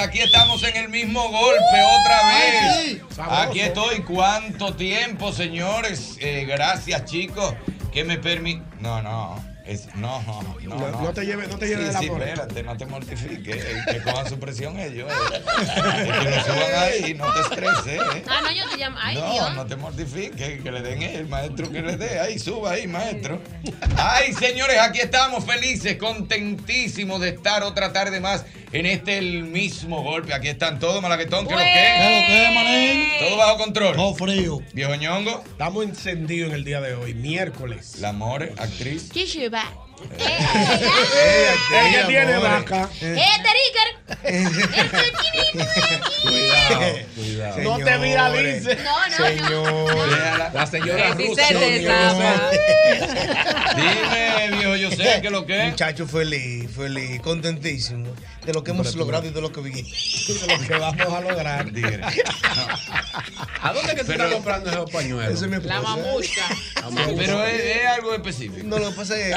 Aquí 0.00 0.20
estamos 0.20 0.62
en 0.62 0.76
el 0.76 0.88
mismo 0.88 1.20
golpe 1.28 1.82
otra 2.00 2.20
vez. 2.28 3.02
Aquí 3.18 3.60
estoy. 3.60 4.00
¿Cuánto 4.02 4.74
tiempo, 4.74 5.32
señores? 5.32 6.16
Eh, 6.20 6.44
gracias, 6.48 7.04
chicos. 7.04 7.54
Que 7.92 8.04
me 8.04 8.18
permiten. 8.18 8.64
No, 8.80 9.02
no. 9.02 9.47
Es, 9.68 9.86
no, 9.96 10.22
no, 10.22 10.42
no, 10.42 10.56
No- 10.76 11.00
no 11.02 11.12
te 11.12 11.26
lleves- 11.26 11.48
no 11.48 11.58
te 11.58 11.66
lleves 11.68 11.82
sí, 11.84 11.86
de 11.88 11.92
la 11.92 11.98
sí, 12.00 12.06
espérate, 12.06 12.62
no 12.62 12.76
te 12.78 12.86
mortifiques. 12.86 13.56
eh, 13.64 13.82
Que 13.92 13.98
cojan 14.02 14.26
su 14.28 14.38
presión 14.40 14.78
ellos. 14.80 15.10
eh. 15.12 15.42
Y 16.06 16.24
que 16.24 16.30
lo 16.30 16.42
suban 16.42 16.74
ahí, 16.78 17.14
no 17.18 17.26
te 17.34 17.40
estreses. 17.40 18.00
eh. 18.16 18.24
Ah, 18.26 18.40
no, 18.42 18.50
yo 18.50 18.68
te 18.70 18.76
llamo. 18.78 18.96
Ay, 18.98 19.14
no, 19.16 19.30
Dios. 19.32 19.54
no 19.54 19.66
te 19.66 19.76
mortifiques, 19.76 20.62
que 20.62 20.72
le 20.72 20.80
den 20.80 21.02
el 21.02 21.28
maestro 21.28 21.70
que 21.70 21.82
le 21.82 21.96
dé. 21.98 22.18
Ahí, 22.18 22.38
suba 22.38 22.72
ahí, 22.72 22.86
maestro. 22.86 23.42
Ay, 23.96 24.32
señores, 24.32 24.78
aquí 24.78 25.00
estamos 25.00 25.44
felices, 25.44 25.96
contentísimos 25.98 27.20
de 27.20 27.28
estar 27.30 27.62
otra 27.62 27.92
tarde 27.92 28.20
más 28.20 28.44
en 28.72 28.86
este 28.86 29.18
el 29.18 29.44
mismo 29.44 30.02
golpe. 30.02 30.32
Aquí 30.34 30.48
están 30.48 30.78
todos, 30.78 31.02
Malaguetón, 31.02 31.46
que 31.46 31.52
lo 31.52 31.58
que. 31.58 31.64
¿Qué 31.64 32.20
lo 32.20 32.26
que, 32.26 32.54
manín? 32.54 33.08
Todo 33.28 33.36
bajo 33.36 33.58
control. 33.58 33.96
Todo 33.96 34.14
frío. 34.14 34.62
Viejo 34.72 34.94
ñongo. 34.94 35.42
Estamos 35.46 35.84
encendidos 35.84 36.48
en 36.50 36.54
el 36.56 36.64
día 36.64 36.80
de 36.80 36.94
hoy, 36.94 37.12
miércoles. 37.14 37.96
La 38.00 38.12
More, 38.12 38.54
actriz. 38.58 39.10
back. 39.58 39.87
Chishuba. 39.98 41.82
Ella 41.82 42.06
tiene 42.06 42.38
vaca. 42.38 42.88
¡Eh! 43.00 43.28
Cuidado, 46.22 46.84
cuidado. 47.14 47.62
No 47.62 47.78
te 47.78 47.98
viralices. 47.98 48.78
No, 48.82 49.08
no, 49.08 49.16
Señor. 49.16 50.08
La 50.52 50.66
señora 50.66 51.14
desama. 51.14 52.50
Dime, 53.76 54.56
viejo, 54.56 54.76
yo 54.76 54.90
sé 54.90 55.20
que 55.22 55.30
lo 55.30 55.46
que 55.46 55.64
es. 55.64 55.70
Muchacho 55.70 56.06
feliz, 56.06 56.70
feliz, 56.74 57.20
contentísimo 57.20 58.14
de 58.44 58.54
lo 58.54 58.64
que 58.64 58.70
hemos 58.70 58.94
logrado 58.94 59.26
y 59.26 59.30
de 59.30 59.40
lo 59.40 59.52
que 59.52 59.60
vivimos. 59.60 60.26
De 60.26 60.56
lo 60.56 60.66
que 60.66 60.74
vamos 60.74 61.12
a 61.12 61.20
lograr. 61.20 61.66
¿A 63.60 63.72
dónde 63.72 63.94
que 63.94 64.04
tú 64.04 64.12
estás 64.12 64.32
comprando 64.32 64.70
esos 64.70 64.90
pañuelos? 64.90 65.42
La 65.64 65.80
mamucha. 65.82 66.46
Pero 67.16 67.44
es, 67.44 67.86
algo 67.86 68.14
específico. 68.14 68.66
No, 68.66 68.78
lo 68.78 68.90
que 68.90 68.96
pasa 68.96 69.14
que 69.16 69.34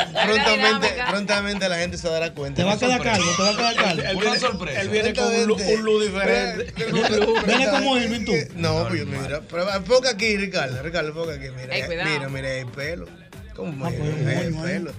prontamente, 0.60 1.04
prontamente 1.10 1.70
la 1.70 1.78
gente 1.78 1.98
se 1.98 2.10
dará 2.10 2.34
cuenta. 2.34 2.62
Te 2.62 2.64
va 2.64 2.74
a 2.74 2.78
quedar 2.80 3.02
calvo, 3.02 3.26
te 3.36 3.42
va 3.44 3.50
a 3.50 3.56
quedar 3.56 3.76
calvo. 3.76 4.04
Él 4.04 4.18
viene, 4.18 4.40
sorpresa. 4.40 4.82
Él 4.82 4.90
viene 4.90 5.14
con 5.14 5.26
un, 5.26 5.52
un 5.52 5.84
luz 5.84 6.06
diferente. 6.06 6.74
Viene 7.46 7.70
como 7.70 7.98
Irving 7.98 8.26
tú. 8.26 8.34
No, 8.56 8.88
pues 8.88 9.06
mira, 9.06 9.42
pero 9.50 9.74
enfoca 9.74 10.12
aquí, 10.12 10.38
Ricardo. 10.38 10.82
Ricardo, 10.82 11.10
enfoca 11.10 11.34
aquí. 11.34 11.48
Mira, 11.56 11.86
cuidado. 11.86 12.10
mira, 12.10 12.30
mira, 12.30 12.54
el 12.54 12.68
pelo. 12.68 13.08
¿Cómo 13.56 13.88
es? 13.88 13.94
pues, 13.96 14.24
bueno, 14.24 14.58
bueno. 14.58 14.92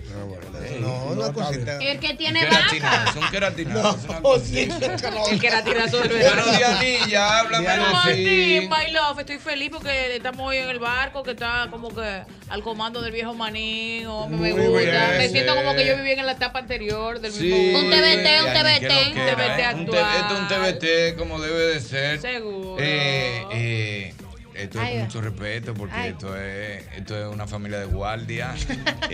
pelo. 0.53 0.81
No, 0.81 1.05
una 1.07 1.33
cosita. 1.33 1.79
El 1.79 1.99
que 1.99 2.15
tiene 2.15 2.41
Queratina, 2.41 2.91
vaca. 2.91 3.13
son 3.13 3.31
es 3.95 4.05
una 4.05 4.21
cosita. 4.21 4.87
El 4.87 6.09
verano. 6.19 6.43
Dianilla, 6.59 7.39
háblame 7.41 7.67
Martín, 7.67 8.13
así. 8.13 8.69
my 8.71 8.93
love, 8.93 9.19
estoy 9.21 9.39
feliz 9.39 9.71
porque 9.73 10.17
estamos 10.17 10.47
hoy 10.47 10.59
en 10.59 10.69
el 10.69 10.79
barco 10.79 11.23
que 11.23 11.31
está 11.33 11.69
como 11.71 11.95
que 11.95 12.23
al 12.49 12.63
comando 12.63 13.01
del 13.01 13.13
viejo 13.13 13.35
manín. 13.35 14.07
Oh, 14.07 14.29
me 14.29 14.37
Muy 14.37 14.51
gusta. 14.53 14.79
bien, 14.81 15.19
me 15.19 15.29
siento 15.31 15.53
sí. 15.53 15.59
como 15.59 15.75
que 15.75 15.87
yo 15.87 15.97
vivía 15.97 16.13
en 16.15 16.27
la 16.27 16.33
etapa 16.33 16.59
anterior 16.59 17.21
del 17.21 17.33
Sí. 17.33 17.45
mismo. 17.45 17.79
Un 17.81 17.91
TBT, 17.91 18.43
un 18.45 18.53
TBT, 18.53 19.07
un 19.07 19.15
TBT 19.15 19.59
¿eh? 19.59 19.75
Un 19.75 19.81
actual. 19.81 20.17
Esto 20.21 20.35
es 20.35 20.41
un 20.41 20.49
TBT 20.49 21.19
como 21.19 21.41
debe 21.41 21.61
de 21.67 21.81
ser. 21.81 22.21
Seguro. 22.21 22.77
Eh, 22.79 23.45
eh, 23.53 24.15
esto 24.55 24.79
es 24.81 24.85
Ay, 24.87 24.93
con 24.95 25.03
mucho 25.05 25.21
respeto 25.21 25.75
porque 25.75 25.95
ay. 25.95 26.11
esto 26.11 26.37
es, 26.37 26.85
esto 26.97 27.19
es 27.19 27.27
una 27.33 27.47
familia 27.47 27.79
de 27.81 27.87
guardia. 27.87 28.55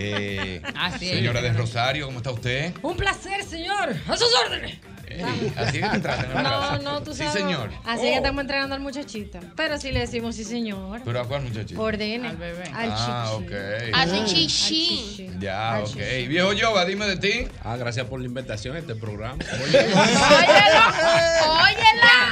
Eh, 0.01 0.61
Así 0.75 1.09
es. 1.09 1.15
señora 1.17 1.41
de 1.41 1.51
Rosario, 1.51 2.05
¿cómo 2.05 2.19
está 2.19 2.31
usted? 2.31 2.73
Un 2.83 2.95
placer, 2.95 3.43
señor. 3.43 3.93
A 4.07 4.15
sus 4.15 4.29
órdenes. 4.45 4.77
Eh, 5.07 5.23
así 5.57 5.79
es 5.79 5.83
que 5.83 5.89
te 5.89 5.99
tratan 5.99 6.25
en 6.31 6.37
No, 6.43 6.43
casa. 6.43 6.77
no, 6.83 7.01
tú 7.03 7.11
Sí, 7.13 7.17
sabes. 7.23 7.33
señor. 7.33 7.71
Así 7.83 8.01
Oh. 8.01 8.03
que 8.03 8.15
estamos 8.15 8.41
entrenando 8.41 8.75
al 8.75 8.81
muchachito. 8.81 9.39
Pero 9.55 9.77
sí 9.79 9.91
le 9.91 10.01
decimos 10.01 10.35
sí, 10.35 10.43
señor. 10.43 11.01
¿Pero 11.03 11.19
a 11.19 11.25
cuál 11.27 11.41
muchachito? 11.41 11.81
Ordene. 11.81 12.27
Al 12.29 12.37
bebé. 12.37 12.63
Al 12.73 12.91
Ah, 12.95 13.33
chichi. 13.35 13.43
ok. 13.45 13.51
Hace 13.93 14.15
Al 14.19 14.25
chichi. 14.25 15.29
Ya, 15.39 15.75
Al 15.75 15.81
ok. 15.83 15.89
chichi. 15.89 16.27
Viejo 16.27 16.53
Yoba, 16.53 16.85
dime 16.85 17.07
de 17.07 17.17
ti. 17.17 17.47
Ah, 17.63 17.75
gracias 17.75 18.05
por 18.05 18.19
la 18.19 18.27
invitación 18.27 18.75
a 18.75 18.79
este 18.79 18.95
programa. 18.95 19.37
Óyela. 19.59 20.93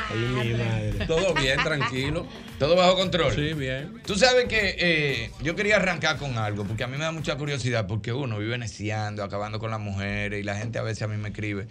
Ay, 0.09 0.17
mi 0.17 0.53
madre. 0.53 1.05
Todo 1.05 1.33
bien, 1.33 1.57
tranquilo. 1.63 2.25
¿Todo 2.59 2.75
bajo 2.75 2.95
control? 2.95 3.33
Sí, 3.33 3.53
bien. 3.53 4.01
Tú 4.05 4.15
sabes 4.15 4.45
que 4.45 4.75
eh, 4.79 5.31
yo 5.41 5.55
quería 5.55 5.75
arrancar 5.77 6.17
con 6.17 6.37
algo, 6.37 6.63
porque 6.65 6.83
a 6.83 6.87
mí 6.87 6.97
me 6.97 7.03
da 7.03 7.11
mucha 7.11 7.35
curiosidad, 7.37 7.87
porque 7.87 8.13
uno 8.13 8.39
vive 8.39 8.57
neciando, 8.57 9.23
acabando 9.23 9.59
con 9.59 9.71
las 9.71 9.79
mujeres, 9.79 10.39
y 10.39 10.43
la 10.43 10.55
gente 10.55 10.79
a 10.79 10.81
veces 10.81 11.03
a 11.03 11.07
mí 11.07 11.17
me 11.17 11.29
escribe, 11.29 11.67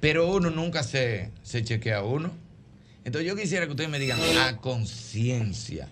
pero 0.00 0.26
uno 0.26 0.50
nunca 0.50 0.82
se, 0.82 1.30
se 1.42 1.62
chequea 1.62 1.98
a 1.98 2.02
uno. 2.02 2.32
Entonces 3.04 3.28
yo 3.28 3.36
quisiera 3.36 3.66
que 3.66 3.70
ustedes 3.70 3.88
me 3.88 4.00
digan 4.00 4.18
a 4.40 4.56
conciencia, 4.56 5.88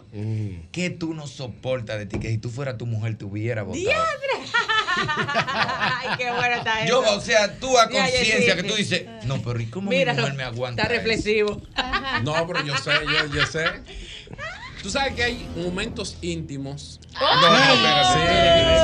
¿qué 0.72 0.90
tú 0.90 1.14
no 1.14 1.28
soportas 1.28 1.96
de 1.96 2.06
ti? 2.06 2.18
Que 2.18 2.28
si 2.28 2.38
tú 2.38 2.50
fueras 2.50 2.76
tu 2.76 2.86
mujer 2.86 3.16
te 3.16 3.24
hubiera 3.24 3.62
votado. 3.62 3.84
¡Diadre! 3.84 4.50
Ay, 4.96 6.08
qué 6.16 6.30
bueno 6.30 6.56
está 6.56 6.84
eso. 6.84 6.88
Yo, 6.88 7.16
o 7.16 7.20
sea, 7.20 7.58
tú 7.58 7.78
a 7.78 7.88
conciencia 7.88 8.54
sí, 8.54 8.62
que 8.62 8.62
tú 8.62 8.74
sí. 8.74 8.82
dices, 8.82 9.02
no, 9.24 9.40
pero 9.42 9.60
¿y 9.60 9.66
cómo 9.66 9.90
mi 9.90 10.04
mujer 10.04 10.34
me 10.34 10.42
aguanta? 10.42 10.82
Está 10.82 10.94
eso?" 10.94 11.02
reflexivo. 11.02 11.62
No, 12.22 12.46
pero 12.46 12.64
yo 12.64 12.76
sé, 12.78 12.92
yo, 13.06 13.34
yo 13.34 13.46
sé. 13.46 13.64
Tú 14.82 14.90
sabes 14.90 15.14
que 15.14 15.24
hay 15.24 15.48
momentos 15.56 16.18
íntimos. 16.20 17.00
No, 17.18 17.40
no, 17.40 17.56
espérate. 17.56 18.12
Sí. 18.12 18.18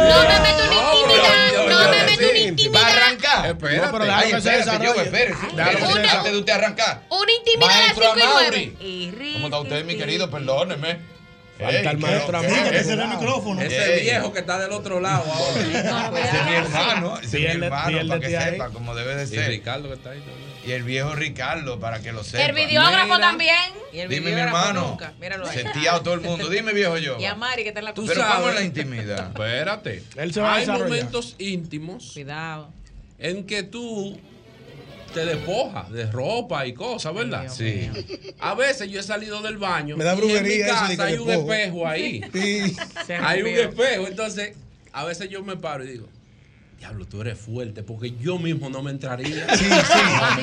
No 0.08 0.22
me 0.22 0.40
meto 0.40 0.64
una 0.64 0.76
intimidad, 0.94 1.52
no 1.52 1.66
me 1.66 2.06
meto 2.06 2.70
una 2.70 2.80
¿Va 2.80 2.86
a 2.86 2.90
arrancar? 2.90 3.46
Espérate. 3.46 3.76
No, 3.86 3.92
pero 3.92 4.04
déjalo 4.04 4.22
Ay, 4.22 4.24
que 4.24 4.30
se 4.30 4.36
espérate, 4.36 4.58
desarrolle. 4.58 4.94
yo, 4.94 5.02
espérate. 5.02 6.10
Antes 6.10 6.32
de 6.32 6.38
usted 6.38 6.52
arrancar. 6.52 7.02
Una 7.10 7.32
intimidad 7.32 7.68
de 7.68 7.74
Maestro 7.74 8.04
5 8.14 8.16
y 8.16 8.22
9. 8.22 8.76
Amaury. 8.80 9.32
¿Cómo 9.34 9.46
está 9.46 9.60
usted, 9.60 9.84
mi 9.84 9.96
querido? 9.98 10.30
Perdóneme. 10.30 11.19
Falta 11.60 11.90
el 11.90 11.98
maestro 11.98 12.40
¿qué- 12.40 12.46
Amaury. 12.46 12.70
qué- 12.70 12.78
Ese 12.78 12.92
era 12.94 13.04
el 13.04 13.10
micrófono. 13.10 13.60
Ese 13.60 13.94
Ey. 13.94 14.02
viejo 14.02 14.32
que 14.32 14.38
está 14.40 14.58
del 14.58 14.72
otro 14.72 15.00
lado 15.00 15.24
ahora. 15.32 15.60
Ese 15.60 16.36
es 16.38 16.44
mi 16.46 16.52
hermano, 16.54 17.18
ese 17.18 17.26
es 17.26 17.32
mi 17.58 17.64
hermano, 17.64 17.68
para 18.08 18.20
que 18.20 18.26
piérdete 18.28 18.36
ahí. 18.36 18.50
sepa 18.52 18.68
como 18.70 18.94
debe 18.94 19.14
de 19.16 19.24
Y 19.24 19.26
ser. 19.26 19.48
Ricardo 19.48 19.88
que 19.88 19.94
está 19.94 20.10
ahí 20.10 20.18
también. 20.20 20.50
Y 20.66 20.72
el 20.72 20.82
viejo 20.82 21.14
Ricardo, 21.14 21.80
para 21.80 22.00
que 22.02 22.12
lo 22.12 22.22
sepa. 22.22 22.44
El 22.44 22.52
videógrafo 22.54 23.04
Mira. 23.06 23.18
también. 23.20 23.56
Y 23.92 23.98
el 24.00 24.08
Dime, 24.10 24.32
mi 24.32 24.40
hermano. 24.40 24.98
Míralo 25.18 25.48
ahí. 25.48 25.56
Seteado 25.58 26.02
todo 26.02 26.14
el 26.14 26.20
mundo. 26.20 26.48
Dime, 26.50 26.72
viejo 26.74 26.98
yo. 26.98 27.18
Y 27.18 27.24
a 27.24 27.34
Mari 27.34 27.62
que 27.62 27.68
está 27.68 27.80
en 27.80 27.86
la 27.86 27.94
Tú 27.94 28.04
Pero 28.06 28.20
sabes. 28.20 28.36
¿cómo 28.36 28.48
es 28.50 28.54
la 28.56 28.62
intimidad? 28.62 29.26
Espérate. 29.34 30.04
Él 30.16 30.34
se 30.34 30.40
va 30.40 30.52
a 30.52 30.56
Hay 30.56 30.66
momentos 30.66 31.34
íntimos 31.38 32.10
Cuidado. 32.12 32.70
en 33.18 33.46
que 33.46 33.62
tú 33.62 34.20
te 35.12 35.24
despojas 35.26 35.90
de 35.90 36.06
ropa 36.10 36.66
y 36.66 36.72
cosas, 36.74 37.14
¿verdad? 37.14 37.46
Sí. 37.48 37.88
A 38.38 38.54
veces 38.54 38.90
yo 38.90 39.00
he 39.00 39.02
salido 39.02 39.42
del 39.42 39.58
baño 39.58 39.96
Me 39.96 40.04
da 40.04 40.14
y 40.14 40.30
en 40.36 40.42
mi 40.44 40.50
eso 40.50 40.66
casa 40.72 41.04
hay 41.04 41.14
un 41.18 41.26
despojo. 41.26 41.52
espejo 41.54 41.86
ahí. 41.86 42.20
Sí. 42.32 42.76
Hay 43.22 43.42
un 43.42 43.48
espejo. 43.48 44.06
Entonces, 44.06 44.56
a 44.92 45.04
veces 45.04 45.28
yo 45.28 45.42
me 45.42 45.56
paro 45.56 45.84
y 45.84 45.88
digo, 45.88 46.08
diablo, 46.78 47.04
tú 47.06 47.20
eres 47.20 47.38
fuerte, 47.38 47.82
porque 47.82 48.12
yo 48.20 48.38
mismo 48.38 48.70
no 48.70 48.82
me 48.82 48.90
entraría. 48.90 49.54
Sí, 49.56 49.64
sí. 49.64 49.70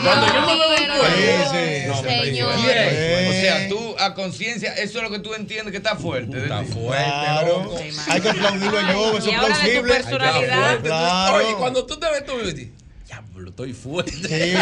Cuando 0.03 0.27
yo 0.27 0.41
me 0.41 0.57
veo 0.57 0.77
en 0.77 0.83
el 0.83 0.91
espejo, 0.91 1.51
Sí, 1.51 1.57
sí. 1.61 1.87
no, 1.87 2.23
Señor. 2.23 2.53
O 2.53 3.31
sea, 3.41 3.69
tú 3.69 3.95
a 3.99 4.13
conciencia, 4.13 4.73
eso 4.73 4.97
es 4.99 5.03
lo 5.03 5.09
que 5.09 5.19
tú 5.19 5.33
entiendes 5.33 5.71
que 5.71 5.77
está 5.77 5.95
fuerte. 5.95 6.37
Está 6.43 6.63
fuerte, 6.63 7.03
Claro. 7.05 7.75
Hay 8.09 8.21
que 8.21 8.29
aplaudirlo 8.29 8.81
yo, 8.81 9.17
eso 9.17 9.29
es 9.31 9.39
plausible. 9.39 9.93
personalidad. 9.93 11.35
Oye, 11.35 11.55
cuando 11.57 11.85
tú 11.85 11.97
te 11.99 12.05
ves 12.11 12.25
tú 12.25 12.33
diablo, 13.37 13.49
estoy 13.49 13.73
fuerte. 13.73 14.11
Sí. 14.11 14.53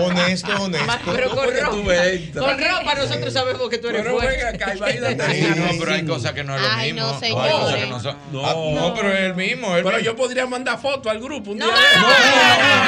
Honesto, 0.00 0.52
honesto. 0.62 1.12
Pero 1.14 1.30
con 1.30 1.38
¿Cómo 1.38 1.50
que 1.50 1.60
tú 1.60 2.40
ropa. 2.40 2.46
Con 2.46 2.58
ropa 2.58 2.94
nosotros 2.94 3.32
sabemos 3.32 3.68
que 3.70 3.78
tú 3.78 3.88
eres 3.88 4.02
Pero 4.02 4.14
fuerte. 4.18 4.36
venga 4.36 4.48
acá, 4.50 4.74
imagínate. 4.74 5.34
Sí. 5.34 5.48
No, 5.56 5.66
pero 5.78 5.92
hay 5.92 6.04
cosas 6.06 6.32
que 6.32 6.44
no 6.44 6.54
es 6.56 6.62
lo 6.62 6.68
Ay, 6.70 6.92
mismo. 6.92 7.08
no, 7.08 7.18
hay 7.22 7.32
cosas 7.32 7.74
que 7.76 7.86
no 7.86 8.00
son. 8.00 8.16
No. 8.32 8.46
Ah, 8.46 8.54
no, 8.74 8.94
pero 8.94 9.12
es 9.12 9.20
el 9.20 9.34
mismo. 9.34 9.76
el 9.76 9.82
Pero 9.84 9.96
mismo. 9.96 10.04
yo 10.12 10.16
podría 10.16 10.46
mandar 10.46 10.78
fotos 10.80 11.10
al 11.10 11.20
grupo 11.20 11.52
un 11.52 11.58
No, 11.58 11.66
día. 11.66 11.74
no, 11.96 12.02
no, 12.02 12.08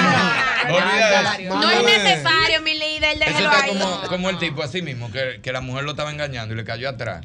no, 0.02 0.68
no, 0.68 0.76
Olvida 0.76 1.22
no, 1.22 1.32
eso. 1.32 1.54
no, 1.54 1.60
No 1.62 1.70
es 1.70 1.84
necesario, 2.04 2.62
mi 2.62 2.74
líder, 2.74 3.18
déjelo 3.18 3.50
ahí. 3.50 3.68
como, 3.70 4.00
como 4.08 4.30
el 4.30 4.38
tipo 4.38 4.62
así 4.62 4.82
mismo, 4.82 5.10
que, 5.10 5.40
que 5.42 5.52
la 5.52 5.60
mujer 5.60 5.84
lo 5.84 5.92
estaba 5.92 6.10
engañando 6.10 6.54
y 6.54 6.56
le 6.56 6.64
cayó 6.64 6.88
atrás. 6.88 7.24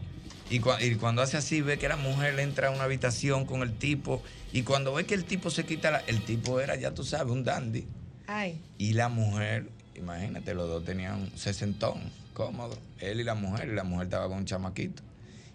Y, 0.51 0.59
cua- 0.59 0.81
y 0.81 0.95
cuando 0.95 1.21
hace 1.21 1.37
así, 1.37 1.61
ve 1.61 1.77
que 1.79 1.87
la 1.87 1.95
mujer 1.95 2.37
entra 2.39 2.67
a 2.67 2.71
una 2.71 2.83
habitación 2.83 3.45
con 3.45 3.61
el 3.61 3.73
tipo. 3.73 4.21
Y 4.51 4.63
cuando 4.63 4.93
ve 4.93 5.05
que 5.05 5.15
el 5.15 5.23
tipo 5.25 5.49
se 5.49 5.65
quita 5.65 5.91
la. 5.91 5.99
El 5.99 6.21
tipo 6.23 6.59
era, 6.59 6.75
ya 6.75 6.93
tú 6.93 7.03
sabes, 7.03 7.31
un 7.31 7.43
dandy. 7.43 7.85
Ay. 8.27 8.59
Y 8.77 8.93
la 8.93 9.07
mujer, 9.09 9.67
imagínate, 9.95 10.53
los 10.53 10.67
dos 10.67 10.83
tenían 10.85 11.21
un 11.21 11.37
sesentón, 11.37 12.01
cómodo. 12.33 12.77
Él 12.99 13.19
y 13.21 13.23
la 13.23 13.33
mujer, 13.35 13.69
y 13.69 13.75
la 13.75 13.83
mujer 13.83 14.07
estaba 14.07 14.27
con 14.27 14.39
un 14.39 14.45
chamaquito. 14.45 15.01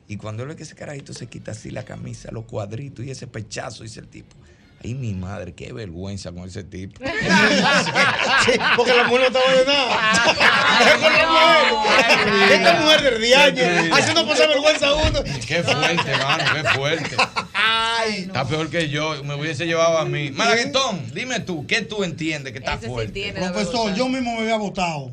Y 0.09 0.17
cuando 0.17 0.45
él 0.45 0.49
ve 0.51 0.57
que 0.57 0.63
ese 0.63 0.75
carajito 0.75 1.13
se 1.13 1.27
quita 1.27 1.51
así 1.51 1.71
la 1.71 1.85
camisa, 1.85 2.31
los 2.33 2.45
cuadritos 2.45 3.05
y 3.05 3.11
ese 3.11 3.27
pechazo, 3.27 3.83
dice 3.83 4.01
el 4.01 4.09
tipo. 4.09 4.35
Ay, 4.85 4.95
mi 4.95 5.15
madre, 5.15 5.55
qué 5.55 5.73
vergüenza 5.73 6.33
con 6.33 6.49
ese 6.49 6.63
tipo. 6.65 7.01
Sí, 8.45 8.53
porque 8.77 8.95
la 8.95 9.05
mujer 9.05 9.21
no 9.21 9.27
estaba 9.27 9.53
de 9.53 9.65
nada. 9.65 10.13
Es 10.81 10.95
con 11.03 11.13
la 11.13 11.27
mujer. 11.73 12.53
Esta 12.53 12.81
mujer 12.81 13.03
de 13.03 13.11
riañe, 13.11 13.91
haciendo 13.93 14.27
pasar 14.27 14.49
vergüenza 14.49 14.89
a 14.89 14.95
uno. 14.95 15.23
Qué 15.47 15.63
fuerte, 15.63 16.17
mano, 16.19 16.45
qué 16.55 16.69
fuerte. 16.79 17.17
Está 18.09 18.47
peor 18.47 18.71
que 18.71 18.89
yo, 18.89 19.25
me 19.25 19.35
hubiese 19.35 19.67
llevado 19.67 19.99
a 19.99 20.05
mí. 20.05 20.31
Malaguetón, 20.31 21.11
dime 21.13 21.41
tú, 21.41 21.67
¿qué 21.67 21.83
tú 21.83 22.05
entiendes 22.05 22.53
que 22.53 22.59
está 22.59 22.75
Ese 22.75 22.87
sí 22.87 22.89
fuerte? 22.89 23.33
la 23.33 23.53
Profesor, 23.53 23.95
yo 23.95 24.09
mismo 24.09 24.35
me 24.35 24.43
había 24.43 24.57
votado. 24.57 25.11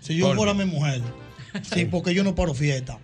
Si 0.00 0.16
yo 0.16 0.28
¿Por 0.28 0.36
fuera 0.36 0.54
mi 0.54 0.64
mujer. 0.64 1.02
Sí, 1.72 1.84
porque 1.86 2.14
yo 2.14 2.22
no 2.22 2.34
paro 2.34 2.54
fiesta. 2.54 2.98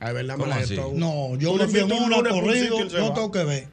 Ay, 0.00 0.14
¿verdad? 0.14 0.36
¿Cómo 0.36 0.52
así? 0.52 0.74
Malaguetón? 0.74 0.98
No, 0.98 1.36
yo 1.38 1.56
le 1.56 1.68
fui 1.68 1.80
en 1.80 1.84
invitas 1.84 2.06
un 2.06 2.12
una 2.12 2.30
corrido, 2.30 2.88
yo 2.88 3.12
tengo 3.12 3.30
que 3.30 3.44
ver. 3.44 3.68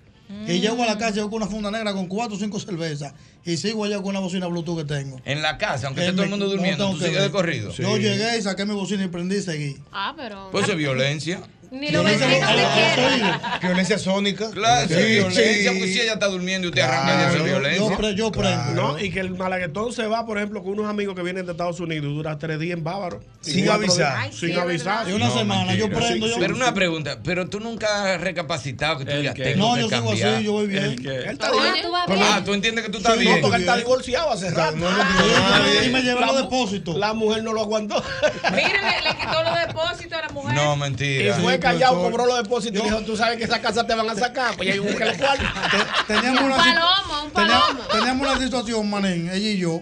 Y 0.48 0.60
llego 0.60 0.84
a 0.84 0.86
la 0.86 0.98
casa 0.98 1.16
yo 1.16 1.30
con 1.30 1.42
una 1.42 1.48
funda 1.52 1.72
negra 1.72 1.92
con 1.94 2.08
cuatro 2.08 2.36
o 2.36 2.40
cinco 2.40 2.60
cervezas 2.60 3.14
y 3.44 3.58
sigo 3.58 3.84
allá 3.84 3.98
con 3.98 4.08
una 4.08 4.20
bocina 4.20 4.46
Bluetooth 4.46 4.78
que 4.78 4.86
tengo. 4.86 5.20
En 5.26 5.42
la 5.42 5.58
casa, 5.58 5.88
aunque 5.88 6.02
Que 6.02 6.08
esté 6.08 6.16
todo 6.16 6.24
el 6.26 6.30
mundo 6.30 6.46
no 6.46 6.52
durmiendo, 6.52 6.86
tengo 6.86 6.98
tú 6.98 7.00
que 7.00 7.08
sigues 7.08 7.24
de 7.24 7.32
corrido. 7.32 7.72
Yo 7.72 7.98
llegué 7.98 8.38
y 8.38 8.42
saqué 8.44 8.64
mi 8.66 8.74
bocina 8.74 9.04
y 9.04 9.08
prendí 9.08 9.38
y 9.38 9.42
seguí. 9.42 9.78
Ah, 9.92 10.14
pero. 10.16 10.50
Pues 10.52 10.66
eso 10.66 10.74
es 10.74 10.78
violencia. 10.78 11.42
Ni 11.72 11.92
los 11.92 12.04
Violencia 12.04 12.28
vecinos 12.28 12.50
te 12.50 12.56
quieren. 12.74 13.32
Violencia 13.62 13.98
sónica. 14.00 14.50
Claro, 14.52 14.88
Sí, 14.88 14.94
violencia, 14.96 15.72
sí. 15.72 15.78
porque 15.80 15.94
si 15.94 16.00
ella 16.02 16.14
está 16.14 16.28
durmiendo 16.28 16.68
y 16.68 16.70
usted 16.70 16.82
arranca, 16.82 17.30
Claro. 17.30 17.44
violencia. 17.44 17.90
Yo, 17.90 17.98
pre- 17.98 18.16
yo 18.16 18.32
prendo. 18.32 18.72
No, 18.74 19.00
y 19.00 19.12
que 19.12 19.20
el 19.20 19.32
malaguetón 19.32 19.94
se 19.94 20.08
va, 20.08 20.26
por 20.26 20.38
ejemplo, 20.38 20.64
con 20.64 20.74
unos 20.74 20.90
amigos 20.90 21.16
que 21.16 21.22
vienen 21.22 21.46
de 21.46 21.52
Estados 21.52 21.80
Unidos, 21.80 22.06
dura 22.14 22.38
tres 22.40 22.60
días 22.60 22.78
en 22.78 22.84
Bávaro. 22.84 23.22
Y 23.46 23.52
Sin 23.52 23.66
cuatro 23.66 23.84
avisar. 23.84 23.98
días- 23.98 24.16
Ay, 24.18 24.32
sí, 24.32 24.40
sin 24.40 24.50
es 24.52 24.58
avisar. 24.58 25.10
Y 25.10 25.12
una 25.14 25.28
No, 25.28 25.38
semana, 25.38 25.74
yo 25.76 25.90
prendo. 25.90 26.26
Sí, 26.28 26.34
yo, 26.34 26.40
Pero 26.40 26.56
una 26.56 26.74
pregunta, 26.74 27.20
pero 27.24 27.48
tú 27.48 27.60
nunca 27.60 28.14
has 28.16 28.22
recapacitado 28.22 28.98
que 29.00 29.06
tú 29.06 29.22
ya 29.22 29.34
que- 29.34 29.44
tengo 29.44 29.68
no, 29.70 29.76
que 29.76 29.82
yo 29.82 29.90
sigo 29.90 30.06
cambiar. 30.08 30.34
así, 30.36 30.44
yo 30.44 30.52
voy 30.54 30.68
bien. 30.68 30.84
El 30.84 31.06
Él 31.08 31.26
está 31.30 31.48
Ah, 31.48 31.52
bien. 31.72 31.86
tú 31.86 31.92
vas 31.92 32.04
Pero- 32.08 32.20
bien. 32.20 32.32
Ah, 32.34 32.42
tú 32.44 32.54
entiendes 32.54 32.86
que 32.86 32.92
tú 32.92 32.98
estás 32.98 33.14
Sí, 33.14 33.20
bien. 33.20 33.36
No, 33.36 33.42
porque 33.42 33.56
él 33.58 33.62
está 33.62 33.78
divorciado 33.78 34.32
hace 34.32 34.50
rato. 34.50 34.76
No, 34.76 34.90
no, 34.90 34.98
no, 34.98 35.84
y 35.86 35.90
me 35.90 36.02
llevé 36.02 36.22
los 36.26 36.36
depósitos. 36.38 36.96
La 36.98 37.14
mujer 37.14 37.44
no 37.44 37.54
lo 37.54 37.62
aguantó. 37.62 38.04
Mírale, 38.44 39.02
le 39.04 39.16
quitó 39.20 39.44
los 39.44 39.60
depósitos 39.68 40.18
a 40.18 40.22
la 40.26 40.30
mujer. 40.30 40.56
No, 40.56 40.74
Y 40.76 40.80
mentira. 40.80 41.36
fue 41.36 41.59
Callado, 41.60 41.94
profesor. 41.94 42.12
cobró 42.12 42.26
los 42.28 42.44
depósitos 42.44 42.82
y 42.82 42.84
dijo, 42.86 43.02
tú 43.02 43.16
sabes 43.18 43.38
que 43.38 43.44
esa 43.46 43.62
casa 43.62 43.86
te 43.86 43.94
van 43.96 44.10
a 44.10 44.16
sacar, 44.16 44.56
pues 44.56 44.68
ya 44.68 44.74
hay 44.74 44.80
un 44.80 44.88
que 44.88 45.06
le 45.06 45.18
cuarto. 45.18 45.44
Te- 46.08 46.14
teníamos, 46.14 46.42
Un 46.42 46.46
una, 46.48 46.58
palomo, 46.58 47.24
un 47.26 47.32
palomo. 47.32 47.80
teníamos 47.92 48.28
una 48.28 48.40
situación, 48.44 48.90
manín, 48.90 49.30
ella 49.30 49.50
y 49.52 49.58
yo, 49.58 49.82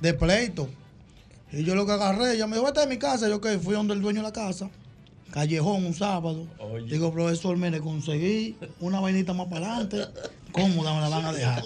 de 0.00 0.14
pleito. 0.14 0.68
Y 1.52 1.64
yo 1.64 1.74
lo 1.74 1.84
que 1.84 1.92
agarré, 1.92 2.34
ella 2.34 2.46
me 2.46 2.56
dijo, 2.56 2.66
vete 2.66 2.80
de 2.80 2.86
mi 2.86 2.96
casa. 2.98 3.28
Yo 3.28 3.40
que 3.40 3.58
fui 3.58 3.74
donde 3.74 3.92
el 3.94 4.00
dueño 4.00 4.20
de 4.20 4.28
la 4.28 4.32
casa, 4.32 4.70
callejón, 5.32 5.84
un 5.84 5.94
sábado. 5.94 6.46
Oye. 6.58 6.86
Digo, 6.90 7.12
profesor, 7.12 7.56
mire, 7.58 7.78
conseguí 7.80 8.56
una 8.80 9.00
vainita 9.00 9.34
más 9.34 9.48
para 9.48 9.66
adelante. 9.76 10.06
Cómoda 10.50 10.94
me 10.94 11.00
la 11.02 11.08
van 11.08 11.24
a 11.26 11.32
dejar. 11.32 11.62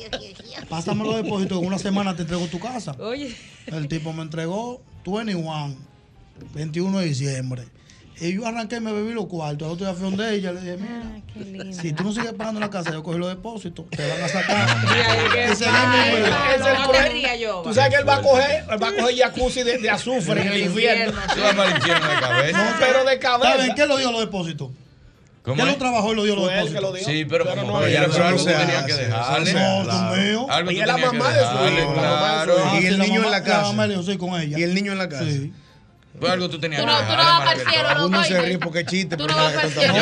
Pásame 0.69 1.05
los 1.05 1.17
depósitos, 1.17 1.59
en 1.61 1.67
una 1.67 1.79
semana 1.79 2.15
te 2.17 2.23
entrego 2.23 2.47
tu 2.47 2.59
casa. 2.59 2.97
Oye. 2.99 3.35
El 3.67 3.87
tipo 3.89 4.13
me 4.13 4.23
entregó 4.23 4.81
21, 5.05 5.77
21 6.55 6.99
de 6.99 7.05
diciembre. 7.07 7.69
Y 8.19 8.33
yo 8.35 8.47
arranqué 8.47 8.77
y 8.77 8.81
me 8.81 8.93
bebí 8.93 9.13
los 9.13 9.27
cuartos. 9.27 9.67
Al 9.67 9.75
otro 9.75 9.87
día 9.87 9.95
fui 9.95 10.05
donde 10.05 10.35
ella 10.35 10.53
le 10.53 10.61
dije, 10.61 10.77
mira, 10.79 11.03
Ah, 11.37 11.73
si 11.83 11.93
tú 11.93 12.05
no 12.05 12.13
sigues 12.13 12.33
pagando 12.33 12.61
la 12.61 12.71
casa, 12.71 12.91
yo 12.91 13.03
cogí 13.03 13.19
los 13.19 13.29
depósitos, 13.29 13.85
te 13.91 14.09
van 14.09 14.23
a 14.23 14.29
sacar. 14.29 14.67
No, 14.87 15.35
Es 15.35 15.61
el 15.61 15.67
no. 17.47 17.63
Tú 17.63 17.75
sabes 17.75 17.91
que 17.91 17.97
él 17.97 18.09
va 18.09 18.17
a 18.17 18.23
coger, 18.23 18.65
él 18.71 18.83
va 18.83 18.89
a 18.89 18.93
coger 18.97 19.17
jacuzzi 19.17 19.63
de, 19.63 19.79
de 19.79 19.91
azufre 19.91 20.41
en 20.41 20.49
el 20.49 20.61
infierno. 20.63 21.13
Para 21.29 21.65
el 21.71 21.77
infierno 21.77 22.09
de 22.09 22.21
cabeza. 22.21 22.77
Pero 22.81 23.05
de 23.05 23.21
¿Saben 23.21 23.75
qué 23.75 23.87
lo 23.87 23.97
dio 23.99 24.11
los 24.13 24.21
depósitos? 24.21 24.71
¿Cómo 25.43 25.57
¿Quién 25.57 25.69
es? 25.69 25.75
lo 25.75 25.79
trabajó 25.79 26.13
y 26.13 26.17
lo 26.17 26.25
dio 26.25 26.35
los 26.37 26.51
él 26.51 26.73
depósitos? 26.73 27.01
Sí, 27.05 27.25
pero, 27.25 27.45
Pero 27.45 27.61
como 27.63 27.81
no, 27.81 27.87
ella 27.87 28.01
ya, 28.01 28.07
no 28.09 28.13
pero 28.15 28.25
algo 28.27 28.41
hace, 28.41 28.87
que 28.87 28.95
dejarle. 28.95 29.53
No, 29.53 29.83
Claro. 29.85 30.09
son 30.17 30.25
míos. 30.25 30.47
Algo 30.49 30.71
Y 30.73 30.77
la 30.77 30.97
mamá 30.97 31.31
de 31.33 31.45
su 31.45 31.53
hijo. 32.73 32.81
Y 32.81 32.87
el 32.87 32.99
niño 32.99 33.25
en 33.25 33.31
la 33.31 33.43
casa. 33.45 33.73
Y 34.57 34.63
el 34.63 34.75
niño 34.75 34.93
en 34.93 34.99
la 34.99 35.09
casa. 35.09 35.25
Pues 36.19 36.33
algo 36.33 36.49
tú 36.49 36.59
tenías 36.59 36.81
Tú 36.81 36.87
que 36.87 36.93
no, 36.93 36.99
tú 36.99 37.13
no 37.13 37.17
vas 37.17 37.41
para 37.41 37.53
el 37.53 37.69
cielo, 37.69 38.07
Uno 38.07 38.25
se 38.25 38.41
ríe 38.43 38.59
porque 38.59 38.81
es 38.81 38.87
chiste, 38.87 39.17
Tú 39.17 39.27
pero 39.27 39.37
no 39.37 39.45
vas 39.45 39.53
para 39.53 39.67
el 39.69 39.73
cielo, 39.73 39.95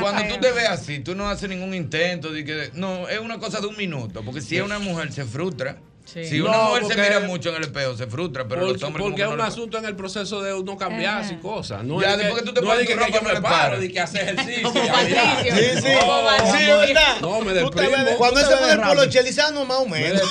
cuando 0.00 0.34
tú 0.34 0.40
te 0.40 0.52
ves 0.52 0.68
así, 0.68 1.00
tú 1.00 1.14
no 1.14 1.28
haces 1.28 1.48
ningún 1.48 1.74
intento 1.74 2.30
de 2.30 2.44
que 2.44 2.70
no, 2.74 3.08
es 3.08 3.18
una 3.20 3.38
cosa 3.38 3.60
de 3.60 3.66
un 3.66 3.76
minuto, 3.76 4.22
porque 4.24 4.40
si 4.40 4.56
es 4.56 4.62
una 4.62 4.78
mujer 4.78 5.12
se 5.12 5.24
frustra. 5.24 5.76
Sí. 6.12 6.24
Si 6.24 6.40
una 6.40 6.50
No, 6.52 6.64
mujer 6.70 6.82
se 6.82 6.88
porque- 6.88 7.02
mira 7.02 7.20
mucho 7.20 7.50
en 7.50 7.54
el 7.56 7.62
espejo, 7.62 7.96
se 7.96 8.06
frustra, 8.08 8.48
pero 8.48 8.62
Por- 8.62 8.72
los 8.72 8.82
hombres 8.82 9.02
porque 9.04 9.16
que 9.16 9.22
es 9.22 9.28
no 9.28 9.34
un 9.34 9.38
le- 9.40 9.44
asunto 9.44 9.78
en 9.78 9.84
el 9.84 9.94
proceso 9.94 10.42
de 10.42 10.54
uno 10.54 10.76
cambiarse 10.76 11.34
y 11.34 11.36
cosas. 11.36 11.84
No 11.84 12.00
Ya, 12.02 12.12
es 12.12 12.18
después 12.18 12.40
que 12.42 12.48
tú 12.48 12.54
te 12.54 12.60
no 12.62 12.66
pones 12.66 12.82
es 12.82 12.88
de 12.88 12.94
tu 12.94 12.98
que, 13.00 13.06
ropa, 13.06 13.18
no 13.20 13.28
me 13.28 13.34
le 13.34 13.40
paro, 13.40 13.78
de 13.80 13.92
que 13.92 14.00
hacer 14.00 14.22
ejercicio. 14.28 14.72
Patricio. 14.72 15.54
Sí, 15.54 15.82
sí. 15.82 15.88
Patricio. 16.00 16.58
Sí, 16.58 16.66
verdad. 16.88 17.16
No, 17.20 17.40
me 17.42 17.52
deprimo. 17.52 17.90
ves- 18.04 18.14
Cuando 18.16 18.40
se 18.40 18.56
pone 18.56 18.72
el 18.72 18.80
polo 18.80 19.06
chelizano, 19.06 19.64
más 19.64 19.78
o 19.78 19.86
menos. 19.86 20.22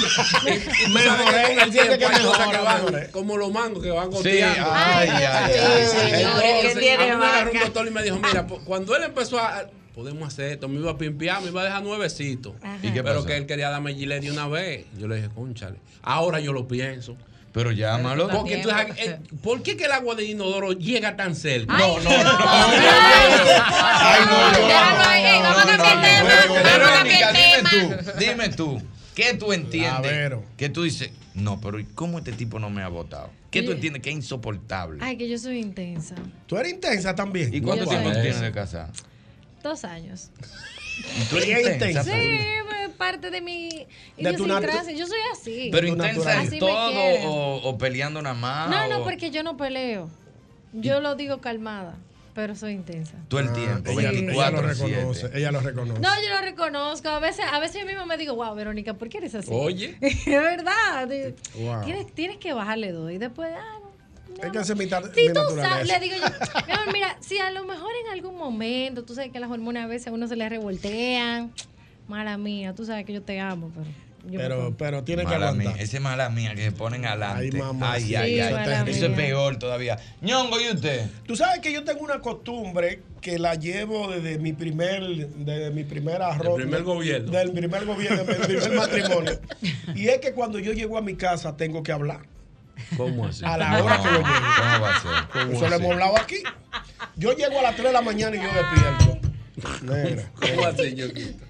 Y- 0.45 0.49
y 0.49 0.59
tú 0.59 0.69
sabes 0.69 0.89
Mejor, 0.89 1.17
que 1.17 1.23
con 1.23 1.35
él 1.51 1.59
el 1.59 1.71
tiempo 1.71 1.97
que 1.97 2.05
hay 2.05 2.21
cosas 2.23 2.47
que 2.49 2.57
van 2.57 3.07
como 3.11 3.37
los 3.37 3.51
mangos 3.51 3.81
que 3.81 3.91
van 3.91 4.11
Sí, 4.11 4.17
goteando. 4.17 4.69
ay, 4.73 5.09
ay, 5.09 5.23
ay. 5.25 5.87
señor, 5.87 6.43
el 6.43 6.67
que 6.73 6.79
tiene 6.79 7.03
a 7.11 7.15
mí 7.15 7.19
me 7.21 7.25
agarró 7.25 7.51
un 7.51 7.59
doctor 7.59 7.87
y 7.87 7.91
me 7.91 8.03
dijo, 8.03 8.17
mira, 8.17 8.45
cuando 8.65 8.95
él 8.95 9.03
empezó 9.03 9.39
a... 9.39 9.63
Podemos 9.99 10.29
hacer 10.29 10.53
esto, 10.53 10.69
me 10.69 10.79
iba 10.79 10.91
a 10.91 10.97
pimpear, 10.97 11.41
me 11.41 11.49
iba 11.49 11.59
a 11.59 11.65
dejar 11.65 11.83
nuevecitos. 11.83 12.53
¿Y 12.81 12.91
qué 12.91 13.03
Pero 13.03 13.15
pasó? 13.15 13.25
que 13.25 13.35
él 13.35 13.45
quería 13.45 13.69
darme 13.69 13.93
gilet 13.95 14.21
de 14.23 14.31
una 14.31 14.47
vez. 14.47 14.85
Yo 14.97 15.09
le 15.09 15.17
dije, 15.17 15.27
conchale. 15.27 15.75
Ahora 16.01 16.39
yo 16.39 16.53
lo 16.53 16.69
pienso. 16.69 17.17
Pero 17.51 17.73
llámalo. 17.73 18.29
Porque 18.29 18.61
entonces, 18.61 18.95
eh, 18.97 19.19
¿por 19.43 19.61
qué 19.61 19.75
que 19.75 19.83
el 19.83 19.91
agua 19.91 20.15
de 20.15 20.23
inodoro 20.23 20.71
llega 20.71 21.17
tan 21.17 21.35
cerca? 21.35 21.77
No, 21.77 21.99
no, 21.99 22.09
no. 22.09 22.37
Verónica, 26.63 27.33
dime 27.33 27.69
tú, 27.69 28.19
dime 28.19 28.49
tú, 28.49 28.81
¿qué 29.13 29.33
tú 29.33 29.51
entiendes? 29.51 30.31
¿Qué 30.55 30.69
tú 30.69 30.83
dices? 30.83 31.11
No, 31.33 31.59
pero 31.59 31.77
¿y 31.77 31.83
¿cómo 31.83 32.19
este 32.19 32.31
tipo 32.31 32.57
no 32.57 32.69
me 32.69 32.83
ha 32.83 32.87
votado? 32.87 33.31
¿Qué 33.51 33.63
tú 33.63 33.73
entiendes 33.73 34.01
que 34.01 34.11
es 34.11 34.15
insoportable? 34.15 34.99
Ay, 35.01 35.17
que 35.17 35.27
yo 35.27 35.37
soy 35.37 35.59
intensa. 35.59 36.15
Tú 36.47 36.57
eres 36.57 36.71
intensa 36.71 37.13
también. 37.13 37.53
¿Y 37.53 37.59
cuánto 37.59 37.85
tiempo 37.85 38.11
tienes 38.11 38.39
de 38.39 38.51
casada? 38.53 38.93
Dos 39.63 39.83
años. 39.85 40.31
¿Y 41.19 41.23
tú 41.25 41.37
eres 41.37 41.73
intensa? 41.73 42.03
Sí, 42.03 42.11
parte 42.97 43.31
de 43.31 43.41
mi 43.41 43.69
De 43.69 43.87
idiosincrasia. 44.17 44.93
Yo 44.93 45.07
soy 45.07 45.19
así. 45.31 45.69
¿Pero 45.71 45.87
intensa 45.87 46.31
Así 46.39 46.45
en 46.47 46.51
me 46.51 46.59
todo 46.59 47.29
o, 47.31 47.69
o 47.69 47.77
peleando 47.77 48.21
nada 48.21 48.35
más? 48.35 48.69
No, 48.69 48.87
no, 48.87 48.99
o- 48.99 49.03
porque 49.03 49.31
yo 49.31 49.41
no 49.41 49.57
peleo. 49.57 50.09
Yo 50.73 50.99
lo 50.99 51.15
digo 51.15 51.41
calmada, 51.41 51.95
pero 52.35 52.55
soy 52.55 52.73
intensa. 52.73 53.15
Todo 53.27 53.39
el 53.39 53.51
tiempo, 53.53 53.89
ella, 53.89 54.01
ella 54.01 54.11
24 54.11 54.61
lo 54.61 54.67
reconoce, 54.67 55.29
ella 55.33 55.51
lo 55.51 55.61
reconoce. 55.61 55.99
No, 55.99 56.09
yo 56.21 56.29
lo 56.29 56.41
reconozco. 56.41 57.09
A 57.09 57.19
veces, 57.19 57.45
a 57.51 57.59
veces 57.59 57.81
yo 57.81 57.87
misma 57.87 58.05
me 58.05 58.17
digo, 58.17 58.35
wow, 58.35 58.53
Verónica, 58.53 58.93
¿por 58.93 59.09
qué 59.09 59.17
eres 59.17 59.33
así? 59.33 59.49
Oye. 59.51 59.97
es 60.01 60.25
verdad. 60.25 61.07
Wow. 61.55 61.85
Tienes, 61.85 62.13
tienes 62.13 62.37
que 62.37 62.53
bajarle 62.53 62.91
dos 62.91 63.11
y 63.11 63.17
después, 63.17 63.49
ah. 63.57 63.78
Hay 64.41 64.51
que 64.51 64.57
hacer 64.59 64.75
mi, 64.77 64.85
Si 64.85 65.27
mi 65.27 65.33
tú 65.33 65.39
sabes, 65.55 65.87
le 65.87 65.99
digo 65.99 66.15
yo, 66.17 66.63
mi 66.65 66.73
amor, 66.73 66.93
mira, 66.93 67.17
si 67.19 67.37
a 67.39 67.51
lo 67.51 67.65
mejor 67.65 67.91
en 68.05 68.11
algún 68.13 68.37
momento, 68.37 69.03
tú 69.03 69.15
sabes 69.15 69.31
que 69.31 69.39
las 69.39 69.49
hormonas 69.51 69.85
a 69.85 69.87
veces 69.87 70.07
a 70.07 70.11
uno 70.11 70.27
se 70.27 70.35
le 70.35 70.47
revoltean, 70.47 71.51
mala 72.07 72.37
mía, 72.37 72.73
tú 72.73 72.85
sabes 72.85 73.05
que 73.05 73.13
yo 73.13 73.21
te 73.21 73.39
amo, 73.39 73.71
pero 73.73 73.87
yo 74.27 74.39
Pero, 74.39 74.75
pero 74.77 75.03
tiene 75.03 75.25
que 75.25 75.33
aguantar. 75.35 75.55
mía, 75.55 75.75
ese 75.79 75.97
es 75.97 76.03
mala 76.03 76.29
mía 76.29 76.53
que 76.55 76.63
se 76.63 76.71
ponen 76.71 77.05
adelante. 77.05 77.49
Ay, 77.53 77.59
mamá, 77.59 77.93
ay, 77.93 78.03
sí. 78.03 78.15
ay, 78.15 78.39
Eso 78.87 79.05
es 79.05 79.11
peor 79.13 79.57
todavía. 79.57 79.97
Ñongo, 80.21 80.59
¿y 80.59 80.69
usted? 80.69 81.09
Tú 81.25 81.35
sabes 81.35 81.59
que 81.59 81.71
yo 81.71 81.83
tengo 81.83 82.01
una 82.01 82.19
costumbre 82.19 83.01
que 83.21 83.39
la 83.39 83.55
llevo 83.55 84.09
desde 84.09 84.37
mi 84.37 84.53
primer, 84.53 85.03
desde 85.05 85.71
mi 85.71 85.83
primer 85.83 86.21
arroz. 86.21 86.57
Del 86.57 86.67
primer 86.67 86.83
gobierno. 86.83 87.31
Del 87.31 87.51
primer 87.51 87.85
gobierno, 87.85 88.23
del 88.23 88.37
primer 88.41 88.71
matrimonio. 88.73 89.39
Y 89.95 90.07
es 90.07 90.19
que 90.19 90.33
cuando 90.33 90.59
yo 90.59 90.73
llego 90.73 90.97
a 90.97 91.01
mi 91.01 91.15
casa 91.15 91.55
tengo 91.57 91.83
que 91.83 91.91
hablar. 91.91 92.21
¿Cómo 92.97 93.27
así? 93.27 93.43
A 93.45 93.57
la 93.57 93.83
hora 93.83 93.97
que 93.97 94.03
yo 94.03 94.11
llego. 94.11 94.23
¿Cómo 94.23 94.79
va 94.81 94.95
a 94.95 94.99
ser? 95.01 95.51
Eso 95.53 95.69
lo 95.69 95.75
hemos 95.75 95.91
hablado 95.91 96.17
aquí. 96.17 96.43
Yo 97.15 97.33
llego 97.33 97.59
a 97.59 97.63
las 97.63 97.75
3 97.75 97.87
de 97.87 97.93
la 97.93 98.01
mañana 98.01 98.35
y 98.35 98.39
yo 98.39 98.47
despierto. 98.47 99.18
Negra. 99.81 100.31
¿Cómo 100.39 100.65
así? 100.67 100.95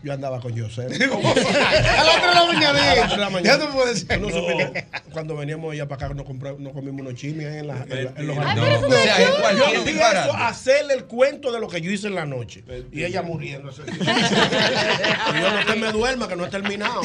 Yo 0.03 0.13
andaba 0.13 0.39
con 0.39 0.57
José. 0.59 0.83
A 0.87 2.03
las 2.03 2.21
3 2.21 2.27
de 2.27 2.33
la 2.33 2.45
mañana. 2.45 2.91
A 2.91 2.95
las 2.95 3.07
3 3.07 3.09
de 3.11 3.17
la 3.17 3.29
mañana. 3.29 3.57
Ya 3.57 3.65
tú 3.65 3.73
puedes 3.73 3.99
ser. 4.01 4.19
Tú 4.21 4.29
no 4.29 4.35
supiste, 4.35 4.87
Cuando 5.11 5.35
veníamos 5.35 5.73
allá 5.73 5.87
para 5.87 6.05
acá, 6.07 6.13
nos, 6.15 6.25
compré- 6.25 6.57
nos 6.57 6.73
comimos 6.73 7.01
unos 7.01 7.15
chimis 7.15 7.45
en, 7.45 7.67
la, 7.67 7.85
en, 7.89 8.05
la- 8.05 8.13
en 8.15 8.27
los 8.27 8.35
jardines. 8.37 8.63
pero 8.63 8.75
eso 8.77 8.87
No, 8.87 8.95
o 8.95 8.99
sea, 9.01 9.21
es 9.21 9.29
cualquier 9.29 9.57
Yo 9.57 9.65
empiezo 9.79 9.91
disparate. 9.99 10.31
a 10.31 10.47
hacerle 10.47 10.93
el 10.93 11.05
cuento 11.05 11.51
de 11.51 11.59
lo 11.59 11.67
que 11.67 11.81
yo 11.81 11.91
hice 11.91 12.07
en 12.07 12.15
la 12.15 12.25
noche. 12.25 12.63
Y 12.91 13.03
ella 13.03 13.21
muriéndose. 13.21 13.81
y 13.91 15.41
yo 15.41 15.51
no 15.51 15.65
te 15.65 15.75
me 15.75 15.91
duerma, 15.91 16.27
que 16.27 16.35
no 16.35 16.45
he 16.45 16.49
terminado. 16.49 17.01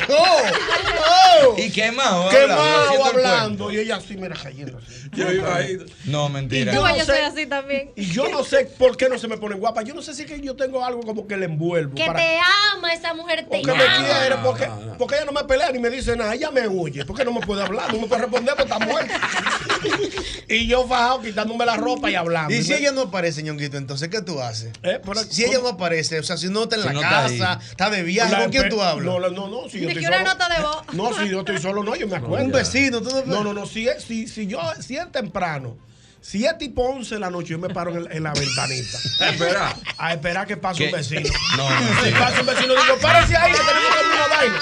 ¿Y 1.56 1.80
hablando, 1.80 2.28
haciendo 2.30 3.11
el 3.20 3.26
hablando. 3.26 3.70
Y 3.73 3.78
ella 3.78 3.96
así, 3.96 4.16
mira, 4.16 4.37
cayéndose. 4.40 5.08
Yo 5.12 5.30
iba 5.32 5.56
ahí. 5.56 5.78
No, 6.06 6.28
mentira. 6.28 6.73
Y 6.73 6.75
yo 6.75 6.82
no 6.87 6.96
yo 6.96 7.04
soy 7.04 7.18
así 7.18 7.46
también. 7.46 7.90
Y 7.96 8.06
yo 8.06 8.28
no 8.28 8.44
sé 8.44 8.66
por 8.78 8.96
qué 8.96 9.08
no 9.08 9.18
se 9.18 9.28
me 9.28 9.37
ponen 9.37 9.58
guapa. 9.58 9.82
Yo 9.82 9.94
no 9.94 10.02
sé 10.02 10.14
si 10.14 10.23
es 10.23 10.28
que 10.28 10.40
yo 10.40 10.54
tengo 10.56 10.84
algo 10.84 10.93
como 11.02 11.26
que 11.26 11.36
le 11.36 11.46
envuelvo. 11.46 11.94
Que 11.94 12.06
para- 12.06 12.18
te 12.18 12.38
ama, 12.74 12.92
esa 12.92 13.14
mujer 13.14 13.40
te 13.48 13.58
porque 13.60 13.72
me 13.72 13.84
ama. 13.84 14.06
quiere, 14.18 14.36
porque, 14.42 14.68
porque 14.98 15.14
ella 15.16 15.24
no 15.24 15.32
me 15.32 15.44
pelea 15.44 15.70
ni 15.72 15.78
me 15.78 15.90
dice 15.90 16.16
nada. 16.16 16.34
Ella 16.34 16.50
me 16.50 16.66
huye. 16.68 17.04
Porque 17.04 17.24
no 17.24 17.32
me 17.32 17.40
puede 17.40 17.62
hablar, 17.62 17.92
no 17.92 18.00
me 18.00 18.06
puede 18.06 18.22
responder 18.22 18.54
porque 18.56 18.72
está 18.72 18.84
muerta. 18.84 19.20
y 20.48 20.66
yo 20.66 20.86
fajado 20.86 21.22
quitándome 21.22 21.64
la 21.64 21.76
ropa 21.76 22.10
y 22.10 22.14
hablando. 22.14 22.54
Y 22.54 22.62
si 22.62 22.72
ella 22.74 22.92
no 22.92 23.02
aparece, 23.02 23.42
ñonguito, 23.42 23.76
entonces, 23.76 24.08
¿qué 24.08 24.22
tú 24.22 24.40
haces? 24.40 24.70
Eh, 24.82 25.00
pero- 25.04 25.20
si 25.24 25.44
ella 25.44 25.58
no 25.62 25.68
aparece, 25.68 26.18
o 26.18 26.22
sea, 26.22 26.36
si 26.36 26.48
no 26.48 26.64
está 26.64 26.76
en 26.76 26.82
Si 26.82 26.88
la 26.88 26.92
no 26.94 27.00
casa, 27.00 27.60
está 27.70 27.90
de 27.90 28.02
viaje, 28.02 28.32
La 28.32 28.38
¿con 28.40 28.50
quién 28.50 28.68
tú 28.68 28.82
hablas? 28.82 29.04
No, 29.06 29.20
no, 29.20 29.30
no, 29.30 29.48
no, 29.48 29.68
si 29.68 29.80
yo 29.80 29.88
estoy 29.88 30.04
solo. 30.04 30.20
nota 30.24 30.48
de 30.48 30.62
voz. 30.62 30.82
No, 30.92 31.12
si 31.14 31.28
yo 31.28 31.40
estoy 31.40 31.58
solo, 31.58 31.82
no, 31.82 31.94
yo 31.96 32.06
me 32.06 32.16
acuerdo. 32.18 32.44
Un 32.44 32.52
vecino, 32.52 33.00
tú 33.02 33.10
no 33.10 33.22
No, 33.24 33.44
no, 33.44 33.52
no, 33.54 33.66
si, 33.66 33.86
si, 33.98 34.26
si 34.28 34.46
yo, 34.46 34.60
si 34.80 34.96
es 34.96 35.10
temprano, 35.12 35.76
si 36.25 36.47
es 36.47 36.57
tipo 36.57 36.83
11 36.83 37.16
de 37.16 37.21
la 37.21 37.28
noche, 37.28 37.49
yo 37.50 37.59
me 37.59 37.69
paro 37.69 37.90
en, 37.90 38.11
en 38.11 38.23
la 38.23 38.33
ventanita. 38.33 38.99
A 39.21 39.28
esperar. 39.28 39.76
A 39.99 40.12
esperar 40.14 40.47
que 40.47 40.57
pase 40.57 40.85
un 40.85 40.90
¿Qué? 40.90 40.97
vecino. 40.97 41.28
No, 41.59 41.69
no, 41.69 41.81
Si 42.04 42.11
pasa 42.12 42.40
un 42.40 42.47
vecino, 42.47 42.75
digo, 42.75 42.97
párese 43.00 43.37
ahí, 43.37 43.52
que 43.52 43.59
tenemos 43.59 43.95
que 43.95 44.07
una 44.07 44.26
vaina. 44.37 44.61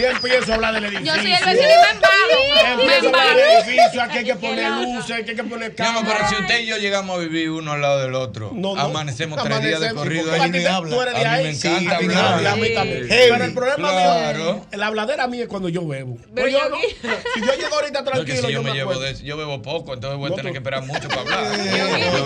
Y 0.00 0.04
empiezo 0.04 0.52
a 0.52 0.54
hablar 0.56 0.74
del 0.74 0.84
edificio. 0.86 1.14
Yo 1.14 1.22
soy 1.22 1.32
el 1.32 1.44
vecino 1.44 1.68
y 1.68 1.84
me 1.84 1.90
embalo. 1.90 2.36
Me 2.54 2.72
Empiezo 2.72 2.92
a 2.92 3.08
hablar 3.08 3.26
embalo. 3.28 3.36
del 3.38 3.48
edificio, 3.68 4.02
aquí 4.02 4.18
hay 4.18 4.24
que 4.24 4.34
poner 4.36 4.70
luces, 4.72 5.16
aquí 5.16 5.30
hay 5.30 5.36
que 5.36 5.44
poner 5.44 5.74
cámaras. 5.74 6.12
pero 6.16 6.28
si 6.28 6.34
usted 6.42 6.60
y 6.60 6.66
yo 6.66 6.76
llegamos 6.78 7.16
a 7.16 7.20
vivir 7.20 7.50
uno 7.50 7.72
al 7.72 7.80
lado 7.80 8.00
del 8.02 8.14
otro, 8.14 8.50
No, 8.54 8.74
no. 8.74 8.80
amanecemos 8.80 9.42
tres 9.42 9.62
días 9.62 9.80
de 9.80 9.94
corrido. 9.94 10.32
ahí 10.32 10.50
ni 10.50 10.64
habla. 10.64 10.96
A 10.96 11.36
mí 11.38 11.42
me 11.44 11.50
encanta 11.50 11.96
hablar. 11.96 12.24
habla, 12.34 12.52
a 12.52 12.56
mí 12.56 12.74
también. 12.74 13.08
Heavy. 13.08 13.30
Pero 13.32 13.44
el 13.44 13.54
problema 13.54 13.90
Claro. 13.90 14.44
mío, 14.54 14.66
la 14.72 14.86
habladera 14.86 15.26
mía 15.28 15.42
es 15.44 15.48
cuando 15.48 15.68
yo 15.68 15.86
bebo. 15.86 16.16
Pero 16.34 16.48
Pues 16.48 16.52
yo 16.52 16.68
no- 16.68 16.76
si 16.76 17.40
yo 17.40 17.52
llego 17.54 17.74
ahorita 17.74 18.00
No, 18.06 18.10
tranquilo, 18.10 18.36
si 18.36 18.42
yo 18.42 18.50
yo 18.50 18.62
me 18.62 18.72
llevo 18.72 18.98
de 18.98 19.10
eso, 19.10 19.22
yo 19.24 19.36
bebo 19.36 19.62
poco, 19.62 19.94
entonces 19.94 20.18
voy 20.18 20.26
a 20.26 20.30
No, 20.30 20.36
tener 20.36 20.52
que 20.52 20.58
esperar 20.58 20.82
mucho 20.84 21.08
para 21.08 21.20
hablar. 21.22 21.54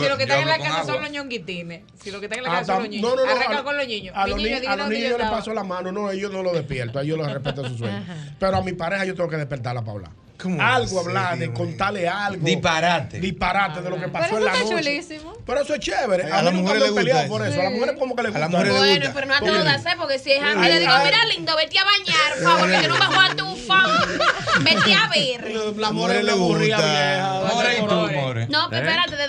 Si 0.03 0.09
lo 0.09 0.17
que 0.17 0.23
están 0.25 0.41
en 0.41 0.49
la 0.49 0.59
casa 0.59 0.85
son 0.85 1.01
los 1.03 1.11
ñonguitines. 1.11 1.83
Si 2.03 2.11
lo 2.11 2.19
que 2.21 2.27
están 2.27 2.39
en 2.39 2.45
la 2.45 2.51
Ah, 2.51 2.61
casa 2.61 2.75
son 2.75 2.83
los 2.83 2.91
niños. 2.91 3.11
no, 3.11 3.17
no, 3.17 3.25
no, 3.27 3.31
Arranca 3.33 3.59
a- 3.59 3.65
con 3.65 3.77
los 3.77 3.87
niños. 3.87 4.15
A 4.17 4.27
los, 4.27 4.39
niños 4.39 4.61
les 5.19 5.31
paso 5.31 5.53
la 5.55 5.65
mano, 5.65 5.93
no, 5.93 6.11
ellos 6.11 6.31
no 6.33 6.43
lo 6.43 6.53
despierto, 6.53 6.99
a 6.99 7.03
ellos 7.03 7.19
los 7.19 7.29
respeto 7.63 7.69
su 7.69 7.79
sueño. 7.79 8.05
Pero 8.39 8.57
a 8.57 8.63
mi 8.63 8.73
pareja 8.73 9.05
yo 9.05 9.15
tengo 9.15 9.29
que 9.29 9.37
despertarla 9.37 9.81
para 9.83 9.93
hablar. 9.93 10.11
Algo 10.59 11.01
hablar, 11.01 11.37
de 11.37 11.53
contarle 11.53 12.09
algo. 12.09 12.43
Disparate. 12.43 13.21
Disparate 13.21 13.83
de 13.83 13.91
lo 13.91 14.01
que 14.01 14.09
pasó 14.09 14.25
Pero 14.31 14.39
en 14.39 14.45
la 14.47 14.53
está 14.55 14.65
noche. 14.65 14.77
chulísimo. 14.85 15.33
Pero 15.45 15.61
eso 15.61 15.75
es 15.75 15.81
chévere. 15.81 16.33
A 16.33 16.39
A, 16.39 16.43
las 16.43 16.55
mí 16.55 16.61
nunca 16.63 16.73
mujeres 16.73 16.95
me 16.95 17.01
he 17.03 17.05
les 17.05 17.13
gusta 17.13 17.21
eso. 17.25 17.29
por 17.31 17.47
eso. 17.47 17.61
A 17.61 17.65
las 17.65 17.73
mujeres 17.75 17.97
como 17.99 18.17
que 18.17 18.23
les 18.23 18.35
A 18.35 18.39
las 18.39 18.49
gusta. 18.49 18.59
mujeres 18.65 18.79
Bueno, 18.79 18.95
gusta. 19.05 19.13
pero 19.15 19.27
no 19.27 19.35
a 19.35 19.39
Porque- 19.41 19.53
todas, 19.59 19.85
¿eh? 19.85 19.89
Porque 19.99 20.19
si 20.19 20.33
es 20.33 20.43
a 20.43 20.55
mí, 20.55 20.67
le 20.67 20.81
digo, 20.81 20.93
mira, 21.05 21.25
lindo, 21.27 21.57
vete 21.57 21.79
a 21.79 21.85
bañar, 21.85 22.33
por 22.33 22.43
favor, 22.43 22.71
que 22.71 22.83
yo 22.83 22.89
no 22.89 22.99
me 22.99 23.07
voy 23.17 23.25
a 23.31 23.37
tu 23.37 23.57
fan. 23.67 23.91
Vete 24.65 24.95
a 24.95 25.09
ver. 25.09 25.77
La 25.77 25.91
mujeres 25.93 25.93
mujer 25.93 26.17
les 26.17 26.25
le 26.25 26.33
aburría 26.33 26.77
gusta. 26.77 26.91
vieja. 26.91 27.55
More 27.55 27.79
y 27.79 27.81
tú, 27.83 28.21
More. 28.21 28.47
No, 28.49 28.67
pero 28.71 28.89
espérate, 28.89 29.17
de 29.17 29.27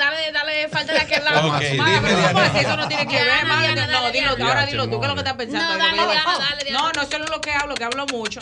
falta 0.70 0.94
de 0.94 1.00
aquel 1.00 1.24
lado. 1.26 1.48
Ok, 1.48 1.54
Madre, 1.54 1.70
dime, 1.72 1.82
pero 2.02 2.16
¿cómo 2.16 2.22
Diana. 2.32 2.46
así? 2.46 2.58
Eso 2.60 2.78
no 2.78 2.88
tiene 2.88 3.08
que 3.08 3.16
ver, 3.16 3.26
Diana, 3.26 3.44
madre. 3.56 3.74
Diana, 3.74 3.86
No, 3.88 3.92
dale, 4.02 4.12
dilo, 4.20 4.36
Diana. 4.36 4.52
ahora 4.52 4.66
dilo 4.66 4.90
tú, 4.90 5.00
¿qué 5.00 5.06
es 5.06 5.10
lo 5.10 5.14
que 5.16 5.20
estás 5.22 5.34
pensando? 5.36 5.68
No, 5.74 5.78
dale, 5.78 5.98
yo 5.98 6.12
Diana, 6.12 6.24
dale, 6.40 6.64
Diana. 6.64 6.80
No, 6.80 6.92
no, 6.92 7.02
es 7.02 7.30
lo 7.30 7.42
que 7.42 7.52
hablo, 7.54 7.76
que 7.76 7.84
hablo 7.84 8.06
mucho. 8.08 8.40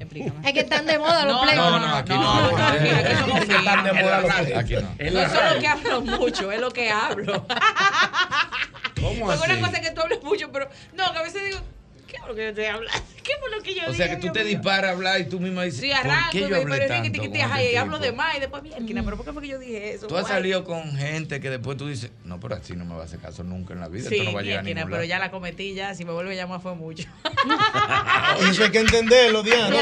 Explícame. 0.00 0.48
Es 0.48 0.52
que 0.54 0.60
están 0.60 0.86
de 0.86 0.96
moda 0.98 1.24
los 1.24 1.34
No. 1.44 1.54
No, 1.54 1.78
no, 1.80 1.94
aquí 1.96 2.12
no. 2.12 2.20
No, 2.22 2.56
no, 2.56 2.66
aquí, 2.68 2.88
aquí 2.88 3.14
somos 3.16 3.44
Que 3.46 3.56
están 3.56 3.84
de 3.84 3.92
moda 3.92 4.20
los 4.20 4.34
que- 4.34 4.56
Aquí 4.56 4.74
no. 4.74 4.80
No 5.10 5.20
es 5.20 5.32
solo 5.32 5.60
que 5.60 5.66
hablo 5.68 6.00
mucho, 6.02 6.52
es 6.52 6.60
lo 6.60 6.70
que 6.70 6.90
hablo. 6.90 7.46
¿Cómo 9.00 9.26
Porque 9.26 9.42
así? 9.44 9.52
una 9.52 9.66
cosa 9.66 9.78
es 9.80 9.88
que 9.88 9.94
tú 9.94 10.00
hablas 10.00 10.22
mucho, 10.22 10.50
pero 10.52 10.68
no, 10.94 11.12
que 11.12 11.18
a 11.18 11.22
veces 11.22 11.44
digo, 11.44 11.58
¿qué 12.08 12.16
es 12.16 12.22
lo 12.26 12.34
que 12.34 12.42
yo 12.42 12.48
estoy 12.48 12.64
hablando? 12.64 12.98
¿Qué 13.22 13.32
fue 13.40 13.50
lo 13.56 13.62
que 13.62 13.74
yo 13.74 13.82
O 13.82 13.92
dije? 13.92 13.96
sea 13.98 14.08
que 14.08 14.26
tú 14.26 14.32
te 14.32 14.42
disparas 14.42 14.90
a 14.90 14.94
hablar 14.94 15.20
y 15.20 15.24
tú 15.28 15.38
misma 15.38 15.64
dices, 15.64 15.80
Sí, 15.80 15.88
¿por 15.90 15.98
arranco, 16.10 16.30
qué 16.32 16.40
yo 16.48 16.56
hablé 16.56 16.88
tanto 16.88 17.20
te- 17.22 17.28
te- 17.28 17.42
ajá, 17.42 17.60
este 17.60 17.72
y 17.74 17.76
hablo 17.76 17.98
de 17.98 18.12
más 18.12 18.36
y 18.36 18.40
después, 18.40 18.62
mierda, 18.62 19.02
pero 19.04 19.16
¿por 19.18 19.26
qué 19.26 19.32
fue 19.34 19.42
que 19.42 19.48
yo 19.48 19.58
dije 19.58 19.92
eso? 19.92 20.06
Tú 20.06 20.16
has 20.16 20.22
Guay. 20.22 20.34
salido 20.34 20.64
con 20.64 20.96
gente 20.96 21.38
que 21.40 21.50
después 21.50 21.76
tú 21.76 21.86
dices, 21.88 22.10
no, 22.24 22.40
pero 22.40 22.54
así 22.56 22.74
no 22.74 22.86
me 22.86 22.94
va 22.94 23.02
a 23.02 23.04
hacer 23.04 23.20
caso 23.20 23.44
nunca 23.44 23.74
en 23.74 23.80
la 23.80 23.88
vida. 23.88 24.08
Sí, 24.08 24.14
esto 24.16 24.24
no 24.30 24.32
va 24.34 24.40
a 24.40 24.42
llegar 24.42 24.60
a 24.60 24.62
ningún 24.62 24.82
pero 24.84 24.96
lado. 24.96 25.04
ya 25.04 25.18
la 25.18 25.30
cometí 25.30 25.74
ya, 25.74 25.94
si 25.94 26.04
me 26.06 26.12
vuelve 26.12 26.32
a 26.32 26.36
llamar 26.36 26.60
fue 26.62 26.74
mucho. 26.74 27.04
Eso 28.50 28.64
hay 28.64 28.70
que 28.70 28.80
entenderlo, 28.80 29.42
Diana. 29.42 29.76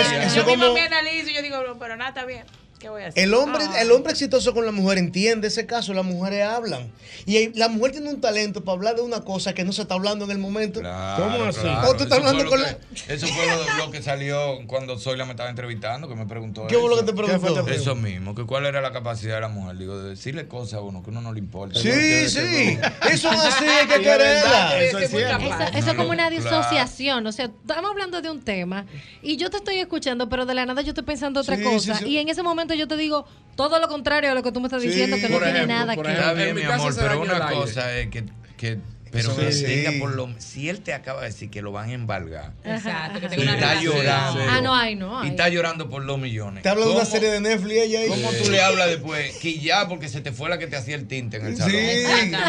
Es- 0.00 0.10
yo 0.12 0.18
Eso 0.40 0.44
misma 0.46 0.64
como... 0.66 0.74
me 0.74 0.82
analizo 0.82 1.30
y 1.30 1.34
yo 1.34 1.42
digo, 1.42 1.56
pero 1.80 1.96
nada, 1.96 2.10
está 2.10 2.24
bien. 2.24 2.44
¿Qué 2.80 2.88
voy 2.88 3.02
a 3.02 3.08
hacer? 3.08 3.22
El 3.22 3.34
hombre, 3.34 3.62
Ah. 3.68 3.82
el 3.82 3.92
hombre 3.92 4.10
exitoso 4.12 4.52
con 4.54 4.64
la 4.66 4.72
mujer 4.72 4.98
entiende 4.98 5.48
ese 5.48 5.66
caso, 5.66 5.92
las 5.94 6.04
mujeres 6.04 6.44
hablan. 6.46 6.90
Y 7.26 7.56
la 7.58 7.68
mujer 7.68 7.92
tiene 7.92 8.08
un 8.08 8.20
talento 8.20 8.64
para 8.64 8.76
hablar 8.76 8.96
de 8.96 9.02
una 9.02 9.20
cosa 9.20 9.52
que 9.54 9.64
no 9.64 9.72
se 9.72 9.82
está 9.82 9.94
hablando 9.94 10.24
en 10.24 10.30
el 10.30 10.38
momento. 10.38 10.80
Claro, 10.80 11.22
¿Cómo 11.24 11.44
así? 11.44 11.60
claro. 11.60 11.90
O 11.90 11.94
tú 11.94 12.04
estás 12.04 12.18
Eso 12.18 12.26
fue 12.26 12.30
hablando 12.30 12.44
lo 12.44 12.50
con 12.50 12.60
que- 13.06 13.12
Eso 13.14 13.26
fue 13.26 13.46
lo, 13.46 13.84
lo 13.84 13.90
que 13.90 14.02
salió 14.02 14.58
cuando 14.66 14.98
Zoila 14.98 15.26
me 15.26 15.32
estaba 15.32 15.50
entrevistando, 15.50 16.08
que 16.08 16.14
me 16.14 16.24
preguntó 16.26 16.66
¿Qué 16.66 16.74
fue 16.76 16.88
lo 16.88 16.94
eso. 16.96 17.04
que 17.04 17.12
te 17.12 17.16
preguntó? 17.16 17.68
Eso 17.70 17.94
mismo, 17.94 18.34
que 18.34 18.44
cuál 18.46 18.64
era 18.64 18.80
la 18.80 18.92
capacidad 18.92 19.34
de 19.34 19.40
la 19.42 19.48
mujer. 19.48 19.76
Digo, 19.76 19.98
de 19.98 20.10
decirle 20.10 20.48
cosas 20.48 20.74
a 20.74 20.80
uno 20.80 21.02
que 21.02 21.10
a 21.10 21.12
uno 21.12 21.20
no 21.20 21.32
le 21.34 21.38
importa. 21.38 21.78
Sí, 21.78 21.90
sí. 22.30 22.78
Eso 23.10 23.30
es 23.30 23.38
así, 23.44 23.64
hay 23.66 23.86
que 23.88 24.00
quererla. 24.00 24.80
Eso 24.82 24.98
es. 24.98 25.12
Eso, 25.12 25.18
eso 25.18 25.96
como 25.96 26.10
una 26.10 26.28
Claro. 26.30 26.36
disociación. 26.42 27.26
O 27.26 27.32
sea, 27.32 27.44
estamos 27.46 27.90
hablando 27.90 28.22
de 28.22 28.30
un 28.30 28.40
tema 28.40 28.86
y 29.22 29.36
yo 29.36 29.50
te 29.50 29.58
estoy 29.58 29.76
escuchando, 29.76 30.28
pero 30.30 30.46
de 30.46 30.54
la 30.54 30.64
nada 30.64 30.80
yo 30.82 30.88
estoy 30.90 31.04
pensando 31.04 31.40
otra 31.40 31.56
Sí, 31.56 31.62
cosa. 31.62 31.94
sí, 31.96 32.04
sí. 32.04 32.10
Y 32.10 32.18
en 32.18 32.28
ese 32.28 32.42
momento 32.42 32.69
yo 32.76 32.88
te 32.88 32.96
digo 32.96 33.26
todo 33.56 33.78
lo 33.78 33.88
contrario 33.88 34.30
a 34.30 34.34
lo 34.34 34.42
que 34.42 34.52
tú 34.52 34.60
me 34.60 34.66
estás 34.68 34.82
Sí, 34.82 34.88
diciendo, 34.88 35.16
que 35.16 35.28
no 35.28 35.34
por 35.34 35.42
tiene 35.42 35.58
ejemplo, 35.58 35.76
nada 35.76 35.94
que 35.94 36.00
ejemplo, 36.00 36.20
Está 36.20 36.32
bien, 36.34 36.48
En 36.48 36.54
mi 36.56 36.62
amor, 36.62 36.94
pero 36.96 37.20
una 37.20 37.50
cosa 37.50 37.98
es 37.98 38.08
que, 38.08 38.24
que 38.56 38.78
Pero 39.12 39.34
Sí, 39.34 39.40
que 39.40 39.52
sí. 39.52 39.64
tenga 39.64 39.92
por 39.98 40.14
lo 40.14 40.28
si 40.38 40.68
él 40.68 40.80
te 40.82 40.94
acaba 40.94 41.20
de 41.22 41.26
decir 41.28 41.50
que 41.50 41.62
lo 41.62 41.72
van 41.72 41.90
a 41.90 41.92
embargar 41.94 42.52
Exacto, 42.64 43.20
que 43.28 43.34
y 43.36 43.42
una 43.42 43.54
está 43.54 43.68
relación. 43.70 43.96
llorando. 43.96 44.40
Ah, 44.48 44.60
no 44.62 44.74
hay, 44.74 44.94
no 44.94 45.20
Y 45.20 45.24
hay. 45.24 45.30
está 45.30 45.48
llorando 45.48 45.88
por 45.90 46.06
dos 46.06 46.18
millones. 46.18 46.62
Te 46.62 46.68
habla 46.68 46.84
de 46.84 46.90
una 46.92 47.00
¿Cómo- 47.00 47.10
serie 47.10 47.30
de 47.30 47.40
Netflix 47.40 47.76
ella 47.76 48.00
ahí. 48.00 48.08
¿Cómo 48.08 48.30
tú 48.32 48.50
le 48.50 48.60
hablas 48.62 48.88
después? 48.88 49.36
Que 49.38 49.58
ya 49.58 49.88
porque 49.88 50.08
se 50.08 50.20
te 50.20 50.30
fue 50.32 50.48
la 50.48 50.58
que 50.58 50.66
te 50.68 50.76
hacía 50.76 50.94
el 50.94 51.08
tinte 51.08 51.38
en 51.38 51.46
el 51.46 51.56
salón. 51.56 51.72
Sí, 51.72 51.78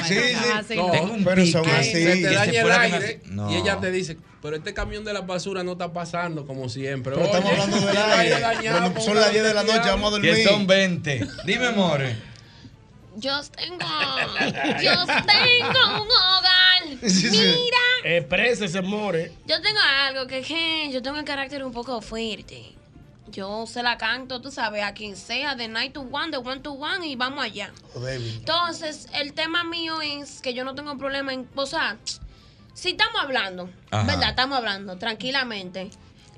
sí, 0.07 0.13
sí. 0.13 0.23
Sí, 0.67 0.75
No, 0.75 0.91
Tengo 0.91 1.13
un 1.13 1.23
pero 1.23 1.35
pique. 1.37 1.51
son 1.51 1.67
así. 1.69 1.91
Se 1.91 2.05
te 2.05 2.21
que 2.21 2.21
daña 2.29 2.61
el 2.61 2.67
que 2.67 2.71
aire 2.73 3.19
No. 3.25 3.51
y 3.51 3.55
ella 3.55 3.79
te 3.79 3.89
dice, 3.91 4.17
pero 4.41 4.55
este 4.55 4.73
camión 4.73 5.03
de 5.03 5.13
la 5.13 5.21
basura 5.21 5.63
no 5.63 5.71
está 5.73 5.91
pasando 5.93 6.45
como 6.45 6.69
siempre. 6.69 7.13
Pero 7.15 7.25
estamos 7.25 7.51
hablando 7.51 7.77
del 7.79 7.89
el 7.97 7.97
aire. 8.19 8.39
dañado, 8.39 8.79
Bueno, 8.81 8.93
con 8.95 9.03
son 9.03 9.15
las 9.15 9.31
10 9.31 9.43
de 9.43 9.53
la 9.53 9.63
noche, 9.63 9.79
vamos 9.89 10.13
a 10.15 10.21
Que 10.21 10.27
dormir. 10.27 10.47
son 10.47 10.67
20. 10.67 11.27
Dime, 11.45 11.71
more. 11.71 12.15
Yo 13.15 13.41
tengo, 13.43 13.77
yo 14.81 15.05
tengo 15.05 16.01
un 16.01 16.07
hogar. 16.09 16.99
Sí, 17.01 17.29
sí. 17.29 17.29
Mira, 17.29 18.17
Exprésese, 18.17 18.81
more. 18.81 19.31
yo 19.45 19.61
tengo 19.61 19.79
algo 20.05 20.27
que, 20.27 20.41
que 20.41 20.89
yo 20.91 21.01
tengo 21.01 21.17
el 21.17 21.25
carácter 21.25 21.63
un 21.63 21.73
poco 21.73 22.01
fuerte. 22.01 22.75
Yo 23.27 23.65
se 23.65 23.81
la 23.81 23.97
canto, 23.97 24.41
tú 24.41 24.51
sabes, 24.51 24.83
a 24.83 24.93
quien 24.93 25.15
sea, 25.15 25.55
de 25.55 25.67
night 25.67 25.93
to 25.93 26.01
one, 26.01 26.31
de 26.31 26.37
one 26.37 26.59
to 26.59 26.73
one 26.73 27.07
y 27.07 27.15
vamos 27.15 27.43
allá. 27.43 27.71
Oh. 27.95 28.05
Entonces, 28.07 29.07
el 29.13 29.33
tema 29.33 29.63
mío 29.63 30.01
es 30.01 30.41
que 30.41 30.53
yo 30.53 30.65
no 30.65 30.75
tengo 30.75 30.97
problema 30.97 31.33
en, 31.33 31.47
o 31.55 31.65
sea, 31.65 31.97
si 32.73 32.89
estamos 32.91 33.15
hablando, 33.21 33.69
Ajá. 33.89 34.05
¿verdad? 34.05 34.29
Estamos 34.29 34.57
hablando 34.57 34.97
tranquilamente. 34.97 35.91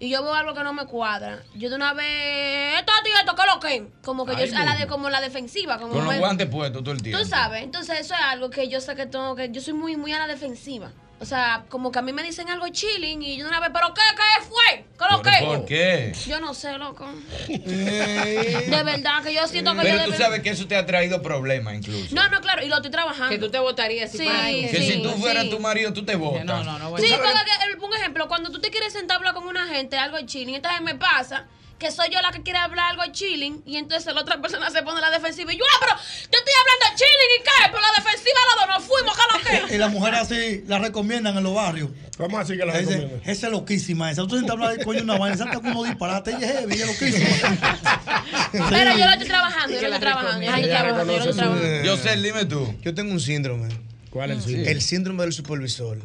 Y 0.03 0.09
yo 0.09 0.21
veo 0.21 0.33
algo 0.33 0.53
que 0.53 0.65
no 0.65 0.73
me 0.73 0.85
cuadra. 0.85 1.43
Yo 1.55 1.69
de 1.69 1.77
una 1.77 1.93
vez, 1.93 2.77
esto, 2.77 2.91
esto 2.97 3.09
y 3.09 3.19
esto, 3.21 3.35
¿qué 3.35 3.41
es 3.41 3.53
lo 3.53 3.59
que? 3.61 3.91
Como 4.03 4.25
que 4.25 4.35
Ay, 4.35 4.51
yo 4.51 4.57
a 4.57 4.65
la 4.65 4.75
de 4.75 4.85
como 4.85 5.09
la 5.09 5.21
defensiva, 5.21 5.77
como 5.79 5.93
Con 5.93 6.03
los 6.03 6.13
me- 6.13 6.19
guantes 6.19 6.47
puestos 6.49 6.83
todo 6.83 6.93
el 6.93 7.01
tiempo. 7.01 7.23
Tú 7.23 7.25
sabes, 7.29 7.63
entonces 7.63 8.01
eso 8.01 8.13
es 8.13 8.19
algo 8.19 8.49
que 8.49 8.67
yo 8.67 8.81
sé 8.81 8.95
que 8.97 9.05
tengo 9.05 9.33
que. 9.37 9.49
Yo 9.51 9.61
soy 9.61 9.73
muy, 9.73 9.95
muy 9.95 10.11
a 10.11 10.19
la 10.19 10.27
defensiva. 10.27 10.91
O 11.23 11.25
sea, 11.25 11.63
como 11.69 11.89
que 11.89 11.99
a 11.99 12.01
mí 12.01 12.11
me 12.11 12.21
dicen 12.21 12.49
algo 12.49 12.67
chilling 12.67 13.21
y 13.23 13.37
yo 13.37 13.45
de 13.45 13.49
una 13.49 13.61
vez, 13.61 13.69
¿pero 13.73 13.93
qué? 13.93 14.01
¿Qué 14.13 14.43
fue? 14.45 14.85
¿Qué 14.99 15.05
lo 15.09 15.21
¿Pero 15.21 15.37
que? 15.39 15.45
¿Por 15.45 15.65
qué? 15.65 16.13
Yo 16.27 16.41
no 16.41 16.53
sé, 16.53 16.77
loco. 16.77 17.07
De 17.47 18.83
verdad 18.83 19.23
que 19.23 19.33
yo 19.33 19.47
siento 19.47 19.71
que 19.71 19.77
yo 19.77 19.83
Pero 19.83 19.97
de 19.99 20.03
tú 20.03 20.11
verdad- 20.11 20.25
sabes 20.25 20.41
que 20.41 20.49
eso 20.49 20.67
te 20.67 20.75
ha 20.75 20.85
traído 20.85 21.21
problemas 21.21 21.75
incluso. 21.75 22.13
No, 22.13 22.27
no, 22.27 22.41
claro, 22.41 22.61
y 22.65 22.67
lo 22.67 22.75
estoy 22.75 22.91
trabajando. 22.91 23.29
Que 23.29 23.37
tú 23.37 23.49
te 23.49 23.57
votarías 23.59 24.11
si 24.11 24.17
Sí, 24.17 24.27
que 24.69 24.77
sí, 24.81 24.91
si 24.95 25.01
tú 25.01 25.11
fueras 25.11 25.43
sí. 25.43 25.49
tu 25.49 25.59
marido, 25.61 25.93
tú 25.93 26.03
te 26.03 26.17
votas. 26.17 26.43
No, 26.43 26.61
no, 26.61 26.77
no. 26.77 26.89
bueno. 26.89 27.07
Sí, 27.07 27.13
porque 27.13 27.29
que, 27.31 27.71
el- 27.71 27.79
un 27.79 27.93
ejemplo, 27.93 28.27
cuando 28.27 28.49
tú 28.51 28.59
te 28.59 28.69
quieres 28.69 28.91
sentar 28.91 29.15
a 29.15 29.17
hablar 29.19 29.33
con 29.33 29.47
una 29.47 29.65
gente, 29.67 29.97
algo 29.97 30.17
chilling, 30.25 30.55
entonces 30.55 30.81
me 30.81 30.95
pasa 30.95 31.47
que 31.83 31.91
soy 31.91 32.07
yo 32.09 32.21
la 32.21 32.31
que 32.31 32.41
quiere 32.41 32.59
hablar 32.59 32.91
algo 32.91 33.03
chilling 33.11 33.61
y 33.65 33.75
entonces 33.75 34.13
la 34.13 34.21
otra 34.21 34.41
persona 34.41 34.69
se 34.69 34.81
pone 34.83 35.01
la 35.01 35.11
defensiva 35.11 35.51
y 35.51 35.57
yo, 35.57 35.65
ah, 35.69 35.77
pero 35.81 35.91
yo 35.97 36.39
estoy 36.39 36.53
hablando 36.61 36.85
chilling 36.95 37.31
y 37.35 37.43
qué, 37.43 37.71
pero 37.71 37.81
la 37.81 37.91
defensiva 37.97 38.39
la 38.47 38.65
dos 38.65 38.75
nos 38.75 38.87
fuimos, 38.87 39.17
¿qué 39.17 39.23
lo 39.33 39.67
que? 39.67 39.75
Y 39.75 39.77
las 39.77 39.91
mujeres 39.91 40.19
así 40.21 40.63
la 40.65 40.79
recomiendan 40.79 41.37
en 41.37 41.43
los 41.43 41.53
barrios. 41.53 41.89
¿Cómo 42.17 42.39
así 42.39 42.55
que 42.55 42.65
la 42.65 42.77
Dice, 42.77 42.93
recomiendan? 42.93 43.29
esa 43.29 43.47
es 43.47 43.51
loquísima 43.51 44.11
esa. 44.11 44.25
Tú 44.25 44.41
te 44.41 44.49
hablar 44.49 44.77
de 44.77 44.85
coño 44.85 45.03
una 45.03 45.17
vaina, 45.17 45.35
salta 45.35 45.55
con 45.55 45.67
unos 45.71 45.85
disparates, 45.87 46.35
ella 46.35 46.47
es 46.47 46.59
heavy, 46.59 46.73
es 46.73 46.87
loquísima. 46.87 47.29
Pero 48.69 48.97
yo 48.97 49.05
lo 49.05 49.11
estoy 49.11 49.27
trabajando, 49.27 49.75
yo 49.75 49.81
lo 49.81 49.89
la 49.89 49.95
estoy 49.95 50.09
trabajando, 50.09 50.45
yo 50.45 50.51
lo 50.51 50.57
estoy 50.57 50.69
trabajando, 50.69 51.11
yo 51.11 51.17
lo 51.17 51.19
estoy 51.19 51.33
trabajando. 51.33 51.83
Yo 51.83 51.97
sé, 51.97 52.15
dime 52.15 52.45
tú. 52.45 52.75
Yo 52.81 52.93
tengo 52.93 53.11
un 53.11 53.19
síndrome. 53.19 53.67
¿Cuál 54.09 54.31
es 54.31 54.37
el 54.37 54.43
síndrome? 54.43 54.71
El 54.71 54.81
síndrome 54.81 55.23
del 55.23 55.33
supervisor. 55.33 55.97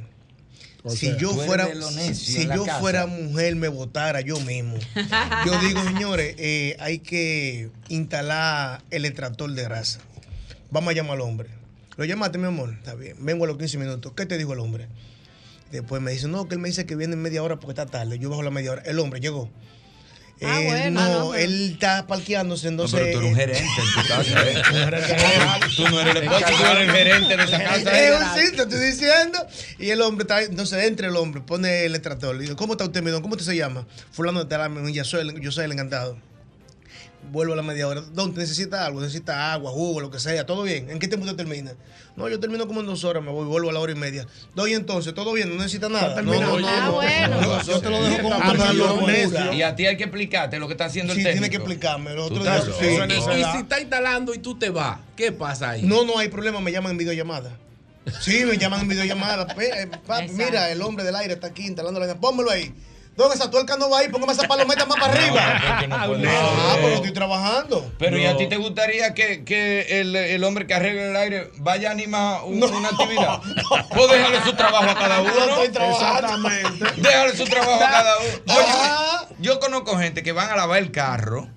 O 0.89 0.97
si 0.97 1.07
sea, 1.07 1.17
yo 1.19 1.35
fuera, 1.35 1.69
si 2.15 2.47
yo 2.47 2.65
casa. 2.65 2.81
fuera 2.81 3.07
mujer, 3.07 3.57
me 3.57 3.69
votara 3.69 4.21
yo 4.21 4.39
mismo. 4.41 4.77
Yo 5.47 5.59
digo, 5.61 5.83
señores, 5.85 6.35
eh, 6.39 6.77
hay 6.81 6.99
que 6.99 7.71
instalar 7.89 8.83
el 8.91 9.05
extractor 9.05 9.53
de 9.53 9.63
grasa. 9.63 10.01
Vamos 10.71 10.91
a 10.91 10.95
llamar 10.95 11.17
al 11.17 11.23
hombre. 11.23 11.49
Lo 11.97 12.05
llamaste, 12.05 12.39
mi 12.39 12.47
amor. 12.47 12.75
Está 12.75 12.95
bien. 12.95 13.17
Vengo 13.21 13.45
a 13.45 13.49
los 13.49 13.59
15 13.59 13.79
minutos. 13.79 14.13
¿Qué 14.17 14.27
te 14.27 14.39
dijo 14.39 14.53
el 14.53 14.61
hombre? 14.61 14.89
Después 15.71 16.01
me 16.01 16.11
dice, 16.13 16.29
no, 16.29 16.49
que 16.49 16.55
él 16.55 16.61
me 16.61 16.69
dice 16.69 16.87
que 16.87 16.97
viene 16.97 17.15
en 17.15 17.23
media 17.23 17.43
hora 17.43 17.57
porque 17.57 17.73
está 17.73 17.87
tarde. 17.87 18.19
Yo 18.19 18.31
bajo 18.31 18.43
la 18.43 18.51
media 18.51 18.73
hora. 18.73 18.83
El 18.83 18.99
hombre 18.99 19.21
llegó. 19.21 19.51
Ah, 20.43 20.61
Eh, 20.61 20.67
bueno, 20.67 21.01
no, 21.01 21.19
no, 21.19 21.35
él 21.35 21.73
está 21.73 22.07
parqueándose, 22.07 22.67
No, 22.67 22.71
entonces. 22.85 23.01
pero 23.01 23.13
tú 23.13 23.19
eres 23.19 23.31
un 23.31 23.37
gerente 23.37 23.65
en 23.65 24.03
tu 24.03 24.09
casa. 24.09 24.49
¿eh? 24.49 24.63
Tú 25.77 25.89
no 25.89 26.01
eres 26.01 26.17
el 26.17 26.23
esposo, 26.23 26.45
tú 26.47 26.65
eres 26.67 26.89
el 26.89 26.91
gerente 26.95 27.37
de 27.37 27.43
esa 27.45 27.59
casa. 27.65 27.99
Es 28.01 28.11
¿eh? 28.11 28.17
un 28.17 28.41
sí, 28.51 28.57
te 28.57 28.63
estoy 28.63 28.81
diciendo. 28.81 29.47
Y 29.79 29.91
el 29.91 30.01
hombre 30.03 30.23
está, 30.23 30.43
entonces 30.43 30.85
entra 30.85 31.09
el 31.09 31.17
hombre, 31.17 31.41
pone 31.41 31.85
el 31.87 31.95
extractor. 31.95 32.37
Le 32.37 32.43
digo, 32.43 32.57
¿cómo 32.57 32.75
está 32.75 32.85
usted, 32.85 33.03
mi 33.03 33.11
don? 33.11 33.23
¿Cómo 33.23 33.35
usted 33.35 33.47
se 33.47 33.57
llama? 33.57 33.87
Fulano 34.13 34.45
de 34.45 34.49
tal, 34.49 34.93
yo 34.93 35.05
soy, 35.05 35.29
el, 35.29 35.41
yo 35.41 35.51
soy 35.51 35.65
el 35.65 35.73
encantado. 35.73 36.17
Vuelvo 37.31 37.53
a 37.53 37.57
la 37.57 37.63
media 37.63 37.87
hora. 37.89 38.01
¿Dónde 38.13 38.41
necesita 38.41 38.85
algo? 38.87 39.01
Necesita 39.01 39.53
agua, 39.53 39.71
jugo, 39.71 40.01
lo 40.01 40.11
que 40.11 40.19
sea. 40.19 40.45
¿Todo 40.47 40.63
bien? 40.63 40.91
¿En 40.91 40.99
qué 40.99 41.09
tiempo 41.09 41.25
usted 41.25 41.37
termina? 41.37 41.73
No, 42.17 42.29
yo 42.29 42.41
termino 42.41 42.67
como 42.67 42.81
en 42.81 42.87
dos 42.87 43.05
horas, 43.05 43.23
me 43.23 43.31
voy, 43.31 43.47
vuelvo 43.47 43.71
a 43.71 43.73
la 43.73 43.81
hora 43.81 43.93
y 43.93 43.95
media. 43.95 44.27
Doy 44.55 44.75
entonces, 44.75 45.15
¿todo 45.15 45.33
bien? 45.33 45.49
¿No 45.51 45.57
necesita 45.57 45.89
nada? 45.89 46.21
No, 46.23 46.33
no, 46.35 46.59
no, 46.59 46.69
Ah, 46.69 46.83
no. 46.87 46.93
bueno. 46.95 47.63
Yo 47.63 47.81
te 47.81 47.91
lo 47.91 48.03
dejo 48.03 48.23
con 48.23 48.33
Ah, 48.33 49.55
Y 49.55 49.63
a 49.63 49.77
ti 49.77 49.87
hay 49.87 49.97
que 49.97 50.05
explicarte 50.05 50.59
lo 50.59 50.67
que 50.67 50.75
está 50.75 50.87
haciendo 50.87 51.13
Sí, 51.15 51.21
el 51.21 51.27
técnico. 51.27 51.41
tiene 51.43 51.51
que 51.51 51.57
explicarme. 51.57 52.13
El 52.13 52.19
otro 52.19 52.43
día- 52.43 52.61
sí. 52.63 52.87
Y, 52.87 53.53
si 53.53 53.59
está 53.59 53.81
instalando 53.81 54.35
y 54.35 54.39
tú 54.39 54.59
te 54.59 54.71
vas, 54.71 54.99
¿qué 55.17 55.31
pasa 55.33 55.71
ahí? 55.71 55.83
No, 55.83 56.05
no 56.05 56.19
hay 56.19 56.29
problema, 56.29 56.61
me 56.61 56.73
llaman 56.73 56.93
en 56.93 56.99
videollamada. 56.99 57.57
Sí, 58.21 58.45
me 58.47 58.57
llaman 58.57 58.81
en 58.81 58.89
videollamada. 58.89 59.47
Eh, 59.61 59.87
papi, 60.07 60.29
mira, 60.33 60.71
el 60.71 60.81
hombre 60.83 61.05
del 61.05 61.15
aire 61.15 61.35
está 61.35 61.49
aquí 61.49 61.67
instalando 61.67 62.01
la 62.01 62.15
Pónmelo 62.17 62.51
ahí. 62.51 62.75
¿Dónde 63.19 63.35
esa 63.35 63.51
tuerca 63.51 63.77
no 63.77 63.91
va 63.91 63.99
ahí? 63.99 64.09
Póngame 64.09 64.33
esa 64.33 64.47
palometa 64.47 64.87
más 64.87 64.97
para 65.01 65.13
arriba. 65.13 65.61
porque 65.69 65.89
no 65.89 66.07
puede 66.07 66.29
Ah, 66.31 66.77
pero 66.77 66.95
estoy 66.95 67.13
trabajando. 67.13 67.91
Pero 67.99 68.17
¿y 68.17 68.25
a 68.27 68.37
ti 68.37 68.47
te 68.47 68.57
gustaría 68.57 69.13
que, 69.13 69.45
que 69.45 70.01
el, 70.01 70.15
el 70.15 70.45
hombre 70.45 70.69
que 70.69 70.75
arregle 70.75 71.11
el 71.11 71.17
aire 71.17 71.51
vaya 71.57 71.89
a 71.89 71.93
animar 71.93 72.45
un- 72.45 72.63
una 72.63 72.89
actividad? 72.91 73.41
Pues 73.93 74.11
déjale 74.11 74.43
su 74.45 74.53
trabajo 74.55 74.89
a 74.89 74.95
cada 74.95 75.21
uno. 75.21 75.33
No 75.35 75.41
estoy 75.63 75.69
trabajando. 75.71 76.49
Exactamente. 76.49 77.01
Déjale 77.03 77.37
su 77.37 77.45
trabajo 77.45 77.75
a 77.85 77.91
cada 77.91 78.19
uno. 78.19 78.29
Ah. 78.51 79.25
Oye, 79.27 79.37
yo 79.41 79.59
conozco 79.59 79.99
gente 79.99 80.23
que 80.23 80.31
van 80.31 80.51
a 80.51 80.57
lavar 80.57 80.79
el 80.79 80.93
carro 80.93 81.49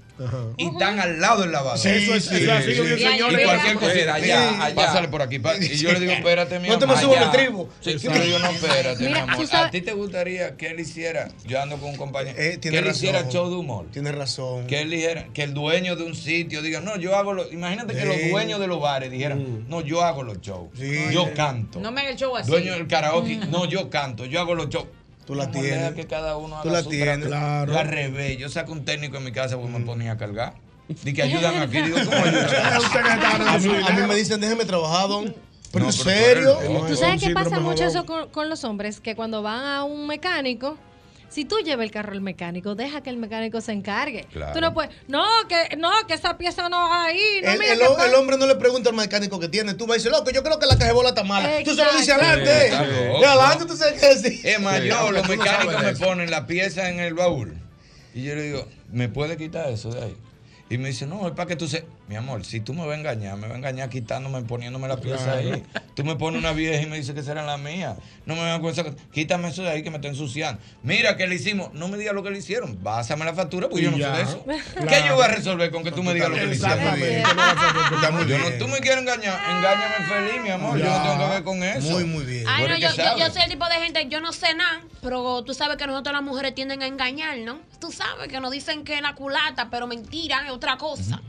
y 0.58 0.68
están 0.68 1.00
al 1.00 1.20
lado 1.20 1.42
del 1.42 1.52
lavador. 1.52 1.78
Sí, 1.80 1.90
eso 1.90 2.16
es- 2.16 2.28
así, 2.28 2.74
señor 2.76 3.32
Y 3.34 3.44
cualquier 3.44 3.76
cosita, 3.78 4.14
allá, 4.16 4.66
allá. 4.66 4.76
Pásale 4.76 5.08
por 5.08 5.22
aquí. 5.22 5.40
pa- 5.40 5.56
Y 5.58 5.78
yo 5.78 5.92
le 5.94 6.00
digo, 6.00 6.12
espérate, 6.12 6.60
mi 6.60 6.68
No 6.70 6.78
te 6.78 6.84
amor. 6.86 6.96
me 6.98 7.02
subas 7.02 7.18
allá. 7.18 7.26
el 7.26 7.32
tribo. 7.32 7.70
Sí, 7.82 7.98
yo 8.00 8.40
no, 8.40 8.50
espérate, 8.50 9.04
Mira, 9.04 9.12
mi 9.12 9.20
amor. 9.20 9.36
tú 9.38 9.48
sabes- 9.48 9.68
¿A 9.68 9.72
ti 9.72 9.82
te 9.82 9.94
gustaría 9.94 10.56
que 10.58 10.68
él 10.68 10.80
hiciera, 10.80 11.28
yo 11.46 11.62
ando 11.62 11.78
con 11.78 11.90
un 11.90 11.96
compañero, 11.98 12.38
Eh, 12.40 12.52
que 12.54 12.58
tiene 12.70 12.80
él 12.80 12.88
hiciera 12.88 13.28
show 13.30 13.50
de 13.50 13.56
humor? 13.56 13.88
Tienes 13.92 14.16
razón. 14.16 14.68
Que 14.68 14.82
él 14.82 14.90
dijera, 14.90 15.28
que 15.34 15.44
el 15.44 15.54
dueño 15.54 15.96
de 15.96 16.04
un 16.04 16.16
sitio 16.16 16.62
diga, 16.62 16.80
no, 16.82 16.98
yo 16.98 17.16
hago 17.16 17.34
los, 17.34 17.52
imagínate 17.52 17.94
que 17.94 18.06
los 18.06 18.18
dueños 18.30 18.60
de 18.60 18.68
los 18.68 18.80
bares 18.82 19.12
dijeran, 19.12 19.66
no, 19.70 19.82
yo 19.82 20.04
hago 20.04 20.24
los 20.24 20.40
shows, 20.42 20.70
Sí. 20.78 21.00
yo 21.12 21.34
canto. 21.34 21.80
No 21.80 21.92
me 21.92 22.02
haga 22.02 22.12
el 22.12 22.18
show 22.18 22.36
así. 22.36 22.50
Dueño 22.50 22.74
del 22.74 22.88
karaoke, 22.88 23.38
no, 23.50 23.66
yo 23.66 23.90
canto, 23.90 24.26
yo 24.26 24.40
hago 24.40 24.56
los 24.56 24.70
shows. 24.70 24.86
Tú 25.26 25.36
la 25.36 25.52
tienes. 25.52 25.94
que 25.94 26.06
cada 26.08 26.36
uno 26.38 26.56
haga 26.56 26.64
Tú 26.64 26.70
la 26.70 26.84
su 26.84 26.90
tienes. 26.90 27.28
Claro. 27.28 27.72
Yo 27.74 27.80
al 27.80 27.88
revés, 27.88 28.38
yo 28.38 28.50
saco 28.50 28.72
un 28.72 28.84
técnico 28.86 29.18
en 29.18 29.24
mi 29.24 29.32
casa 29.32 29.56
porque 29.58 29.72
me 29.78 29.86
ponía 29.86 30.14
a 30.14 30.18
cargar. 30.18 30.54
Di 31.04 31.14
que 31.14 31.22
ayudan 31.24 31.56
aquí, 31.58 31.82
digo, 31.82 31.98
¿cómo 32.04 32.18
ayudan? 32.26 33.48
A 33.48 33.58
mí, 33.60 33.70
a 33.88 33.92
mí 33.94 34.08
me 34.08 34.16
dicen, 34.16 34.42
déjeme 34.42 34.66
trabajar, 34.66 35.08
don. 35.08 35.34
Pero 35.72 35.86
No, 35.86 35.92
en 35.92 35.98
pero 36.04 36.12
serio. 36.60 36.74
loco. 36.74 36.88
¿Tú 36.88 36.96
sabes 36.98 37.24
qué 37.24 37.30
pasa 37.34 37.60
mucho 37.62 37.86
eso 37.86 38.06
con, 38.06 38.30
con 38.30 38.50
los 38.50 38.64
hombres? 38.66 39.00
Que 39.00 39.16
cuando 39.16 39.42
van 39.42 39.64
a 39.64 39.84
un 39.86 40.06
mecánico, 40.06 40.78
si 41.32 41.46
tú 41.46 41.56
llevas 41.64 41.86
el 41.86 41.92
carro 41.92 42.12
al 42.12 42.22
mecánico, 42.22 42.76
deja 42.76 43.02
que 43.02 43.10
el 43.10 43.16
mecánico 43.16 43.62
se 43.62 43.72
encargue. 43.72 44.26
Claro. 44.34 44.54
Tú 44.54 44.60
no 44.60 44.74
puedes, 44.74 44.92
no, 45.08 45.24
que 45.48 45.78
no, 45.78 45.90
que 46.06 46.14
esa 46.14 46.38
pieza 46.38 46.68
no 46.68 46.94
ahí, 46.94 47.42
no 47.42 47.52
El, 47.52 47.60
mira 47.60 47.74
el 47.74 47.80
que 47.80 48.16
hombre 48.16 48.38
no 48.38 48.46
le 48.46 48.56
pregunta 48.56 48.90
al 48.90 48.96
mecánico 48.96 49.40
que 49.40 49.48
tiene. 49.48 49.74
Tú 49.74 49.88
vas 49.88 49.98
y 49.98 50.00
dices, 50.00 50.12
loco, 50.12 50.30
yo 50.32 50.44
creo 50.44 50.60
que 50.60 50.66
la 50.66 50.78
cajebola 50.78 51.10
está 51.10 51.24
mala. 51.24 51.50
Tú 51.64 51.74
se 51.74 51.86
lo 51.86 51.92
dices 51.94 52.10
adelante. 52.10 52.70
Sí. 52.70 53.20
De 53.20 53.26
adelante 53.26 53.66
tú 53.66 53.78
sabes 53.78 54.00
qué 54.00 54.08
decir. 54.08 54.46
Es 54.46 54.60
más, 54.60 54.82
Sí, 54.82 54.88
yo, 54.88 55.12
los 55.12 55.28
mecánicos 55.30 55.82
me 55.82 55.94
de 55.94 56.06
ponen 56.06 56.30
la 56.30 56.46
pieza 56.46 56.90
en 56.90 57.00
el 57.00 57.14
baúl. 57.14 57.58
Y 58.14 58.24
yo 58.24 58.36
le 58.36 58.44
digo, 58.44 58.68
¿me 58.92 59.08
puede 59.08 59.38
quitar 59.38 59.70
eso 59.70 59.90
de 59.90 60.04
ahí? 60.04 60.18
Y 60.70 60.78
me 60.78 60.90
dice, 60.90 61.06
no, 61.06 61.28
es 61.28 61.34
para 61.34 61.48
que 61.48 61.56
tú 61.56 61.68
se... 61.68 61.86
Mi 62.12 62.18
amor, 62.18 62.44
si 62.44 62.60
tú 62.60 62.74
me 62.74 62.86
vas 62.86 62.98
a 62.98 63.00
engañar, 63.00 63.38
me 63.38 63.44
vas 63.44 63.54
a 63.54 63.58
engañar 63.58 63.88
quitándome, 63.88 64.42
poniéndome 64.42 64.86
la 64.90 64.98
pieza 64.98 65.32
ahí. 65.32 65.64
Tú 65.96 66.04
me 66.04 66.18
pones 66.18 66.42
una 66.42 66.52
vieja 66.52 66.84
y 66.84 66.86
me 66.86 66.98
dices 66.98 67.16
que 67.16 67.24
será 67.24 67.42
la 67.42 67.58
mía. 67.58 67.96
No 68.26 68.36
me 68.36 68.42
vengas 68.42 68.60
con 68.60 68.70
esa... 68.70 68.84
Quítame 69.14 69.48
eso 69.48 69.64
de 69.64 69.70
ahí 69.70 69.82
que 69.82 69.92
me 69.92 69.96
está 69.96 70.10
ensuciando. 70.10 70.62
Mira 70.84 71.16
que 71.16 71.26
le 71.26 71.36
hicimos. 71.36 71.74
No 71.74 71.88
me 71.88 71.98
digas 71.98 72.14
lo 72.14 72.22
que 72.22 72.30
le 72.32 72.40
hicieron. 72.40 72.84
Básame 72.84 73.24
la 73.24 73.34
factura 73.34 73.70
porque 73.70 73.84
Y 73.84 73.86
yo 73.86 73.92
no 73.92 73.98
ya. 73.98 74.14
sé 74.14 74.18
de 74.18 74.30
eso. 74.30 74.44
Claro. 74.44 74.88
¿Qué 74.90 75.08
yo 75.08 75.16
voy 75.16 75.24
a 75.24 75.28
resolver 75.30 75.72
con 75.72 75.86
que 75.86 75.94
tú 75.94 76.04
me 76.04 76.14
digas 76.14 76.28
lo 76.28 76.36
que 76.36 76.48
le 76.48 76.56
hicieron? 76.56 77.00
Yo 78.28 78.38
no, 78.38 78.50
tú 78.60 78.68
me 78.68 78.80
quieres 78.80 79.00
engañar, 79.04 79.40
engáñame 79.50 80.06
feliz, 80.10 80.44
mi 80.44 80.50
amor. 80.50 80.78
Yo 80.78 80.86
no 80.88 81.04
tengo 81.04 81.18
que 81.18 81.34
ver 81.34 81.44
con 81.46 81.64
eso. 81.64 81.92
Muy, 81.92 82.04
muy 82.04 82.26
bien. 82.26 82.44
Ay, 82.46 82.68
no, 82.68 82.78
yo, 82.78 82.90
yo, 82.90 83.32
soy 83.32 83.44
el 83.44 83.50
tipo 83.50 83.66
de 83.70 83.76
gente, 83.76 84.10
yo 84.10 84.20
no 84.20 84.34
sé 84.34 84.54
nada, 84.54 84.82
pero 85.02 85.46
tú 85.46 85.54
sabes 85.54 85.78
que 85.78 85.88
nosotros 85.88 86.12
las 86.12 86.24
mujeres 86.24 86.54
tienden 86.56 86.82
a 86.82 86.88
engañar, 86.88 87.38
¿no? 87.38 87.60
Tú 87.80 87.90
sabes 87.90 88.28
que 88.28 88.42
nos 88.42 88.52
dicen 88.52 88.84
que 88.84 88.96
es 88.96 89.02
la 89.02 89.16
culata, 89.16 89.70
pero 89.72 89.88
mentira, 89.88 90.46
es 90.46 90.52
otra 90.52 90.76
cosa. 90.76 91.22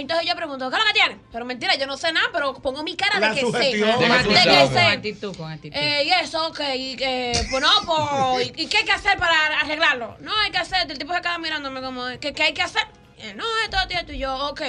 Entonces 0.00 0.26
yo 0.28 0.36
pregunto, 0.36 0.70
¿qué 0.70 0.76
es 0.76 0.82
lo 0.82 0.86
que 0.86 0.92
tiene? 0.94 1.20
Pero 1.32 1.44
mentira, 1.44 1.74
yo 1.76 1.86
no 1.86 1.96
sé 1.96 2.12
nada, 2.12 2.28
pero 2.32 2.54
pongo 2.54 2.82
mi 2.82 2.96
cara 2.96 3.18
La 3.18 3.30
de 3.30 3.40
que 3.40 3.50
sé. 3.50 3.58
De 3.58 3.70
que 3.70 3.76
De 3.76 4.42
que. 4.44 4.68
Con 4.68 4.78
actitud, 4.78 5.36
con 5.36 5.50
actitud. 5.52 5.76
Eh, 5.76 6.04
y 6.04 6.10
eso, 6.10 6.46
ok, 6.48 6.60
y 6.76 6.96
que, 6.96 7.32
pues 7.50 7.62
no, 7.62 7.70
pues, 7.86 8.52
¿y, 8.56 8.62
y 8.62 8.66
qué 8.66 8.78
hay 8.78 8.84
que 8.84 8.92
hacer 8.92 9.18
para 9.18 9.60
arreglarlo? 9.60 10.16
No, 10.20 10.32
hay 10.36 10.50
que 10.50 10.58
hacer, 10.58 10.90
el 10.90 10.98
tipo 10.98 11.14
se 11.14 11.20
queda 11.20 11.38
mirándome 11.38 11.80
como, 11.80 12.04
¿qué, 12.20 12.32
qué 12.32 12.42
hay 12.42 12.54
que 12.54 12.62
hacer? 12.62 12.86
Eh, 13.18 13.32
no, 13.34 13.44
esto, 13.64 13.78
esto, 13.78 13.98
esto, 13.98 14.12
y 14.12 14.18
yo, 14.18 14.34
ok. 14.48 14.60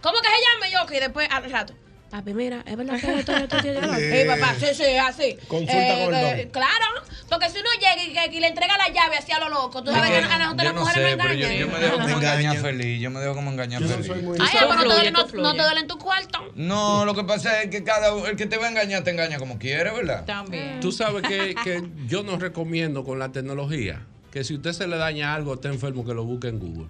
¿Cómo 0.00 0.18
que 0.20 0.28
se 0.28 0.54
llama? 0.54 0.68
Y 0.68 0.72
yo, 0.72 0.82
ok, 0.82 0.90
después 0.90 1.28
al 1.30 1.50
rato. 1.50 1.74
Papi, 2.10 2.34
mira, 2.34 2.62
es 2.66 2.76
verdad 2.76 3.00
que 3.00 3.18
esto, 3.20 3.32
esto, 3.36 3.56
esto. 3.56 3.62
Sí, 3.62 4.26
papá, 4.26 4.54
sí, 4.58 4.66
sí, 4.74 4.96
así. 4.96 5.36
Consulta 5.46 5.94
con 6.04 6.14
el 6.14 6.40
eh, 6.40 6.48
Claro, 6.52 6.86
porque 7.28 7.48
si 7.50 7.58
uno 7.58 7.68
llega 7.78 8.02
y, 8.26 8.30
que- 8.30 8.36
y 8.36 8.40
le 8.40 8.48
entrega 8.48 8.76
la 8.76 8.88
llave 8.88 9.16
así 9.16 9.30
a 9.30 9.38
lo 9.38 9.48
loco, 9.48 9.84
tú 9.84 9.92
sabes 9.92 10.10
que 10.10 10.16
a 10.18 10.38
nosotros 10.38 10.64
las 10.64 10.74
no 10.74 10.80
mujeres 10.80 11.10
sé, 11.10 11.16
me 11.16 11.22
pero 11.22 11.34
yo, 11.34 11.48
yo 11.52 11.68
me 11.68 11.78
dejo 11.78 11.92
como 11.94 12.08
engañan. 12.08 12.40
engañar 12.40 12.56
feliz. 12.56 13.00
Yo 13.00 13.10
me 13.12 13.20
dejo 13.20 13.34
como 13.36 13.50
engañar 13.52 13.82
feliz. 13.82 14.10
Ay, 14.10 14.48
pero 14.58 14.74
no 14.74 14.80
te, 14.82 14.88
duele, 14.88 15.10
no, 15.12 15.22
no 15.24 15.54
te 15.54 15.62
duele 15.62 15.80
en 15.80 15.86
tu 15.86 15.98
cuarto. 15.98 16.38
No, 16.56 17.04
lo 17.04 17.14
que 17.14 17.22
pasa 17.22 17.62
es 17.62 17.70
que 17.70 17.84
cada 17.84 18.08
el 18.28 18.36
que 18.36 18.46
te 18.46 18.56
va 18.56 18.66
a 18.66 18.70
engañar 18.70 19.04
te 19.04 19.10
engaña 19.10 19.38
como 19.38 19.60
quiere, 19.60 19.92
¿verdad? 19.92 20.24
También. 20.24 20.80
Tú 20.80 20.90
sabes 20.90 21.22
que, 21.22 21.54
que 21.62 21.84
yo 22.08 22.24
no 22.24 22.38
recomiendo 22.38 23.04
con 23.04 23.20
la 23.20 23.30
tecnología 23.30 24.04
que 24.32 24.42
si 24.42 24.54
usted 24.54 24.72
se 24.72 24.88
le 24.88 24.96
daña 24.96 25.32
algo, 25.34 25.54
está 25.54 25.68
enfermo, 25.68 26.04
que 26.04 26.14
lo 26.14 26.24
busque 26.24 26.48
en 26.48 26.58
Google. 26.58 26.88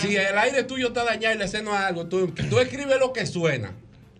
Si 0.00 0.16
el 0.16 0.38
aire 0.38 0.62
tuyo 0.64 0.88
está 0.88 1.04
dañado 1.04 1.34
y 1.34 1.38
le 1.38 1.48
seno 1.48 1.74
algo, 1.74 2.06
tú, 2.06 2.28
tú 2.28 2.58
escribes 2.58 2.98
lo 2.98 3.12
que 3.12 3.26
suena. 3.26 3.72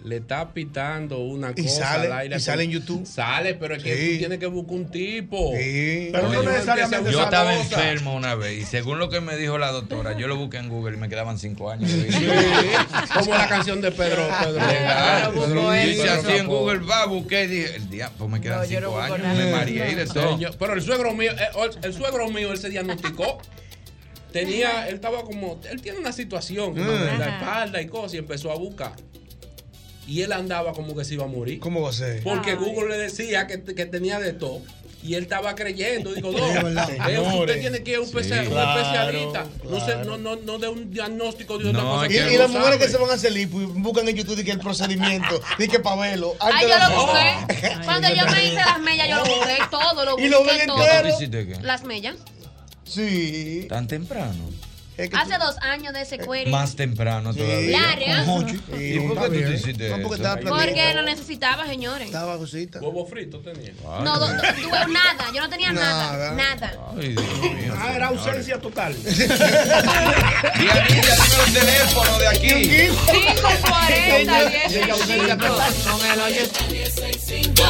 Le 0.03 0.17
está 0.17 0.55
pitando 0.55 1.19
una 1.19 1.53
Y 1.55 1.63
cosa 1.63 1.85
sale- 1.85 2.07
al 2.07 2.13
aire. 2.21 2.37
y 2.37 2.41
sale 2.41 2.65
en 2.65 2.71
YouTube. 2.71 3.07
Sale, 3.07 3.53
pero 3.55 3.75
es 3.77 3.83
que 3.83 3.95
Sí. 3.95 4.13
tú 4.13 4.19
tienes 4.21 4.39
que 4.39 4.47
buscar 4.47 4.75
un 4.77 4.91
tipo. 4.91 5.53
Pero 5.53 6.23
no 6.23 6.29
Oye, 6.29 6.35
yo 6.37 6.43
necesariamente 6.51 7.13
Yo 7.13 7.23
estaba 7.23 7.55
enfermo 7.55 8.15
una 8.15 8.35
vez 8.35 8.63
y 8.63 8.65
según 8.65 8.99
lo 8.99 9.11
que 9.11 9.21
me 9.21 9.37
dijo 9.37 9.59
la 9.59 9.71
doctora, 9.73 10.17
yo 10.17 10.27
lo 10.27 10.37
busqué 10.37 10.57
en 10.57 10.71
Google 10.71 10.97
y 10.97 11.01
me 11.01 11.11
quedaban 11.11 11.39
cinco 11.39 11.71
años. 11.71 11.91
Sí, 11.91 12.07
como 13.13 13.35
la 13.35 13.47
canción 13.47 13.83
de 13.83 13.93
Pedro. 13.93 14.27
Pedro 14.41 14.67
Legal. 14.67 15.33
Pedro 15.35 15.69
así 15.71 16.33
en. 16.33 16.47
Google, 16.47 16.79
va, 16.79 17.05
busqué 17.05 17.45
y 17.45 17.47
dije, 17.49 17.77
el 17.77 17.91
día, 17.91 18.11
pues 18.17 18.31
me 18.31 18.41
quedan 18.41 18.67
cinco 18.67 18.99
años, 18.99 19.19
me 19.37 19.53
mareé 19.53 19.93
y 19.93 19.95
de 19.97 20.07
todo. 20.07 20.39
Pero 20.59 20.73
el 20.73 20.81
suegro 20.83 21.13
mío, 21.13 21.33
eh, 21.33 21.49
el, 21.79 21.85
el 21.85 21.93
suegro 21.95 22.27
mío, 22.31 22.53
él 22.53 22.59
se 22.59 22.71
diagnosticó. 22.71 23.39
Tenía, 24.33 24.89
él 24.89 24.95
estaba 24.95 25.23
como, 25.25 25.61
él 25.71 25.81
tiene 25.83 25.99
una 25.99 26.13
situación 26.13 26.75
Mm. 26.75 26.79
en 27.09 27.19
la 27.19 27.39
espalda 27.39 27.81
y 27.83 27.87
cosas 27.87 28.15
y 28.15 28.19
empezó 28.19 28.51
a 28.53 28.55
buscar. 28.57 28.93
Y 30.07 30.23
él 30.23 30.33
andaba 30.33 30.73
como 30.73 30.97
que 30.97 31.05
se 31.05 31.15
iba 31.15 31.25
a 31.25 31.29
morir. 31.29 31.61
¿Cómo 31.61 31.83
va 31.83 31.91
a 31.91 31.93
ser? 31.93 32.23
Porque 32.23 32.55
Google 32.57 32.89
le 32.89 32.99
decía 32.99 33.47
que, 33.47 33.63
que 33.63 33.87
tenía 33.87 34.19
de 34.19 34.33
todo. 34.33 34.61
Y 35.03 35.15
él 35.15 35.23
estaba 35.23 35.55
creyendo. 35.55 36.13
Digo, 36.13 36.31
no, 36.33 36.39
Es 36.47 36.63
verdad. 36.63 36.91
eh, 37.11 37.19
usted 37.21 37.61
tiene 37.61 37.83
que 37.83 37.93
ir 37.93 37.97
a 37.97 38.01
un, 38.01 38.07
Sí, 38.07 38.13
especia- 38.19 38.43
un 38.43 38.49
claro, 38.49 38.81
especialista. 38.81 39.47
No, 39.65 39.79
claro. 39.79 40.05
no, 40.05 40.19
no, 40.19 40.37
no 40.37 40.59
de 40.59 40.69
un 40.69 40.91
diagnóstico 40.91 41.57
de 41.59 41.69
otra 41.71 41.81
No, 41.83 41.91
cosa. 41.93 42.07
y, 42.07 42.09
que 42.11 42.35
y 42.35 42.37
las 42.37 42.51
mujeres 42.51 42.79
que 42.79 42.89
se 42.89 42.97
van 42.99 43.11
a 43.11 43.15
hacer 43.15 43.33
lipo 43.33 43.61
y 43.63 43.65
buscan 43.67 44.09
en 44.09 44.17
YouTube 44.17 44.37
de 44.37 44.45
que 44.45 44.51
el 44.51 44.59
procedimiento, 44.59 45.41
de 45.59 45.69
que 45.69 45.79
para 45.79 45.97
verlo. 46.03 46.35
Ay, 46.41 46.67
yo 46.69 46.79
lo 46.91 47.01
busqué. 47.07 47.77
Cuando 47.85 48.09
yo 48.09 48.27
me 48.27 48.45
hice 48.45 48.55
las 48.57 48.81
mellas, 48.81 49.09
yo 49.09 49.17
lo 49.17 49.25
busqué 49.25 49.59
todo, 49.71 50.05
lo 50.05 50.19
¿Y 50.25 50.29
lo 50.29 50.39
busqué 50.41 50.57
ven 50.59 50.67
todo. 50.67 50.83
entero? 50.83 51.09
¿Tú 51.09 51.15
hiciste 51.15 51.47
qué? 51.47 51.55
Las 51.63 51.85
mellas. 51.85 52.17
Sí. 52.91 53.67
Tan 53.69 53.87
temprano. 53.87 54.51
Hace 55.15 55.39
dos 55.39 55.55
años 55.63 55.95
de 55.95 56.03
ese 56.03 56.19
cuero. 56.19 56.51
Más 56.51 56.77
temprano 56.77 57.33
todavía. 57.33 57.81
Larga. 57.81 58.23
¿Y 58.23 58.27
por 58.27 58.45
qué 59.31 59.39
tú 59.39 59.49
te 59.49 59.55
hiciste 59.55 59.89
No, 59.89 59.97
porque 60.03 60.21
eso? 60.23 60.35
estaba 60.35 60.59
Porque 60.59 60.93
lo 60.95 61.01
necesitaba, 61.03 61.67
señores. 61.67 62.09
Estaba 62.09 62.37
cosita. 62.37 62.81
Huevo 62.81 63.07
frito 63.07 63.39
tenía. 63.41 63.73
No, 63.83 64.19
do- 64.19 64.29
do- 64.29 64.35
tuve 64.61 64.79
nada. 64.93 65.33
Yo 65.35 65.41
no 65.41 65.49
tenía 65.49 65.73
nada. 65.73 66.33
Nada. 66.35 66.73
Ay, 67.01 67.15
Dios 67.15 67.25
mío. 67.55 67.75
Ah, 67.79 67.93
era 67.95 68.09
ausencia 68.09 68.59
total. 68.61 68.95
Dianilla, 69.03 70.85
dime 70.89 71.01
el 71.47 71.53
teléfono 71.55 72.19
de 72.19 72.29
aquí. 72.29 72.49
540 72.49 74.39
con 75.89 76.05
el 76.05 76.21
1065 76.69 77.63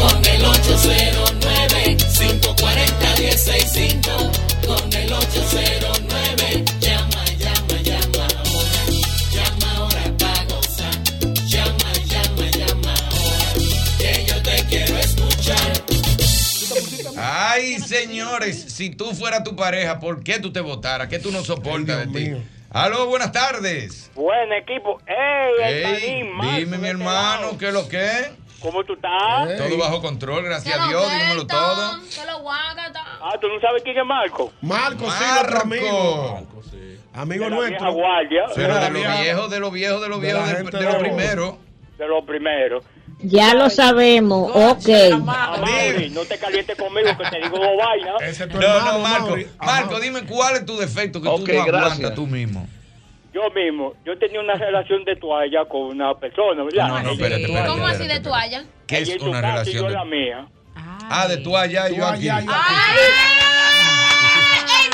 con 0.00 0.24
el 0.24 0.44
809 0.46 1.96
540 2.18 3.06
1065 3.18 4.10
con 4.16 4.30
el 5.10 5.16
809 5.16 6.64
llama 6.78 7.24
llama 7.36 7.82
llama 7.82 8.26
ahora 8.38 8.82
llama 9.32 9.72
ahora 9.76 10.02
para 10.18 10.44
gozar 10.44 10.94
llama 11.46 11.92
llama 12.06 12.46
llama 12.52 12.94
ahora 12.94 13.48
que 13.98 14.24
yo 14.24 14.42
te 14.42 14.64
quiero 14.68 14.96
escuchar 14.98 15.72
Ay, 17.22 17.80
señores, 17.80 18.72
si 18.72 18.90
tú 18.90 19.12
fueras 19.12 19.42
tu 19.42 19.56
pareja, 19.56 19.98
¿por 19.98 20.22
qué 20.22 20.38
tú 20.38 20.52
te 20.52 20.60
votaras? 20.60 21.08
¿Qué 21.08 21.18
tú 21.18 21.32
no 21.32 21.42
soportas 21.44 22.12
de 22.12 22.18
ti? 22.18 22.42
Aló, 22.70 23.06
buenas 23.06 23.32
tardes. 23.32 24.10
Buen 24.14 24.52
equipo. 24.52 25.00
¡Ey, 25.06 25.84
Ey, 25.84 26.22
dime, 26.56 26.78
mi 26.78 26.88
hermano! 26.88 27.58
¿qué 27.58 27.68
es 27.68 27.74
lo 27.74 27.88
que 27.88 28.02
es? 28.02 28.30
¿Cómo 28.60 28.84
tú 28.84 28.92
estás? 28.92 29.56
Todo 29.56 29.76
bajo 29.78 30.00
control, 30.00 30.44
gracias 30.44 30.78
a 30.78 30.88
Dios, 30.88 31.02
dímelo 31.10 31.46
todo. 31.46 32.00
Que 32.14 32.26
lo 32.26 32.40
guácata. 32.40 32.89
Ah, 33.22 33.36
¿tú 33.40 33.48
no 33.48 33.60
sabes 33.60 33.82
quién 33.82 33.98
es 33.98 34.04
Marco? 34.06 34.52
Marco, 34.62 35.10
sí, 35.10 35.24
Marco. 35.24 35.34
nuestro 35.44 35.60
amigo. 35.62 36.46
Amigo 37.12 37.44
De 37.44 37.50
la 37.50 37.56
nuestro. 37.56 37.78
vieja 37.78 37.90
guardia. 37.90 38.42
Pero 38.54 38.68
la 38.74 38.80
de 38.80 38.90
los 38.90 39.20
viejos, 39.22 39.50
de 39.50 39.58
los 39.60 39.72
viejos, 39.72 40.00
de 40.02 40.08
los 40.08 40.20
de 40.20 40.26
viejos, 40.26 40.48
de, 40.48 40.54
de 40.54 40.78
de 40.78 40.84
los 40.84 40.94
primeros. 40.96 41.54
De 41.98 42.08
los 42.08 42.24
primeros. 42.24 42.84
Ya 43.22 43.52
lo 43.54 43.68
sabemos, 43.68 44.50
ok. 44.54 44.88
Amaury, 45.12 46.08
no 46.10 46.24
te 46.24 46.38
calientes 46.38 46.78
conmigo 46.78 47.08
que 47.18 47.24
te 47.28 47.36
digo 47.42 47.58
dos 47.58 47.76
vainas. 47.76 48.22
Ese 48.22 48.44
es 48.44 48.48
tu 48.50 48.58
No, 48.58 48.80
no, 48.92 48.98
Marco. 49.00 49.36
Marco, 49.58 50.00
dime 50.00 50.22
cuál 50.24 50.56
es 50.56 50.64
tu 50.64 50.76
defecto 50.78 51.20
que 51.20 51.28
Ok, 51.28 51.40
tú 51.44 51.52
no 51.52 51.60
aguantas 51.62 51.82
gracias. 51.98 52.14
tú 52.14 52.26
mismo. 52.26 52.66
Yo 53.34 53.42
mismo, 53.50 53.94
yo 54.06 54.16
tenía 54.18 54.40
una 54.40 54.54
relación 54.54 55.04
de 55.04 55.14
toalla 55.16 55.64
con 55.66 55.82
una 55.82 56.14
persona, 56.14 56.64
¿verdad? 56.64 56.88
No, 56.88 56.94
no, 56.94 57.00
Ella- 57.00 57.12
espérate, 57.12 57.42
espérate. 57.42 57.68
¿Cómo 57.68 57.86
así 57.86 57.92
espérate, 58.02 58.18
de 58.20 58.28
toalla? 58.28 58.64
¿Qué 58.86 58.98
es 58.98 59.22
una 59.22 59.40
relación 59.40 59.82
yo 59.82 59.88
de- 59.88 59.94
la 59.94 60.04
mía. 60.04 60.46
Ah, 61.12 61.26
de 61.26 61.38
tú 61.38 61.56
allá 61.56 61.90
y 61.90 61.96
yo 61.96 62.06
aquí. 62.06 62.28
¡Ey, 62.28 62.34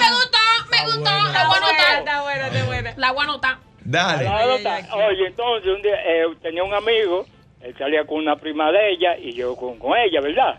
me 0.01 0.11
gustó! 0.11 0.39
Me 0.71 0.85
gustó. 0.87 1.05
La 1.05 1.47
voy 1.47 1.55
a 1.55 1.59
anotar. 1.59 1.99
Está 1.99 2.23
buena, 2.23 2.47
está 2.49 2.65
buena. 2.65 2.95
La 2.97 3.13
voy 3.13 3.21
a 3.21 3.25
anotar. 3.25 3.57
Dale. 3.85 4.27
Oye, 5.09 5.27
entonces 5.27 5.73
un 5.77 5.83
día 5.83 5.95
eh, 6.05 6.25
tenía 6.43 6.65
un 6.65 6.73
amigo, 6.75 7.27
él 7.61 7.75
salía 7.79 8.05
con 8.07 8.19
una 8.19 8.37
prima 8.37 8.73
de 8.73 8.91
ella 8.93 9.17
y 9.19 9.33
yo 9.35 9.55
con, 9.57 9.79
con 9.79 9.97
ella, 9.99 10.21
¿verdad? 10.21 10.59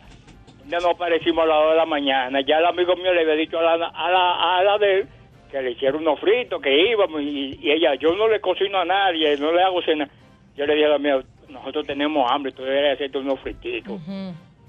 Un 0.63 0.69
día 0.69 0.79
nos 0.79 0.91
aparecimos 0.95 1.43
a 1.43 1.47
las 1.47 1.57
2 1.63 1.71
de 1.71 1.77
la 1.77 1.85
mañana. 1.85 2.39
Ya 2.41 2.57
el 2.59 2.65
amigo 2.65 2.95
mío 2.95 3.13
le 3.13 3.21
había 3.21 3.33
dicho 3.33 3.57
a 3.59 3.63
la, 3.77 3.87
a 3.87 4.11
la, 4.11 4.57
a 4.59 4.63
la 4.63 4.77
de 4.77 4.99
él 4.99 5.07
que 5.51 5.61
le 5.61 5.71
hiciera 5.71 5.97
unos 5.97 6.19
fritos, 6.19 6.61
que 6.61 6.89
íbamos. 6.91 7.21
Y, 7.21 7.59
y 7.61 7.71
ella, 7.71 7.95
yo 7.95 8.15
no 8.15 8.27
le 8.27 8.39
cocino 8.39 8.77
a 8.79 8.85
nadie, 8.85 9.35
no 9.37 9.51
le 9.51 9.63
hago 9.63 9.81
cena. 9.81 10.07
Yo 10.55 10.65
le 10.65 10.75
dije 10.75 10.85
a 10.85 10.89
la 10.89 10.99
mía, 10.99 11.19
nosotros 11.49 11.85
tenemos 11.87 12.29
hambre, 12.31 12.51
tú 12.51 12.63
deberías 12.63 12.93
hacerte 12.95 13.17
unos 13.17 13.39
frititos. 13.39 13.99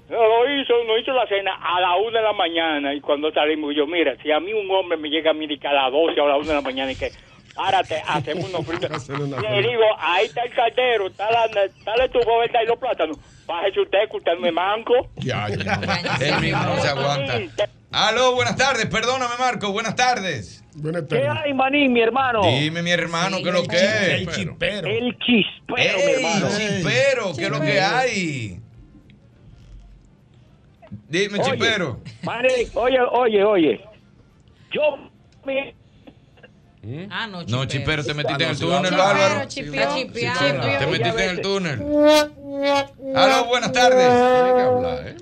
Lo 0.09 0.61
hizo, 0.61 0.73
no 0.85 0.97
hizo 0.97 1.11
la 1.13 1.27
cena 1.27 1.51
a 1.61 1.79
la 1.79 1.95
una 1.97 2.19
de 2.19 2.25
la 2.25 2.33
mañana 2.33 2.93
y 2.93 3.01
cuando 3.01 3.31
salimos 3.31 3.75
yo, 3.75 3.85
mira, 3.85 4.15
si 4.23 4.31
a 4.31 4.39
mí 4.39 4.53
un 4.53 4.69
hombre 4.71 4.97
me 4.97 5.09
llega 5.09 5.31
a 5.31 5.33
mí 5.33 5.45
a 5.45 5.73
las 5.73 5.91
12 5.91 6.19
o 6.19 6.25
a 6.25 6.29
la 6.29 6.37
una 6.37 6.47
de 6.47 6.53
la 6.55 6.61
mañana 6.61 6.91
y 6.91 6.95
que, 6.95 7.11
párate, 7.55 8.01
hacemos 8.07 8.49
unos 8.49 8.65
fritos. 8.65 9.09
Le 9.09 9.61
digo, 9.61 9.83
ahí 9.99 10.25
está 10.25 10.43
el 10.43 10.53
caldero, 10.53 11.07
está 11.07 11.29
la, 11.31 11.45
está 11.63 11.95
la 11.95 12.05
y 12.05 12.65
los 12.67 12.79
plátanos. 12.79 13.17
Bájese 13.45 13.81
usted, 13.81 14.09
que 14.09 14.17
usted 14.17 14.33
no 14.33 14.41
me 14.41 14.51
manco. 14.51 14.93
Ya, 15.17 15.47
ya. 15.49 15.79
Él 16.21 16.41
mismo 16.41 16.63
no 16.63 16.77
se 16.77 16.87
aguanta. 16.87 17.67
Aló, 17.91 18.35
buenas 18.35 18.55
tardes. 18.55 18.85
Perdóname, 18.85 19.33
Marco. 19.39 19.71
Buenas 19.71 19.95
tardes. 19.95 20.63
Buenas 20.75 21.03
¿Qué 21.09 21.27
hay, 21.27 21.53
manín, 21.53 21.91
mi 21.91 22.01
hermano? 22.01 22.41
Dime, 22.43 22.83
mi 22.83 22.91
hermano, 22.91 23.37
¿qué 23.37 23.49
es 23.49 23.53
lo 23.53 23.63
que 23.63 23.77
es? 23.77 24.09
El 24.09 24.27
chispero. 24.29 24.87
El 24.87 25.17
chispero, 25.17 25.97
mi 25.97 26.03
Ey, 26.03 26.13
hermano. 26.13 26.47
chispero, 26.55 27.31
¿qué 27.35 27.43
es 27.45 27.49
lo 27.49 27.61
que 27.61 27.81
hay? 27.81 28.58
Dime, 31.09 31.39
Oye, 31.39 31.51
chipero. 31.51 31.99
manín, 32.23 32.51
oye, 32.75 32.99
oye, 33.11 33.43
oye. 33.43 33.85
Yo, 34.71 34.81
mi- 35.45 35.73
Ah, 37.11 37.27
no, 37.27 37.43
No, 37.43 37.65
chipero, 37.65 38.03
te 38.05 38.13
metiste 38.13 38.43
en 38.43 38.49
el 38.51 38.55
sí, 38.55 38.63
túnel. 38.63 38.93
Álvaro. 38.93 39.47
Te 39.49 40.87
metiste 40.87 41.23
en 41.23 41.29
el 41.29 41.41
túnel. 41.41 41.79
Aló, 43.15 43.45
buenas 43.47 43.71
tardes. 43.73 44.07
Tiene 44.07 44.55
que 44.55 44.61
hablar, 44.61 45.07
¿eh? 45.07 45.17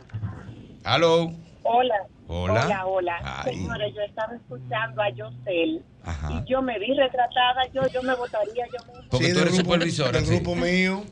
Aló. 0.84 1.32
Hola. 1.64 1.96
Hola. 2.30 2.66
Hola, 2.66 2.86
hola. 2.86 3.44
Ay. 3.46 3.66
Yo 3.96 4.02
estaba 4.02 4.36
escuchando 4.36 5.02
a 5.02 5.10
Yosel 5.10 5.82
Ajá. 6.04 6.30
y 6.46 6.50
yo 6.50 6.62
me 6.62 6.78
vi 6.78 6.94
retratada, 6.94 7.66
yo 7.74 7.88
yo 7.88 8.04
me 8.04 8.14
votaría 8.16 8.66
yo 8.68 8.86
misma. 8.86 9.08
Porque 9.10 9.26
Sí, 9.28 9.32
tú 9.34 9.40
del 9.40 9.48
eres 9.48 9.54
grupo- 9.58 9.72
supervisora. 9.74 10.12
Del 10.12 10.26
sí. 10.26 10.36
grupo 10.36 10.56
mío. 10.56 11.04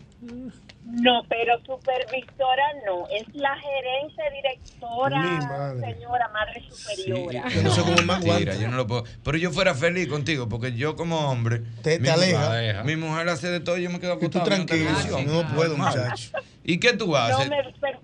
No, 0.87 1.23
pero 1.27 1.57
supervisora 1.65 2.63
no, 2.85 3.07
es 3.07 3.25
la 3.33 3.55
gerencia 3.57 4.23
Mi 4.29 4.35
directora, 4.37 5.19
madre. 5.47 5.93
señora, 5.93 6.29
madre 6.29 6.63
superiora. 6.69 7.49
Yo 7.49 7.63
no 7.63 7.71
sé 7.71 7.81
cómo 7.81 7.93
más 8.05 8.19
Mentira, 8.23 8.33
aguanta. 8.53 8.55
yo 8.55 8.67
no 8.69 8.77
lo 8.77 8.85
puedo. 8.87 9.03
Pero 9.23 9.37
yo 9.37 9.51
fuera 9.51 9.73
feliz 9.73 10.07
contigo, 10.07 10.47
porque 10.47 10.73
yo 10.73 10.95
como 10.95 11.29
hombre. 11.31 11.61
Te- 11.81 11.97
te 11.97 11.99
mi, 11.99 12.07
aleja. 12.09 12.83
Mi 12.83 12.95
mujer 12.95 13.27
hace 13.29 13.47
de 13.49 13.59
todo 13.61 13.77
y 13.79 13.83
yo 13.83 13.89
me 13.89 13.99
quedo 13.99 14.13
Y 14.15 14.19
tú 14.29 14.37
acostado. 14.37 14.45
viendo 14.49 14.65
tranquilo. 14.67 14.89
televisión. 14.95 15.25
No 15.47 15.55
puedo, 15.55 15.69
Normal. 15.75 15.93
muchacho. 15.97 16.29
¿Y 16.63 16.79
qué 16.79 16.93
tú 16.93 17.07
No 17.07 17.15
haces? 17.17 17.49
me, 17.49 17.57
pero, 17.81 17.99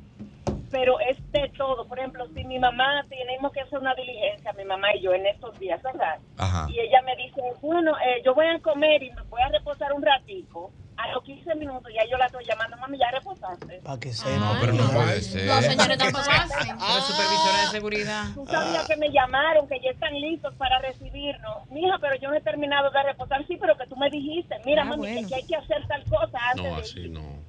pero 0.72 1.00
es 1.02 1.18
de 1.32 1.50
todo. 1.58 1.88
Por 1.88 2.00
ejemplo, 2.00 2.28
si 2.34 2.44
mi 2.46 2.58
mamá 2.58 3.06
tenemos 3.10 3.52
que 3.52 3.62
hacer 3.62 3.78
una 3.78 3.94
diligencia, 3.94 4.54
mi 4.54 4.66
mamá 4.66 4.88
y 4.96 5.02
yo 5.02 5.14
en 5.14 5.28
estos 5.28 5.58
días, 5.60 5.82
¿verdad? 5.84 6.18
Ajá. 6.38 6.68
Y 6.70 6.80
ella 6.80 7.02
me 7.04 7.16
dice, 7.16 7.42
bueno, 7.62 7.92
eh, 8.00 8.22
yo 8.26 8.34
voy 8.34 8.48
a 8.48 8.60
comer 8.60 9.04
y 9.04 9.12
me 9.12 9.22
voy 9.30 9.42
a 9.42 9.50
reposar 9.50 9.94
un 9.94 10.02
ratico. 10.02 10.72
A 11.04 11.12
los 11.14 11.24
15 11.24 11.56
minutos 11.56 11.92
ya 11.96 12.08
yo 12.10 12.18
la 12.18 12.28
estoy 12.28 12.46
llamando, 12.46 12.78
mami, 12.78 12.98
ya 13.00 13.10
reposaste. 13.12 13.80
Para 13.84 14.00
que 14.00 14.10
No, 14.10 14.58
pero 14.60 14.74
no 14.74 14.90
puede 14.92 15.22
ser. 15.22 15.46
Los 15.48 15.66
señores 15.66 15.98
tampoco 15.98 16.30
hacen. 16.30 16.76
Ah. 16.80 16.94
Los 16.96 17.08
supervisores 17.08 17.62
de 17.66 17.68
seguridad. 17.72 18.24
Tú 18.36 18.46
sabías 18.46 18.88
que 18.88 18.96
me 18.98 19.10
llamaron, 19.12 19.68
que 19.68 19.80
ya 19.84 19.90
están 19.92 20.14
listos 20.20 20.54
para 20.56 20.80
recibirnos. 20.80 21.68
Mija, 21.72 21.98
pero 22.00 22.16
yo 22.22 22.30
no 22.30 22.36
he 22.36 22.42
terminado 22.42 22.92
de 22.92 23.04
reposar. 23.04 23.46
Sí, 23.48 23.58
pero 23.60 23.76
que 23.78 23.88
tú 23.88 23.96
me 23.96 24.10
dijiste, 24.10 24.56
mira, 24.66 24.84
Ah, 24.84 24.86
mami, 24.86 24.98
bueno. 25.12 25.28
que 25.28 25.36
hay 25.36 25.44
que 25.46 25.56
hacer 25.56 25.88
tal 25.88 26.04
cosa 26.06 26.38
antes 26.52 26.64
No, 26.66 26.76
de 26.76 26.82
así 26.82 27.10
no. 27.10 27.42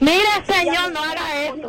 Mira, 0.00 0.44
señor, 0.46 0.92
no 0.92 1.02
haga 1.02 1.42
eso. 1.42 1.68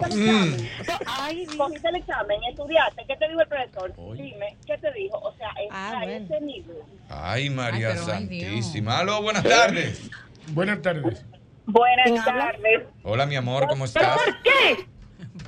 Ay, 1.07 1.45
cogiste 1.57 1.87
el 1.89 1.95
examen, 1.95 2.37
estudiaste. 2.49 3.03
¿Qué 3.07 3.15
te 3.15 3.27
dijo 3.27 3.41
el 3.41 3.47
profesor? 3.47 3.93
Dime, 4.15 4.57
¿qué 4.65 4.77
te 4.77 4.91
dijo? 4.93 5.17
O 5.17 5.33
sea, 5.35 5.49
es 5.59 5.69
a 5.71 6.03
ese 6.05 6.39
nivel. 6.41 6.77
Ay, 7.09 7.49
María 7.49 7.95
Santísima. 7.97 8.99
Aló, 8.99 9.21
buenas 9.21 9.43
tardes. 9.43 10.09
Buenas 10.51 10.81
tardes. 10.81 11.25
Buenas 11.65 12.25
tardes. 12.25 12.83
Hola, 13.03 13.25
mi 13.25 13.35
amor, 13.35 13.67
¿cómo 13.67 13.85
estás? 13.85 14.19
qué? 14.43 14.85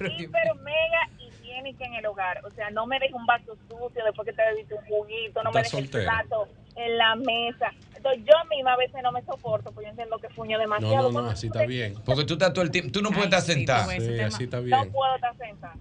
Hiper, 0.08 0.56
mega 0.64 1.10
higiénica 1.20 1.86
en 1.86 1.96
el 1.96 2.06
hogar. 2.06 2.42
O 2.46 2.52
sea, 2.52 2.70
no 2.72 2.86
me 2.86 2.98
dejes 3.00 3.16
un 3.16 3.26
vaso 3.26 3.58
sucio 3.70 4.04
después 4.04 4.26
que 4.26 4.34
te 4.34 4.44
bebiste 4.46 4.74
un 4.76 4.86
juguito, 4.86 5.44
no 5.44 5.52
me 5.52 5.60
dejes 5.60 5.74
el 5.74 5.80
soltera. 5.82 6.12
plato 6.12 6.48
en 6.76 6.98
la 6.98 7.16
mesa. 7.16 7.72
Yo 8.14 8.34
misma 8.50 8.74
a 8.74 8.78
veces 8.78 9.02
no 9.04 9.12
me 9.12 9.22
soporto, 9.24 9.72
porque 9.72 9.86
yo 9.86 9.92
entiendo 9.92 10.18
que 10.20 10.30
fuño 10.30 10.58
No, 10.58 10.62
demasiado. 10.62 11.12
no, 11.12 11.22
no, 11.24 11.30
así 11.30 11.48
está 11.48 11.66
bien. 11.66 11.96
Porque 12.06 12.24
tú 12.26 12.34
estás 12.34 12.54
todo 12.54 12.64
el 12.64 12.72
tiempo. 12.72 12.92
Tú 12.92 13.02
no 13.02 13.10
puedes 13.10 13.26
estar 13.26 13.42
sentada. 13.42 13.86
Sí, 14.00 14.20
así 14.20 14.44
está 14.46 14.58
No 14.58 14.64
bien. 14.64 14.92
puedo 14.92 15.16
estar 15.16 15.36
sentada. 15.38 15.76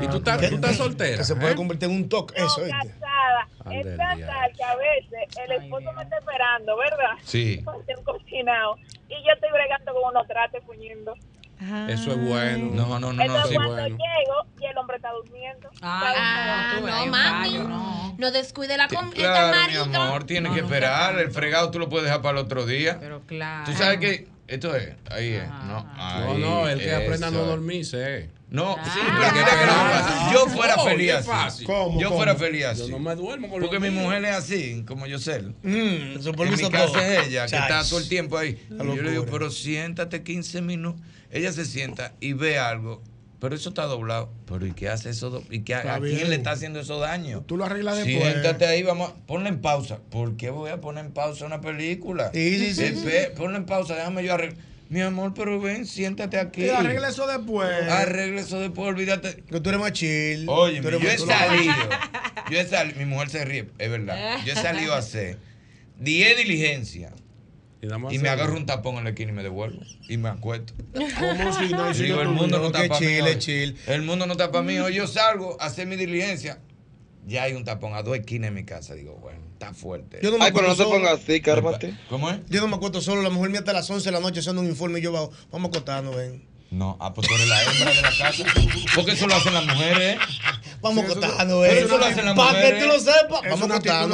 ¿Y 0.00 0.06
tú 0.08 0.16
estás, 0.18 0.48
tú 0.48 0.54
estás 0.56 0.76
soltera? 0.76 1.16
Que 1.18 1.24
se 1.24 1.34
puede 1.36 1.52
¿eh? 1.52 1.56
convertir 1.56 1.88
en 1.88 1.96
un 1.96 2.08
toque, 2.08 2.34
eso, 2.36 2.62
¿viste? 2.62 2.70
Casada. 2.70 3.48
Es 3.70 3.96
tal 3.96 4.52
que 4.52 4.62
a 4.64 4.76
veces 4.76 5.38
el 5.44 5.52
esposo 5.52 5.92
me 5.94 6.02
está 6.02 6.18
esperando, 6.18 6.76
¿verdad? 6.76 7.12
Sí. 7.24 7.64
Un 7.96 8.04
cocinado. 8.04 8.76
Y 9.08 9.14
yo 9.26 9.32
estoy 9.34 9.50
bregando 9.50 9.94
con 9.94 10.10
unos 10.10 10.26
trates 10.26 10.62
Eso 11.88 12.12
es 12.12 12.18
bueno. 12.28 12.70
No, 12.72 12.86
no, 13.00 13.00
no, 13.00 13.12
no. 13.12 13.22
Entonces, 13.22 13.50
Sí, 13.50 13.54
cuando 13.56 13.72
bueno. 13.74 13.96
llego 13.96 14.46
y 14.60 14.64
el 14.66 14.78
hombre 14.78 14.96
está 14.96 15.10
durmiendo. 15.12 15.70
Ah, 15.82 16.74
no, 16.80 16.86
mami. 16.86 17.10
fallo, 17.10 17.68
No 18.18 18.30
descuide 18.30 18.76
la 18.76 18.88
comida, 18.88 19.12
Claro, 19.14 19.86
mi 19.86 19.94
amor, 19.96 20.24
tienes 20.24 20.52
que 20.52 20.60
esperar. 20.60 21.18
El 21.18 21.30
fregado 21.30 21.70
tú 21.70 21.78
lo 21.78 21.88
puedes 21.88 22.04
dejar 22.04 22.22
para 22.22 22.38
el 22.38 22.44
otro 22.44 22.64
día. 22.66 22.98
Pero 23.00 23.22
claro. 23.26 23.64
Tú 23.64 23.72
sabes 23.72 23.98
que 23.98 24.28
esto 24.48 24.74
es, 24.74 24.94
ahí 25.10 25.34
es. 25.34 25.48
No, 25.48 25.84
No, 25.84 25.86
ahí, 25.96 26.38
no, 26.40 26.68
el 26.68 26.78
que 26.80 26.94
aprenda 26.94 27.28
a 27.28 27.30
no 27.30 27.44
dormirse. 27.44 27.98
eh. 28.18 28.30
No, 28.50 28.76
sí, 28.82 29.00
pero 29.04 29.12
mira 29.12 29.30
que 29.30 29.66
no 29.66 29.72
pasa. 29.72 30.30
Yo 30.32 30.46
fuera 30.46 30.76
No, 30.76 30.84
feliz 30.84 31.12
así. 31.12 31.64
¿Cómo, 31.64 32.00
Yo 32.00 32.08
cómo? 32.08 32.16
fuera 32.18 32.34
feliz 32.34 32.64
así. 32.64 32.80
Yo 32.80 32.88
no 32.88 32.98
me 32.98 33.14
duermo 33.14 33.50
con 33.50 33.60
Porque 33.60 33.78
mi 33.78 33.90
mujer 33.90 34.24
es 34.24 34.34
así, 34.36 34.84
como 34.88 35.06
yo 35.06 35.18
sé. 35.18 35.42
Mm, 35.42 35.52
En 35.62 36.20
mi 36.50 36.70
casa 36.70 36.86
todo. 36.86 36.98
es 36.98 37.26
ella, 37.28 37.44
que 37.44 37.50
Chach. 37.50 37.70
está 37.70 37.84
todo 37.86 37.98
el 38.00 38.08
tiempo 38.08 38.38
ahí. 38.38 38.58
Yo 38.70 38.84
le 39.02 39.10
digo, 39.10 39.26
pero 39.30 39.50
siéntate 39.50 40.22
15 40.22 40.62
minutos. 40.62 40.98
Ella 41.30 41.52
se 41.52 41.66
sienta 41.66 42.14
y 42.20 42.32
ve 42.32 42.58
algo. 42.58 43.02
Pero 43.40 43.54
eso 43.54 43.68
está 43.68 43.84
doblado. 43.84 44.32
Pero 44.46 44.66
¿y 44.66 44.72
qué 44.72 44.88
hace 44.88 45.10
eso? 45.10 45.44
¿Y 45.50 45.60
qué, 45.60 45.74
a 45.76 45.82
quién 46.16 46.28
le 46.30 46.36
está 46.36 46.50
haciendo 46.52 46.80
eso 46.80 46.98
daño? 46.98 47.42
Tú 47.46 47.56
lo 47.56 47.64
arreglas 47.64 47.96
después. 47.96 48.32
Siéntate 48.32 48.66
ahí, 48.66 48.82
vamos. 48.82 49.10
a- 49.10 49.14
Ponle 49.26 49.48
en 49.48 49.60
pausa. 49.60 49.98
¿Por 50.10 50.36
qué 50.36 50.50
voy 50.50 50.70
a 50.70 50.80
poner 50.80 51.04
en 51.04 51.12
pausa 51.12 51.46
una 51.46 51.60
película? 51.60 52.30
Sí, 52.34 52.58
sí, 52.58 52.74
sí, 52.74 52.82
Espe- 52.82 53.30
Ponle 53.34 53.58
en 53.58 53.64
pausa, 53.66 53.94
déjame 53.94 54.24
yo 54.24 54.34
arreglar. 54.34 54.58
Mi 54.90 55.02
amor, 55.02 55.34
pero 55.34 55.60
ven, 55.60 55.84
siéntate 55.86 56.38
aquí. 56.38 56.64
Y 56.64 56.68
arregla 56.70 57.10
eso 57.10 57.26
después. 57.26 57.68
Arregla 57.90 58.40
eso 58.40 58.58
después, 58.58 58.88
olvídate. 58.88 59.42
Que 59.48 59.60
tú 59.60 59.68
eres 59.68 59.80
más 59.82 59.92
chill. 59.92 60.46
Oye, 60.48 60.80
yo 60.98 61.08
he 61.10 61.18
salido. 61.18 61.74
Yo 62.50 62.58
he 62.58 62.66
salido. 62.66 62.98
Mi 62.98 63.04
mujer 63.04 63.28
se 63.28 63.44
ríe, 63.44 63.68
es 63.78 63.90
verdad. 63.90 64.38
Yo 64.46 64.52
he 64.54 64.56
salido 64.56 64.94
a 64.94 64.98
hacer 64.98 65.36
10 66.00 66.38
diligencias. 66.38 67.12
Y, 68.10 68.18
me 68.18 68.28
a- 68.28 68.32
agarro 68.32 68.56
un 68.56 68.66
tapón 68.66 68.96
en 68.96 69.04
la 69.04 69.10
esquina 69.10 69.30
y 69.30 69.34
me 69.34 69.42
devuelvo. 69.42 69.80
Y 70.08 70.16
me 70.16 70.28
acuesto. 70.28 70.72
¿Cómo 70.94 71.52
si 71.52 71.68
no? 71.72 71.94
Si 71.94 72.02
Digo, 72.04 72.20
el 72.20 72.28
mundo 72.28 72.58
no 72.58 72.66
está 72.66 72.88
para 72.88 73.00
mí. 73.00 73.06
chill, 73.38 73.72
hoy. 73.86 73.94
El 73.94 74.02
mundo 74.02 74.26
no 74.26 74.32
está 74.32 74.50
para 74.50 74.64
mí. 74.64 74.78
Hoy 74.78 74.94
yo 74.94 75.06
salgo 75.06 75.56
a 75.60 75.66
hacer 75.66 75.86
mi 75.86 75.96
diligencia. 75.96 76.60
Ya 77.26 77.42
hay 77.44 77.52
un 77.52 77.64
tapón 77.64 77.94
a 77.94 78.02
dos 78.02 78.16
esquinas 78.16 78.48
en 78.48 78.54
mi 78.54 78.64
casa. 78.64 78.94
Digo, 78.94 79.14
bueno, 79.16 79.40
está 79.52 79.74
fuerte. 79.74 80.18
Yo 80.22 80.30
no 80.30 80.38
me 80.38 80.46
Ay, 80.46 80.52
pero 80.52 80.66
no 80.66 80.72
acuerdo 80.72 80.76
te 80.76 80.82
solo. 80.90 81.04
pongas 81.06 81.20
así, 81.22 81.40
cármate. 81.40 81.94
¿Cómo 82.08 82.30
es? 82.30 82.38
Yo 82.48 82.60
no 82.60 82.68
me 82.68 82.76
acuerdo 82.76 83.00
solo. 83.00 83.22
La 83.22 83.30
mujer 83.30 83.50
mía 83.50 83.60
hasta 83.60 83.72
las 83.74 83.88
11 83.90 84.04
de 84.08 84.12
la 84.12 84.20
noche 84.20 84.40
haciendo 84.40 84.62
un 84.62 84.68
informe 84.68 84.98
y 84.98 85.02
yo 85.02 85.12
bajo. 85.12 85.30
Vamos 85.52 85.68
acostarnos, 85.68 86.16
ven. 86.16 86.48
No, 86.70 86.96
ah, 87.00 87.14
pues 87.14 87.26
tú 87.28 87.34
eres 87.34 87.48
la 87.48 87.62
hembra 87.62 87.94
de 87.94 88.02
la 88.02 88.10
casa. 88.18 88.44
Porque 88.94 89.12
eso 89.12 89.26
lo 89.26 89.34
hacen 89.36 89.54
las 89.54 89.66
mujeres. 89.66 90.18
¿Eh? 90.78 90.80
Vamos 90.80 91.04
Sí, 91.04 91.10
eso 91.10 91.18
acostarnos, 91.20 91.60
Pero 91.66 91.74
ven. 91.74 91.84
eso 91.84 91.98
lo 91.98 92.04
hacen 92.04 92.24
las 92.24 92.34
Para 92.36 92.62
que 92.62 92.72
tú 92.80 92.86
lo 92.86 92.98
sepas. 93.00 93.40
Vamos 93.50 93.68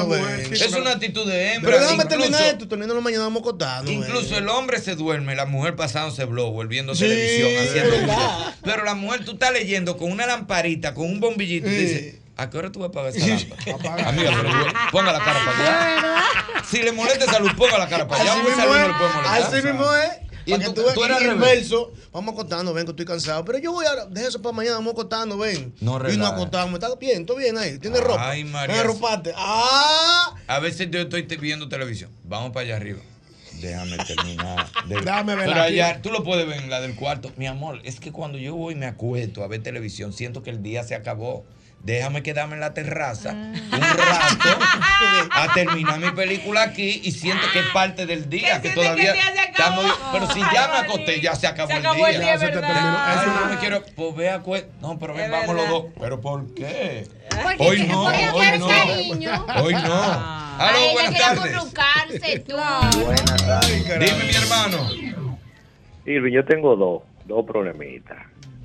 ven. 0.08 0.56
sí. 0.56 0.64
Es 0.64 0.72
una 0.72 0.90
actitud 0.92 1.26
de 1.28 1.52
hembra. 1.54 1.70
Pero 1.72 1.82
déjame 1.84 2.04
terminar 2.06 2.42
esto. 2.42 2.68
Terminando 2.68 2.94
la 2.94 3.00
mañana, 3.00 3.24
vamos 3.24 3.40
acostarnos. 3.42 3.90
Incluso 3.90 4.36
el 4.38 4.48
hombre 4.48 4.80
se 4.80 4.94
duerme, 4.94 5.34
la 5.36 5.46
mujer 5.46 5.76
pasándose 5.76 6.24
blower, 6.24 6.66
viendo 6.66 6.94
televisión, 6.94 7.50
haciendo. 7.66 8.14
Pero 8.62 8.84
la 8.84 8.94
mujer, 8.94 9.24
tú 9.24 9.32
estás 9.32 9.52
leyendo 9.52 9.96
con 9.96 10.10
una 10.10 10.26
lamparita, 10.26 10.94
con 10.94 11.06
un 11.06 11.20
bombillito, 11.20 11.68
y 11.68 11.70
Sí. 11.70 11.76
dices, 11.76 12.14
¿a 12.36 12.48
qué 12.50 12.58
hora 12.58 12.72
tú 12.72 12.80
vas 12.80 12.86
a 12.86 12.90
apagar 12.90 13.14
esa 13.16 13.26
lámpara? 13.26 14.08
Amiga, 14.08 14.30
pero 14.42 14.50
ponga 14.90 15.12
la 15.12 15.18
cara 15.20 15.40
para 15.44 15.58
allá. 15.98 16.24
Si 16.70 16.82
le 16.82 16.92
molesta 16.92 17.24
esa 17.26 17.38
luz, 17.40 17.52
ponga 17.54 17.78
la 17.78 17.88
cara 17.88 18.08
para 18.08 18.22
allá. 18.22 18.32
Así 19.46 19.62
mismo 19.62 19.84
luz 19.84 19.94
es. 19.94 20.23
Y 20.46 20.52
tú- 20.54 20.72
tú 20.74 20.82
tú 20.94 21.00
que 21.00 21.04
eres 21.06 21.16
al 21.16 21.22
el 21.22 21.28
revés. 21.38 21.40
verso, 21.40 21.92
vamos 22.12 22.34
acostando, 22.34 22.72
ven, 22.74 22.84
que 22.84 22.90
estoy 22.90 23.06
cansado. 23.06 23.44
Pero 23.44 23.58
yo 23.58 23.72
voy 23.72 23.86
a, 23.86 24.04
deja 24.06 24.28
eso 24.28 24.42
para 24.42 24.54
mañana, 24.54 24.76
vamos 24.76 24.92
acostando, 24.92 25.38
ven. 25.38 25.74
No 25.80 25.92
y 25.92 25.94
nos 25.94 26.02
relaja. 26.02 26.32
acostamos. 26.34 26.74
¿Está 26.80 26.94
bien? 26.96 27.24
¿Todo 27.26 27.36
bien 27.38 27.56
ahí? 27.58 27.78
¿Tienes 27.78 28.00
ropa? 28.00 28.30
Ay, 28.30 28.44
María. 28.44 28.74
¿Me 28.76 28.80
arropaste? 28.80 29.32
¡Ah! 29.36 30.34
A 30.46 30.58
veces 30.60 30.88
yo 30.90 31.00
estoy 31.00 31.22
viendo 31.22 31.68
televisión. 31.68 32.10
Vamos 32.24 32.50
para 32.52 32.66
allá 32.66 32.76
arriba. 32.76 33.00
Déjame 33.60 33.96
terminar. 33.98 34.68
de- 34.88 34.94
Déjame 35.00 35.36
ver 35.36 35.46
Pero 35.48 35.62
aquí. 35.62 35.80
allá, 35.80 36.02
tú 36.02 36.10
lo 36.10 36.22
puedes 36.24 36.46
ver 36.46 36.58
en 36.60 36.68
la 36.70 36.80
del 36.80 36.94
cuarto. 36.96 37.30
Mi 37.36 37.46
amor, 37.46 37.80
es 37.84 38.00
que 38.00 38.12
cuando 38.12 38.36
yo 38.36 38.54
voy 38.54 38.74
y 38.74 38.76
me 38.76 38.86
acuesto 38.86 39.42
a 39.42 39.46
ver 39.48 39.62
televisión, 39.62 40.12
siento 40.12 40.42
que 40.42 40.50
el 40.50 40.62
día 40.62 40.82
se 40.82 40.94
acabó. 40.94 41.44
Déjame 41.84 42.22
quedarme 42.22 42.54
en 42.54 42.60
la 42.60 42.72
terraza 42.72 43.32
un 43.32 43.52
rato 43.70 44.58
a 45.32 45.52
terminar 45.52 46.00
mi 46.00 46.10
película 46.12 46.62
aquí 46.62 47.02
y 47.04 47.12
siento 47.12 47.46
que 47.52 47.58
es 47.58 47.66
parte 47.74 48.06
del 48.06 48.30
día, 48.30 48.62
que 48.62 48.70
que 48.70 48.74
todavía 48.74 49.10
el 49.10 49.16
día 49.18 49.32
se 49.34 49.40
acabó. 49.40 49.82
estamos. 49.82 50.00
Pero 50.12 50.30
si 50.32 50.40
ya 50.40 50.68
me 50.68 50.78
acosté, 50.78 51.20
ya 51.20 51.34
se 51.34 51.46
acabó, 51.46 51.68
Se 51.68 51.74
acabó 51.74 52.06
el 52.06 52.14
el 52.14 52.20
día, 52.22 52.30
día. 52.30 52.34
Ya 52.36 52.38
se 52.40 52.46
te 52.48 52.54
¿verdad? 52.54 52.72
terminó. 52.72 52.98
Ay, 52.98 53.16
Es 53.18 53.24
yo 53.26 53.30
una- 53.32 53.40
no 53.40 53.46
me 53.52 53.58
quiero, 53.58 53.82
pues 53.96 54.16
ve 54.16 54.30
a 54.30 54.42
No, 54.80 54.98
pero 54.98 55.12
ven, 55.14 55.30
vamos 55.30 55.54
los 55.56 55.68
dos. 55.68 55.84
¿Pero 56.00 56.20
por 56.22 56.54
qué? 56.54 57.06
Porque 57.42 57.56
Hoy 57.62 57.76
que- 57.76 57.84
no, 57.88 58.04
hoy 58.04 58.58
no. 58.58 58.66
cariño. 58.68 59.46
Hoy 59.62 59.74
no. 59.74 59.80
Ah. 59.92 60.56
Aló, 60.58 60.78
Ay, 60.78 60.84
ella 60.84 60.92
buenas 60.94 61.18
tardes. 61.20 61.52
tú. 62.44 63.00
Buenas 63.04 63.46
tardes. 63.46 63.84
Dime, 64.00 64.24
mi 64.24 64.34
hermano. 64.34 64.88
Irving, 66.06 66.32
yo 66.32 66.44
tengo 66.46 66.76
dos, 66.76 67.02
dos 67.26 67.44
problemitas. 67.44 68.18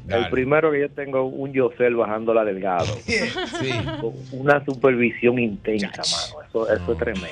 Dale. 0.09 0.25
El 0.25 0.29
primero 0.31 0.71
que 0.71 0.81
yo 0.81 0.89
tengo 0.89 1.23
un 1.25 1.53
Yosel 1.53 1.95
bajando 1.95 2.33
la 2.33 2.43
delgado. 2.43 2.85
Sí. 3.05 3.71
Con 4.01 4.13
Una 4.31 4.63
supervisión 4.65 5.37
intensa, 5.39 5.87
mano. 5.87 6.45
Eso, 6.47 6.71
eso 6.73 6.91
es 6.93 6.97
tremendo. 6.97 7.27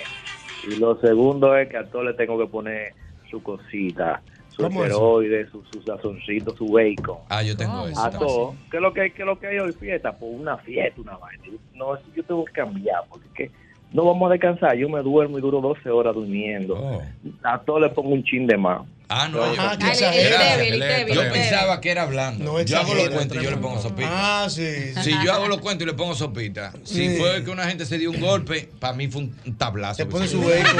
Y 0.69 0.75
lo 0.77 0.99
segundo 0.99 1.55
es 1.57 1.69
que 1.69 1.77
a 1.77 1.85
todos 1.85 2.05
le 2.05 2.13
tengo 2.13 2.37
que 2.37 2.47
poner 2.47 2.93
su 3.31 3.41
cosita, 3.41 4.21
su 4.49 4.63
¿Cómo 4.63 4.83
eso? 4.83 5.21
esteroide, 5.21 5.49
su, 5.51 5.63
su 5.71 5.81
sazoncito, 5.83 6.55
su 6.57 6.67
bacon. 6.67 7.17
Ah, 7.29 7.41
yo 7.43 7.55
tengo 7.55 7.87
eso. 7.87 7.99
A 8.03 8.11
todo. 8.11 8.55
¿Qué 8.71 8.77
es 8.77 8.83
lo 8.83 8.93
que, 8.93 9.01
hay- 9.01 9.11
qué 9.11 9.21
es 9.21 9.25
lo 9.25 9.39
que 9.39 9.47
hay 9.47 9.59
hoy? 9.59 9.71
Fiesta, 9.73 10.11
pues 10.11 10.31
una 10.33 10.57
fiesta, 10.57 10.99
una 11.01 11.17
vaina. 11.17 11.43
No, 11.75 11.95
eso 11.95 12.03
yo 12.15 12.23
tengo 12.23 12.43
que 12.45 12.53
cambiar, 12.53 13.01
porque 13.09 13.27
es 13.27 13.33
que 13.33 13.51
no 13.93 14.03
vamos 14.05 14.29
a 14.29 14.33
descansar. 14.33 14.75
Yo 14.75 14.89
me 14.89 15.01
duermo 15.01 15.37
y 15.37 15.41
duro 15.41 15.61
12 15.61 15.89
horas 15.89 16.13
durmiendo. 16.15 16.75
Oh. 16.75 17.01
A 17.43 17.59
todo 17.59 17.79
le 17.79 17.89
pongo 17.89 18.09
un 18.09 18.23
chin 18.23 18.45
de 18.47 18.57
más. 18.57 18.81
Ah, 19.09 19.29
no. 19.29 19.41
Ajá, 19.41 19.73
yo- 19.73 19.79
que 19.79 19.95
débil, 19.95 20.79
débil. 20.81 21.15
Yo 21.15 21.21
débil. 21.21 21.39
pensaba 21.39 21.79
que 21.79 21.91
era 21.91 22.01
hablando. 22.03 22.43
No 22.43 22.61
yo 22.61 22.77
hago 22.77 22.93
los 22.93 23.09
cuentos 23.09 23.37
y 23.37 23.43
yo 23.43 23.51
le 23.51 23.57
pongo 23.57 23.81
sopita. 23.81 24.09
Ah, 24.11 24.49
sí. 24.49 24.93
Si 25.01 25.11
yo 25.23 25.31
hago 25.33 25.47
los 25.47 25.61
cuentos 25.61 25.83
y 25.83 25.85
le 25.87 25.93
pongo 25.93 26.13
sopita, 26.13 26.73
si 26.83 27.07
Sí. 27.07 27.15
fue 27.17 27.41
que 27.43 27.49
una 27.49 27.65
gente 27.67 27.85
se 27.85 27.97
dio 27.97 28.11
un 28.11 28.19
golpe, 28.19 28.69
para 28.79 28.93
mí 28.93 29.07
fue 29.07 29.21
un, 29.21 29.57
tablazo. 29.57 29.95
Se 29.95 30.05
pone 30.05 30.25
que 30.25 30.31
su 30.31 30.41
bacon. 30.41 30.77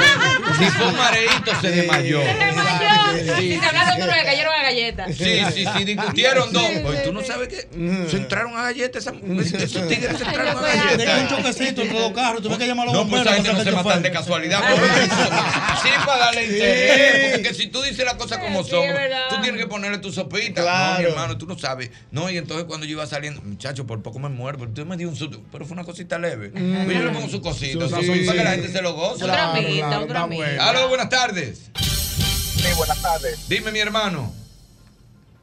Si 0.58 0.64
fue 0.66 0.86
un 0.88 0.96
mareíto, 0.96 1.52
se 1.60 1.70
desmayó. 1.70 2.20
Se 2.20 2.34
desmayó. 2.34 3.36
Si 3.38 3.58
se 3.58 3.64
hablaron 3.64 4.00
duro, 4.00 4.12
le 4.14 4.24
cayeron 4.24 4.52
a 4.52 4.62
galletas. 4.62 5.16
Sí, 5.16 5.40
sí, 5.54 5.64
sí, 5.76 5.84
discutieron 5.84 6.52
dos. 6.52 6.64
Oye, 6.84 6.98
tú 7.04 7.12
no 7.14 7.22
sabes 7.24 7.48
qué. 7.48 7.68
Se 8.10 8.16
entraron 8.18 8.54
a 8.58 8.62
galletas. 8.64 9.06
esa- 9.06 9.16
Esos 9.64 9.88
tigres 9.88 10.18
se 10.18 10.24
entraron 10.24 10.58
a 10.64 10.68
Tenía 10.68 10.82
un 10.92 10.98
galletas. 10.98 11.28
choquecito 11.30 11.80
entre 11.82 11.98
dos 11.98 12.12
carros, 12.12 12.42
tuve 12.42 12.58
que 12.58 12.66
llamar 12.66 12.88
a 12.88 12.92
los 12.92 13.04
No, 13.04 13.08
pues 13.10 13.22
esa 13.22 13.32
gente 13.34 13.52
no 13.54 13.64
se 13.64 13.70
matan 13.72 14.02
de 14.02 14.10
casualidad. 14.10 14.60
Sí, 15.82 15.88
para 16.04 16.18
darle 16.26 16.44
interés. 16.46 17.32
Porque 17.38 17.54
si 17.54 17.68
tú 17.68 17.80
dices 17.82 18.04
las 18.04 18.14
cosas 18.18 18.38
como 18.38 18.62
Sí, 18.62 18.70
son, 18.70 18.84
tú 19.30 19.40
tienes 19.40 19.60
que 19.60 19.66
ponerle 19.66 19.98
tu 19.98 20.12
sopita. 20.12 20.60
No, 20.60 20.66
Claro. 20.66 20.98
mi 20.98 21.04
hermano, 21.06 21.38
tú 21.38 21.46
no 21.46 21.58
sabes. 21.58 21.90
No, 22.10 22.28
y 22.28 22.36
entonces 22.36 22.64
cuando 22.66 22.84
yo 22.84 22.92
iba 22.92 23.06
saliendo, 23.06 23.40
muchacho, 23.42 23.86
por 23.86 24.02
poco 24.02 24.18
me 24.18 24.28
muero. 24.28 24.58
Pero 24.58 24.70
tú 24.72 24.84
me 24.84 24.96
dio 24.96 25.08
un 25.08 25.16
susto. 25.16 25.40
Pero 25.50 25.64
fue 25.64 25.74
una 25.74 25.84
cosita 25.84 26.18
leve. 26.18 26.50
Pues 26.50 26.62
yo 26.96 27.04
le 27.04 27.10
pongo 27.10 27.28
su 27.28 27.40
cosita. 27.40 27.80
Su 27.84 27.88
su- 27.88 27.94
sazón, 27.96 28.26
para 28.26 28.38
que 28.38 28.44
la 28.44 28.50
gente 28.50 28.68
se 28.68 28.82
lo 28.82 28.92
goce. 28.94 29.24
Otra 29.24 29.34
está 29.36 29.52
amiguita. 29.52 30.26
bueno. 30.26 30.62
Aló, 30.62 30.88
buenas 30.88 31.08
tardes. 31.08 31.70
Sí, 31.76 32.68
buenas 32.76 33.00
tardes. 33.00 33.48
Dime, 33.48 33.70
mi 33.72 33.78
hermano. 33.78 34.32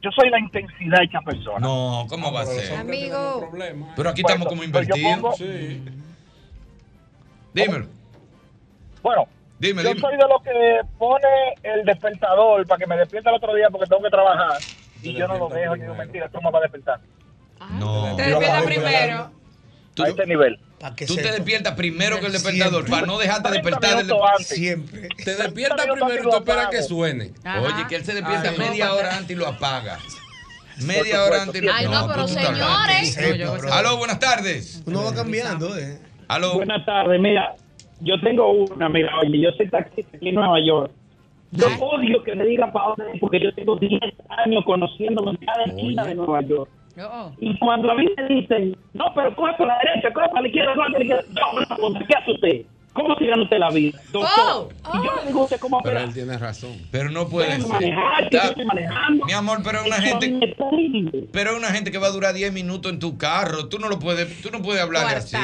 Yo 0.02 0.12
soy 0.12 0.30
la 0.30 0.40
intensidad 0.40 1.02
hecha 1.02 1.20
persona. 1.22 1.60
No, 1.60 2.06
¿cómo 2.08 2.32
va 2.32 2.42
a 2.42 2.46
Pero 2.46 2.60
ser? 2.62 2.76
Amigo. 2.76 3.50
¿eh? 3.60 3.76
Pero 3.96 4.10
aquí 4.10 4.22
Bueno, 4.22 4.36
estamos 4.36 4.48
como 4.48 4.64
invertidos. 4.64 5.00
pongo- 5.20 5.36
Sí. 5.36 5.82
Dímelo. 7.54 7.88
Bueno, 9.02 9.28
Dime, 9.60 9.84
Yo 9.84 9.89
dime. 9.89 10.02
soy 10.02 10.18
de 10.18 10.24
los 10.28 10.41
que 10.44 10.82
pone 10.98 11.28
el 11.63 11.86
despertador 11.86 12.68
para 12.68 12.78
que 12.80 12.88
me 12.88 12.98
despierte 12.98 13.30
el 13.30 13.36
otro 13.36 13.56
día 13.56 13.68
porque 13.72 13.88
tengo 13.88 14.04
que 14.04 14.10
trabajar. 14.10 14.58
Y 15.02 15.13
yo 15.13 15.28
no 15.28 15.38
lo 15.38 15.50
dejo, 15.50 15.76
ni 15.76 15.84
digo 15.84 15.96
mentira, 15.96 16.28
tú 16.30 16.39
me 16.41 16.52
vas 16.52 16.60
a 16.60 16.63
despertar. 16.63 17.00
No. 17.72 18.15
Te 18.15 18.24
despiertas 18.24 18.63
primero. 18.63 19.32
a 19.98 20.08
este 20.10 20.26
nivel. 20.26 20.60
Tú 21.08 21.15
te 21.15 21.32
despiertas 21.32 21.74
primero 21.76 22.20
que 22.20 22.26
el 22.26 22.32
despertador 22.34 22.88
para 22.89 23.08
no 23.08 23.18
dejarte 23.18 23.50
despertar 23.52 24.04
del 24.06 24.13
Siempre. 24.39 25.08
Te 25.24 25.36
despiertas 25.36 25.86
primero 25.88 26.15
y 26.15 26.22
tú 26.24 26.36
esperas 26.36 26.68
que 26.68 26.82
suene. 26.84 27.32
Oye, 27.62 27.88
que 27.88 27.96
él 27.96 28.04
se 28.06 28.13
despierta 28.13 28.50
Ay, 28.50 28.58
media 28.58 28.88
no. 28.88 28.96
hora 28.96 29.15
antes 29.15 29.32
y 29.32 29.36
lo 29.36 29.48
apaga. 29.48 30.00
Media 30.82 31.24
hora 31.24 31.44
antes. 31.44 31.63
y- 31.63 31.68
Ay, 31.70 31.88
no, 31.88 32.08
pero 32.08 32.26
tú 32.26 32.38
estás 32.38 33.13
señores. 33.13 33.63
No, 33.63 33.74
Aló, 33.74 33.98
buenas 33.98 34.20
tardes. 34.20 34.84
Uno 34.86 35.06
va 35.06 35.13
cambiando, 35.15 35.78
¿eh? 35.78 35.98
Aló. 36.28 36.56
Buenas 36.56 36.86
tardes, 36.86 37.20
mira, 37.22 37.56
yo 38.01 38.19
tengo 38.21 38.51
una, 38.51 38.89
mira, 38.89 39.12
oye, 39.19 39.39
yo 39.39 39.51
soy 39.51 39.69
taxista 39.69 40.17
aquí 40.17 40.29
en 40.29 40.36
Nueva 40.36 40.60
York. 40.60 40.91
Yo 41.51 41.67
odio 41.79 42.23
que 42.23 42.36
me 42.36 42.45
digan 42.45 42.71
para 42.71 42.89
dónde 42.89 43.13
ir, 43.13 43.19
porque 43.19 43.39
yo 43.39 43.53
tengo 43.53 43.75
10 43.77 44.01
años 44.45 44.63
conociéndome 44.65 45.31
en 45.31 45.38
cada 45.38 45.63
esquina 45.63 46.03
de 46.03 46.15
Nueva 46.15 46.41
York. 46.41 46.69
Y 47.39 47.58
cuando 47.60 47.91
a 47.91 47.95
mí 47.95 48.08
me 48.17 48.27
dicen, 48.27 48.75
no, 48.93 49.05
pero 49.13 49.36
coge 49.36 49.53
por 49.58 49.67
la 49.67 49.77
derecha, 49.79 50.13
coge 50.13 50.29
para 50.29 50.41
la 50.41 50.47
izquierda, 50.47 50.75
coge 50.75 50.91
para 50.91 50.99
la 50.99 51.03
izquierda, 51.03 51.77
no, 51.79 51.89
no, 51.89 51.99
¿qué 52.05 52.13
hace 52.15 52.31
usted? 52.31 52.65
¿Cómo 52.95 53.13
se 53.19 53.25
gana 53.25 53.43
usted 53.43 53.58
la 53.60 53.69
vida? 53.71 53.99
Doctor, 54.13 54.69
y 54.93 54.97
yo 55.05 55.15
le 55.19 55.27
digo 55.27 55.43
usted 55.43 55.60
cómo 55.60 55.81
Pero 55.84 55.99
él 55.99 56.13
tiene 56.13 56.38
razón. 56.38 56.77
Pero 56.91 57.12
no 57.12 57.27
puede 57.27 57.51
ser. 57.60 57.67
manejar, 57.67 58.29
manejando. 58.65 59.25
Mi 59.25 59.34
amor, 59.34 59.60
pero 59.65 59.81
es 59.81 59.88
una 59.88 60.01
gente. 60.01 60.55
Pero 61.34 61.51
es 61.51 61.58
una 61.58 61.71
gente 61.71 61.91
que 61.91 61.97
va 61.97 62.08
a 62.08 62.12
durar 62.12 62.34
10 62.34 62.53
minutos 62.53 62.89
en 62.93 62.99
tu 62.99 63.17
carro. 63.17 63.67
Tú 63.67 63.79
no 63.79 63.89
lo 63.89 63.99
puedes, 63.99 64.41
tú 64.41 64.49
no 64.49 64.62
puedes 64.62 64.81
hablar 64.81 65.13
así. 65.13 65.36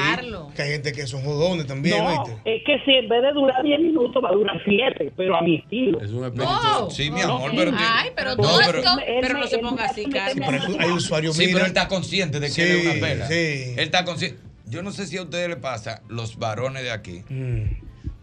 Que 0.55 0.61
hay 0.61 0.71
gente 0.71 0.93
que 0.93 1.05
son 1.07 1.23
jodones 1.23 1.67
también, 1.67 2.01
No, 2.01 2.23
es 2.45 2.63
que 2.65 2.79
si 2.85 2.91
en 2.93 3.09
vez 3.09 3.21
de 3.21 3.33
durar 3.33 3.61
10 3.61 3.79
minutos 3.81 4.23
va 4.23 4.29
a 4.29 4.31
durar 4.31 4.61
7, 4.63 5.11
pero 5.17 5.35
a 5.35 5.41
mi 5.41 5.57
estilo. 5.57 5.99
Es 6.01 6.11
un 6.11 6.23
espíritu. 6.23 6.89
Sí, 6.89 7.11
mi 7.11 7.19
amor, 7.21 7.51
pero. 7.53 7.71
Ay, 7.77 8.11
pero 8.15 8.29
No, 8.31 8.43
todo 8.43 8.59
pero- 8.65 8.81
Pero 9.21 9.37
no 9.37 9.47
se 9.47 9.57
ponga 9.57 9.85
así, 9.85 10.05
Carlos. 10.05 10.47
Hay 10.79 10.89
usuarios 10.91 11.35
Sí, 11.35 11.41
mira. 11.47 11.53
pero 11.55 11.65
él 11.65 11.71
está 11.71 11.87
consciente 11.89 12.39
de 12.39 12.47
que 12.47 12.53
Sí, 12.53 12.61
él 12.61 12.71
es 12.77 12.85
una 12.85 13.07
pela. 13.07 13.27
sí. 13.27 13.73
Él 13.73 13.79
está 13.79 14.05
consciente. 14.05 14.39
Yo 14.71 14.81
no 14.81 14.91
sé 14.93 15.05
si 15.05 15.17
a 15.17 15.23
ustedes 15.23 15.49
les 15.49 15.57
pasa, 15.57 16.01
los 16.07 16.39
varones 16.39 16.84
de 16.84 16.91
aquí. 16.91 17.23
Mm. 17.27 17.63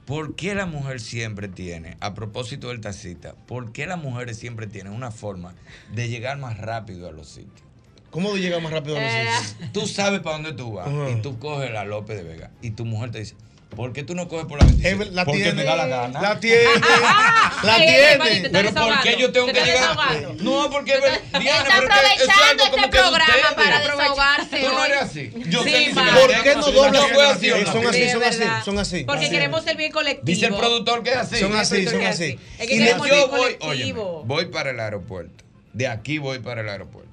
¿Por 0.06 0.34
qué 0.34 0.54
la 0.54 0.64
mujer 0.64 0.98
siempre 1.00 1.46
tiene, 1.48 1.98
a 2.00 2.14
propósito 2.14 2.68
del 2.68 2.80
taxista, 2.80 3.34
por 3.46 3.72
qué 3.72 3.84
las 3.87 3.98
mujeres 3.98 4.38
siempre 4.38 4.66
tienen 4.66 4.94
una 4.94 5.11
forma 5.11 5.54
de 5.94 6.08
llegar 6.08 6.38
más 6.38 6.56
rápido 6.56 7.06
a 7.06 7.12
los 7.12 7.28
sitios? 7.28 7.68
¿Cómo 8.11 8.34
llegas 8.38 8.62
más 8.62 8.72
rápido 8.72 8.96
a 8.96 9.00
los 9.02 9.11
Eh, 9.12 9.26
sitios? 9.44 9.72
Tú 9.72 9.87
sabes 9.87 10.20
para 10.20 10.37
dónde 10.37 10.54
tú 10.54 10.72
vas 10.72 10.88
y 11.12 11.20
tú 11.20 11.38
coges 11.38 11.70
la 11.70 11.84
López 11.84 12.16
de 12.16 12.22
Vega 12.24 12.50
y 12.62 12.70
tu 12.70 12.87
mujer 12.87 13.11
te 13.11 13.18
dice, 13.18 13.34
¿por 13.76 13.92
qué 13.92 14.02
tú 14.02 14.14
no 14.14 14.28
coges 14.28 14.46
por 14.46 14.59
la 14.59 14.64
27? 14.66 15.11
la 15.12 15.24
Porque 15.24 15.42
tiene. 15.42 15.54
me 15.57 15.64
da 15.64 15.76
la 15.76 15.87
gana. 15.87 16.20
La 16.20 16.40
tiene. 16.40 16.64
La 17.62 17.76
tiene. 17.76 18.48
Pero 18.50 18.72
¿por 18.72 19.00
qué 19.02 19.16
yo 19.18 19.33
tengo 19.33 19.46
Te 19.46 19.52
que 19.54 19.64
llegar? 19.64 19.96
No, 20.38 20.70
porque 20.70 20.92
Diana, 20.96 21.16
Está 21.16 21.38
es 21.38 22.20
es 22.22 22.28
aprovechando 22.28 22.62
algo 22.64 22.70
como 22.70 22.85
este 22.85 22.98
programa 22.98 23.57
para 23.57 23.81
desahogarse 23.81 24.61
Tú 24.61 24.68
no 24.72 24.85
eres 24.85 25.02
así. 25.02 25.33
Yo 25.48 25.62
Sí, 25.64 25.70
sé. 25.70 25.92
¿Por 25.94 26.42
qué 26.44 26.54
no 26.54 26.70
doblas? 26.70 27.07
fue 27.12 27.26
así, 27.26 27.48
Eh, 27.48 27.52
¿o 27.54 27.59
no? 27.59 27.72
Son 27.72 27.87
así, 27.88 28.02
Sí, 28.04 28.11
son 28.11 28.22
es 28.22 28.28
así, 28.40 28.64
son 28.64 28.78
así. 28.78 29.04
Porque 29.04 29.24
Así. 29.24 29.31
queremos 29.35 29.66
el 29.66 29.76
bien 29.76 29.90
colectivo. 29.92 30.24
Dice 30.24 30.46
el 30.46 30.54
productor 30.54 31.02
que 31.02 31.11
es 31.11 31.16
así. 31.16 31.37
Son 31.37 31.54
así, 31.57 31.85
son 31.87 32.02
así. 32.07 32.38
es. 32.59 32.61
Es 32.61 32.66
que 32.68 32.76
el 32.76 32.87
yo 33.09 33.28
voy, 33.28 33.57
óyeme, 33.61 34.00
voy 34.24 34.46
para 34.46 34.70
el 34.70 34.78
aeropuerto. 34.81 35.44
De 35.72 35.88
aquí 35.88 36.18
voy 36.18 36.38
para 36.38 36.61
el 36.61 36.68
aeropuerto. 36.68 37.11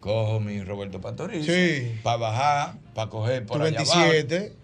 Cojo 0.00 0.38
mi 0.38 0.62
Roberto 0.62 1.00
Pastoriza. 1.00 1.50
Sí. 1.50 1.98
Para 2.02 2.16
bajar, 2.18 2.74
para 2.94 3.08
coger 3.10 3.46
por 3.46 3.58
Tu 3.58 3.64
allá 3.64 3.78
27. 3.78 4.36
abajo. 4.36 4.54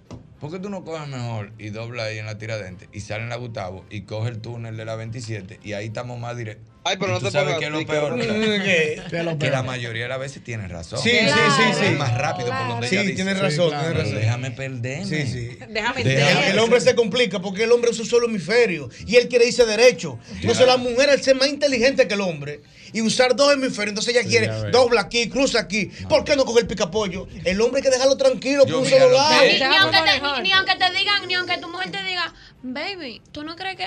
¿Por 0.40 0.50
qué 0.50 0.58
tú 0.58 0.68
no 0.68 0.84
coges 0.84 1.08
mejor 1.08 1.52
y 1.58 1.70
dobla 1.70 2.04
ahí 2.04 2.18
en 2.18 2.26
la 2.26 2.36
tiradente 2.36 2.88
y 2.92 3.00
sale 3.00 3.22
en 3.22 3.30
la 3.30 3.36
Gustavo 3.36 3.84
y 3.88 4.02
coge 4.02 4.28
el 4.30 4.40
túnel 4.40 4.76
de 4.76 4.84
la 4.84 4.94
27 4.96 5.60
y 5.64 5.72
ahí 5.72 5.86
estamos 5.86 6.18
más 6.18 6.36
directos? 6.36 6.68
Ay, 6.86 6.96
pero 7.00 7.12
Y 7.12 7.14
no 7.14 7.18
tú 7.20 7.24
te 7.26 7.30
sabes 7.32 7.54
pongas 7.54 7.60
qué 7.60 7.64
es 7.66 7.72
lo 7.72 7.86
peor. 7.86 8.08
cabrón. 8.10 8.18
¿verdad? 8.18 8.64
¿Qué? 8.64 9.02
¿Qué 9.08 9.18
es 9.20 9.24
lo 9.24 9.38
Que 9.38 9.48
la 9.50 9.62
mayoría 9.62 10.02
de 10.02 10.08
las 10.10 10.18
veces 10.18 10.44
tienes 10.44 10.70
razón. 10.70 10.98
Sí, 10.98 11.12
sí, 11.12 11.28
sí, 11.56 11.62
sí. 11.78 11.84
Es 11.86 11.98
más 11.98 12.18
rápido 12.18 12.48
por 12.50 12.68
donde 12.68 12.88
Sí, 12.88 12.96
ella 12.96 13.02
dice. 13.04 13.14
tienes 13.14 13.38
razón, 13.40 13.70
tienes 13.70 13.96
razón. 13.96 14.14
Déjame 14.16 14.50
perderme. 14.50 15.06
Sí, 15.06 15.26
sí. 15.26 15.58
Déjame 15.70 16.04
Deja- 16.04 16.50
El 16.50 16.58
hombre 16.58 16.82
se 16.82 16.94
complica 16.94 17.40
porque 17.40 17.64
el 17.64 17.72
hombre 17.72 17.90
es 17.92 17.98
un 18.00 18.04
solo 18.04 18.26
hemisferio 18.28 18.90
y 19.06 19.16
él 19.16 19.28
quiere 19.28 19.46
irse 19.46 19.64
derecho. 19.64 20.18
Entonces 20.42 20.66
la 20.66 20.76
mujer 20.76 21.08
al 21.08 21.22
ser 21.22 21.36
más 21.36 21.48
inteligente 21.48 22.06
que 22.06 22.12
el 22.14 22.20
hombre 22.20 22.60
y 22.94 23.02
usar 23.02 23.34
dos 23.34 23.52
hemisferios, 23.52 23.88
entonces 23.90 24.14
ella 24.14 24.22
Sí, 24.22 24.28
quiere 24.28 24.70
dobla 24.70 25.00
aquí, 25.02 25.28
cruza 25.28 25.58
aquí. 25.58 25.86
¿Por 26.08 26.24
qué 26.24 26.36
no 26.36 26.44
coger 26.44 26.62
el 26.62 26.68
picapollo? 26.68 27.26
El 27.44 27.60
hombre 27.60 27.80
hay 27.80 27.82
que 27.82 27.90
dejarlo 27.90 28.16
tranquilo 28.16 28.64
por 28.64 28.76
un 28.76 28.86
solo 28.88 29.08
lo 29.08 29.16
lado. 29.16 29.42
ni 30.42 30.52
aunque 30.52 30.76
te 30.76 30.90
digan, 30.96 31.26
ni 31.26 31.34
aunque 31.34 31.58
tu 31.58 31.68
mujer 31.68 31.90
te 31.90 32.02
diga, 32.04 32.32
baby, 32.72 33.20
¿tú 33.30 33.44
no 33.44 33.56
crees 33.56 33.76
que 33.76 33.86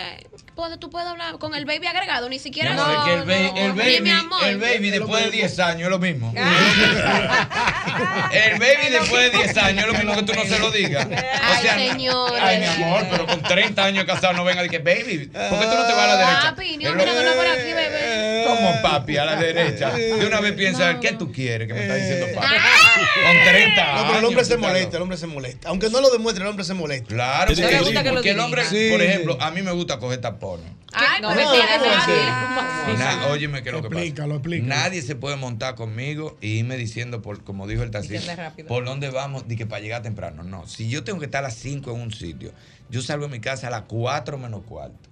puedes- 0.56 0.80
tú 0.80 0.90
puedes 0.92 1.08
hablar 1.10 1.40
con 1.40 1.56
el 1.56 1.66
baby 1.66 1.88
agregado? 1.88 2.30
Ni 2.30 2.38
siquiera 2.38 2.74
amor, 2.74 2.90
es 2.92 2.98
que 3.06 3.14
el, 3.14 3.24
ba- 3.24 3.60
el 3.60 3.74
Ni 3.74 3.80
baby, 3.80 4.02
mi 4.02 4.12
amor. 4.12 4.44
el 4.46 4.58
baby 4.60 4.90
después 4.92 5.24
de 5.26 5.32
10 5.32 5.60
años 5.60 5.82
es 5.84 5.90
lo 5.90 5.98
mismo. 6.00 6.32
el 8.32 8.60
baby 8.60 8.90
después 8.92 9.32
de 9.32 9.38
10 9.40 9.58
años 9.58 9.82
es 9.82 9.88
lo 9.88 9.94
mismo 9.94 10.16
que 10.16 10.24
tú 10.24 10.34
no 10.34 10.44
se 10.46 10.60
lo 10.60 10.70
digas. 10.72 11.06
O 11.06 11.10
Ay, 11.12 11.62
sea, 11.64 11.74
señores. 11.76 12.40
ay, 12.44 12.60
mi 12.60 12.66
amor, 12.68 13.08
pero 13.10 13.26
con 13.26 13.42
30 13.42 13.84
años 13.84 14.06
casado 14.06 14.34
no 14.34 14.44
venga 14.44 14.64
y 14.66 14.70
que 14.70 14.80
baby, 14.80 15.28
¿por 15.28 15.60
qué 15.60 15.66
tú 15.66 15.76
no 15.76 15.88
te 15.88 15.94
vas 15.94 16.04
a 16.04 16.08
la 16.08 16.18
derecha? 16.18 16.42
Papi, 16.52 16.78
no 16.78 16.92
por 16.92 17.48
aquí, 17.48 17.74
bebé. 17.74 18.44
Como 18.48 18.82
papi 18.82 19.18
a 19.18 19.26
la 19.26 19.36
derecha. 19.36 19.90
De 19.92 20.26
una 20.26 20.40
vez 20.40 20.54
piensa, 20.54 21.00
¿qué 21.00 21.14
tú 21.14 21.32
quieres 21.32 21.68
que 21.68 21.74
me 21.74 21.82
está 21.82 21.96
diciendo 21.96 22.28
papi? 22.36 22.48
Con 22.48 23.44
30 23.44 23.82
años. 23.82 24.02
No, 24.02 24.08
pero 24.08 24.20
el 24.20 24.26
hombre 24.26 24.46
se 24.46 24.58
molesta, 24.58 24.98
el 24.98 25.04
hombre 25.04 25.18
se 25.18 25.28
molesta. 25.28 25.70
Aunque 25.70 25.90
no 25.90 26.00
lo 26.02 26.10
demuestre, 26.12 26.44
el 26.44 26.50
hombre 26.50 26.64
se 26.66 26.74
molesta. 26.74 27.08
Claro, 27.08 27.56
Sí, 27.56 27.62
porque, 27.62 27.78
porque 27.78 28.10
porque 28.12 28.30
el 28.32 28.40
hombre, 28.40 28.64
por 28.70 29.02
ejemplo, 29.02 29.38
a 29.42 29.52
mí 29.52 29.62
me 29.62 29.72
gusta 29.72 30.00
coger 30.00 30.20
tapones. 30.22 30.68
Ay, 30.94 31.22
No, 31.22 31.34
pues 31.34 31.46
no, 31.46 31.52
me 31.52 31.58
nadie. 31.60 32.98
Na- 32.98 33.28
óyeme 33.28 33.62
que 33.64 33.72
lo 33.72 33.82
que 33.82 33.88
Explícalo, 33.88 34.30
pasa. 34.30 34.38
explícalo. 34.38 34.68
Nadie 34.70 35.02
se 35.02 35.16
puede 35.16 35.36
montar 35.36 35.76
conmigo 35.76 36.38
y 36.42 36.60
irme 36.60 36.78
diciendo, 36.78 37.22
por, 37.22 37.44
como 37.44 37.68
dijo 37.68 37.84
el 37.84 37.92
taxista, 37.92 38.54
por 38.68 38.86
dónde 38.86 39.10
vamos, 39.10 39.48
di 39.48 39.56
que 39.58 39.66
para 39.66 39.82
llegar 39.82 40.02
temprano. 40.02 40.44
No, 40.44 40.68
si 40.68 40.90
yo 40.90 41.04
tengo 41.04 41.20
que 41.20 41.26
estar 41.26 41.44
a 41.44 41.48
las 41.50 41.56
5 41.56 41.92
en 41.92 42.02
un 42.02 42.12
sitio, 42.14 42.52
yo 42.90 43.02
salgo 43.02 43.26
de 43.26 43.32
mi 43.32 43.40
casa 43.40 43.68
a 43.68 43.70
las 43.70 43.84
4 43.84 44.38
menos 44.38 44.64
cuarto. 44.64 45.10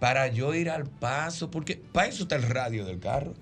Para 0.00 0.26
yo 0.26 0.52
ir 0.54 0.68
al 0.68 0.84
paso, 0.86 1.50
porque 1.50 1.76
para 1.76 2.08
eso 2.08 2.24
está 2.24 2.34
el 2.34 2.42
radio 2.42 2.84
del 2.84 2.98
carro. 2.98 3.34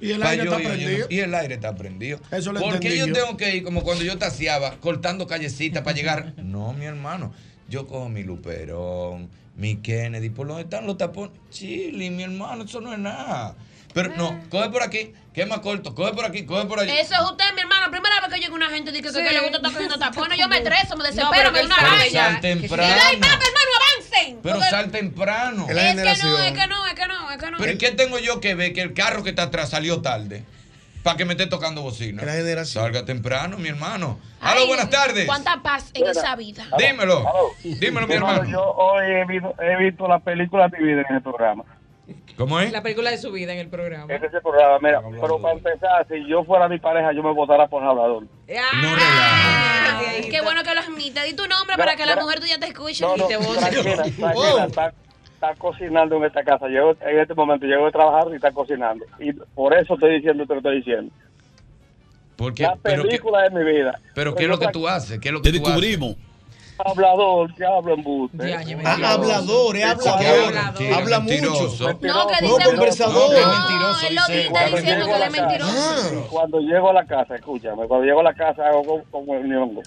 Y 0.00 0.10
el 0.10 0.22
aire 0.24 0.44
yo 0.44 0.56
está 0.56 0.68
prendido. 0.68 1.06
Y 1.08 1.18
el 1.20 1.34
aire 1.34 1.54
está 1.54 1.74
prendido. 1.76 2.20
Eso 2.32 2.52
lo 2.52 2.60
¿Por 2.60 2.80
qué 2.80 2.98
yo. 2.98 3.10
tengo 3.12 3.36
que 3.36 3.56
ir 3.56 3.62
como 3.62 3.82
cuando 3.82 4.02
yo 4.04 4.18
taseaba, 4.18 4.76
cortando 4.80 5.26
callecitas 5.28 5.82
para 5.82 5.96
llegar? 5.96 6.34
No, 6.36 6.72
mi 6.74 6.84
hermano. 6.86 7.32
Yo 7.72 7.86
cojo 7.86 8.10
mi 8.10 8.22
Luperón, 8.22 9.30
mi 9.56 9.76
Kennedy. 9.76 10.28
¿Por 10.28 10.46
dónde 10.46 10.64
están 10.64 10.86
los 10.86 10.98
tapones? 10.98 11.32
Chile, 11.50 12.10
mi 12.10 12.22
hermano, 12.22 12.64
eso 12.64 12.82
no 12.82 12.92
es 12.92 12.98
nada. 12.98 13.56
Pero 13.94 14.14
no, 14.14 14.38
coge 14.50 14.68
por 14.68 14.82
aquí, 14.82 15.14
que 15.32 15.40
es 15.40 15.48
más 15.48 15.60
corto. 15.60 15.94
Coge 15.94 16.12
por 16.12 16.26
aquí, 16.26 16.44
coge 16.44 16.66
por 16.66 16.80
allá. 16.80 17.00
Eso 17.00 17.14
es 17.14 17.20
usted, 17.30 17.46
mi 17.54 17.62
hermano. 17.62 17.90
Primera 17.90 18.20
vez 18.20 18.30
que 18.34 18.40
llega 18.40 18.54
una 18.54 18.68
gente 18.68 18.92
dice 18.92 19.04
que, 19.04 19.22
que, 19.22 19.28
Sí. 19.28 19.34
le 19.34 19.40
gusta 19.40 19.56
estar 19.56 19.72
cogiendo 19.72 19.98
tapones. 19.98 20.38
Yo 20.38 20.48
me 20.48 20.58
estreso, 20.58 20.96
me 20.98 21.04
No, 21.04 21.04
desespero, 21.04 21.32
pero 21.32 21.52
me 21.52 21.60
que 21.60 21.64
una 21.64 21.76
raya. 21.76 22.08
ya 22.10 22.32
Sal 22.32 22.40
temprano. 22.42 22.94
ay, 23.06 23.16
papá, 23.16 23.32
hermano, 23.32 23.70
avancen. 23.80 24.38
Pero 24.42 24.60
sal 24.60 24.90
temprano. 24.90 25.66
Es 25.66 25.74
la 25.74 25.90
Es 25.92 25.96
que 25.96 26.26
no, 26.26 26.38
es 26.40 26.52
que 26.52 26.66
no, 26.66 26.86
es 26.86 26.94
que 26.94 27.06
no, 27.06 27.30
es 27.30 27.38
que 27.38 27.50
no. 27.52 27.56
Pero 27.58 27.72
¿y 27.72 27.78
qué 27.78 27.90
tengo 27.92 28.18
yo 28.18 28.38
que 28.40 28.54
ver 28.54 28.74
que 28.74 28.82
el 28.82 28.92
carro 28.92 29.22
que 29.22 29.30
está 29.30 29.44
atrás 29.44 29.70
salió 29.70 30.02
tarde? 30.02 30.44
Para 31.02 31.16
que 31.16 31.24
me 31.24 31.32
esté 31.32 31.46
tocando 31.46 31.82
bocina. 31.82 32.22
Es 32.22 32.26
la 32.26 32.34
generación. 32.34 32.84
Salga 32.84 33.04
temprano, 33.04 33.58
mi 33.58 33.68
hermano. 33.68 34.18
Ay, 34.40 34.56
Aló, 34.56 34.66
buenas 34.68 34.88
tardes. 34.88 35.26
Cuánta 35.26 35.60
paz 35.62 35.90
en 35.94 36.06
esa 36.06 36.36
vida. 36.36 36.64
Dímelo. 36.78 37.18
Aló. 37.18 37.50
Dímelo, 37.64 38.06
mi 38.06 38.14
Hermano. 38.14 38.44
Yo 38.44 38.62
hoy 38.62 39.04
he 39.06 39.24
visto, 39.26 39.54
he 39.60 39.76
visto 39.84 40.06
la 40.06 40.20
película 40.20 40.68
de 40.68 40.78
mi 40.78 40.84
vida 40.92 41.02
en 41.08 41.16
el 41.16 41.22
programa. 41.22 41.64
¿Cómo 42.36 42.58
es? 42.60 42.72
La 42.72 42.82
película 42.82 43.10
de 43.10 43.18
su 43.18 43.30
vida 43.32 43.52
en 43.52 43.58
el 43.58 43.68
programa. 43.68 44.12
Ese 44.12 44.26
es 44.26 44.34
el 44.34 44.40
programa, 44.42 44.78
mira. 44.80 45.00
Pero 45.20 45.40
para 45.40 45.54
empezar, 45.54 46.06
si 46.08 46.26
yo 46.28 46.44
fuera 46.44 46.68
mi 46.68 46.78
pareja, 46.78 47.12
yo 47.12 47.22
me 47.22 47.32
votara 47.32 47.66
por 47.68 47.82
hablador. 47.84 48.22
No 48.24 48.96
Qué 50.30 50.40
bueno 50.42 50.62
que 50.62 50.74
lo 50.74 50.80
admites. 50.80 51.24
Di 51.24 51.34
tu 51.34 51.46
nombre 51.46 51.76
para 51.76 51.96
que 51.96 52.06
la 52.06 52.16
mujer 52.16 52.40
tuya 52.40 52.58
te 52.58 52.66
escuche 52.66 53.04
No, 53.04 53.16
y 53.16 53.18
no, 53.18 53.26
te 53.26 53.36
vote. 53.36 53.58
tranquila, 53.58 53.96
tranquila. 54.02 54.32
Oh. 54.34 54.68
Está 55.42 55.54
cocinando 55.56 56.16
en 56.16 56.24
esta 56.24 56.42
casa. 56.44 56.68
Llego, 56.68 56.94
en 57.00 57.18
este 57.18 57.34
momento 57.34 57.66
llego 57.66 57.86
de 57.86 57.92
trabajar 57.92 58.28
y 58.32 58.36
está 58.36 58.50
cocinando. 58.52 59.04
Y 59.18 59.32
por 59.32 59.74
eso 59.76 59.94
estoy 59.94 60.14
diciendo 60.14 60.44
lo 60.44 60.48
que 60.48 60.56
estoy 60.56 60.76
diciendo. 60.76 61.12
Porque, 62.36 62.62
La 62.62 62.76
pero, 62.80 63.02
¿qué, 63.02 63.08
película 63.08 63.42
de 63.42 63.50
mi 63.50 63.64
vida. 63.72 63.98
pero 64.14 64.34
¿qué 64.34 64.44
es 64.44 64.48
lo 64.48 64.58
que 64.58 64.68
tú 64.68 64.88
haces? 64.88 65.18
¿Qué 65.20 65.28
es 65.28 65.32
lo 65.34 65.42
Te 65.42 65.52
que 65.52 65.58
tú 65.58 65.66
haces? 65.66 65.80
descubrimos. 65.80 66.16
Hablador, 66.84 67.54
que 67.54 67.64
hablo 67.64 67.94
en 67.94 68.02
buste. 68.02 68.48
Ya, 68.48 68.60
Ah, 68.84 69.12
hablador, 69.12 69.76
es 69.76 69.84
hablador. 69.84 70.54
mentira, 70.54 70.96
Habla 70.96 71.20
mentiroso. 71.20 71.84
mucho. 71.92 71.98
No, 72.06 72.26
que 72.26 72.44
dice 72.44 72.64
conversador. 72.64 73.30
No, 73.30 73.40
No, 73.40 73.58
mentiroso, 73.58 74.06
él 74.08 74.14
lo 74.16 74.22
dice 74.26 74.40
está 74.46 74.58
Juan. 74.60 74.74
diciendo 74.74 75.06
que 75.06 75.12
él 75.16 75.22
es 75.22 75.30
mentiroso. 75.40 75.72
Ah, 76.24 76.26
Cuando 76.30 76.60
llego 76.60 76.90
a 76.90 76.92
la 76.94 77.04
casa, 77.04 77.34
escúchame, 77.36 77.86
cuando 77.86 78.06
llego 78.06 78.20
a 78.20 78.24
la 78.24 78.34
casa 78.34 78.66
hago 78.66 78.82
como, 78.84 79.04
como 79.10 79.34
el 79.34 79.48
ñongo. 79.48 79.82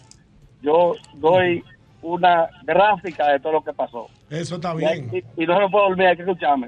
Yo 0.61 0.93
doy 1.15 1.63
una 2.01 2.47
gráfica 2.63 3.29
de 3.31 3.39
todo 3.39 3.53
lo 3.53 3.63
que 3.63 3.73
pasó. 3.73 4.07
Eso 4.29 4.55
está 4.55 4.73
bien. 4.73 5.09
y- 5.13 5.43
y 5.43 5.45
no 5.45 5.59
me 5.59 5.69
puedo 5.69 5.89
dormir, 5.89 6.07
hay 6.07 6.15
que 6.15 6.23
escucharme. 6.23 6.67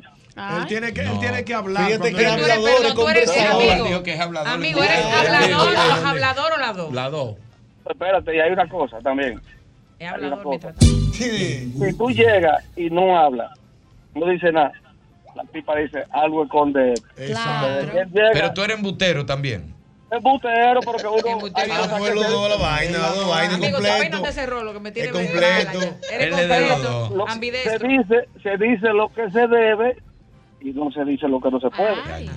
Él 0.60 0.68
tiene 0.68 0.94
que, 0.94 1.02
él 1.02 1.20
tiene 1.20 1.44
que 1.44 1.54
hablar. 1.56 1.86
Fíjate 1.88 2.04
que 2.04 2.10
él- 2.10 2.16
Pero 2.18 2.36
tú 2.36 2.44
eres- 2.44 2.52
hablador, 2.58 2.82
eres 2.82 2.94
conversador. 2.94 3.62
amigo. 3.72 3.86
Dijo 3.88 4.04
que 4.04 4.14
es 4.14 4.20
hablador. 4.20 4.48
Amigo, 4.54 4.84
¿eres 4.84 5.06
hablador, 5.06 5.76
hablador 6.06 6.52
o 6.54 6.58
la 6.60 6.74
dos? 6.74 6.94
La 6.94 7.10
dos. 7.10 7.36
Espérate, 7.90 8.36
y 8.36 8.40
hay 8.40 8.52
una 8.52 8.68
cosa 8.70 9.00
también. 9.00 9.42
Es 9.98 10.08
hablador 10.12 10.44
cosa. 10.44 10.74
mientras 10.80 11.90
Si 11.92 11.98
tú 11.98 12.12
llegas 12.12 12.64
y 12.76 12.90
no 12.92 13.18
hablas, 13.18 13.52
no 14.14 14.28
dice 14.28 14.52
nada, 14.52 14.72
la 15.36 15.44
tipa 15.46 15.76
dice 15.78 16.04
algo 16.12 16.44
esconde. 16.44 16.94
Llega, 17.18 18.30
Pero 18.34 18.54
tú 18.54 18.62
eres 18.62 18.78
embutero 18.78 19.26
también. 19.26 19.74
Es 20.10 20.24
butero, 20.24 20.80
pero 20.82 20.98
que 20.98 21.08
uno. 21.36 21.48
Ah, 21.56 21.96
fue 21.98 22.16
los 22.16 22.30
dos, 22.30 22.50
la 22.50 22.56
vaina, 22.56 22.98
las 23.00 23.16
dos 23.16 23.28
vainas 23.28 23.56
Amigo, 23.56 23.78
tu 23.78 23.84
vaina 23.84 24.00
completo. 24.00 24.22
te 24.24 24.34
cerró 24.34 24.64
lo 24.64 24.74
que 24.74 24.80
me 24.80 24.92
tiene 24.92 25.10
Es 25.10 25.14
completo. 25.14 25.98
Eres 26.12 26.30
los 26.30 26.40
completo. 26.40 27.12
Lo- 27.16 27.28
se 27.28 27.88
dice, 27.88 28.30
se 28.44 28.58
dice 28.58 28.88
lo 28.94 29.10
que 29.14 29.30
se 29.32 29.48
debe 29.48 29.98
y 30.62 30.72
no 30.72 30.92
se 30.92 31.04
dice 31.06 31.28
lo 31.28 31.40
que 31.40 31.52
no 31.52 31.60
se 31.60 31.70
puede. 31.70 32.30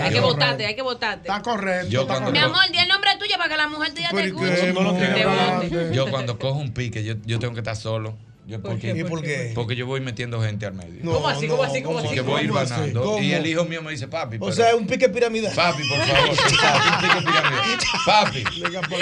Hay 0.00 0.12
que 0.12 0.20
votarte, 0.20 0.66
hay 0.66 0.76
que 0.76 0.82
votarte. 0.82 1.28
Está 1.28 1.42
correcto. 1.42 1.88
Yo 1.88 2.02
está 2.02 2.20
Mi 2.30 2.38
amor, 2.38 2.60
di 2.70 2.78
el 2.78 2.88
nombre 2.88 3.10
tuyo 3.18 3.36
para 3.36 3.48
que 3.48 3.56
la 3.56 3.68
mujer 3.68 3.94
tuya 3.94 4.10
te 4.10 4.24
escuche. 4.26 5.92
Yo 5.92 6.08
cuando 6.10 6.38
cojo 6.38 6.58
un 6.58 6.72
pique, 6.72 7.02
yo, 7.02 7.14
yo 7.24 7.38
tengo 7.38 7.54
que 7.54 7.60
estar 7.60 7.76
solo. 7.76 8.16
Yo, 8.48 8.62
¿Por 8.62 8.70
porque, 8.72 8.94
qué? 8.94 9.04
¿Por 9.04 9.22
qué? 9.22 9.52
Porque 9.54 9.76
yo 9.76 9.84
voy 9.84 10.00
metiendo 10.00 10.40
gente 10.40 10.64
al 10.64 10.72
medio. 10.72 11.00
No, 11.04 11.12
¿Cómo 11.12 11.28
así? 11.28 11.46
¿Cómo 11.46 11.62
así? 11.64 11.82
¿Cómo 11.82 11.98
así? 11.98 12.08
Que 12.14 12.22
voy 12.22 12.40
a 12.40 12.44
ir 12.44 12.50
ganando. 12.50 13.02
¿Cómo? 13.02 13.22
Y 13.22 13.34
el 13.34 13.46
hijo 13.46 13.66
mío 13.66 13.82
me 13.82 13.90
dice, 13.90 14.08
papi. 14.08 14.36
O 14.36 14.40
pero- 14.40 14.52
sea, 14.52 14.74
un 14.74 14.86
pique 14.86 15.06
piramidal. 15.10 15.54
Papi, 15.54 15.82
por 15.86 15.98
favor. 15.98 16.28
exacto, 16.30 16.88
un 16.88 17.00
pique 17.02 17.26
piramidal. 17.30 17.78
Papi, 18.06 18.44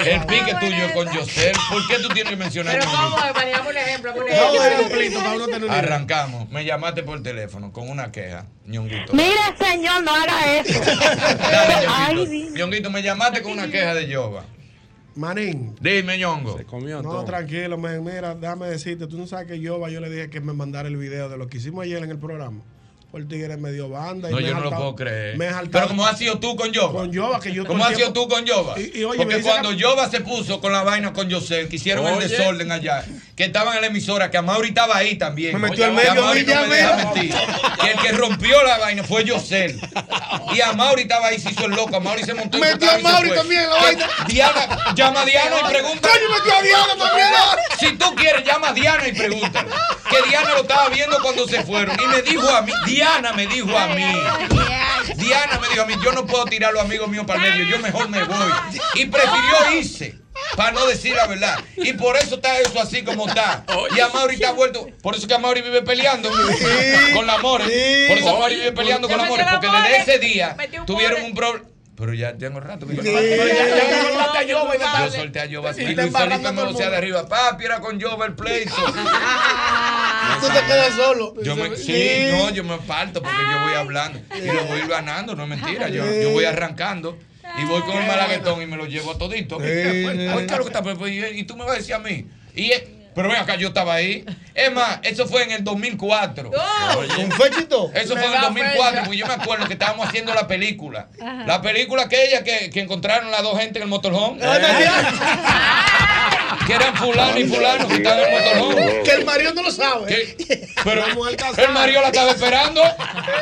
el 0.09 0.25
pique 0.25 0.53
tuyo 0.59 0.83
es 0.85 0.91
con 0.91 1.13
Yosel. 1.13 1.53
¿Por 1.71 1.87
qué 1.87 1.95
tú 1.99 2.09
tienes 2.09 2.29
que 2.31 2.35
mencionar 2.35 2.77
Pero 2.77 2.91
mi 2.91 2.97
¿cómo 2.97 3.17
es? 3.25 3.33
Manejamos 3.35 3.71
un 3.71 3.77
ejemplo. 3.77 4.13
un. 5.63 5.71
Arrancamos. 5.71 6.49
Me 6.49 6.65
llamaste 6.65 7.03
por 7.03 7.23
teléfono 7.23 7.71
con 7.71 7.89
una 7.89 8.11
queja, 8.11 8.47
ñonguito. 8.65 9.13
Mira, 9.13 9.55
señor, 9.57 10.03
no 10.03 10.13
haga 10.13 10.57
eso. 10.57 10.77
Dale, 11.39 11.87
Ay, 11.87 12.15
ñonguito. 12.15 12.53
Ñonguito, 12.57 12.89
me 12.91 13.01
llamaste 13.01 13.41
con 13.41 13.53
una 13.53 13.69
queja 13.71 13.93
de 13.93 14.07
Yoba. 14.09 14.43
Manín. 15.17 15.75
Dime, 15.81 16.17
ñongo. 16.17 16.57
No, 17.01 17.25
tranquilo. 17.25 17.77
Mira, 17.77 18.35
déjame 18.35 18.67
decirte, 18.67 19.07
tú 19.07 19.17
no 19.17 19.27
sabes 19.27 19.47
que 19.47 19.59
yo, 19.59 19.85
yo 19.89 19.99
le 19.99 20.09
dije 20.09 20.29
que 20.29 20.39
me 20.39 20.53
mandara 20.53 20.87
el 20.87 20.97
video 20.97 21.27
de 21.29 21.37
lo 21.37 21.47
que 21.47 21.57
hicimos 21.57 21.83
ayer 21.83 22.03
en 22.03 22.11
el 22.11 22.17
programa. 22.19 22.61
Por 23.11 23.25
Tigre 23.25 23.55
me 23.57 23.71
dio 23.71 23.87
banda. 23.89 24.29
y 24.29 24.33
No, 24.33 24.37
me 24.41 24.47
yo 24.47 24.53
no 24.53 24.59
lo 24.61 24.69
puedo 24.69 24.95
creer. 24.95 25.37
Me 25.37 25.47
jaltaba- 25.47 25.71
Pero 25.71 25.87
como 25.87 26.05
has 26.05 26.17
sido 26.19 26.39
tú 26.39 26.55
con 26.57 26.71
Yoba. 26.73 26.91
Con 26.91 27.11
Yoba, 27.11 27.39
que 27.39 27.53
yo 27.53 27.65
¿Cómo 27.65 27.83
has 27.85 27.95
sido 27.95 28.11
tú 28.11 28.27
con 28.27 28.43
Yoba? 28.45 28.75
Y- 28.79 28.99
y 28.99 29.03
oye, 29.05 29.25
me 29.25 29.35
Porque 29.35 29.41
cuando 29.43 29.69
que- 29.69 29.77
Yoba 29.77 30.09
se 30.09 30.19
puso 30.21 30.59
con 30.59 30.73
la 30.73 30.83
vaina 30.83 31.13
con 31.13 31.29
Yosel, 31.29 31.69
que 31.69 31.77
hicieron 31.77 32.05
Oye. 32.05 32.23
el 32.25 32.29
desorden 32.29 32.69
allá, 32.71 33.05
que 33.37 33.45
estaban 33.45 33.75
en 33.75 33.81
la 33.81 33.87
emisora, 33.87 34.31
que 34.31 34.37
Amaury 34.39 34.69
estaba 34.69 34.97
ahí 34.97 35.15
también. 35.15 35.53
Me 35.53 35.69
metió 35.69 35.85
al 35.85 35.91
Que 35.91 35.95
medio 35.97 36.09
a 36.09 36.13
Amaury 36.13 36.43
no 36.43 36.65
me 36.65 36.75
deja 36.75 36.95
mentir. 36.95 37.35
Que 37.79 37.91
el 37.91 37.99
que 37.99 38.11
rompió 38.13 38.63
la 38.63 38.79
vaina 38.79 39.03
fue 39.03 39.23
Yosel. 39.25 39.79
Y 40.55 40.61
Amaury 40.61 41.03
estaba 41.03 41.27
ahí, 41.27 41.39
se 41.39 41.51
hizo 41.51 41.65
el 41.65 41.73
loco. 41.73 41.95
Amaury 41.97 42.23
se 42.23 42.33
montó 42.33 42.57
Metió 42.57 42.89
a 42.89 42.97
fue. 42.97 43.29
también 43.35 43.61
en 43.61 43.69
la 43.69 43.75
Que 43.75 43.83
vaina. 43.83 44.07
Diana, 44.27 44.93
llama 44.95 45.21
a 45.21 45.25
Diana 45.25 45.55
y 45.61 45.69
pregunta. 45.71 46.09
Coño, 46.09 46.29
metió 46.35 46.57
a 46.57 46.61
Diana 46.63 46.95
también. 46.97 47.29
Si 47.79 47.91
tú 47.95 48.15
quieres, 48.15 48.43
llama 48.43 48.69
a 48.69 48.73
Diana 48.73 49.07
y 49.07 49.11
pregunta. 49.13 49.65
Que 50.09 50.29
Diana 50.29 50.53
lo 50.55 50.61
estaba 50.61 50.89
viendo 50.89 51.21
cuando 51.21 51.47
se 51.47 51.63
fueron. 51.63 51.95
Y 52.01 52.07
me 52.07 52.23
dijo 52.23 52.49
a 52.49 52.63
mí, 52.63 52.71
Diana 52.87 53.33
me 53.33 53.45
dijo 53.45 53.77
a 53.77 53.85
mí. 53.89 54.03
Diana 55.15 55.59
me 55.61 55.67
dijo 55.69 55.83
a 55.83 55.85
mí, 55.85 55.93
yo 56.03 56.11
no 56.11 56.25
puedo 56.25 56.45
tirar 56.45 56.71
a 56.71 56.73
los 56.73 56.81
amigos 56.81 57.07
míos 57.07 57.25
para 57.27 57.45
el 57.45 57.51
medio, 57.51 57.65
yo 57.69 57.79
mejor 57.83 58.09
me 58.09 58.23
voy. 58.23 58.51
Y 58.95 59.05
prefirió 59.05 59.71
irse. 59.77 60.15
Para 60.55 60.71
no 60.71 60.85
decir 60.87 61.15
la 61.15 61.27
verdad. 61.27 61.59
Y 61.75 61.93
por 61.93 62.17
eso 62.17 62.35
está 62.35 62.59
eso 62.59 62.79
así 62.81 63.03
como 63.03 63.27
está. 63.27 63.63
Y 63.95 63.99
Amaury 63.99 64.35
está 64.35 64.51
vuelto. 64.51 64.87
Por 65.01 65.15
eso 65.15 65.27
que 65.27 65.33
Amaury 65.33 65.61
vive 65.61 65.81
peleando 65.83 66.29
con 67.13 67.27
la 67.27 67.37
More. 67.39 67.63
Por 68.07 68.17
eso 68.17 68.29
Amaury 68.35 68.55
vive 68.55 68.71
peleando 68.71 69.07
con 69.07 69.17
la 69.17 69.25
More. 69.25 69.45
Porque 69.51 69.67
desde 69.67 69.97
ese 69.97 70.19
día 70.19 70.55
tuvieron 70.85 71.23
un 71.23 71.33
problema. 71.35 71.65
Pero 71.97 72.13
ya 72.13 72.37
tengo 72.37 72.59
rato 72.59 72.85
Pero 72.85 73.01
ya- 73.01 73.11
ya 73.11 74.01
soltaste 74.03 74.37
a 74.37 74.43
Yoba 74.43 74.75
y 74.75 74.79
Yo 74.79 75.11
solté 75.11 75.39
a 75.39 75.45
Yoba. 75.45 75.73
Sí, 75.73 75.81
Y 75.81 75.95
Luis 75.95 76.13
Felipe 76.15 76.51
me 76.51 76.63
vocea 76.65 76.89
de 76.91 76.95
arriba. 76.97 77.27
Papi, 77.27 77.65
era 77.65 77.79
con 77.79 77.99
Yoba 77.99 78.27
el 78.27 78.35
pleito. 78.35 78.75
Tú 80.39 80.47
te 80.47 80.59
quedas 80.67 80.93
solo. 80.95 81.33
Yo 81.41 81.55
me, 81.55 81.75
sí, 81.75 82.27
no, 82.31 82.51
yo 82.51 82.63
me 82.63 82.77
parto 82.79 83.21
porque 83.23 83.37
yo 83.51 83.59
voy 83.63 83.73
hablando 83.73 84.19
y 84.35 84.41
lo 84.45 84.63
voy 84.65 84.81
ganando, 84.87 85.35
no 85.35 85.43
es 85.43 85.49
mentira. 85.49 85.89
Yo, 85.89 86.05
yo 86.05 86.29
voy 86.31 86.45
arrancando 86.45 87.17
y 87.57 87.65
voy 87.65 87.81
con 87.81 87.97
el 87.97 88.07
malaguetón 88.07 88.61
y 88.61 88.65
me 88.67 88.77
lo 88.77 88.85
llevo 88.85 89.11
a 89.11 89.17
todito. 89.17 89.57
Oye, 89.57 89.67
¿qué 89.67 90.05
es 90.45 90.51
lo 90.57 90.65
que 90.65 90.71
está? 90.71 91.29
Y 91.35 91.43
tú 91.43 91.55
me 91.57 91.63
vas 91.65 91.73
a 91.73 91.77
decir 91.77 91.93
a 91.95 91.99
mí. 91.99 92.25
Y, 92.55 92.71
eh, 92.71 92.87
pero 93.15 93.29
ven 93.29 93.37
acá, 93.37 93.55
yo 93.55 93.69
estaba 93.69 93.95
ahí. 93.95 94.23
Es 94.53 94.71
más, 94.71 94.99
eso 95.03 95.25
fue 95.27 95.41
en 95.43 95.51
el 95.51 95.63
2004. 95.63 96.51
¿Con 96.51 97.31
fecha 97.31 97.61
y 97.61 97.65
todo? 97.65 97.91
Eso 97.95 98.13
Me 98.15 98.21
fue 98.21 98.29
en 98.29 98.35
el 98.35 98.41
da 98.41 98.47
2004, 98.47 98.89
fecha. 98.91 99.03
porque 99.03 99.17
yo 99.17 99.25
me 99.27 99.33
acuerdo 99.33 99.65
que 99.67 99.73
estábamos 99.73 100.07
haciendo 100.07 100.33
la 100.35 100.45
película. 100.47 101.07
Ajá. 101.19 101.43
La 101.47 101.61
película 101.63 102.03
aquella 102.03 102.43
que, 102.43 102.69
que 102.69 102.79
encontraron 102.79 103.31
las 103.31 103.41
dos 103.41 103.59
gente 103.59 103.79
en 103.79 103.83
el 103.83 103.89
motorhome. 103.89 104.39
que 106.67 106.73
eran 106.73 106.95
fulano 106.95 107.39
y 107.39 107.45
fulano 107.45 107.87
que 107.87 107.95
estaban 107.95 108.19
en 108.19 108.25
el 108.33 108.39
motorhome. 108.59 109.03
Que 109.03 109.11
el 109.11 109.25
marido 109.25 109.53
no 109.53 109.61
lo 109.63 109.71
sabe. 109.71 110.05
Que- 110.07 110.67
Pero 110.83 111.05
el 111.07 111.71
marido 111.73 112.01
la 112.01 112.07
estaba 112.07 112.31
esperando 112.31 112.81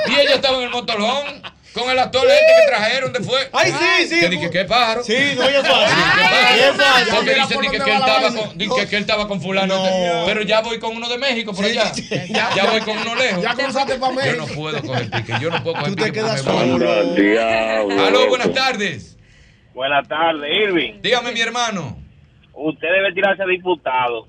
y 0.07 0.13
ella 0.20 0.36
estaba 0.36 0.57
en 0.57 0.63
el 0.63 0.70
motorhome 0.70 1.41
con 1.76 1.89
el 1.89 1.99
actor 1.99 2.26
este 2.26 2.53
que 2.61 2.67
trajeron 2.67 3.11
después. 3.11 3.49
Ay, 3.51 3.71
sí, 3.71 4.07
sí. 4.07 4.19
Que 4.21 4.30
dije, 4.30 4.49
¿qué 4.49 4.63
pájaro? 4.63 5.03
Sí, 5.03 5.13
no, 5.38 5.49
ya 5.49 5.61
fácil. 5.61 7.13
Porque 7.13 7.36
dicen 7.36 7.59
que, 7.59 7.76
él 7.76 7.84
estaba 7.84 8.34
con, 8.34 8.57
que, 8.57 8.88
que 8.88 8.95
él 8.95 9.01
estaba 9.01 9.28
con 9.28 9.41
fulano. 9.41 9.84
Pero 10.26 10.41
ya 10.43 10.61
voy 10.61 10.80
con 10.80 10.95
uno 10.95 11.09
de 11.09 11.17
México 11.17 11.53
por 11.53 11.65
allá. 11.65 11.91
Ya, 12.30 12.65
voy 12.71 12.80
con 12.80 12.97
uno 12.97 13.15
lejos. 13.15 13.43
Ya 13.43 13.53
cruzaste 13.53 13.95
para 13.95 14.13
Yo 14.13 14.19
México. 14.21 14.45
no 14.47 14.55
puedo 14.55 14.82
coger 14.82 15.09
pique. 15.11 15.34
Yo 15.41 15.49
no 15.49 15.63
puedo 15.63 15.76
coger 15.76 15.89
Tú 15.89 15.95
te 15.95 16.03
pique. 16.05 16.13
quedas 16.13 16.41
solo. 16.41 16.89
Aló, 18.07 18.30
buenas 18.30 18.53
tardes. 18.53 19.17
Buenas 19.73 20.07
tardes, 20.07 20.49
Irving. 20.49 21.01
Dígame, 21.01 21.34
mi 21.34 21.41
hermano. 21.41 21.97
Usted 22.53 22.88
debe 22.88 23.11
tirarse 23.13 23.43
a 23.43 23.45
diputado, 23.45 24.28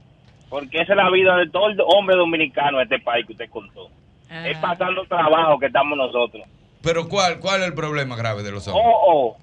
porque 0.49 0.80
esa 0.80 0.94
es 0.94 0.97
la 0.97 1.09
vida 1.11 1.36
de 1.36 1.49
todo 1.49 1.68
el 1.68 1.78
hombre 1.86 2.16
dominicano 2.16 2.78
de 2.78 2.84
este 2.84 2.99
país 2.99 3.24
que 3.24 3.34
usted 3.34 3.49
contó. 3.49 3.88
Es 4.28 4.59
pasando 4.59 5.05
trabajo 5.05 5.61
que 5.61 5.66
estamos 5.66 5.97
nosotros. 5.97 6.42
Pero 6.87 7.09
¿cuál, 7.09 7.41
cuál 7.41 7.62
es 7.62 7.66
el 7.66 7.74
problema 7.74 8.14
grave 8.14 8.45
de 8.45 8.53
los 8.53 8.68
hombres? 8.68 8.87
Oh, 8.87 9.01
oh, 9.09 9.37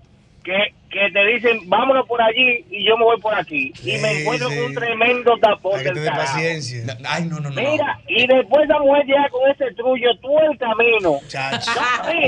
que, 0.46 0.74
que 0.94 1.12
te 1.12 1.26
dicen, 1.26 1.68
vámonos 1.70 2.08
por 2.08 2.22
allí 2.22 2.64
y 2.70 2.86
yo 2.88 2.96
me 2.98 3.04
voy 3.04 3.20
por 3.20 3.34
aquí. 3.34 3.74
y 3.84 3.98
me 3.98 4.22
encuentro 4.22 4.50
con 4.50 4.58
un 4.60 4.74
tremendo 4.74 5.38
tapón 5.40 5.74
Hay 5.74 5.80
que 5.80 5.86
del 5.86 5.94
tener 5.96 6.10
carajo. 6.12 6.34
paciencia. 6.34 6.98
Ay, 7.06 7.26
no, 7.26 7.40
no, 7.40 7.50
no. 7.50 7.56
Mira, 7.62 8.00
y 8.08 8.28
después 8.28 8.66
esa 8.66 8.80
mujer 8.80 9.06
llega 9.06 9.30
con 9.30 9.50
ese 9.52 9.74
trullo 9.76 10.10
todo 10.22 10.52
el 10.52 10.58
camino. 10.58 11.20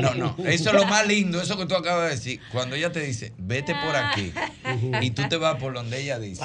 No, 0.02 0.14
no, 0.16 0.36
eso 0.46 0.70
es 0.70 0.76
lo 0.76 0.86
más 0.86 1.08
lindo, 1.08 1.42
eso 1.42 1.58
que 1.58 1.66
tú 1.66 1.76
acabas 1.76 2.06
de 2.06 2.16
decir. 2.16 2.40
Cuando 2.52 2.76
ella 2.76 2.92
te 2.92 3.02
dice, 3.02 3.34
vete 3.38 3.76
por 3.76 3.96
aquí, 3.96 4.34
y 5.02 5.12
tú 5.12 5.24
te 5.30 5.38
vas 5.38 5.56
por 5.56 5.74
donde 5.74 6.02
ella 6.02 6.20
dice. 6.20 6.44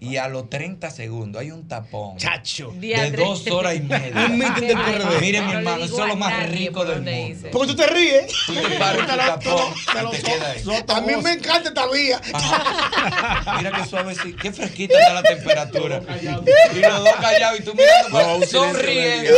Y 0.00 0.16
a 0.16 0.28
los 0.28 0.48
30 0.48 0.90
segundos 0.90 1.42
hay 1.42 1.50
un 1.50 1.68
tapón. 1.68 2.16
Chacho. 2.16 2.72
De 2.76 3.10
dos 3.10 3.46
horas 3.48 3.76
y 3.76 3.80
media. 3.80 4.26
Un 4.30 4.38
del 4.38 4.78
PRD. 4.78 5.20
Mire, 5.20 5.42
mi 5.42 5.52
hermano, 5.52 5.84
eso 5.84 6.02
es 6.02 6.08
lo 6.08 6.16
más 6.16 6.48
rico 6.50 6.84
del 6.84 7.02
mundo. 7.02 7.48
Porque 7.52 7.68
tú 7.72 7.76
te 7.76 7.86
ríes. 7.86 8.32
Tú 8.46 8.54
te 8.54 8.78
paras 8.78 9.00
tu 9.00 9.16
tapón 9.16 10.10
te 10.10 10.30
ahí. 10.30 10.84
A 10.88 11.00
mí 11.00 11.12
me 11.22 11.32
encanta 11.32 11.49
esta 11.58 11.86
vía. 11.88 12.20
Mira 13.58 13.72
qué 13.72 13.84
suave, 13.86 14.14
sí, 14.14 14.34
qué 14.34 14.52
fresquita 14.52 14.98
está 14.98 15.14
la 15.14 15.22
temperatura. 15.22 16.00
Y 16.20 16.78
los 16.80 17.04
dos 17.04 17.14
callados 17.20 17.60
y 17.60 17.62
tú 17.62 17.74
mirando, 17.74 18.08
No, 18.10 18.34
para- 18.36 18.46
sonríe. 18.46 19.08
de 19.10 19.20
día. 19.22 19.32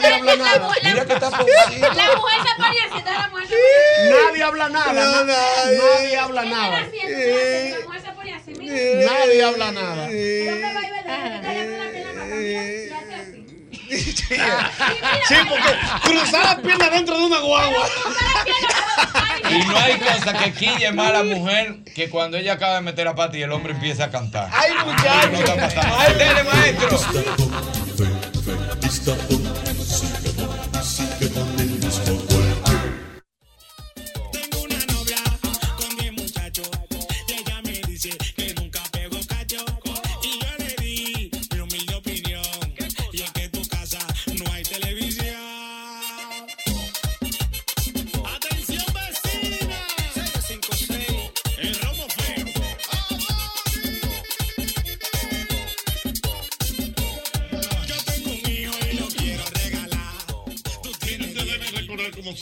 Nadie 0.00 0.14
habla 0.14 0.36
nada. 0.36 0.68
Mira 0.82 1.04
que 1.06 1.12
está 1.14 1.30
La 1.30 1.36
mujer 1.38 2.40
se 2.42 2.54
pone 2.56 2.80
así, 2.80 2.96
entonces 2.98 3.14
la 3.18 3.28
mujer 3.28 3.48
Nadie 4.10 4.42
habla 4.42 4.68
nada. 4.68 4.92
No, 4.92 5.24
na- 5.24 5.24
nadie. 5.24 5.78
Nadie 5.78 6.16
habla 6.18 6.44
nada. 6.44 6.80
La 6.80 6.86
mujer 7.86 8.00
se 8.02 8.10
pone 8.12 8.34
así, 8.34 8.50
mira. 8.58 8.74
Nadie 9.06 9.44
habla 9.44 9.72
nada. 9.72 10.08
Sí, 13.88 15.34
porque 15.48 15.76
cruzar 16.04 16.44
las 16.44 16.56
piernas 16.60 16.90
dentro 16.90 17.18
de 17.18 17.24
una 17.24 17.40
guagua. 17.40 17.88
Y 19.50 19.58
no 19.66 19.76
hay 19.76 19.98
cosa 19.98 20.32
que 20.32 20.52
quille 20.52 20.92
más 20.92 21.08
a 21.08 21.12
la 21.12 21.22
mujer 21.24 21.76
que 21.94 22.08
cuando 22.08 22.36
ella 22.36 22.54
acaba 22.54 22.76
de 22.76 22.80
meter 22.82 23.04
la 23.04 23.14
pata 23.14 23.36
y 23.36 23.42
el 23.42 23.52
hombre 23.52 23.72
empieza 23.72 24.04
a 24.04 24.10
cantar. 24.10 24.48
Ay, 24.52 24.72
muchacho. 24.84 25.30
No 25.30 25.38
está 25.38 25.56
pasando. 25.56 25.96
Ay, 25.98 26.14
dele, 26.14 26.44
maestro. 26.44 26.98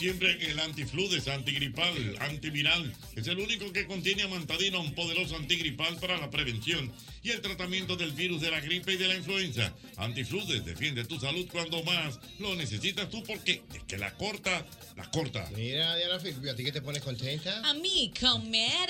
Siempre 0.03 0.37
el 0.51 0.59
antifludes, 0.59 1.29
antigripal, 1.29 2.17
antiviral. 2.19 2.93
Es 3.15 3.25
el 3.27 3.39
único 3.39 3.71
que 3.71 3.87
contiene 3.87 4.23
amantadina, 4.23 4.77
un 4.77 4.93
poderoso 4.93 5.37
antigripal 5.37 5.95
para 5.95 6.17
la 6.17 6.29
prevención 6.29 6.91
y 7.23 7.29
el 7.29 7.39
tratamiento 7.39 7.95
del 7.95 8.11
virus 8.11 8.41
de 8.41 8.51
la 8.51 8.59
gripe 8.59 8.91
y 8.91 8.97
de 8.97 9.07
la 9.07 9.15
influenza. 9.15 9.73
Antifludes 9.95 10.65
defiende 10.65 11.05
tu 11.05 11.17
salud 11.21 11.47
cuando 11.49 11.81
más 11.83 12.19
lo 12.39 12.53
necesitas 12.55 13.09
tú 13.09 13.23
porque 13.23 13.61
es 13.73 13.83
que 13.83 13.97
la 13.97 14.13
corta, 14.15 14.65
la 14.97 15.09
corta. 15.09 15.49
Mira, 15.55 15.95
Diana 15.95 16.15
¿a 16.15 16.55
ti 16.55 16.63
que 16.65 16.73
te 16.73 16.81
pones 16.81 17.01
contenta? 17.01 17.61
A 17.63 17.73
mí, 17.73 18.11
comer. 18.19 18.89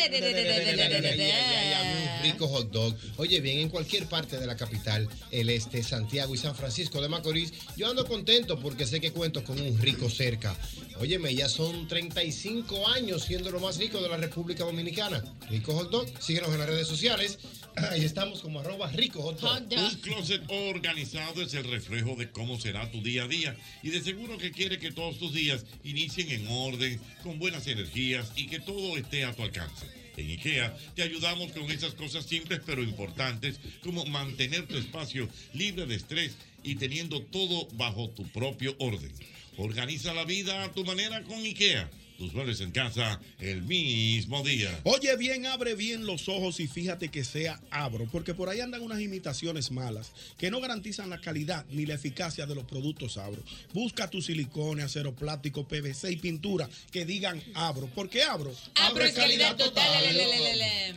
Un 2.17 2.23
rico 2.23 2.47
hot 2.47 2.71
dog. 2.71 2.95
Oye, 3.17 3.39
bien, 3.39 3.59
en 3.59 3.69
cualquier 3.69 4.07
parte 4.07 4.39
de 4.39 4.47
la 4.47 4.57
capital, 4.57 5.07
el 5.29 5.51
este, 5.51 5.83
Santiago 5.83 6.33
y 6.33 6.39
San 6.39 6.55
Francisco 6.55 6.99
de 7.03 7.07
Macorís, 7.07 7.53
yo 7.77 7.87
ando 7.87 8.07
contento 8.07 8.59
porque 8.59 8.87
sé 8.87 8.99
que 8.99 9.11
cuento 9.11 9.43
con 9.43 9.61
un 9.61 9.79
rico 9.79 10.09
cerca. 10.09 10.57
Óyeme, 10.99 11.33
ya 11.33 11.49
son 11.49 11.87
35 11.87 12.87
años 12.89 13.23
siendo 13.23 13.51
lo 13.51 13.59
más 13.59 13.77
rico 13.77 14.01
de 14.01 14.09
la 14.09 14.17
República 14.17 14.63
Dominicana. 14.63 15.23
Rico 15.49 15.73
Hot 15.73 15.89
Dog, 15.89 16.07
síguenos 16.21 16.51
en 16.51 16.59
las 16.59 16.69
redes 16.69 16.87
sociales. 16.87 17.39
Ahí 17.75 18.05
estamos 18.05 18.41
como 18.41 18.59
arroba 18.59 18.87
rico 18.91 19.21
hot 19.21 19.39
dog. 19.39 19.79
Un 19.79 19.95
closet 20.01 20.43
organizado 20.47 21.41
es 21.41 21.53
el 21.55 21.63
reflejo 21.63 22.15
de 22.15 22.29
cómo 22.29 22.59
será 22.59 22.89
tu 22.91 23.01
día 23.01 23.23
a 23.23 23.27
día 23.27 23.55
y 23.81 23.89
de 23.89 24.01
seguro 24.01 24.37
que 24.37 24.51
quiere 24.51 24.77
que 24.77 24.91
todos 24.91 25.17
tus 25.17 25.33
días 25.33 25.65
inicien 25.83 26.29
en 26.29 26.47
orden, 26.47 26.99
con 27.23 27.39
buenas 27.39 27.65
energías 27.67 28.31
y 28.35 28.47
que 28.47 28.59
todo 28.59 28.95
esté 28.97 29.25
a 29.25 29.33
tu 29.33 29.41
alcance. 29.41 29.87
En 30.15 30.29
IKEA 30.29 30.77
te 30.95 31.01
ayudamos 31.01 31.51
con 31.53 31.71
esas 31.71 31.95
cosas 31.95 32.25
simples 32.25 32.61
pero 32.63 32.83
importantes 32.83 33.59
como 33.81 34.05
mantener 34.05 34.67
tu 34.67 34.77
espacio 34.77 35.27
libre 35.53 35.87
de 35.87 35.95
estrés 35.95 36.37
y 36.63 36.75
teniendo 36.75 37.21
todo 37.23 37.67
bajo 37.73 38.09
tu 38.09 38.23
propio 38.31 38.75
orden. 38.77 39.11
Organiza 39.57 40.13
la 40.13 40.25
vida 40.25 40.63
a 40.63 40.71
tu 40.71 40.83
manera 40.85 41.23
con 41.23 41.39
IKEA. 41.39 41.89
Tus 42.17 42.31
muebles 42.31 42.61
en 42.61 42.71
casa 42.71 43.19
el 43.39 43.63
mismo 43.63 44.43
día. 44.43 44.79
Oye 44.83 45.17
bien, 45.17 45.47
abre 45.47 45.73
bien 45.73 46.05
los 46.05 46.29
ojos 46.29 46.59
y 46.59 46.67
fíjate 46.67 47.09
que 47.09 47.23
sea 47.23 47.59
Abro, 47.71 48.07
porque 48.11 48.35
por 48.35 48.49
ahí 48.49 48.61
andan 48.61 48.81
unas 48.83 49.01
imitaciones 49.01 49.71
malas 49.71 50.11
que 50.37 50.51
no 50.51 50.61
garantizan 50.61 51.09
la 51.09 51.19
calidad 51.19 51.65
ni 51.71 51.87
la 51.87 51.95
eficacia 51.95 52.45
de 52.45 52.53
los 52.53 52.65
productos 52.65 53.17
Abro. 53.17 53.43
Busca 53.73 54.09
tu 54.11 54.21
silicone, 54.21 54.83
acero 54.83 55.15
plástico, 55.15 55.67
PVC 55.67 56.11
y 56.11 56.17
pintura 56.17 56.69
que 56.91 57.03
digan 57.03 57.41
Abro, 57.55 57.89
porque 57.95 58.21
Abro, 58.21 58.55
Abro 58.75 59.03
es 59.03 59.13
calidad 59.13 59.57
total. 59.57 59.83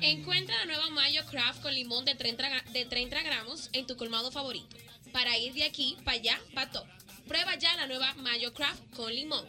Encuentra 0.03 0.55
la 0.59 0.67
nueva 0.67 0.91
Mayo 0.91 1.25
Craft 1.31 1.63
con 1.63 1.75
limón 1.75 2.05
de 2.05 2.15
30, 2.15 2.45
gra- 2.49 2.73
de 2.73 2.85
30 2.85 3.23
gramos 3.23 3.71
en 3.73 3.87
tu 3.87 3.97
colmado 3.97 4.31
favorito. 4.31 4.77
Para 5.13 5.37
ir 5.39 5.55
de 5.55 5.65
aquí 5.65 5.97
para 6.05 6.19
allá, 6.19 6.39
para 6.55 6.71
todo. 6.71 6.87
Prueba 7.27 7.57
ya 7.59 7.75
la 7.77 7.87
nueva 7.87 8.15
Mayo 8.15 8.53
Craft 8.55 8.95
con 8.95 9.13
limón. 9.15 9.45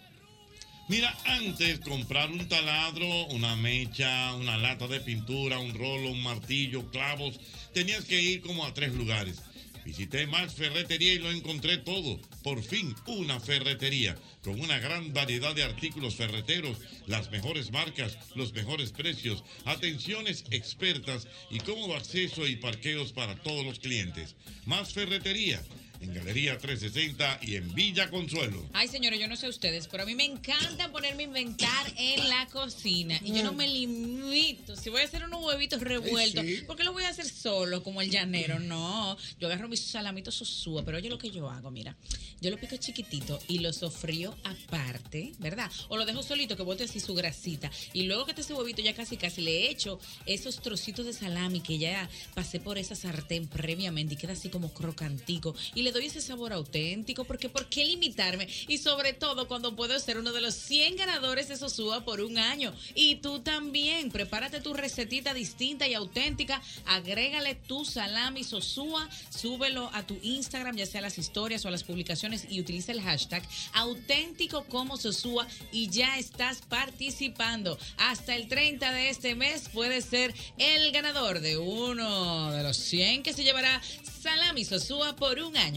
Mira, 0.90 1.16
antes 1.26 1.80
comprar 1.82 2.32
un 2.32 2.48
taladro, 2.48 3.26
una 3.28 3.56
mecha, 3.56 4.34
una 4.36 4.58
lata 4.58 4.88
de 4.88 5.02
pintura, 5.02 5.60
un 5.60 5.74
rolo, 5.74 6.12
un 6.12 6.24
martillo, 6.24 6.90
clavos, 6.90 7.40
tenías 7.74 8.06
que 8.06 8.22
ir 8.22 8.42
como 8.42 8.66
a 8.66 8.74
tres 8.74 8.94
lugares. 8.94 9.42
Visité 9.88 10.28
Max 10.28 10.56
Ferretería 10.56 11.14
y 11.14 11.20
lo 11.20 11.32
encontré 11.32 11.78
todo. 11.78 12.20
Por 12.44 12.62
fin, 12.62 12.94
una 13.06 13.40
ferretería 13.40 14.18
con 14.44 14.60
una 14.60 14.80
gran 14.80 15.14
variedad 15.14 15.56
de 15.56 15.64
artículos 15.64 16.16
ferreteros, 16.16 16.78
las 17.06 17.32
mejores 17.32 17.72
marcas, 17.72 18.18
los 18.36 18.52
mejores 18.54 18.92
precios, 18.92 19.46
atenciones 19.64 20.44
expertas 20.52 21.28
y 21.50 21.60
cómodo 21.60 21.96
acceso 21.96 22.48
y 22.48 22.58
parqueos 22.58 23.14
para 23.14 23.36
todos 23.36 23.66
los 23.66 23.80
clientes. 23.80 24.36
Más 24.66 24.94
Ferretería 24.94 25.64
en 26.02 26.14
Galería 26.14 26.58
360 26.58 27.40
y 27.42 27.56
en 27.56 27.74
Villa 27.74 28.10
Consuelo. 28.10 28.66
Ay, 28.74 28.88
señores, 28.88 29.20
yo 29.20 29.28
no 29.28 29.36
sé 29.36 29.48
ustedes, 29.48 29.88
pero 29.88 30.04
a 30.04 30.06
mí 30.06 30.16
me 30.16 30.26
encanta 30.26 30.92
ponerme 30.92 31.24
a 31.24 31.26
inventar 31.28 31.94
en 31.98 32.30
la 32.30 32.48
cocina. 32.48 33.20
Y 33.24 33.34
yo 33.34 33.44
no 33.44 33.54
me 33.54 33.68
limito. 33.68 34.76
Si 34.76 34.90
voy 34.90 35.02
a 35.02 35.06
hacer 35.06 35.24
unos 35.24 35.44
huevitos 35.44 35.82
revueltos, 35.82 36.46
sí. 36.46 36.62
¿por 36.68 36.76
qué 36.76 36.84
lo 36.84 36.94
voy 36.94 37.04
a 37.04 37.10
hacer 37.10 37.28
solo 37.28 37.84
como 37.84 38.02
el 38.02 38.10
llanero? 38.10 38.60
No. 38.68 39.18
Yo 39.40 39.48
agarro 39.48 39.70
mis 39.70 39.80
salamitos 39.80 40.36
sosúa, 40.36 40.84
pero 40.84 40.98
oye 40.98 41.10
lo 41.10 41.18
que 41.18 41.30
yo 41.30 41.50
hago, 41.50 41.72
mira. 41.72 41.96
Yo 42.42 42.52
lo 42.52 42.58
pico 42.58 42.76
chiquitito 42.76 43.40
y 43.48 43.60
lo 43.60 43.72
sofrío 43.72 44.36
aparte, 44.44 45.32
¿verdad? 45.40 45.72
O 45.88 45.98
lo 45.98 46.06
dejo 46.06 46.22
solito 46.22 46.58
que 46.58 46.64
bote 46.64 46.84
así 46.84 47.00
su 47.00 47.16
grasita. 47.16 47.72
Y 47.94 48.04
luego 48.04 48.26
que 48.26 48.34
este 48.40 48.54
huevito 48.54 48.82
ya 48.82 48.94
casi 48.94 49.18
casi 49.18 49.42
le 49.42 49.70
echo 49.70 50.00
esos 50.26 50.62
trocitos 50.62 51.06
de 51.06 51.14
salami 51.14 51.62
que 51.62 51.78
ya 51.78 52.10
pasé 52.36 52.60
por 52.60 52.78
esa 52.78 52.96
sartén 52.96 53.48
previamente 53.48 54.14
y 54.16 54.18
queda 54.18 54.34
así 54.34 54.50
como 54.50 54.74
crocantico. 54.74 55.56
Y 55.74 55.84
le 55.88 55.94
doy 55.94 56.08
ese 56.08 56.20
sabor 56.20 56.52
auténtico, 56.52 57.24
porque 57.24 57.48
¿por 57.48 57.68
qué 57.68 57.86
limitarme? 57.86 58.50
Y 58.68 58.78
sobre 58.78 59.14
todo 59.14 59.48
cuando 59.48 59.74
puedo 59.74 59.98
ser 60.02 60.18
uno 60.18 60.34
de 60.34 60.42
los 60.42 60.54
100 60.54 60.98
ganadores 60.98 61.48
de 61.48 61.56
Sosúa 61.56 62.04
por 62.04 62.20
un 62.20 62.38
año. 62.38 62.74
Y 62.94 63.16
tú 63.16 63.40
también, 63.40 64.12
prepárate 64.12 64.60
tu 64.60 64.74
recetita 64.74 65.34
distinta 65.34 65.88
y 65.88 65.94
auténtica, 65.94 66.62
agrégale 66.88 67.56
tu 67.56 67.86
salami 67.86 68.44
Sosúa, 68.44 69.10
súbelo 69.30 69.90
a 69.94 70.06
tu 70.06 70.20
Instagram, 70.24 70.76
ya 70.76 70.86
sea 70.86 71.00
a 71.00 71.04
las 71.04 71.18
historias 71.18 71.64
o 71.64 71.70
a 71.70 71.72
las 71.72 71.86
publicaciones 71.86 72.48
y 72.50 72.60
utiliza 72.60 72.92
el 72.92 73.02
hashtag 73.02 73.48
auténtico 73.72 74.66
como 74.66 74.98
Sosúa 74.98 75.48
y 75.72 75.90
ya 75.90 76.20
estás 76.20 76.64
participando. 76.64 77.80
Hasta 77.98 78.36
el 78.36 78.50
30 78.50 78.92
de 78.92 79.10
este 79.10 79.36
mes 79.36 79.70
puedes 79.72 80.04
ser 80.04 80.34
el 80.58 80.92
ganador 80.92 81.40
de 81.40 81.58
uno 81.58 82.52
de 82.52 82.64
los 82.64 82.76
100 82.76 83.24
que 83.24 83.32
se 83.32 83.46
llevará 83.46 83.82
salami 84.22 84.66
Sosúa 84.66 85.16
por 85.16 85.40
un 85.40 85.56
año, 85.56 85.77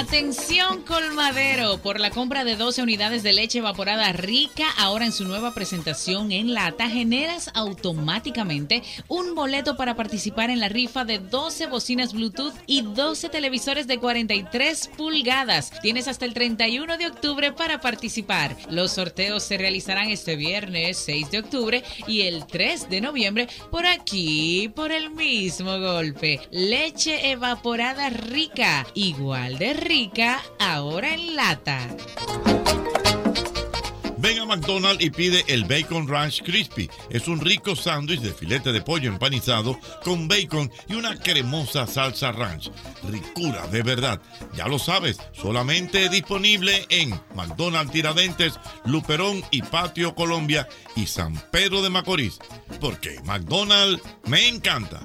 Atención 0.00 0.82
colmadero, 0.84 1.76
por 1.76 2.00
la 2.00 2.08
compra 2.08 2.42
de 2.42 2.56
12 2.56 2.82
unidades 2.82 3.22
de 3.22 3.34
leche 3.34 3.58
evaporada 3.58 4.10
rica, 4.12 4.64
ahora 4.78 5.04
en 5.04 5.12
su 5.12 5.26
nueva 5.26 5.52
presentación 5.52 6.32
en 6.32 6.54
lata, 6.54 6.88
generas 6.88 7.50
automáticamente 7.52 8.82
un 9.08 9.34
boleto 9.34 9.76
para 9.76 9.96
participar 9.96 10.48
en 10.48 10.58
la 10.58 10.70
rifa 10.70 11.04
de 11.04 11.18
12 11.18 11.66
bocinas 11.66 12.14
Bluetooth 12.14 12.54
y 12.66 12.80
12 12.80 13.28
televisores 13.28 13.86
de 13.86 13.98
43 13.98 14.90
pulgadas. 14.96 15.70
Tienes 15.82 16.08
hasta 16.08 16.24
el 16.24 16.32
31 16.32 16.96
de 16.96 17.06
octubre 17.06 17.52
para 17.52 17.82
participar. 17.82 18.56
Los 18.70 18.92
sorteos 18.92 19.42
se 19.42 19.58
realizarán 19.58 20.08
este 20.08 20.34
viernes 20.34 20.96
6 20.96 21.30
de 21.30 21.40
octubre 21.40 21.84
y 22.06 22.22
el 22.22 22.46
3 22.46 22.88
de 22.88 23.02
noviembre 23.02 23.48
por 23.70 23.84
aquí, 23.84 24.72
por 24.74 24.92
el 24.92 25.10
mismo 25.10 25.78
golpe. 25.78 26.40
Leche 26.50 27.32
evaporada 27.32 28.08
rica, 28.08 28.86
igual 28.94 29.58
de 29.58 29.74
rica, 29.74 29.89
ahora 30.60 31.14
en 31.14 31.34
lata. 31.34 31.80
Ven 34.18 34.38
a 34.38 34.44
McDonald's 34.44 35.04
y 35.04 35.10
pide 35.10 35.42
el 35.48 35.64
Bacon 35.64 36.06
Ranch 36.06 36.44
Crispy. 36.44 36.88
Es 37.10 37.26
un 37.26 37.40
rico 37.40 37.74
sándwich 37.74 38.20
de 38.20 38.32
filete 38.32 38.70
de 38.70 38.82
pollo 38.82 39.10
empanizado 39.10 39.80
con 40.04 40.28
bacon 40.28 40.70
y 40.86 40.94
una 40.94 41.16
cremosa 41.16 41.88
salsa 41.88 42.30
ranch. 42.30 42.70
Ricura 43.02 43.66
de 43.66 43.82
verdad. 43.82 44.22
Ya 44.54 44.68
lo 44.68 44.78
sabes, 44.78 45.18
solamente 45.32 46.08
disponible 46.08 46.86
en 46.90 47.10
McDonald's 47.34 47.92
Tiradentes, 47.92 48.60
Luperón 48.84 49.42
y 49.50 49.62
Patio 49.62 50.14
Colombia 50.14 50.68
y 50.94 51.06
San 51.06 51.34
Pedro 51.50 51.82
de 51.82 51.90
Macorís. 51.90 52.38
Porque 52.80 53.18
McDonald's 53.24 54.00
me 54.26 54.46
encanta. 54.46 55.00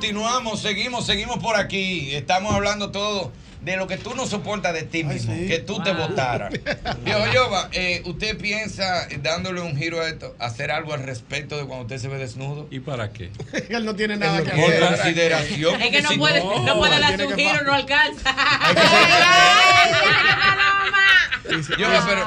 Continuamos, 0.00 0.62
seguimos, 0.62 1.04
seguimos 1.04 1.40
por 1.40 1.56
aquí. 1.56 2.14
Estamos 2.14 2.54
hablando 2.54 2.90
todo 2.90 3.30
de 3.60 3.76
lo 3.76 3.86
que 3.86 3.98
tú 3.98 4.14
no 4.14 4.24
soportas 4.24 4.72
de 4.72 4.84
ti 4.84 5.04
mismo, 5.04 5.34
que 5.34 5.58
tú 5.58 5.82
te 5.82 5.92
votaras. 5.92 6.54
Viejo 7.04 7.30
Yoba, 7.30 7.68
eh, 7.72 8.00
¿usted 8.06 8.38
piensa, 8.38 9.06
dándole 9.22 9.60
un 9.60 9.76
giro 9.76 10.00
a 10.00 10.08
esto, 10.08 10.34
hacer 10.38 10.70
algo 10.70 10.94
al 10.94 11.02
respecto 11.02 11.58
de 11.58 11.66
cuando 11.66 11.82
usted 11.82 11.98
se 11.98 12.08
ve 12.08 12.16
desnudo? 12.16 12.66
¿Y 12.70 12.80
para 12.80 13.12
qué? 13.12 13.30
Él 13.68 13.84
no 13.84 13.94
tiene 13.94 14.16
nada 14.16 14.42
que 14.42 14.52
Por 14.52 14.72
hacer. 14.72 14.88
consideración. 14.88 15.82
Es 15.82 15.90
que 15.90 16.00
no 16.00 16.08
si 16.08 16.16
puede, 16.16 16.40
no, 16.40 16.78
puede 16.78 16.92
tiene 16.96 17.06
darse 17.06 17.26
un 17.26 17.34
que 17.34 17.42
giro, 17.42 17.62
no 17.62 17.74
alcanza. 17.74 18.34
Yoba, 21.78 22.06
pero, 22.08 22.26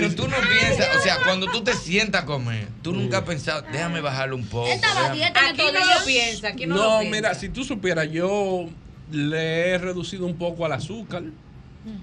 pero 0.00 0.14
tú 0.14 0.28
no 0.28 0.36
piensas, 0.48 0.96
o 0.96 1.00
sea, 1.00 1.18
cuando 1.24 1.46
tú 1.50 1.62
te 1.62 1.72
sientas 1.76 2.22
a 2.22 2.26
comer, 2.26 2.68
tú 2.82 2.92
nunca 2.92 3.18
has 3.18 3.24
pensado, 3.24 3.62
déjame 3.72 4.00
bajarle 4.00 4.34
un 4.34 4.46
poco. 4.46 4.68
déjame- 4.68 5.24
Aquí 5.24 5.62
no 5.62 5.72
lo 5.72 6.04
piensa, 6.06 6.48
aquí 6.48 6.66
no, 6.66 6.74
lo 6.76 6.82
No, 6.82 6.98
piensa. 7.00 7.16
mira, 7.16 7.34
si 7.34 7.48
tú 7.48 7.64
supieras, 7.64 8.10
yo 8.10 8.66
le 9.10 9.70
he 9.70 9.78
reducido 9.78 10.26
un 10.26 10.36
poco 10.36 10.64
al 10.66 10.72
azúcar. 10.72 11.22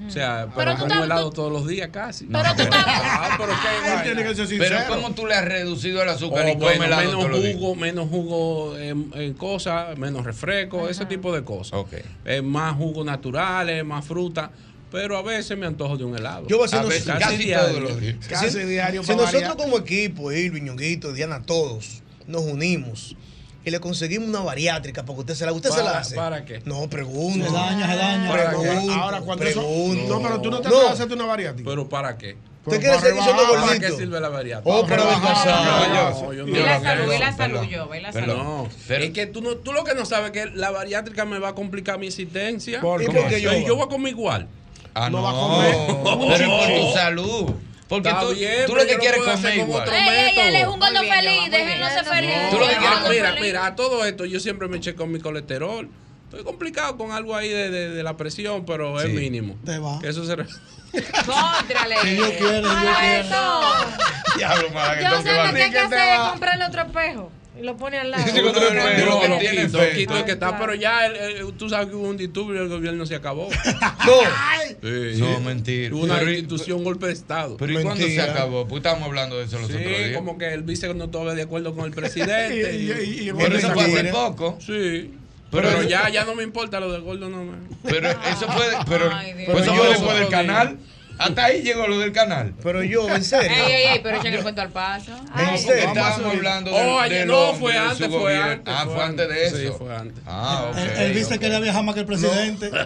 O 0.06 0.12
sea, 0.12 0.42
Pero 0.44 0.56
pero 0.56 0.72
tú 0.74 0.78
como 0.82 0.94
estás- 0.94 1.06
helado 1.06 1.32
todos 1.32 1.52
los 1.52 1.68
días 1.68 1.90
casi. 1.92 2.26
Pero 2.26 2.54
tú 2.56 2.62
estás- 2.62 2.86
Ah, 2.88 3.36
pero 3.36 3.48
qué 3.50 3.68
Él 3.78 3.82
vaina. 3.96 4.04
tiene 4.04 4.24
que 4.24 4.36
ser 4.36 4.46
sincero. 4.48 4.76
Pero 4.80 4.94
¿cómo 4.96 5.16
tú 5.16 5.26
le 5.26 5.34
has 5.34 5.44
reducido 5.44 6.04
el 6.04 6.10
azúcar 6.10 6.46
Oh, 6.46 6.50
y 6.50 6.56
bueno, 6.56 6.84
helado 6.86 7.02
menos 7.02 7.16
todos 7.18 7.32
los 7.32 7.42
días? 7.44 7.56
jugo, 7.56 7.76
menos 7.76 8.10
jugo 8.10 8.78
en, 8.78 9.34
cosas, 9.34 9.98
menos 9.98 10.24
refresco, 10.24 10.88
ese 10.88 11.08
tipo 11.08 11.34
de 11.34 11.44
cosas. 11.44 11.80
Eh, 12.26 12.44
más 12.44 12.76
jugos 12.76 13.04
naturales, 13.08 13.84
más 13.84 14.06
fruta. 14.06 14.52
Pero 14.92 15.18
a 15.18 15.22
veces 15.22 15.58
me 15.58 15.66
antojo 15.66 15.96
de 15.98 16.04
un 16.04 16.18
helado. 16.18 16.46
Yo 16.48 16.58
voy 16.58 16.68
a 16.72 16.82
veces, 16.84 17.06
unos- 17.08 17.20
casi, 17.20 17.38
diario. 17.38 19.04
Si- 19.04 19.12
Si 19.12 19.16
nosotros 19.16 19.56
como 19.56 19.78
equipo, 19.78 20.32
Irving, 20.32 20.64
Ñonguito, 20.64 21.14
Diana, 21.14 21.42
todos, 21.44 22.02
nos 22.28 22.42
unimos 22.44 23.16
y 23.64 23.70
le 23.72 23.80
conseguimos 23.80 24.28
una 24.28 24.40
bariátrica 24.42 25.04
para 25.04 25.16
que 25.16 25.20
usted 25.22 25.36
se 25.36 25.46
la 25.46 25.54
¿Usted 25.54 25.70
se 25.70 25.78
la 25.78 25.86
¿Para- 25.86 26.00
hace? 26.00 26.16
para 26.16 26.46
qué? 26.46 26.62
No, 26.66 26.90
pregunto. 26.90 27.46
Se 27.48 27.54
daña, 27.54 27.90
se 27.90 27.96
daña. 27.96 28.32
Pregunto, 28.34 28.94
Ahora, 28.94 29.22
cuando 29.22 29.46
eso- 29.46 29.60
pregunto. 29.62 30.08
No, 30.14 30.22
pero 30.22 30.42
tú 30.42 30.52
no 30.52 30.58
te 30.60 30.64
No. 30.68 30.76
atreves 30.76 30.90
a 30.90 30.94
hacerte 30.94 31.14
una 31.14 31.26
bariátrica. 31.26 31.70
¿Pero 31.70 31.88
para 31.88 32.18
qué? 32.18 32.36
¿Usted 32.64 32.80
quiere 32.80 33.00
seguir 33.00 33.24
siendo 33.24 33.42
¿Para 33.44 33.62
gordito? 33.62 33.80
qué 33.88 33.92
sirve 33.98 34.20
la 34.20 34.30
bariátrica? 34.30 34.76
Oh, 34.78 34.86
pero 34.86 35.04
Para 35.06 35.18
bajar. 35.18 35.90
no, 35.90 36.22
No, 36.22 36.34
yo 36.34 36.46
no 36.46 36.50
Y 36.50 36.62
la 36.62 36.80
salud, 36.82 37.06
y 37.14 37.18
la 37.18 37.28
eso. 37.30 37.38
salud, 37.38 37.64
yo, 37.64 37.96
y 37.96 38.00
la 38.02 38.12
salud. 38.14 38.36
No, 38.36 38.70
es 38.90 39.10
que 39.12 39.26
tú, 39.26 39.42
no, 39.42 39.56
tú 39.56 39.74
lo 39.74 39.84
que 39.84 39.96
no 39.96 40.06
sabes 40.06 40.28
es 40.28 40.32
que 40.32 40.46
la 40.56 40.70
bariátrica 40.70 41.26
me 41.26 41.40
va 41.40 41.50
a 41.50 41.56
complicar 41.56 41.98
mi 41.98 42.08
existencia. 42.08 42.82
¿Por 42.82 43.02
¿Y 43.02 43.08
qué? 43.08 43.42
yo 43.66 43.76
voy 43.76 43.86
a 43.86 43.88
comer 43.88 44.12
igual. 44.12 44.48
Ah, 44.94 45.10
no, 45.10 45.22
va 45.24 45.30
a 45.30 45.34
comer. 45.34 45.76
pero 46.20 46.36
es 46.36 46.50
por 46.50 46.70
No. 46.70 46.88
tu 46.88 46.94
salud. 46.94 47.52
Porque 47.88 48.08
Está 48.10 48.22
tú, 48.22 48.34
bien, 48.34 48.66
tú 48.68 48.76
lo 48.76 48.86
que 48.86 48.94
yo 48.94 49.00
quieres 49.00 49.22
comer 49.22 49.58
igual. 49.58 49.90
Ey, 49.90 50.08
ey, 50.10 50.40
él 50.40 50.56
es 50.56 50.68
un 50.68 50.80
gordo 50.80 51.00
feliz, 51.00 51.52
ser 51.52 52.06
feliz. 52.06 52.34
Tú 52.50 52.58
lo 52.60 52.66
que 52.66 52.72
es 52.72 52.78
quieres- 52.78 53.10
mira, 53.10 53.30
feliz. 53.34 53.42
mira, 53.42 53.66
a 53.66 53.76
todo 53.76 54.06
esto 54.06 54.24
yo 54.26 54.40
siempre 54.40 54.68
me 54.70 54.80
checo 54.80 55.06
mi 55.08 55.20
colesterol. 55.20 55.90
Estoy 56.30 56.46
complicado 56.46 56.96
con 56.98 57.12
algo 57.12 57.36
ahí 57.36 57.50
de, 57.50 57.70
de- 57.70 57.90
de 57.90 58.04
la 58.04 58.16
presión, 58.16 58.66
pero 58.66 58.98
es 59.02 59.08
Sí. 59.08 59.12
mínimo. 59.12 59.58
Te 59.66 59.78
va. 59.78 60.00
Que 60.00 60.08
eso 60.08 60.24
se 60.26 60.36
Contrale. 60.38 61.96
Si 62.02 62.10
Dios 62.12 62.30
quiere, 62.38 62.60
Dios 62.62 62.98
quiere. 63.00 63.24
Diablo, 64.38 64.68
Yo 65.02 65.22
sé 65.22 65.34
lo 65.34 65.54
que 65.54 65.64
hay 65.64 65.72
que 65.72 65.80
hacer 65.80 66.00
es 66.14 66.20
comprarle 66.30 66.66
otro 66.66 66.82
espejo 66.84 67.32
y 67.62 67.66
lo 67.66 67.78
pone 67.78 67.98
al 68.00 68.12
lado. 68.12 68.24
No, 68.34 68.42
no, 68.42 68.52
no, 68.52 68.60
Pero 68.96 69.28
lo 69.28 69.38
tiene 69.38 69.66
quito, 69.66 69.78
efecto. 69.82 69.98
quito 69.98 70.18
el 70.18 70.26
que 70.26 70.32
está, 70.32 70.48
Claro. 70.50 70.66
pero 70.66 70.76
ya 70.76 71.06
el- 71.06 71.16
el- 71.16 71.54
tú 71.54 71.70
sabes 71.70 71.88
que 71.88 71.96
hubo 71.96 72.08
un 72.08 72.18
disturbio 72.18 72.56
y 72.62 72.64
el 72.64 72.70
gobierno 72.70 73.06
se 73.06 73.16
acabó. 73.16 73.50
Sí. 74.82 75.20
No, 75.20 75.40
mentira. 75.42 75.94
Hubo 75.96 76.04
una 76.04 76.18
Pero- 76.20 76.32
institución, 76.32 76.84
golpe 76.84 77.08
de 77.08 77.14
Estado. 77.14 77.58
Pero 77.58 77.80
¿y 77.80 77.84
cuándo 77.84 78.06
se 78.06 78.22
acabó? 78.22 78.68
Pues 78.68 78.80
estábamos 78.80 79.08
hablando 79.08 79.38
de 79.38 79.46
eso 79.46 79.60
los 79.60 79.68
Sí, 79.68 79.76
otros 79.78 79.98
días. 79.98 80.14
como 80.16 80.38
que 80.38 80.54
el 80.54 80.64
vice 80.64 80.92
no 80.94 81.06
estaba 81.06 81.34
de 81.36 81.42
acuerdo 81.44 81.76
con 81.76 81.86
el 81.86 81.92
presidente. 81.92 82.76
Y- 82.82 82.92
y- 82.92 83.26
y 83.26 83.30
eso 83.30 83.72
fue 83.72 83.84
hace 83.84 84.04
poco. 84.06 84.58
Sí. 84.66 85.14
Pero 85.52 85.84
ya, 85.84 86.10
ya 86.10 86.24
no 86.24 86.34
me 86.34 86.44
importa 86.44 86.80
lo 86.80 86.92
del 86.92 87.02
gordo, 87.02 87.30
no 87.30 87.44
me. 87.44 87.58
Pero 87.84 88.10
eso 88.10 88.48
fue, 88.48 88.66
pero, 88.90 89.12
Ay, 89.14 89.34
pues 89.46 89.64
eso 89.64 89.74
fue 89.76 89.84
yo- 89.86 89.92
después 89.92 90.18
del 90.20 90.30
canal. 90.30 90.78
Hasta 91.18 91.46
ahí 91.46 91.62
llegó 91.62 91.88
lo 91.88 92.00
del 92.00 92.12
canal. 92.12 92.54
Pero 92.64 92.84
yo, 92.84 93.08
en 93.10 93.24
serio. 93.32 93.52
Ey, 93.52 93.72
ey, 93.72 93.84
ey, 93.94 94.00
pero 94.02 94.18
echen 94.18 94.34
el 94.34 94.42
cuento 94.42 94.62
al 94.62 94.70
paso. 94.70 95.12
En 95.38 95.58
serio, 95.58 95.88
estábamos 95.90 96.34
hablando 96.34 96.72
del, 96.72 97.30
Oh, 97.30 97.52
no, 97.52 97.54
fue 97.60 97.74
de 97.74 97.78
antes, 97.78 98.08
fue 98.08 98.18
gobierno. 98.18 98.52
antes, 98.52 98.74
Ah, 98.76 98.86
fue 98.92 99.04
antes 99.04 99.30
de 99.30 99.46
eso. 99.46 99.58
Sí, 99.58 99.70
fue 99.78 99.96
antes. 99.96 100.24
Ah, 100.26 100.68
ok. 100.72 100.78
El, 100.78 100.90
el 101.02 101.14
vice 101.14 101.38
quería 101.40 101.60
viajar 101.60 101.84
más 101.84 101.94
que 101.94 102.02
el 102.02 102.06
presidente. 102.08 102.72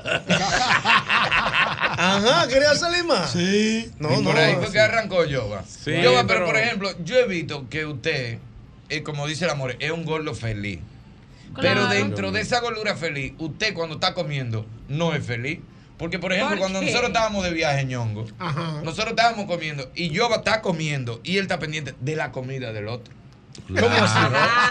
Ajá, 1.98 2.48
¿quería 2.48 2.76
salir 2.76 3.04
más? 3.06 3.32
Sí. 3.32 3.90
No, 4.00 4.12
y 4.20 4.24
por 4.24 4.36
no, 4.36 4.40
ahí 4.42 4.56
fue 4.56 4.68
sí. 4.68 4.74
que 4.74 4.80
arrancó 4.80 5.24
Yoba. 5.26 5.64
Sí, 5.64 5.92
Yoba, 6.02 6.26
pero, 6.28 6.42
pero- 6.42 6.46
por 6.48 6.58
ejemplo, 6.58 6.92
yo 7.04 7.16
he 7.18 7.26
visto 7.28 7.68
que 7.70 7.86
usted, 7.86 8.40
eh, 8.90 9.04
como 9.04 9.28
dice 9.28 9.46
el 9.46 9.52
amor, 9.52 9.76
es 9.80 9.92
un 9.92 10.04
gordo 10.06 10.34
feliz. 10.36 10.80
Pero 11.62 11.88
dentro 11.88 12.32
de 12.34 12.42
esa 12.42 12.60
gordura 12.60 12.96
feliz, 12.98 13.32
usted 13.38 13.74
cuando 13.74 13.96
está 13.96 14.14
comiendo 14.14 14.66
no 14.90 15.14
es 15.14 15.26
feliz. 15.26 15.60
Porque, 15.98 16.20
por 16.20 16.34
ejemplo, 16.34 16.56
¿Por 16.56 16.60
cuando 16.60 16.80
qué? 16.82 16.88
nosotros 16.88 17.10
estábamos 17.10 17.44
de 17.46 17.52
viaje, 17.52 17.86
ñongo, 17.86 18.26
Ajá. 18.38 18.82
nosotros 18.84 19.10
estábamos 19.12 19.46
comiendo 19.46 19.90
y 19.96 20.10
Yoba 20.10 20.38
está 20.38 20.62
comiendo 20.62 21.22
y 21.24 21.38
él 21.38 21.44
está 21.44 21.58
pendiente 21.60 21.96
de 22.00 22.16
la 22.18 22.32
comida 22.32 22.74
del 22.74 22.88
otro. 22.90 23.14
¿Cómo 23.68 23.88
así? 23.88 24.20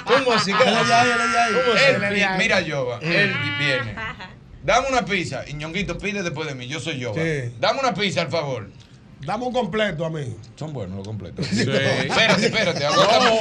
¿Cómo 0.05 0.33
así? 0.33 0.53
¿Cómo 0.53 0.77
así? 0.81 2.15
Pi- 2.15 2.39
mira, 2.39 2.61
Yoba, 2.61 2.99
él 3.01 3.33
viene. 3.59 3.95
Dame 4.63 4.89
una 4.89 5.05
pizza. 5.05 5.45
Y 5.49 5.55
ñonguito 5.55 5.97
pide 5.99 6.23
después 6.23 6.47
de 6.49 6.55
mí. 6.55 6.67
Yo 6.69 6.81
soy 6.81 6.99
Yoba. 6.99 7.15
Sí. 7.23 7.53
Dame 7.61 7.81
una 7.81 7.95
pizza, 7.95 8.21
al 8.23 8.31
favor. 8.31 8.69
Dame 9.25 9.45
un 9.47 9.53
completo 9.53 10.05
a 10.05 10.11
mí. 10.11 10.37
Son 10.57 10.73
buenos 10.73 10.97
los 10.99 11.07
completos. 11.07 11.47
Sí. 11.47 11.61
Espérate, 11.63 12.47
espérate. 12.47 12.85
Aguántame, 12.85 13.41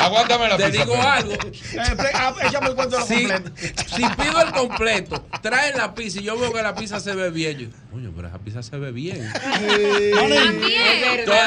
aguántame 0.00 0.48
la 0.48 0.56
Te 0.56 0.64
pizza. 0.70 0.84
digo 0.84 0.94
espérate. 0.94 1.18
algo. 1.18 1.34
Eh, 1.34 2.10
ah, 2.14 2.34
échame 2.48 2.66
el 2.68 2.74
cuento 2.74 2.94
de 2.96 3.00
los 3.00 3.08
Si, 3.08 3.26
completos. 3.26 3.52
si 3.96 4.02
pido 4.22 4.40
el 4.42 4.52
completo, 4.52 5.24
traen 5.42 5.76
la 5.76 5.94
pizza 5.94 6.20
y 6.20 6.24
yo 6.24 6.38
veo 6.38 6.52
que 6.52 6.62
la 6.62 6.74
pizza 6.74 7.00
se 7.00 7.14
ve 7.14 7.30
bien. 7.30 7.58
Yo, 7.58 7.68
coño, 7.92 8.12
pero 8.16 8.28
esa 8.28 8.38
pizza 8.38 8.62
se 8.62 8.76
ve 8.78 8.92
bien. 8.92 9.30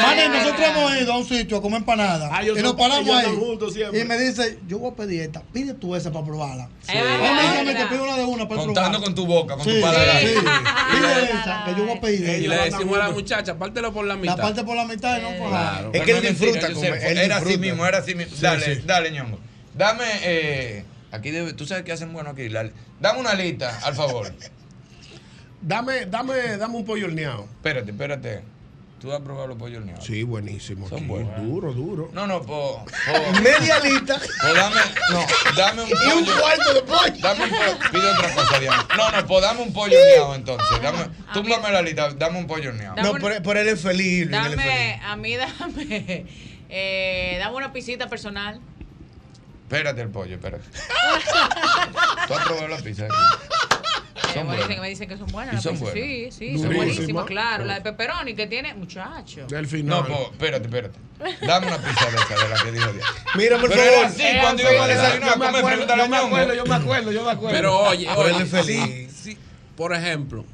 Manín, 0.02 0.32
nosotros 0.32 0.62
hemos 0.68 0.96
ido 1.02 1.14
a 1.14 1.18
un 1.18 1.26
sitio 1.26 1.58
a 1.58 1.62
comer 1.62 1.80
empanada 1.80 2.30
Ah, 2.32 2.44
y 2.44 2.48
nos 2.62 2.74
paramos 2.74 3.10
ahí. 3.10 3.26
andan 3.26 3.36
juntos 3.38 3.74
siempre. 3.74 4.00
Y 4.00 4.06
me 4.06 4.18
dice, 4.18 4.60
yo 4.68 4.80
voy 4.80 4.92
a 4.92 4.96
pedir 4.96 5.22
esta, 5.22 5.42
pide 5.52 5.74
tú 5.74 5.96
esa 5.96 6.12
para 6.12 6.26
probarla. 6.26 6.70
Me 6.88 6.94
que 6.94 7.02
verdad. 7.74 7.90
pide 7.90 8.02
una 8.02 8.18
de 8.18 8.24
una 8.26 8.48
para 8.48 8.62
Contando 8.62 9.00
probarla. 9.00 9.00
con 9.06 9.16
tu 9.16 9.26
boca, 9.26 9.56
con 9.56 9.64
Sí, 9.66 9.76
tu 9.76 9.82
paladar. 9.82 10.20
sí. 10.22 10.28
Pide 10.92 11.24
esa, 11.32 11.64
que 11.66 11.72
yo 11.78 11.86
voy 11.86 11.98
a 11.98 12.02
pedir. 12.02 12.44
Y 12.44 12.48
le 12.48 12.56
decimos 12.58 12.96
a 12.96 13.00
la 13.00 13.12
muchacha, 13.12 13.56
pártelo 13.64 13.94
por 13.94 14.04
la 14.06 14.16
La 14.16 14.20
mitad. 14.22 14.38
parte 14.38 14.64
por 14.66 14.76
la 14.76 14.84
mitad 14.86 15.20
y 15.20 15.22
no 15.22 15.30
por 15.38 15.50
Claro. 15.50 15.92
Es 15.94 16.02
que 16.02 16.12
él 16.12 16.18
no 16.24 16.30
disfruta 16.30 16.68
él 16.68 17.18
Era 17.18 17.36
así 17.38 17.46
disfruta. 17.46 17.58
mismo, 17.60 17.86
era 17.86 17.98
así 18.00 18.16
mismo. 18.16 18.36
Sí, 18.36 18.42
Dale, 18.42 18.76
sí. 18.76 18.82
dale, 18.86 19.12
ñongo. 19.12 19.40
Dame, 19.74 20.04
eh, 20.24 20.84
aquí 21.12 21.32
debe, 21.32 21.54
tú 21.54 21.66
sabes 21.66 21.84
que 21.86 21.94
hacen 21.94 22.12
bueno 22.12 22.32
aquí. 22.32 22.50
Dame 22.50 23.20
una 23.20 23.34
lista, 23.36 23.80
al 23.84 23.96
favor. 23.96 24.34
Dame, 25.62 26.06
dame, 26.08 26.58
dame 26.58 26.76
un 26.76 26.84
pollo 26.84 27.06
horneado. 27.06 27.44
Espérate, 27.56 27.92
espérate. 27.92 28.42
¿Tú 29.04 29.12
has 29.12 29.20
probado 29.20 29.48
los 29.48 29.58
pollos 29.58 29.80
horneados? 29.80 30.06
Sí, 30.06 30.24
buenísimo. 30.24 30.88
Son 30.88 31.06
buenos, 31.10 31.38
¿eh? 31.38 31.42
Duro, 31.42 31.74
duro. 31.74 32.10
No, 32.14 32.26
no, 32.26 32.42
po, 32.42 32.86
po- 32.86 33.42
Media 33.42 33.78
lista. 33.82 34.18
po 34.18 34.54
dame, 34.54 34.80
no, 35.12 35.26
dame 35.58 35.84
un 35.84 35.90
Y 35.90 35.94
un 35.94 36.24
pollo. 36.26 36.40
cuarto 36.40 36.74
de 36.74 36.82
pollo. 36.84 37.14
Dame 37.22 37.44
un 37.44 37.50
pollo. 37.50 37.78
Pide 37.92 38.10
otra 38.12 38.34
cosa, 38.34 38.60
Diana. 38.62 38.88
No, 38.96 39.12
no, 39.12 39.28
pues 39.28 39.42
dame 39.42 39.62
un 39.62 39.74
pollo 39.74 39.98
horneado 40.00 40.36
entonces. 40.36 40.82
Dame, 40.82 41.10
túmbame 41.34 41.72
la 41.74 41.82
lista, 41.82 42.14
dame 42.14 42.40
un 42.40 42.48
pollo 42.48 42.70
horneado. 42.70 42.96
No, 42.96 43.12
pero 43.20 43.60
él 43.60 43.68
es 43.68 43.82
feliz. 43.82 44.22
Irving, 44.22 44.36
él 44.36 44.46
es 44.46 44.50
Dame, 44.52 44.64
feliz. 44.64 45.02
a 45.06 45.16
mí 45.18 45.36
dame, 45.36 46.26
eh, 46.70 47.36
dame 47.40 47.56
una 47.58 47.74
pisita 47.74 48.08
personal. 48.08 48.62
Espérate 49.64 50.00
el 50.02 50.10
pollo, 50.12 50.36
espérate. 50.36 50.64
¿Tú 52.26 52.34
has 52.36 52.46
probado 52.46 52.70
la 52.70 52.78
pizza 52.78 53.04
aquí? 53.04 53.83
Son 54.34 54.48
me, 54.48 54.54
dicen, 54.54 54.68
buenas. 54.68 54.82
me 54.82 54.90
dicen 54.90 55.10
que 55.10 55.18
son 55.18 55.28
buenas. 55.28 55.54
¿Y 55.54 55.56
las 55.56 55.64
son 55.64 55.80
buenas? 55.80 55.94
Sí, 55.94 56.28
sí, 56.32 56.46
Durísima. 56.48 56.68
son 56.68 56.76
buenísimas, 56.76 57.26
claro. 57.26 57.66
La 57.66 57.76
de 57.76 57.82
pepperoni 57.82 58.34
que 58.36 58.48
tiene, 58.48 58.74
muchacho. 58.74 59.46
Del 59.48 59.68
final. 59.68 60.02
No, 60.02 60.08
pues, 60.08 60.20
espérate, 60.32 60.66
espérate. 60.66 61.00
Dame 61.46 61.68
una 61.68 61.78
pizza 61.78 62.06
de 62.12 62.18
esa, 62.18 62.44
de 62.44 62.50
la 62.50 62.64
que 62.64 62.72
dijo 62.72 62.92
Diana. 62.92 63.10
Mira, 63.36 63.58
por 63.60 63.70
Pero 63.70 63.82
favor. 63.82 63.98
era 64.00 64.08
así, 64.08 64.24
cuando 64.42 64.62
íbamos 64.64 64.82
a 64.82 64.88
desayunar, 64.88 65.20
Yo 65.20 65.26
me 65.26 65.32
¿cómo 65.46 65.52
me 65.52 65.58
acuerdo, 65.60 65.96
yo 65.96 66.08
me 66.08 66.18
acuerdo, 66.18 66.54
yo 66.54 66.66
me 66.66 66.76
acuerdo, 66.76 67.12
yo 67.12 67.24
me 67.26 67.32
acuerdo. 67.32 67.56
Pero 67.56 67.80
oye, 67.80 68.10
oye 68.10 69.10
si- 69.10 69.38
por 69.78 69.94
ejemplo, 69.94 70.46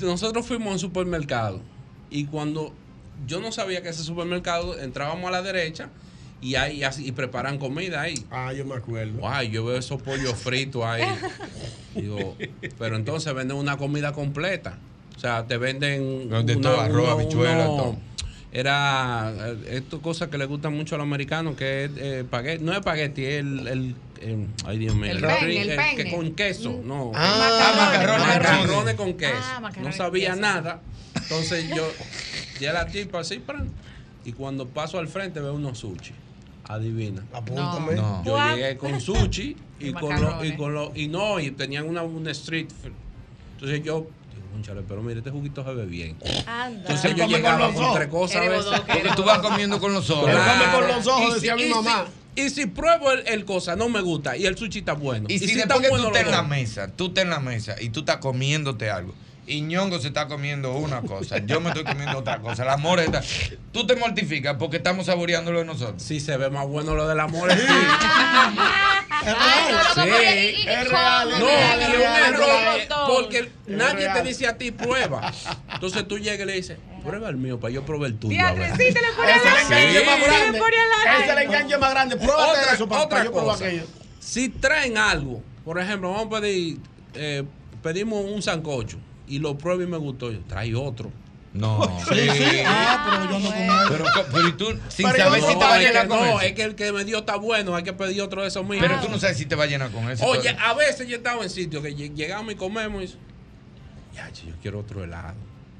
nosotros 0.00 0.46
fuimos 0.46 0.68
a 0.68 0.72
un 0.72 0.78
supermercado 0.78 1.60
y 2.10 2.26
cuando 2.26 2.74
yo 3.26 3.40
no 3.40 3.50
sabía 3.52 3.82
que 3.82 3.88
ese 3.88 4.02
supermercado 4.02 4.78
entrábamos 4.78 5.26
a 5.28 5.30
la 5.30 5.42
derecha 5.42 5.88
y 6.40 6.54
ahí 6.54 6.84
así, 6.84 7.06
y 7.06 7.12
preparan 7.12 7.58
comida 7.58 8.02
ahí. 8.02 8.14
Ah, 8.30 8.52
yo 8.52 8.64
me 8.64 8.74
acuerdo. 8.76 9.18
Guay, 9.18 9.50
yo 9.50 9.64
veo 9.64 9.76
esos 9.76 10.00
pollos 10.02 10.34
fritos 10.34 10.84
ahí. 10.84 11.02
Digo, 11.94 12.36
pero 12.78 12.96
entonces 12.96 13.32
venden 13.34 13.56
una 13.56 13.76
comida 13.76 14.12
completa. 14.12 14.78
O 15.16 15.20
sea, 15.20 15.46
te 15.46 15.56
venden. 15.56 16.28
De 16.46 16.56
todo, 16.56 16.80
arroz, 16.80 17.08
habichuela, 17.10 17.64
todo. 17.66 17.96
Era 18.50 19.34
eh, 19.36 19.56
esto 19.72 20.00
cosa 20.00 20.30
que 20.30 20.38
le 20.38 20.46
gustan 20.46 20.74
mucho 20.74 20.94
a 20.94 20.98
los 20.98 21.04
americanos, 21.06 21.54
que 21.56 21.84
es 21.84 21.90
eh. 21.96 22.58
No 22.60 22.72
es 22.72 22.78
espagueti, 22.78 23.24
es 23.24 23.40
el, 23.40 23.66
el, 23.68 23.94
el- 24.22 24.46
Ay, 24.64 24.78
Dios 24.78 24.94
mío. 24.94 25.10
El 25.10 25.22
el 25.22 25.68
que 25.68 25.76
penne. 26.04 26.10
con 26.16 26.34
queso, 26.34 26.80
no. 26.84 27.12
Ah, 27.14 27.74
macarrones, 27.76 28.26
macarrones, 28.26 28.64
macarrones. 28.64 28.94
con 28.94 29.14
queso. 29.14 29.34
Ah, 29.38 29.70
no 29.82 29.92
sabía 29.92 30.30
queso. 30.30 30.40
nada. 30.40 30.80
Entonces 31.14 31.68
yo, 31.68 31.90
ya 32.60 32.72
la 32.72 32.86
tipa 32.86 33.20
así, 33.20 33.38
pran, 33.38 33.68
y 34.24 34.32
cuando 34.32 34.66
paso 34.66 34.98
al 34.98 35.08
frente 35.08 35.40
veo 35.40 35.52
unos 35.54 35.78
sushi. 35.78 36.14
Adivina. 36.64 37.24
Apúntame. 37.32 37.94
No. 37.94 38.22
Yo 38.24 38.36
llegué 38.54 38.76
con 38.76 39.00
sushi 39.00 39.56
y 39.80 39.88
Y 39.88 39.92
con 39.92 40.20
lo, 40.20 40.44
y 40.44 40.56
con 40.56 40.74
lo, 40.74 40.92
y 40.94 41.08
no, 41.08 41.40
y 41.40 41.50
tenían 41.52 41.86
una, 41.88 42.02
una 42.02 42.30
street. 42.32 42.68
food. 42.82 42.92
Entonces 43.54 43.82
yo, 43.82 44.06
digo, 44.34 44.46
"Cónchale, 44.52 44.82
pero 44.86 45.02
mire, 45.02 45.18
este 45.18 45.30
juguito 45.30 45.64
se 45.64 45.72
ve 45.74 45.86
bien. 45.86 46.16
Anda. 46.46 46.80
Entonces 46.80 47.14
yo 47.14 47.24
con 47.24 47.32
llegaba 47.32 47.58
los 47.66 47.74
con 47.74 47.84
ojos. 47.84 47.96
tres 47.96 48.08
cosas 48.08 48.36
a 48.36 48.48
veces. 48.48 48.80
Porque 48.86 49.10
tú 49.16 49.24
vas 49.24 49.38
comiendo 49.38 49.80
con 49.80 49.92
los 49.92 50.08
ojos. 50.10 50.28
Él 50.28 50.36
come 50.36 50.46
Claro. 50.64 50.78
con 50.78 50.88
los 50.88 51.06
ojos, 51.06 51.30
Y 51.30 51.34
decía 51.34 51.54
si- 51.56 51.62
mi 51.62 51.62
y 51.64 51.68
si- 51.68 51.74
mamá. 51.74 52.04
Y 52.36 52.50
si 52.50 52.66
pruebo 52.66 53.10
el, 53.10 53.26
el 53.26 53.44
cosa, 53.44 53.74
no 53.74 53.88
me 53.88 54.00
gusta, 54.00 54.36
y 54.36 54.46
el 54.46 54.56
sushi 54.56 54.78
está 54.80 54.92
bueno. 54.92 55.26
Y 55.28 55.38
si 55.40 55.46
está 55.58 55.74
después 55.74 55.80
que 55.80 55.88
tú 55.88 55.94
bueno, 56.02 56.10
lo 56.10 56.16
en 56.16 56.30
la 56.30 56.42
mesa, 56.44 56.86
tú 56.88 57.06
estás 57.06 57.24
en 57.24 57.30
la 57.30 57.40
mesa 57.40 57.74
y 57.80 57.88
tú 57.88 58.00
estás 58.00 58.18
comiéndote 58.18 58.90
algo. 58.90 59.12
Y 59.50 59.62
ñongo 59.62 59.98
se 59.98 60.08
está 60.08 60.28
comiendo 60.28 60.74
una 60.74 61.00
cosa, 61.00 61.38
yo 61.38 61.58
me 61.60 61.68
estoy 61.70 61.84
comiendo 61.84 62.18
otra 62.18 62.38
cosa. 62.38 62.64
El 62.64 62.68
amor 62.68 63.00
está. 63.00 63.22
Tú 63.72 63.86
te 63.86 63.96
mortificas 63.96 64.56
porque 64.58 64.76
estamos 64.76 65.06
saboreando 65.06 65.50
lo 65.52 65.60
de 65.60 65.64
nosotros. 65.64 66.02
Sí, 66.02 66.20
se 66.20 66.36
ve 66.36 66.50
más 66.50 66.66
bueno 66.68 66.94
lo 66.94 67.08
del 67.08 67.18
amor. 67.20 67.50
Sí. 67.52 67.58
No, 69.28 69.34
Sí. 70.04 70.10
Es 70.66 70.88
un 70.88 70.94
error, 70.94 71.40
es 71.42 72.38
real. 72.38 72.88
porque 73.08 73.50
nadie 73.66 74.08
te 74.12 74.22
dice 74.22 74.46
a 74.46 74.56
ti 74.56 74.70
prueba. 74.70 75.32
Entonces 75.72 76.06
tú 76.06 76.18
llegas 76.18 76.40
y 76.40 76.44
le 76.44 76.52
dices, 76.54 76.78
prueba 77.04 77.28
el 77.28 77.36
mío 77.36 77.58
para 77.58 77.72
yo 77.72 77.84
probar 77.84 78.10
el 78.10 78.18
tuyo. 78.18 78.38
a 78.46 78.52
Diatre, 78.54 78.60
ver". 78.60 78.88
sí, 78.88 78.94
te 78.94 79.00
le 79.00 79.12
pone 79.16 79.30
Ese 79.32 79.38
es 79.38 79.44
el 79.44 79.66
al 79.66 79.72
aire. 79.72 80.00
enganche 80.00 80.06
más 80.06 80.20
grande. 80.22 80.58
Ese 80.58 81.24
es 81.24 81.30
el 81.30 81.38
enganche 81.38 81.78
más 81.78 81.90
grande. 81.90 82.16
Pruébate 82.16 82.60
Otra- 82.60 82.72
eso 82.74 82.88
para, 82.88 83.02
otra 83.02 83.10
para 83.10 83.24
yo 83.24 83.32
probar 83.32 83.54
cosa. 83.56 83.66
aquello. 83.66 83.84
Si 84.20 84.48
traen 84.50 84.98
algo, 84.98 85.42
por 85.64 85.80
ejemplo, 85.80 86.12
vamos 86.12 86.38
a 86.38 86.40
pedir, 86.40 86.78
eh, 87.14 87.44
pedimos 87.82 88.24
un 88.24 88.40
sancocho 88.40 88.98
y 89.28 89.38
lo 89.38 89.56
pruebo 89.58 89.82
y 89.82 89.86
me 89.86 89.96
gustó, 89.96 90.30
yo, 90.32 90.40
trae 90.48 90.74
otro. 90.74 91.10
No. 91.54 91.80
Sí, 92.08 92.14
sí. 92.30 92.62
Ah, 92.66 93.04
pero 93.28 93.32
yo 93.32 93.38
no 93.40 93.46
con 93.48 93.56
él. 93.58 93.70
Pero, 93.88 94.04
pero 94.32 94.48
y 94.48 94.52
tú, 94.52 94.66
sin 94.88 95.10
Pero 95.10 95.24
saber 95.24 95.40
yo 95.40 95.46
si 95.48 95.52
no, 95.54 95.58
te 95.58 95.64
va 95.64 95.74
a 95.74 95.80
es 95.80 95.86
llenar 95.88 96.02
que 96.02 96.08
con 96.08 96.18
no, 96.20 96.24
eso. 96.26 96.40
es 96.40 96.52
que 96.52 96.62
el 96.62 96.74
que 96.74 96.92
me 96.92 97.04
dio 97.04 97.18
está 97.18 97.36
bueno, 97.36 97.74
hay 97.74 97.82
que 97.82 97.92
pedir 97.94 98.20
otro 98.22 98.42
de 98.42 98.48
esos 98.48 98.62
mismos. 98.66 98.86
Pero 98.86 99.00
tú 99.00 99.08
no 99.10 99.18
sabes 99.18 99.38
si 99.38 99.46
te 99.46 99.54
va 99.56 99.64
a 99.64 99.66
llenar 99.66 99.90
con 99.90 100.08
eso. 100.10 100.24
Oye, 100.26 100.50
a 100.60 100.74
veces 100.74 101.08
yo 101.08 101.16
estaba 101.16 101.42
en 101.42 101.50
sitios 101.50 101.82
que 101.82 101.96
lleg- 101.96 102.14
llegamos 102.14 102.52
y 102.52 102.56
comemos 102.56 103.02
y 103.02 103.06
ya, 104.14 104.28
yo 104.30 104.52
quiero 104.60 104.80
otro 104.80 105.02
helado. 105.04 105.34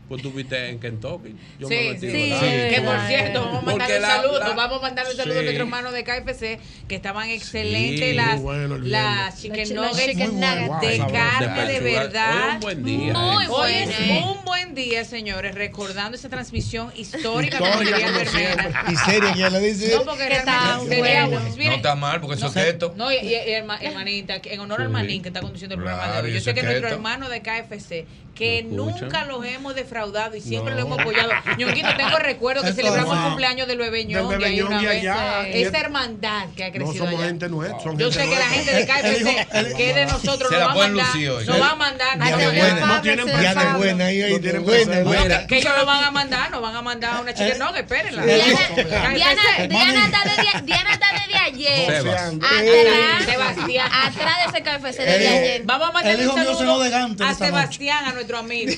Pues 0.08 0.22
tú 0.22 0.30
viste 0.32 0.70
en 0.70 0.80
Kentucky. 0.80 1.34
Yo 1.58 1.68
me 1.68 1.76
Sí, 1.76 1.88
metí 1.90 2.00
sí, 2.10 2.32
sí. 2.32 2.74
Que 2.74 2.82
por 2.82 2.98
cierto, 3.06 3.44
vamos 3.44 3.62
a 3.62 3.66
mandar 3.66 3.90
un 3.90 4.06
saludo. 4.06 4.38
la- 4.40 4.48
vamos 4.54 4.78
a 4.78 4.82
mandar 4.82 5.06
un 5.06 5.16
saludo 5.16 5.34
Sí. 5.34 5.38
a 5.38 5.42
nuestros 5.42 5.66
hermanos 5.66 5.92
de 5.92 6.04
KFC 6.04 6.58
que 6.88 6.94
estaban 6.94 7.28
excelentes 7.28 8.08
Sí, 8.10 8.14
las, 8.14 8.40
bueno 8.40 8.78
las 8.78 9.40
chicken 9.42 9.74
nuggets 9.74 10.16
bueno. 10.16 10.80
de 10.80 11.12
carne 11.12 11.66
de 11.72 11.78
Hoy 11.78 11.82
verdad. 11.92 12.48
es 12.48 12.54
un 12.54 12.60
buen 12.60 12.84
día. 12.84 13.12
Muy 13.12 13.44
eh. 13.44 13.48
Hoy 13.50 13.72
es 13.72 14.24
un 14.24 14.44
buen 14.46 14.74
día, 14.74 15.04
señores, 15.04 15.54
recordando 15.54 16.16
esa 16.16 16.30
transmisión 16.30 16.90
histórica, 16.96 17.58
Histórica, 17.58 17.98
siempre. 18.30 18.70
Y 18.90 18.96
seria 18.96 19.32
que 19.34 19.38
ya 19.40 19.50
le 19.50 19.60
dice. 19.60 19.94
No, 19.94 20.04
porque 20.04 20.26
Que 20.28 20.36
está 20.36 20.78
bueno. 20.78 21.40
No 21.40 21.72
está 21.74 21.94
mal 21.96 22.20
porque 22.22 22.36
eso 22.36 22.46
es 22.46 22.52
keto. 22.54 22.94
No, 22.96 23.12
y, 23.12 23.16
y- 23.16 23.28
y 23.34 23.34
herma- 23.34 23.78
hermanita, 23.82 24.40
que 24.40 24.54
en 24.54 24.60
honor 24.60 24.80
al 24.80 24.88
manín 24.88 25.20
que 25.20 25.28
está 25.28 25.40
conduciendo 25.42 25.74
el 25.74 25.82
programa 25.82 26.22
de 26.22 26.28
hoy. 26.28 26.32
Yo 26.34 26.40
sé 26.40 26.54
que 26.54 26.60
es 26.60 26.66
nuestro 26.66 26.88
hermano 26.88 27.28
de 27.28 27.42
KFC, 27.42 28.06
que 28.34 28.62
¿Lo 28.62 28.86
nunca 28.86 29.24
los 29.26 29.44
hemos 29.44 29.74
defraudado 29.74 29.97
y 30.36 30.40
siempre 30.40 30.74
No. 30.74 30.80
lo 30.80 30.86
hemos 30.86 30.98
apoyado. 31.00 31.30
Ñonguito, 31.58 31.88
tengo 31.96 32.18
recuerdo 32.18 32.62
que 32.62 32.68
Esto 32.70 32.80
celebramos 32.82 33.14
el 33.14 33.20
no. 33.20 33.26
cumpleaños 33.28 33.66
del 33.68 33.78
bebé 33.78 33.98
Del 33.98 34.08
Ñongui 34.08 34.44
ahí 34.44 34.62
una 34.62 34.80
vez. 34.80 34.88
allá, 35.00 35.48
Esa 35.48 35.68
el- 35.78 35.84
hermandad 35.84 36.46
que 36.56 36.64
ha 36.64 36.68
No 36.68 36.72
crecido 36.72 37.04
somos 37.06 37.14
allá. 37.20 37.28
gente 37.28 37.48
nuestra. 37.48 37.80
son 37.82 37.98
Yo 37.98 38.10
gente 38.10 38.24
sé 38.24 38.30
que 38.30 38.38
la 38.38 38.46
gente 38.48 38.72
de 38.74 38.86
KFC, 38.86 39.74
que 39.76 39.88
es 39.90 39.94
de 39.96 40.06
nosotros, 40.06 40.50
nos 40.50 40.60
la 40.60 40.66
va 40.66 40.72
a 40.72 40.74
mandar, 40.76 41.16
nos 41.46 41.60
va 41.60 41.70
a 41.70 41.74
mandar. 41.76 42.18
Ya 42.18 42.36
de 42.36 42.44
no, 42.44 42.52
buena. 42.52 42.86
No 42.86 43.00
tienen 43.02 43.26
Ya 43.26 43.54
de 43.54 43.76
buena 43.78 44.04
ahí, 44.06 44.22
ahí 44.22 44.30
No 44.30 44.36
de 44.36 44.42
tienen 44.42 44.64
buena. 44.64 45.46
que 45.46 45.56
ellos 45.58 45.72
nos 45.76 45.86
van 45.86 46.04
a 46.04 46.10
mandar, 46.10 46.50
nos 46.50 46.62
van 46.62 46.76
a 46.76 46.82
mandar 46.82 47.20
una 47.20 47.34
chicken 47.34 47.58
nugget, 47.58 47.82
espérenla. 47.82 48.22
Diana, 48.24 48.44
KFC. 48.54 49.08
Diana, 49.08 49.66
Diana 49.68 50.04
está 50.06 50.22
desde, 50.24 50.62
Diana 50.66 50.90
está 50.92 51.06
desde 51.12 51.38
ayer. 51.38 51.90
Atrás, 51.98 53.24
Sebastián. 53.24 53.88
atrás 53.92 54.36
de 54.38 54.44
ese 54.50 54.62
KFC 54.62 55.02
desde 55.04 55.24
Eh, 55.24 55.28
ayer. 55.38 55.62
Vamos 55.64 55.88
a 55.88 55.92
mandar 55.92 56.16
un 56.16 56.34
saludo 56.56 56.82
a 56.82 56.86
esta. 56.88 57.34
Sebastián, 57.34 58.04
a 58.06 58.12
nuestro 58.12 58.38
amigo. 58.38 58.72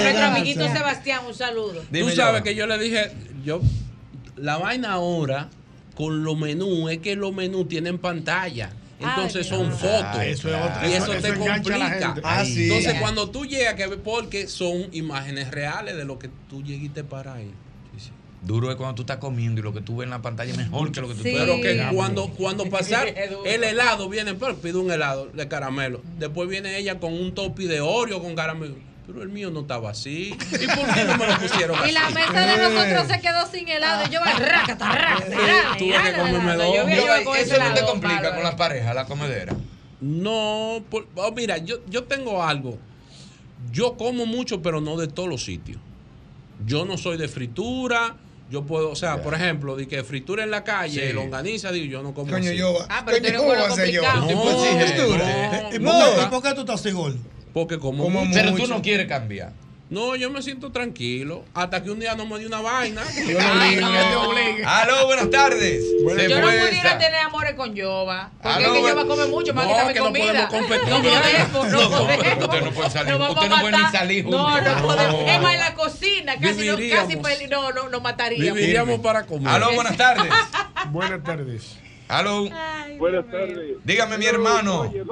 A 0.00 0.02
nuestro 0.04 0.26
amiguito 0.26 0.68
Sebastián, 0.68 1.20
un 1.26 1.34
saludo. 1.34 1.82
Dime, 1.90 2.10
Tú 2.10 2.16
sabes 2.16 2.42
que 2.42 2.54
yo 2.54 2.66
le 2.66 2.78
dije, 2.78 3.12
yo, 3.44 3.60
la 4.36 4.56
vaina 4.58 4.92
ahora 4.92 5.48
con 5.94 6.24
los 6.24 6.38
menús 6.38 6.90
es 6.90 6.98
que 6.98 7.16
los 7.16 7.32
menús 7.34 7.68
tienen 7.68 7.98
pantalla. 7.98 8.70
Entonces 8.98 9.50
Ay, 9.50 9.58
son 9.58 9.72
fotos. 9.72 10.02
Ah, 10.04 10.26
eso 10.26 10.48
es 10.48 10.54
otra- 10.56 10.80
y 10.88 10.92
eso- 10.92 11.04
eso, 11.04 11.12
eso 11.14 11.22
te 11.32 11.38
complica. 11.38 12.16
Ah, 12.22 12.44
sí. 12.44 12.64
Entonces 12.64 13.00
cuando 13.00 13.30
tú 13.30 13.46
llegas, 13.46 13.74
que 13.74 13.88
porque 13.88 14.46
son 14.46 14.88
imágenes 14.92 15.50
reales 15.50 15.96
de 15.96 16.04
lo 16.04 16.18
que 16.18 16.28
tú 16.50 16.62
lleguiste 16.62 17.02
para 17.02 17.34
ahí. 17.34 17.50
Sí, 17.94 18.04
sí. 18.06 18.10
Duro 18.42 18.70
es 18.70 18.76
cuando 18.76 18.94
tú 18.96 19.02
estás 19.02 19.16
comiendo 19.16 19.60
y 19.60 19.64
lo 19.64 19.72
que 19.72 19.80
tú 19.80 19.96
ves 19.96 20.04
en 20.04 20.10
la 20.10 20.20
pantalla 20.20 20.50
es 20.52 20.56
mejor 20.58 20.92
que 20.92 21.00
lo 21.00 21.08
que 21.08 21.14
tú 21.14 21.22
Pero 21.22 21.60
que 21.62 21.88
cuando, 21.94 22.28
cuando 22.28 22.64
pasar 22.70 23.08
el 23.08 23.64
helado 23.64 24.06
viene, 24.10 24.34
pero 24.34 24.56
pide 24.56 24.76
un 24.76 24.90
helado 24.90 25.30
de 25.32 25.48
caramelo. 25.48 26.02
Después 26.18 26.46
viene 26.50 26.76
ella 26.76 26.98
con 26.98 27.14
un 27.14 27.32
topi 27.34 27.64
de 27.66 27.80
Oreo 27.80 28.20
con 28.22 28.34
caramelo. 28.34 28.74
Pero 29.12 29.22
el 29.24 29.28
mío 29.30 29.50
no 29.50 29.60
estaba 29.60 29.90
así. 29.90 30.28
¿Y 30.52 30.66
por 30.66 30.94
qué 30.94 31.04
no 31.04 31.16
me 31.18 31.26
lo 31.26 31.38
pusieron 31.38 31.76
Y 31.78 31.82
así? 31.82 31.92
la 31.92 32.10
mesa 32.10 32.46
de 32.46 32.56
nosotros 32.70 33.06
se 33.08 33.20
quedó 33.20 33.46
sin 33.50 33.68
helado. 33.68 34.06
Y 34.08 34.10
yo, 34.12 34.20
rácata, 34.20 34.92
rácata, 34.92 35.36
rácata. 35.36 35.76
Tuve 35.78 36.02
que 36.02 36.12
comerme 36.18 36.54
dos. 36.54 37.36
Eso 37.38 37.58
no 37.58 37.74
te 37.74 37.82
complica 37.82 38.34
con 38.34 38.42
las 38.44 38.54
parejas, 38.54 38.94
la 38.94 39.04
comedera. 39.06 39.54
No, 40.00 40.82
por- 40.88 41.06
oh, 41.16 41.32
mira, 41.32 41.58
yo, 41.58 41.76
yo 41.88 42.04
tengo 42.04 42.42
algo. 42.42 42.78
Yo 43.72 43.96
como 43.96 44.24
mucho, 44.26 44.62
pero 44.62 44.80
no 44.80 44.96
de 44.96 45.08
todos 45.08 45.28
los 45.28 45.44
sitios. 45.44 45.78
Yo 46.66 46.84
no 46.84 46.96
soy 46.96 47.16
de 47.18 47.28
fritura. 47.28 48.16
Yo 48.50 48.64
puedo, 48.64 48.90
o 48.90 48.96
sea, 48.96 49.22
por 49.22 49.34
ejemplo, 49.34 49.76
de 49.76 49.86
que 49.86 50.02
fritura 50.02 50.42
en 50.42 50.50
la 50.50 50.64
calle, 50.64 51.08
Sí. 51.08 51.12
longaniza, 51.12 51.70
digo, 51.70 51.86
yo 51.86 52.02
no 52.02 52.14
como 52.14 52.32
Coño, 52.32 52.48
así. 52.48 52.56
yo. 52.58 52.76
Ah, 52.88 53.02
pero 53.06 53.18
¿cómo 53.36 53.44
vuelo 53.48 53.62
va 53.62 53.68
a 53.68 53.76
ser 53.76 53.90
yo? 53.90 54.02
No, 54.02 54.14
no, 54.22 54.30
¿Y 54.30 54.34
por, 54.34 54.44
no. 54.46 56.00
qué, 56.16 56.22
y 56.22 56.26
por 56.30 56.42
qué 56.42 56.54
tú 56.54 56.60
estás 56.62 56.80
así 56.80 56.90
gordo? 56.90 57.18
Porque 57.52 57.78
como, 57.78 58.04
Como 58.04 58.24
mucho. 58.24 58.38
Pero 58.38 58.54
tú 58.54 58.66
no 58.66 58.82
quieres 58.82 59.06
cambiar. 59.06 59.52
No, 59.90 60.14
yo 60.14 60.30
me 60.30 60.40
siento 60.40 60.70
tranquilo. 60.70 61.44
Hasta 61.52 61.82
que 61.82 61.90
un 61.90 61.98
día 61.98 62.14
no 62.14 62.24
me 62.24 62.38
dio 62.38 62.46
una 62.46 62.60
vaina. 62.60 63.02
Yo 63.26 63.40
no 63.40 63.52
obligo, 63.52 63.80
no. 63.80 63.92
que 63.92 63.98
te 63.98 64.14
obligue. 64.14 64.64
Aló, 64.64 65.06
buenas 65.06 65.30
tardes. 65.30 65.82
Bueno, 66.04 66.20
Se 66.20 66.28
Yo 66.28 66.36
no 66.40 66.46
pudiera 66.46 66.68
esa. 66.70 66.98
tener 66.98 67.14
amores 67.16 67.54
con 67.54 67.74
Yoba. 67.74 68.30
Porque 68.40 68.48
Ah, 68.48 68.60
es 68.60 68.66
no, 68.68 68.72
que. 68.74 68.82
Yoba 68.82 69.04
come 69.04 69.26
mucho, 69.26 69.52
más 69.52 69.66
No, 69.66 69.88
que 69.88 69.92
que 69.94 69.98
no 69.98 70.04
comida. 70.06 70.48
podemos 70.48 70.68
competir. 70.68 70.88
No 70.90 71.02
podemos, 71.02 71.72
no 71.72 71.80
No, 71.80 71.90
podemos. 71.90 72.00
ustedes 72.44 72.64
no 72.64 72.70
pueden 72.72 72.90
salir. 72.92 73.14
A 73.14 73.18
no 73.18 73.34
pueden 73.34 73.82
ni 73.82 73.90
salir 73.90 74.24
No, 74.26 74.38
juntos. 74.44 74.64
no 74.76 74.82
podemos. 74.86 75.12
No. 75.22 75.28
Es 75.28 75.42
más, 75.42 75.54
en 75.54 75.60
la 75.60 75.74
cocina 75.74 76.34
casi, 76.40 76.68
no, 76.68 76.76
casi 77.20 77.46
no, 77.48 77.72
no, 77.72 77.88
nos 77.88 78.00
mataríamos. 78.00 78.58
Viviríamos 78.60 79.00
para 79.00 79.26
comer. 79.26 79.48
Aló, 79.52 79.72
buenas 79.74 79.96
tardes. 79.96 80.32
Buenas 80.92 81.22
tardes. 81.24 81.76
Aló. 82.06 82.48
Buenas 82.96 83.28
tardes. 83.28 83.76
Dígame, 83.84 84.18
mi 84.18 84.26
hermano. 84.26 84.82
Oye, 84.82 85.02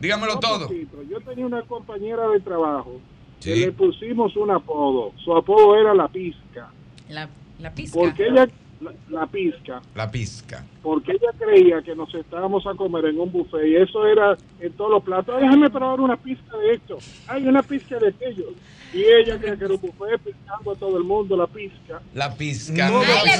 Dígamelo 0.00 0.38
todo. 0.38 0.68
Yo 1.10 1.20
tenía 1.20 1.46
una 1.46 1.62
compañera 1.62 2.28
de 2.28 2.40
trabajo 2.40 3.00
que 3.40 3.54
Sí. 3.54 3.60
le 3.60 3.72
pusimos 3.72 4.36
un 4.36 4.50
apodo. 4.50 5.12
Su 5.24 5.34
apodo 5.36 5.76
era 5.76 5.94
La 5.94 6.08
Pizca. 6.08 6.70
La, 7.08 7.28
la 7.58 7.72
pizca. 7.72 7.98
Porque 7.98 8.26
ella, 8.26 8.46
la, 8.80 8.92
la 9.08 9.26
Pizca, 9.26 9.80
La 9.94 10.10
pizca. 10.10 10.64
Porque 10.82 11.12
ella 11.12 11.30
creía 11.38 11.82
que 11.82 11.94
nos 11.94 12.14
estábamos 12.14 12.66
a 12.66 12.74
comer 12.74 13.06
en 13.06 13.18
un 13.20 13.30
buffet 13.32 13.66
y 13.66 13.76
eso 13.76 14.06
era 14.06 14.36
en 14.60 14.72
todos 14.72 14.90
los 14.90 15.02
platos. 15.02 15.34
Ay, 15.36 15.42
Déjame 15.44 15.70
probar 15.70 16.00
una 16.00 16.16
pizca 16.16 16.56
de 16.56 16.74
esto. 16.74 16.98
Hay 17.26 17.46
una 17.46 17.62
pizca 17.62 17.98
de 17.98 18.08
aquello. 18.08 18.46
Y 18.94 19.02
ella 19.02 19.36
creía 19.38 19.56
que 19.56 19.64
era 19.66 19.74
un 19.74 19.80
buffet 19.82 20.18
piscando 20.24 20.72
a 20.72 20.74
todo 20.76 20.96
el 20.96 21.04
mundo 21.04 21.36
la 21.36 21.46
pizca. 21.46 22.00
La 22.14 22.34
pizca. 22.34 22.88
No, 22.88 23.02
la 23.02 23.08
Ay, 23.22 23.30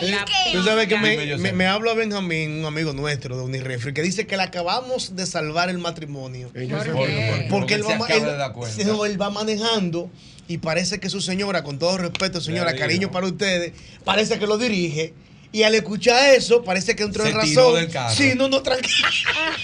pellizqueo. 0.00 0.52
Tú 0.52 0.62
sabes 0.64 0.88
que 0.88 0.98
me, 0.98 1.36
me, 1.36 1.52
me 1.52 1.66
habla 1.66 1.94
Benjamín, 1.94 2.58
un 2.60 2.64
amigo 2.66 2.92
nuestro 2.92 3.36
de 3.36 3.42
Unirefri, 3.44 3.92
que 3.94 4.02
dice 4.02 4.26
que 4.26 4.36
le 4.36 4.42
acabamos 4.42 5.14
de 5.14 5.26
salvar 5.26 5.68
el 5.70 5.78
matrimonio. 5.78 6.50
Se- 6.54 6.66
¿Por 6.90 7.06
qué? 7.06 7.46
Porque 7.50 7.74
él 7.74 7.82
va, 7.84 8.06
él- 8.08 8.86
no, 8.86 9.04
él 9.04 9.20
va 9.20 9.30
manejando 9.30 10.10
y 10.48 10.58
parece 10.58 10.98
que 10.98 11.08
su 11.10 11.20
señora, 11.20 11.62
con 11.62 11.78
todo 11.78 11.96
respeto, 11.98 12.40
señora, 12.40 12.74
cariño 12.74 13.10
para 13.12 13.26
ustedes, 13.26 13.72
parece 14.04 14.38
que 14.40 14.46
lo 14.46 14.58
dirige. 14.58 15.12
Y 15.50 15.62
al 15.62 15.74
escuchar 15.74 16.34
eso, 16.34 16.62
parece 16.62 16.94
que 16.94 17.04
entró 17.04 17.24
Se 17.24 17.30
en 17.30 17.36
razón. 17.36 17.74
del 17.74 17.88
carro. 17.90 18.14
Sí, 18.14 18.32
no, 18.36 18.48
no, 18.48 18.62
tranquilo. 18.62 19.08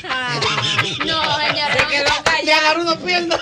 No, 0.04 1.38
señora. 1.38 1.72
Se 1.72 1.86
quedó 1.86 2.04
Le 2.04 2.22
callado. 2.24 2.60
agarró 2.60 2.82
una 2.82 2.96
pierna. 2.98 3.38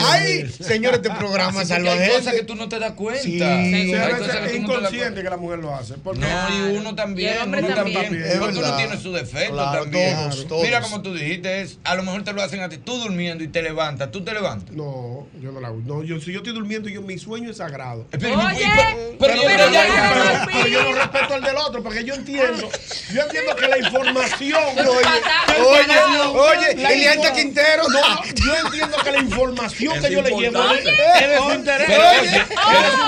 Ay, 0.00 0.46
señores, 0.48 1.00
este 1.02 1.10
programa 1.18 1.64
salva 1.64 1.92
hay 1.92 2.08
cosas 2.10 2.34
que 2.34 2.42
tú 2.42 2.54
no 2.54 2.68
te 2.68 2.78
das 2.78 2.92
cuenta. 2.92 3.22
Sí. 3.22 3.38
Sí, 3.38 3.44
Hay 3.44 3.92
a 3.94 4.10
cosas 4.18 4.26
veces 4.26 4.40
que 4.40 4.46
es 4.46 4.54
inconsciente 4.62 5.22
que 5.22 5.30
la 5.30 5.36
mujer 5.36 5.58
lo 5.60 5.74
hace. 5.74 5.94
Porque 5.94 6.20
No, 6.20 6.26
y 6.72 6.76
uno 6.76 6.90
Y 6.90 6.96
también. 6.96 7.34
el 7.34 7.42
hombre 7.42 7.62
uno 7.62 7.74
también. 7.74 8.24
Porque 8.38 8.58
uno 8.58 8.76
tiene 8.76 8.96
su 8.98 9.12
defecto 9.12 9.54
Claro, 9.54 9.82
también. 9.82 10.14
todos, 10.16 10.48
todos. 10.48 10.62
Mira 10.62 10.80
como 10.80 11.02
tú 11.02 11.14
dijiste, 11.14 11.60
es, 11.62 11.78
a 11.84 11.94
lo 11.94 12.02
mejor 12.02 12.24
te 12.24 12.32
lo 12.32 12.42
hacen 12.42 12.60
a 12.60 12.68
ti, 12.68 12.78
tú 12.78 12.96
durmiendo 12.98 13.44
y 13.44 13.48
te 13.48 13.62
levantas, 13.62 14.10
tú 14.10 14.22
te 14.24 14.32
levantas. 14.32 14.74
No, 14.74 15.26
yo 15.40 15.52
no 15.52 15.60
la 15.60 15.68
hago. 15.68 15.80
No, 15.84 16.02
yo, 16.02 16.20
si 16.20 16.32
yo 16.32 16.38
estoy 16.38 16.52
durmiendo, 16.52 16.88
yo, 16.88 17.02
mi 17.02 17.18
sueño 17.18 17.50
es 17.50 17.58
sagrado. 17.58 18.06
Pero, 18.10 18.38
Oye, 18.38 18.58
pero, 18.76 19.16
Pero, 19.18 19.34
yo 19.36 19.42
pero 19.46 19.70
que- 19.70 20.65
pero- 20.70 20.82
yo 20.82 20.82
no 20.82 20.92
respeto 20.98 21.34
al 21.34 21.42
del 21.42 21.56
otro, 21.56 21.82
porque 21.82 22.04
yo 22.04 22.14
entiendo. 22.14 22.70
Yo 23.12 23.22
entiendo 23.22 23.56
que 23.56 23.68
la 23.68 23.78
información. 23.78 24.60
Oye, 24.78 25.98
oye, 26.34 26.86
oye, 26.86 27.32
Quintero. 27.34 27.82
No, 27.88 28.24
yo 28.34 28.54
entiendo 28.64 28.96
que 29.02 29.12
la 29.12 29.18
información 29.18 29.96
Es 29.96 30.04
que 30.04 30.12
yo 30.12 30.22
le 30.22 30.30
llevo 30.30 30.72
es 30.72 30.84
de 30.84 31.36
su 31.38 31.52
interés. 31.52 31.88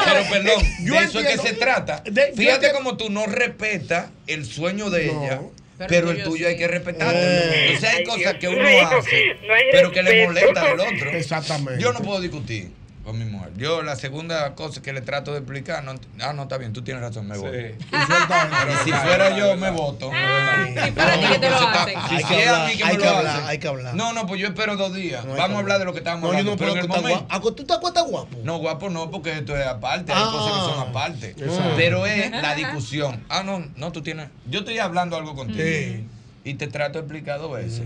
Pero, 0.04 0.22
perdón, 0.30 0.62
yo 0.82 0.94
de 0.94 1.04
eso 1.04 1.20
es 1.20 1.26
que 1.26 1.48
se 1.48 1.54
trata. 1.54 2.02
Fíjate 2.36 2.72
como 2.72 2.96
tú 2.96 3.10
no 3.10 3.26
respetas 3.26 4.06
el 4.26 4.44
sueño 4.46 4.90
de 4.90 5.06
ella. 5.06 5.40
pero 5.78 5.88
Pero, 5.88 6.10
el 6.10 6.18
el 6.18 6.24
tuyo 6.24 6.48
hay 6.48 6.56
que 6.56 6.66
respetarlo. 6.66 7.20
Eh. 7.22 7.74
O 7.76 7.80
sea, 7.80 7.90
hay 7.92 8.04
cosas 8.04 8.34
que 8.34 8.48
uno 8.48 8.62
hace, 8.62 9.36
no 9.46 9.54
hay 9.54 9.62
pero 9.70 9.92
que 9.92 10.02
le 10.02 10.26
molesta 10.26 10.60
al 10.62 10.80
otro. 10.80 11.10
Exactamente. 11.10 11.80
Yo 11.82 11.92
no 11.92 12.00
puedo 12.00 12.20
discutir 12.20 12.70
con 13.08 13.18
mi 13.18 13.24
mujer. 13.24 13.52
Yo 13.56 13.82
la 13.82 13.96
segunda 13.96 14.54
cosa 14.54 14.82
que 14.82 14.92
le 14.92 15.00
trato 15.00 15.32
de 15.32 15.38
explicar, 15.38 15.82
no, 15.82 15.94
ah, 16.20 16.32
no, 16.34 16.42
está 16.42 16.58
bien, 16.58 16.74
tú 16.74 16.82
tienes 16.82 17.02
razón, 17.02 17.26
me 17.26 17.38
voy. 17.38 17.50
Pero 17.90 18.84
si 18.84 18.92
fuera 18.92 19.36
yo, 19.36 19.56
me 19.56 19.70
voto. 19.70 20.10
y 20.10 20.90
para 20.92 21.14
ti 21.18 21.26
que 21.26 21.38
te 21.38 21.48
lo 21.48 21.56
hacen. 21.68 21.94
Si 22.10 22.14
Hay 22.16 22.24
que 22.24 22.42
es 22.42 22.48
a 22.48 22.52
hablar, 22.52 22.68
mí 22.70 22.76
que 22.76 22.84
hay 22.84 22.92
me 22.96 22.98
que 22.98 23.04
lo 23.08 23.16
hablar, 23.16 23.34
hacen. 23.36 23.46
hay 23.48 23.58
que 23.58 23.68
hablar. 23.68 23.94
No, 23.94 24.12
no, 24.12 24.26
pues 24.26 24.40
yo 24.40 24.48
espero 24.48 24.76
dos 24.76 24.94
días. 24.94 25.24
No 25.24 25.34
Vamos 25.34 25.56
a 25.56 25.60
hablar 25.60 25.78
de 25.78 25.84
lo 25.86 25.92
que 25.92 25.98
estamos 26.00 26.20
No, 26.20 26.26
yo 26.26 26.38
hablando. 26.38 26.50
no 26.52 26.56
pero 26.58 26.72
en 26.72 26.78
el 26.78 26.86
guapo. 27.26 27.54
¿Tú 27.54 27.64
te 27.64 27.72
acuestas 27.72 28.04
guapo? 28.06 28.36
No, 28.44 28.58
guapo 28.58 28.90
no, 28.90 29.10
porque 29.10 29.32
esto 29.38 29.56
es 29.56 29.66
aparte. 29.66 30.12
Hay 30.12 30.22
Ah. 30.22 30.30
cosas 30.30 30.52
que 30.52 30.70
son 30.74 30.88
aparte. 30.90 31.30
Exacto. 31.30 31.72
Pero 31.76 32.04
es 32.06 32.30
la 32.30 32.54
discusión. 32.54 33.24
Ah, 33.30 33.42
no, 33.42 33.64
no, 33.76 33.90
tú 33.90 34.02
tienes. 34.02 34.28
Yo 34.46 34.58
estoy 34.60 34.78
hablando 34.80 35.16
algo 35.16 35.34
contigo. 35.34 35.58
Sí. 35.58 36.06
Y 36.44 36.54
te 36.54 36.66
trato 36.66 36.98
de 36.98 37.04
explicar 37.06 37.38
dos 37.40 37.52
veces. 37.54 37.82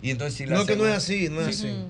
Y 0.00 0.10
entonces 0.10 0.36
si 0.36 0.46
la 0.46 0.56
No, 0.56 0.66
que 0.66 0.76
no 0.76 0.86
es 0.86 0.94
así, 0.94 1.28
no 1.28 1.40
es 1.40 1.56
Sí. 1.56 1.66
así. 1.68 1.84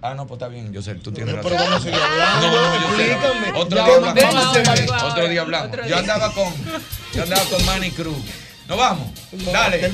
Ah, 0.00 0.14
no, 0.14 0.26
pues 0.26 0.38
está 0.38 0.48
bien, 0.48 0.72
yo 0.72 0.80
sé, 0.80 0.94
tú 0.96 1.10
tienes 1.10 1.34
No, 1.34 1.42
razón. 1.42 1.52
pero 1.56 1.64
vamos 1.64 1.80
a 1.80 1.84
seguir 1.84 2.00
hablando. 2.00 2.46
No, 2.46 2.78
no, 2.80 2.90
yo 2.90 2.96
sé. 2.96 3.16
Otro 3.54 3.78
Ya, 3.78 3.84
día 3.84 3.94
hablamos. 3.96 4.88
vamos. 4.88 5.12
Otro 5.12 5.28
día 5.28 5.40
hablamos. 5.42 5.68
Otro 5.68 5.86
Yo 5.86 5.98
andaba 5.98 6.32
con, 6.32 6.54
yo 7.14 7.22
andaba 7.24 7.44
con 7.44 7.66
Manny 7.66 7.90
Cruz. 7.90 8.16
Nos 8.68 8.78
vamos. 8.78 9.08
Dale. 9.52 9.90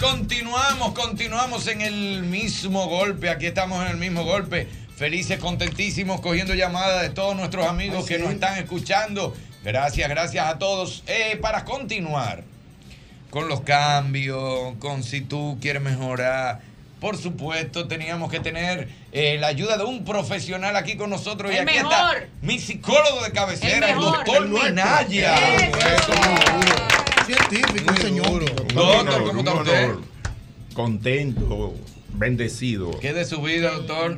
Continuamos, 0.00 0.92
continuamos 0.94 1.66
en 1.66 1.82
el 1.82 2.22
mismo 2.22 2.86
golpe. 2.86 3.28
Aquí 3.28 3.46
estamos 3.46 3.84
en 3.84 3.92
el 3.92 3.96
mismo 3.98 4.24
golpe. 4.24 4.66
Felices, 4.96 5.38
contentísimos, 5.38 6.20
cogiendo 6.20 6.54
llamadas 6.54 7.02
de 7.02 7.10
todos 7.10 7.36
nuestros 7.36 7.66
amigos 7.66 8.06
que 8.06 8.18
nos 8.18 8.30
están 8.30 8.58
escuchando. 8.58 9.34
Gracias, 9.62 10.08
gracias 10.08 10.46
a 10.46 10.58
todos. 10.58 11.02
Eh, 11.06 11.38
para 11.40 11.64
continuar 11.64 12.44
con 13.30 13.48
los 13.48 13.60
cambios, 13.60 14.74
con 14.78 15.02
si 15.02 15.20
tú 15.20 15.58
quieres 15.60 15.82
mejorar. 15.82 16.60
Por 16.98 17.16
supuesto, 17.16 17.88
teníamos 17.88 18.30
que 18.30 18.40
tener 18.40 18.88
eh, 19.12 19.38
la 19.38 19.48
ayuda 19.48 19.78
de 19.78 19.84
un 19.84 20.04
profesional 20.04 20.76
aquí 20.76 20.96
con 20.96 21.10
nosotros. 21.10 21.52
y 21.52 21.56
aquí 21.56 21.76
mejor. 21.76 21.92
está 21.92 22.28
mi 22.42 22.58
psicólogo 22.58 23.22
de 23.22 23.32
cabecera, 23.32 23.90
El 23.90 23.96
el, 23.96 24.00
doctor. 24.00 24.48
Minaya. 24.48 25.34
Científico, 27.34 27.94
señor. 28.00 28.44
Doctor, 28.74 29.24
¿cómo 29.24 29.38
está 29.40 29.54
usted? 29.54 29.90
Contento, 30.74 31.74
bendecido. 32.14 32.98
¿Qué 33.00 33.12
de 33.12 33.24
su 33.24 33.40
vida, 33.42 33.72
doctor? 33.72 34.16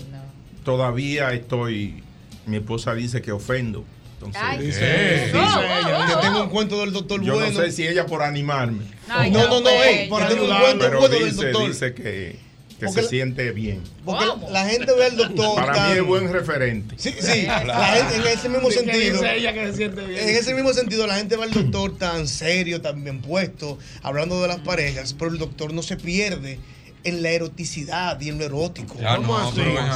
Todavía 0.64 1.32
estoy. 1.32 2.02
Mi 2.46 2.56
esposa 2.56 2.94
dice 2.94 3.20
que 3.22 3.32
ofendo. 3.32 3.84
Entonces, 4.14 4.42
Ay, 4.44 4.66
dice, 4.66 4.78
Eh, 4.82 5.24
dice 5.26 5.38
ella, 5.38 6.06
que 6.06 6.26
tengo 6.26 6.42
un 6.44 6.48
cuento 6.48 6.80
del 6.80 6.92
doctor 6.92 7.20
Yo 7.22 7.34
bueno. 7.34 7.50
no 7.52 7.60
sé 7.64 7.72
si 7.72 7.86
ella 7.86 8.06
por 8.06 8.22
animarme. 8.22 8.84
No, 9.08 9.28
no, 9.30 9.60
no, 9.60 9.70
Por 10.08 10.28
tengo 10.28 10.44
un 10.44 10.52
ayudarme, 10.52 10.60
cuento 10.64 10.84
pero 10.84 10.98
bueno 11.00 11.14
del 11.16 11.24
dice, 11.30 11.44
doctor. 11.50 11.68
dice 11.68 11.94
que, 11.94 12.38
que 12.82 12.86
Porque 12.86 13.00
se 13.02 13.04
la- 13.04 13.10
siente 13.10 13.50
bien. 13.52 13.80
Porque 14.04 14.24
la 14.50 14.66
gente 14.68 14.92
ve 14.92 15.04
al 15.04 15.16
doctor. 15.16 15.54
Para 15.54 15.72
tan- 15.72 15.92
mí 15.92 15.98
es 15.98 16.04
buen 16.04 16.32
referente. 16.32 16.96
Sí, 16.98 17.14
sí, 17.20 17.42
la 17.46 17.84
gente, 17.94 18.16
en 18.16 18.26
ese 18.36 18.48
mismo 18.48 18.68
¿De 18.68 18.74
qué 18.74 18.80
sentido. 18.80 19.20
dice 19.22 19.36
ella 19.36 19.52
que 19.52 19.66
se 19.70 19.76
siente 19.76 20.04
bien? 20.04 20.28
En 20.28 20.34
ese 20.34 20.52
mismo 20.54 20.72
sentido, 20.72 21.06
la 21.06 21.14
gente 21.16 21.36
va 21.36 21.44
al 21.44 21.52
doctor 21.52 21.96
tan 21.96 22.26
serio, 22.26 22.80
tan 22.80 23.04
bien 23.04 23.20
puesto, 23.20 23.78
hablando 24.02 24.42
de 24.42 24.48
las 24.48 24.58
parejas, 24.58 25.14
pero 25.16 25.30
el 25.30 25.38
doctor 25.38 25.72
no 25.72 25.82
se 25.82 25.96
pierde 25.96 26.58
en 27.04 27.22
la 27.22 27.30
eroticidad 27.30 28.20
y 28.20 28.28
en 28.30 28.38
lo 28.38 28.44
erótico. 28.46 28.96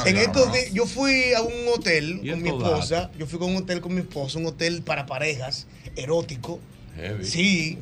En 0.05 0.17
estos 0.17 0.53
días, 0.53 0.71
yo 0.71 0.85
fui 0.85 1.33
a 1.33 1.41
un 1.41 1.51
hotel 1.75 2.21
con 2.29 2.41
mi 2.41 2.49
esposa, 2.49 3.11
yo 3.19 3.25
fui 3.27 3.37
con 3.37 3.49
un 3.51 3.57
hotel 3.57 3.81
con 3.81 3.93
mi 3.93 3.99
esposa, 4.01 4.39
un 4.39 4.45
hotel 4.45 4.81
para 4.81 5.05
parejas, 5.05 5.67
erótico. 5.97 6.59
Heavy. 6.97 7.25
Sí. 7.25 7.77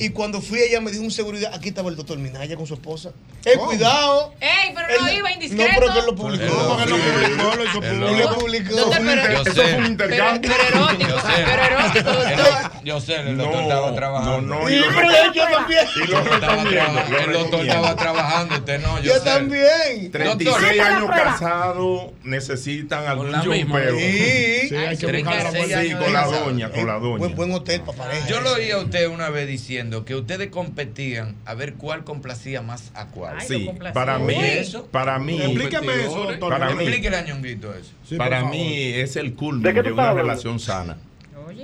Y 0.00 0.08
cuando 0.10 0.40
fui 0.40 0.60
ella 0.60 0.80
me 0.80 0.90
dijo 0.90 1.02
un 1.02 1.10
seguridad, 1.10 1.52
aquí 1.54 1.68
estaba 1.70 1.88
el 1.90 1.96
doctor 1.96 2.18
Minaya 2.18 2.54
con 2.56 2.66
su 2.66 2.74
esposa. 2.74 3.10
Eh, 3.44 3.56
cuidado. 3.56 4.34
Ey, 4.40 4.72
pero 4.74 5.00
no 5.00 5.08
Él- 5.08 5.16
iba 5.18 5.28
No, 5.28 5.34
indiscreto. 5.34 5.70
pero 5.80 5.92
que 5.92 5.98
él 6.00 6.06
lo 6.06 6.14
publicó. 6.16 6.44
Él 6.44 6.50
lo- 6.50 6.68
porque 6.68 6.82
él 6.84 6.90
lo 6.90 6.96
publicó, 6.98 7.56
lo 7.56 7.64
hizo 7.64 7.82
Él 7.82 7.88
público. 7.88 7.94
lo- 8.00 8.08
Él 8.08 8.18
lo 8.18 8.34
publicó. 8.34 8.78
Inter- 8.98 9.32
Yo 9.32 9.42
Eso 9.42 9.52
fue 9.62 9.74
un 9.76 9.86
intercambio. 9.86 10.50
Yo 10.98 11.20
sé. 11.20 11.44
Pero 11.44 11.62
erótico, 11.62 12.10
El- 12.10 12.84
Yo 12.84 13.00
sé, 13.00 13.16
el 13.16 13.36
doctor 13.38 13.62
estaba 13.62 13.94
trabajando. 13.94 14.40
No, 14.40 14.60
no, 14.60 14.70
y 14.70 14.80
pero 14.94 15.32
yo 15.34 15.44
también. 15.44 15.86
y 15.96 16.06
lo 16.06 16.24
lo 16.24 17.18
el 17.18 17.32
doctor 17.32 17.60
estaba 17.60 17.96
trabajando, 17.96 18.54
usted 18.56 18.80
no. 18.80 18.98
Yo, 18.98 19.04
Yo 19.04 19.14
sé. 19.14 19.20
también. 19.24 20.10
36 20.12 20.80
años 20.80 21.10
casados 21.10 22.02
necesitan 22.24 23.06
algún 23.06 23.32
jumpeo. 23.34 23.96
Sí. 23.98 24.74
Hay 24.76 24.96
que 24.96 25.06
buscar 25.22 25.52
la 25.52 25.82
Sí, 25.82 25.92
con 25.92 26.12
la 26.12 26.26
doña, 26.26 26.70
con 26.70 26.86
la 26.86 26.94
doña. 26.98 27.18
Buen, 27.18 27.34
buen 27.36 27.52
hotel 27.52 27.80
para 27.82 27.98
parejas. 27.98 28.28
Yo 28.28 28.40
lo 28.40 28.57
oí 28.58 28.70
a 28.70 28.78
usted 28.78 29.08
una 29.08 29.30
vez 29.30 29.46
diciendo 29.48 30.04
que 30.04 30.14
ustedes 30.14 30.48
competían 30.48 31.34
a 31.44 31.54
ver 31.54 31.74
cuál 31.74 32.04
complacía 32.04 32.62
más 32.62 32.90
a 32.94 33.06
cuál. 33.06 33.40
Sí, 33.40 33.68
para 33.94 34.18
mí, 34.18 34.34
eso? 34.34 34.86
para 34.86 35.18
mí, 35.18 35.40
Explíqueme 35.40 35.94
eso, 36.04 36.24
doctor. 36.24 36.50
Para 36.50 36.74
mí, 36.74 36.84
Explíquele 36.84 37.16
a 37.16 37.22
Ñonguito 37.26 37.72
eso. 37.74 37.92
Sí, 38.04 38.16
para 38.16 38.44
mí 38.44 38.84
es 38.84 39.16
el 39.16 39.30
¿De 39.30 39.34
culmen 39.36 39.74
de, 39.74 39.80
una 39.92 40.08
hablando? 40.10 40.22
relación 40.22 40.58
sana. 40.60 40.98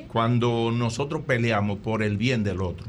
Cuando 0.08 0.70
nosotros 0.72 1.22
peleamos 1.26 1.78
por 1.78 2.02
el 2.02 2.16
bien 2.16 2.42
del 2.44 2.62
otro. 2.62 2.86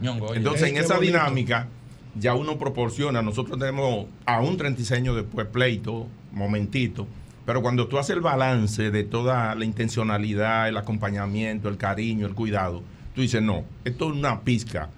Ñongo, 0.00 0.26
oye. 0.28 0.38
Entonces, 0.38 0.68
en 0.68 0.74
qué 0.74 0.80
esa 0.80 0.96
bonito. 0.96 1.12
dinámica, 1.12 1.68
ya 2.14 2.34
uno 2.34 2.58
proporciona, 2.58 3.22
nosotros 3.22 3.58
tenemos 3.58 4.06
aún 4.24 4.56
36 4.56 5.00
años 5.00 5.16
después 5.16 5.46
pleito, 5.46 6.06
momentito, 6.32 7.06
pero 7.46 7.62
cuando 7.62 7.86
tú 7.88 7.98
haces 7.98 8.16
el 8.16 8.22
balance 8.22 8.90
de 8.90 9.04
toda 9.04 9.54
la 9.54 9.64
intencionalidad, 9.64 10.68
el 10.68 10.76
acompañamiento, 10.76 11.68
el 11.68 11.76
cariño, 11.76 12.26
el 12.26 12.34
cuidado, 12.34 12.82
tú 13.16 13.22
dices, 13.22 13.42
no, 13.42 13.64
esto 13.84 14.10
es 14.10 14.16
una 14.16 14.42
pizca 14.42 14.90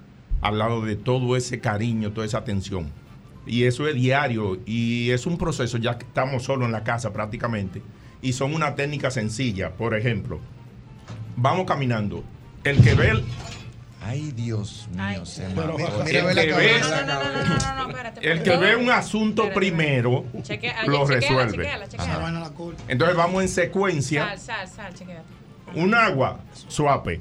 al 0.42 0.58
lado 0.58 0.82
de 0.84 0.96
todo 0.96 1.36
ese 1.36 1.60
cariño, 1.60 2.12
toda 2.12 2.26
esa 2.26 2.38
atención. 2.38 2.90
Y 3.46 3.64
eso 3.64 3.88
es 3.88 3.94
diario 3.94 4.58
y 4.66 5.10
es 5.10 5.24
un 5.24 5.38
proceso, 5.38 5.78
ya 5.78 5.96
que 5.96 6.04
estamos 6.04 6.42
solos 6.42 6.66
en 6.66 6.72
la 6.72 6.84
casa 6.84 7.12
prácticamente, 7.14 7.80
y 8.20 8.34
son 8.34 8.52
una 8.54 8.74
técnica 8.74 9.10
sencilla. 9.10 9.70
Por 9.70 9.96
ejemplo, 9.96 10.40
vamos 11.36 11.64
caminando. 11.66 12.22
El 12.64 12.82
que 12.82 12.94
ve 12.94 13.10
el, 13.10 13.24
Ay, 14.00 14.32
Dios 14.34 14.88
mío, 14.94 15.24
se 15.26 15.42
Pero- 15.54 15.76
mató. 15.78 16.04
Mira, 16.04 16.20
el 16.20 16.26
ve 16.26 16.34
la 16.34 16.42
que 16.42 16.52
ve- 16.52 16.80
No, 16.80 16.88
no, 16.88 16.96
no, 17.02 17.04
no, 17.04 17.44
no, 17.44 17.74
no, 17.84 17.88
espérate. 17.90 18.30
el 18.32 18.42
que 18.42 18.56
ve 18.56 18.76
un 18.76 18.90
asunto 18.90 19.42
Espérate, 19.44 19.58
primero 19.60 20.24
Chequea, 20.42 20.86
lo 20.86 21.06
chequeala, 21.06 21.14
resuelve. 21.20 21.52
chequeala, 21.64 21.88
chequeala. 21.88 22.52
Entonces 22.88 23.16
vamos 23.16 23.42
en 23.42 23.48
secuencia. 23.48 24.24
Sal, 24.28 24.38
sal, 24.38 24.68
sal, 24.68 24.94
chequeala. 24.94 25.22
Un 25.74 25.94
agua, 25.94 26.40
suape. 26.68 27.20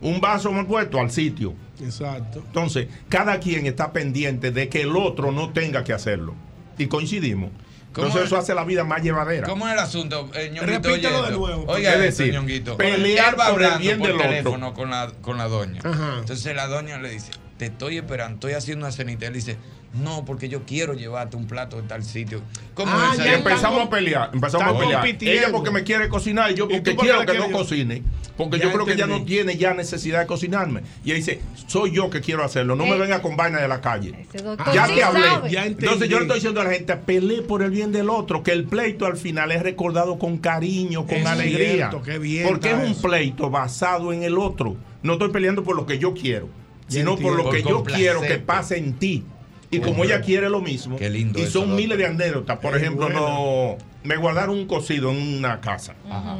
Un 0.00 0.20
vaso 0.20 0.52
mal 0.52 0.66
puesto 0.66 1.00
al 1.00 1.10
sitio. 1.10 1.54
Exacto. 1.80 2.42
Entonces, 2.46 2.88
cada 3.08 3.38
quien 3.40 3.66
está 3.66 3.92
pendiente 3.92 4.50
de 4.50 4.68
que 4.68 4.82
el 4.82 4.96
otro 4.96 5.32
no 5.32 5.50
tenga 5.50 5.84
que 5.84 5.92
hacerlo. 5.92 6.34
Y 6.78 6.86
coincidimos. 6.86 7.50
¿Cómo 7.92 8.08
Entonces 8.08 8.26
es? 8.26 8.26
eso 8.26 8.36
hace 8.36 8.54
la 8.54 8.64
vida 8.64 8.84
más 8.84 9.02
llevadera. 9.02 9.46
¿Cómo 9.48 9.66
es 9.66 9.72
el 9.72 9.78
asunto, 9.78 10.30
eh, 10.34 10.50
Ñonguito? 10.52 10.88
Repítelo 10.90 11.22
de 11.22 11.30
nuevo, 11.32 11.64
Oiga 11.66 11.94
Es 11.94 12.00
decir, 12.00 12.32
Ñonguito. 12.34 12.76
pelear 12.76 13.32
Él 13.34 13.40
va 13.40 13.50
por 13.50 13.60
el 13.62 13.66
hablando 13.66 13.78
bien 13.80 13.98
por 13.98 14.08
del 14.08 14.16
otro. 14.16 14.28
teléfono 14.28 14.74
con 14.74 14.90
la, 14.90 15.12
con 15.22 15.38
la 15.38 15.48
doña. 15.48 15.80
Ajá. 15.82 16.16
Entonces 16.18 16.54
la 16.54 16.66
doña 16.66 16.98
le 16.98 17.08
dice, 17.10 17.30
te 17.58 17.66
estoy 17.66 17.96
esperando, 17.98 18.34
estoy 18.34 18.52
haciendo 18.52 18.84
una 18.86 18.92
cenita. 18.92 19.26
Él 19.26 19.34
dice, 19.34 19.56
no, 20.02 20.24
porque 20.26 20.48
yo 20.48 20.64
quiero 20.66 20.92
llevarte 20.92 21.36
un 21.36 21.46
plato 21.46 21.80
de 21.80 21.88
tal 21.88 22.04
sitio. 22.04 22.42
¿Cómo 22.74 22.92
Ah, 22.94 23.12
es 23.14 23.20
Y 23.20 23.24
ya 23.24 23.34
empezamos 23.36 23.86
a 23.86 23.90
pelear, 23.90 24.30
empezamos 24.34 24.66
a 24.68 24.78
pelear. 24.78 25.00
compitiendo. 25.00 25.40
Ella 25.40 25.48
porque 25.52 25.70
me 25.70 25.82
quiere 25.84 26.08
cocinar 26.08 26.50
y 26.50 26.54
yo 26.54 26.64
¿Y 26.66 26.74
porque 26.74 26.82
qué 26.90 26.96
quiero 26.96 27.20
que 27.24 27.38
no 27.38 27.46
yo? 27.48 27.52
cocine. 27.52 28.02
Porque 28.36 28.58
Ya 28.58 28.64
yo 28.64 28.72
creo 28.72 28.84
que 28.84 28.92
ella 28.92 29.06
no 29.06 29.24
tiene 29.24 29.56
ya 29.56 29.72
necesidad 29.72 30.20
de 30.20 30.26
cocinarme. 30.26 30.82
Y 31.02 31.08
ella 31.12 31.14
dice, 31.16 31.40
soy 31.66 31.92
yo 31.92 32.10
que 32.10 32.20
quiero 32.20 32.44
hacerlo, 32.44 32.76
no 32.76 32.84
me 32.84 32.96
Eh. 32.96 32.98
venga 32.98 33.22
con 33.22 33.34
vaina 33.36 33.58
de 33.62 33.68
la 33.68 33.80
calle. 33.80 34.26
Ya 34.74 34.86
sí 34.86 34.94
te 34.96 35.02
hablé. 35.02 35.50
Ya. 35.50 35.64
Entonces 35.64 36.10
yo 36.10 36.18
le 36.18 36.24
estoy 36.24 36.36
diciendo 36.40 36.60
a 36.60 36.64
la 36.64 36.70
gente, 36.72 36.94
pelee 36.96 37.40
por 37.40 37.62
el 37.62 37.70
bien 37.70 37.92
del 37.92 38.10
otro, 38.10 38.42
que 38.42 38.52
el 38.52 38.64
pleito 38.64 39.06
al 39.06 39.16
final 39.16 39.50
es 39.52 39.62
recordado 39.62 40.18
con 40.18 40.36
cariño, 40.36 41.06
con 41.06 41.16
Es 41.16 41.26
alegría. 41.26 41.74
cierto, 41.88 42.02
qué 42.02 42.18
bien 42.18 42.46
porque 42.46 42.72
es 42.72 42.76
un 42.76 42.84
eso. 42.90 43.00
pleito 43.00 43.48
basado 43.48 44.12
en 44.12 44.22
el 44.24 44.36
otro. 44.36 44.76
No 45.02 45.14
estoy 45.14 45.30
peleando 45.30 45.64
por 45.64 45.74
lo 45.74 45.86
que 45.86 45.98
yo 45.98 46.12
quiero, 46.12 46.50
sino 46.88 47.16
por 47.16 47.36
lo 47.36 47.50
que 47.50 47.60
Por 47.60 47.70
yo 47.70 47.84
quiero 47.84 48.20
que 48.20 48.38
pase 48.38 48.76
en 48.76 48.94
ti. 48.94 49.24
Y 49.70 49.80
como 49.80 50.04
ella 50.04 50.20
quiere 50.20 50.48
lo 50.48 50.60
mismo, 50.60 50.96
Qué 50.96 51.10
lindo 51.10 51.40
y 51.40 51.46
son 51.46 51.74
miles 51.74 51.98
de 51.98 52.06
anécdotas. 52.06 52.58
Por 52.58 52.76
ejemplo, 52.76 53.06
bueno. 53.06 53.20
no, 53.20 53.78
me 54.04 54.16
guardaron 54.16 54.56
un 54.56 54.66
cocido 54.66 55.10
en 55.10 55.38
una 55.38 55.60
casa. 55.60 55.94
Ajá. 56.08 56.38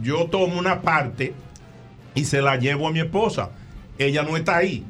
Yo 0.00 0.26
tomo 0.26 0.58
una 0.58 0.80
parte 0.80 1.34
y 2.14 2.24
se 2.24 2.40
la 2.40 2.56
llevo 2.56 2.86
a 2.86 2.92
mi 2.92 3.00
esposa. 3.00 3.50
Ella 3.98 4.22
no 4.22 4.36
está 4.36 4.58
ahí 4.58 4.84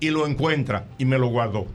y 0.00 0.10
lo 0.10 0.26
encuentra 0.26 0.86
y 0.98 1.06
me 1.06 1.18
lo 1.18 1.28
guardó. 1.28 1.66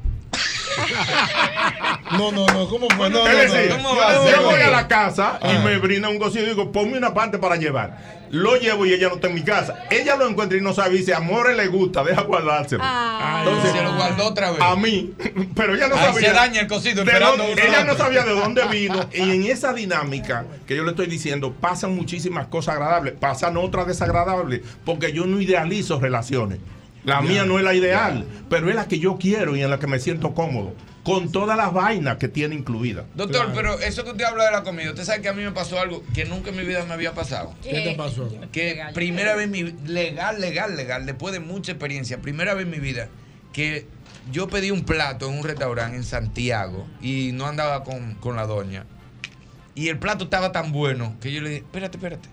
No, 2.17 2.31
no, 2.31 2.45
no, 2.47 2.67
¿cómo 2.69 2.87
fue? 2.89 3.09
No, 3.09 3.23
no, 3.23 3.27
Es 3.27 3.49
no. 3.49 3.53
decir, 3.55 3.71
¿Cómo 3.75 3.95
yo- 3.95 3.99
va 3.99 4.39
voy 4.51 4.61
a 4.61 4.69
la 4.69 4.87
casa 4.87 5.39
y 5.41 5.47
Ah. 5.47 5.61
me 5.63 5.77
brinda 5.77 6.09
un 6.09 6.19
cocido 6.19 6.45
y 6.45 6.49
digo, 6.49 6.71
ponme 6.71 6.97
una 6.97 7.13
parte 7.13 7.37
para 7.37 7.55
llevar. 7.55 8.15
Lo 8.31 8.55
llevo 8.57 8.85
y 8.85 8.93
ella 8.93 9.07
no 9.09 9.15
está 9.15 9.27
en 9.27 9.35
mi 9.35 9.43
casa. 9.43 9.83
Ella 9.89 10.15
lo 10.15 10.27
encuentra 10.27 10.57
y 10.57 10.61
no 10.61 10.73
sabe 10.73 10.95
y 10.95 10.97
dice, 10.99 11.13
amor, 11.13 11.53
le 11.53 11.67
gusta, 11.67 12.03
deja 12.03 12.21
guardárselo. 12.21 12.83
Entonces 13.39 13.71
se 13.71 13.81
lo 13.83 13.95
guardó 13.95 14.25
otra 14.27 14.51
vez. 14.51 14.61
A 14.61 14.75
mí, 14.75 15.13
pero 15.55 15.75
ella 15.75 15.87
no 15.87 15.95
Ahí 15.95 16.05
sabía. 16.13 16.29
se 16.29 16.35
daña 16.35 16.61
el 16.61 16.67
cocido 16.67 17.03
esperando 17.03 17.43
dónde- 17.45 17.67
ella 17.67 17.83
no 17.83 17.95
sabía 17.95 18.23
de 18.23 18.31
dónde 18.33 18.63
vino. 18.71 19.07
Y 19.13 19.21
en 19.21 19.43
esa 19.45 19.73
dinámica 19.73 20.45
que 20.67 20.75
yo 20.75 20.83
le 20.83 20.91
estoy 20.91 21.07
diciendo, 21.07 21.53
pasan 21.53 21.95
muchísimas 21.95 22.47
cosas 22.47 22.75
agradables, 22.75 23.13
pasan 23.19 23.57
otras 23.57 23.87
desagradables, 23.87 24.61
porque 24.85 25.11
yo 25.13 25.25
no 25.25 25.39
idealizo 25.39 25.99
relaciones. 25.99 26.59
La 27.05 27.21
mía 27.21 27.45
no 27.45 27.59
es 27.59 27.63
la 27.63 27.73
ideal, 27.73 28.25
pero 28.49 28.69
es 28.69 28.75
la 28.75 28.87
que 28.87 28.99
yo 28.99 29.17
quiero 29.17 29.55
y 29.55 29.61
en 29.61 29.69
la 29.69 29.79
que 29.79 29.87
me 29.87 29.99
siento 29.99 30.33
cómodo, 30.33 30.73
con 31.03 31.31
todas 31.31 31.55
las 31.55 31.71
vainas 31.71 32.17
que 32.17 32.27
tiene 32.27 32.55
incluida. 32.55 33.05
Doctor, 33.13 33.51
pero 33.53 33.79
eso 33.79 34.03
que 34.03 34.11
usted 34.11 34.25
habla 34.25 34.45
de 34.45 34.51
la 34.51 34.63
comida, 34.63 34.89
usted 34.89 35.03
sabe 35.03 35.21
que 35.21 35.29
a 35.29 35.33
mí 35.33 35.43
me 35.43 35.51
pasó 35.51 35.79
algo 35.79 36.03
que 36.15 36.25
nunca 36.25 36.49
en 36.49 36.57
mi 36.57 36.63
vida 36.63 36.83
me 36.85 36.93
había 36.93 37.13
pasado. 37.13 37.53
¿Qué 37.61 37.81
te 37.81 37.95
pasó? 37.95 38.27
Que 38.51 38.81
primera 38.93 39.35
vez 39.35 39.45
en 39.45 39.51
mi 39.51 39.63
legal, 39.87 40.41
legal, 40.41 40.75
legal, 40.75 41.05
después 41.05 41.31
de 41.31 41.39
mucha 41.39 41.71
experiencia, 41.73 42.21
primera 42.21 42.55
vez 42.55 42.65
en 42.65 42.71
mi 42.71 42.79
vida 42.79 43.07
que 43.53 43.85
yo 44.31 44.47
pedí 44.47 44.71
un 44.71 44.83
plato 44.83 45.29
en 45.29 45.37
un 45.37 45.43
restaurante 45.43 45.95
en 45.95 46.03
Santiago 46.03 46.87
y 47.01 47.31
no 47.33 47.45
andaba 47.45 47.83
con, 47.83 48.15
con 48.15 48.35
la 48.35 48.47
doña. 48.47 48.85
Y 49.75 49.89
el 49.89 49.99
plato 49.99 50.23
estaba 50.23 50.51
tan 50.51 50.71
bueno 50.71 51.15
que 51.21 51.31
yo 51.31 51.41
le 51.41 51.49
dije, 51.49 51.61
espérate, 51.61 51.97
espérate, 51.97 52.29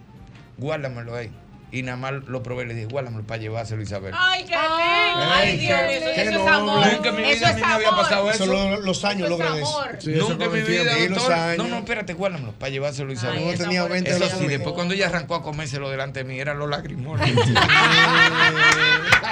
guárdamelo 0.56 1.14
ahí. 1.14 1.30
Y 1.74 1.82
nada 1.82 1.96
más 1.96 2.12
lo 2.26 2.42
probé 2.42 2.64
y 2.64 2.66
le 2.66 2.74
dije, 2.74 2.86
guárdamelo 2.86 3.26
para 3.26 3.40
llevárselo 3.40 3.80
a 3.80 3.84
Isabel. 3.84 4.12
Ay, 4.14 4.44
qué 4.44 4.50
lindo. 4.52 5.32
Ay, 5.32 5.56
Dios 5.56 5.78
mío, 5.80 5.88
eso, 5.90 6.30
es 6.42 6.46
amor. 6.46 6.86
Nunca 6.86 7.08
en 7.08 7.16
mi 7.16 7.22
Eso 7.22 7.38
vida 7.38 7.46
a 7.46 7.50
es 7.50 7.56
mí 7.56 7.62
me 7.62 7.72
había 7.72 7.90
pasado 7.90 8.30
eso. 8.30 8.44
Eso 8.44 8.52
lo- 8.52 8.80
los 8.80 9.04
años 9.06 9.28
logran 9.30 9.56
eso. 9.56 9.84
Nunca 10.28 10.44
en 10.44 10.52
mi 10.52 10.60
vida, 10.60 10.82
doctor. 11.08 11.56
No, 11.56 11.68
no, 11.68 11.78
espérate, 11.78 12.12
guárdamelo 12.12 12.52
para 12.52 12.68
llevárselo 12.70 13.08
a 13.10 13.14
Isabel. 13.14 13.42
Uno 13.42 13.56
tenía 13.56 13.84
20 13.84 14.10
Eso 14.10 14.28
sí, 14.38 14.46
después 14.48 14.74
cuando 14.74 14.92
ella 14.92 15.06
arrancó 15.06 15.34
a 15.34 15.42
comérselo 15.42 15.88
delante 15.88 16.20
de 16.20 16.24
mí, 16.24 16.38
eran 16.38 16.58
los 16.58 16.68
lagrimones. 16.68 17.32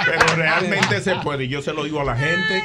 Pero 0.05 0.35
realmente 0.35 0.99
se 1.01 1.15
puede, 1.17 1.43
y 1.45 1.47
yo 1.47 1.61
se 1.61 1.73
lo 1.73 1.83
digo 1.83 2.01
a 2.01 2.05
la 2.05 2.15
gente. 2.15 2.63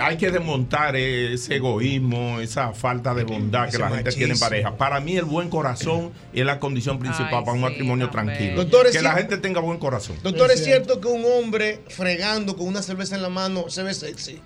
Hay 0.00 0.16
que 0.16 0.30
desmontar 0.30 0.96
ese 0.96 1.56
egoísmo, 1.56 2.40
esa 2.40 2.72
falta 2.72 3.14
de 3.14 3.24
bondad 3.24 3.64
que 3.64 3.70
Ese 3.70 3.78
la 3.78 3.90
gente 3.90 4.12
tiene 4.12 4.34
en 4.34 4.38
pareja. 4.40 4.76
Para 4.76 5.00
mí 5.00 5.16
el 5.16 5.24
buen 5.24 5.48
corazón 5.48 6.12
es 6.32 6.44
la 6.44 6.58
condición 6.58 6.98
principal 6.98 7.34
Ay, 7.34 7.40
para 7.44 7.52
un 7.52 7.58
sí, 7.58 7.64
matrimonio 7.64 8.10
tranquilo. 8.10 8.56
Doctor, 8.56 8.86
es 8.86 8.96
que 8.96 9.02
la 9.02 9.12
gente 9.12 9.38
tenga 9.38 9.60
buen 9.60 9.78
corazón. 9.78 10.16
Doctor, 10.22 10.50
¿es 10.50 10.64
cierto 10.64 11.00
que 11.00 11.08
un 11.08 11.24
hombre 11.24 11.80
fregando 11.88 12.56
con 12.56 12.66
una 12.68 12.82
cerveza 12.82 13.16
en 13.16 13.22
la 13.22 13.28
mano 13.28 13.68
se 13.68 13.82
ve 13.82 13.94
sexy? 13.94 14.40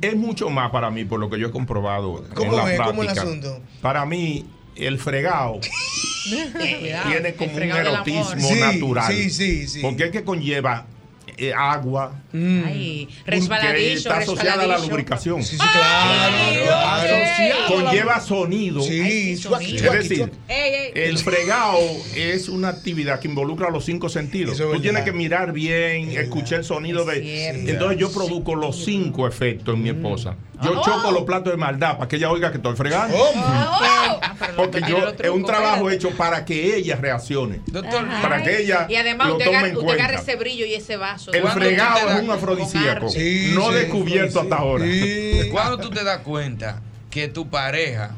Es 0.00 0.14
mucho 0.16 0.48
más 0.48 0.70
para 0.70 0.90
mí, 0.90 1.04
por 1.04 1.18
lo 1.18 1.28
que 1.28 1.38
yo 1.38 1.48
he 1.48 1.50
comprobado. 1.50 2.24
en 2.24 2.34
¿Cómo 2.34 2.56
la 2.56 2.72
es? 2.72 2.80
¿Cómo 2.80 3.02
el 3.02 3.08
práctica. 3.08 3.22
asunto? 3.22 3.60
Para 3.82 4.06
mí, 4.06 4.46
el 4.76 4.98
fregado 4.98 5.60
tiene 7.08 7.34
como 7.34 7.52
un 7.54 7.62
erotismo 7.62 8.54
natural. 8.56 9.12
sí, 9.12 9.30
sí, 9.30 9.66
sí. 9.66 9.80
Porque 9.82 10.04
es 10.04 10.10
que 10.10 10.22
conlleva 10.22 10.86
eh, 11.36 11.52
agua. 11.56 12.20
Ay, 12.32 13.08
que 13.24 13.30
resbaladillo, 13.30 13.96
está 13.98 14.18
asociada 14.18 14.62
a 14.64 14.66
la 14.66 14.78
lubricación. 14.78 15.42
Sí, 15.42 15.56
sí, 15.56 15.58
claro. 15.58 16.64
claro. 16.64 17.56
Conlleva 17.68 18.20
sonido. 18.20 18.80
Sí, 18.82 19.36
suaki, 19.36 19.76
Es 19.76 19.82
decir, 19.82 20.18
suaki. 20.18 20.32
Ey, 20.48 20.74
ey. 20.74 20.92
el 20.94 21.18
fregado 21.18 21.78
es 22.14 22.48
una 22.48 22.68
actividad 22.68 23.20
que 23.20 23.28
involucra 23.28 23.70
los 23.70 23.84
cinco 23.84 24.08
sentidos. 24.08 24.54
Eso 24.54 24.64
Tú 24.64 24.68
verdad. 24.70 24.82
tienes 24.82 25.02
que 25.04 25.12
mirar 25.12 25.52
bien, 25.52 26.10
escuchar 26.10 26.60
el 26.60 26.64
sonido 26.64 27.04
de. 27.04 27.20
cierto. 27.22 27.70
Entonces 27.70 27.98
yo 27.98 28.12
produzco 28.12 28.54
los 28.54 28.84
cinco 28.84 29.26
efectos 29.26 29.74
en 29.74 29.82
mi 29.82 29.90
esposa. 29.90 30.36
Yo 30.62 30.72
Oh. 30.78 30.84
choco 30.84 31.10
los 31.10 31.22
platos 31.22 31.52
de 31.52 31.56
maldad 31.56 31.96
para 31.96 32.06
que 32.06 32.16
ella 32.16 32.30
oiga 32.30 32.50
que 32.50 32.58
estoy 32.58 32.76
fregando. 32.76 33.16
Oh. 33.18 33.32
Porque 34.56 34.80
yo 34.86 35.08
es 35.08 35.30
un 35.30 35.44
trabajo 35.44 35.90
hecho 35.90 36.10
para 36.10 36.44
que 36.44 36.76
ella 36.76 36.96
reaccione. 36.96 37.60
Doctor, 37.66 38.06
Para 38.20 38.42
que 38.42 38.62
ella 38.62 38.86
Y 38.88 38.96
además 38.96 39.28
lo 39.28 39.32
usted, 39.34 39.46
tome 39.46 39.56
agarra, 39.56 39.68
en 39.70 39.76
usted 39.76 39.86
cuenta. 39.86 40.04
agarra 40.04 40.20
ese 40.20 40.36
brillo 40.36 40.66
y 40.66 40.74
ese 40.74 40.96
vaso. 40.96 41.19
El 41.32 41.42
¿Cuándo 41.42 41.60
fregado 41.60 42.10
es 42.10 42.22
un 42.22 42.30
afrodisíaco. 42.30 43.08
Sí, 43.10 43.52
no 43.54 43.68
sí, 43.68 43.74
descubierto 43.74 44.40
hasta 44.40 44.56
ahora. 44.56 44.84
¿Cuándo 45.50 45.78
tú 45.78 45.90
te 45.90 46.02
das 46.04 46.18
cuenta 46.20 46.80
que 47.10 47.28
tu 47.28 47.48
pareja, 47.48 48.12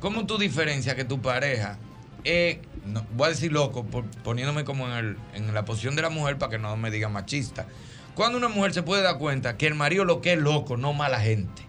cómo 0.00 0.26
tú 0.26 0.38
diferencias 0.38 0.94
que 0.94 1.04
tu 1.04 1.20
pareja 1.20 1.78
es, 2.24 2.58
no, 2.86 3.04
voy 3.14 3.26
a 3.26 3.30
decir 3.30 3.52
loco, 3.52 3.84
por- 3.84 4.04
poniéndome 4.22 4.64
como 4.64 4.86
en, 4.88 4.92
el- 4.94 5.16
en 5.34 5.52
la 5.54 5.64
posición 5.64 5.96
de 5.96 6.02
la 6.02 6.10
mujer 6.10 6.38
para 6.38 6.50
que 6.50 6.58
no 6.58 6.76
me 6.76 6.90
diga 6.90 7.08
machista? 7.08 7.66
Cuando 8.14 8.38
una 8.38 8.48
mujer 8.48 8.72
se 8.74 8.82
puede 8.82 9.02
dar 9.02 9.18
cuenta 9.18 9.56
que 9.56 9.66
el 9.66 9.74
marido 9.74 10.04
lo 10.04 10.20
que 10.20 10.32
es 10.32 10.38
loco, 10.38 10.76
no 10.76 10.92
mala 10.92 11.20
gente. 11.20 11.62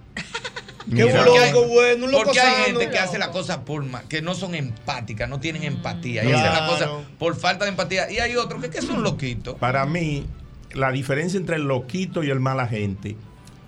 Qué 0.90 1.06
Mira. 1.06 1.20
un 1.22 1.26
loco 1.26 1.68
bueno, 1.68 2.06
un 2.06 2.12
loco 2.12 2.24
Porque 2.26 2.40
hay 2.40 2.66
gente 2.66 2.90
que 2.90 2.98
hace 2.98 3.18
la 3.20 3.32
cosa 3.32 3.64
por 3.66 3.86
que 4.08 4.22
no 4.22 4.34
son 4.36 4.56
empáticas, 4.56 5.30
no 5.30 5.40
tienen 5.40 5.64
empatía 5.64 6.24
y 6.24 6.28
Claro. 6.28 6.48
hacen 6.50 6.54
la 6.64 6.68
cosa 6.68 6.90
por 7.18 7.36
falta 7.36 7.66
de 7.66 7.72
empatía. 7.72 8.10
Y 8.12 8.20
hay 8.20 8.36
otros 8.36 8.62
que, 8.62 8.70
que 8.70 8.82
son 8.82 9.04
loquitos. 9.04 9.56
Para 9.56 9.86
mí, 9.86 10.26
la 10.74 10.92
diferencia 10.92 11.38
entre 11.38 11.58
el 11.58 11.64
loquito 11.64 12.24
y 12.24 12.30
el 12.30 12.40
mala 12.40 12.68
gente 12.68 13.16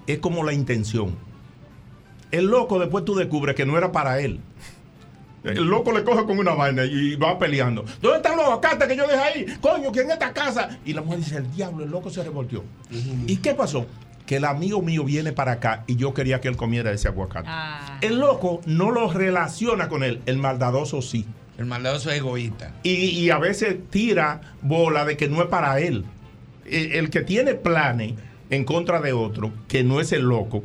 es 0.07 0.19
como 0.19 0.43
la 0.43 0.53
intención. 0.53 1.15
El 2.31 2.45
loco 2.45 2.79
después 2.79 3.05
tú 3.05 3.15
descubres 3.15 3.55
que 3.55 3.65
no 3.65 3.77
era 3.77 3.91
para 3.91 4.19
él. 4.19 4.39
El 5.43 5.63
loco 5.65 5.91
le 5.91 6.03
coge 6.03 6.23
con 6.25 6.37
una 6.37 6.53
vaina 6.53 6.85
y 6.85 7.15
va 7.15 7.37
peleando. 7.39 7.83
¿Dónde 7.99 8.17
están 8.17 8.35
los 8.37 8.45
aguacates 8.45 8.87
que 8.87 8.95
yo 8.95 9.07
dejé 9.07 9.19
ahí? 9.21 9.45
Coño, 9.59 9.91
¿quién 9.91 10.05
en 10.05 10.11
esta 10.11 10.31
casa? 10.33 10.77
Y 10.85 10.93
la 10.93 11.01
mujer 11.01 11.17
dice, 11.19 11.37
el 11.37 11.51
diablo, 11.51 11.83
el 11.83 11.89
loco 11.89 12.11
se 12.11 12.23
revolteó. 12.23 12.63
¿Y 13.25 13.37
qué 13.37 13.55
pasó? 13.55 13.87
Que 14.31 14.37
el 14.37 14.45
amigo 14.45 14.81
mío 14.81 15.03
viene 15.03 15.33
para 15.33 15.51
acá 15.51 15.83
y 15.87 15.97
yo 15.97 16.13
quería 16.13 16.39
que 16.39 16.47
él 16.47 16.55
comiera 16.55 16.89
ese 16.93 17.09
aguacate. 17.09 17.49
Ah. 17.51 17.97
El 17.99 18.17
loco 18.17 18.61
no 18.65 18.89
lo 18.89 19.11
relaciona 19.11 19.89
con 19.89 20.03
él, 20.03 20.21
el 20.25 20.37
maldadoso 20.37 21.01
sí. 21.01 21.25
El 21.57 21.65
maldadoso 21.65 22.09
es 22.11 22.19
egoísta. 22.19 22.73
Y, 22.81 22.91
y 22.91 23.29
a 23.29 23.39
veces 23.39 23.75
tira 23.89 24.39
bola 24.61 25.03
de 25.03 25.17
que 25.17 25.27
no 25.27 25.41
es 25.41 25.49
para 25.49 25.81
él. 25.81 26.05
El, 26.65 26.93
el 26.93 27.09
que 27.09 27.23
tiene 27.23 27.55
planes 27.55 28.13
en 28.49 28.63
contra 28.63 29.01
de 29.01 29.11
otro, 29.11 29.51
que 29.67 29.83
no 29.83 29.99
es 29.99 30.13
el 30.13 30.21
loco, 30.21 30.63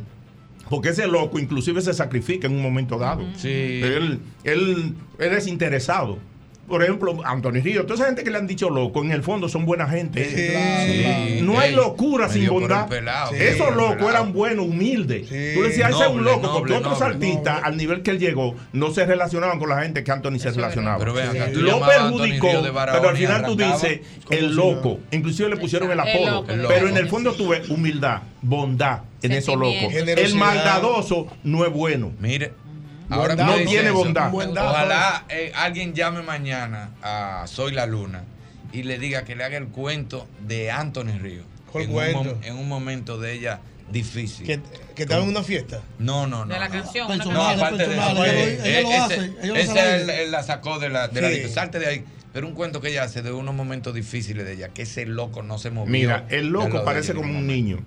porque 0.70 0.90
ese 0.90 1.08
loco 1.08 1.40
inclusive 1.40 1.82
se 1.82 1.92
sacrifica 1.92 2.46
en 2.46 2.54
un 2.54 2.62
momento 2.62 2.98
dado. 2.98 3.24
Sí. 3.34 3.80
Él, 3.82 4.20
él, 4.44 4.94
él 5.18 5.32
es 5.32 5.48
interesado. 5.48 6.20
Por 6.66 6.82
ejemplo, 6.82 7.16
Anthony 7.24 7.60
Río, 7.62 7.82
toda 7.82 7.94
esa 7.94 8.06
gente 8.06 8.24
que 8.24 8.30
le 8.30 8.38
han 8.38 8.46
dicho 8.46 8.68
loco, 8.70 9.02
en 9.02 9.12
el 9.12 9.22
fondo 9.22 9.48
son 9.48 9.64
buena 9.66 9.86
gente. 9.88 10.24
Sí. 10.24 11.42
No 11.42 11.58
hay 11.58 11.74
locura 11.74 12.28
sin 12.28 12.48
bondad. 12.48 12.88
pelado, 12.88 13.32
Esos 13.32 13.74
locos 13.74 14.08
eran 14.10 14.32
buenos, 14.32 14.66
humildes. 14.66 15.28
Tú 15.28 15.62
le 15.62 15.68
decías, 15.68 15.90
ese 15.90 16.02
es 16.02 16.08
un 16.08 16.16
Noble, 16.16 16.30
loco, 16.32 16.52
porque 16.52 16.72
noble, 16.72 16.86
otros 16.86 17.00
noble, 17.00 17.14
artistas, 17.14 17.60
al 17.62 17.76
nivel 17.76 18.02
que 18.02 18.10
él 18.10 18.18
llegó, 18.18 18.54
no 18.72 18.90
se 18.92 19.06
relacionaban 19.06 19.58
con 19.58 19.68
la 19.68 19.82
gente 19.82 20.02
que 20.02 20.10
Anthony 20.10 20.38
se 20.38 20.50
relacionaba. 20.50 20.98
Pero 20.98 21.12
acá, 21.12 21.52
tú 21.52 21.60
Lo 21.60 21.80
perjudicó, 21.80 22.48
pero 22.72 23.08
al 23.08 23.16
final 23.16 23.44
tú 23.44 23.56
dices 23.56 24.00
el 24.30 24.54
loco. 24.54 24.98
Inclusive 25.12 25.48
le 25.48 25.56
pusieron 25.56 25.90
el 25.90 25.98
El 25.98 26.00
apodo. 26.00 26.42
loco, 26.42 26.68
Pero 26.68 26.88
en 26.88 26.96
el 26.96 27.08
fondo 27.08 27.32
tuve 27.32 27.62
humildad, 27.68 28.22
bondad 28.42 29.00
en 29.22 29.32
esos 29.32 29.56
locos. 29.56 29.92
El 29.94 30.34
maldadoso 30.34 31.26
no 31.44 31.64
es 31.64 31.72
bueno. 31.72 32.12
Mire, 32.20 32.52
ahora 33.10 33.34
No 33.36 33.54
tiene 33.56 33.88
eso, 33.88 33.94
bondad. 33.94 34.32
Ojalá 34.32 35.24
eh, 35.28 35.52
alguien 35.54 35.94
llame 35.94 36.22
mañana 36.22 36.90
a 37.02 37.44
Soy 37.46 37.72
la 37.72 37.86
Luna 37.86 38.24
y 38.72 38.82
le 38.82 38.98
diga 38.98 39.24
que 39.24 39.36
le 39.36 39.44
haga 39.44 39.56
el 39.56 39.68
cuento 39.68 40.26
de 40.46 40.70
Anthony 40.70 41.18
Río. 41.20 41.42
¿Cuál 41.70 41.84
en, 41.84 41.90
cuento? 41.92 42.20
Un, 42.20 42.44
en 42.44 42.56
un 42.56 42.68
momento 42.68 43.18
de 43.18 43.32
ella 43.34 43.60
difícil. 43.90 44.46
Que, 44.46 44.60
que 44.94 45.02
estaba 45.02 45.22
en 45.22 45.28
una 45.28 45.42
fiesta. 45.42 45.80
No, 45.98 46.26
no, 46.26 46.44
no. 46.44 46.52
De 46.52 46.58
la 46.60 46.68
no. 46.68 46.72
canción. 46.74 47.18
No, 47.32 47.46
aparte 47.46 47.86
de 47.86 47.94
eso. 47.94 48.02
personal, 48.02 48.26
ella 48.26 48.32
lo- 48.32 48.40
eh, 48.40 48.60
ella 48.80 48.82
lo 48.82 48.88
ese- 48.88 49.60
hace, 49.60 49.60
ese 49.72 49.80
al 49.80 50.10
él, 50.10 50.30
la 50.32 50.42
sacó 50.42 50.78
de 50.78 50.88
la, 50.88 51.08
de 51.08 51.46
Sí. 51.46 51.52
Salte 51.52 51.78
de 51.78 51.86
ahí. 51.86 52.04
Pero 52.32 52.48
un 52.48 52.54
cuento 52.54 52.80
que 52.82 52.88
ella 52.90 53.04
hace 53.04 53.22
de 53.22 53.32
unos 53.32 53.54
momentos 53.54 53.94
difíciles 53.94 54.44
de 54.44 54.52
ella, 54.54 54.68
que 54.68 54.82
ese 54.82 55.06
loco 55.06 55.42
no 55.42 55.58
se 55.58 55.70
movió. 55.70 55.90
Mira, 55.90 56.26
el 56.28 56.48
loco 56.48 56.84
parece 56.84 57.14
como 57.14 57.28
un 57.28 57.34
momento. 57.34 57.52
niño. 57.52 57.78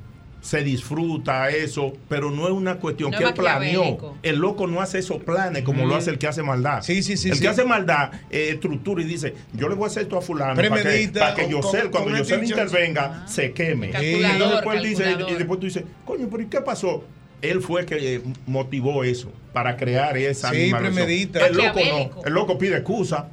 Se 0.41 0.63
disfruta 0.63 1.49
eso, 1.49 1.93
pero 2.07 2.31
no 2.31 2.45
es 2.47 2.51
una 2.53 2.75
cuestión 2.75 3.11
No 3.11 3.17
que 3.17 3.23
él 3.25 3.33
planeó. 3.33 4.15
El 4.23 4.37
loco 4.37 4.67
no 4.67 4.81
hace 4.81 4.99
esos 4.99 5.21
planes 5.21 5.63
como 5.63 5.85
lo 5.85 5.95
hace 5.95 6.11
el 6.11 6.17
que 6.17 6.27
hace 6.27 6.43
maldad. 6.43 6.81
Sí, 6.81 7.03
sí, 7.03 7.17
sí, 7.17 7.29
El 7.29 7.35
sí. 7.35 7.41
que 7.41 7.47
hace 7.49 7.65
maldad 7.65 8.11
eh, 8.29 8.49
estructura 8.53 9.01
y 9.01 9.05
dice, 9.05 9.33
yo 9.53 9.67
le 9.67 9.75
voy 9.75 9.83
a 9.85 9.87
hacer 9.87 10.03
esto 10.03 10.17
a 10.17 10.21
fulano 10.21 10.55
para 10.55 10.81
que, 10.81 11.09
para 11.13 11.35
que 11.35 11.43
con- 11.51 11.61
con- 11.61 11.89
cuando 11.91 12.09
intención. 12.17 12.45
intervenga, 12.45 13.27
se 13.27 13.51
queme. 13.51 13.87
Entonces 13.93 14.51
después 14.51 14.81
dice, 14.81 15.15
y 15.27 15.33
después 15.33 15.59
tú 15.59 15.65
dices, 15.65 15.83
coño, 16.05 16.27
pero 16.31 16.43
¿y 16.43 16.45
qué 16.47 16.61
pasó? 16.61 17.03
Él 17.41 17.61
fue 17.61 17.85
que 17.85 18.15
eh, 18.15 18.21
motivó 18.47 19.03
eso 19.03 19.31
para 19.53 19.77
crear 19.77 20.17
esa 20.17 20.51
Sí, 20.51 20.71
premedita. 20.77 21.47
El 21.47 21.55
loco 21.55 21.79
no. 22.15 22.21
El 22.25 22.33
loco 22.33 22.57
pide 22.57 22.75
excusa. 22.77 23.29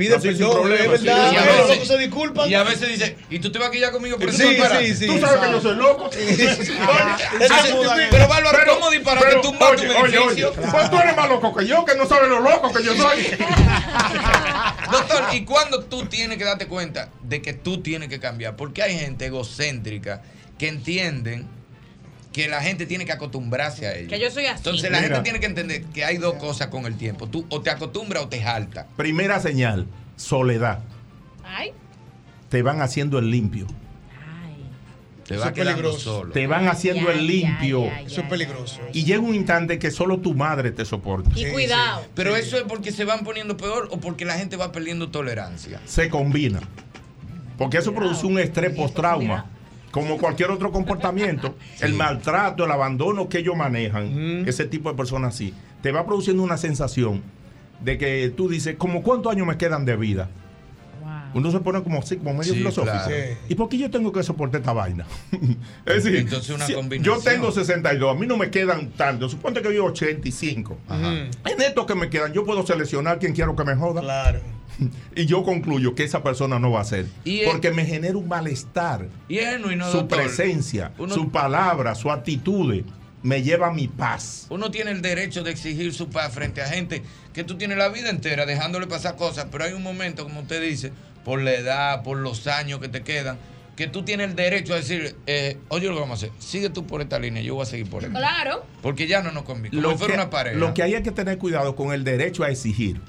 Pide 0.00 0.18
sin 0.18 0.32
perdón, 0.38 0.52
problema, 0.62 0.94
es 0.94 1.02
verdad. 1.02 1.32
Y 1.32 1.36
a 1.36 1.44
Los 1.44 1.54
veces- 1.56 1.68
locos 1.68 1.88
se 1.88 1.98
disculpan. 1.98 2.50
Y 2.50 2.54
a 2.54 2.62
veces 2.62 2.88
dice, 2.88 3.16
¿y 3.28 3.38
tú 3.38 3.52
te 3.52 3.58
vas 3.58 3.68
a 3.68 3.70
quillar 3.70 3.92
conmigo 3.92 4.16
por 4.18 4.32
Sí. 4.32 4.56
Tú 5.06 5.18
sabes 5.20 5.40
que 5.40 5.50
yo 5.50 5.60
soy 5.60 5.76
loco. 5.76 6.08
Pero, 7.38 8.08
pero 8.10 8.28
Bárbaro, 8.28 8.58
Pero- 8.58 8.74
¿cómo 8.74 8.90
disparaste 8.90 9.28
pero, 9.28 9.40
tú 9.42 9.52
más 9.52 9.76
tu 9.76 9.82
oye, 9.82 10.46
Pues 10.70 10.90
tú 10.90 10.98
eres 10.98 11.16
más 11.16 11.28
loco 11.28 11.54
que 11.54 11.66
yo, 11.66 11.84
que 11.84 11.94
no 11.96 12.06
sabes 12.06 12.28
lo 12.30 12.40
loco 12.40 12.72
que 12.72 12.82
yo 12.82 12.94
soy. 12.96 13.18
Doctor, 14.90 15.24
¿y 15.34 15.44
cuándo 15.44 15.80
tú 15.84 16.06
tienes 16.06 16.38
que 16.38 16.44
darte 16.44 16.66
cuenta 16.66 17.10
de 17.22 17.42
que 17.42 17.52
tú 17.52 17.82
tienes 17.82 18.08
que 18.08 18.18
cambiar? 18.20 18.56
Porque 18.56 18.82
hay 18.82 18.98
gente 18.98 19.26
egocéntrica 19.26 20.22
que 20.58 20.68
entienden 20.68 21.46
que 22.32 22.48
la 22.48 22.62
gente 22.62 22.86
tiene 22.86 23.04
que 23.04 23.12
acostumbrarse 23.12 23.86
a 23.86 23.94
ello. 23.96 24.08
Que 24.08 24.20
yo 24.20 24.30
soy 24.30 24.46
así. 24.46 24.58
Entonces 24.58 24.90
la 24.90 25.00
Mira. 25.00 25.08
gente 25.16 25.22
tiene 25.24 25.40
que 25.40 25.46
entender 25.46 25.82
que 25.86 26.04
hay 26.04 26.16
dos 26.16 26.34
cosas 26.34 26.68
con 26.68 26.86
el 26.86 26.96
tiempo. 26.96 27.26
Tú 27.28 27.44
o 27.48 27.60
te 27.60 27.70
acostumbras 27.70 28.22
o 28.24 28.28
te 28.28 28.40
jalta. 28.40 28.86
Primera 28.96 29.40
señal, 29.40 29.86
soledad. 30.16 30.80
Ay. 31.44 31.72
Te 32.48 32.62
van 32.62 32.80
haciendo 32.82 33.18
el 33.18 33.30
limpio. 33.30 33.66
Te 35.26 35.34
Eso 35.36 35.44
va 35.44 35.50
es 35.50 35.54
quedando 35.54 35.76
peligroso. 35.82 36.18
solo. 36.18 36.32
Te 36.32 36.46
van 36.48 36.66
haciendo 36.66 37.08
el 37.10 37.24
limpio. 37.24 37.84
Eso 38.04 38.20
es 38.22 38.26
peligroso. 38.28 38.80
Y 38.92 39.04
llega 39.04 39.20
un 39.20 39.34
instante 39.36 39.78
que 39.78 39.92
solo 39.92 40.18
tu 40.18 40.34
madre 40.34 40.72
te 40.72 40.84
soporta. 40.84 41.30
Y 41.36 41.46
cuidado. 41.52 42.04
Pero 42.16 42.34
eso 42.34 42.56
es 42.56 42.64
porque 42.64 42.90
se 42.90 43.04
van 43.04 43.22
poniendo 43.22 43.56
peor 43.56 43.88
o 43.92 44.00
porque 44.00 44.24
la 44.24 44.34
gente 44.36 44.56
va 44.56 44.72
perdiendo 44.72 45.10
tolerancia. 45.10 45.80
Se 45.84 46.08
combina. 46.10 46.58
Porque 47.56 47.78
eso 47.78 47.94
produce 47.94 48.26
un 48.26 48.40
estrés 48.40 48.74
post-trauma. 48.74 49.46
Como 49.90 50.18
cualquier 50.18 50.50
otro 50.50 50.70
comportamiento, 50.72 51.56
el 51.80 51.94
maltrato, 51.94 52.64
el 52.64 52.70
abandono 52.70 53.28
que 53.28 53.38
ellos 53.38 53.56
manejan, 53.56 54.44
ese 54.46 54.64
tipo 54.66 54.90
de 54.90 54.96
personas 54.96 55.34
así, 55.34 55.52
te 55.82 55.90
va 55.92 56.06
produciendo 56.06 56.42
una 56.42 56.56
sensación 56.56 57.22
de 57.82 57.98
que 57.98 58.32
tú 58.36 58.48
dices, 58.48 58.76
¿como 58.76 59.02
cuántos 59.02 59.32
años 59.32 59.46
me 59.46 59.56
quedan 59.56 59.84
de 59.84 59.96
vida? 59.96 60.28
Uno 61.32 61.52
se 61.52 61.60
pone 61.60 61.80
como 61.84 62.00
así, 62.00 62.16
como 62.16 62.34
medio 62.34 62.52
Sí, 62.52 62.58
filosófico. 62.58 62.92
claro. 62.92 63.14
¿Y 63.48 63.54
por 63.54 63.68
qué 63.68 63.78
yo 63.78 63.88
tengo 63.88 64.10
que 64.12 64.20
soportar 64.24 64.60
esta 64.62 64.72
vaina? 64.72 65.06
es 65.86 66.02
decir, 66.02 66.16
Entonces 66.16 66.50
una 66.54 66.66
si- 66.66 66.74
combinación. 66.74 67.16
yo 67.18 67.22
tengo 67.22 67.52
62, 67.52 68.16
a 68.16 68.18
mí 68.18 68.26
no 68.26 68.36
me 68.36 68.50
quedan 68.50 68.90
tanto. 68.90 69.28
Suponte 69.28 69.62
que 69.62 69.72
yo 69.72 69.84
85. 69.84 70.76
En 70.90 71.60
esto 71.62 71.86
que 71.86 71.94
me 71.94 72.10
quedan, 72.10 72.32
yo 72.32 72.44
puedo 72.44 72.66
seleccionar 72.66 73.20
quien 73.20 73.32
quiero 73.32 73.54
que 73.54 73.62
me 73.64 73.76
joda. 73.76 74.00
Claro. 74.00 74.40
Y 75.16 75.26
yo 75.26 75.42
concluyo 75.42 75.94
que 75.94 76.04
esa 76.04 76.22
persona 76.22 76.58
no 76.58 76.70
va 76.70 76.80
a 76.80 76.84
ser. 76.84 77.06
Y 77.24 77.44
porque 77.44 77.70
me 77.70 77.84
genera 77.84 78.16
un 78.16 78.28
malestar. 78.28 79.08
Y 79.28 79.38
es 79.38 79.50
genuino, 79.50 79.90
su 79.90 79.98
doctor. 79.98 80.18
presencia, 80.22 80.92
Uno- 80.98 81.14
su 81.14 81.30
palabra, 81.30 81.94
su 81.94 82.10
actitud 82.10 82.82
me 83.22 83.42
lleva 83.42 83.68
a 83.68 83.72
mi 83.72 83.86
paz. 83.88 84.46
Uno 84.48 84.70
tiene 84.70 84.92
el 84.92 85.02
derecho 85.02 85.42
de 85.42 85.50
exigir 85.50 85.92
su 85.92 86.08
paz 86.08 86.32
frente 86.32 86.62
a 86.62 86.66
gente 86.68 87.02
que 87.34 87.44
tú 87.44 87.56
tienes 87.58 87.76
la 87.76 87.88
vida 87.90 88.08
entera 88.10 88.46
dejándole 88.46 88.86
pasar 88.86 89.16
cosas, 89.16 89.46
pero 89.52 89.64
hay 89.64 89.72
un 89.74 89.82
momento, 89.82 90.24
como 90.24 90.40
usted 90.40 90.62
dice, 90.62 90.92
por 91.24 91.40
la 91.42 91.52
edad, 91.52 92.02
por 92.02 92.16
los 92.16 92.46
años 92.46 92.80
que 92.80 92.88
te 92.88 93.02
quedan, 93.02 93.36
que 93.76 93.86
tú 93.86 94.02
tienes 94.04 94.30
el 94.30 94.36
derecho 94.36 94.72
a 94.72 94.76
decir, 94.76 95.16
eh, 95.26 95.58
oye, 95.68 95.86
lo 95.88 95.94
que 95.94 96.00
vamos 96.00 96.22
a 96.22 96.26
hacer, 96.26 96.36
sigue 96.38 96.70
tú 96.70 96.86
por 96.86 97.02
esta 97.02 97.18
línea, 97.18 97.42
yo 97.42 97.54
voy 97.54 97.62
a 97.62 97.66
seguir 97.66 97.88
por 97.90 98.02
esta. 98.04 98.18
Claro. 98.18 98.64
Porque 98.82 99.06
ya 99.06 99.22
no 99.22 99.32
nos 99.32 99.42
conviene. 99.44 99.70
Como 99.76 99.82
Lo 99.82 99.90
si 99.92 99.98
fuera 99.98 100.14
que, 100.14 100.20
una 100.20 100.30
pareja. 100.30 100.56
lo 100.58 100.72
que 100.74 100.82
hay 100.82 100.94
es 100.94 101.02
que 101.02 101.10
tener 101.12 101.36
cuidado 101.38 101.76
con 101.76 101.92
el 101.92 102.04
derecho 102.04 102.42
a 102.42 102.50
exigir. 102.50 103.00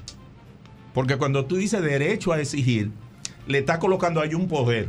Porque 0.94 1.16
cuando 1.16 1.44
tú 1.46 1.56
dices 1.56 1.82
derecho 1.82 2.32
a 2.32 2.40
exigir, 2.40 2.90
le 3.46 3.58
estás 3.58 3.78
colocando 3.78 4.20
ahí 4.20 4.34
un 4.34 4.48
poder 4.48 4.88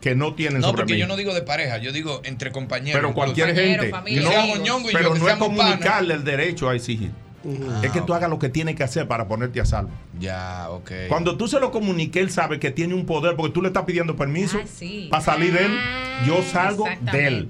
que 0.00 0.14
no 0.14 0.34
tienen 0.34 0.60
no, 0.60 0.68
sobre 0.68 0.82
porque 0.82 0.94
mí. 0.94 0.98
yo 1.00 1.06
no 1.06 1.16
digo 1.16 1.32
de 1.32 1.42
pareja, 1.42 1.78
yo 1.78 1.92
digo 1.92 2.20
entre 2.24 2.50
compañeros. 2.50 3.00
pero 3.00 3.14
cualquier 3.14 3.54
gente. 3.54 3.90
No- 3.90 4.64
yo, 4.64 4.78
pero 4.92 5.14
no 5.14 5.28
es 5.28 5.36
comunicarle 5.36 6.14
el 6.14 6.24
derecho 6.24 6.68
a 6.68 6.74
exigir. 6.74 7.10
es 7.82 7.90
que 7.90 8.00
tú 8.02 8.12
hagas 8.14 8.28
lo 8.30 8.38
que 8.38 8.48
tiene 8.48 8.74
que 8.74 8.82
hacer 8.84 9.06
para 9.08 9.26
ponerte 9.28 9.60
a 9.60 9.64
salvo. 9.64 9.90
Ya, 10.18 10.66
ok. 10.70 10.90
Cuando 11.08 11.36
tú 11.36 11.48
se 11.48 11.58
lo 11.60 11.70
comuniques, 11.72 12.22
él 12.22 12.30
sabe 12.30 12.58
que 12.60 12.70
tiene 12.70 12.94
un 12.94 13.06
poder 13.06 13.34
porque 13.36 13.52
tú 13.52 13.62
le 13.62 13.68
estás 13.68 13.84
pidiendo 13.84 14.14
permiso 14.16 14.58
Ah, 14.62 14.66
sí. 14.72 15.08
para 15.10 15.22
salir 15.24 15.52
de 15.52 15.64
él. 15.66 15.78
Yo 16.26 16.42
salgo 16.42 16.84
de 17.12 17.26
él. 17.26 17.48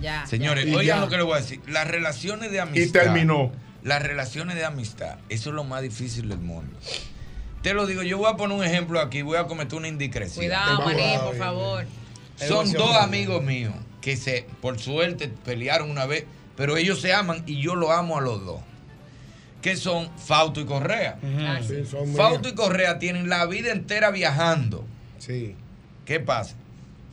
Ya. 0.00 0.24
Señores, 0.26 0.66
Y 0.66 0.70
oigan 0.74 0.98
ya. 0.98 1.00
lo 1.00 1.08
que 1.10 1.16
les 1.16 1.24
voy 1.26 1.34
a 1.34 1.40
decir. 1.40 1.60
Las 1.68 1.86
relaciones 1.88 2.50
de 2.50 2.60
amistad. 2.60 2.88
Y 2.88 2.92
terminó. 3.04 3.52
Las 3.82 4.02
relaciones 4.02 4.56
de 4.56 4.64
amistad. 4.64 5.18
Eso 5.28 5.50
es 5.50 5.56
lo 5.56 5.64
más 5.64 5.82
difícil 5.82 6.28
del 6.28 6.38
mundo. 6.38 6.76
Te 7.62 7.74
lo 7.74 7.86
digo, 7.86 8.02
yo 8.02 8.18
voy 8.18 8.30
a 8.30 8.36
poner 8.36 8.56
un 8.56 8.64
ejemplo 8.64 9.00
aquí, 9.00 9.22
voy 9.22 9.36
a 9.36 9.44
cometer 9.44 9.78
una 9.78 9.88
indiscreción. 9.88 10.44
Cuidado, 10.44 10.80
manín, 10.82 11.20
por 11.20 11.36
favor. 11.36 11.86
Son 12.36 12.72
dos 12.72 12.96
amigos 12.96 13.42
míos 13.42 13.74
que 14.00 14.16
se, 14.16 14.46
por 14.62 14.78
suerte, 14.78 15.28
pelearon 15.28 15.90
una 15.90 16.06
vez, 16.06 16.24
pero 16.56 16.76
ellos 16.76 17.00
se 17.00 17.12
aman 17.12 17.42
y 17.46 17.60
yo 17.60 17.74
lo 17.74 17.92
amo 17.92 18.18
a 18.18 18.20
los 18.20 18.44
dos. 18.44 18.60
Que 19.60 19.76
son 19.76 20.10
Fausto 20.16 20.60
y 20.60 20.64
Correa. 20.64 21.18
Sí, 21.66 21.84
son 21.84 22.14
Fausto 22.14 22.48
y 22.48 22.54
Correa 22.54 22.98
tienen 22.98 23.28
la 23.28 23.44
vida 23.44 23.72
entera 23.72 24.10
viajando. 24.10 24.86
Sí. 25.18 25.54
¿Qué 26.06 26.18
pasa? 26.18 26.56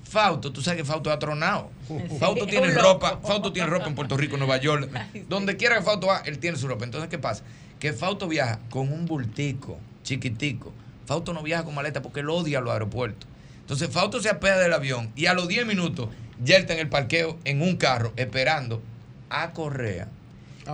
Fausto, 0.05 0.53
tú 0.53 0.61
sabes 0.61 0.81
que 0.81 0.85
Fausto 0.85 1.11
ha 1.11 1.19
tronado. 1.19 1.69
Sí. 1.87 2.17
Fausto 2.19 2.43
Un 2.43 2.49
tiene 2.49 2.71
ropa, 2.71 3.19
Fausto 3.23 3.53
tiene 3.53 3.69
ropa 3.69 3.87
en 3.87 3.95
Puerto 3.95 4.17
Rico, 4.17 4.37
Nueva 4.37 4.57
York. 4.57 4.89
Donde 5.29 5.55
quiera 5.57 5.77
que 5.77 5.83
Fausto 5.83 6.07
va, 6.07 6.21
él 6.25 6.39
tiene 6.39 6.57
su 6.57 6.67
ropa. 6.67 6.83
Entonces, 6.85 7.09
¿qué 7.09 7.17
pasa? 7.17 7.43
Que 7.79 7.93
Fausto 7.93 8.27
viaja 8.27 8.59
con 8.69 8.91
un 8.91 9.05
bultico, 9.05 9.77
chiquitico. 10.03 10.73
Fausto 11.05 11.33
no 11.33 11.41
viaja 11.43 11.63
con 11.63 11.73
maleta 11.75 12.01
porque 12.01 12.19
él 12.19 12.29
odia 12.29 12.59
los 12.59 12.73
aeropuertos. 12.73 13.29
Entonces, 13.61 13.89
Fausto 13.89 14.21
se 14.21 14.29
apea 14.29 14.57
del 14.57 14.73
avión 14.73 15.11
y 15.15 15.27
a 15.27 15.33
los 15.33 15.47
10 15.47 15.65
minutos 15.65 16.09
ya 16.43 16.55
él 16.55 16.61
está 16.61 16.73
en 16.73 16.79
el 16.79 16.89
parqueo 16.89 17.37
en 17.45 17.61
un 17.61 17.77
carro 17.77 18.13
esperando 18.15 18.81
a 19.29 19.51
Correa. 19.51 20.07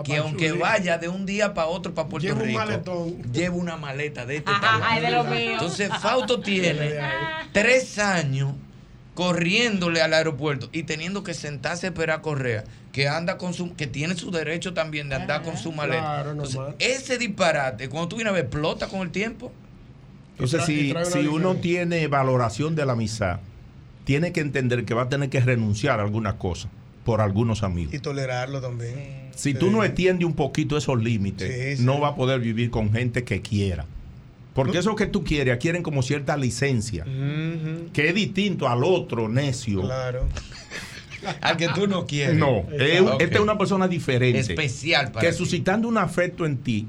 Que 0.03 0.17
aunque 0.17 0.51
vaya 0.53 0.97
de 0.97 1.07
un 1.07 1.27
día 1.27 1.53
para 1.53 1.67
otro 1.67 1.93
para 1.93 2.09
Puerto 2.09 2.27
Lleva 2.27 2.65
Rico, 2.65 3.11
lleva 3.31 3.55
una 3.55 3.77
maleta 3.77 4.25
de 4.25 4.37
este 4.37 4.49
Ajá, 4.49 4.61
tamaño. 4.61 4.85
ay, 4.89 5.01
de 5.01 5.11
lo 5.11 5.23
mío. 5.25 5.51
Entonces, 5.51 5.89
Fausto 6.01 6.39
tiene 6.41 6.95
tres 7.51 7.99
años 7.99 8.53
corriéndole 9.13 10.01
al 10.01 10.13
aeropuerto 10.13 10.69
y 10.71 10.83
teniendo 10.83 11.23
que 11.23 11.33
sentarse 11.33 11.85
a 11.87 11.89
esperar 11.89 12.19
a 12.19 12.21
Correa, 12.21 12.63
que 12.91 13.07
anda 13.07 13.37
con 13.37 13.53
su, 13.53 13.75
que 13.75 13.87
tiene 13.87 14.15
su 14.15 14.31
derecho 14.31 14.73
también 14.73 15.09
de 15.09 15.15
andar 15.15 15.41
con 15.43 15.57
su 15.57 15.71
maleta. 15.71 15.99
Claro, 16.01 16.31
Entonces, 16.31 16.55
normal. 16.55 16.75
ese 16.79 17.17
disparate, 17.17 17.89
cuando 17.89 18.09
tú 18.09 18.15
vienes 18.17 18.31
a 18.31 18.35
ver, 18.35 18.45
explota 18.45 18.87
con 18.87 19.01
el 19.01 19.11
tiempo. 19.11 19.51
Entonces, 20.33 20.65
si, 20.65 20.93
si 21.11 21.27
uno 21.27 21.55
tiene 21.55 22.07
valoración 22.07 22.75
de 22.75 22.85
la 22.85 22.93
amistad, 22.93 23.39
tiene 24.03 24.31
que 24.31 24.41
entender 24.41 24.83
que 24.85 24.93
va 24.93 25.03
a 25.03 25.09
tener 25.09 25.29
que 25.29 25.39
renunciar 25.39 25.99
a 25.99 26.03
algunas 26.03 26.35
cosas 26.35 26.71
por 27.05 27.21
algunos 27.21 27.63
amigos. 27.63 27.93
Y 27.93 27.99
tolerarlo 27.99 28.61
también. 28.61 29.29
Si 29.35 29.53
tú 29.53 29.69
no 29.71 29.83
extiendes 29.83 30.25
un 30.25 30.33
poquito 30.33 30.75
esos 30.77 31.01
límites, 31.03 31.51
Sí, 31.53 31.77
sí. 31.77 31.83
no 31.83 31.99
va 31.99 32.09
a 32.09 32.15
poder 32.15 32.39
vivir 32.39 32.69
con 32.71 32.91
gente 32.91 33.23
que 33.23 33.41
quiera. 33.41 33.85
Porque 34.53 34.77
eso 34.77 34.95
que 34.95 35.07
tú 35.07 35.23
quieres, 35.23 35.53
adquieren 35.55 35.81
como 35.83 36.03
cierta 36.03 36.37
licencia, 36.37 37.05
que 37.93 38.09
es 38.09 38.15
distinto 38.15 38.67
al 38.67 38.83
otro 38.83 39.27
necio. 39.29 39.81
Claro. 39.81 40.27
Al 41.39 41.55
que 41.55 41.69
tú 41.69 41.87
no 41.87 42.05
quieres. 42.05 42.35
No, 42.35 42.65
es- 42.73 43.01
esta 43.19 43.35
es 43.35 43.39
una 43.39 43.57
persona 43.57 43.87
diferente. 43.87 44.39
Especial 44.41 45.09
para 45.13 45.21
Que 45.25 45.31
ti. 45.31 45.37
suscitando 45.37 45.87
un 45.87 45.97
afecto 45.97 46.45
en 46.45 46.57
ti, 46.57 46.85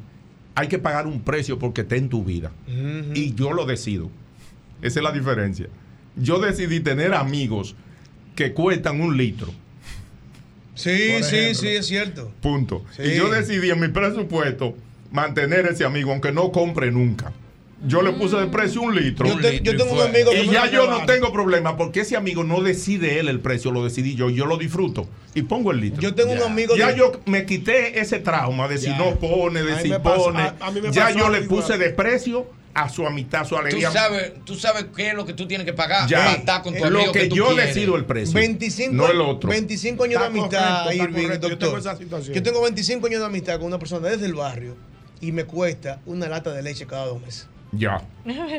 hay 0.56 0.66
que 0.66 0.78
pagar 0.80 1.06
un 1.06 1.20
precio 1.20 1.56
porque 1.58 1.82
está 1.82 1.94
en 1.94 2.08
tu 2.08 2.24
vida. 2.24 2.50
Y 3.14 3.32
yo 3.34 3.52
lo 3.52 3.64
decido. 3.64 4.10
Esa 4.82 4.98
es 4.98 5.04
la 5.04 5.12
diferencia. 5.12 5.68
Yo 6.16 6.40
decidí 6.40 6.80
tener 6.80 7.14
amigos 7.14 7.76
que 8.34 8.52
cuestan 8.52 9.00
un 9.00 9.16
litro. 9.16 9.52
Sí, 10.74 11.22
sí, 11.22 11.54
sí, 11.54 11.68
es 11.68 11.86
cierto. 11.86 12.32
Punto. 12.40 12.84
Sí. 12.96 13.02
Y 13.04 13.16
yo 13.16 13.30
decidí 13.30 13.70
en 13.70 13.78
mi 13.78 13.86
presupuesto 13.88 14.76
mantener 15.12 15.66
ese 15.66 15.84
amigo, 15.84 16.10
aunque 16.10 16.32
no 16.32 16.50
compre 16.50 16.90
nunca. 16.90 17.32
Yo 17.86 18.02
le 18.02 18.12
puse 18.12 18.36
de 18.36 18.46
precio 18.46 18.80
un 18.82 18.94
litro. 18.94 19.26
Yo 19.26 19.38
te- 19.38 19.60
yo 19.60 19.76
tengo 19.76 19.92
un 19.92 20.00
amigo 20.00 20.30
que 20.30 20.44
Y 20.44 20.48
ya 20.50 20.70
yo 20.70 20.88
no 20.90 21.04
tengo 21.06 21.32
problema 21.32 21.76
porque 21.76 22.00
ese 22.00 22.16
amigo 22.16 22.42
no 22.44 22.62
decide 22.62 23.18
él 23.20 23.28
el 23.28 23.40
precio, 23.40 23.70
lo 23.72 23.84
decidí 23.84 24.14
yo. 24.14 24.30
Yo 24.30 24.46
lo 24.46 24.56
disfruto 24.56 25.06
y 25.34 25.42
pongo 25.42 25.70
el 25.70 25.80
litro. 25.80 26.00
Yo 26.00 26.14
tengo 26.14 26.32
un 26.32 26.42
amigo 26.42 26.76
Ya 26.76 26.94
yo 26.94 27.12
me 27.26 27.44
quité 27.46 28.00
ese 28.00 28.18
trauma 28.20 28.68
de 28.68 28.78
si 28.78 28.90
no 28.90 29.16
pone, 29.16 29.62
de 29.62 29.80
si 29.82 29.90
pone. 30.02 30.40
a- 30.40 30.56
a 30.60 30.70
mí 30.70 30.80
me 30.80 30.90
ya 30.92 31.10
yo 31.10 31.28
le 31.28 31.42
puse 31.42 31.74
igual. 31.74 31.78
de 31.80 31.90
precio 31.90 32.46
a 32.76 32.88
su 32.88 33.06
amistad, 33.06 33.42
a 33.42 33.44
su 33.44 33.50
Tú 33.54 33.60
alegría. 33.60 33.90
sabes, 33.92 34.32
tú 34.44 34.56
sabes 34.56 34.86
qué 34.96 35.08
es 35.10 35.14
lo 35.14 35.24
que 35.24 35.32
tú 35.32 35.46
tienes 35.46 35.64
que 35.64 35.72
pagar 35.74 36.08
Ya. 36.08 36.18
para 36.24 36.32
estar 36.32 36.62
con 36.62 36.74
tu 36.74 36.80
Lo 36.80 36.98
amigo 36.98 37.12
que 37.12 37.26
tú 37.28 37.36
yo 37.36 37.46
quieres. 37.48 37.72
decido 37.74 37.94
el 37.96 38.04
precio. 38.04 38.34
25, 38.34 38.94
no 38.94 39.08
el 39.08 39.20
otro. 39.20 39.48
25 39.50 40.02
años 40.04 40.14
Está 40.20 40.32
de 40.32 40.38
amistad, 40.40 40.58
correcto, 40.84 40.90
está 40.90 41.04
Irving, 41.04 41.22
correcto. 41.22 41.46
Yo 41.48 41.50
doctor. 41.50 41.68
tengo 41.68 41.78
esa 41.78 41.96
situación. 41.96 42.34
Yo 42.34 42.42
tengo 42.42 42.62
25 42.62 43.06
años 43.06 43.20
de 43.20 43.26
amistad 43.26 43.58
con 43.58 43.66
una 43.66 43.78
persona 43.78 44.08
desde 44.08 44.26
el 44.26 44.34
barrio 44.34 44.74
y 45.20 45.30
me 45.30 45.44
cuesta 45.44 46.00
una 46.06 46.28
lata 46.28 46.52
de 46.52 46.62
leche 46.62 46.84
cada 46.86 47.06
dos 47.06 47.20
meses. 47.22 47.46
Ya. 47.76 48.02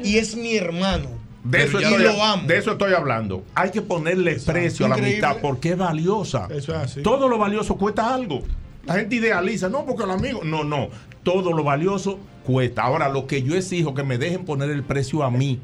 Y 0.03 0.17
es 0.17 0.35
mi 0.35 0.55
hermano. 0.55 1.09
De 1.43 1.63
eso, 1.63 1.79
y 1.79 1.83
estoy, 1.83 2.03
lo 2.03 2.23
amo. 2.23 2.47
de 2.47 2.57
eso 2.57 2.71
estoy 2.71 2.93
hablando. 2.93 3.43
Hay 3.53 3.69
que 3.69 3.81
ponerle 3.81 4.35
precio 4.39 4.87
a 4.87 4.89
la 4.89 4.97
Increíble. 4.97 5.25
amistad 5.25 5.41
porque 5.41 5.71
es 5.71 5.77
valiosa. 5.77 6.47
Eso 6.49 6.73
es 6.73 6.79
así. 6.79 7.03
Todo 7.03 7.27
lo 7.29 7.37
valioso 7.37 7.75
cuesta 7.77 8.13
algo. 8.15 8.41
La 8.85 8.95
gente 8.95 9.15
idealiza, 9.15 9.69
no, 9.69 9.85
porque 9.85 10.03
el 10.03 10.11
amigo. 10.11 10.41
No, 10.43 10.63
no. 10.63 10.89
Todo 11.21 11.53
lo 11.53 11.63
valioso 11.63 12.19
cuesta. 12.45 12.81
Ahora, 12.83 13.09
lo 13.09 13.27
que 13.27 13.43
yo 13.43 13.55
exijo 13.55 13.93
que 13.93 14.03
me 14.03 14.17
dejen 14.17 14.43
poner 14.45 14.71
el 14.71 14.83
precio 14.83 15.23
a 15.23 15.29
mí. 15.29 15.59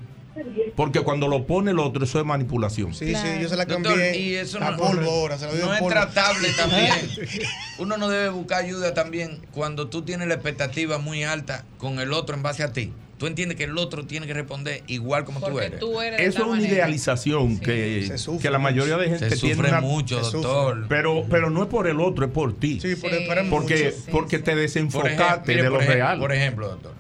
Porque 0.76 1.02
cuando 1.02 1.28
lo 1.28 1.46
pone 1.46 1.72
el 1.72 1.80
otro, 1.80 2.04
eso 2.06 2.20
es 2.20 2.26
manipulación. 2.26 2.94
Sí, 2.94 3.14
sí, 3.14 3.28
yo 3.42 3.50
se 3.50 3.58
la 3.58 3.66
Doctor, 3.66 3.94
cambié 3.94 4.18
y 4.18 4.36
eso 4.36 4.60
a 4.64 4.72
no, 4.72 4.78
polvo 4.78 5.10
ahora, 5.10 5.38
se 5.38 5.46
la 5.46 5.52
doy 5.52 5.62
no 5.62 5.76
en 5.76 5.84
es 5.84 5.90
tratable 5.90 6.48
también. 6.56 6.92
Uno 7.80 7.98
no 7.98 8.08
debe 8.08 8.30
buscar 8.30 8.64
ayuda 8.64 8.94
también 8.94 9.40
cuando 9.52 9.88
tú 9.90 10.04
tienes 10.04 10.28
la 10.28 10.36
expectativa 10.36 10.98
muy 11.00 11.24
alta 11.24 11.66
con 11.78 12.00
el 12.00 12.14
otro 12.14 12.36
en 12.36 12.44
base 12.44 12.64
a 12.64 12.72
ti. 12.72 12.94
Tú 13.22 13.28
entiendes 13.28 13.56
que 13.56 13.66
el 13.66 13.78
otro 13.78 14.04
tiene 14.08 14.26
que 14.26 14.34
responder 14.34 14.82
igual 14.88 15.26
como 15.26 15.40
tú 15.42 15.60
eres. 15.60 15.80
tú 15.80 16.02
eres 16.02 16.18
de 16.18 16.26
Eso 16.26 16.40
es 16.40 16.44
una 16.46 16.56
manera. 16.56 16.74
idealización 16.74 17.60
que, 17.60 18.18
sufre 18.18 18.42
que 18.42 18.50
la 18.50 18.58
mayoría 18.58 18.98
de 18.98 19.10
gente 19.10 19.30
Se 19.30 19.36
tiene 19.38 19.54
sufre 19.58 19.70
una- 19.70 19.80
mucho, 19.82 20.24
Se 20.24 20.38
doctor. 20.38 20.88
Pero, 20.90 21.28
pero 21.30 21.52
no 21.52 21.62
es 21.62 21.70
por 21.70 21.86
el 21.88 22.00
otro, 22.02 22.26
es 22.26 22.32
por 22.32 22.58
ti. 22.60 22.80
Sí, 22.82 22.96
por 22.96 23.12
Sí. 23.12 23.18
esperar 23.18 23.46
porque 23.52 23.94
mucho. 23.96 24.12
porque 24.12 24.40
te 24.40 24.54
Por 24.54 24.60
ejemplo, 24.60 24.62
desenfocaste 24.64 25.52
de 25.56 25.64
por 25.66 25.72
lo 25.74 25.78
ejemplo- 25.82 25.94
real. 25.94 26.20
Por 26.20 26.34
ejemplo, 26.34 26.68
doctor. 26.70 26.94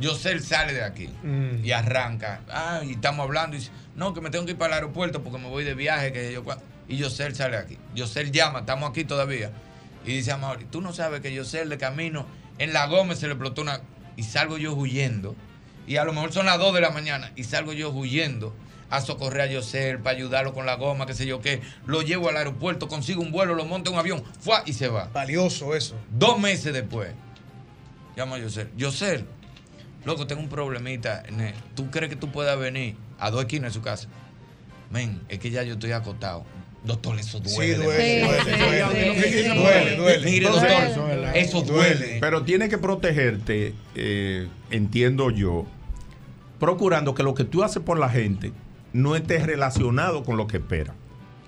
Yosel 0.00 0.42
sale 0.42 0.72
de 0.72 0.82
aquí 0.82 1.08
Mm. 1.22 1.64
y 1.64 1.70
arranca. 1.70 2.40
Ah, 2.50 2.80
y 2.84 2.90
estamos 2.94 3.22
hablando 3.24 3.54
y 3.56 3.60
dice, 3.60 3.70
no, 3.94 4.14
que 4.14 4.20
me 4.20 4.30
tengo 4.30 4.44
que 4.46 4.50
ir 4.50 4.58
para 4.58 4.70
el 4.78 4.82
aeropuerto 4.82 5.22
porque 5.22 5.38
me 5.38 5.48
voy 5.48 5.62
de 5.62 5.74
viaje. 5.74 6.12
Que 6.12 6.32
yo, 6.32 6.42
cua-". 6.42 6.58
Y 6.88 6.96
Yosel 6.96 7.36
sale 7.36 7.56
aquí. 7.56 7.78
Yosel 7.94 8.32
llama, 8.32 8.60
estamos 8.60 8.90
aquí 8.90 9.04
todavía. 9.04 9.52
Y 10.04 10.12
dice 10.14 10.32
a 10.32 10.38
Mauri, 10.38 10.64
tú 10.64 10.80
no 10.80 10.92
sabes 10.92 11.20
que 11.20 11.32
Yosel 11.32 11.68
de 11.68 11.78
camino, 11.78 12.26
en 12.58 12.72
la 12.72 12.86
Gómez 12.86 13.20
se 13.20 13.26
le 13.28 13.34
explotó 13.34 13.62
una... 13.62 13.80
Y 14.16 14.24
salgo 14.24 14.58
yo 14.58 14.74
huyendo. 14.74 15.34
Y 15.92 15.98
a 15.98 16.04
lo 16.04 16.14
mejor 16.14 16.32
son 16.32 16.46
las 16.46 16.58
2 16.58 16.72
de 16.72 16.80
la 16.80 16.88
mañana. 16.88 17.32
Y 17.36 17.44
salgo 17.44 17.74
yo 17.74 17.90
huyendo 17.90 18.54
a 18.88 19.02
socorrer 19.02 19.42
a 19.42 19.46
Yosel 19.46 19.98
para 19.98 20.16
ayudarlo 20.16 20.54
con 20.54 20.64
la 20.64 20.76
goma, 20.76 21.04
qué 21.04 21.12
sé 21.12 21.26
yo 21.26 21.42
qué. 21.42 21.60
Lo 21.84 22.00
llevo 22.00 22.30
al 22.30 22.38
aeropuerto, 22.38 22.88
consigo 22.88 23.20
un 23.20 23.30
vuelo, 23.30 23.54
lo 23.54 23.66
monto 23.66 23.90
en 23.90 23.94
un 23.94 24.00
avión, 24.00 24.24
¡fua! 24.40 24.62
y 24.64 24.72
se 24.72 24.88
va. 24.88 25.10
Valioso 25.12 25.74
eso. 25.74 25.94
Dos 26.10 26.40
meses 26.40 26.72
después, 26.72 27.10
llamo 28.16 28.36
a 28.36 28.38
Yosel. 28.38 28.70
Yosel, 28.74 29.26
loco, 30.06 30.26
tengo 30.26 30.40
un 30.40 30.48
problemita. 30.48 31.24
¿Tú 31.74 31.90
crees 31.90 32.08
que 32.08 32.16
tú 32.16 32.32
puedas 32.32 32.58
venir 32.58 32.96
a 33.18 33.30
dos 33.30 33.42
esquinas 33.42 33.72
de 33.72 33.74
su 33.74 33.82
casa? 33.82 34.08
Men, 34.90 35.20
es 35.28 35.40
que 35.40 35.50
ya 35.50 35.62
yo 35.62 35.74
estoy 35.74 35.92
acostado. 35.92 36.46
Doctor, 36.84 37.18
eso 37.18 37.38
duele. 37.38 37.74
duele, 37.76 38.04
demasiado. 38.44 38.92
duele, 38.92 39.14
duele, 39.14 39.22
Sí, 39.22 39.30
sí, 39.30 39.42
sí, 39.42 39.56
duele, 39.58 39.96
duele. 39.96 40.24
Mire, 40.24 40.48
Duele. 40.48 40.68
doctor, 40.68 41.36
eso 41.36 41.62
duele. 41.62 42.18
Pero 42.18 42.42
tiene 42.42 42.68
que 42.68 42.78
protegerte, 42.78 43.74
eh, 43.94 44.48
entiendo 44.70 45.30
yo, 45.30 45.66
procurando 46.62 47.12
que 47.12 47.24
lo 47.24 47.34
que 47.34 47.42
tú 47.42 47.64
haces 47.64 47.82
por 47.82 47.98
la 47.98 48.08
gente 48.08 48.52
no 48.92 49.16
esté 49.16 49.44
relacionado 49.44 50.22
con 50.22 50.36
lo 50.36 50.46
que 50.46 50.58
espera. 50.58 50.94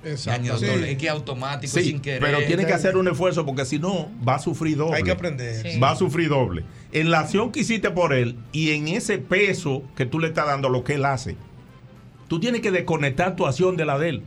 Doctor, 0.02 0.84
Es 0.84 0.98
que 0.98 1.06
es 1.06 1.10
automático, 1.12 1.72
Sí, 1.72 1.84
sin 1.84 2.00
querer. 2.00 2.20
pero 2.20 2.38
tiene 2.44 2.66
que 2.66 2.72
hacer 2.72 2.96
un 2.96 3.06
esfuerzo 3.06 3.46
porque 3.46 3.64
si 3.64 3.78
no 3.78 4.10
va 4.28 4.34
a 4.34 4.38
sufrir 4.40 4.76
doble. 4.76 4.96
Hay 4.96 5.04
que 5.04 5.12
aprender. 5.12 5.70
Sí. 5.70 5.78
Va 5.78 5.92
a 5.92 5.96
sufrir 5.96 6.30
doble. 6.30 6.64
En 6.90 7.12
la 7.12 7.20
acción 7.20 7.52
que 7.52 7.60
hiciste 7.60 7.92
por 7.92 8.12
él 8.12 8.36
y 8.50 8.72
en 8.72 8.88
ese 8.88 9.18
peso 9.18 9.84
que 9.94 10.04
tú 10.04 10.18
le 10.18 10.26
estás 10.26 10.46
dando 10.46 10.66
a 10.66 10.70
lo 10.72 10.82
que 10.82 10.94
él 10.94 11.04
hace, 11.04 11.36
tú 12.26 12.40
tienes 12.40 12.60
que 12.60 12.72
desconectar 12.72 13.36
tu 13.36 13.46
acción 13.46 13.76
de 13.76 13.84
la 13.84 13.96
de 14.00 14.08
él 14.08 14.22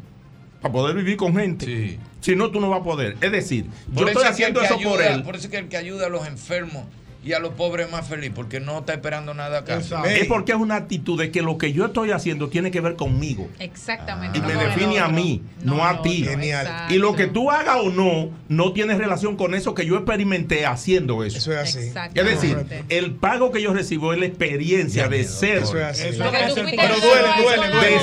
para 0.61 0.71
poder 0.71 0.95
vivir 0.95 1.17
con 1.17 1.35
gente. 1.35 1.99
Si 2.21 2.33
no, 2.37 2.49
tú 2.49 2.61
no 2.61 2.69
vas 2.69 2.79
a 2.79 2.83
poder. 2.85 3.17
Es 3.19 3.33
decir, 3.33 3.65
yo 3.91 4.07
estoy 4.07 4.23
haciendo 4.23 4.61
eso 4.61 4.79
por 4.81 5.01
él. 5.01 5.21
Por 5.23 5.35
eso 5.35 5.47
es 5.47 5.51
que 5.51 5.57
el 5.57 5.67
que 5.67 5.75
ayuda 5.75 6.05
a 6.05 6.09
los 6.09 6.25
enfermos 6.25 6.85
y 7.27 7.33
a 7.33 7.39
los 7.39 7.53
pobres 7.53 7.87
es 7.87 7.91
más 7.91 8.07
feliz, 8.07 8.31
porque 8.33 8.59
no 8.59 8.79
está 8.79 8.93
esperando 8.93 9.33
nada 9.33 9.59
acá. 9.59 9.79
Es 10.07 10.25
porque 10.27 10.53
es 10.53 10.57
una 10.57 10.75
actitud 10.75 11.19
de 11.19 11.29
que 11.31 11.41
lo 11.41 11.57
que 11.57 11.73
yo 11.73 11.85
estoy 11.85 12.11
haciendo 12.11 12.47
tiene 12.49 12.71
que 12.71 12.79
ver 12.81 12.95
conmigo. 12.95 13.47
Exactamente. 13.59 14.37
Y 14.37 14.41
me 14.41 14.53
no 14.53 14.59
define 14.61 14.99
a 14.99 15.07
mí, 15.09 15.41
no, 15.63 15.83
a 15.85 16.01
ti. 16.01 16.25
Exacto. 16.27 16.93
Y 16.93 16.97
lo 16.97 17.15
que 17.15 17.27
tú 17.27 17.51
hagas 17.51 17.77
o 17.81 17.89
no, 17.89 18.29
no 18.47 18.73
tiene 18.73 18.95
relación 18.97 19.35
con 19.35 19.55
eso 19.55 19.73
que 19.73 19.85
yo 19.85 19.95
experimenté 19.97 20.65
haciendo 20.65 21.23
eso. 21.23 21.37
Eso 21.37 21.51
es 21.51 21.57
así. 21.59 21.91
Es 22.13 22.25
decir, 22.25 22.57
el 22.89 23.11
pago 23.15 23.51
que 23.51 23.61
yo 23.61 23.73
recibo 23.73 24.13
es 24.13 24.19
la 24.19 24.25
experiencia 24.25 25.07
de 25.09 25.23
ser. 25.25 25.57
Eso 25.63 25.77
es 25.77 25.83
así. 25.83 26.03
Eso 26.07 26.23
es 26.23 26.31
Pero 26.75 26.95
duele, 26.99 27.27
duele, 27.41 27.71
duele. 27.71 27.95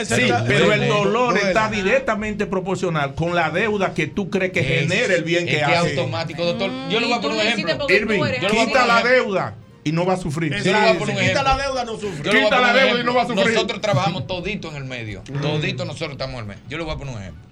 El- 0.00 0.06
Sí, 0.06 0.22
duele. 0.22 0.44
pero 0.46 0.72
el 0.72 0.88
dolor 0.88 1.34
Duele. 1.34 1.48
está 1.48 1.68
directamente 1.70 2.46
proporcional 2.46 3.14
con 3.14 3.34
la 3.34 3.50
deuda 3.50 3.94
que 3.94 4.06
tú 4.06 4.28
crees 4.30 4.52
que 4.52 4.60
Es- 4.60 4.80
genera 4.90 5.14
el 5.14 5.24
bien 5.24 5.48
es 5.48 5.54
que 5.54 5.58
que 5.60 5.64
hace. 5.64 5.90
automático, 5.98 6.44
doctor. 6.44 6.70
Yo 6.90 7.00
le 7.00 7.06
voy 7.06 7.14
a 7.16 7.20
poner 7.20 7.40
un 7.40 7.46
ejemplo. 7.46 7.86
Irving, 7.90 8.20
Yo 8.42 8.48
quita 8.50 8.86
la 8.86 9.02
deuda 9.02 9.54
y 9.84 9.92
no 9.92 10.04
va 10.04 10.14
a 10.14 10.16
sufrir. 10.16 10.52
Yo 10.62 10.72
le 10.72 10.78
voy 10.78 10.88
a 10.88 10.98
poner 10.98 11.16
un 11.16 11.22
ejemplo. 11.22 11.56
deuda, 11.56 11.84
no 11.84 11.98
sufre. 11.98 12.30
Quita 12.30 12.60
la 12.60 12.72
deuda 12.72 13.00
y 13.00 13.04
no 13.04 13.14
va 13.14 13.22
a 13.22 13.26
sufrir. 13.26 13.46
Nosotros 13.46 13.80
trabajamos 13.80 14.26
todito 14.26 14.70
en 14.70 14.76
el 14.76 14.84
medio. 14.84 15.22
Todito 15.40 15.84
nosotros 15.84 16.12
estamos 16.12 16.34
en 16.34 16.40
el 16.40 16.46
medio. 16.46 16.62
Yo 16.68 16.78
le 16.78 16.84
voy 16.84 16.94
a 16.94 16.96
poner 16.96 17.14
un 17.14 17.20
ejemplo. 17.22 17.42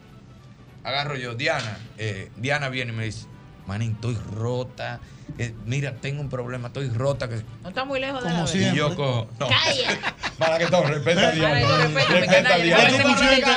Agarro 0.85 1.17
yo, 1.17 1.35
Diana. 1.35 1.79
eh, 1.99 2.31
Diana 2.37 2.69
viene 2.69 2.93
y 2.93 2.97
me 2.97 3.05
dice, 3.05 3.27
manín, 3.69 3.93
estoy 3.93 4.19
rota. 4.35 4.99
eh, 5.37 5.55
mira, 5.67 5.95
tengo 6.01 6.23
un 6.23 6.31
problema, 6.31 6.69
estoy 6.69 6.89
rota. 6.89 7.29
Que... 7.29 7.43
No 7.63 7.69
está 7.69 7.85
muy 7.85 8.01
lejos 8.01 8.25
de 8.25 8.31
la 8.31 8.47
siempre. 8.47 8.73
Y 8.73 8.77
yo 8.77 8.97
cojo. 8.97 9.29
No. 9.39 9.49
Calla. 9.49 10.17
Para 10.39 10.59
que 10.59 10.67
todo, 10.67 10.85
respeta 10.85 11.29
a 11.29 11.33
respete, 11.33 12.21
Respeta 12.21 12.55
a 12.55 12.59
fresco. 12.59 13.51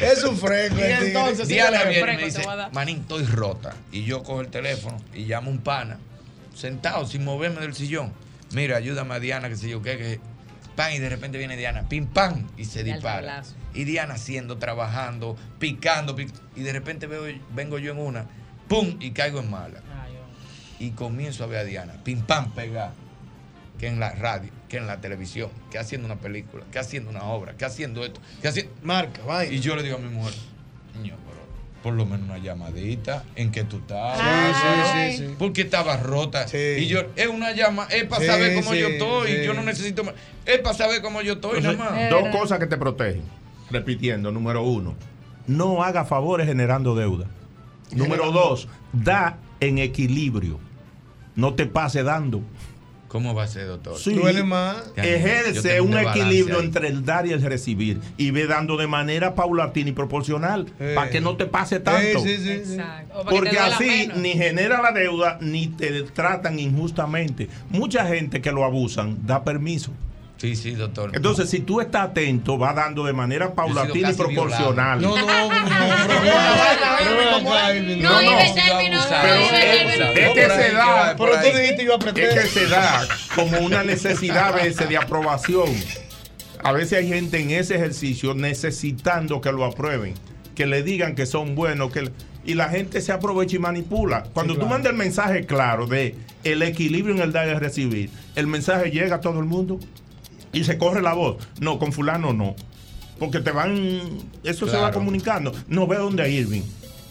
Es 0.00 0.24
un 0.24 0.38
fresco. 0.38 0.78
Y 0.78 0.82
entonces, 0.82 1.48
me 1.48 2.16
dice, 2.24 2.42
manín, 2.72 2.98
estoy 3.00 3.24
rota. 3.24 3.74
Y 3.90 4.04
yo 4.04 4.22
cojo 4.22 4.40
el 4.40 4.48
teléfono 4.48 4.98
y 5.12 5.24
llamo 5.24 5.50
a 5.50 5.52
un 5.54 5.58
pana, 5.58 5.98
sentado, 6.54 7.04
sin 7.06 7.24
moverme 7.24 7.60
del 7.60 7.74
sillón. 7.74 8.12
Mira, 8.52 8.76
ayúdame 8.76 9.14
a 9.14 9.20
Diana, 9.20 9.48
que 9.48 9.56
sé 9.56 9.68
yo 9.68 9.82
qué, 9.82 9.98
que... 9.98 10.20
Pan, 10.76 10.92
y 10.92 11.00
de 11.00 11.08
repente 11.08 11.38
viene 11.38 11.56
Diana, 11.56 11.88
pim, 11.88 12.06
pam, 12.06 12.46
y 12.56 12.64
se 12.64 12.84
dispara. 12.84 13.42
Y 13.78 13.84
Diana 13.84 14.14
haciendo, 14.14 14.58
trabajando, 14.58 15.36
picando, 15.60 16.16
pic- 16.16 16.32
y 16.56 16.62
de 16.62 16.72
repente 16.72 17.06
veo, 17.06 17.22
vengo 17.54 17.78
yo 17.78 17.92
en 17.92 17.98
una, 17.98 18.26
pum, 18.66 18.96
y 18.98 19.12
caigo 19.12 19.38
en 19.38 19.48
mala. 19.50 19.80
Y 20.80 20.90
comienzo 20.90 21.44
a 21.44 21.46
ver 21.46 21.58
a 21.60 21.64
Diana, 21.64 21.92
pim, 22.02 22.22
pam, 22.22 22.50
pegar. 22.54 22.90
Que 23.78 23.86
en 23.86 24.00
la 24.00 24.10
radio, 24.10 24.50
que 24.68 24.78
en 24.78 24.88
la 24.88 25.00
televisión, 25.00 25.50
que 25.70 25.78
haciendo 25.78 26.06
una 26.06 26.16
película, 26.16 26.64
que 26.72 26.80
haciendo 26.80 27.08
una 27.10 27.22
obra, 27.22 27.52
que 27.56 27.64
haciendo 27.64 28.04
esto, 28.04 28.20
que 28.42 28.48
haciendo... 28.48 28.72
Marca, 28.82 29.22
vaya. 29.24 29.52
Y 29.52 29.60
yo 29.60 29.76
le 29.76 29.84
digo 29.84 29.94
a 29.96 30.00
mi 30.00 30.08
mujer, 30.08 30.34
niño, 31.00 31.14
por 31.84 31.94
lo 31.94 32.04
menos 32.04 32.26
una 32.28 32.38
llamadita 32.38 33.22
en 33.36 33.52
que 33.52 33.62
tú 33.62 33.76
estás. 33.78 34.18
Sí, 34.18 34.60
sí, 34.60 35.16
sí, 35.16 35.28
sí. 35.28 35.34
Porque 35.38 35.60
estaba 35.62 35.96
rota. 35.98 36.46
Y 36.52 36.86
yo, 36.86 37.02
es 37.14 37.28
una 37.28 37.52
llama, 37.52 37.86
es 37.92 38.02
para 38.06 38.22
Sí, 38.22 38.26
saber 38.26 38.54
cómo 38.56 38.72
sí, 38.72 38.80
yo 38.80 38.88
estoy. 38.88 39.30
sí. 39.32 39.44
Yo 39.44 39.54
no 39.54 39.62
necesito 39.62 40.02
más. 40.02 40.14
Es 40.44 40.58
para 40.58 40.76
saber 40.76 41.00
cómo 41.00 41.22
yo 41.22 41.34
estoy, 41.34 41.60
nada 41.60 41.76
más. 41.76 42.10
dos 42.10 42.28
cosas 42.36 42.58
que 42.58 42.66
te 42.66 42.76
protegen. 42.76 43.22
Repitiendo, 43.70 44.30
número 44.32 44.62
uno, 44.62 44.94
no 45.46 45.82
haga 45.82 46.04
favores 46.04 46.46
generando 46.46 46.94
deuda. 46.94 47.26
Número 47.92 48.30
dos, 48.30 48.68
da 48.92 49.38
en 49.60 49.78
equilibrio. 49.78 50.58
No 51.34 51.54
te 51.54 51.66
pase 51.66 52.02
dando. 52.02 52.42
¿Cómo 53.08 53.34
va 53.34 53.44
a 53.44 53.46
ser, 53.46 53.66
doctor? 53.66 53.96
Sí. 53.98 54.12
Duele 54.12 54.42
más. 54.42 54.92
Ejerce 54.96 55.80
un 55.80 55.96
equilibrio 55.96 56.58
ahí. 56.58 56.66
entre 56.66 56.88
el 56.88 57.04
dar 57.06 57.26
y 57.26 57.32
el 57.32 57.40
recibir. 57.40 58.00
Y 58.18 58.30
ve 58.32 58.46
dando 58.46 58.76
de 58.76 58.86
manera 58.86 59.34
paulatina 59.34 59.88
y 59.88 59.92
proporcional. 59.92 60.66
Eh. 60.78 60.92
Para 60.94 61.08
que 61.08 61.20
no 61.20 61.36
te 61.36 61.46
pase 61.46 61.80
tanto. 61.80 62.20
Sí, 62.20 62.36
sí, 62.36 62.44
sí. 62.44 62.74
Exacto. 62.74 63.24
Porque 63.30 63.58
así 63.58 64.10
ni 64.16 64.32
genera 64.32 64.82
la 64.82 64.92
deuda 64.92 65.38
ni 65.40 65.68
te 65.68 66.02
tratan 66.02 66.58
injustamente. 66.58 67.48
Mucha 67.70 68.06
gente 68.06 68.42
que 68.42 68.52
lo 68.52 68.64
abusan 68.64 69.26
da 69.26 69.42
permiso. 69.42 69.92
Sí, 70.38 70.54
sí, 70.54 70.70
doctor. 70.72 71.10
Entonces, 71.14 71.50
si 71.50 71.60
tú 71.60 71.80
estás 71.80 72.10
atento, 72.10 72.56
va 72.56 72.72
dando 72.72 73.04
de 73.04 73.12
manera 73.12 73.54
paulatina 73.54 74.12
y 74.12 74.14
proporcional. 74.14 75.02
No, 75.02 75.16
no, 75.16 75.26
no, 75.26 75.48
No, 77.96 78.22
no. 78.22 78.38
Pero 79.20 79.34
es, 79.34 80.16
es 80.16 80.30
que 80.34 80.46
se 80.48 80.72
da, 80.72 81.16
Pero 81.18 81.32
tú 81.32 81.58
dijiste 81.58 81.84
yo 81.84 81.94
apreté. 81.96 82.28
es 82.28 82.34
que 82.34 82.46
se 82.46 82.66
da 82.68 83.06
como 83.34 83.58
una 83.58 83.82
necesidad 83.82 84.48
a 84.48 84.52
veces 84.52 84.88
de 84.88 84.96
aprobación. 84.96 85.68
A 86.62 86.70
veces 86.72 86.98
hay 87.00 87.08
gente 87.08 87.40
en 87.40 87.50
ese 87.50 87.74
ejercicio 87.76 88.34
necesitando 88.34 89.40
que 89.40 89.50
lo 89.50 89.64
aprueben, 89.64 90.14
que 90.54 90.66
le 90.66 90.82
digan 90.84 91.16
que 91.16 91.26
son 91.26 91.56
buenos, 91.56 91.92
que 91.92 92.10
y 92.44 92.54
la 92.54 92.68
gente 92.68 93.00
se 93.00 93.12
aprovecha 93.12 93.56
y 93.56 93.58
manipula. 93.58 94.22
Cuando 94.32 94.56
tú 94.56 94.66
mandas 94.66 94.92
el 94.92 94.98
mensaje 94.98 95.44
claro 95.44 95.86
de 95.86 96.14
el 96.44 96.62
equilibrio 96.62 97.14
en 97.14 97.20
el 97.20 97.32
dar 97.32 97.46
y 97.46 97.50
el 97.50 97.60
recibir, 97.60 98.10
el 98.36 98.46
mensaje 98.46 98.90
llega 98.90 99.16
a 99.16 99.20
todo 99.20 99.38
el 99.40 99.44
mundo 99.44 99.78
y 100.52 100.64
se 100.64 100.78
corre 100.78 101.02
la 101.02 101.14
voz. 101.14 101.36
No, 101.60 101.78
con 101.78 101.92
fulano 101.92 102.32
no. 102.32 102.54
Porque 103.18 103.40
te 103.40 103.50
van, 103.50 104.08
eso 104.44 104.68
se 104.68 104.76
va 104.76 104.92
comunicando. 104.92 105.52
No 105.66 105.86
ve 105.86 105.96
dónde 105.96 106.22
a 106.22 106.28
Irving. 106.28 106.62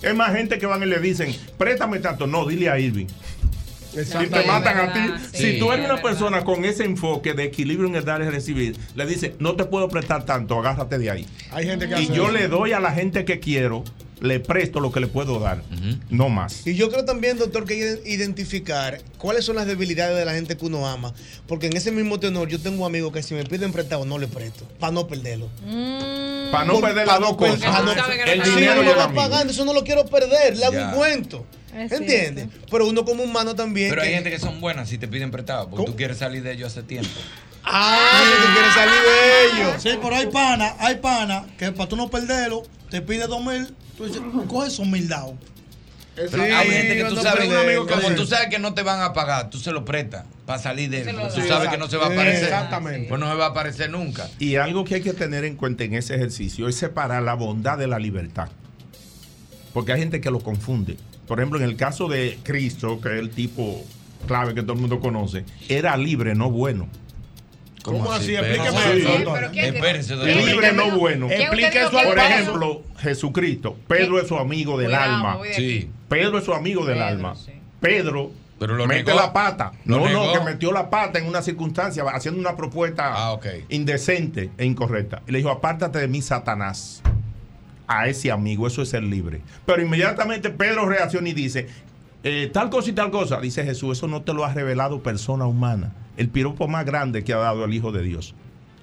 Es 0.01 0.15
más 0.15 0.34
gente 0.34 0.57
que 0.57 0.65
van 0.65 0.84
y 0.84 0.85
le 0.85 0.99
dicen, 0.99 1.35
préstame 1.57 1.99
tanto. 1.99 2.27
No, 2.27 2.45
dile 2.45 2.69
a 2.69 2.80
Irving. 2.80 3.07
Y 3.93 4.27
te 4.27 4.45
matan 4.45 4.77
a 4.89 4.93
ti. 4.93 4.99
si 5.34 5.57
tú 5.59 5.72
eres 5.72 5.89
una 5.89 6.01
persona 6.01 6.43
con 6.43 6.65
ese 6.65 6.84
enfoque 6.85 7.34
de 7.34 7.45
equilibrio 7.45 7.88
en 7.89 7.95
el 7.95 8.05
dar 8.05 8.22
y 8.22 8.30
recibir, 8.30 8.77
le 8.95 9.05
dices, 9.07 9.31
no 9.39 9.55
te 9.55 9.65
puedo 9.65 9.89
prestar 9.89 10.23
tanto, 10.23 10.59
agárrate 10.59 10.99
de 10.99 11.09
ahí. 11.09 11.27
Hay 11.51 11.65
gente 11.65 11.88
que 11.88 11.99
Y 11.99 12.03
hace 12.05 12.14
yo 12.14 12.26
eso. 12.26 12.31
le 12.34 12.47
doy 12.47 12.73
a 12.73 12.80
la 12.80 12.91
gente 12.91 13.26
que 13.26 13.39
quiero, 13.39 13.84
le 14.19 14.39
presto 14.39 14.80
lo 14.80 14.91
que 14.91 14.99
le 14.99 15.07
puedo 15.07 15.39
dar. 15.39 15.61
No 16.10 16.30
más. 16.30 16.65
Y 16.65 16.76
yo 16.76 16.89
creo 16.89 17.06
también, 17.06 17.38
doctor, 17.38 17.65
que 17.65 17.73
hay 17.73 17.80
que 18.03 18.10
identificar 18.11 18.99
cuáles 19.18 19.45
son 19.45 19.56
las 19.56 19.68
debilidades 19.68 20.18
de 20.18 20.26
la 20.26 20.34
gente 20.34 20.57
que 20.57 20.65
uno 20.65 20.88
ama. 20.88 21.14
Porque 21.48 21.68
en 21.68 21.77
ese 21.77 21.91
mismo 21.91 22.19
tenor, 22.19 22.48
yo 22.48 22.60
tengo 22.60 22.85
amigos 22.85 23.11
que 23.14 23.22
si 23.23 23.34
me 23.35 23.44
piden 23.44 23.72
prestado, 23.72 24.06
no 24.06 24.18
le 24.18 24.27
presto. 24.27 24.65
Para 24.80 24.91
no 24.91 25.07
perderlo. 25.07 25.49
Para 26.52 26.65
no 26.65 26.73
Por- 26.73 26.81
perder 26.84 27.07
las 27.07 27.19
no 27.19 27.27
dos 27.27 27.38
cosas. 27.38 27.60
pa' 27.60 27.81
no- 27.81 27.91
El 27.91 28.44
Sí, 28.44 28.49
dinero 28.52 28.84
lo 28.84 28.95
va 28.95 29.11
pagando, 29.14 29.52
eso 29.52 29.65
no 29.65 29.73
lo 29.73 29.84
quiero 29.84 30.06
perder, 30.06 30.57
le 30.57 30.65
hago 30.65 30.77
un 30.77 30.91
cuento. 30.91 31.45
Es 31.76 31.91
¿Entiendes? 31.91 32.48
Pero 32.72 32.88
uno 32.88 33.06
como 33.06 33.23
humano 33.23 33.53
también. 33.53 33.89
Pero 33.89 34.02
hay 34.02 34.10
que- 34.10 34.15
gente 34.15 34.30
que 34.31 34.39
son 34.39 34.60
buenas 34.60 34.89
si 34.89 34.98
te 34.98 35.07
piden 35.07 35.30
prestado, 35.30 35.69
porque 35.69 35.85
tú 35.85 35.95
quieres 35.95 36.18
salir 36.18 36.41
de 36.41 36.53
ellos 36.53 36.72
hace 36.72 36.81
tiempo. 36.81 37.10
Ah, 37.64 38.23
que 38.23 38.48
tú 38.48 38.53
quieres 38.53 38.73
salir 38.73 38.94
de 38.94 39.45
ellos. 39.72 39.84
Sí, 39.84 39.89
pero 40.02 40.15
hay 40.15 40.27
pana, 40.27 40.73
hay 40.80 40.95
pana 40.95 41.45
que 41.60 41.72
para 41.73 41.88
tú 41.89 41.95
no 41.98 42.10
perderlo, 42.10 42.64
te 42.89 43.02
pide 43.02 43.27
dos 43.27 43.44
mil, 43.45 43.68
tú 43.97 44.05
dices, 44.05 44.21
coge 44.47 44.85
mil 44.85 45.07
dados. 45.07 45.35
Pero 46.15 46.41
hay 46.41 46.69
gente 46.69 46.95
que 46.95 47.03
tú 47.05 47.15
no 47.15 47.21
sabes, 47.21 47.47
perder, 47.47 47.77
como 47.77 48.09
sí. 48.09 48.15
tú 48.15 48.25
sabes 48.25 48.47
que 48.47 48.57
no 48.57 48.73
te 48.73 48.81
van 48.81 49.01
a 49.01 49.13
pagar, 49.13 49.51
tú 49.51 49.59
se 49.59 49.71
lo 49.71 49.85
prestas 49.85 50.25
para 50.47 50.57
salir 50.57 50.89
de 50.89 51.01
él. 51.01 51.15
Tú 51.33 51.41
sabes 51.47 51.69
que 51.69 51.77
no 51.77 51.87
se 51.87 51.97
va 51.97 52.07
a 52.07 52.09
aparecer. 52.11 52.45
Exactamente. 52.45 53.07
Pues 53.07 53.19
no 53.19 53.29
se 53.29 53.35
va 53.35 53.45
a 53.45 53.49
aparecer 53.49 53.91
nunca. 53.91 54.27
Y 54.39 54.55
algo 54.55 54.83
que 54.83 54.95
hay 54.95 55.01
que 55.01 55.13
tener 55.13 55.45
en 55.45 55.55
cuenta 55.55 55.83
en 55.83 55.93
ese 55.93 56.15
ejercicio 56.15 56.67
es 56.67 56.75
separar 56.75 57.21
la 57.21 57.35
bondad 57.35 57.77
de 57.77 57.85
la 57.85 57.99
libertad. 57.99 58.49
Porque 59.73 59.93
hay 59.93 59.99
gente 59.99 60.19
que 60.19 60.31
lo 60.31 60.39
confunde. 60.39 60.97
Por 61.27 61.39
ejemplo, 61.39 61.59
en 61.59 61.65
el 61.65 61.75
caso 61.75 62.07
de 62.07 62.39
Cristo, 62.41 62.99
que 62.99 63.09
es 63.13 63.19
el 63.19 63.29
tipo 63.29 63.83
clave 64.25 64.55
que 64.55 64.63
todo 64.63 64.73
el 64.73 64.79
mundo 64.79 64.99
conoce, 64.99 65.45
era 65.69 65.95
libre, 65.97 66.33
no 66.33 66.49
bueno. 66.49 66.87
¿Cómo 67.93 68.11
así? 68.11 68.35
Explíqueme 68.35 68.77
Sí. 68.77 68.99
eso, 68.99 69.09
doctor. 69.09 69.34
¿Pero 69.39 69.51
qué- 69.51 69.68
Espérese, 69.69 70.14
doctor. 70.15 70.35
Libre 70.35 70.73
no 70.73 70.91
bueno. 70.97 71.27
¿Qué 71.27 71.47
usted 71.51 71.57
dijo 71.72 71.89
que 71.91 72.05
Por 72.07 72.19
ejemplo, 72.19 72.81
Jesucristo. 72.99 73.77
Pedro 73.88 74.19
es 74.22 74.27
su 74.27 74.38
amigo 74.38 74.77
del 74.77 74.88
Cuidado, 74.88 75.15
alma. 75.15 75.38
Sí. 75.55 75.89
Pedro 76.09 76.38
es 76.38 76.45
su 76.45 76.53
amigo 76.53 76.85
del 76.85 77.01
alma. 77.01 77.35
Pedro 77.80 78.31
Pero 78.59 78.76
lo 78.76 78.88
mete 78.88 79.03
negó. 79.05 79.19
la 79.19 79.34
pata. 79.34 79.72
Lo 79.85 79.97
no, 79.99 80.07
negó. 80.07 80.26
no, 80.26 80.34
que 80.34 80.39
metió 80.41 80.72
la 80.72 80.89
pata 80.89 81.19
en 81.19 81.26
una 81.27 81.41
circunstancia 81.41 82.03
haciendo 82.11 82.39
una 82.39 82.55
propuesta 82.55 83.11
Ah, 83.15 83.39
indecente 83.69 84.49
e 84.57 84.65
incorrecta. 84.65 85.22
Y 85.27 85.31
le 85.31 85.38
dijo, 85.39 85.49
apártate 85.49 85.99
de 85.99 86.07
mí, 86.07 86.22
Satanás. 86.22 87.01
A 87.88 88.07
ese 88.07 88.31
amigo, 88.31 88.68
eso 88.68 88.81
es 88.81 88.89
ser 88.89 89.03
libre. 89.03 89.41
Pero 89.65 89.81
inmediatamente 89.81 90.49
Pedro 90.49 90.85
reacciona 90.88 91.30
y 91.30 91.34
dice, 91.34 91.68
eh, 92.23 92.49
tal 92.51 92.69
cosa 92.69 92.89
y 92.89 92.93
tal 92.93 93.11
cosa. 93.11 93.39
Dice 93.39 93.64
Jesús, 93.64 93.97
eso 93.97 94.07
no 94.07 94.23
te 94.23 94.34
lo 94.34 94.43
ha 94.43 94.53
revelado 94.53 95.01
persona 95.01 95.45
humana. 95.45 95.93
El 96.18 96.30
piropo 96.30 96.68
más 96.68 96.85
grande 96.85 97.23
que 97.23 97.34
ha 97.34 97.38
dado 97.38 97.64
el 97.65 97.73
Hijo 97.73 97.91
de 97.91 98.03
Dios. 98.03 98.35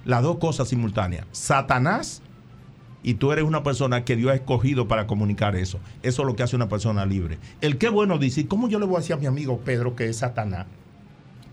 Las 0.05 0.23
dos 0.23 0.37
cosas 0.37 0.69
simultáneas. 0.69 1.25
Satanás 1.31 2.21
y 3.05 3.13
tú 3.13 3.31
eres 3.31 3.45
una 3.45 3.61
persona 3.61 4.03
que 4.03 4.15
Dios 4.15 4.31
ha 4.31 4.33
escogido 4.35 4.87
para 4.87 5.05
comunicar 5.05 5.55
eso. 5.55 5.79
Eso 6.01 6.23
es 6.23 6.27
lo 6.27 6.35
que 6.35 6.41
hace 6.41 6.55
una 6.55 6.69
persona 6.69 7.05
libre. 7.05 7.37
El 7.61 7.77
que 7.77 7.89
bueno 7.89 8.17
dice, 8.17 8.41
¿y 8.41 8.43
¿cómo 8.45 8.67
yo 8.67 8.79
le 8.79 8.87
voy 8.87 8.95
a 8.95 8.99
decir 9.01 9.13
a 9.13 9.19
mi 9.19 9.27
amigo 9.27 9.59
Pedro 9.59 9.95
que 9.95 10.09
es 10.09 10.17
Satanás? 10.17 10.65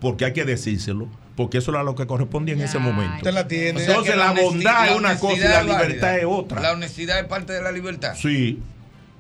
Porque 0.01 0.25
hay 0.25 0.33
que 0.33 0.47
decírselo, 0.47 1.09
porque 1.37 1.59
eso 1.59 1.71
era 1.71 1.83
lo 1.83 1.95
que 1.95 2.07
correspondía 2.07 2.55
en 2.55 2.63
ese 2.63 2.79
momento. 2.79 3.17
Usted 3.17 3.35
la 3.35 3.49
tiene. 3.49 3.85
Entonces 3.85 4.17
la 4.17 4.33
bondad 4.33 4.93
es 4.93 4.97
una 4.97 5.19
cosa 5.19 5.37
y 5.37 5.41
la 5.41 5.63
libertad 5.63 6.19
es 6.19 6.25
otra. 6.27 6.59
La 6.63 6.73
honestidad 6.73 7.21
es 7.21 7.27
parte 7.27 7.53
de 7.53 7.63
la 7.63 7.71
libertad. 7.71 8.15
Sí, 8.15 8.59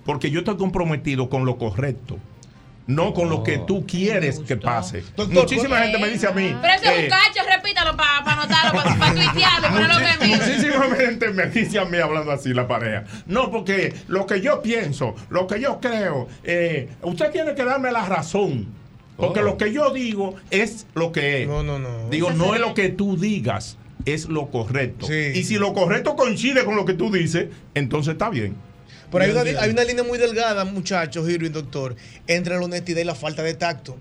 porque 0.06 0.30
yo 0.30 0.38
estoy 0.38 0.56
comprometido 0.56 1.28
con 1.28 1.44
lo 1.44 1.58
correcto. 1.58 2.18
No 2.86 3.14
con 3.14 3.28
lo 3.30 3.42
que 3.44 3.58
tú 3.58 3.86
quieres 3.86 4.40
que 4.40 4.56
pase. 4.56 5.04
Muchísima 5.30 5.78
gente 5.78 5.98
me 5.98 6.08
dice 6.08 6.26
a 6.26 6.32
mí. 6.32 6.54
Pero 6.60 6.74
ese 6.74 6.86
es 6.86 7.04
un 7.04 7.08
cacho, 7.10 7.48
repítalo 7.48 7.96
para 7.96 8.18
anotarlo, 8.18 8.72
para 8.82 8.96
pa 8.98 9.14
tuitearlo, 9.14 9.68
ponerlo 9.68 9.94
que 9.98 10.26
mira. 10.26 10.38
Muchísima 10.46 10.96
gente 10.96 11.28
me 11.30 11.46
dice 11.46 11.78
a 11.78 11.84
mí 11.84 11.98
hablando 11.98 12.32
así 12.32 12.52
la 12.52 12.66
pareja. 12.66 13.04
No, 13.26 13.50
porque 13.50 13.94
lo 14.08 14.26
que 14.26 14.40
yo 14.40 14.62
pienso, 14.62 15.14
lo 15.30 15.46
que 15.46 15.60
yo 15.60 15.78
creo, 15.80 16.26
eh, 16.42 16.88
usted 17.02 17.30
tiene 17.30 17.54
que 17.54 17.64
darme 17.64 17.92
la 17.92 18.04
razón. 18.04 18.66
Porque 19.16 19.40
Oh. 19.40 19.44
lo 19.44 19.56
que 19.58 19.72
yo 19.72 19.90
digo 19.90 20.34
es 20.50 20.86
lo 20.94 21.12
que 21.12 21.42
es. 21.42 21.48
No, 21.48 21.62
no, 21.62 21.78
no. 21.78 22.08
Digo, 22.08 22.30
no 22.32 22.54
es 22.54 22.60
lo 22.60 22.74
que 22.74 22.88
tú 22.88 23.16
digas, 23.16 23.76
es 24.06 24.28
lo 24.28 24.50
correcto. 24.50 25.06
Sí. 25.06 25.32
Y 25.34 25.44
si 25.44 25.56
lo 25.58 25.72
correcto 25.74 26.16
coincide 26.16 26.64
con 26.64 26.74
lo 26.76 26.84
que 26.84 26.94
tú 26.94 27.12
dices, 27.12 27.46
entonces 27.74 28.12
está 28.14 28.30
bien. 28.30 28.56
Pero 29.12 29.24
hay 29.24 29.30
una, 29.30 29.60
hay 29.60 29.70
una 29.70 29.84
línea 29.84 30.02
muy 30.02 30.18
delgada, 30.18 30.64
muchachos, 30.64 31.28
y 31.28 31.36
doctor, 31.36 31.94
entre 32.26 32.56
la 32.56 32.62
honestidad 32.64 33.00
y 33.00 33.04
la 33.04 33.14
falta 33.14 33.42
de 33.42 33.54
tacto. 33.54 33.96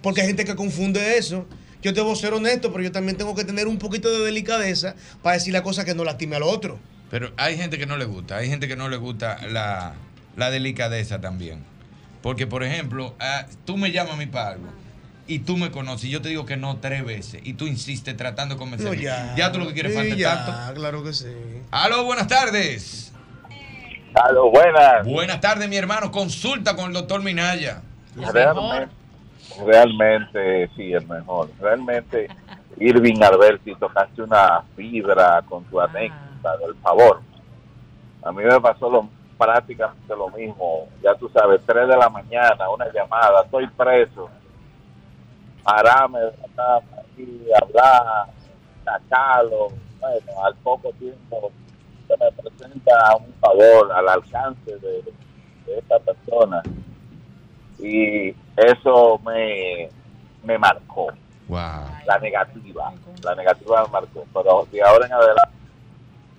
Porque 0.00 0.20
hay 0.20 0.28
gente 0.28 0.44
que 0.44 0.54
confunde 0.54 1.18
eso. 1.18 1.46
Yo 1.82 1.92
debo 1.92 2.16
ser 2.16 2.32
honesto, 2.32 2.72
pero 2.72 2.82
yo 2.84 2.92
también 2.92 3.18
tengo 3.18 3.34
que 3.34 3.44
tener 3.44 3.66
un 3.66 3.78
poquito 3.78 4.10
de 4.10 4.24
delicadeza 4.24 4.94
para 5.22 5.34
decir 5.34 5.52
la 5.52 5.62
cosa 5.62 5.84
que 5.84 5.94
no 5.94 6.04
lastime 6.04 6.36
al 6.36 6.42
otro. 6.44 6.78
Pero 7.10 7.32
hay 7.36 7.56
gente 7.56 7.76
que 7.78 7.84
no 7.86 7.96
le 7.96 8.06
gusta, 8.06 8.36
hay 8.38 8.48
gente 8.48 8.66
que 8.68 8.76
no 8.76 8.88
le 8.88 8.96
gusta 8.96 9.38
la, 9.48 9.94
la 10.36 10.50
delicadeza 10.50 11.20
también. 11.20 11.62
Porque, 12.22 12.46
por 12.46 12.64
ejemplo, 12.64 13.14
ah, 13.20 13.46
tú 13.66 13.76
me 13.76 13.92
llamas 13.92 14.14
a 14.14 14.16
mí 14.16 14.26
para 14.26 14.50
algo 14.52 14.66
y 15.26 15.40
tú 15.40 15.56
me 15.56 15.70
conoces 15.70 16.06
y 16.06 16.10
yo 16.10 16.22
te 16.22 16.28
digo 16.30 16.46
que 16.46 16.56
no 16.56 16.78
tres 16.78 17.04
veces 17.04 17.40
y 17.44 17.54
tú 17.54 17.66
insistes 17.66 18.16
tratando 18.16 18.54
de 18.54 18.58
convencerme. 18.58 18.96
No, 18.96 19.02
ya. 19.02 19.34
ya. 19.36 19.52
tú 19.52 19.58
lo 19.58 19.66
que 19.68 19.74
quieres 19.74 19.92
Sí, 19.92 19.98
falta 19.98 20.14
ya, 20.16 20.44
tanto. 20.46 20.74
claro 20.80 21.04
que 21.04 21.12
sí. 21.12 21.26
Aló, 21.70 22.04
buenas 22.04 22.28
tardes. 22.28 23.12
Aló, 24.14 24.48
buenas. 24.48 25.04
Buenas 25.04 25.40
tardes, 25.40 25.68
mi 25.68 25.76
hermano. 25.76 26.10
Consulta 26.12 26.76
con 26.76 26.86
el 26.86 26.92
doctor 26.92 27.20
Minaya. 27.20 27.82
Realmente, 28.14 28.94
realmente, 29.66 30.70
sí, 30.76 30.92
el 30.92 31.04
mejor. 31.08 31.50
Realmente, 31.60 32.28
Irving 32.78 33.20
Alberti, 33.22 33.74
tocaste 33.74 34.22
una 34.22 34.62
fibra 34.76 35.42
con 35.48 35.64
tu 35.64 35.80
anécdota 35.80 36.56
del 36.58 36.76
favor. 36.76 37.22
A 38.22 38.30
mí 38.30 38.44
me 38.44 38.60
pasó 38.60 38.88
lo, 38.88 39.08
prácticamente 39.36 40.14
lo 40.16 40.28
mismo. 40.30 40.88
Ya 41.02 41.14
tú 41.16 41.28
sabes, 41.30 41.60
3 41.66 41.88
de 41.88 41.96
la 41.96 42.08
mañana, 42.08 42.70
una 42.70 42.86
llamada, 42.92 43.42
estoy 43.42 43.66
preso. 43.68 44.30
Cama 45.64 46.20
y 47.16 47.48
hablar, 47.60 48.26
sacarlo. 48.84 49.70
Bueno, 49.98 50.44
al 50.44 50.54
poco 50.56 50.92
tiempo 50.92 51.50
se 52.16 52.24
me 52.24 52.50
presenta 52.50 53.16
un 53.16 53.32
favor 53.40 53.92
al 53.92 54.08
alcance 54.08 54.78
de, 54.78 55.02
de 55.66 55.78
esta 55.78 55.98
persona 56.00 56.62
y 57.78 58.34
eso 58.56 59.20
me, 59.24 59.88
me 60.42 60.58
marcó. 60.58 61.08
La 61.48 62.18
negativa, 62.20 62.92
la 63.22 63.34
negativa 63.34 63.84
me 63.84 63.88
marcó. 63.88 64.26
Pero 64.32 64.68
de 64.70 64.82
ahora 64.82 65.06
en 65.06 65.12
adelante, 65.12 65.54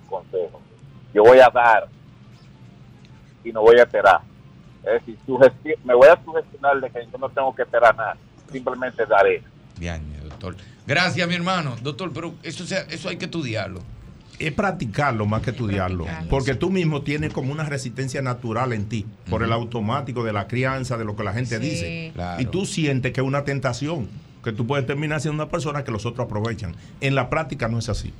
consejo. 0.08 0.60
Yo 1.14 1.22
voy 1.22 1.38
a 1.38 1.48
dar 1.48 1.88
y 3.44 3.52
no 3.52 3.62
voy 3.62 3.78
a 3.78 3.82
esperar. 3.82 4.20
Es 4.84 5.04
decir, 5.06 5.18
me 5.84 5.94
voy 5.94 6.08
a 6.08 6.22
sugestionar 6.24 6.80
de 6.80 6.90
que 6.90 7.06
yo 7.10 7.18
no 7.18 7.28
tengo 7.28 7.54
que 7.54 7.62
esperar 7.62 7.96
nada. 7.96 8.16
Simplemente 8.50 9.04
daré. 9.06 9.42
Bien, 9.78 10.02
doctor. 10.22 10.56
Gracias, 10.86 11.26
mi 11.26 11.34
hermano. 11.34 11.76
Doctor, 11.82 12.12
pero 12.12 12.34
eso, 12.42 12.64
sea, 12.64 12.80
eso 12.90 13.08
hay 13.08 13.16
que 13.16 13.24
estudiarlo. 13.24 13.80
Es 14.38 14.52
practicarlo 14.52 15.24
más 15.26 15.42
que 15.42 15.50
estudiarlo. 15.50 16.04
practicarlo, 16.04 16.30
Porque 16.30 16.54
tú 16.54 16.70
mismo 16.70 17.02
tienes 17.02 17.32
como 17.32 17.52
una 17.52 17.64
resistencia 17.64 18.20
natural 18.22 18.72
en 18.72 18.86
ti, 18.86 19.06
por 19.30 19.42
el 19.42 19.52
automático 19.52 20.24
de 20.24 20.32
la 20.32 20.46
crianza, 20.46 20.96
de 20.98 21.04
lo 21.04 21.16
que 21.16 21.24
la 21.24 21.32
gente 21.32 21.58
Sí. 21.58 21.62
dice. 21.70 22.10
Claro. 22.14 22.42
Y 22.42 22.46
tú 22.46 22.66
sientes 22.66 23.12
que 23.12 23.20
es 23.22 23.26
una 23.26 23.44
tentación, 23.44 24.08
que 24.44 24.52
tú 24.52 24.66
puedes 24.66 24.86
terminar 24.86 25.20
siendo 25.20 25.42
una 25.42 25.50
persona 25.50 25.84
que 25.84 25.90
los 25.90 26.04
otros 26.06 26.26
aprovechan. 26.26 26.74
En 27.00 27.14
la 27.14 27.30
práctica 27.30 27.68
no 27.68 27.78
es 27.78 27.88
así. 27.88 28.12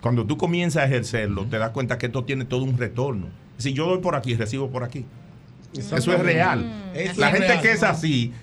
Cuando 0.00 0.24
tú 0.26 0.36
comienzas 0.36 0.82
a 0.82 0.86
ejercerlo, 0.86 1.44
te 1.44 1.58
das 1.58 1.70
cuenta 1.70 1.98
que 1.98 2.06
esto 2.06 2.24
tiene 2.24 2.44
todo 2.44 2.64
un 2.64 2.76
retorno. 2.78 3.26
Si 3.58 3.72
yo 3.72 3.86
doy 3.86 3.98
por 3.98 4.16
aquí, 4.16 4.34
recibo 4.34 4.70
por 4.70 4.82
aquí. 4.84 5.04
Eso 5.74 5.96
es 5.96 6.18
real. 6.20 6.90
Eso 6.94 7.20
la 7.20 7.28
es 7.28 7.32
gente 7.34 7.48
real. 7.48 7.62
que 7.62 7.72
es 7.72 7.82
así, 7.82 8.28
no 8.28 8.36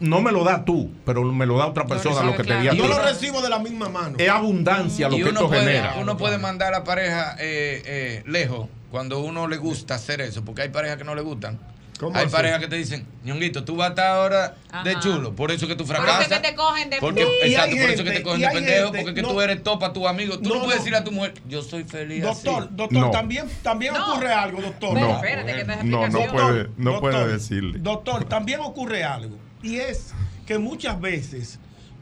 me 0.00 0.32
lo 0.32 0.44
da 0.44 0.64
tú, 0.64 0.90
pero 1.04 1.22
me 1.24 1.46
lo 1.46 1.58
da 1.58 1.66
otra 1.66 1.86
persona 1.86 2.22
lo 2.22 2.36
que 2.36 2.42
te 2.44 2.58
di 2.60 2.68
a 2.68 2.70
ti. 2.72 2.76
Yo 2.78 2.88
lo 2.88 2.98
recibo 3.00 3.40
de 3.42 3.48
la 3.50 3.58
misma 3.58 3.88
mano. 3.88 4.16
Es 4.18 4.28
abundancia 4.28 5.08
lo 5.08 5.16
Y 5.16 5.18
que 5.22 5.28
uno 5.28 5.32
esto 5.40 5.48
puede, 5.48 5.60
genera. 5.64 5.94
uno 6.00 6.16
puede 6.16 6.38
mandar 6.38 6.74
a 6.74 6.78
la 6.78 6.84
pareja 6.84 7.36
eh, 7.38 7.82
eh, 7.84 8.22
lejos 8.26 8.68
cuando 8.90 9.20
uno 9.20 9.46
le 9.46 9.56
gusta 9.58 9.94
hacer 9.96 10.20
eso, 10.20 10.44
porque 10.44 10.62
hay 10.62 10.68
parejas 10.70 10.96
que 10.96 11.04
no 11.04 11.14
le 11.14 11.22
gustan. 11.22 11.58
¿Cómo 12.00 12.16
Hay 12.16 12.24
así? 12.24 12.32
parejas 12.32 12.60
que 12.60 12.66
te 12.68 12.76
dicen, 12.76 13.06
ñonguito, 13.24 13.62
tú 13.62 13.76
vas 13.76 13.88
a 13.88 13.90
estar 13.90 14.06
ahora 14.06 14.56
de 14.84 14.92
Ajá. 14.92 15.00
chulo, 15.00 15.36
por 15.36 15.50
eso 15.50 15.68
que 15.68 15.76
tú 15.76 15.84
Por 15.84 15.96
eso 15.96 16.02
fracasas. 16.02 16.32
es 16.32 16.38
que 16.38 16.48
te 16.48 16.54
cogen 16.56 16.88
de 16.88 16.96
Porque, 16.98 17.26
exacto, 17.42 17.76
por 17.76 17.90
eso 17.90 18.04
que 18.04 18.10
te 18.12 18.22
cogen 18.22 18.40
de 18.40 18.48
pendejo, 18.48 18.84
gente- 18.86 18.98
porque 19.00 19.14
que 19.14 19.20
no. 19.22 19.28
tú 19.28 19.40
eres 19.42 19.62
topa 19.62 19.92
tu 19.92 20.08
amigo. 20.08 20.38
Tú 20.38 20.48
no, 20.48 20.54
No, 20.54 20.60
puedes 20.62 20.76
no. 20.78 20.84
decirle 20.84 20.96
a 20.96 21.04
tu 21.04 21.12
mujer, 21.12 21.34
yo 21.46 21.60
soy 21.62 21.84
feliz 21.84 22.22
Doctor, 22.22 22.62
así. 22.62 22.68
doctor, 22.74 22.98
No. 22.98 23.10
también, 23.10 23.50
también 23.62 23.92
No. 23.92 24.12
ocurre 24.12 24.32
algo, 24.32 24.62
doctor. 24.62 24.98
No. 24.98 25.16
Espérate, 25.16 25.52
que 25.54 25.64
te 25.66 25.84
No, 25.84 26.08
no 26.08 26.18
puede, 26.32 26.68
no 26.78 26.92
Doctor, 26.92 27.00
puede 27.12 27.28
decirle. 27.34 27.78
Doctor, 27.80 28.24
también 28.24 28.60
ocurre 28.60 29.04
algo. 29.04 29.36
Y 29.62 29.76
es 29.76 30.12
que 30.46 30.58
muchas 30.58 31.00
veces 31.00 31.58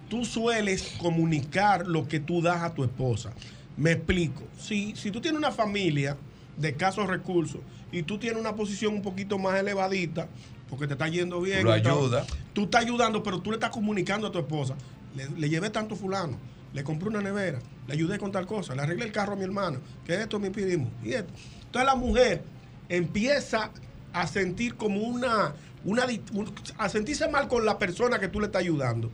tú 0.09 0.25
sueles 0.25 0.95
comunicar 0.99 1.87
lo 1.87 2.07
que 2.07 2.21
tú 2.21 2.41
das 2.41 2.63
a 2.63 2.75
tu 2.75 2.85
esposa. 2.85 3.33
Me 3.77 3.93
explico. 3.93 4.43
Si, 4.59 4.95
si 4.97 5.11
tú 5.11 5.21
tienes 5.21 5.39
una 5.39 5.53
familia 5.53 6.17
de 6.57 6.71
escasos 6.71 7.07
recursos 7.07 7.61
y 7.93 8.03
tú 8.03 8.19
tienes 8.19 8.41
una 8.41 8.55
posición 8.55 8.95
un 8.95 9.03
poquito 9.03 9.39
más 9.39 9.59
elevadita, 9.59 10.29
porque 10.69 10.87
te 10.87 10.95
está 10.95 11.09
yendo 11.09 11.41
bien. 11.41 11.65
Lo 11.65 11.73
ayuda. 11.73 12.27
Tú 12.53 12.65
estás 12.65 12.85
ayudando, 12.85 13.23
pero 13.23 13.41
tú 13.41 13.51
le 13.51 13.57
estás 13.57 13.71
comunicando 13.71 14.27
a 14.27 14.33
tu 14.33 14.39
esposa. 14.39 14.75
Le, 15.17 15.29
le 15.39 15.49
llevé 15.49 15.71
tanto 15.71 15.97
fulano, 15.97 16.37
le 16.73 16.85
compré 16.85 17.09
una 17.09 17.23
nevera, 17.23 17.61
le 17.87 17.95
ayudé 17.95 18.19
con 18.19 18.31
tal 18.31 18.47
cosa, 18.47 18.75
le 18.75 18.83
arreglé 18.83 19.05
el 19.05 19.13
carro 19.13 19.33
a 19.33 19.37
mi 19.37 19.45
hermano, 19.45 19.81
que 20.05 20.15
esto 20.15 20.39
me 20.39 20.51
pedimos. 20.51 20.91
Y 21.03 21.13
esto. 21.13 21.33
Entonces 21.65 21.87
la 21.87 21.95
mujer 21.95 22.43
empieza 22.89 23.71
a 24.13 24.27
sentir 24.27 24.75
como 24.75 25.01
una, 25.01 25.55
una 25.91 26.05
un- 26.33 26.53
a 26.77 26.89
sentirse 26.89 27.29
mal 27.29 27.49
con 27.49 27.65
la 27.65 27.79
persona 27.79 28.19
que 28.19 28.29
tú 28.29 28.41
le 28.41 28.47
estás 28.47 28.61
ayudando. 28.61 29.11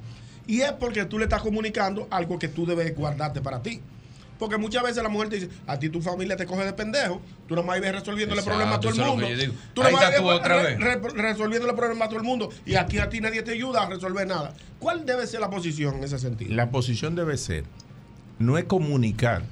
Y 0.47 0.61
es 0.61 0.73
porque 0.73 1.05
tú 1.05 1.19
le 1.19 1.25
estás 1.25 1.41
comunicando 1.43 2.07
algo 2.11 2.39
que 2.39 2.49
tú 2.49 2.67
debes 2.67 2.95
guardarte 2.97 3.41
para 3.41 3.63
ti. 3.63 3.81
Porque 4.39 4.57
muchas 4.59 4.83
veces 4.83 5.01
la 5.03 5.09
mujer 5.09 5.29
te 5.29 5.37
dice, 5.37 5.49
a 5.67 5.79
ti 5.79 5.89
tu 5.89 6.03
familia 6.03 6.37
te 6.37 6.45
coge 6.45 6.65
de 6.65 6.73
pendejo, 6.73 7.23
tú 7.47 7.55
nomás 7.55 7.77
vives 7.77 7.93
resolviéndole 8.01 8.41
Exacto, 8.41 8.59
problemas 8.59 8.77
a 8.77 8.81
todo 8.81 8.91
el 8.91 9.09
mundo. 9.11 9.27
Tú 9.73 9.83
nomás 9.85 10.09
vives 10.09 10.21
otra 10.21 10.63
re- 10.63 10.77
re- 10.77 11.09
resolviéndole 11.23 11.73
problemas 11.75 12.07
a 12.07 12.09
todo 12.09 12.19
el 12.19 12.25
mundo 12.27 12.51
y 12.67 12.75
aquí 12.75 12.99
a 12.99 13.09
ti 13.09 13.21
nadie 13.21 13.43
te 13.45 13.53
ayuda 13.53 13.85
a 13.85 13.89
resolver 13.89 14.27
nada. 14.27 14.53
¿Cuál 14.81 15.07
debe 15.07 15.27
ser 15.29 15.41
la 15.41 15.49
posición 15.51 15.95
en 15.99 16.05
ese 16.05 16.19
sentido? 16.19 16.53
La 16.53 16.71
posición 16.71 17.15
debe 17.15 17.37
ser, 17.39 17.65
no 18.41 18.59
es 18.59 18.65
comunicar, 18.65 19.43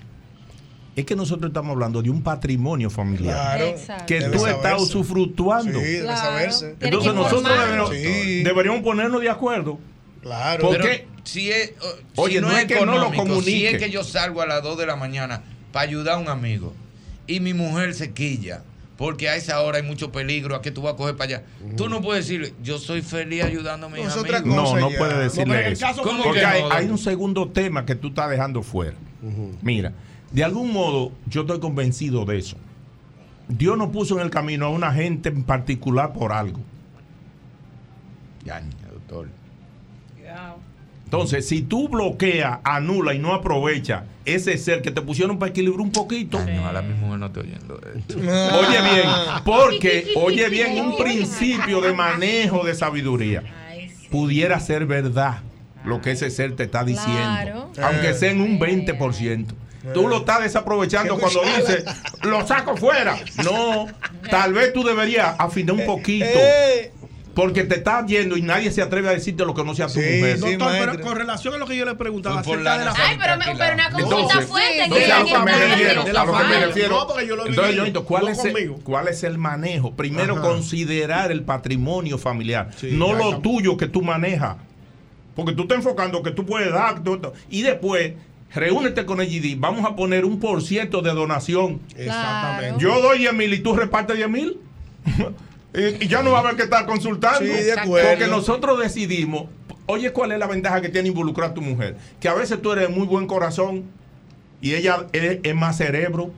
es 0.94 1.04
que 1.06 1.16
nosotros 1.16 1.48
estamos 1.50 1.72
hablando 1.72 2.02
de 2.02 2.10
un 2.10 2.22
patrimonio 2.22 2.90
familiar 2.90 3.34
Claro. 3.34 3.64
Exacto. 3.66 4.04
que 4.06 4.20
tú 4.22 4.46
estás 4.46 4.62
saberse. 4.62 4.82
usufructuando. 4.84 5.78
Sí, 5.78 5.84
debe 5.86 6.00
Claro. 6.02 6.20
saberse. 6.20 6.76
Entonces 6.80 7.14
nosotros 7.14 7.44
deberíamos, 7.44 7.90
Sí. 7.90 8.42
deberíamos 8.42 8.82
ponernos 8.82 9.20
de 9.20 9.30
acuerdo. 9.30 9.78
Claro. 10.20 10.68
¿Por 10.68 10.78
Pero 10.80 11.04
si 11.24 11.50
es, 11.50 11.72
oh, 12.16 12.22
Oye, 12.22 12.36
si 12.36 12.40
no, 12.40 12.48
no 12.48 12.54
es 12.56 12.60
es 12.62 12.66
que 12.66 12.74
no 12.74 12.84
lo 12.86 12.92
económico, 13.08 13.22
si 13.24 13.28
comunique. 13.30 13.70
es 13.70 13.78
que 13.82 13.90
yo 13.90 14.04
salgo 14.04 14.42
a 14.42 14.46
las 14.46 14.62
2 14.62 14.76
de 14.78 14.86
la 14.86 14.96
mañana 14.96 15.42
para 15.72 15.84
ayudar 15.88 16.14
a 16.14 16.18
un 16.18 16.28
amigo 16.28 16.72
y 17.26 17.40
mi 17.40 17.54
mujer 17.54 17.94
se 17.94 18.12
quilla 18.12 18.62
porque 18.98 19.28
a 19.28 19.34
esa 19.36 19.60
hora 19.62 19.78
hay 19.78 19.82
mucho 19.82 20.12
peligro, 20.12 20.54
a 20.54 20.62
que 20.62 20.70
tú 20.70 20.82
vas 20.82 20.92
a 20.94 20.96
coger 20.96 21.16
para 21.16 21.36
allá. 21.38 21.44
Tú 21.76 21.88
no 21.88 22.00
puedes 22.02 22.24
decirle, 22.26 22.54
yo 22.62 22.78
soy 22.78 23.02
feliz 23.02 23.42
ayudando 23.42 23.86
a 23.86 23.90
mis 23.90 24.06
amigos. 24.06 24.44
No, 24.46 24.76
no 24.78 24.90
puede 24.90 25.18
decirle 25.18 25.72
eso. 25.72 25.86
¿Cómo 26.04 26.22
Porque 26.22 26.38
que 26.40 26.46
hay, 26.46 26.62
no? 26.62 26.70
hay 26.72 26.86
un 26.86 26.98
segundo 26.98 27.48
tema 27.48 27.84
que 27.84 27.96
tú 27.96 28.08
estás 28.08 28.30
dejando 28.30 28.62
fuera. 28.62 28.94
Mira, 29.60 29.92
de 30.32 30.44
algún 30.44 30.72
modo 30.72 31.12
yo 31.26 31.42
estoy 31.42 31.60
convencido 31.60 32.24
de 32.24 32.38
eso. 32.38 32.56
Dios 33.48 33.76
no 33.76 33.90
puso 33.92 34.16
en 34.16 34.22
el 34.24 34.30
camino 34.30 34.66
a 34.66 34.70
una 34.70 34.92
gente 34.92 35.28
en 35.28 35.42
particular 35.44 36.12
por 36.12 36.32
algo. 36.32 36.60
Ya, 38.44 38.62
doctor. 38.92 39.28
Entonces, 41.04 41.46
si 41.46 41.60
tú 41.60 41.88
bloqueas, 41.90 42.60
anula 42.64 43.12
y 43.12 43.18
no 43.18 43.34
aprovechas 43.34 44.04
ese 44.24 44.56
ser 44.56 44.80
que 44.80 44.90
te 44.90 45.02
pusieron 45.02 45.38
para 45.38 45.50
equilibrar 45.50 45.82
un 45.82 45.92
poquito. 45.92 46.38
Ojalá 46.38 46.80
mi 46.80 46.94
mujer 46.94 47.18
no 47.18 47.26
esté 47.26 47.40
oyendo 47.40 47.78
esto. 47.94 48.16
Oye 48.18 48.80
bien, 48.94 49.08
porque, 49.44 50.06
oye 50.16 50.48
bien, 50.48 50.82
un 50.82 50.96
principio 50.96 51.82
de 51.82 51.92
manejo 51.92 52.64
de 52.64 52.74
sabiduría 52.74 53.42
pudiera 54.10 54.58
ser 54.60 54.86
verdad 54.86 55.40
lo 55.84 56.00
que 56.00 56.12
ese 56.12 56.30
ser 56.30 56.56
te 56.56 56.62
está 56.62 56.82
diciendo, 56.84 57.70
Claro. 57.74 57.88
aunque 57.88 58.14
sea 58.14 58.30
en 58.30 58.40
un 58.40 58.58
20%. 58.58 59.46
Tú 59.94 60.08
lo 60.08 60.18
estás 60.18 60.42
desaprovechando 60.42 61.18
cuando 61.18 61.42
dices, 61.42 61.84
lo 62.22 62.46
saco 62.46 62.76
fuera. 62.76 63.16
No, 63.44 63.86
tal 64.30 64.52
vez 64.52 64.72
tú 64.72 64.84
deberías 64.84 65.34
afinar 65.38 65.76
un 65.76 65.86
poquito. 65.86 66.38
Porque 67.34 67.64
te 67.64 67.76
estás 67.76 68.04
yendo 68.06 68.36
y 68.36 68.42
nadie 68.42 68.70
se 68.70 68.82
atreve 68.82 69.08
a 69.08 69.12
decirte 69.12 69.44
lo 69.44 69.54
que 69.54 69.64
no 69.64 69.74
sea 69.74 69.86
tu 69.86 69.94
mujer. 69.94 70.38
Doctor, 70.38 70.72
pero 70.78 71.00
con 71.00 71.16
relación 71.16 71.54
a 71.54 71.56
lo 71.56 71.66
que 71.66 71.76
yo 71.76 71.84
le 71.84 71.94
preguntaba 71.94 72.42
Por 72.42 72.56
acerca 72.56 72.78
de 72.78 72.84
la 72.84 72.94
Ay, 72.94 73.16
pero, 73.18 73.36
me, 73.38 73.44
pero 73.58 73.74
una 73.74 73.90
consulta 73.90 74.16
Entonces, 74.20 74.50
fuerte. 74.50 74.84
entonces, 74.84 75.10
a 75.10 75.18
lo 75.20 75.24
que 75.26 75.38
me 75.38 75.52
refiero, 75.52 76.02
a 76.02 76.04
lo 76.04 76.04
que 76.04 76.12
me 76.12 76.38
familia. 76.42 76.66
refiero. 76.66 76.98
No, 76.98 77.06
porque 77.06 77.26
yo 77.26 77.36
lo 77.36 77.46
Entonces, 77.46 78.02
¿cuál, 78.06 78.28
es 78.28 78.44
el, 78.44 78.52
conmigo. 78.52 78.80
¿cuál 78.84 79.08
es 79.08 79.22
el 79.22 79.38
manejo? 79.38 79.94
Primero, 79.94 80.34
Ajá. 80.34 80.42
considerar 80.42 81.32
el 81.32 81.42
patrimonio 81.42 82.18
familiar, 82.18 82.68
no 82.82 83.14
lo 83.14 83.38
tuyo 83.38 83.76
que 83.78 83.86
tú 83.86 84.02
manejas. 84.02 84.56
Porque 85.34 85.52
tú 85.52 85.62
estás 85.62 85.78
enfocando 85.78 86.22
que 86.22 86.32
tú 86.32 86.44
puedes 86.44 86.70
dar. 86.70 87.00
y 87.48 87.62
después, 87.62 88.12
reúnete 88.54 89.04
con 89.06 89.20
el 89.20 89.28
GD. 89.28 89.58
Vamos 89.58 89.84
a 89.84 89.96
poner 89.96 90.24
un 90.24 90.38
por 90.38 90.62
ciento 90.62 91.02
de 91.02 91.10
donación. 91.12 91.80
Exactamente. 91.96 92.80
Yo 92.80 93.00
doy 93.00 93.18
10 93.18 93.34
mil 93.34 93.52
y 93.52 93.60
tú 93.60 93.74
repartes 93.74 94.16
10 94.16 94.30
mil. 94.30 94.60
y, 95.74 96.04
y 96.04 96.08
ya 96.08 96.22
no 96.22 96.32
va 96.32 96.38
a 96.38 96.40
haber 96.42 96.56
que 96.56 96.62
estar 96.64 96.86
consultando. 96.86 97.40
Sí, 97.40 97.46
de 97.46 97.72
acuerdo. 97.72 98.10
Porque 98.10 98.26
nosotros 98.26 98.78
decidimos. 98.78 99.46
Oye, 99.86 100.12
¿cuál 100.12 100.32
es 100.32 100.38
la 100.38 100.46
ventaja 100.46 100.80
que 100.80 100.88
tiene 100.88 101.08
involucrar 101.08 101.50
a 101.50 101.54
tu 101.54 101.60
mujer? 101.60 101.96
Que 102.20 102.28
a 102.28 102.34
veces 102.34 102.62
tú 102.62 102.72
eres 102.72 102.88
de 102.88 102.94
muy 102.94 103.06
buen 103.06 103.26
corazón 103.26 103.84
y 104.60 104.74
ella 104.74 105.06
es, 105.12 105.40
es 105.42 105.54
más 105.54 105.76
cerebro 105.76 106.30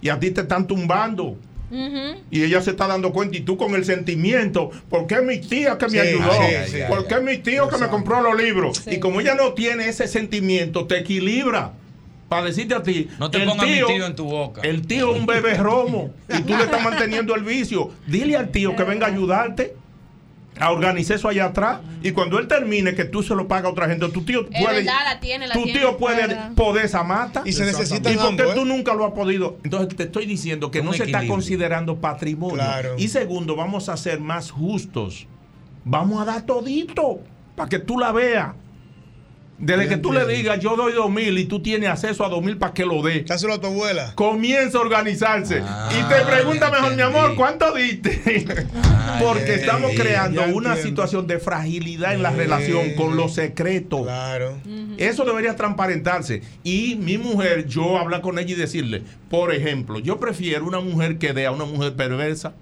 y 0.00 0.08
a 0.08 0.18
ti 0.18 0.30
te 0.30 0.42
están 0.42 0.66
tumbando. 0.66 1.36
Y 1.70 2.42
ella 2.44 2.60
se 2.62 2.70
está 2.70 2.86
dando 2.86 3.12
cuenta 3.12 3.36
y 3.36 3.40
tú 3.40 3.56
con 3.56 3.74
el 3.74 3.84
sentimiento, 3.84 4.70
¿por 4.88 5.06
qué 5.06 5.20
mi 5.20 5.38
tía 5.38 5.76
que 5.78 5.86
me 5.86 5.92
Sí, 5.92 5.98
ayudó? 5.98 6.32
sí, 6.32 6.70
sí. 6.72 6.78
¿Por 6.88 7.06
qué 7.06 7.20
mi 7.20 7.38
tío 7.38 7.68
que 7.68 7.76
me 7.78 7.88
compró 7.88 8.20
los 8.22 8.40
libros? 8.40 8.82
Y 8.86 8.98
como 8.98 9.20
ella 9.20 9.34
no 9.34 9.52
tiene 9.52 9.88
ese 9.88 10.08
sentimiento, 10.08 10.86
te 10.86 10.98
equilibra. 10.98 11.72
Para 12.28 12.44
decirte 12.44 12.74
a 12.74 12.82
ti, 12.82 13.08
No 13.18 13.30
te 13.30 13.38
el 13.38 13.48
pongas 13.48 13.66
mi 13.66 13.72
tío 13.74 14.04
en 14.06 14.14
tu 14.14 14.24
boca. 14.24 14.60
El 14.62 14.86
tío 14.86 15.14
es 15.14 15.20
un 15.20 15.24
bebé 15.26 15.54
romo 15.54 16.10
y 16.28 16.42
tú 16.42 16.56
le 16.56 16.64
estás 16.64 16.82
manteniendo 16.82 17.34
el 17.34 17.42
vicio. 17.42 17.90
Dile 18.06 18.36
al 18.36 18.50
tío 18.50 18.76
que 18.76 18.82
venga 18.84 19.06
a 19.06 19.10
ayudarte 19.10 19.74
a 20.60 20.70
organizar 20.70 21.16
eso 21.16 21.28
allá 21.28 21.46
atrás 21.46 21.78
y 22.02 22.12
cuando 22.12 22.38
él 22.38 22.46
termine 22.48 22.94
que 22.94 23.04
tú 23.04 23.22
se 23.22 23.34
lo 23.34 23.46
pagas 23.48 23.66
a 23.66 23.68
otra 23.70 23.88
gente, 23.88 24.08
tu 24.08 24.22
tío 24.24 24.46
Es 24.50 24.62
puede 24.62 24.76
verdad, 24.78 24.92
la 25.04 25.20
tiene, 25.20 25.46
la 25.46 25.54
tu 25.54 25.64
tiene. 25.64 25.78
tío 25.80 25.96
puede 25.96 26.26
Verdad. 26.26 26.52
poder 26.54 26.84
esa 26.84 27.02
mata 27.02 27.42
Y 27.44 27.52
se 27.52 27.64
necesitan 27.64 28.12
y 28.12 28.16
porque 28.16 28.42
ambos, 28.42 28.46
¿eh? 28.56 28.58
tú 28.58 28.64
nunca 28.64 28.94
lo 28.94 29.04
has 29.06 29.12
podido 29.12 29.58
entonces 29.64 29.96
te 29.96 30.04
estoy 30.04 30.26
diciendo 30.26 30.70
que 30.70 30.80
Un 30.80 30.86
no 30.86 30.92
se 30.92 31.04
está 31.04 31.26
considerando 31.26 31.96
patrimonio 31.96 32.56
Claro. 32.56 32.94
y 32.98 33.08
segundo 33.08 33.56
vamos 33.56 33.88
a 33.88 33.96
ser 33.96 34.20
más 34.20 34.50
justos 34.50 35.26
vamos 35.84 36.20
a 36.20 36.24
dar 36.24 36.42
todito 36.42 37.20
para 37.56 37.68
que 37.68 37.78
tú 37.78 37.98
la 37.98 38.12
veas 38.12 38.50
desde 39.58 39.88
que 39.88 39.96
tú 39.96 40.12
le 40.12 40.24
digas 40.26 40.60
yo 40.60 40.76
doy 40.76 40.92
dos 40.92 41.10
mil 41.10 41.36
y 41.38 41.44
tú 41.46 41.60
tienes 41.60 41.88
acceso 41.88 42.24
a 42.24 42.28
dos 42.28 42.42
mil 42.44 42.56
para 42.58 42.72
que 42.72 42.86
lo 42.86 43.02
dé 43.02 43.24
Dáselo 43.24 43.54
a 43.54 43.60
tu 43.60 43.66
abuela. 43.66 44.12
comienza 44.14 44.78
a 44.78 44.80
organizarse 44.80 45.60
Ah, 45.66 45.88
y 45.92 46.02
te 46.08 46.20
pregunta 46.30 46.66
ya 46.70 46.72
mejor 46.80 46.94
mi 46.96 47.02
amor 47.02 47.34
¿cuánto 47.34 47.72
diste? 47.74 48.44
porque 49.20 49.46
ya 49.48 49.54
estamos 49.54 49.90
creando 49.96 50.42
una 50.42 50.50
entiendo. 50.70 50.76
situación 50.76 51.26
de 51.26 51.38
fragilidad 51.40 52.14
en 52.14 52.22
la 52.22 52.30
relación 52.30 52.94
con 52.94 53.16
los 53.16 53.34
secretos 53.34 54.02
Claro. 54.04 54.58
eso 54.96 55.24
debería 55.24 55.56
transparentarse. 55.56 56.42
Y 56.62 56.96
mi 56.96 57.18
mujer, 57.18 57.66
yo 57.66 57.98
hablar 57.98 58.20
con 58.20 58.38
ella 58.38 58.52
y 58.52 58.54
decirle, 58.54 59.02
por 59.30 59.52
ejemplo, 59.52 59.98
yo 59.98 60.18
prefiero 60.20 60.64
una 60.66 60.80
mujer 60.80 61.18
que 61.18 61.32
dé 61.32 61.46
a 61.46 61.50
una 61.50 61.64
mujer 61.64 61.94
perversa. 61.94 62.52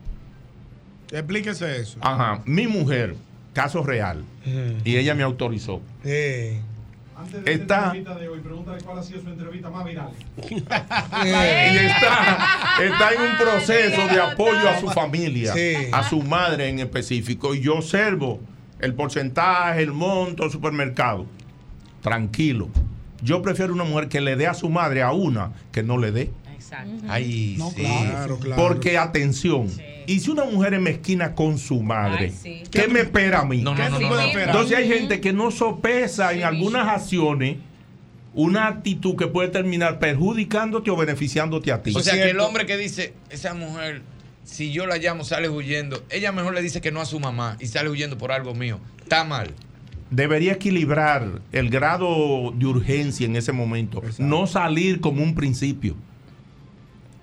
Explíquese 1.12 1.80
eso. 1.80 1.98
Ajá, 2.00 2.40
mi 2.46 2.66
mujer, 2.66 3.14
caso 3.52 3.82
real. 3.82 4.24
Y 4.84 4.96
ella 4.96 5.14
me 5.14 5.22
autorizó. 5.22 5.80
Sí. 6.04 6.58
Antes 7.18 7.44
de 7.44 7.52
Está- 7.54 7.92
de 7.92 8.28
hoy, 8.28 8.40
pregúntale 8.40 8.82
cuál 8.84 8.98
ha 8.98 9.02
sido 9.02 9.22
su 9.22 9.28
entrevista 9.30 9.70
más 9.70 9.84
viral. 9.86 10.10
Y 10.36 11.76
está, 11.78 12.38
está 12.82 13.12
en 13.14 13.20
un 13.22 13.38
proceso 13.38 14.06
de 14.08 14.20
apoyo 14.20 14.68
a 14.68 14.78
su 14.80 14.88
familia, 14.90 15.52
Sí. 15.54 15.74
a 15.92 16.02
su 16.08 16.22
madre 16.22 16.68
en 16.68 16.78
específico. 16.80 17.54
Y 17.54 17.60
yo 17.62 17.76
observo 17.76 18.40
el 18.80 18.94
porcentaje, 18.94 19.82
el 19.82 19.92
monto, 19.92 20.44
el 20.44 20.50
supermercado. 20.50 21.26
Tranquilo. 22.02 22.68
Yo 23.22 23.40
prefiero 23.42 23.72
una 23.72 23.84
mujer 23.84 24.08
que 24.08 24.20
le 24.20 24.36
dé 24.36 24.46
a 24.46 24.54
su 24.54 24.68
madre 24.68 25.02
a 25.02 25.12
una 25.12 25.52
que 25.72 25.82
no 25.82 25.96
le 25.98 26.12
dé. 26.12 26.30
Exacto. 26.54 26.92
Ay, 27.08 27.56
No, 27.58 27.70
sí. 27.70 27.82
Claro, 27.82 28.38
claro. 28.38 28.62
Porque, 28.62 28.98
atención, 28.98 29.68
y 30.06 30.20
si 30.20 30.30
una 30.30 30.44
mujer 30.44 30.74
es 30.74 30.80
mezquina 30.80 31.34
con 31.34 31.58
su 31.58 31.82
madre, 31.82 32.26
Ay, 32.26 32.34
sí. 32.42 32.62
¿qué 32.70 32.88
me 32.88 33.00
espera 33.00 33.40
a 33.40 33.44
mí? 33.44 33.62
No, 33.62 33.74
no, 33.74 33.76
¿Qué 33.76 33.90
no, 33.90 33.96
tú 33.96 34.02
no, 34.02 34.08
puedes 34.08 34.24
no. 34.24 34.28
esperar? 34.30 34.48
Entonces 34.48 34.78
hay 34.78 34.88
gente 34.88 35.20
que 35.20 35.32
no 35.32 35.50
sopesa 35.50 36.32
en 36.32 36.44
algunas 36.44 36.88
acciones 36.88 37.56
una 38.36 38.68
actitud 38.68 39.16
que 39.16 39.26
puede 39.26 39.48
terminar 39.48 39.98
perjudicándote 39.98 40.90
o 40.90 40.96
beneficiándote 40.96 41.72
a 41.72 41.82
ti. 41.82 41.92
O 41.96 42.00
sea, 42.00 42.14
que 42.14 42.30
el 42.30 42.38
hombre 42.38 42.66
que 42.66 42.76
dice, 42.76 43.14
esa 43.30 43.54
mujer, 43.54 44.02
si 44.44 44.72
yo 44.72 44.86
la 44.86 44.98
llamo, 44.98 45.24
sale 45.24 45.48
huyendo, 45.48 46.04
ella 46.10 46.32
mejor 46.32 46.52
le 46.52 46.60
dice 46.60 46.82
que 46.82 46.92
no 46.92 47.00
a 47.00 47.06
su 47.06 47.18
mamá 47.18 47.56
y 47.60 47.66
sale 47.66 47.88
huyendo 47.88 48.18
por 48.18 48.32
algo 48.32 48.54
mío. 48.54 48.78
Está 49.02 49.24
mal. 49.24 49.54
Debería 50.10 50.52
equilibrar 50.52 51.40
el 51.50 51.70
grado 51.70 52.52
de 52.54 52.66
urgencia 52.66 53.24
en 53.24 53.36
ese 53.36 53.52
momento, 53.52 54.02
no 54.18 54.46
salir 54.46 55.00
como 55.00 55.22
un 55.22 55.34
principio. 55.34 55.96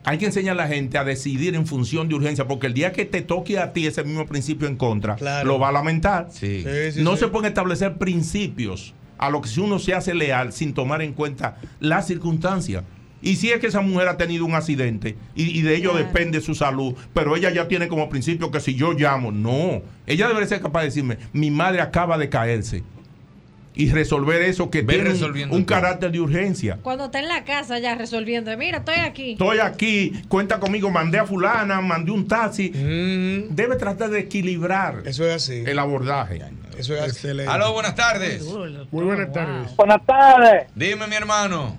Hay 0.06 0.18
que 0.18 0.26
enseñar 0.26 0.54
a 0.60 0.64
la 0.64 0.68
gente 0.68 0.98
a 0.98 1.04
decidir 1.06 1.56
en 1.56 1.66
función 1.66 2.10
de 2.10 2.16
urgencia, 2.16 2.46
porque 2.48 2.68
el 2.68 2.74
día 2.74 2.92
que 2.92 3.06
te 3.06 3.22
toque 3.22 3.58
a 3.60 3.72
ti 3.72 3.88
ese 3.88 4.04
mismo 4.04 4.26
principio 4.26 4.68
en 4.68 4.76
contra, 4.76 5.16
Claro. 5.16 5.48
lo 5.48 5.60
va 5.60 5.70
a 5.70 5.72
lamentar. 5.72 6.28
Sí. 6.32 6.64
Sí, 6.64 6.92
sí, 6.94 7.02
no 7.04 7.14
sí. 7.14 7.20
se 7.22 7.28
pueden 7.30 7.48
establecer 7.48 7.98
principios 7.98 8.94
a 9.18 9.30
lo 9.30 9.42
que 9.42 9.48
si 9.48 9.62
uno 9.62 9.80
se 9.80 9.94
hace 9.94 10.14
leal 10.14 10.52
sin 10.52 10.74
tomar 10.74 11.02
en 11.02 11.14
cuenta 11.14 11.58
las 11.80 12.08
circunstancias. 12.08 12.84
Y 13.22 13.38
si 13.38 13.52
es 13.52 13.60
que 13.62 13.68
esa 13.68 13.80
mujer 13.80 14.10
ha 14.10 14.18
tenido 14.18 14.44
un 14.44 14.54
accidente 14.54 15.16
y, 15.34 15.58
y 15.58 15.62
de 15.62 15.76
ello 15.78 15.92
Claro. 15.92 16.06
depende 16.06 16.42
su 16.42 16.56
salud, 16.56 16.94
pero 17.14 17.38
ella 17.38 17.50
ya 17.52 17.70
tiene 17.70 17.88
como 17.88 18.10
principio 18.10 18.52
que 18.52 18.60
si 18.60 18.76
yo 18.76 18.92
llamo, 18.92 19.32
no. 19.32 19.82
Ella 20.06 20.28
debería 20.28 20.50
ser 20.50 20.60
capaz 20.62 20.82
de 20.82 20.88
decirme, 20.88 21.18
mi 21.32 21.50
madre 21.50 21.80
acaba 21.80 22.18
de 22.18 22.28
caerse. 22.28 22.84
Y 23.76 23.90
resolver 23.92 24.42
eso 24.44 24.70
que 24.70 24.84
tiene 24.84 25.14
un- 25.50 25.64
carácter 25.66 26.12
de 26.12 26.20
urgencia. 26.20 26.78
Cuando 26.82 27.06
está 27.06 27.20
en 27.20 27.28
la 27.28 27.44
casa 27.44 27.80
ya 27.80 27.96
resolviendo, 27.96 28.56
mira, 28.58 28.80
estoy 28.80 28.96
aquí. 28.96 29.32
Estoy 29.32 29.60
aquí, 29.60 30.14
cuenta 30.28 30.60
conmigo, 30.60 30.92
mandé 30.92 31.18
a 31.20 31.26
fulana, 31.26 31.82
mandé 31.82 32.12
un 32.12 32.28
taxi. 32.28 32.70
Debe 32.70 33.76
tratar 33.78 34.10
de 34.10 34.20
equilibrar 34.20 35.02
Eso 35.06 35.26
es 35.26 35.36
así. 35.36 35.64
el 35.66 35.80
abordaje. 35.80 36.42
Eso 36.78 36.94
es 36.96 37.02
así. 37.02 37.10
Excelente. 37.12 37.52
Aló, 37.52 37.74
buenas 37.74 37.96
tardes. 37.96 38.44
Muy 38.92 39.04
buenas 39.06 39.32
tardes. 39.32 39.76
Buenas 39.76 40.06
tardes. 40.06 40.68
Dime, 40.76 41.08
mi 41.08 41.16
hermano. 41.16 41.78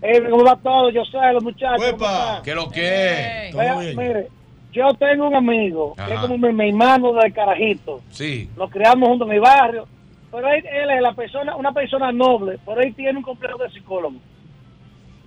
Eh, 0.00 0.22
¿Cómo 0.30 0.44
va 0.44 0.56
todo? 0.56 0.90
Yo 0.90 1.04
sé, 1.04 1.18
los 1.32 1.42
muchachos. 1.42 1.76
¿cómo 1.78 1.86
Uepa. 2.04 2.40
¿Qué 2.44 2.54
lo 2.54 2.70
que? 2.70 3.50
Vea, 3.52 3.78
bien. 3.80 3.96
mire, 3.96 4.28
yo 4.72 4.86
tengo 4.98 5.26
un 5.28 5.34
amigo 5.34 5.94
que 6.06 6.14
es 6.14 6.20
como 6.20 6.38
mi, 6.38 6.52
mi 6.52 6.68
hermano 6.68 7.12
del 7.14 7.32
carajito. 7.32 8.00
Sí. 8.12 8.48
Nos 8.56 8.70
criamos 8.70 9.08
juntos 9.08 9.26
en 9.28 9.34
mi 9.34 9.40
barrio. 9.40 9.88
Pero 10.30 10.48
él, 10.48 10.64
él 10.66 10.90
es 10.90 11.02
la 11.02 11.12
persona, 11.12 11.56
una 11.56 11.72
persona 11.72 12.12
noble, 12.12 12.58
pero 12.64 12.80
él 12.80 12.94
tiene 12.94 13.18
un 13.18 13.24
complejo 13.24 13.58
de 13.58 13.70
psicólogo. 13.70 14.16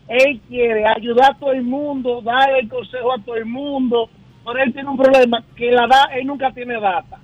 Él 0.08 0.42
quiere 0.48 0.86
ayudar 0.86 1.32
a 1.32 1.38
todo 1.38 1.54
el 1.54 1.64
mundo, 1.64 2.22
dar 2.22 2.56
el 2.56 2.68
consejo 2.68 3.14
a 3.14 3.22
todo 3.24 3.36
el 3.36 3.46
mundo, 3.46 4.10
pero 4.46 4.64
él 4.64 4.74
tiene 4.74 4.90
un 4.90 4.98
problema 4.98 5.44
que 5.56 5.72
la 5.72 5.88
da, 5.88 6.10
él 6.14 6.28
nunca 6.28 6.52
tiene 6.52 6.80
data. 6.80 7.20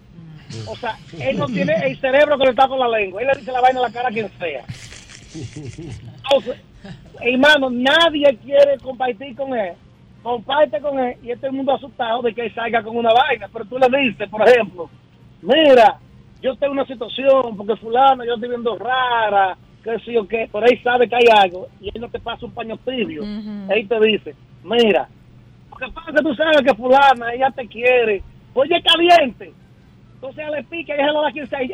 O 0.68 0.76
sea, 0.76 0.98
él 1.20 1.38
no 1.38 1.48
tiene 1.48 1.74
el 1.84 2.00
cerebro 2.00 2.38
que 2.38 2.46
le 2.46 2.50
está 2.52 2.68
con 2.68 2.80
la 2.80 2.88
lengua. 2.88 3.22
Él 3.22 3.28
le 3.28 3.40
dice 3.40 3.52
la 3.52 3.62
vaina 3.62 3.80
en 3.80 3.84
la 3.84 3.92
cara 3.92 4.10
a 4.10 4.12
quien 4.12 4.30
sea. 4.40 4.64
Entonces, 5.36 6.62
hermano, 7.20 7.70
nadie 7.70 8.38
quiere 8.38 8.78
compartir 8.82 9.36
con 9.36 9.58
él. 9.58 9.74
Comparte 10.24 10.80
con 10.80 11.00
él 11.00 11.18
y 11.24 11.32
este 11.32 11.52
mundo 11.52 11.74
asustado 11.74 12.22
de 12.22 12.34
que 12.34 12.46
él 12.46 12.56
salga 12.56 12.82
con 12.82 12.96
una 12.96 13.14
vaina. 13.14 13.50
Pero 13.52 13.66
tú 13.66 13.78
le 13.78 14.00
dices, 14.00 14.30
por 14.30 14.48
ejemplo, 14.48 14.90
mira, 15.42 16.00
yo 16.42 16.56
tengo 16.58 16.74
una 16.74 16.86
situación 16.86 17.56
porque 17.58 17.76
fulano 17.78 18.24
yo 18.26 18.36
estoy 18.36 18.50
viendo 18.50 18.78
rara, 18.78 19.58
que 19.84 19.98
sí 20.06 20.16
o 20.18 20.28
qué, 20.28 20.50
pero 20.52 20.66
él 20.66 20.80
sabe 20.84 21.08
que 21.08 21.16
hay 21.16 21.28
algo 21.34 21.68
y 21.82 21.90
él 21.94 22.02
no 22.02 22.10
te 22.10 22.20
pasa 22.20 22.46
un 22.46 22.52
paño 22.52 22.78
tibio. 22.78 23.24
Él 23.24 23.88
te 23.88 24.00
dice, 24.02 24.36
mira, 24.64 25.08
Lo 25.72 25.78
que 25.78 25.92
pasa 25.94 26.12
que 26.12 26.22
tú 26.24 26.34
sabes 26.36 26.62
que 26.66 26.76
fulana, 26.76 27.34
ella 27.34 27.52
te 27.56 27.68
quiere. 27.68 28.24
Oye, 28.54 28.82
caliente. 28.82 29.54
Entonces 30.16 30.40
ella 30.40 30.58
le 30.58 30.64
pica 30.64 30.94
y 30.96 31.00
ella 31.00 31.12
lo 31.12 31.22
da 31.22 31.32
quien 31.32 31.48
sea. 31.48 31.60
Ay, 31.60 31.68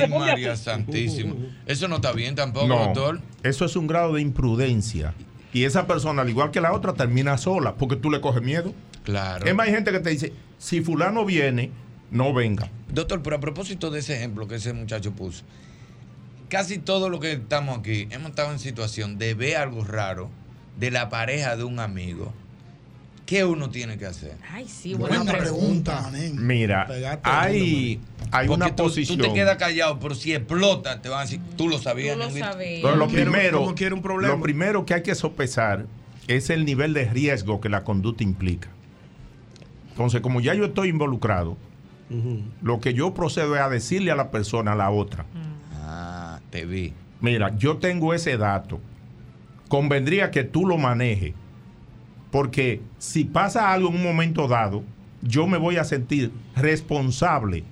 le 0.00 0.08
María 0.08 0.52
así. 0.52 0.64
Santísima. 0.64 1.34
Eso 1.66 1.86
no 1.86 1.96
está 1.96 2.12
bien 2.12 2.34
tampoco, 2.34 2.66
No, 2.66 2.78
doctor. 2.86 3.20
eso 3.42 3.64
es 3.66 3.76
un 3.76 3.86
grado 3.86 4.14
de 4.14 4.22
imprudencia. 4.22 5.12
Y 5.52 5.64
esa 5.64 5.86
persona, 5.86 6.22
al 6.22 6.30
igual 6.30 6.50
que 6.50 6.60
la 6.60 6.72
otra, 6.72 6.94
termina 6.94 7.36
sola 7.36 7.74
porque 7.74 7.96
tú 7.96 8.10
le 8.10 8.20
coges 8.22 8.40
miedo. 8.42 8.72
Claro. 9.02 9.44
Es 9.44 9.54
más, 9.54 9.66
hay 9.66 9.74
gente 9.74 9.92
que 9.92 10.00
te 10.00 10.10
dice, 10.10 10.32
si 10.56 10.80
fulano 10.80 11.24
viene, 11.26 11.70
no 12.10 12.32
venga. 12.32 12.70
Doctor, 12.92 13.22
pero 13.22 13.36
a 13.36 13.40
propósito 13.40 13.90
de 13.90 14.00
ese 14.00 14.16
ejemplo 14.16 14.48
que 14.48 14.56
ese 14.56 14.72
muchacho 14.72 15.12
puso, 15.12 15.44
casi 16.48 16.78
todos 16.78 17.10
los 17.10 17.20
que 17.20 17.32
estamos 17.32 17.78
aquí 17.78 18.08
hemos 18.10 18.30
estado 18.30 18.52
en 18.52 18.58
situación 18.58 19.18
de 19.18 19.34
ver 19.34 19.56
algo 19.56 19.84
raro 19.84 20.30
de 20.78 20.90
la 20.90 21.08
pareja 21.08 21.56
de 21.56 21.64
un 21.64 21.78
amigo. 21.78 22.32
¿Qué 23.26 23.44
uno 23.44 23.70
tiene 23.70 23.96
que 23.96 24.06
hacer? 24.06 24.34
Ay, 24.52 24.66
sí, 24.66 24.94
Buena 24.94 25.24
pregunta, 25.24 26.10
Mira, 26.34 26.88
hay, 27.22 28.00
hay 28.32 28.48
Porque 28.48 28.64
una 28.64 28.74
tú, 28.74 28.82
posición. 28.82 29.18
Tú 29.18 29.24
te 29.24 29.32
quedas 29.32 29.56
callado, 29.56 30.00
pero 30.00 30.16
si 30.16 30.34
explota, 30.34 31.00
te 31.00 31.08
van 31.08 31.20
a 31.20 31.22
decir, 31.22 31.40
tú 31.56 31.68
lo 31.68 31.78
sabías. 31.78 32.14
Tú 32.14 32.18
lo 32.18 32.26
Ñonguito?" 32.26 32.46
sabías. 32.46 32.74
Entonces, 32.74 32.98
lo, 32.98 33.06
primero, 33.06 33.62
un 33.94 34.02
problema. 34.02 34.34
lo 34.34 34.42
primero 34.42 34.84
que 34.84 34.94
hay 34.94 35.04
que 35.04 35.14
sopesar 35.14 35.86
es 36.26 36.50
el 36.50 36.64
nivel 36.64 36.92
de 36.92 37.04
riesgo 37.04 37.60
que 37.60 37.68
la 37.68 37.84
conducta 37.84 38.24
implica. 38.24 38.68
Entonces, 39.90 40.22
como 40.22 40.40
ya 40.40 40.54
yo 40.54 40.64
estoy 40.64 40.88
involucrado, 40.88 41.56
lo 42.62 42.80
que 42.80 42.92
yo 42.94 43.14
procedo 43.14 43.54
es 43.54 43.62
a 43.62 43.68
decirle 43.68 44.10
a 44.10 44.16
la 44.16 44.30
persona, 44.30 44.72
a 44.72 44.76
la 44.76 44.90
otra, 44.90 45.24
Ah, 45.82 46.40
te 46.50 46.64
vi. 46.66 46.92
mira, 47.20 47.56
yo 47.56 47.76
tengo 47.78 48.12
ese 48.14 48.36
dato, 48.36 48.80
convendría 49.68 50.30
que 50.30 50.42
tú 50.44 50.66
lo 50.66 50.76
manejes, 50.78 51.34
porque 52.30 52.80
si 52.98 53.24
pasa 53.24 53.72
algo 53.72 53.88
en 53.90 53.96
un 53.96 54.02
momento 54.02 54.48
dado, 54.48 54.82
yo 55.22 55.46
me 55.46 55.58
voy 55.58 55.76
a 55.76 55.84
sentir 55.84 56.32
responsable, 56.56 57.64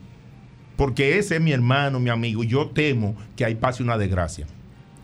porque 0.77 1.19
ese 1.19 1.36
es 1.36 1.40
mi 1.40 1.52
hermano, 1.52 1.98
mi 1.98 2.10
amigo, 2.10 2.44
y 2.44 2.47
yo 2.48 2.69
temo 2.69 3.16
que 3.36 3.44
ahí 3.44 3.55
pase 3.56 3.82
una 3.82 3.98
desgracia. 3.98 4.47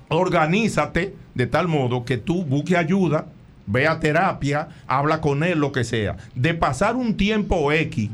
Organízate 0.08 1.14
de 1.34 1.46
tal 1.46 1.66
modo 1.68 2.04
que 2.04 2.18
tú 2.18 2.44
busques 2.44 2.76
ayuda, 2.76 3.26
ve 3.66 3.88
a 3.88 3.98
terapia, 3.98 4.68
habla 4.86 5.20
con 5.20 5.42
él, 5.42 5.58
lo 5.58 5.72
que 5.72 5.82
sea. 5.84 6.16
De 6.34 6.54
pasar 6.54 6.94
un 6.96 7.16
tiempo 7.16 7.72
X, 7.72 8.10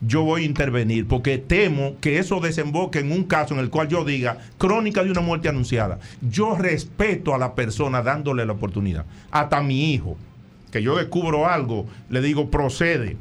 yo 0.00 0.22
voy 0.22 0.42
a 0.42 0.46
intervenir 0.46 1.06
porque 1.06 1.38
temo 1.38 1.96
que 2.00 2.18
eso 2.18 2.40
desemboque 2.40 3.00
en 3.00 3.12
un 3.12 3.24
caso 3.24 3.54
en 3.54 3.60
el 3.60 3.70
cual 3.70 3.88
yo 3.88 4.04
diga 4.04 4.38
crónica 4.58 5.02
de 5.02 5.10
una 5.10 5.20
muerte 5.20 5.48
anunciada. 5.48 5.98
Yo 6.20 6.56
respeto 6.56 7.34
a 7.34 7.38
la 7.38 7.54
persona 7.54 8.02
dándole 8.02 8.46
la 8.46 8.52
oportunidad. 8.52 9.06
Hasta 9.30 9.60
mi 9.62 9.92
hijo, 9.92 10.16
que 10.70 10.82
yo 10.82 10.96
descubro 10.96 11.48
algo, 11.48 11.86
le 12.10 12.20
digo 12.20 12.50
procede. 12.50 13.16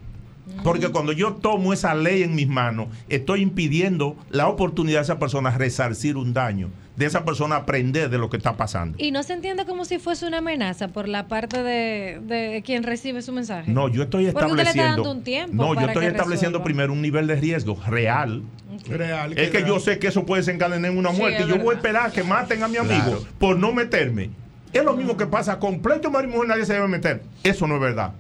Porque 0.64 0.90
cuando 0.90 1.12
yo 1.12 1.34
tomo 1.34 1.74
esa 1.74 1.94
ley 1.96 2.24
en 2.24 2.34
mis 2.36 2.48
manos, 2.48 2.88
estoy 3.10 3.42
impidiendo 3.42 4.16
la 4.30 4.48
oportunidad 4.48 5.00
de 5.00 5.04
esa 5.04 5.20
persona 5.20 5.52
resarcir 5.58 6.18
un 6.18 6.34
daño, 6.34 6.70
de 6.96 7.06
esa 7.06 7.26
persona 7.26 7.58
aprender 7.58 8.10
de 8.10 8.18
lo 8.18 8.30
que 8.30 8.38
está 8.38 8.58
pasando. 8.58 8.98
Y 9.00 9.12
no 9.12 9.24
se 9.24 9.34
entiende 9.34 9.66
como 9.66 9.86
si 9.86 10.00
fuese 10.00 10.26
una 10.26 10.40
amenaza 10.40 10.88
por 10.88 11.08
la 11.08 11.28
parte 11.28 11.62
de, 11.64 12.20
de 12.24 12.64
quien 12.66 12.84
recibe 12.84 13.22
su 13.22 13.32
mensaje. 13.34 13.72
No, 13.72 13.88
yo 13.90 14.04
estoy 14.04 14.32
Porque 14.32 14.46
usted 14.52 14.56
le 14.56 14.62
está 14.64 14.70
estableciendo. 14.72 15.04
dando 15.04 15.12
un 15.12 15.24
tiempo 15.24 15.54
no, 15.56 15.74
yo 15.74 15.88
estoy 15.88 16.04
que 16.04 16.08
estableciendo 16.10 16.58
resuelva. 16.60 16.64
primero 16.64 16.94
un 16.94 17.02
nivel 17.02 17.28
de 17.28 17.36
riesgo 17.36 17.78
real. 17.88 18.42
Real. 18.88 19.38
Es 19.38 19.50
que 19.52 19.64
yo 19.66 19.80
sé 19.80 20.00
que 20.00 20.08
eso 20.08 20.26
puede 20.26 20.42
desencadenar 20.42 20.92
en 20.92 20.98
una 20.98 21.12
muerte. 21.12 21.44
y 21.44 21.48
yo 21.48 21.58
voy 21.60 21.74
a 21.74 21.78
esperar 21.78 22.12
que 22.12 22.24
maten 22.24 22.64
a 22.64 22.68
mi 22.68 22.78
amigo 22.78 23.04
Claro. 23.04 23.26
por 23.38 23.58
no 23.60 23.74
meterme. 23.74 24.30
Es 24.74 24.84
lo 24.84 24.94
mismo 24.96 25.16
que 25.18 25.26
pasa 25.26 25.60
con 25.60 25.80
pleito 25.82 26.08
de 26.08 26.14
marido 26.14 26.32
y 26.34 26.36
mujer, 26.36 26.50
nadie 26.50 26.66
se 26.66 26.74
debe 26.74 26.88
meter. 26.88 27.22
Eso 27.44 27.68
no 27.68 27.76
es 27.76 27.82
verdad. 27.82 28.14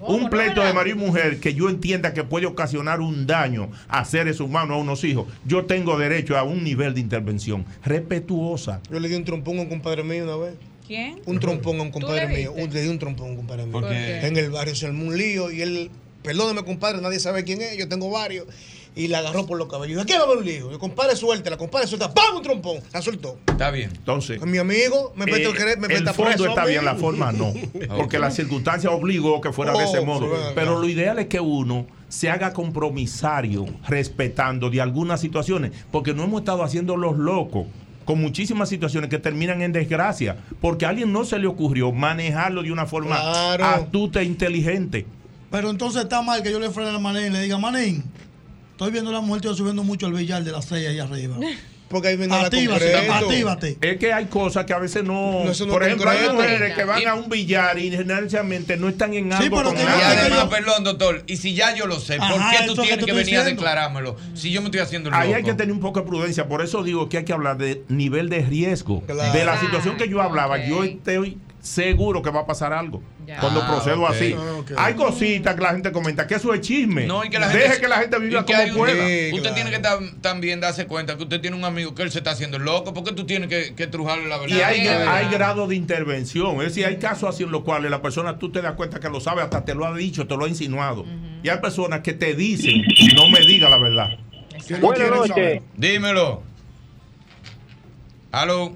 Un 0.00 0.28
pleito 0.28 0.62
de 0.62 0.72
marido 0.72 0.96
y 0.96 1.00
mujer 1.00 1.38
que 1.40 1.54
yo 1.54 1.68
entienda 1.70 2.12
que 2.12 2.24
puede 2.24 2.46
ocasionar 2.46 3.00
un 3.00 3.26
daño 3.26 3.70
a 3.88 4.04
seres 4.04 4.40
humanos, 4.40 4.76
a 4.76 4.80
unos 4.80 5.02
hijos, 5.04 5.26
yo 5.46 5.64
tengo 5.66 5.96
derecho 5.98 6.36
a 6.36 6.42
un 6.42 6.64
nivel 6.64 6.94
de 6.94 7.00
intervención 7.00 7.64
respetuosa. 7.84 8.80
Yo 8.90 8.98
le 9.00 9.08
di 9.08 9.14
un 9.14 9.24
trompón 9.24 9.58
a 9.58 9.62
un 9.62 9.68
compadre 9.68 10.02
mío 10.02 10.24
una 10.24 10.36
vez. 10.36 10.54
¿Quién? 10.86 11.20
Un 11.26 11.40
trompón 11.40 11.78
a 11.78 11.82
un 11.82 11.92
¿Tú 11.92 12.00
compadre 12.00 12.28
le 12.28 12.36
mío. 12.36 12.52
Un- 12.52 12.72
le 12.72 12.82
di 12.82 12.88
un 12.88 12.98
trompón 12.98 13.28
a 13.28 13.30
un 13.30 13.36
compadre 13.36 13.64
mío. 13.64 13.72
¿Por 13.72 13.88
qué? 13.88 14.26
En 14.26 14.36
el 14.36 14.50
barrio 14.50 14.74
se 14.74 14.86
armó 14.86 15.06
un 15.06 15.16
lío 15.16 15.50
y 15.50 15.62
él, 15.62 15.90
perdóneme 16.22 16.64
compadre, 16.64 17.00
nadie 17.00 17.20
sabe 17.20 17.44
quién 17.44 17.62
es, 17.62 17.76
yo 17.78 17.88
tengo 17.88 18.10
varios. 18.10 18.46
Y 18.96 19.08
la 19.08 19.18
agarró 19.18 19.44
por 19.44 19.58
los 19.58 19.68
cabellos. 19.68 19.98
¿De 19.98 20.06
qué 20.06 20.14
va 20.16 20.20
a 20.20 20.26
haber 20.26 20.38
un 20.38 20.44
lío? 20.44 20.70
Yo, 20.70 20.78
compadre, 20.78 21.16
suéltela, 21.16 21.56
compadre, 21.56 21.88
suelta. 21.88 22.14
¡Pam! 22.14 22.36
Un 22.36 22.42
trompón. 22.42 22.76
La 22.92 23.02
soltó. 23.02 23.38
Está 23.48 23.72
bien. 23.72 23.90
Entonces, 23.92 24.40
mi 24.42 24.58
amigo, 24.58 25.12
me 25.16 25.24
mete 25.26 25.42
eh, 25.42 25.46
el, 25.50 25.52
querer- 25.56 25.78
me 25.78 25.86
el 25.92 26.04
fondo 26.06 26.24
preso 26.30 26.46
está 26.48 26.64
bien, 26.64 26.84
la 26.84 26.94
forma 26.94 27.32
no. 27.32 27.52
Porque 27.96 28.20
la 28.20 28.30
circunstancia 28.30 28.90
obligó 28.90 29.40
que 29.40 29.52
fuera 29.52 29.72
de 29.72 29.82
ese 29.84 29.98
Oh, 29.98 30.04
modo. 30.06 30.28
Pero 30.54 30.78
lo 30.80 30.88
ideal 30.88 31.18
es 31.18 31.26
que 31.26 31.40
uno 31.40 31.86
se 32.08 32.30
haga 32.30 32.52
compromisario 32.52 33.66
respetando 33.88 34.70
de 34.70 34.80
algunas 34.80 35.20
situaciones. 35.20 35.72
Porque 35.90 36.14
no 36.14 36.22
hemos 36.24 36.42
estado 36.42 36.62
haciendo 36.62 36.96
los 36.96 37.16
locos 37.18 37.66
con 38.04 38.20
muchísimas 38.20 38.68
situaciones 38.68 39.10
que 39.10 39.18
terminan 39.18 39.60
en 39.62 39.72
desgracia. 39.72 40.36
Porque 40.60 40.86
a 40.86 40.90
alguien 40.90 41.12
no 41.12 41.24
se 41.24 41.38
le 41.40 41.48
ocurrió 41.48 41.90
manejarlo 41.90 42.62
de 42.62 42.70
una 42.70 42.86
forma 42.86 43.16
Claro. 43.16 43.64
astuta 43.64 44.20
e 44.20 44.24
inteligente. 44.24 45.06
Pero 45.50 45.70
entonces 45.70 46.02
está 46.04 46.22
mal 46.22 46.42
que 46.42 46.52
yo 46.52 46.60
le 46.60 46.70
frene 46.70 46.90
a 46.90 46.98
Manín 46.98 47.26
y 47.26 47.30
le 47.30 47.42
diga, 47.42 47.58
Manín, 47.58 48.04
estoy 48.74 48.90
viendo 48.92 49.10
la 49.12 49.20
mujer 49.20 49.40
tuya 49.42 49.54
subiendo 49.54 49.82
mucho 49.84 50.06
al 50.06 50.12
billar 50.12 50.42
de 50.44 50.52
las 50.52 50.64
seis 50.66 50.86
ahí 50.88 50.98
arriba. 50.98 51.36
Porque 51.86 52.08
ahí 52.08 52.16
viene 52.16 52.34
la 52.34 52.46
Actívate, 52.46 52.90
concreto. 52.92 53.12
actívate. 53.14 53.78
Es 53.80 53.98
que 53.98 54.12
hay 54.12 54.24
cosas 54.24 54.64
que 54.64 54.72
a 54.72 54.78
veces 54.78 55.04
no. 55.04 55.44
No, 55.44 55.50
eso 55.50 55.64
no 55.66 55.74
por 55.74 55.84
ejemplo, 55.84 56.10
hay 56.10 56.28
mujeres 56.30 56.74
que 56.74 56.82
van 56.82 57.06
a 57.06 57.14
un 57.14 57.28
billar 57.28 57.78
y 57.78 57.90
generalmente 57.90 58.76
no 58.78 58.88
están 58.88 59.12
en 59.14 59.30
Sí, 59.30 59.36
algo 59.44 59.56
pero 59.58 59.68
con 59.68 59.76
que 59.76 59.82
además, 59.82 60.46
perdón, 60.46 60.82
doctor, 60.82 61.22
y 61.26 61.36
si 61.36 61.54
ya 61.54 61.72
yo 61.76 61.86
lo 61.86 62.00
sé, 62.00 62.16
¿por 62.16 62.24
Ajá, 62.26 62.50
qué 62.58 62.66
tú 62.66 62.74
tienes 62.74 63.04
que 63.04 63.12
venir 63.12 63.36
a 63.36 63.44
declarármelo? 63.44 64.16
Si 64.32 64.50
yo 64.50 64.60
me 64.62 64.68
estoy 64.68 64.80
haciendo 64.80 65.10
el 65.10 65.14
Ahí 65.14 65.28
loco. 65.28 65.36
hay 65.36 65.42
que 65.44 65.54
tener 65.54 65.72
un 65.72 65.78
poco 65.80 66.00
de 66.00 66.06
prudencia, 66.06 66.48
por 66.48 66.62
eso 66.62 66.82
digo 66.82 67.08
que 67.08 67.18
hay 67.18 67.24
que 67.24 67.34
hablar 67.34 67.58
de 67.58 67.84
nivel 67.88 68.28
de 68.28 68.40
riesgo. 68.40 69.02
Claro. 69.02 69.32
De 69.32 69.44
la 69.44 69.60
situación 69.60 69.96
que 69.96 70.08
yo 70.08 70.20
hablaba, 70.20 70.66
yo 70.66 70.82
estoy 70.82 71.38
seguro 71.64 72.20
que 72.20 72.28
va 72.30 72.40
a 72.40 72.46
pasar 72.46 72.74
algo 72.74 73.02
Ya. 73.26 73.40
cuando 73.40 73.62
Ah, 73.62 73.66
procedo 73.66 74.06
así. 74.06 74.34
Ah. 74.76 74.84
Hay 74.84 74.94
cositas 74.94 75.54
que 75.54 75.62
la 75.62 75.70
gente 75.70 75.90
comenta, 75.92 76.26
que 76.26 76.34
eso 76.34 76.52
es 76.52 76.60
chisme. 76.60 77.06
No, 77.06 77.24
y 77.24 77.30
que 77.30 77.38
la 77.38 77.48
Deje 77.48 77.62
gente, 77.62 77.80
que 77.80 77.88
la 77.88 77.96
gente 77.96 78.18
viva 78.18 78.44
como 78.44 78.62
un- 78.62 78.74
pueda. 78.74 78.92
Sí, 79.06 79.30
Usted 79.32 79.40
claro. 79.40 79.54
tiene 79.54 79.70
que 79.70 79.80
tam- 79.82 80.20
también 80.20 80.60
darse 80.60 80.86
cuenta 80.86 81.16
que 81.16 81.22
usted 81.22 81.40
tiene 81.40 81.56
un 81.56 81.64
amigo 81.64 81.94
que 81.94 82.02
él 82.02 82.10
se 82.12 82.18
está 82.18 82.32
haciendo 82.32 82.58
loco. 82.58 82.92
porque 82.92 83.12
tú 83.12 83.24
tienes 83.24 83.48
que, 83.48 83.74
que 83.74 83.86
trujarle 83.86 84.28
la 84.28 84.36
verdad? 84.36 84.56
Y 84.56 84.60
hay, 84.60 84.84
verdad. 84.84 85.14
hay 85.16 85.28
grado 85.30 85.66
de 85.66 85.74
intervención. 85.76 86.56
Es 86.56 86.68
decir, 86.68 86.84
hay 86.84 86.98
casos 86.98 87.30
así 87.34 87.44
en 87.44 87.50
los 87.50 87.62
cuales 87.64 87.90
la 87.90 88.02
persona 88.02 88.38
tú 88.38 88.52
te 88.52 88.60
das 88.60 88.74
cuenta 88.74 89.00
que 89.00 89.08
lo 89.08 89.20
sabe, 89.20 89.40
hasta 89.40 89.64
te 89.64 89.74
lo 89.74 89.86
ha 89.86 89.96
dicho, 89.96 90.26
te 90.26 90.36
lo 90.36 90.44
ha 90.44 90.48
insinuado. 90.48 91.06
Y 91.42 91.48
hay 91.48 91.58
personas 91.60 92.00
que 92.00 92.12
te 92.12 92.34
dicen, 92.34 92.82
no 93.16 93.28
me 93.30 93.40
diga 93.40 93.70
la 93.70 93.78
verdad. 93.78 94.10
Buenas 94.82 95.10
noches. 95.10 95.62
Dímelo. 95.76 96.42
Aló. 98.32 98.74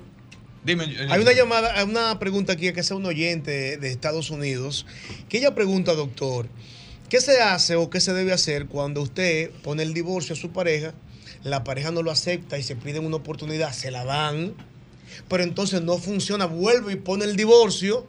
Dime. 0.69 0.85
Hay 1.09 1.23
una 1.23 1.33
llamada, 1.33 1.73
hay 1.81 1.85
una 1.87 2.19
pregunta 2.19 2.53
aquí 2.53 2.71
que 2.75 2.81
hace 2.81 2.93
un 2.93 3.07
oyente 3.07 3.79
de 3.79 3.91
Estados 3.91 4.29
Unidos, 4.29 4.85
que 5.31 5.39
ella 5.39 5.55
pregunta, 5.55 5.95
doctor, 5.95 6.47
¿qué 7.09 7.23
se 7.23 7.41
hace 7.41 7.77
o 7.77 7.89
qué 7.89 8.01
se 8.03 8.13
debe 8.13 8.35
hacer 8.35 8.67
cuando 8.67 9.01
usted 9.01 9.51
pone 9.63 9.83
el 9.83 9.95
divorcio 9.95 10.35
a 10.35 10.37
su 10.37 10.51
pareja, 10.51 10.93
la 11.43 11.65
pareja 11.65 11.91
no 11.91 12.03
lo 12.03 12.11
acepta 12.11 12.59
y 12.59 12.63
se 12.63 12.77
piden 12.77 13.07
una 13.07 13.17
oportunidad, 13.17 13.73
se 13.73 13.91
la 13.91 14.05
dan, 14.05 14.53
pero 15.27 15.43
entonces 15.43 15.81
no 15.81 15.97
funciona, 15.97 16.45
vuelve 16.45 16.93
y 16.93 16.97
pone 16.97 17.25
el 17.25 17.35
divorcio, 17.35 18.07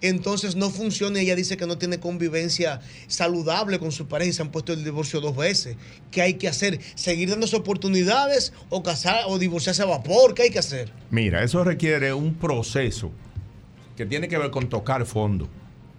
entonces 0.00 0.56
no 0.56 0.70
funciona 0.70 1.20
y 1.20 1.24
ella 1.24 1.36
dice 1.36 1.56
que 1.56 1.66
no 1.66 1.78
tiene 1.78 1.98
convivencia 1.98 2.80
saludable 3.06 3.78
con 3.78 3.92
su 3.92 4.06
pareja 4.06 4.30
y 4.30 4.32
se 4.32 4.42
han 4.42 4.50
puesto 4.50 4.72
el 4.72 4.84
divorcio 4.84 5.20
dos 5.20 5.36
veces. 5.36 5.76
¿Qué 6.10 6.22
hay 6.22 6.34
que 6.34 6.48
hacer? 6.48 6.80
¿Seguir 6.94 7.30
dándose 7.30 7.56
oportunidades 7.56 8.52
o 8.70 8.82
casar 8.82 9.24
o 9.26 9.38
divorciarse 9.38 9.82
a 9.82 9.86
vapor? 9.86 10.34
¿Qué 10.34 10.42
hay 10.42 10.50
que 10.50 10.58
hacer? 10.58 10.92
Mira, 11.10 11.42
eso 11.42 11.64
requiere 11.64 12.12
un 12.12 12.34
proceso 12.34 13.10
que 13.96 14.06
tiene 14.06 14.28
que 14.28 14.38
ver 14.38 14.50
con 14.50 14.68
tocar 14.68 15.04
fondo, 15.06 15.48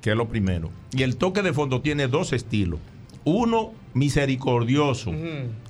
que 0.01 0.11
es 0.11 0.15
lo 0.15 0.29
primero. 0.29 0.71
Y 0.93 1.03
el 1.03 1.17
toque 1.17 1.41
de 1.41 1.51
fondo 1.51 1.81
tiene 1.81 2.07
dos 2.07 2.31
estilos. 2.31 2.79
Uno, 3.25 3.73
misericordioso, 3.93 5.11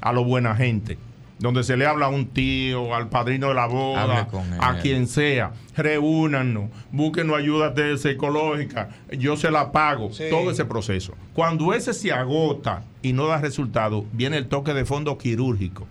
a 0.01 0.14
lo 0.14 0.23
buena 0.23 0.56
gente, 0.56 0.97
donde 1.40 1.64
se 1.64 1.78
le 1.78 1.86
habla 1.86 2.07
a 2.07 2.10
un 2.10 2.28
tío, 2.28 2.94
al 2.94 3.10
padrino 3.10 3.48
de 3.48 3.53
la 3.53 3.66
boda, 3.66 4.28
a 4.60 4.78
quien 4.80 5.07
sea. 5.07 5.53
Reúnanos, 5.76 6.70
búsquenos 6.91 7.38
ayuda 7.38 7.70
de- 7.70 7.98
psicológica, 7.98 8.90
yo 9.18 9.38
se 9.38 9.49
la 9.49 9.72
pago, 9.72 10.11
Sí. 10.11 10.26
todo 10.30 10.52
ese 10.52 10.66
proceso. 10.66 11.14
Cuando 11.34 11.74
ese 11.74 11.94
se 11.94 12.11
agota 12.11 12.84
y 13.02 13.14
no 13.14 13.28
da 13.28 13.40
resultado, 13.40 14.06
viene 14.11 14.38
el 14.38 14.48
toque 14.48 14.74
de 14.74 14.84
fondo 14.86 15.18
quirúrgico. 15.18 15.88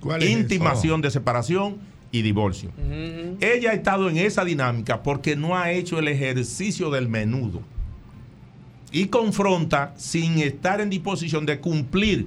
¿Cuál 0.00 0.22
es 0.22 0.28
ese? 0.30 0.38
Intimación 0.38 1.00
de 1.00 1.10
separación 1.10 1.78
y 2.12 2.20
divorcio. 2.22 2.70
Ella 3.40 3.70
ha 3.70 3.74
estado 3.74 4.08
en 4.10 4.18
esa 4.18 4.44
dinámica 4.44 5.02
porque 5.02 5.34
no 5.34 5.56
ha 5.56 5.70
hecho 5.72 5.98
el 5.98 6.08
ejercicio 6.08 6.90
del 6.90 7.08
menudo. 7.08 7.62
Y 8.92 9.06
confronta 9.06 9.92
sin 9.96 10.38
estar 10.38 10.80
en 10.80 10.90
disposición 10.90 11.46
de 11.46 11.58
cumplir 11.58 12.26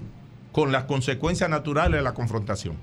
con 0.58 0.72
las 0.72 0.86
consecuencias 0.86 1.52
naturales 1.52 2.00
de 2.00 2.04
la 2.04 2.16
confrontación. 2.16 2.74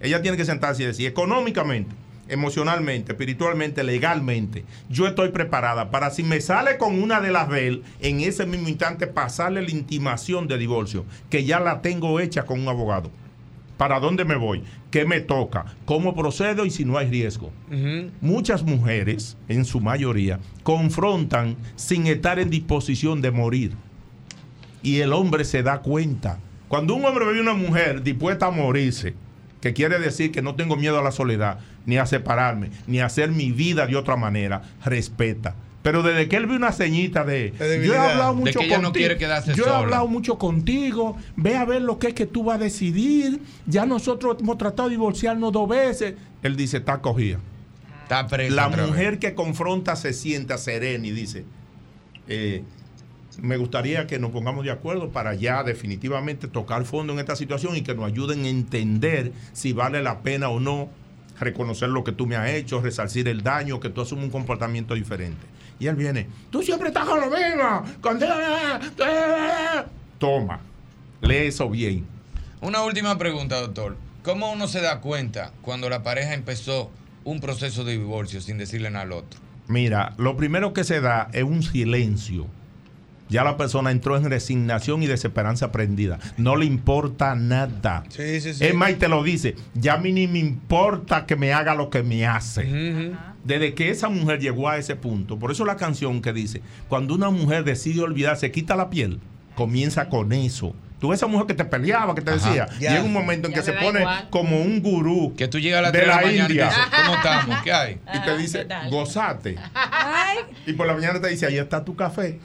Ella 0.00 0.22
tiene 0.22 0.38
que 0.38 0.46
sentarse 0.46 0.82
y 0.82 0.86
decir, 0.86 1.06
económicamente, 1.06 1.94
emocionalmente, 2.28 3.12
espiritualmente, 3.12 3.84
legalmente, 3.84 4.64
yo 4.88 5.06
estoy 5.06 5.28
preparada 5.28 5.90
para 5.90 6.08
si 6.08 6.22
me 6.22 6.40
sale 6.40 6.78
con 6.78 6.98
una 7.02 7.20
de 7.20 7.30
las 7.30 7.50
de 7.50 7.68
él, 7.68 7.82
en 8.00 8.20
ese 8.20 8.46
mismo 8.46 8.70
instante 8.70 9.06
pasarle 9.06 9.60
la 9.60 9.70
intimación 9.70 10.48
de 10.48 10.56
divorcio, 10.56 11.04
que 11.28 11.44
ya 11.44 11.60
la 11.60 11.82
tengo 11.82 12.20
hecha 12.20 12.46
con 12.46 12.58
un 12.58 12.68
abogado. 12.68 13.10
¿Para 13.76 14.00
dónde 14.00 14.24
me 14.24 14.36
voy? 14.36 14.64
¿Qué 14.90 15.04
me 15.04 15.20
toca? 15.20 15.66
¿Cómo 15.84 16.14
procedo 16.14 16.64
y 16.64 16.70
si 16.70 16.86
no 16.86 16.96
hay 16.96 17.10
riesgo? 17.10 17.52
Muchas 18.22 18.62
mujeres, 18.62 19.36
en 19.46 19.66
su 19.66 19.82
mayoría, 19.82 20.40
confrontan 20.62 21.58
sin 21.76 22.06
estar 22.06 22.38
en 22.38 22.48
disposición 22.48 23.20
de 23.20 23.30
morir. 23.30 23.72
Y 24.82 25.00
el 25.00 25.12
hombre 25.12 25.44
se 25.44 25.62
da 25.62 25.82
cuenta. 25.82 26.38
Cuando 26.70 26.94
un 26.94 27.04
hombre 27.04 27.24
ve 27.26 27.36
a 27.36 27.42
una 27.42 27.54
mujer 27.54 28.04
dispuesta 28.04 28.46
a 28.46 28.50
morirse, 28.52 29.14
que 29.60 29.72
quiere 29.72 29.98
decir 29.98 30.30
que 30.30 30.40
no 30.40 30.54
tengo 30.54 30.76
miedo 30.76 31.00
a 31.00 31.02
la 31.02 31.10
soledad, 31.10 31.58
ni 31.84 31.98
a 31.98 32.06
separarme, 32.06 32.70
ni 32.86 33.00
a 33.00 33.06
hacer 33.06 33.32
mi 33.32 33.50
vida 33.50 33.88
de 33.88 33.96
otra 33.96 34.14
manera, 34.14 34.62
respeta. 34.84 35.56
Pero 35.82 36.04
desde 36.04 36.28
que 36.28 36.36
él 36.36 36.46
ve 36.46 36.54
una 36.54 36.70
ceñita 36.70 37.24
de, 37.24 37.52
yo 37.84 37.92
he 37.92 37.98
hablado 37.98 38.34
De 38.34 38.40
mucho 38.40 38.60
que 38.60 38.66
ella 38.66 38.76
no 38.76 38.84
contigo, 38.84 39.00
quiere 39.00 39.16
quedarse 39.18 39.52
yo 39.56 39.64
he 39.64 39.66
sola. 39.66 39.78
hablado 39.78 40.06
mucho 40.06 40.38
contigo, 40.38 41.16
ve 41.34 41.56
a 41.56 41.64
ver 41.64 41.82
lo 41.82 41.98
que 41.98 42.06
es 42.08 42.14
que 42.14 42.26
tú 42.26 42.44
vas 42.44 42.60
a 42.60 42.62
decidir, 42.62 43.40
ya 43.66 43.84
nosotros 43.84 44.36
hemos 44.38 44.56
tratado 44.56 44.88
de 44.88 44.94
divorciarnos 44.94 45.50
dos 45.52 45.68
veces. 45.68 46.14
Él 46.44 46.54
dice, 46.54 46.76
está 46.76 47.00
cogida. 47.00 47.40
Está 48.04 48.28
presa 48.28 48.54
La 48.54 48.68
vez. 48.68 48.86
mujer 48.86 49.18
que 49.18 49.34
confronta 49.34 49.96
se 49.96 50.12
sienta 50.12 50.56
serena 50.56 51.04
y 51.04 51.10
dice, 51.10 51.44
eh, 52.28 52.62
me 53.38 53.56
gustaría 53.56 54.06
que 54.06 54.18
nos 54.18 54.30
pongamos 54.30 54.64
de 54.64 54.70
acuerdo 54.70 55.10
para 55.10 55.34
ya 55.34 55.62
definitivamente 55.62 56.48
tocar 56.48 56.84
fondo 56.84 57.12
en 57.12 57.18
esta 57.20 57.36
situación 57.36 57.76
y 57.76 57.82
que 57.82 57.94
nos 57.94 58.06
ayuden 58.06 58.44
a 58.44 58.48
entender 58.48 59.32
si 59.52 59.72
vale 59.72 60.02
la 60.02 60.20
pena 60.20 60.48
o 60.48 60.60
no 60.60 60.88
reconocer 61.38 61.88
lo 61.88 62.04
que 62.04 62.12
tú 62.12 62.26
me 62.26 62.36
has 62.36 62.50
hecho, 62.50 62.80
resarcir 62.80 63.28
el 63.28 63.42
daño, 63.42 63.80
que 63.80 63.88
tú 63.88 64.02
asumes 64.02 64.26
un 64.26 64.30
comportamiento 64.30 64.94
diferente. 64.94 65.46
Y 65.78 65.86
él 65.86 65.96
viene, 65.96 66.26
tú 66.50 66.62
siempre 66.62 66.88
estás 66.88 67.06
con 67.06 67.20
lo 67.20 67.26
mismo, 67.26 67.82
con... 68.00 68.20
Toma, 70.18 70.60
lee 71.22 71.46
eso 71.46 71.70
bien. 71.70 72.06
Una 72.60 72.82
última 72.82 73.16
pregunta, 73.16 73.58
doctor. 73.60 73.96
¿Cómo 74.22 74.52
uno 74.52 74.68
se 74.68 74.82
da 74.82 75.00
cuenta 75.00 75.50
cuando 75.62 75.88
la 75.88 76.02
pareja 76.02 76.34
empezó 76.34 76.90
un 77.24 77.40
proceso 77.40 77.84
de 77.84 77.92
divorcio 77.92 78.42
sin 78.42 78.58
decirle 78.58 78.90
nada 78.90 79.04
al 79.04 79.12
otro? 79.12 79.40
Mira, 79.66 80.12
lo 80.18 80.36
primero 80.36 80.74
que 80.74 80.84
se 80.84 81.00
da 81.00 81.30
es 81.32 81.44
un 81.44 81.62
silencio. 81.62 82.46
Ya 83.30 83.44
la 83.44 83.56
persona 83.56 83.90
entró 83.90 84.16
en 84.16 84.28
resignación 84.28 85.02
y 85.02 85.06
desesperanza 85.06 85.72
prendida. 85.72 86.18
No 86.36 86.56
le 86.56 86.66
importa 86.66 87.34
nada. 87.36 88.02
Sí, 88.08 88.40
sí, 88.40 88.54
sí. 88.54 88.64
Es 88.64 88.74
más, 88.74 88.90
y 88.90 88.94
te 88.94 89.08
lo 89.08 89.22
dice. 89.22 89.54
Ya 89.74 89.94
a 89.94 89.98
mí 89.98 90.12
ni 90.12 90.26
me 90.26 90.40
importa 90.40 91.26
que 91.26 91.36
me 91.36 91.52
haga 91.52 91.74
lo 91.74 91.90
que 91.90 92.02
me 92.02 92.26
hace. 92.26 93.14
Desde 93.44 93.74
que 93.74 93.90
esa 93.90 94.08
mujer 94.08 94.40
llegó 94.40 94.68
a 94.68 94.78
ese 94.78 94.96
punto. 94.96 95.38
Por 95.38 95.52
eso 95.52 95.64
la 95.64 95.76
canción 95.76 96.20
que 96.20 96.32
dice, 96.32 96.60
cuando 96.88 97.14
una 97.14 97.30
mujer 97.30 97.64
decide 97.64 98.02
olvidarse, 98.02 98.50
quita 98.50 98.76
la 98.76 98.90
piel, 98.90 99.20
comienza 99.54 100.08
con 100.08 100.32
eso. 100.32 100.74
Tú 101.00 101.12
esa 101.14 101.26
mujer 101.26 101.46
que 101.46 101.54
te 101.54 101.64
peleaba, 101.64 102.14
que 102.14 102.20
te 102.20 102.30
Ajá. 102.30 102.46
decía, 102.48 102.68
Ya. 102.78 102.90
llega 102.90 103.02
un 103.04 103.12
momento 103.12 103.48
en 103.48 103.54
Ya 103.54 103.60
que 103.60 103.64
se 103.66 103.72
pone 103.72 104.00
igual. 104.00 104.28
como 104.30 104.60
un 104.60 104.80
gurú 104.82 105.34
Que 105.36 105.48
tú 105.48 105.58
llegas 105.58 105.82
a 105.82 105.90
de 105.90 105.92
3 105.92 106.02
de 106.02 106.06
la 106.08 106.14
la 106.16 106.22
mañana 106.22 106.36
y 106.48 106.50
India. 106.52 106.66
dices, 106.66 106.82
¿cómo 106.94 107.14
estamos? 107.14 107.62
¿Qué 107.62 107.72
hay? 107.72 107.98
Y 108.14 108.18
te 108.20 108.36
dice, 108.36 108.66
gozate. 108.90 109.56
Y 110.66 110.72
por 110.74 110.86
la 110.86 110.92
mañana 110.94 111.20
te 111.20 111.28
dice, 111.28 111.46
ahí 111.46 111.58
está 111.58 111.84
tu 111.84 111.96
café. 111.96 112.38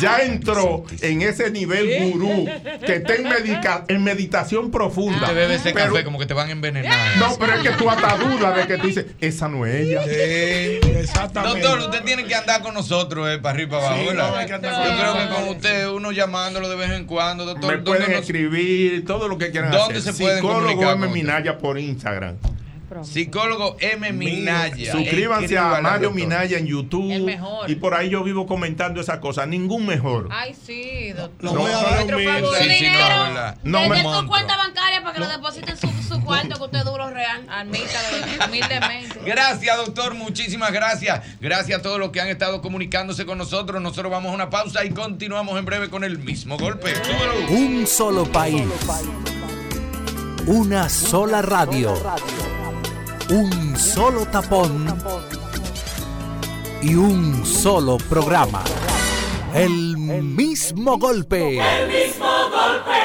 Ya 0.00 0.18
entró 0.22 0.84
en 1.02 1.22
ese 1.22 1.50
nivel 1.50 1.88
Sí. 1.88 2.10
gurú 2.10 2.46
que 2.84 2.96
está 2.96 3.14
en, 3.14 3.28
medica- 3.28 3.84
en 3.88 4.02
meditación 4.02 4.70
profunda. 4.70 5.28
Te 5.28 5.34
bebes 5.34 5.60
ese 5.60 5.72
Pero- 5.72 5.92
café 5.92 6.04
como 6.04 6.18
que 6.18 6.26
te 6.26 6.34
van 6.34 6.48
a 6.48 6.52
envenenar. 6.52 7.16
No, 7.18 7.36
pero 7.38 7.54
es 7.54 7.60
que 7.60 7.70
tú 7.70 7.88
hasta 7.88 8.16
dudas 8.16 8.56
de 8.56 8.66
que 8.66 8.76
tú 8.78 8.88
dices, 8.88 9.06
esa 9.20 9.48
no 9.48 9.64
es 9.66 9.74
ella. 9.76 10.02
exactamente. 11.00 11.60
Doctor, 11.60 11.78
usted 11.90 12.02
tiene 12.04 12.24
que 12.24 12.34
andar 12.34 12.62
con 12.62 12.74
nosotros, 12.74 13.28
eh, 13.30 13.38
para 13.38 13.54
arriba 13.54 13.68
y 13.68 13.70
para 13.80 13.86
abajo, 13.86 14.00
Sí, 14.10 14.16
no, 14.16 14.40
Yo 14.40 14.46
creo 14.98 15.14
que 15.28 15.34
con 15.34 15.48
usted, 15.48 15.88
uno 15.88 16.12
llamándolo 16.12 16.68
de 16.68 16.76
vez 16.76 16.90
en 16.90 17.04
cuando, 17.06 17.44
doctor. 17.44 17.76
Me 17.76 17.83
pueden 17.84 18.02
¿dónde 18.02 18.16
nos- 18.16 18.24
escribir 18.26 19.04
todo 19.04 19.28
lo 19.28 19.38
que 19.38 19.50
quieran 19.50 19.70
¿Dónde 19.70 19.98
hacer. 19.98 20.12
se 20.14 20.20
pueden 20.22 20.38
Psicólogo 20.38 20.62
comunicar 20.66 20.96
M. 20.96 21.06
Minaya 21.08 21.58
por 21.58 21.78
Instagram. 21.78 22.36
Psicólogo 23.02 23.76
M. 23.80 24.12
Minaya. 24.12 24.92
Suscríbanse 24.92 25.58
a 25.58 25.80
Mario 25.80 26.08
doctor. 26.08 26.14
Minaya 26.14 26.58
en 26.58 26.66
YouTube. 26.66 27.10
El 27.10 27.24
mejor. 27.24 27.70
Y 27.70 27.74
por 27.74 27.94
ahí 27.94 28.10
yo 28.10 28.22
vivo 28.22 28.46
comentando 28.46 29.00
esas 29.00 29.18
cosas. 29.18 29.48
Ningún 29.48 29.86
mejor. 29.86 30.28
Ay, 30.30 30.54
sí, 30.54 31.12
doctor. 31.12 31.52
No, 31.52 31.64
pero 32.06 32.18
favorito. 32.18 32.54
sí, 32.60 32.70
sí, 32.78 32.86
no. 33.64 33.84
No 33.84 34.02
monto. 34.02 34.28
cuenta 34.28 34.56
bancaria 34.56 35.02
para 35.02 35.14
que 35.14 35.20
lo 35.20 35.28
depositen 35.28 35.76
su, 35.76 35.88
su 36.08 36.20
cuarto 36.22 36.56
que 36.56 36.62
usted 36.62 36.78
es 36.78 36.84
duro 36.84 37.10
real. 37.10 37.44
Admítalo 37.48 38.46
humildemente. 38.46 39.20
Gracias, 39.24 39.76
doctor. 39.76 40.14
Muchísimas 40.14 40.72
gracias. 40.72 41.22
Gracias 41.40 41.80
a 41.80 41.82
todos 41.82 41.98
los 41.98 42.10
que 42.10 42.20
han 42.20 42.28
estado 42.28 42.60
comunicándose 42.60 43.26
con 43.26 43.38
nosotros. 43.38 43.80
Nosotros 43.80 44.10
vamos 44.10 44.30
a 44.30 44.34
una 44.34 44.50
pausa 44.50 44.84
y 44.84 44.90
continuamos 44.90 45.58
en 45.58 45.64
breve 45.64 45.88
con 45.88 46.04
el 46.04 46.18
mismo 46.18 46.58
golpe. 46.58 46.92
Un 47.48 47.86
solo 47.86 48.24
país. 48.24 48.64
Una 50.46 50.88
sola 50.88 51.40
radio. 51.40 51.94
Un 53.30 53.76
solo 53.78 54.26
tapón. 54.26 54.86
Y 56.82 56.94
un 56.94 57.44
solo 57.46 57.96
programa. 57.96 58.62
El 59.54 59.96
mismo 59.96 60.98
golpe. 60.98 61.58
El 61.58 61.88
mismo 61.88 62.26
golpe 62.50 63.00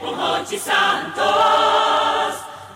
con 0.00 0.18
Hochi 0.18 0.58
Santos, 0.58 1.24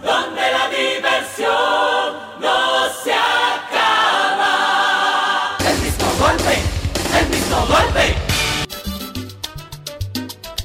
donde 0.02 0.42
la 0.52 0.68
diversión 0.68 2.14
no 2.40 2.88
se 3.02 3.14
acaba. 3.14 4.52
El 5.60 5.78
mismo 5.78 6.06
golpe, 6.18 6.58
el 7.20 7.26
mismo 7.30 7.56
golpe. 7.66 8.16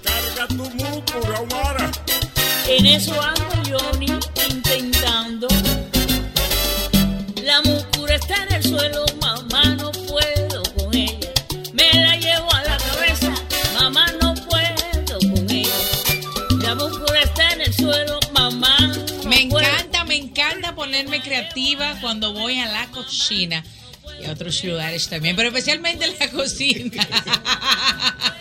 Carga 0.03 0.45
tu 0.47 0.69
músculo, 0.71 1.37
Ahumara. 1.37 1.91
En 2.67 2.85
eso 2.85 3.13
ando 3.21 3.38
cuando 22.01 22.33
voy 22.33 22.59
a 22.59 22.67
la 22.67 22.87
cocina 22.87 23.63
y 24.21 24.25
a 24.25 24.31
otros 24.31 24.63
lugares 24.63 25.07
también, 25.07 25.35
pero 25.35 25.49
especialmente 25.49 26.05
en 26.05 26.19
la 26.19 26.29
cocina. 26.29 27.07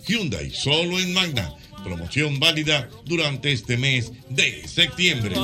Hyundai 0.08 0.50
solo 0.52 0.98
en 0.98 1.12
Magna. 1.12 1.54
Promoción 1.84 2.40
válida 2.40 2.90
durante 3.04 3.52
este 3.52 3.76
mes 3.76 4.14
de 4.30 4.66
septiembre. 4.66 5.36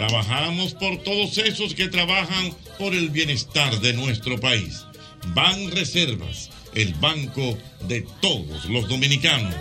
Trabajamos 0.00 0.72
por 0.72 0.96
todos 1.02 1.36
esos 1.36 1.74
que 1.74 1.88
trabajan 1.88 2.54
por 2.78 2.94
el 2.94 3.10
bienestar 3.10 3.80
de 3.80 3.92
nuestro 3.92 4.40
país. 4.40 4.86
Ban 5.34 5.70
Reservas, 5.72 6.48
el 6.74 6.94
banco 6.94 7.58
de 7.86 8.06
todos 8.22 8.64
los 8.64 8.88
dominicanos. 8.88 9.54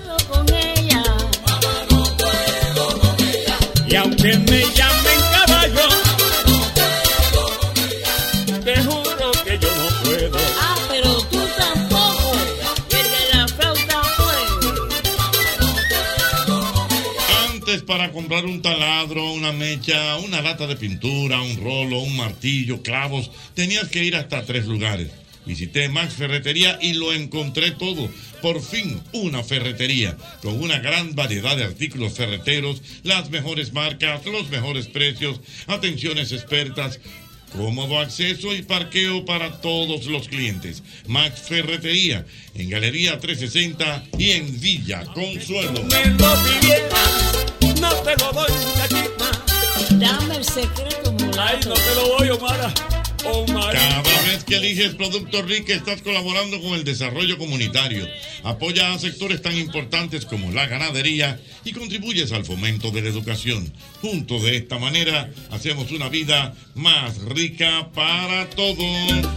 Para 17.90 18.11
comprar 18.11 18.45
un 18.45 18.61
taladro, 18.61 19.34
una 19.34 19.52
mecha, 19.52 20.18
una 20.18 20.44
lata 20.44 20.68
de 20.68 20.76
pintura, 20.76 21.41
un 21.41 21.57
rolo, 21.57 21.98
un 22.02 22.16
martillo, 22.16 22.84
clavos, 22.84 23.32
tenías 23.56 23.88
que 23.88 24.03
ir 24.03 24.16
hasta 24.16 24.45
tres 24.45 24.68
lugares. 24.68 25.10
Visité 25.44 25.90
Max 25.90 26.14
Ferretería 26.14 26.78
y 26.84 26.94
lo 26.94 27.11
encontré 27.14 27.72
todo. 27.72 28.07
Por 28.44 28.61
fin, 28.61 29.02
una 29.11 29.44
ferretería 29.44 30.16
con 30.44 30.61
una 30.61 30.78
gran 30.78 31.16
variedad 31.16 31.57
de 31.57 31.64
artículos 31.64 32.14
ferreteros, 32.14 32.84
las 33.02 33.32
mejores 33.32 33.74
marcas, 33.74 34.24
los 34.28 34.52
mejores 34.52 34.86
precios, 34.86 35.41
atenciones 35.66 36.32
expertas, 36.32 36.99
cómodo 37.57 37.98
acceso 37.98 38.53
y 38.53 38.61
parqueo 38.61 39.26
para 39.26 39.61
todos 39.61 40.06
los 40.06 40.28
clientes. 40.28 40.84
Max 41.07 41.41
Ferretería 41.41 42.24
en 42.53 42.70
Galería 42.70 43.20
360 43.20 44.03
y 44.20 44.30
en 44.30 44.61
Villa 44.61 45.06
Consuelo. 45.06 45.82
No 47.90 47.95
te 48.03 48.16
lo 48.18 48.32
doy, 48.32 48.52
muchachita. 48.66 49.32
Dame 49.91 50.36
el 50.36 50.44
secreto, 50.44 51.16
Ay, 51.40 51.60
no 51.68 51.74
te 51.74 51.95
lo 51.95 52.18
doy. 52.18 52.30
Omara. 52.30 52.74
Cada 53.74 54.02
vez 54.28 54.44
que 54.45 54.57
eliges 54.57 54.95
Producto 54.95 55.41
Rica 55.41 55.74
estás 55.74 56.02
colaborando 56.02 56.61
con 56.61 56.74
el 56.74 56.84
desarrollo 56.84 57.38
comunitario, 57.38 58.07
apoya 58.44 58.94
a 58.94 58.99
sectores 58.99 59.41
tan 59.41 59.57
importantes 59.57 60.26
como 60.26 60.52
la 60.52 60.68
ganadería 60.68 61.40
y 61.66 61.74
contribuyes 61.74 62.32
al 62.32 62.45
fomento 62.45 62.91
de 62.91 63.02
la 63.02 63.10
educación. 63.10 63.74
Juntos 64.02 64.44
de 64.44 64.57
esta 64.57 64.78
manera 64.78 65.30
hacemos 65.52 65.91
una 65.91 66.10
vida 66.10 66.53
más 66.76 67.18
rica 67.24 67.90
para 67.94 68.49
todos. 68.52 69.28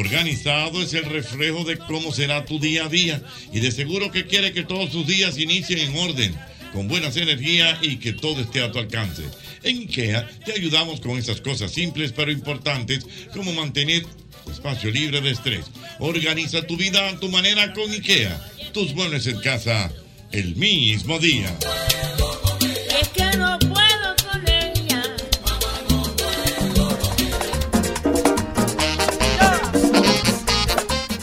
Organizado 0.00 0.82
es 0.82 0.94
el 0.94 1.04
reflejo 1.04 1.64
de 1.64 1.76
cómo 1.76 2.12
será 2.12 2.44
tu 2.44 2.58
día 2.58 2.86
a 2.86 2.88
día 2.88 3.22
y 3.52 3.60
de 3.60 3.70
seguro 3.70 4.10
que 4.10 4.26
quiere 4.26 4.52
que 4.52 4.64
todos 4.64 4.90
tus 4.90 5.06
días 5.06 5.38
inicien 5.38 5.78
en 5.78 5.96
orden, 5.96 6.34
con 6.72 6.88
buenas 6.88 7.16
energías 7.16 7.78
y 7.82 7.96
que 7.96 8.14
todo 8.14 8.40
esté 8.40 8.62
a 8.62 8.72
tu 8.72 8.78
alcance. 8.78 9.24
En 9.62 9.78
IKEA 9.78 10.28
te 10.44 10.52
ayudamos 10.52 11.00
con 11.00 11.18
esas 11.18 11.40
cosas 11.40 11.70
simples 11.70 12.12
pero 12.12 12.32
importantes 12.32 13.06
como 13.34 13.52
mantener 13.52 14.04
espacio 14.50 14.90
libre 14.90 15.20
de 15.20 15.30
estrés. 15.30 15.66
Organiza 15.98 16.66
tu 16.66 16.76
vida 16.76 17.08
a 17.08 17.20
tu 17.20 17.28
manera 17.28 17.72
con 17.74 17.90
IKEA. 17.90 18.40
Tus 18.72 18.94
muebles 18.94 19.26
en 19.26 19.38
casa 19.40 19.92
el 20.32 20.56
mismo 20.56 21.18
día. 21.18 21.54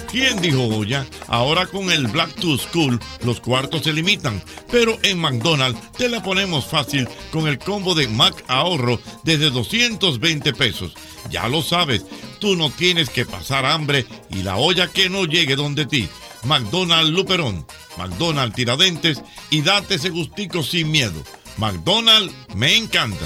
¿Quién 0.09 0.41
dijo 0.41 0.83
ya? 0.83 1.05
Ahora 1.27 1.67
con 1.67 1.91
el 1.91 2.07
Black 2.07 2.33
to 2.35 2.57
School 2.57 2.99
los 3.23 3.41
cuartos 3.41 3.83
se 3.83 3.93
limitan, 3.93 4.41
pero 4.71 4.97
en 5.03 5.19
McDonald's 5.19 5.79
te 5.93 6.07
la 6.07 6.23
ponemos 6.23 6.65
fácil 6.65 7.07
con 7.31 7.47
el 7.47 7.59
combo 7.59 7.93
de 7.93 8.07
Mac 8.07 8.43
Ahorro 8.47 8.99
desde 9.23 9.49
220 9.49 10.53
pesos. 10.53 10.93
Ya 11.29 11.47
lo 11.49 11.61
sabes, 11.61 12.05
tú 12.39 12.55
no 12.55 12.69
tienes 12.69 13.09
que 13.09 13.25
pasar 13.25 13.65
hambre 13.65 14.05
y 14.29 14.43
la 14.43 14.57
olla 14.57 14.87
que 14.87 15.09
no 15.09 15.25
llegue 15.25 15.55
donde 15.55 15.85
ti. 15.85 16.07
McDonald's 16.43 17.11
Luperón, 17.11 17.65
McDonald's 17.97 18.55
Tiradentes 18.55 19.21
y 19.49 19.61
date 19.61 19.95
ese 19.95 20.09
gustico 20.09 20.63
sin 20.63 20.89
miedo. 20.89 21.21
McDonald's 21.57 22.33
me 22.55 22.75
encanta. 22.77 23.25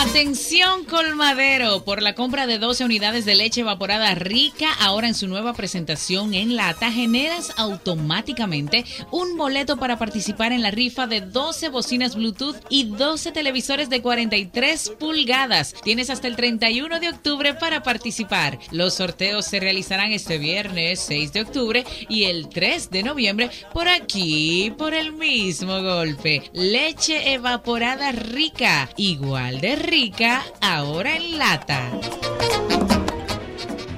Atención 0.00 0.84
colmadero, 0.84 1.84
por 1.84 2.02
la 2.02 2.14
compra 2.14 2.46
de 2.46 2.58
12 2.58 2.84
unidades 2.84 3.24
de 3.24 3.34
leche 3.34 3.62
evaporada 3.62 4.14
rica, 4.14 4.72
ahora 4.78 5.08
en 5.08 5.14
su 5.14 5.26
nueva 5.26 5.54
presentación 5.54 6.34
en 6.34 6.54
lata, 6.54 6.92
generas 6.92 7.52
automáticamente 7.56 8.84
un 9.10 9.36
boleto 9.36 9.76
para 9.76 9.98
participar 9.98 10.52
en 10.52 10.62
la 10.62 10.70
rifa 10.70 11.08
de 11.08 11.20
12 11.20 11.70
bocinas 11.70 12.14
Bluetooth 12.14 12.56
y 12.68 12.84
12 12.84 13.32
televisores 13.32 13.90
de 13.90 14.00
43 14.00 14.92
pulgadas. 15.00 15.74
Tienes 15.82 16.10
hasta 16.10 16.28
el 16.28 16.36
31 16.36 17.00
de 17.00 17.08
octubre 17.08 17.54
para 17.54 17.82
participar. 17.82 18.58
Los 18.70 18.94
sorteos 18.94 19.46
se 19.46 19.58
realizarán 19.58 20.12
este 20.12 20.38
viernes 20.38 21.00
6 21.00 21.32
de 21.32 21.40
octubre 21.40 21.84
y 22.08 22.24
el 22.24 22.48
3 22.48 22.90
de 22.90 23.02
noviembre 23.02 23.50
por 23.72 23.88
aquí, 23.88 24.72
por 24.78 24.94
el 24.94 25.12
mismo 25.12 25.82
golpe. 25.82 26.50
Leche 26.52 27.32
evaporada 27.32 28.12
rica, 28.12 28.88
igual 28.96 29.37
de 29.38 29.76
rica, 29.76 30.42
ahora 30.60 31.14
en 31.14 31.38
lata. 31.38 31.80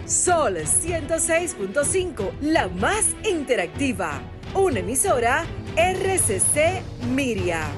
Sol 0.05 0.59
106.5, 0.59 2.31
la 2.43 2.69
más 2.69 3.07
interactiva. 3.25 4.21
Una 4.55 4.81
emisora 4.81 5.47
RCC 5.77 6.83
Miria. 7.15 7.69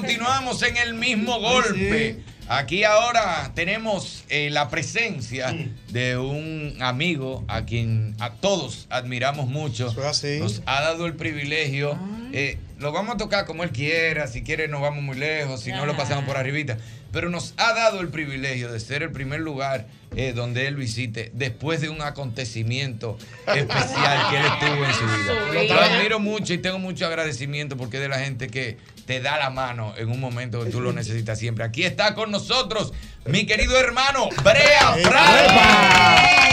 Continuamos, 0.00 0.62
en 0.62 0.76
el 0.76 0.94
mismo 0.94 1.38
golpe. 1.40 2.18
Aquí 2.48 2.82
ahora 2.82 3.52
tenemos 3.54 4.24
eh, 4.28 4.50
la 4.50 4.68
presencia 4.70 5.54
de 5.88 6.16
un 6.18 6.76
amigo 6.80 7.44
a 7.46 7.64
quien 7.64 8.16
a 8.18 8.30
todos 8.32 8.86
admiramos 8.90 9.46
mucho. 9.46 9.92
Nos 10.40 10.62
ha 10.66 10.80
dado 10.80 11.06
el 11.06 11.14
privilegio. 11.14 11.96
eh, 12.32 12.58
lo 12.80 12.92
vamos 12.92 13.14
a 13.14 13.18
tocar 13.18 13.44
como 13.44 13.62
él 13.62 13.70
quiera. 13.70 14.26
Si 14.26 14.42
quiere, 14.42 14.66
nos 14.66 14.80
vamos 14.80 15.02
muy 15.04 15.16
lejos. 15.16 15.60
Si 15.60 15.70
no, 15.70 15.84
lo 15.86 15.96
pasamos 15.96 16.24
por 16.24 16.36
arribita. 16.36 16.78
Pero 17.12 17.28
nos 17.28 17.54
ha 17.56 17.74
dado 17.74 18.00
el 18.00 18.08
privilegio 18.08 18.72
de 18.72 18.80
ser 18.80 19.02
el 19.02 19.12
primer 19.12 19.40
lugar 19.40 19.86
eh, 20.16 20.32
donde 20.32 20.66
él 20.66 20.76
visite 20.76 21.30
después 21.34 21.80
de 21.80 21.88
un 21.88 22.02
acontecimiento 22.02 23.18
especial 23.46 24.30
que 24.30 24.36
él 24.38 24.44
estuvo 24.46 24.84
en 24.84 24.94
su 24.94 25.04
vida. 25.04 25.74
Lo 25.74 25.80
admiro 25.80 26.20
mucho 26.20 26.54
y 26.54 26.58
tengo 26.58 26.78
mucho 26.78 27.06
agradecimiento 27.06 27.76
porque 27.76 27.98
es 27.98 28.02
de 28.02 28.08
la 28.08 28.18
gente 28.18 28.48
que 28.48 28.78
te 29.06 29.20
da 29.20 29.38
la 29.38 29.50
mano 29.50 29.92
en 29.96 30.08
un 30.08 30.20
momento 30.20 30.64
que 30.64 30.70
tú 30.70 30.80
lo 30.80 30.92
necesitas 30.92 31.38
siempre. 31.38 31.64
Aquí 31.64 31.84
está 31.84 32.14
con 32.14 32.30
nosotros 32.30 32.92
mi 33.26 33.44
querido 33.44 33.78
hermano 33.78 34.28
Brea 34.42 34.94
Frank. 35.02 36.49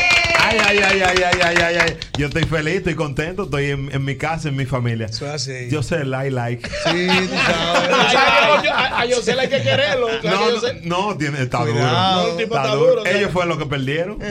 Ay, 0.49 0.57
ay, 0.65 0.79
ay, 0.79 1.01
ay, 1.01 1.17
ay, 1.25 1.39
ay, 1.43 1.55
ay, 1.63 1.75
ay. 1.81 1.97
Yo 2.17 2.27
estoy 2.27 2.43
feliz, 2.43 2.75
estoy 2.75 2.95
contento, 2.95 3.43
estoy 3.43 3.71
en, 3.71 3.89
en 3.93 4.05
mi 4.05 4.15
casa, 4.15 4.47
en 4.49 4.55
mi 4.55 4.65
familia. 4.65 5.07
Yo 5.69 5.83
sé 5.83 6.05
like, 6.05 6.31
like. 6.31 6.67
Sí, 6.67 7.07
tú 7.07 7.35
sabes. 7.35 8.71
A, 8.71 8.99
a 9.01 9.05
Yosel 9.05 9.39
hay 9.39 9.49
que 9.49 9.61
quererlo. 9.61 10.07
claro, 10.21 10.37
No, 10.39 10.51
Yosel- 10.57 10.81
no, 10.83 11.09
no, 11.11 11.17
tiene, 11.17 11.41
está 11.41 11.59
Cuidado. 11.59 11.77
duro. 11.79 11.91
No, 11.91 12.27
el 12.31 12.37
tipo 12.37 12.55
Está 12.55 12.63
está 12.65 12.75
duro. 12.75 12.89
duro, 12.91 13.01
Ellos 13.05 13.19
¿sabes? 13.19 13.33
fueron 13.33 13.49
los 13.49 13.57
que 13.57 13.65
perdieron. 13.65 14.19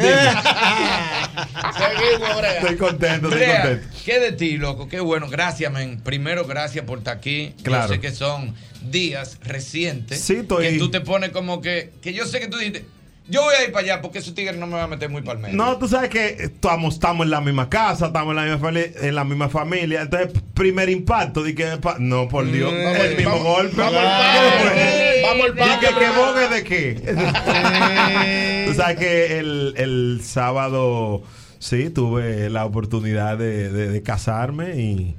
Seguimos, 1.76 2.36
Brea. 2.38 2.58
Estoy 2.60 2.76
contento, 2.76 3.28
estoy 3.28 3.38
Brea, 3.42 3.62
contento. 3.62 3.96
¿Qué 4.04 4.20
de 4.20 4.32
ti, 4.32 4.56
loco? 4.56 4.88
Qué 4.88 5.00
bueno. 5.00 5.28
Gracias, 5.28 5.72
men. 5.72 6.00
Primero, 6.00 6.44
gracias 6.46 6.84
por 6.84 6.98
estar 6.98 7.16
aquí. 7.16 7.54
Claro. 7.62 7.88
Yo 7.88 7.94
sé 7.94 8.00
que 8.00 8.12
son 8.12 8.54
días 8.82 9.38
recientes. 9.42 10.20
Sí, 10.20 10.36
estoy- 10.36 10.68
Que 10.72 10.78
tú 10.78 10.90
te 10.90 11.00
pones 11.00 11.30
como 11.30 11.60
que. 11.60 11.92
Que 12.02 12.12
yo 12.12 12.24
sé 12.26 12.40
que 12.40 12.48
tú 12.48 12.56
dijiste. 12.58 12.84
Yo 13.28 13.42
voy 13.42 13.54
a 13.56 13.64
ir 13.64 13.72
para 13.72 13.84
allá 13.84 14.00
porque 14.02 14.18
esos 14.18 14.34
tigres 14.34 14.56
no 14.56 14.66
me 14.68 14.74
van 14.74 14.84
a 14.84 14.86
meter 14.86 15.10
muy 15.10 15.22
para 15.22 15.38
el 15.38 15.42
medio. 15.42 15.56
No, 15.56 15.76
tú 15.78 15.88
sabes 15.88 16.10
que 16.10 16.36
estamos, 16.38 16.94
estamos 16.94 17.24
en 17.24 17.30
la 17.30 17.40
misma 17.40 17.68
casa, 17.68 18.06
estamos 18.06 18.30
en 18.30 18.36
la 18.36 18.42
misma 18.44 18.58
familia, 18.58 18.90
en 19.02 19.14
la 19.16 19.24
misma 19.24 19.48
familia. 19.48 20.02
Entonces, 20.02 20.30
primer 20.54 20.88
impacto, 20.88 21.42
de 21.42 21.52
que 21.54 21.66
no, 21.98 22.28
por 22.28 22.48
Dios, 22.50 22.72
Mm, 22.72 22.76
el 22.76 22.84
vamos, 22.84 23.08
mismo 23.16 23.30
vamos, 23.32 23.44
golpe. 23.44 23.76
vamos 23.76 24.00
al. 24.00 25.22
Vamos 25.22 25.44
al 25.46 25.54
¿Y 25.54 25.58
parque. 25.58 25.86
que, 25.86 25.94
que 25.94 26.10
bogue 26.10 26.48
de 26.48 26.64
qué? 26.64 28.66
Tú 28.68 28.74
sabes 28.74 28.96
que 28.96 29.38
el, 29.38 29.74
el 29.76 30.20
sábado 30.22 31.22
sí 31.58 31.90
tuve 31.90 32.48
la 32.50 32.64
oportunidad 32.64 33.38
de, 33.38 33.70
de- 33.72 33.88
de 33.88 34.02
casarme 34.02 34.76
y 34.76 35.16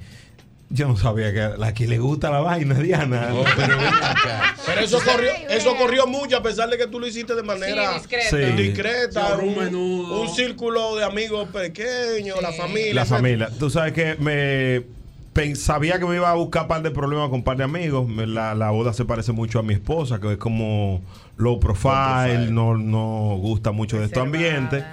yo 0.69 0.87
no 0.87 0.97
sabía 0.97 1.31
que 1.33 1.41
a 1.41 1.71
quien 1.73 1.89
le 1.89 1.97
gusta 1.99 2.29
la 2.29 2.39
vaina, 2.41 2.75
Diana. 2.75 3.29
Pero 4.65 4.81
eso 4.81 4.99
corrió, 5.03 5.31
eso 5.49 5.75
corrió 5.77 6.07
mucho 6.07 6.37
a 6.37 6.43
pesar 6.43 6.69
de 6.69 6.77
que 6.77 6.87
tú 6.87 6.99
lo 6.99 7.07
hiciste 7.07 7.35
de 7.35 7.43
manera 7.43 7.99
Sí. 7.99 8.15
Sí. 8.29 8.37
discreta, 8.61 9.37
Sí, 9.39 9.45
un, 9.47 9.75
un 9.75 10.11
un 10.11 10.29
círculo 10.35 10.95
de 10.95 11.05
amigos 11.05 11.47
pequeños, 11.49 12.41
la 12.41 12.51
familia. 12.51 12.93
La 12.93 13.01
etcétera. 13.01 13.17
familia. 13.21 13.49
Tú 13.57 13.69
sabes 13.69 13.93
que 13.93 14.15
me 14.19 14.83
sabía 15.55 15.99
que 15.99 16.05
me 16.05 16.15
iba 16.15 16.31
a 16.31 16.33
buscar 16.33 16.63
un 16.63 16.67
par 16.67 16.81
de 16.81 16.89
problemas 16.91 17.27
con 17.29 17.35
un 17.39 17.43
par 17.43 17.57
de 17.57 17.63
amigos. 17.63 18.07
Me- 18.07 18.25
La, 18.27 18.55
la 18.55 18.71
boda 18.71 18.91
se 18.93 19.05
parece 19.05 19.31
mucho 19.31 19.59
a 19.59 19.63
mi 19.63 19.73
esposa, 19.73 20.19
que 20.19 20.33
es 20.33 20.37
como 20.37 21.01
low 21.37 21.59
profile, 21.59 22.47
no, 22.49 22.75
no 22.75 23.37
gusta 23.39 23.71
mucho 23.71 23.99
de 23.99 24.05
estos 24.05 24.23
ambientes. 24.23 24.83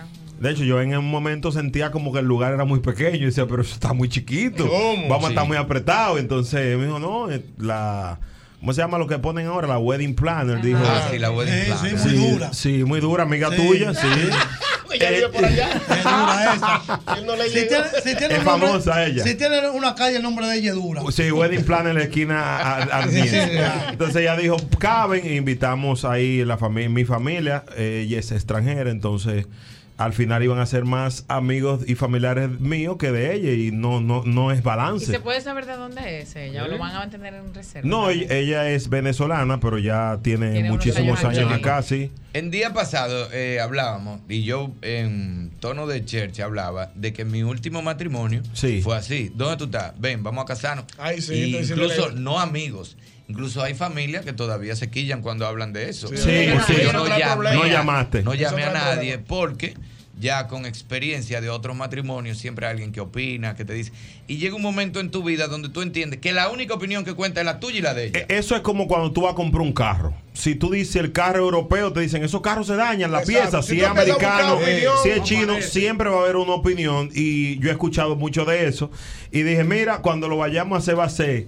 De 0.41 0.51
hecho, 0.51 0.65
yo 0.65 0.81
en 0.81 0.97
un 0.97 1.11
momento 1.11 1.53
sentía 1.53 1.91
como 1.91 2.13
que 2.13 2.19
el 2.19 2.27
lugar 2.27 2.53
era 2.53 2.65
muy 2.65 2.81
pequeño. 2.81 3.17
Y 3.17 3.25
decía, 3.27 3.47
pero 3.47 3.63
eso 3.63 3.75
está 3.75 3.93
muy 3.93 4.09
chiquito. 4.09 4.69
¿Cómo? 4.69 5.09
Vamos 5.09 5.27
a 5.27 5.29
estar 5.31 5.47
muy 5.47 5.57
apretados. 5.57 6.19
Entonces 6.21 6.77
me 6.77 6.85
dijo, 6.87 6.99
no, 6.99 7.31
eh, 7.31 7.43
la. 7.59 8.19
¿Cómo 8.61 8.73
se 8.73 8.81
llama 8.81 8.97
lo 8.99 9.07
que 9.07 9.19
ponen 9.19 9.47
ahora? 9.47 9.69
La 9.69 9.79
wedding 9.79 10.15
planner. 10.15 10.61
Dijo, 10.63 10.79
Ah, 10.83 11.09
sí, 11.11 11.19
la 11.19 11.31
wedding 11.31 11.67
planner. 11.67 11.99
sí, 11.99 12.09
muy 12.17 12.31
dura. 12.31 12.53
Sí, 12.55 12.85
muy 12.85 13.01
dura, 13.01 13.23
amiga 13.25 13.51
tuya, 13.55 13.93
sí. 13.95 14.07
Ella 14.95 15.11
vive 15.11 15.29
por 15.29 15.45
allá. 15.45 15.69
Él 17.19 17.27
no 17.27 17.35
le 17.37 17.49
Si 17.49 17.67
tiene, 17.67 17.85
si 18.03 18.17
tiene 18.17 18.35
Es 18.37 18.45
nombre- 18.45 18.69
famosa 18.69 19.05
ella. 19.05 19.25
Si 19.25 19.35
tiene 19.35 19.69
una 19.71 19.95
calle, 19.95 20.17
el 20.17 20.23
nombre 20.23 20.47
de 20.47 20.57
ella 20.57 20.71
es 20.71 20.77
dura. 20.77 21.03
Sí, 21.11 21.31
wedding 21.33 21.65
plan 21.65 21.87
en 21.89 21.95
la 21.97 22.05
esquina 22.05 22.41
a- 22.41 22.77
a- 22.77 22.83
ardiente. 22.99 23.61
Entonces 23.91 24.17
ella 24.17 24.37
dijo, 24.37 24.57
caben, 24.79 25.27
e 25.27 25.35
invitamos 25.35 26.05
ahí 26.05 26.45
la 26.45 26.57
familia, 26.57 26.89
mi 26.91 27.05
familia, 27.05 27.65
eh, 27.77 28.05
ella 28.07 28.19
es 28.21 28.31
extranjera, 28.33 28.89
entonces 28.91 29.47
al 29.97 30.13
final 30.13 30.43
iban 30.43 30.59
a 30.59 30.67
ser 30.67 30.85
más 30.85 31.25
amigos 31.29 31.83
y 31.87 31.95
familiares 31.95 32.61
míos 32.61 32.97
que 32.99 33.13
de 33.13 33.35
ella 33.35 33.53
y 33.53 33.71
no, 33.71 34.01
no, 34.01 34.25
no 34.25 34.51
es 34.51 34.59
¿Y 34.59 34.63
se 34.63 34.67
balance. 34.67 35.21
puede 35.21 35.41
saber 35.41 35.67
de 35.67 35.77
dónde 35.77 36.21
es 36.21 36.35
ella? 36.35 36.65
¿O 36.65 36.69
lo 36.69 36.79
van 36.79 36.95
a 36.97 36.99
mantener 37.01 37.35
en 37.35 37.55
reserva? 37.55 37.89
No, 37.89 38.11
ella, 38.11 38.35
ella 38.35 38.71
es 38.71 38.89
venezolana, 38.89 39.61
pero 39.61 39.79
ya 39.79 40.19
tiene, 40.23 40.65
muchísimos 40.65 41.23
años 41.25 41.39
años 41.39 41.53
acá, 41.53 41.83
sí. 41.83 42.11
En 42.33 42.51
día 42.51 42.73
pasado 42.73 43.29
eh, 43.33 43.61
hablábamos, 43.61 44.21
y 44.29 44.43
yo 44.43 44.73
en 44.83 45.53
tono 45.61 45.87
de 45.87 46.05
church 46.05 46.41
hablaba, 46.41 46.91
de 46.97 47.13
que 47.13 47.25
mi 47.25 47.45
último 47.45 47.81
matrimonio 47.81 48.43
fue 48.83 48.97
así. 48.97 49.31
¿Dónde 49.35 49.57
tú 49.57 49.65
estás? 49.67 49.93
Ven, 50.01 50.25
vamos 50.25 50.43
a 50.43 50.47
casarnos. 50.47 50.87
Ay, 50.99 51.21
sí, 51.21 51.35
Y 51.35 51.57
incluso 51.57 52.11
no 52.11 52.41
amigos. 52.41 52.97
Incluso 53.29 53.63
hay 53.63 53.75
familias 53.75 54.25
que 54.25 54.33
todavía 54.35 54.77
se 54.77 54.91
quillan 54.91 55.23
cuando 55.23 55.47
hablan 55.47 55.73
de 55.73 55.89
eso. 55.89 56.09
Sí, 56.09 56.17
Sí, 56.17 56.75
yo 56.83 56.93
no 56.93 57.07
llamé, 57.07 57.71
llamaste. 57.71 58.23
No 58.23 58.35
llamé 58.35 58.65
a 58.65 58.73
nadie 58.73 59.19
porque 59.19 59.75
ya 60.21 60.47
con 60.47 60.65
experiencia 60.67 61.41
de 61.41 61.49
otros 61.51 61.75
matrimonios 61.75 62.39
siempre 62.39 62.67
hay 62.67 62.73
alguien 62.73 62.93
que 62.93 63.01
opina, 63.01 63.57
que 63.57 63.65
te 63.65 63.73
dice. 63.73 63.93
Y 64.29 64.37
llega 64.37 64.55
un 64.55 64.63
momento 64.63 65.01
en 65.01 65.11
tu 65.11 65.25
vida 65.25 65.49
donde 65.49 65.71
tú 65.71 65.81
entiendes 65.83 66.21
que 66.21 66.33
la 66.33 66.51
única 66.51 66.75
opinión 66.75 67.03
que 67.05 67.15
cuenta 67.15 67.41
es 67.41 67.47
la 67.47 67.59
tuya 67.61 67.79
y 67.79 67.83
la 67.83 67.95
de 67.95 68.05
ella. 68.09 68.19
E- 68.21 68.27
Eso 68.37 68.55
es 68.55 68.61
como 68.61 68.87
cuando 68.87 69.11
tú 69.11 69.23
vas 69.23 69.33
a 69.33 69.35
comprar 69.35 69.63
un 69.63 69.73
carro. 69.73 70.15
Si 70.35 70.55
tú 70.55 70.71
dices 70.71 70.97
el 70.97 71.11
carro 71.13 71.39
europeo, 71.41 71.93
te 71.95 72.01
dicen 72.01 72.23
esos 72.23 72.43
carros 72.43 72.67
se 72.67 72.77
dañan, 72.77 73.11
la 73.11 73.23
Exacto. 73.23 73.41
pieza. 73.41 73.63
Si 73.63 73.81
es 73.81 73.87
americano, 73.87 74.55
opinión, 74.57 74.93
si 75.03 75.09
es 75.09 75.19
no 75.19 75.25
chino, 75.25 75.63
siempre 75.63 76.11
va 76.11 76.19
a 76.19 76.21
haber 76.25 76.37
una 76.37 76.53
opinión. 76.53 77.11
Y 77.15 77.59
yo 77.59 77.71
he 77.71 77.73
escuchado 77.73 78.15
mucho 78.17 78.45
de 78.45 78.67
eso. 78.69 78.91
Y 79.33 79.43
dije, 79.43 79.65
mira, 79.65 79.99
cuando 80.03 80.29
lo 80.29 80.37
vayamos 80.37 80.77
a 80.77 80.79
hacer 80.79 80.99
va 80.99 81.05
a 81.05 81.09
ser 81.11 81.47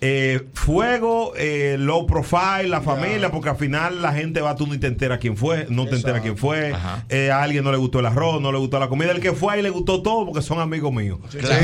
eh, 0.00 0.46
fuego, 0.52 1.32
eh, 1.36 1.76
low 1.78 2.06
profile, 2.06 2.68
la 2.68 2.80
familia, 2.80 3.30
porque 3.30 3.48
al 3.48 3.56
final 3.56 4.02
la 4.02 4.12
gente 4.12 4.40
va, 4.40 4.54
tú 4.56 4.66
ni 4.66 4.78
te 4.78 4.86
enteras 4.86 5.18
quién 5.18 5.36
fue, 5.36 5.66
no 5.70 5.86
te 5.86 5.96
enteras 5.96 6.20
quién 6.20 6.36
fue. 6.36 6.74
Eh, 7.08 7.30
a 7.30 7.42
alguien 7.42 7.64
no 7.64 7.72
le 7.72 7.78
gustó 7.78 8.00
el 8.00 8.06
arroz, 8.06 8.40
no 8.40 8.52
le 8.52 8.58
gustó 8.58 8.78
la 8.78 8.88
comida. 8.88 9.12
El 9.12 9.20
que 9.20 9.32
fue 9.32 9.54
ahí 9.54 9.62
le 9.62 9.70
gustó 9.70 10.02
todo 10.02 10.26
porque 10.26 10.42
son 10.42 10.60
amigos 10.60 10.92
míos. 10.92 11.18
Claro, 11.30 11.56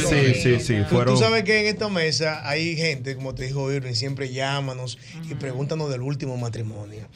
son 0.00 0.10
sí, 0.10 0.34
sí, 0.34 0.60
sí, 0.60 0.76
Tú- 0.88 0.94
fueron. 0.96 1.14
Tú 1.14 1.20
sabes 1.20 1.44
que 1.44 1.60
en 1.60 1.66
esta 1.66 1.88
mesa 1.88 2.48
hay 2.48 2.76
gente, 2.76 3.16
como 3.16 3.34
te 3.34 3.44
dijo 3.44 3.70
Irving, 3.72 3.94
siempre 3.94 4.32
llámanos 4.32 4.98
y 5.28 5.34
pregúntanos 5.34 5.90
del 5.90 6.02
último 6.02 6.36
matrimonio. 6.36 7.06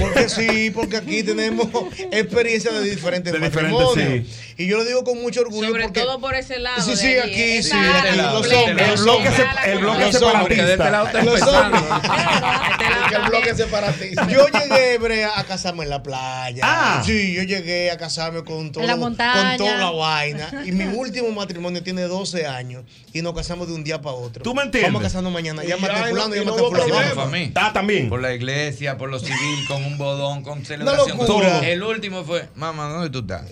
Porque 0.00 0.28
sí, 0.28 0.70
porque 0.74 0.96
aquí 0.96 1.22
tenemos 1.22 1.68
experiencia 2.10 2.72
de 2.72 2.88
diferentes 2.88 3.32
De 3.32 3.38
diferentes, 3.38 3.80
matrimonios. 3.80 4.28
Y 4.56 4.66
yo 4.66 4.78
lo 4.78 4.84
digo 4.84 5.04
con 5.04 5.20
mucho 5.20 5.40
orgullo 5.42 5.68
Sobre 5.68 5.84
porque... 5.84 6.00
todo 6.00 6.20
por 6.20 6.34
ese 6.34 6.58
lado. 6.58 6.82
Sí, 6.82 6.96
sí, 6.96 7.16
aquí, 7.16 7.62
sí, 7.62 7.70
aquí, 7.72 8.16
los 8.16 8.52
hombres, 8.52 9.00
bloque, 9.84 10.12
separatista. 10.12 10.54
que 10.54 10.62
de 10.66 10.72
este 10.72 10.90
lado 10.90 11.06
está 11.06 11.22
Los 11.22 11.34
empezando. 11.40 11.76
hombres. 11.78 12.10
Que 13.08 13.14
el 13.16 13.22
bloque 13.22 13.54
separatista. 13.54 14.28
Yo 14.28 14.46
llegué 14.48 15.24
a 15.24 15.44
casarme 15.44 15.84
en 15.84 15.90
la 15.90 16.02
playa. 16.02 16.60
Ah. 16.62 17.02
Sí, 17.04 17.34
yo 17.34 17.42
llegué 17.42 17.90
a 17.90 17.96
casarme 17.96 18.42
con 18.44 18.72
todo, 18.72 18.82
En 18.82 18.88
la 18.88 18.96
montaña. 18.96 19.56
con 19.56 19.66
toda 19.66 19.76
la 19.78 19.90
vaina. 19.90 20.62
Y 20.66 20.72
mi 20.72 20.84
último 20.96 21.30
matrimonio 21.30 21.82
tiene 21.82 22.02
12 22.02 22.46
años 22.46 22.84
y 23.12 23.22
nos 23.22 23.34
casamos 23.34 23.68
de 23.68 23.74
un 23.74 23.84
día 23.84 24.00
para 24.00 24.16
otro. 24.16 24.42
¿Tú 24.42 24.54
me 24.54 24.62
entiendes? 24.62 24.90
Vamos 24.92 25.00
a 25.02 25.04
casarnos 25.04 25.32
mañana. 25.32 25.62
Ya, 25.64 25.74
a 25.74 25.78
fulano, 25.78 26.08
y 26.08 26.12
no 26.12 26.16
llámate 26.16 26.38
a 26.38 26.52
hubo 26.54 26.70
fulano. 26.70 26.84
problema. 26.86 27.14
Para 27.14 27.28
mí. 27.30 27.52
Ah, 27.54 27.70
también. 27.72 28.08
Por 28.08 28.20
la 28.20 28.32
iglesia, 28.34 28.96
por 28.98 29.10
lo 29.10 29.18
civil, 29.18 29.66
con 29.68 29.84
un 29.84 29.96
bodón, 29.98 30.42
con 30.42 30.64
celebración. 30.64 31.18
El 31.64 31.82
último 31.82 32.24
fue, 32.24 32.48
mamá, 32.54 32.88
¿dónde 32.88 33.10
tú 33.10 33.20
estás? 33.20 33.42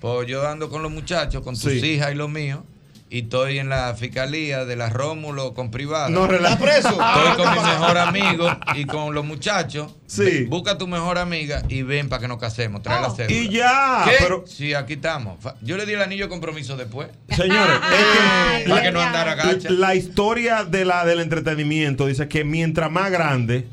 Pues 0.00 0.28
yo 0.28 0.46
ando 0.46 0.68
con 0.68 0.82
los 0.82 0.92
muchachos, 0.92 1.42
con 1.42 1.54
tus 1.58 1.72
Sí. 1.72 1.78
hijas 1.86 2.12
y 2.12 2.14
los 2.14 2.28
míos. 2.28 2.60
Y 3.08 3.20
estoy 3.20 3.60
en 3.60 3.68
la 3.68 3.94
fiscalía 3.94 4.64
de 4.64 4.74
la 4.74 4.88
Rómulo 4.90 5.54
con 5.54 5.70
privada. 5.70 6.08
No, 6.08 6.26
relaja. 6.26 6.54
¿Estás 6.56 6.82
preso? 6.82 6.88
Estoy 6.90 7.36
con 7.44 7.54
mi 7.54 7.60
mejor 7.60 7.98
amigo 7.98 8.48
y 8.74 8.84
con 8.84 9.14
los 9.14 9.24
muchachos. 9.24 9.94
Sí. 10.06 10.44
Busca 10.48 10.76
tu 10.76 10.88
mejor 10.88 11.16
amiga 11.18 11.62
y 11.68 11.82
ven 11.82 12.08
para 12.08 12.20
que 12.22 12.26
nos 12.28 12.38
casemos. 12.38 12.82
Trae 12.82 13.00
la 13.00 13.10
cédula. 13.10 13.36
Y 13.36 13.48
ya, 13.48 14.02
¿Qué? 14.06 14.12
pero- 14.18 14.44
Sí, 14.48 14.74
aquí 14.74 14.94
estamos. 14.94 15.38
Yo 15.62 15.76
le 15.76 15.86
di 15.86 15.92
el 15.92 16.02
anillo 16.02 16.24
de 16.24 16.30
compromiso 16.30 16.76
después. 16.76 17.08
Señores, 17.28 17.76
es 17.92 18.64
que 18.64 18.68
Para 18.70 18.82
que 18.82 18.90
no 18.92 19.00
andara 19.00 19.34
gacha. 19.36 19.70
La 19.70 19.94
historia 19.94 20.64
de 20.64 20.84
la, 20.84 21.04
del 21.04 21.20
entretenimiento 21.20 22.06
dice 22.06 22.26
que 22.26 22.42
mientras 22.42 22.90
más 22.90 23.10
grande, 23.12 23.68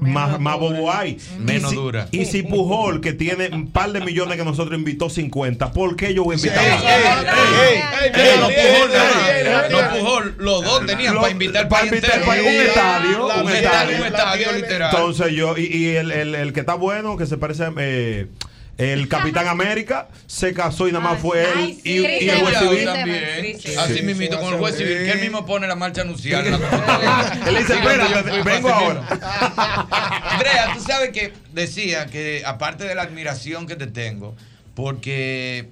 más, 0.00 0.38
más 0.40 0.58
bobo 0.58 0.92
hay. 0.92 1.18
Menos 1.38 1.72
y 1.72 1.74
si, 1.74 1.80
dura. 1.80 2.08
Y 2.12 2.24
si 2.26 2.42
Pujol, 2.42 3.00
que 3.00 3.12
tiene 3.12 3.48
un 3.52 3.70
par 3.70 3.92
de 3.92 4.00
millones 4.00 4.36
que 4.36 4.44
nosotros 4.44 4.78
invitó 4.78 5.10
50, 5.10 5.72
¿por 5.72 5.96
qué 5.96 6.14
yo 6.14 6.24
voy 6.24 6.34
a 6.34 6.38
invitar 6.38 6.64
Ey, 6.64 6.70
más? 6.70 6.82
ey, 6.84 7.80
ey, 8.04 8.12
ey, 8.14 8.38
no 9.70 9.98
Pujol, 9.98 10.34
los 10.38 10.64
dos 10.64 10.86
tenían 10.86 11.14
Lo- 11.14 11.20
para 11.20 11.32
invitar 11.32 11.68
para 11.68 11.86
invitar 11.86 12.20
país, 12.22 12.42
un 12.46 12.66
estadio, 12.66 13.26
un 13.26 13.46
un 13.46 13.52
estadio. 13.52 13.96
un 13.98 14.06
estadio 14.06 14.52
literal. 14.52 14.90
Entonces 14.94 15.32
yo, 15.32 15.56
y, 15.56 15.64
y 15.66 15.96
el, 15.96 16.10
el- 16.10 16.34
el 16.34 16.52
que 16.52 16.60
está 16.60 16.74
bueno, 16.74 17.16
que 17.16 17.26
se 17.26 17.36
parece 17.36 17.64
a 17.64 17.72
eh, 17.78 18.26
el 18.78 19.08
Capitán 19.08 19.48
América, 19.48 20.08
se 20.26 20.54
casó 20.54 20.88
y 20.88 20.92
nada 20.92 21.04
más 21.04 21.20
fue 21.20 21.42
él 21.42 21.80
y, 21.84 22.04
el 22.28 22.38
juez 22.40 22.58
civil. 22.58 22.84
también. 22.84 23.60
Sí, 23.60 23.74
Así 23.76 23.94
sí. 23.94 24.02
mismito 24.02 24.40
con 24.40 24.54
el 24.54 24.60
juez 24.60 24.76
civil, 24.76 24.98
que 24.98 25.10
él 25.10 25.20
mismo 25.20 25.44
pone 25.44 25.66
la 25.66 25.76
marcha 25.76 26.02
anuncial. 26.02 26.46
en 26.46 26.52
la 26.52 26.58
computadora. 26.70 27.40
Él 27.48 27.56
dice, 27.58 27.74
espérate, 27.74 28.42
vengo 28.42 28.68
ahora. 28.70 29.04
Andrea, 30.30 30.72
tú 30.74 30.80
sabes 30.80 31.10
que 31.10 31.32
decía 31.52 32.06
que 32.06 32.42
aparte 32.46 32.84
de 32.84 32.94
la 32.94 33.02
admiración 33.02 33.66
que 33.66 33.76
te 33.76 33.88
tengo, 33.88 34.34
porque 34.74 35.68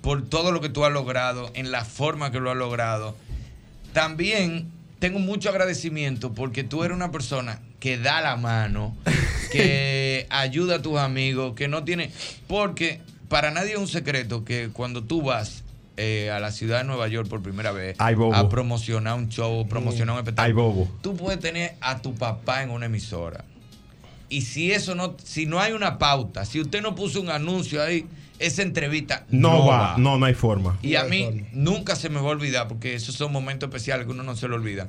por 0.00 0.28
todo 0.28 0.52
lo 0.52 0.60
que 0.60 0.68
tú 0.68 0.84
has 0.84 0.92
logrado, 0.92 1.50
en 1.54 1.72
la 1.72 1.84
forma 1.84 2.30
que 2.30 2.38
lo 2.38 2.50
has 2.52 2.56
logrado, 2.56 3.16
también 3.92 4.70
tengo 5.00 5.18
mucho 5.18 5.48
agradecimiento 5.50 6.32
porque 6.32 6.62
tú 6.62 6.84
eres 6.84 6.94
una 6.96 7.10
persona 7.10 7.60
que 7.80 7.98
da 7.98 8.20
la 8.20 8.36
mano, 8.36 8.96
que 9.56 10.26
ayuda 10.30 10.76
a 10.76 10.82
tus 10.82 10.98
amigos, 10.98 11.54
que 11.54 11.68
no 11.68 11.84
tiene... 11.84 12.10
Porque 12.46 13.00
para 13.28 13.50
nadie 13.50 13.72
es 13.72 13.78
un 13.78 13.88
secreto 13.88 14.44
que 14.44 14.70
cuando 14.72 15.02
tú 15.02 15.22
vas 15.22 15.62
eh, 15.96 16.30
a 16.30 16.40
la 16.40 16.52
ciudad 16.52 16.78
de 16.78 16.84
Nueva 16.84 17.08
York 17.08 17.28
por 17.28 17.42
primera 17.42 17.72
vez 17.72 17.96
Ay, 17.98 18.14
bobo. 18.14 18.34
a 18.34 18.48
promocionar 18.48 19.16
un 19.16 19.28
show, 19.30 19.66
promocionar 19.66 20.12
un 20.14 20.18
Ay, 20.18 20.22
espectáculo, 20.22 20.62
bobo. 20.62 20.90
tú 21.02 21.16
puedes 21.16 21.40
tener 21.40 21.74
a 21.80 22.00
tu 22.02 22.14
papá 22.14 22.62
en 22.62 22.70
una 22.70 22.86
emisora. 22.86 23.44
Y 24.28 24.42
si 24.42 24.72
eso 24.72 24.94
no, 24.94 25.16
si 25.22 25.46
no 25.46 25.60
hay 25.60 25.72
una 25.72 25.98
pauta, 25.98 26.44
si 26.44 26.60
usted 26.60 26.82
no 26.82 26.94
puso 26.94 27.20
un 27.20 27.30
anuncio 27.30 27.82
ahí, 27.82 28.04
esa 28.38 28.60
entrevista 28.62 29.24
No, 29.30 29.64
va, 29.66 29.94
no, 29.96 30.18
no 30.18 30.26
hay 30.26 30.34
forma. 30.34 30.76
y 30.82 30.96
a 30.96 31.04
mí 31.04 31.46
nunca 31.52 31.96
se 31.96 32.10
me 32.10 32.16
va 32.20 32.26
a 32.28 32.32
olvidar, 32.32 32.68
porque 32.68 32.94
esos 32.94 33.14
son 33.14 33.32
momentos 33.32 33.68
especiales 33.68 34.04
que 34.06 34.12
uno 34.12 34.22
no 34.24 34.36
se 34.36 34.48
lo 34.48 34.56
olvida. 34.56 34.88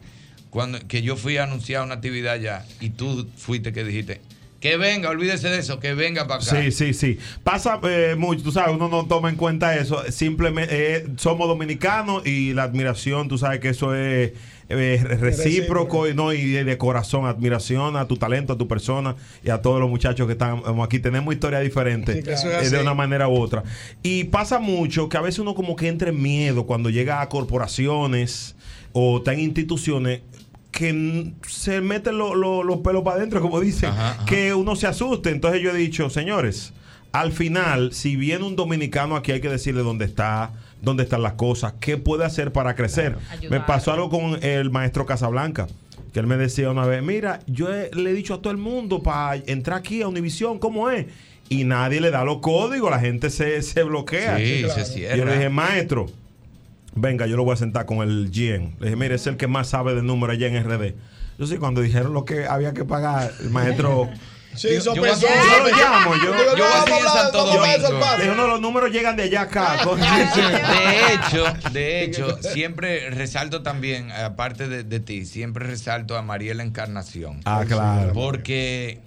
Cuando 0.50 0.80
que 0.88 1.02
yo 1.02 1.16
fui 1.16 1.38
a 1.38 1.44
anunciar 1.44 1.84
una 1.84 1.96
actividad 1.96 2.38
ya 2.40 2.66
y 2.82 2.90
tú 2.90 3.28
fuiste 3.38 3.72
que 3.74 3.84
dijiste, 3.84 4.22
Que 4.60 4.76
venga, 4.78 5.10
olvídese 5.10 5.50
de 5.50 5.60
eso, 5.60 5.80
que 5.80 5.94
venga 5.94 6.28
para 6.28 6.42
acá. 6.42 6.62
Sí, 6.62 6.72
sí, 6.72 6.94
sí. 6.94 7.20
Pasa 7.44 7.80
eh, 7.84 8.16
mucho, 8.18 8.44
tú 8.44 8.52
sabes, 8.52 8.76
uno 8.76 8.90
no 8.90 9.06
toma 9.06 9.30
en 9.30 9.36
cuenta 9.36 9.76
eso. 9.78 10.04
Simplemente 10.12 10.98
eh, 10.98 11.08
somos 11.18 11.48
dominicanos 11.48 12.26
y 12.26 12.54
la 12.54 12.64
admiración, 12.64 13.28
tú 13.28 13.38
sabes 13.38 13.60
que 13.60 13.70
eso 13.70 13.94
es 13.94 14.34
eh, 14.70 15.02
recíproco 15.20 16.10
y, 16.10 16.14
no, 16.14 16.34
y 16.34 16.52
de, 16.52 16.64
de 16.64 16.78
corazón, 16.78 17.26
admiración 17.26 17.96
a 17.96 18.08
tu 18.08 18.18
talento, 18.18 18.54
a 18.54 18.58
tu 18.58 18.68
persona 18.68 19.16
y 19.44 19.50
a 19.50 19.62
todos 19.62 19.80
los 19.80 19.90
muchachos 19.90 20.28
que 20.28 20.34
están 20.34 20.62
aquí. 20.84 21.00
Tenemos 21.00 21.34
historias 21.34 21.62
diferentes 21.62 22.16
Sí, 22.16 22.32
eso 22.32 22.52
es 22.52 22.68
eh, 22.68 22.76
de 22.76 22.82
una 22.82 22.94
manera 22.94 23.30
u 23.30 23.40
otra. 23.40 23.64
Y 24.04 24.26
pasa 24.26 24.60
mucho 24.60 25.08
que 25.08 25.18
a 25.18 25.22
veces 25.22 25.40
uno 25.40 25.56
como 25.56 25.76
que 25.76 25.88
entra 25.88 26.10
en 26.10 26.22
miedo 26.22 26.66
cuando 26.66 26.90
llega 26.90 27.22
a 27.22 27.30
corporaciones 27.30 28.56
o 28.92 29.20
está 29.20 29.34
en 29.34 29.40
instituciones 29.42 30.22
que 30.72 31.32
se 31.48 31.82
meten 31.82 32.18
lo- 32.18 32.36
lo- 32.36 32.64
los 32.64 32.78
pelos 32.80 33.04
para 33.04 33.18
adentro, 33.18 33.42
como 33.42 33.60
dicen, 33.60 33.92
que 34.26 34.54
uno 34.54 34.76
se 34.76 34.88
asuste. 34.88 35.30
Entonces 35.32 35.62
yo 35.62 35.72
he 35.72 35.78
dicho, 35.78 36.10
señores, 36.10 36.74
al 37.12 37.32
final, 37.32 37.94
si 37.94 38.16
viene 38.16 38.46
un 38.46 38.56
dominicano 38.56 39.16
aquí, 39.16 39.32
hay 39.32 39.42
que 39.42 39.50
decirle 39.50 39.82
dónde 39.82 40.06
está, 40.06 40.52
dónde 40.82 41.04
están 41.04 41.24
las 41.24 41.34
cosas, 41.34 41.74
qué 41.80 41.98
puede 41.98 42.26
hacer 42.26 42.52
para 42.52 42.76
crecer. 42.76 43.18
me 43.50 43.58
pasó 43.66 43.92
algo 43.94 44.10
con 44.10 44.44
el 44.44 44.70
maestro 44.70 45.06
Casablanca. 45.06 45.68
Que 46.14 46.20
él 46.20 46.28
me 46.28 46.38
decía 46.38 46.70
una 46.72 46.86
vez, 46.86 47.02
mira, 47.04 47.40
yo 47.48 47.74
he- 47.74 47.90
le 47.94 48.12
he 48.12 48.14
dicho 48.14 48.36
a 48.36 48.42
todo 48.42 48.52
el 48.52 48.58
mundo 48.58 49.02
para 49.04 49.36
entrar 49.48 49.80
aquí 49.80 50.02
a 50.02 50.08
Univisión, 50.08 50.60
¿cómo 50.60 50.90
es? 50.90 51.06
Y 51.50 51.64
nadie 51.64 52.02
le 52.02 52.12
da 52.12 52.24
los 52.24 52.40
códigos, 52.40 52.92
la 52.92 53.00
gente 53.00 53.30
se, 53.30 53.62
se 53.62 53.84
bloquea. 53.84 54.38
Sí, 54.38 54.44
se 54.70 54.86
cierra. 54.86 55.16
Yo 55.16 55.26
le 55.26 55.34
dije, 55.34 55.50
maestro, 55.50 56.08
venga, 56.98 57.26
yo 57.28 57.38
lo 57.38 57.44
voy 57.44 57.54
a 57.54 57.58
sentar 57.58 57.86
con 57.86 58.00
el 58.00 58.30
GM. 58.32 58.76
Le 58.80 58.88
dije, 58.88 58.96
mire, 58.96 59.16
es 59.16 59.28
el 59.28 59.38
que 59.38 59.48
más 59.48 59.70
sabe 59.70 59.96
de 59.96 60.02
número 60.02 60.34
allá 60.34 60.48
en 60.48 60.64
RD. 60.64 60.96
Yo 61.38 61.46
sí, 61.46 61.58
cuando 61.58 61.82
dijeron 61.82 62.14
lo 62.14 62.26
que 62.26 62.46
había 62.46 62.74
que 62.74 62.86
pagar, 62.86 63.32
el 63.40 63.50
maestro. 63.50 64.10
Sí, 64.58 64.70
yo, 64.84 64.96
yo 64.96 65.02
voy 65.02 65.10
personas. 65.12 65.38
yo 65.46 65.70
lo 65.70 65.78
llamo, 65.78 66.16
yo, 66.16 66.34
Digo, 66.34 66.58
no, 66.58 66.64
vamos 66.64 67.16
a 67.16 67.68
de 67.68 67.76
eso, 67.76 68.18
Le 68.18 68.24
digo, 68.24 68.34
no, 68.34 68.48
los 68.48 68.60
números 68.60 68.92
llegan 68.92 69.16
de 69.16 69.24
allá 69.24 69.42
acá. 69.42 69.78
De 69.86 71.14
hecho, 71.14 71.46
de 71.72 72.04
hecho, 72.04 72.42
siempre 72.42 73.12
resalto 73.12 73.62
también, 73.62 74.12
aparte 74.12 74.68
de, 74.68 74.84
de 74.84 75.00
ti, 75.00 75.28
siempre 75.28 75.68
resalto 75.68 76.18
a 76.18 76.24
Mariela 76.24 76.64
Encarnación. 76.64 77.42
Ah, 77.46 77.66
claro. 77.68 78.14
Porque 78.14 79.00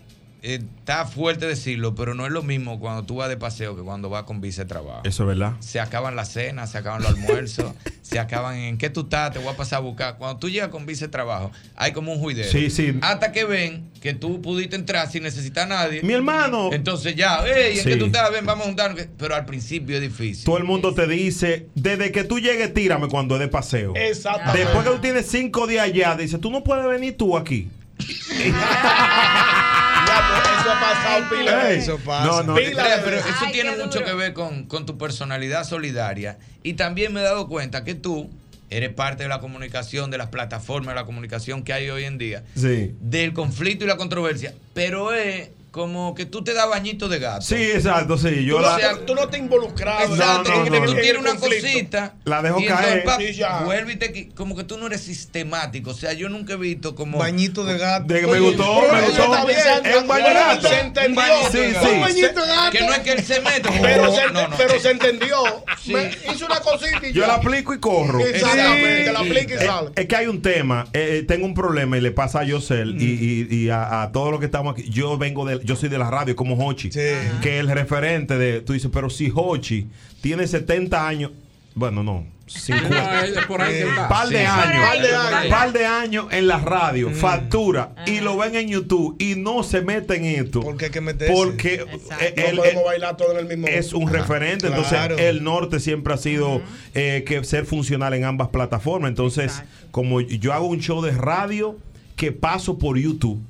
está 0.43 1.07
fuerte 1.07 1.47
decirlo, 1.47 1.95
pero 1.95 2.15
no 2.15 2.27
es 2.27 2.33
lo 2.33 2.43
mismo 2.43 2.81
cuando 2.81 3.05
tú 3.05 3.17
vas 3.17 3.29
de 3.29 3.37
paseo 3.37 3.77
que 3.77 3.83
cuando 3.83 4.09
vas 4.09 4.25
con 4.25 4.41
vice 4.41 4.65
trabajo. 4.65 5.03
Eso 5.05 5.23
es 5.25 5.29
verdad. 5.29 5.55
Se 5.61 5.81
acaban 5.81 6.17
las 6.17 6.33
cenas, 6.33 6.71
se 6.71 6.79
acaban 6.79 7.03
los 7.03 7.13
almuerzos, 7.13 7.75
se 8.03 8.19
acaban 8.19 8.57
en 8.57 8.79
qué 8.79 8.91
tú 8.91 9.03
estás, 9.03 9.33
te 9.33 9.39
voy 9.39 9.49
a 9.53 9.57
pasar 9.57 9.79
a 9.79 9.81
buscar. 9.81 10.17
Cuando 10.19 10.39
tú 10.39 10.49
llegas 10.49 10.69
con 10.71 10.87
vice 10.87 11.09
trabajo, 11.09 11.51
hay 11.77 11.93
como 11.93 12.13
un 12.13 12.19
juidero. 12.21 12.51
Sí, 12.51 12.71
sí. 12.71 12.99
Hasta 13.03 13.33
que 13.33 13.45
ven 13.45 13.91
que 14.01 14.15
tú 14.15 14.41
pudiste 14.41 14.77
entrar 14.77 15.11
sin 15.11 15.23
necesitar 15.23 15.65
a 15.65 15.69
nadie. 15.69 16.03
Mi 16.03 16.15
hermano. 16.15 16.71
Entonces 16.73 17.15
ya, 17.17 17.41
hey, 17.45 17.77
¿en 17.79 17.85
Sí. 17.85 17.91
qué 17.91 17.97
tú 17.97 18.07
estás? 18.07 18.33
Ven, 18.33 18.47
vamos 18.47 18.65
a 18.65 18.69
juntarnos. 18.69 19.07
Pero 19.19 19.35
al 19.35 19.45
principio 19.45 19.97
es 19.97 20.03
difícil. 20.03 20.45
Todo 20.47 20.57
el 20.57 20.65
mundo 20.65 20.95
te 20.95 21.07
dice, 21.07 21.67
desde 21.75 22.11
que 22.13 22.25
tú 22.25 22.39
llegues, 22.39 22.73
tírame 22.73 23.09
cuando 23.09 23.35
es 23.35 23.41
de 23.41 23.49
paseo. 23.49 23.93
Exactamente. 23.95 24.59
Después 24.59 24.85
que 24.85 24.91
tú 24.91 24.99
tienes 25.01 25.27
cinco 25.27 25.67
días 25.67 25.85
allá, 25.85 26.17
dice, 26.17 26.39
tú 26.39 26.51
no 26.51 26.65
puedes 26.65 26.87
venir 26.87 27.17
tú 27.17 27.37
aquí. 27.37 27.69
Eso 30.11 30.71
ha 30.71 30.81
pasado 30.81 31.25
pila. 31.31 31.71
Eso 31.71 31.99
pasa. 31.99 32.43
no. 32.43 32.55
Pila 32.55 33.01
pero 33.05 33.17
eso 33.17 33.29
tiene 33.53 33.77
mucho 33.77 34.05
que 34.05 34.13
ver 34.13 34.33
con, 34.33 34.65
con 34.67 34.87
tu 34.87 34.99
personalidad 34.99 35.65
solidaria. 35.65 36.39
Y 36.63 36.75
también 36.75 37.13
me 37.13 37.21
he 37.21 37.25
dado 37.25 37.49
cuenta 37.49 37.85
que 37.85 37.95
tú 37.95 38.31
eres 38.71 38.91
parte 38.91 39.25
de 39.25 39.29
la 39.29 39.41
comunicación, 39.41 40.11
de 40.11 40.19
las 40.19 40.29
plataformas 40.29 40.95
de 40.95 41.01
la 41.01 41.05
comunicación 41.07 41.65
que 41.65 41.73
hay 41.73 41.91
hoy 41.91 42.05
en 42.05 42.19
día, 42.19 42.45
Sí. 42.55 42.95
del 43.01 43.33
conflicto 43.33 43.85
y 43.85 43.89
la 43.89 43.97
controversia. 43.97 44.55
Pero 44.75 45.13
es 45.13 45.49
como 45.71 46.15
que 46.15 46.27
tú 46.27 46.43
te 46.43 46.53
das 46.53 46.69
bañito 46.69 47.09
de 47.09 47.19
gato. 47.19 47.43
Sí, 47.43 47.55
exacto, 47.55 48.19
sí. 48.19 48.45
Yo 48.45 48.57
tú, 48.57 48.63
la, 48.63 48.93
no, 48.93 48.99
tú 49.01 49.15
no 49.15 49.29
te 49.29 49.39
involucrado. 49.39 50.15
Exacto, 50.15 50.51
No, 50.51 50.65
no, 50.65 50.81
no. 50.81 50.87
tú 50.87 50.95
tienes 50.95 51.19
una 51.19 51.37
cosita. 51.37 52.15
La 52.25 52.43
dejo 52.43 52.61
y 52.61 52.65
entonces, 52.65 52.87
caer. 52.87 53.05
pa, 53.05 53.17
Sí, 53.19 53.35
ya. 53.35 53.61
vuelve 53.61 53.93
y 53.93 53.97
te 53.97 54.29
como 54.35 54.57
que 54.57 54.65
tú 54.65 54.79
no 54.79 54.87
eres 54.87 55.03
sistemático. 55.03 55.91
O 55.91 55.95
sea, 55.95 56.13
yo 56.13 56.29
nunca 56.29 56.55
he 56.55 56.57
visto 56.57 56.95
como. 56.95 57.19
Bañito 57.19 57.65
de 57.65 57.79
gato. 57.79 58.13
de 58.13 58.21
que 58.21 58.27
me 58.27 58.41
gustó, 58.41 58.83
me 58.93 59.01
gustó. 59.03 59.49
Es 59.85 59.97
un 59.97 60.09
baño 60.09 60.27
de 60.27 60.35
gato. 60.35 60.69
Se 60.69 60.81
entendió. 60.81 61.23
Sí, 61.51 61.59
de 61.59 61.69
sí. 61.69 61.73
gato. 61.75 61.93
Un 61.93 62.01
bañito 62.01 62.41
de 62.41 62.47
gato. 62.47 62.71
Que 62.73 62.81
no 62.81 62.93
es 62.93 62.99
que 63.01 63.13
él 63.13 63.25
se 63.25 63.41
mete. 63.41 63.69
Pero, 63.81 64.15
se, 64.15 64.27
no, 64.33 64.49
no. 64.49 64.57
pero 64.57 64.79
se 64.79 64.91
entendió. 64.91 65.37
Sí. 65.83 65.95
Me 65.95 66.11
hizo 66.33 66.47
una 66.47 66.61
cosita 66.61 67.07
y 67.07 67.13
Yo 67.13 67.23
ya. 67.23 67.29
la 67.29 67.35
aplico 67.35 67.73
y 67.75 67.79
corro. 67.81 68.21
Exactamente, 68.21 69.05
que 69.05 69.13
la 69.13 69.21
aplique 69.21 69.55
y 69.55 69.59
sale. 69.59 69.91
Es 69.97 70.07
que 70.07 70.17
hay 70.17 70.27
un 70.27 70.43
tema, 70.43 70.87
eh, 70.93 71.19
eh, 71.19 71.23
tengo 71.23 71.47
un 71.47 71.55
problema 71.55 71.97
y 71.97 72.01
le 72.01 72.11
pasa 72.11 72.41
a 72.41 72.45
Yosel 72.45 73.01
y, 73.01 73.71
a, 73.71 74.11
todos 74.13 74.31
los 74.31 74.41
que 74.41 74.47
estamos 74.47 74.75
aquí. 74.75 74.89
Yo 74.91 75.17
vengo 75.19 75.45
de, 75.45 75.60
yo 75.65 75.77
soy 75.77 75.89
de 75.89 75.99
la 75.99 76.11
radio 76.11 76.35
como 76.37 76.55
Hochi, 76.67 76.91
que 76.91 77.59
el 77.59 77.69
referente 77.71 78.37
de, 78.39 78.61
tú 78.61 78.73
dices, 78.73 78.91
pero 78.93 79.11
si 79.11 79.33
Hochi 79.35 79.87
tiene 80.21 80.47
70 80.47 81.07
años, 81.07 81.31
bueno, 81.75 82.03
no, 82.03 82.25
50. 82.47 83.27
es 83.27 83.47
por 83.47 83.63
ahí 83.63 83.77
está. 83.77 84.09
par 84.09 84.29
de 84.29 84.39
Sí, 84.41 84.45
años, 84.45 84.85
par 84.89 85.01
de 85.01 85.15
años. 85.17 85.47
par 85.51 85.73
de 85.73 85.87
años 85.87 86.27
en 86.33 86.49
la 86.49 86.59
radio, 86.59 87.11
factura 87.11 87.95
y 88.07 88.19
lo 88.21 88.37
ven 88.37 88.57
en 88.57 88.69
YouTube 88.69 89.15
y 89.21 89.37
no 89.37 89.63
se 89.63 89.81
meten 89.83 90.25
en 90.25 90.45
esto. 90.47 90.61
¿Por 90.61 90.77
qué 90.77 90.87
hay 90.87 90.91
que 90.91 91.01
meterse? 91.01 91.33
Porque 91.33 91.75
eh, 92.21 92.35
No 92.53 92.57
podemos 92.57 92.65
él- 92.83 92.85
bailar 92.85 93.17
todo 93.17 93.33
en 93.33 93.39
el 93.39 93.47
mismo. 93.47 93.69
es 93.69 93.93
un 93.93 94.09
referente. 94.11 94.67
Claro. 94.67 94.83
Entonces, 94.83 95.21
el 95.27 95.45
norte 95.45 95.79
siempre 95.79 96.13
ha 96.13 96.17
sido 96.17 96.61
eh, 96.95 97.23
que 97.25 97.45
ser 97.45 97.67
funcional 97.67 98.15
en 98.15 98.25
ambas 98.25 98.49
plataformas. 98.49 99.11
Entonces, 99.11 99.63
como 99.93 100.21
yo 100.21 100.53
hago 100.53 100.67
un 100.67 100.81
show 100.81 101.01
de 101.03 101.13
radio 101.13 101.79
que 102.17 102.33
paso 102.33 102.79
por 102.79 102.99
YouTube, 102.99 103.41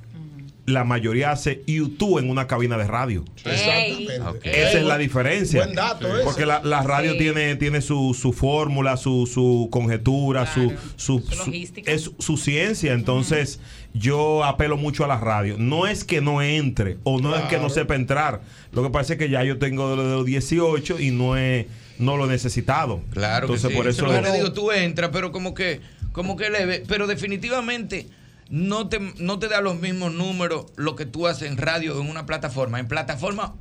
la 0.71 0.83
mayoría 0.83 1.31
hace 1.31 1.61
YouTube 1.67 2.19
en 2.19 2.29
una 2.29 2.47
cabina 2.47 2.77
de 2.77 2.87
radio. 2.87 3.23
Exactamente. 3.45 4.61
Esa 4.61 4.79
es 4.79 4.85
la 4.85 4.97
diferencia. 4.97 5.63
Buen 5.63 5.75
dato 5.75 6.07
ese. 6.15 6.23
Porque 6.23 6.45
la, 6.45 6.61
la 6.63 6.81
radio 6.83 7.11
Sí. 7.13 7.17
tiene, 7.19 7.55
tiene 7.55 7.81
su, 7.81 8.13
su 8.19 8.33
fórmula, 8.33 8.97
su, 8.97 9.27
su 9.31 9.69
conjetura, 9.71 10.45
Claro. 10.51 10.71
su, 10.97 11.19
su, 11.19 11.35
logística. 11.37 11.91
es 11.91 12.11
su 12.19 12.37
ciencia. 12.37 12.93
Entonces, 12.93 13.59
yo 13.93 14.43
apelo 14.43 14.77
mucho 14.77 15.03
a 15.03 15.07
la 15.07 15.17
radio. 15.19 15.55
No 15.57 15.87
es 15.87 16.03
que 16.03 16.21
no 16.21 16.41
entre 16.41 16.97
o 17.03 17.19
no 17.19 17.35
es 17.35 17.43
que 17.43 17.57
no 17.57 17.69
sepa 17.69 17.95
entrar. 17.95 18.41
Lo 18.71 18.83
que 18.83 18.89
pasa 18.89 19.13
es 19.13 19.19
que 19.19 19.29
ya 19.29 19.43
yo 19.43 19.57
tengo 19.59 19.95
de 19.95 20.03
los 20.03 20.25
18 20.25 20.99
y 20.99 21.11
no 21.11 21.37
he, 21.37 21.67
no 21.99 22.17
lo 22.17 22.25
he 22.25 22.29
necesitado. 22.29 23.01
Claro 23.11 23.45
Entonces, 23.47 23.67
que 23.67 23.73
sí. 23.73 23.77
por 23.77 23.87
eso. 23.87 24.05
Pero 24.07 24.21
le 24.21 24.31
digo, 24.33 24.53
tú 24.53 24.71
entras, 24.71 25.09
pero 25.11 25.31
como 25.31 25.53
que, 25.53 25.81
como 26.13 26.37
que 26.37 26.49
leve. 26.49 26.83
Pero 26.87 27.07
definitivamente 27.07 28.07
no 28.51 28.87
te, 28.89 28.99
no 29.17 29.39
te 29.39 29.47
da 29.47 29.61
los 29.61 29.79
mismos 29.79 30.13
números 30.13 30.65
lo 30.75 30.95
que 30.95 31.05
tú 31.07 31.25
haces 31.25 31.49
en 31.49 31.57
radio 31.57 31.97
o 31.97 32.01
en 32.01 32.09
una 32.09 32.25
plataforma. 32.27 32.79
En 32.79 32.87
plataforma 32.87 33.55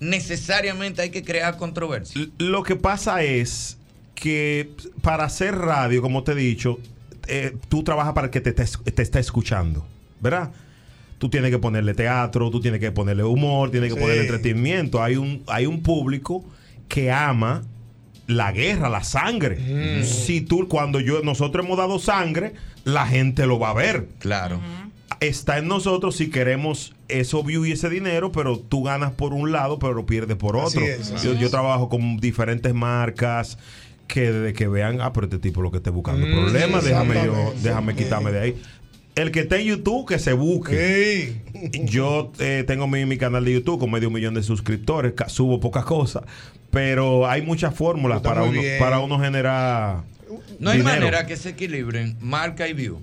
necesariamente 0.00 1.02
hay 1.02 1.10
que 1.10 1.22
crear 1.22 1.56
controversia. 1.56 2.26
Lo 2.38 2.62
que 2.62 2.74
pasa 2.76 3.22
es 3.22 3.76
que 4.14 4.70
para 5.02 5.24
hacer 5.24 5.54
radio, 5.56 6.02
como 6.02 6.24
te 6.24 6.32
he 6.32 6.34
dicho, 6.34 6.78
eh, 7.28 7.56
tú 7.68 7.82
trabajas 7.84 8.12
para 8.14 8.26
el 8.26 8.30
que 8.30 8.40
te, 8.40 8.52
te, 8.52 8.64
te 8.64 9.02
está 9.02 9.20
escuchando, 9.20 9.86
¿verdad? 10.20 10.50
Tú 11.18 11.28
tienes 11.28 11.50
que 11.50 11.58
ponerle 11.58 11.92
teatro, 11.94 12.50
tú 12.50 12.60
tienes 12.60 12.80
que 12.80 12.92
ponerle 12.92 13.24
humor, 13.24 13.70
tienes 13.70 13.90
que 13.90 13.94
Sí. 13.96 14.00
ponerle 14.00 14.22
entretenimiento. 14.22 15.02
Hay 15.02 15.16
un, 15.16 15.42
hay 15.46 15.66
un 15.66 15.82
público 15.82 16.44
que 16.88 17.12
ama 17.12 17.62
la 18.26 18.52
guerra, 18.52 18.88
la 18.88 19.02
sangre. 19.04 20.02
Si 20.04 20.40
tú, 20.40 20.66
cuando 20.68 20.98
yo, 21.00 21.20
nosotros 21.22 21.64
hemos 21.66 21.76
dado 21.76 21.98
sangre, 21.98 22.54
la 22.84 23.06
gente 23.06 23.46
lo 23.46 23.58
va 23.58 23.70
a 23.70 23.74
ver. 23.74 24.08
Claro. 24.18 24.60
Está 25.20 25.58
en 25.58 25.68
nosotros 25.68 26.16
si 26.16 26.30
queremos 26.30 26.94
eso 27.08 27.42
view 27.42 27.64
y 27.66 27.72
ese 27.72 27.90
dinero, 27.90 28.32
pero 28.32 28.58
tú 28.58 28.84
ganas 28.84 29.12
por 29.12 29.34
un 29.34 29.52
lado, 29.52 29.78
pero 29.78 29.92
lo 29.92 30.06
pierdes 30.06 30.36
por 30.36 30.56
Así 30.56 30.78
otro. 30.78 30.88
es, 30.88 31.22
yo, 31.22 31.34
yo 31.34 31.50
trabajo 31.50 31.88
con 31.88 32.16
diferentes 32.18 32.72
marcas 32.72 33.58
que 34.06 34.32
desde 34.32 34.52
que 34.54 34.66
vean, 34.66 35.00
ah, 35.00 35.12
pero 35.12 35.26
este 35.26 35.38
tipo 35.38 35.60
lo 35.62 35.70
que 35.70 35.76
esté 35.78 35.90
buscando 35.90 36.26
Mm, 36.26 36.32
problemas, 36.32 36.84
déjame 36.84 37.14
yo, 37.24 37.54
déjame 37.62 37.94
quitarme 37.94 38.32
de 38.32 38.40
ahí. 38.40 38.62
El 39.14 39.30
que 39.32 39.40
esté 39.40 39.60
en 39.60 39.66
YouTube, 39.66 40.08
que 40.08 40.18
se 40.18 40.32
busque. 40.32 41.42
Yo 41.84 42.32
eh, 42.38 42.64
tengo 42.66 42.86
mi, 42.86 43.04
mi 43.04 43.18
canal 43.18 43.44
de 43.44 43.52
YouTube 43.52 43.78
con 43.80 43.90
medio 43.90 44.10
millón 44.10 44.34
de 44.34 44.42
suscriptores, 44.42 45.12
subo 45.26 45.60
pocas 45.60 45.84
cosas, 45.84 46.22
pero 46.70 47.28
hay 47.28 47.42
muchas 47.42 47.74
fórmulas 47.74 48.20
para 48.22 48.42
uno, 48.42 48.60
bien. 48.60 48.78
para 48.78 49.00
uno 49.00 49.18
generar 49.18 50.04
No 50.58 50.70
hay 50.70 50.78
dinero. 50.78 50.98
manera 51.00 51.26
que 51.26 51.36
se 51.36 51.50
equilibren 51.50 52.16
marca 52.20 52.68
y 52.68 52.72
view. 52.72 53.00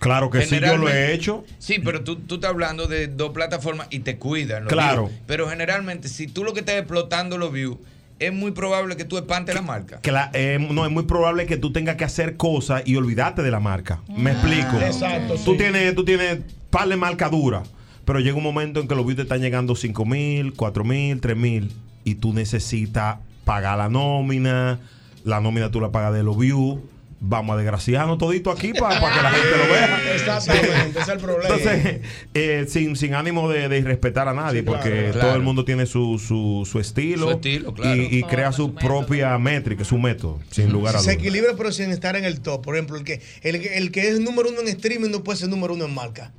Claro 0.00 0.28
que 0.30 0.42
sí, 0.44 0.60
yo 0.60 0.76
lo 0.76 0.88
he 0.90 1.14
hecho. 1.14 1.44
Sí, 1.58 1.78
pero 1.82 2.04
tú, 2.04 2.16
tú 2.16 2.36
estás 2.36 2.50
hablando 2.50 2.86
de 2.86 3.06
dos 3.08 3.30
plataformas 3.32 3.86
y 3.90 4.00
te 4.00 4.16
cuidan. 4.18 4.64
los 4.64 4.72
Claro. 4.72 5.06
views. 5.08 5.20
Pero 5.26 5.48
generalmente, 5.48 6.08
si 6.08 6.26
tú 6.26 6.44
lo 6.44 6.52
que 6.52 6.60
estás 6.60 6.76
explotando 6.76 7.38
los 7.38 7.52
views, 7.52 7.78
es 8.18 8.32
muy 8.32 8.50
probable 8.50 8.96
que 8.96 9.04
tú 9.04 9.16
espantes 9.16 9.54
la 9.54 9.62
marca. 9.62 10.00
que 10.02 10.12
la- 10.12 10.30
eh, 10.34 10.58
no 10.70 10.84
es 10.84 10.90
muy 10.92 11.04
probable 11.04 11.46
que 11.46 11.56
tú 11.56 11.72
tengas 11.72 11.96
que 11.96 12.04
hacer 12.04 12.36
cosas 12.36 12.82
y 12.84 12.96
olvidarte 12.96 13.42
de 13.42 13.50
la 13.50 13.60
marca. 13.60 14.00
Me 14.14 14.32
explico. 14.32 14.76
Exacto, 14.80 15.34
Tú 15.44 15.52
sí. 15.52 15.58
tienes, 15.58 15.94
tú 15.94 16.04
tienes 16.04 16.40
par 16.70 16.88
de 16.88 16.96
marca 16.96 17.28
dura, 17.30 17.62
pero 18.04 18.18
llega 18.20 18.36
un 18.36 18.42
momento 18.42 18.80
en 18.80 18.88
que 18.88 18.94
los 18.94 19.04
views 19.06 19.16
te 19.16 19.22
están 19.22 19.40
llegando 19.40 19.74
5 19.74 20.04
mil, 20.04 20.52
4 20.54 20.84
mil, 20.84 21.20
3 21.20 21.36
mil 21.36 21.72
y 22.04 22.16
tú 22.16 22.32
necesitas 22.34 23.18
pagar 23.44 23.78
la 23.78 23.88
nómina. 23.88 24.80
La 25.24 25.40
nómina 25.40 25.70
tú 25.70 25.80
la 25.80 25.90
pagas 25.90 26.14
de 26.14 26.22
los 26.22 26.38
views. 26.38 26.78
vamos 27.20 27.54
a 27.54 27.56
desgraciarnos 27.56 28.16
todito 28.18 28.52
aquí 28.52 28.72
para 28.72 28.94
que 29.00 29.22
la 29.22 29.30
gente 29.32 29.56
lo 29.58 29.72
vea. 29.72 30.00
Exactamente, 30.14 30.90
ese 30.90 31.00
es 31.00 31.08
el 31.08 31.18
problema. 31.18 31.54
Entonces, 31.56 32.00
eh, 32.34 32.64
sin, 32.68 32.94
sin 32.94 33.14
ánimo 33.14 33.48
de, 33.48 33.68
de 33.68 33.78
irrespetar 33.78 34.28
a 34.28 34.34
nadie, 34.34 34.60
Sí, 34.60 34.64
claro, 34.66 34.78
porque 34.84 35.10
claro. 35.10 35.20
todo 35.26 35.34
el 35.36 35.42
mundo 35.42 35.64
tiene 35.64 35.86
su, 35.86 36.18
su, 36.20 36.66
su 36.70 36.78
estilo, 36.78 37.26
Su 37.26 37.30
estilo, 37.32 37.74
claro. 37.74 38.00
y, 38.00 38.18
y 38.18 38.22
crea 38.22 38.52
su 38.52 38.72
propia 38.72 39.36
métrica, 39.38 39.82
su 39.84 39.98
método, 39.98 40.38
sin 40.50 40.70
lugar 40.70 40.94
a 40.94 40.98
Se 41.00 41.06
dudas. 41.10 41.16
equilibra, 41.20 41.54
pero 41.56 41.72
sin 41.72 41.90
estar 41.90 42.14
en 42.14 42.24
el 42.24 42.40
top. 42.40 42.62
Por 42.64 42.76
ejemplo, 42.76 42.96
el 42.96 43.02
que, 43.02 43.20
el, 43.42 43.60
que- 43.60 43.78
el 43.78 43.90
que 43.90 44.08
es 44.08 44.20
número 44.20 44.50
uno 44.50 44.60
en 44.60 44.68
streaming 44.68 45.10
no 45.10 45.24
puede 45.24 45.38
ser 45.40 45.48
número 45.48 45.74
uno 45.74 45.86
en 45.86 45.94
marca. 45.94 46.30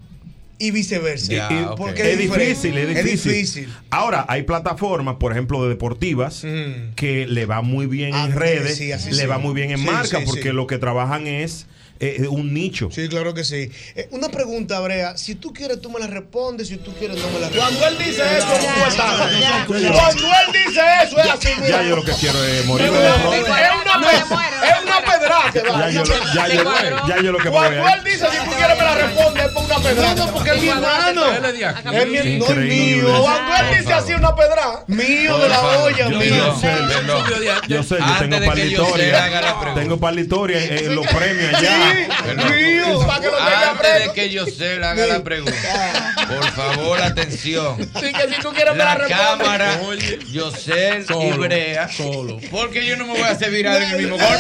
Y 0.62 0.72
viceversa. 0.72 1.32
Y- 1.34 1.38
y- 1.38 1.66
Porque 1.78 2.12
es, 2.12 2.18
difícil, 2.20 2.78
es 2.78 2.88
difícil, 2.90 2.98
Es 2.98 3.06
difícil. 3.26 3.70
Ahora, 3.90 4.26
hay 4.28 4.44
plataformas, 4.44 5.16
por 5.16 5.32
ejemplo, 5.32 5.64
de 5.64 5.70
deportivas, 5.70 6.46
que 6.96 7.26
le 7.28 7.46
va 7.46 7.62
muy 7.62 7.86
bien 7.88 8.12
Ah, 8.14 8.26
en 8.26 8.34
redes, 8.34 8.76
sí, 8.78 8.88
le 8.90 8.98
sí. 9.00 9.26
va 9.26 9.38
muy 9.38 9.54
bien 9.54 9.72
en 9.72 9.78
Sí, 9.80 9.86
marca, 9.86 10.20
sí, 10.20 10.26
porque 10.26 10.44
sí. 10.44 10.52
lo 10.52 10.68
que 10.68 10.78
trabajan 10.78 11.28
es 11.28 11.66
eh, 12.00 12.28
un 12.30 12.54
nicho. 12.54 12.90
Sí, 12.92 13.08
claro 13.10 13.34
que 13.34 13.44
sí. 13.44 13.70
Eh, 13.96 14.08
una 14.12 14.30
pregunta, 14.30 14.80
Brea. 14.80 15.18
Si 15.18 15.36
tú 15.36 15.52
quieres, 15.54 15.82
tú 15.82 15.90
me 15.90 16.00
la 16.00 16.08
respondes. 16.08 16.68
Si 16.70 16.78
tú 16.78 16.94
quieres, 16.96 17.18
no 17.18 17.30
me 17.30 17.40
la 17.40 17.50
respondes. 17.50 17.78
Cuando 17.80 17.88
él 17.88 17.98
dice 17.98 18.24
eso. 18.38 18.48
Ya. 18.96 19.66
Cuando 19.68 20.28
él 20.28 20.66
dice 20.66 20.82
eso, 21.04 21.20
es 21.20 21.30
así. 21.30 21.50
mira. 21.62 21.82
Ya 21.82 21.90
yo 21.90 21.96
lo 21.96 22.04
que 22.04 22.12
quiero 22.14 22.44
es 22.44 22.66
morir. 22.66 22.88
Es 22.88 22.92
una, 22.92 23.16
es 23.16 23.16
una, 23.16 24.08
pe- 24.08 24.16
es 24.16 24.84
una 24.84 25.00
pedra 25.02 25.40
que 25.54 25.62
va. 25.62 25.80
Ya 25.80 25.90
yo, 25.92 26.04
lo- 26.06 26.34
ya, 26.34 26.48
yo, 26.48 27.08
ya 27.08 27.22
yo 27.22 27.32
lo 27.32 27.38
que 27.40 27.50
Cuando 27.50 27.88
él 27.88 28.04
dice, 28.04 28.26
si 28.32 28.38
tú 28.38 28.52
quieres 28.56 28.78
me 28.78 28.84
la 28.84 28.96
responde, 28.96 29.42
es 29.46 29.52
por 29.52 29.64
una 29.66 29.76
pedra. 29.80 30.14
No, 30.14 30.26
no, 30.26 30.34
porque 30.34 30.50
es 30.52 30.62
mi 30.62 30.70
hermano. 30.70 31.26
Es 31.34 32.08
mi, 32.08 32.38
no 32.38 32.46
es 32.46 32.56
mío. 32.58 33.22
Cuando 33.22 33.56
él 33.56 33.78
dice 33.80 33.94
así, 33.94 34.14
una 34.14 34.36
pedra. 34.36 34.84
Mío 34.88 35.38
de 35.38 35.50
la 35.50 35.62
olla, 35.62 36.10
mío. 36.10 36.56
yo 37.68 37.84
sé, 37.84 37.98
yo 38.00 38.20
tengo 38.20 38.46
par 38.46 38.56
de 38.56 38.66
historias. 38.68 39.30
Tengo 39.76 39.98
par 40.00 40.16
de 40.16 40.22
historias 40.22 40.64
en 40.70 40.96
los 40.96 41.08
premios 41.08 41.54
allá. 41.54 41.89
Mío, 41.96 43.00
para 43.08 43.20
que 43.22 43.28
lo 43.28 43.38
tenga 43.38 43.70
Antes 43.72 44.06
de 44.08 44.14
que 44.14 44.30
yo 44.30 44.46
se 44.46 44.78
le 44.80 44.86
haga 44.86 45.06
la 45.08 45.24
pregunta, 45.24 46.14
por 46.28 46.52
favor, 46.52 47.02
atención. 47.02 47.78
Sí, 48.00 48.12
que 48.14 48.36
si 48.36 48.42
tú 48.42 48.50
quieres 48.54 48.74
me 48.74 48.84
la 48.84 48.96
responde. 48.96 49.24
cámara, 49.44 49.80
Yosel 50.32 51.02
y 51.04 51.06
Solo, 51.06 51.38
Brea. 51.38 51.90
Porque 52.52 52.86
yo 52.86 52.98
no 52.98 53.06
me 53.06 53.14
voy 53.14 53.22
a 53.22 53.30
hacer 53.32 53.52
viral 53.52 53.82
en 53.84 53.90
el 53.92 53.98
mismo 53.98 54.18
golpe. 54.18 54.36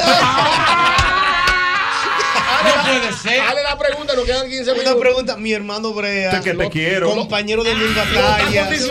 No 2.61 2.83
puede 2.83 3.13
ser. 3.13 3.37
Dale 3.37 3.63
la 3.63 3.77
pregunta, 3.77 4.13
nos 4.15 4.25
quedan 4.25 4.49
15 4.49 4.71
minutos. 4.73 4.91
Una 4.91 4.99
pregunta, 5.01 5.37
mi 5.37 5.53
hermano 5.53 5.93
Brea, 5.93 6.29
Usted 6.31 6.43
que 6.43 6.57
te 6.57 6.63
lo- 6.63 6.69
quiero. 6.69 7.15
compañero 7.15 7.63
de 7.63 7.73
mil 7.73 7.93
batallas, 7.93 8.69
sí, 8.69 8.89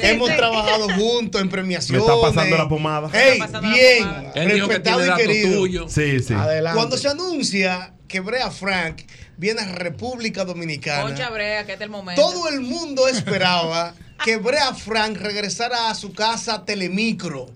hemos 0.00 0.28
sí. 0.28 0.36
trabajado 0.36 0.88
juntos 0.94 1.40
en 1.40 1.46
Me 1.46 1.50
premiaciones. 1.52 2.02
está 2.06 2.20
pasando 2.20 2.56
la 2.58 2.68
pomada. 2.68 3.08
Hey, 3.12 3.40
bien, 3.72 4.10
respetado 4.34 5.06
y 5.06 5.14
querido. 5.14 5.88
Sí, 5.88 6.20
sí. 6.20 6.34
Cuando 6.74 6.98
se 6.98 7.08
anuncia 7.08 7.94
que 8.08 8.20
Brea 8.20 8.50
Frank 8.50 9.02
viene 9.36 9.60
a 9.60 9.72
República 9.72 10.44
Dominicana, 10.44 11.02
Concha 11.02 11.30
Brea, 11.30 11.64
que 11.66 11.72
este 11.72 11.84
es 11.84 11.86
el 11.86 11.90
momento. 11.90 12.20
todo 12.20 12.48
el 12.48 12.60
mundo 12.60 13.08
esperaba 13.08 13.94
que 14.24 14.36
Brea 14.36 14.74
Frank 14.74 15.18
regresara 15.18 15.90
a 15.90 15.94
su 15.94 16.12
casa 16.12 16.64
Telemicro. 16.64 17.46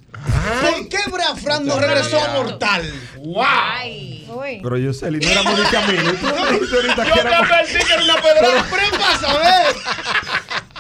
¿Por 0.63 0.89
qué 0.89 0.99
Brea 1.11 1.35
Frank 1.37 1.63
no 1.63 1.79
regresó 1.79 2.21
a 2.21 2.35
Mortal? 2.35 2.93
¡Wow! 3.17 4.61
Pero 4.63 4.77
yo 4.79 4.93
sé, 4.93 5.11
no 5.11 5.19
me 5.19 5.19
dijiste 5.21 5.77
ahorita 5.77 7.05
Yo 7.05 7.15
que 7.15 7.21
te 7.23 7.35
advertí 7.35 7.85
que 7.87 7.93
era 7.93 8.03
una 8.05 8.15
pedra. 8.17 8.67
Pero 8.71 8.99
pasa, 8.99 9.39
ver. 9.39 9.77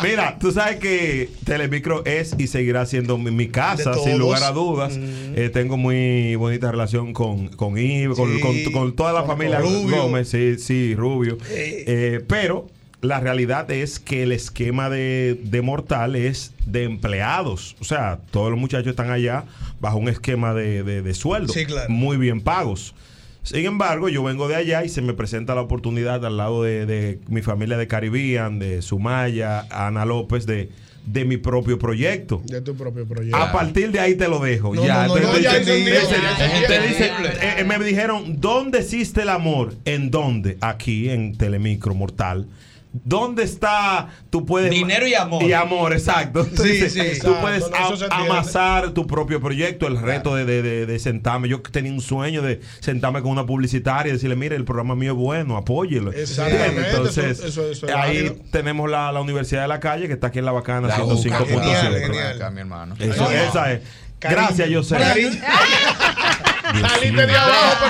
Mira, 0.03 0.39
tú 0.41 0.53
sabes 0.53 0.77
que 0.77 1.29
Telemicro 1.45 2.05
es 2.05 2.35
y 2.39 2.47
seguirá 2.47 2.87
siendo 2.87 3.19
mi, 3.19 3.31
mi 3.31 3.49
casa, 3.49 3.95
sin 3.95 4.19
lugar 4.19 4.43
a 4.43 4.53
dudas. 4.53 4.99
Eh, 4.99 5.51
tengo 5.53 5.77
muy 5.77 6.35
bonita 6.37 6.71
relación 6.71 7.13
con, 7.13 7.49
con 7.49 7.77
Ivo, 7.79 8.15
con, 8.15 8.39
con- 8.41 8.73
con 8.73 8.97
toda 8.97 9.13
la 9.13 9.21
Con 9.21 9.29
familia 9.31 9.59
Rubio. 9.61 10.03
Gómez, 10.03 10.29
sí, 10.29 10.59
sí, 10.59 10.95
Rubio. 10.95 11.39
Eh. 11.51 11.85
Eh, 11.87 12.25
pero 12.27 12.67
la 13.03 13.19
realidad 13.21 13.71
es 13.71 13.99
que 13.99 14.23
el 14.25 14.33
esquema 14.33 14.91
de, 14.91 15.41
de 15.43 15.63
Mortal 15.63 16.17
es 16.17 16.53
de 16.67 16.85
empleados. 16.85 17.77
O 17.81 17.85
sea, 17.85 18.19
todos 18.31 18.51
los 18.51 18.61
muchachos 18.61 18.89
están 18.89 19.11
allá 19.11 19.45
bajo 19.81 19.97
un 19.99 20.09
esquema 20.09 20.53
de, 20.55 20.83
de, 20.83 21.01
de 21.03 21.15
sueldo. 21.15 21.53
Sí, 21.53 21.65
claro. 21.65 21.89
Muy 21.91 22.17
bien 22.19 22.41
pagos. 22.43 22.95
Sin 23.43 23.65
embargo, 23.65 24.09
yo 24.09 24.23
vengo 24.23 24.49
de 24.49 24.57
allá 24.57 24.85
y 24.85 24.89
se 24.89 25.03
me 25.03 25.15
presenta 25.15 25.55
la 25.55 25.63
oportunidad 25.63 26.25
al 26.25 26.37
lado 26.37 26.63
de, 26.63 26.87
de 26.87 27.21
mi 27.29 27.43
familia 27.43 27.77
de 27.77 27.87
Caribbean, 27.87 28.59
de 28.59 28.83
Sumaya, 28.83 29.67
Ana 29.71 30.05
López, 30.05 30.47
de, 30.47 30.71
de 31.07 31.25
mi 31.25 31.37
propio 31.37 31.79
proyecto. 31.79 32.43
De 32.45 32.61
tu 32.61 32.77
propio 32.77 33.07
proyecto. 33.07 33.37
A 33.37 33.51
partir 33.53 33.91
de 33.91 34.01
ahí 34.01 34.15
te 34.15 34.29
lo 34.29 34.39
dejo. 34.41 34.75
Ya, 34.75 35.09
me 37.67 37.85
dijeron, 37.85 38.41
¿dónde 38.41 38.81
existe 38.81 39.23
el 39.23 39.31
amor? 39.31 39.75
¿En 39.85 40.11
dónde? 40.11 40.59
Aquí 40.61 41.09
en 41.09 41.37
Telemicro 41.37 41.95
Mortal. 41.95 42.47
¿Dónde 42.93 43.45
está? 43.45 44.09
Tú 44.31 44.45
puedes. 44.45 44.69
Dinero 44.71 45.07
y 45.07 45.15
amor. 45.15 45.45
Y 45.45 45.53
amor, 45.53 45.93
exacto. 45.93 46.43
Sí, 46.45 46.51
Entonces, 46.51 46.93
sí. 46.93 46.99
Tú 46.99 47.05
Exacto, 47.35 47.41
puedes 47.41 47.65
a- 48.11 48.17
amasar 48.17 48.91
tu 48.91 49.07
propio 49.07 49.41
proyecto. 49.41 49.87
El 49.87 50.01
reto 50.01 50.35
de, 50.35 50.45
de- 50.45 50.61
de- 50.63 50.87
de 50.87 50.99
sentarme. 50.99 51.49
Yo 51.49 51.61
tenía 51.63 51.93
un 51.93 52.01
sueño 52.01 52.43
de 52.43 52.61
sentarme 52.81 53.23
con 53.23 53.31
una 53.31 53.47
publicitaria 53.47 54.11
y 54.11 54.15
decirle, 54.15 54.35
mire, 54.35 54.57
el 54.57 54.65
programa 54.65 54.97
mío 54.97 55.13
es 55.13 55.19
bueno, 55.19 55.57
apóyelo. 55.57 56.11
Exactamente. 56.13 56.91
Entonces, 56.91 57.39
eso- 57.39 57.47
eso- 57.47 57.71
eso 57.71 57.87
es 57.87 57.95
ahí 57.95 58.25
válido. 58.25 58.37
tenemos 58.51 58.91
la, 58.91 59.13
la 59.13 59.21
Universidad 59.21 59.63
de 59.63 59.69
la 59.69 59.79
Calle, 59.79 60.09
que 60.09 60.15
está 60.15 60.27
aquí 60.27 60.41
en 60.41 60.47
La 60.47 60.53
Bacana, 60.53 60.89
La 60.89 60.97
105.7. 60.97 61.47
genial, 61.47 61.95
genial. 62.01 62.37
Acá, 62.37 62.51
mi 62.51 62.61
hermano. 62.61 62.97
Eso, 62.99 63.27
Ay, 63.29 63.37
esa 63.49 63.73
es. 63.73 63.83
Cariño. 64.19 64.43
Gracias, 64.43 64.69
yo 64.69 64.83
sé. 64.83 64.97
Saliste 66.81 67.27
de 67.27 67.37
abajo, 67.37 67.85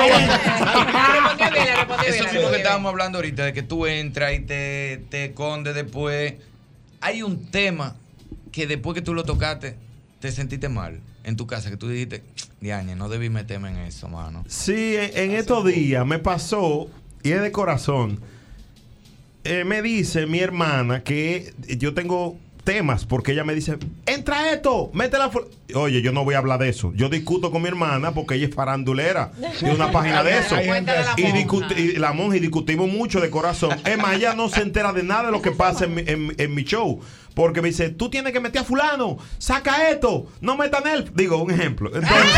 pero 1.99 2.03
Eso 2.07 2.25
mismo 2.33 2.51
que 2.51 2.57
estábamos 2.57 2.91
hablando 2.91 3.19
ahorita, 3.19 3.45
de 3.45 3.53
que 3.53 3.63
tú 3.63 3.87
entras 3.87 4.35
y 4.35 4.41
te, 4.41 5.05
te 5.11 5.27
escondes 5.27 5.75
después. 5.75 6.35
Hay 7.01 7.23
un 7.23 7.51
tema 7.51 7.97
que 8.53 8.67
después 8.67 8.95
que 8.95 9.03
tú 9.03 9.15
lo 9.15 9.25
tocaste, 9.25 9.77
te 10.21 10.33
sentiste 10.33 10.69
mal 10.69 11.01
en 11.25 11.37
tu 11.37 11.47
casa, 11.47 11.71
que 11.71 11.77
tú 11.77 11.89
dijiste, 11.89 12.23
Diañe, 12.61 12.97
no 12.97 13.09
debí 13.09 13.31
meterme 13.31 13.71
en 13.71 13.79
eso, 13.79 14.09
mano. 14.09 14.45
Sí, 14.49 14.97
en, 14.97 15.17
en 15.17 15.31
estos 15.33 15.65
días 15.65 16.05
me 16.07 16.19
pasó, 16.19 16.89
y 17.23 17.33
es 17.33 17.43
de 17.43 17.53
corazón. 17.53 18.21
Eh, 19.45 19.65
me 19.65 19.81
dice 19.81 20.27
mi 20.27 20.41
hermana 20.41 21.03
que 21.03 21.55
yo 21.79 21.95
tengo 21.95 22.37
temas, 22.63 23.05
porque 23.05 23.33
ella 23.33 23.45
me 23.45 23.55
dice, 23.55 23.79
entra 24.07 24.53
esto, 24.53 24.91
métela. 24.95 25.31
fu-". 25.31 25.45
Oye, 25.75 26.03
yo 26.03 26.13
no 26.13 26.25
voy 26.25 26.35
a 26.35 26.39
hablar 26.39 26.59
de 26.59 26.69
eso. 26.69 26.93
Yo 26.95 27.09
discuto 27.09 27.51
con 27.51 27.63
mi 27.63 27.69
hermana 27.69 28.13
porque 28.13 28.35
ella 28.35 28.47
es 28.49 28.55
farandulera 28.55 29.31
de 29.61 29.71
una 29.73 29.91
página 29.93 30.23
de 30.23 30.39
eso. 30.39 30.57
Y, 31.17 31.23
discuti- 31.33 31.77
y 31.77 31.93
la 31.97 32.13
monja 32.13 32.37
y 32.37 32.41
discutimos 32.41 32.89
mucho 32.89 33.21
de 33.21 33.31
corazón. 33.31 33.77
Es 33.85 33.99
más, 33.99 34.15
ella 34.17 34.35
no 34.35 34.49
se 34.49 34.63
entera 34.63 34.93
de 34.93 35.03
nada 35.03 35.27
de 35.27 35.33
lo 35.33 35.43
que 35.43 35.53
pasa 35.53 35.85
en 35.85 35.95
mi, 35.95 36.03
en- 36.07 36.35
en 36.39 36.55
mi 36.55 36.65
show. 36.65 37.01
Porque 37.35 37.63
me 37.63 37.69
dice, 37.69 37.91
tú 37.91 38.11
tienes 38.11 38.33
que 38.33 38.41
meter 38.41 38.63
a 38.63 38.65
fulano, 38.65 39.17
saca 39.39 39.89
esto, 39.89 40.27
no 40.41 40.57
metan 40.57 40.87
él. 40.89 41.11
Digo, 41.15 41.37
un 41.43 41.51
ejemplo. 41.53 41.91
Entonces, 41.95 42.35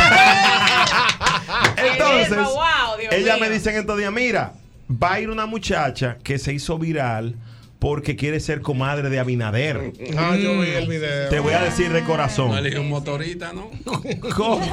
entonces 1.76 2.36
Wow, 2.36 2.96
ella 3.10 3.34
mío. 3.36 3.40
me 3.44 3.50
dice 3.50 3.70
en 3.70 3.76
estos 3.76 3.98
días, 3.98 4.12
mira, 4.12 4.52
va 4.90 5.14
a 5.14 5.20
ir 5.20 5.30
una 5.30 5.46
muchacha 5.46 6.18
que 6.22 6.38
se 6.38 6.52
hizo 6.52 6.78
viral 6.78 7.36
porque 7.82 8.14
quiere 8.14 8.38
ser 8.38 8.60
comadre 8.60 9.10
de 9.10 9.18
Abinader. 9.18 9.92
Ah, 10.16 10.36
yo 10.40 10.60
vi 10.60 10.70
el 10.70 10.86
video. 10.86 11.28
Te 11.30 11.40
voy 11.40 11.52
a 11.52 11.62
decir 11.62 11.92
de 11.92 12.00
No 12.02 12.06
corazón. 12.06 12.56
elige 12.56 12.78
un 12.78 12.88
motorista, 12.88 13.52
¿no? 13.52 13.70
¿Cómo? 14.36 14.64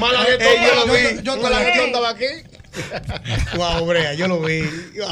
Mala 0.00 0.18
gestión 0.24 0.50
Ey, 0.50 0.58
yo 0.58 0.64
estaba 0.66 0.84
lo 0.86 0.92
aquí. 0.92 1.14
vi, 1.16 1.22
yo 1.22 1.36
Mala 1.36 1.48
lo 1.50 1.58
vi. 1.58 1.64
gestión 1.66 1.86
estaba 1.86 2.08
aquí. 2.10 2.24
Wow, 3.56 3.86
Brea, 3.86 4.14
yo 4.14 4.26
lo 4.26 4.40
vi. 4.40 4.62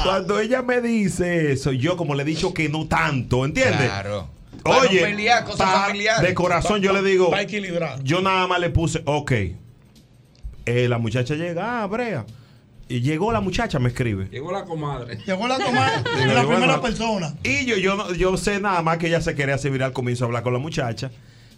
Cuando 0.05 0.41
ella 0.41 0.63
me 0.63 0.81
dice 0.81 1.53
eso, 1.53 1.71
yo 1.71 1.97
como 1.97 2.17
le 2.17 2.25
he 2.25 2.27
dicho 2.27 2.53
que 2.53 2.69
no 2.69 2.89
tanto, 2.89 3.45
¿entiendes? 3.45 3.87
Claro. 3.89 4.29
No 4.65 4.71
Oye, 4.79 5.01
pelear, 5.01 5.45
cosas 5.45 5.59
pa- 5.71 5.87
familiares. 5.87 6.23
de 6.27 6.35
corazón 6.35 6.81
yo 6.83 6.93
le 6.93 7.03
digo, 7.09 7.31
Va 7.31 7.39
a 7.39 7.43
equilibrar. 7.43 8.03
yo 8.03 8.21
nada 8.21 8.49
más 8.49 8.59
le 8.59 8.71
puse, 8.71 9.01
ok. 9.05 9.33
Eh, 10.67 10.89
la 10.89 10.99
muchacha 10.99 11.35
llega, 11.37 11.83
ah, 11.83 11.87
Brea. 11.87 12.27
Y 12.89 13.01
llegó 13.01 13.33
la 13.33 13.41
muchacha, 13.41 13.79
me 13.81 13.89
escribe. 13.89 14.29
Llegó 14.31 14.53
la 14.53 14.65
comadre. 14.65 15.17
Llegó 15.27 15.49
la 15.49 15.59
comadre 15.59 16.03
Digo, 16.19 16.29
de 16.29 16.35
la 16.35 16.47
primera 16.47 16.81
persona. 16.81 17.35
Y 17.43 17.67
yo, 17.67 17.77
yo, 17.77 17.97
no- 17.97 18.13
yo 18.15 18.37
sé 18.37 18.61
nada 18.61 18.81
más 18.83 18.99
que 18.99 19.09
ella 19.09 19.21
se 19.21 19.35
quería 19.35 19.57
hacer 19.57 19.73
viral, 19.73 19.93
comienzo 19.93 20.25
a 20.25 20.27
hablar 20.27 20.43
con 20.45 20.53
la 20.53 20.59
muchacha. 20.61 21.11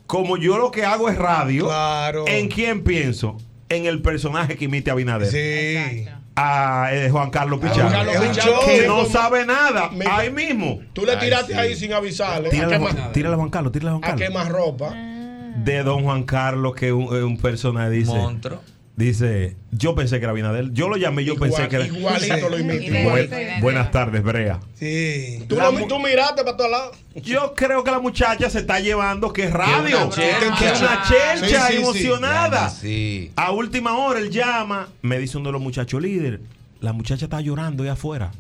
Como 0.06 0.38
yo 0.38 0.56
lo 0.56 0.70
que 0.70 0.84
hago 0.86 1.10
es 1.10 1.18
radio, 1.18 1.66
Claro. 1.66 2.24
¿en 2.26 2.48
quién 2.48 2.82
pienso? 2.82 3.36
En 3.68 3.84
el 3.84 4.00
personaje 4.00 4.56
que 4.56 4.64
imite 4.64 4.88
a 4.88 4.94
Abinader. 4.94 5.30
Sí. 5.30 6.06
A 6.34 6.88
eh, 6.94 7.10
Juan 7.10 7.28
Carlos 7.30 7.60
Pichardo. 7.60 7.90
Carlos 7.90 8.14
Es 8.14 8.20
un 8.22 8.28
Pichardo, 8.28 8.60
que 8.64 8.86
no 8.86 9.04
sabe 9.04 9.44
nada. 9.44 9.90
Me- 9.90 10.06
Ahí 10.06 10.30
mismo. 10.30 10.80
Tú 10.94 11.04
le 11.04 11.12
Ay, 11.12 11.18
tiraste 11.20 11.52
sí. 11.52 11.58
ahí 11.58 11.76
sin 11.76 11.92
avisarle. 11.92 12.48
Tírale, 12.48 12.74
a 12.74 12.78
a 12.78 12.80
Juan- 12.80 13.12
tírale 13.12 13.34
a 13.34 13.36
Juan 13.36 13.50
Carlos, 13.50 13.72
tírale 13.72 13.90
a 13.90 13.92
Juan 13.98 14.04
a 14.04 14.06
Carlos. 14.08 14.28
quemar 14.28 14.48
ropa. 14.50 14.94
De 14.94 15.82
don 15.82 16.04
Juan 16.04 16.22
Carlos, 16.22 16.74
que 16.74 16.86
es 16.86 16.92
un, 16.92 17.12
un 17.12 17.36
personaje, 17.36 17.90
dice. 17.90 18.12
Monstruo. 18.14 18.60
Dice, 18.98 19.54
yo 19.70 19.94
pensé 19.94 20.18
que 20.18 20.24
era 20.24 20.32
Abinader. 20.32 20.72
Yo 20.72 20.88
lo 20.88 20.96
llamé, 20.96 21.24
yo 21.24 21.34
Igual- 21.34 21.50
pensé 21.50 21.68
que 21.68 21.76
era. 21.76 21.86
igualito 21.86 22.48
lo. 22.48 22.56
Buen- 22.58 23.60
buenas 23.60 23.92
tardes, 23.92 24.24
Brea. 24.24 24.58
Sí. 24.74 25.44
Tú, 25.48 25.54
lo- 25.54 25.70
miraste 26.00 26.42
para 26.42 26.56
todos 26.56 26.70
lados. 26.72 26.96
Yo 27.14 27.54
creo 27.54 27.84
que 27.84 27.92
la 27.92 28.00
muchacha 28.00 28.50
se 28.50 28.58
está 28.58 28.80
llevando 28.80 29.32
que 29.32 29.44
es 29.44 29.52
radio. 29.52 29.98
una 30.06 30.08
chelcha. 30.10 30.54
Que 30.58 30.66
es 30.66 30.80
una 30.80 31.02
chelcha 31.08 31.66
Sí, 31.68 31.72
sí, 31.74 31.76
sí. 31.76 31.76
emocionada. 31.82 32.70
Sí. 32.70 33.30
A 33.36 33.52
última 33.52 33.96
hora 33.96 34.18
él 34.18 34.30
llama, 34.30 34.88
me 35.02 35.16
dice 35.20 35.38
uno 35.38 35.50
de 35.50 35.52
los 35.52 35.62
muchachos 35.62 36.02
líder. 36.02 36.40
La 36.80 36.92
muchacha 36.92 37.26
está 37.26 37.40
llorando 37.40 37.84
ahí 37.84 37.90
afuera. 37.90 38.32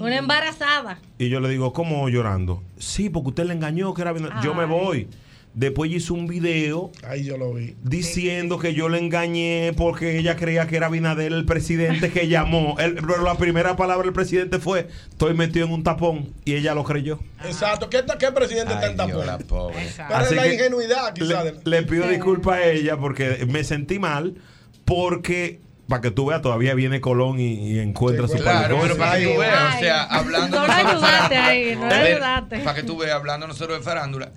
Una 0.00 0.16
embarazada. 0.16 0.98
Y 1.18 1.28
yo 1.28 1.40
le 1.40 1.50
digo, 1.50 1.74
¿cómo 1.74 2.08
llorando? 2.08 2.62
Sí, 2.78 3.10
porque 3.10 3.28
usted 3.28 3.44
le 3.44 3.52
engañó 3.52 3.92
que 3.92 4.00
era 4.00 4.10
Abinader. 4.12 4.42
Yo 4.42 4.54
me 4.54 4.64
voy. 4.64 5.08
Después 5.52 5.90
hizo 5.90 6.14
un 6.14 6.28
video 6.28 6.92
Ahí 7.02 7.24
yo 7.24 7.36
lo 7.36 7.52
vi. 7.52 7.74
diciendo 7.82 8.58
que 8.60 8.72
yo 8.72 8.88
le 8.88 8.98
engañé 8.98 9.72
porque 9.76 10.16
ella 10.18 10.36
creía 10.36 10.68
que 10.68 10.76
era 10.76 10.86
Abinader 10.86 11.32
el 11.32 11.44
presidente 11.44 12.10
que 12.10 12.28
llamó. 12.28 12.76
El- 12.78 12.94
pero 12.94 13.24
la 13.24 13.34
primera 13.34 13.74
palabra 13.76 14.04
del 14.04 14.12
presidente 14.12 14.60
fue, 14.60 14.86
estoy 15.10 15.34
metido 15.34 15.66
en 15.66 15.72
un 15.72 15.82
tapón. 15.82 16.32
Y 16.44 16.54
ella 16.54 16.74
lo 16.74 16.84
creyó. 16.84 17.18
Exacto. 17.44 17.90
¿Qué, 17.90 18.04
qué 18.18 18.30
presidente 18.30 18.74
está 18.74 18.86
en 18.86 18.96
tapón? 18.96 19.22
Pero 19.38 19.70
Así 20.08 20.34
es 20.34 20.36
la 20.36 20.42
que 20.44 20.54
ingenuidad, 20.54 21.12
quizás. 21.14 21.44
Le, 21.44 21.54
le 21.64 21.82
pido 21.82 22.06
disculpas 22.08 22.58
a 22.58 22.64
ella 22.70 22.96
porque 22.96 23.44
me 23.50 23.64
sentí 23.64 23.98
mal 23.98 24.36
porque 24.84 25.60
para 25.88 26.02
que 26.02 26.10
tú 26.12 26.26
veas 26.26 26.40
todavía 26.40 26.74
viene 26.74 27.00
Colón 27.00 27.40
y, 27.40 27.72
y 27.72 27.78
encuentra 27.80 28.28
su 28.28 28.36
Claro, 28.36 28.78
pero 28.80 28.96
para 28.96 29.18
que 29.18 29.24
tú 29.26 29.38
veas, 29.40 29.74
o 29.74 29.78
sea, 29.80 30.04
hablando 30.04 30.56
No 30.60 30.66
lo 30.66 30.72
nosotros 30.72 31.00
de 31.00 31.06
ayudaste 31.08 31.36
ahí, 31.36 31.74
no 31.76 31.86
lo 31.86 31.92
eh, 31.94 32.12
ayudaste. 32.14 32.58
Para 32.60 32.76
que 32.76 32.82
tú 32.84 32.96
veas, 32.98 33.16
hablando 33.16 33.46
nosotros 33.48 33.78
de 33.78 33.84
farándula, 33.84 34.30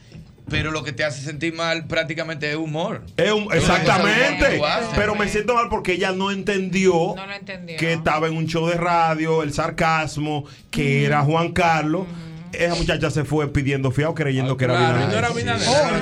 pero 0.54 0.72
lo 0.72 0.84
que 0.84 0.92
te 0.94 1.04
hace 1.04 1.22
sentir 1.22 1.54
mal 1.54 1.86
prácticamente 1.88 2.50
es 2.50 2.56
humor. 2.56 3.02
Es 3.18 3.32
un- 3.32 3.52
exactamente. 3.54 4.62
Pero 4.96 5.16
me 5.16 5.28
siento 5.28 5.56
mal 5.56 5.68
porque 5.70 5.94
ella 5.94 6.12
no 6.12 6.32
entendió, 6.32 7.14
No 7.16 7.26
lo 7.26 7.34
entendió. 7.34 7.78
que 7.78 7.94
estaba 7.94 8.28
en 8.28 8.38
un 8.38 8.48
show 8.48 8.68
de 8.68 8.76
radio, 8.76 9.44
el 9.44 9.54
sarcasmo, 9.54 10.46
que 10.72 11.06
era 11.06 11.22
Juan 11.24 11.52
Carlos. 11.52 12.08
Esa 12.54 12.76
muchacha 12.76 13.10
se 13.10 13.24
fue 13.26 13.52
pidiendo 13.52 13.92
fiado 13.92 14.14
creyendo 14.14 14.56
que 14.58 14.66
era 14.66 14.76
claro, 14.78 14.96
Abinader. 14.96 15.32
no 15.32 15.40
era. 15.40 15.56
Oh, 15.68 15.84
Pero 15.90 16.02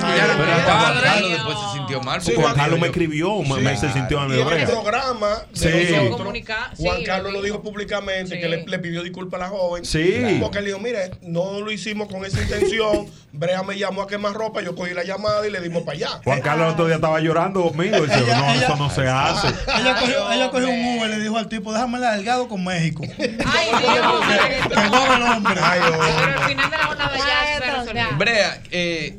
Juan 0.62 1.00
Carlos 1.02 1.30
después 1.30 1.56
se 1.58 1.78
sintió 1.78 2.00
mal. 2.02 2.20
Sí, 2.20 2.30
porque 2.32 2.42
Juan 2.42 2.54
Carlos 2.56 2.80
me 2.80 2.86
escribió, 2.88 3.42
me- 3.42 3.60
me 3.60 3.76
se 3.76 3.92
sintió 3.92 4.18
Y 4.28 4.40
en 4.40 4.48
el 4.48 4.66
programa 4.66 5.28
de 5.52 5.92
nosotros, 6.10 6.32
Juan 6.78 6.98
sí, 6.98 7.04
Carlos 7.04 7.32
lo 7.32 7.42
dijo 7.42 7.62
públicamente 7.62 8.38
que 8.38 8.48
le, 8.48 8.64
le 8.66 8.78
pidió 8.78 9.02
disculpas 9.02 9.40
a 9.40 9.44
la 9.44 9.50
joven. 9.50 9.84
Sí. 9.84 10.38
Porque 10.40 10.60
le 10.60 10.66
dijo, 10.68 10.78
mire, 10.78 11.10
no 11.22 11.60
lo 11.60 11.70
hicimos 11.70 12.08
con 12.08 12.24
esa 12.24 12.40
intención. 12.40 13.06
Brea 13.34 13.62
me 13.62 13.78
llamó 13.78 14.02
a 14.02 14.06
quemar 14.06 14.34
ropa, 14.34 14.60
yo 14.60 14.74
cogí 14.74 14.92
la 14.92 15.04
llamada 15.04 15.46
y 15.46 15.50
le 15.50 15.58
dimos 15.62 15.84
para 15.84 15.96
allá. 15.96 16.20
Juan 16.22 16.42
Carlos 16.42 16.66
el 16.66 16.72
otro 16.74 16.86
día 16.86 16.96
estaba 16.96 17.18
llorando 17.20 17.62
conmigo. 17.62 17.96
Y 17.96 18.00
dice, 18.02 18.20
no, 18.20 18.26
ella- 18.52 18.64
eso 18.66 18.76
no 18.76 18.90
se 18.90 19.08
hace. 19.08 19.48
Ella 19.80 19.96
cogió, 19.98 20.30
ella 20.32 20.50
cogió 20.50 20.68
un 20.68 20.98
Uber 20.98 21.10
y 21.10 21.14
le 21.14 21.20
dijo 21.20 21.38
al 21.38 21.48
tipo, 21.48 21.72
déjame 21.72 21.98
la 21.98 22.12
delgado 22.12 22.46
con 22.46 22.62
México. 22.62 23.02
Ay, 23.18 23.68
Dios. 23.80 24.68
Pegó 24.68 24.96
al 24.96 25.22
hombre. 25.22 25.54
Pero 25.54 25.96
al 26.42 26.48
final 26.50 26.70
de 26.70 26.76
la 26.76 26.86
jornada 26.86 27.16
ya 27.18 27.58
se 27.58 27.70
resolvió. 27.78 28.18
Brea, 28.18 28.62
eh, 28.70 29.18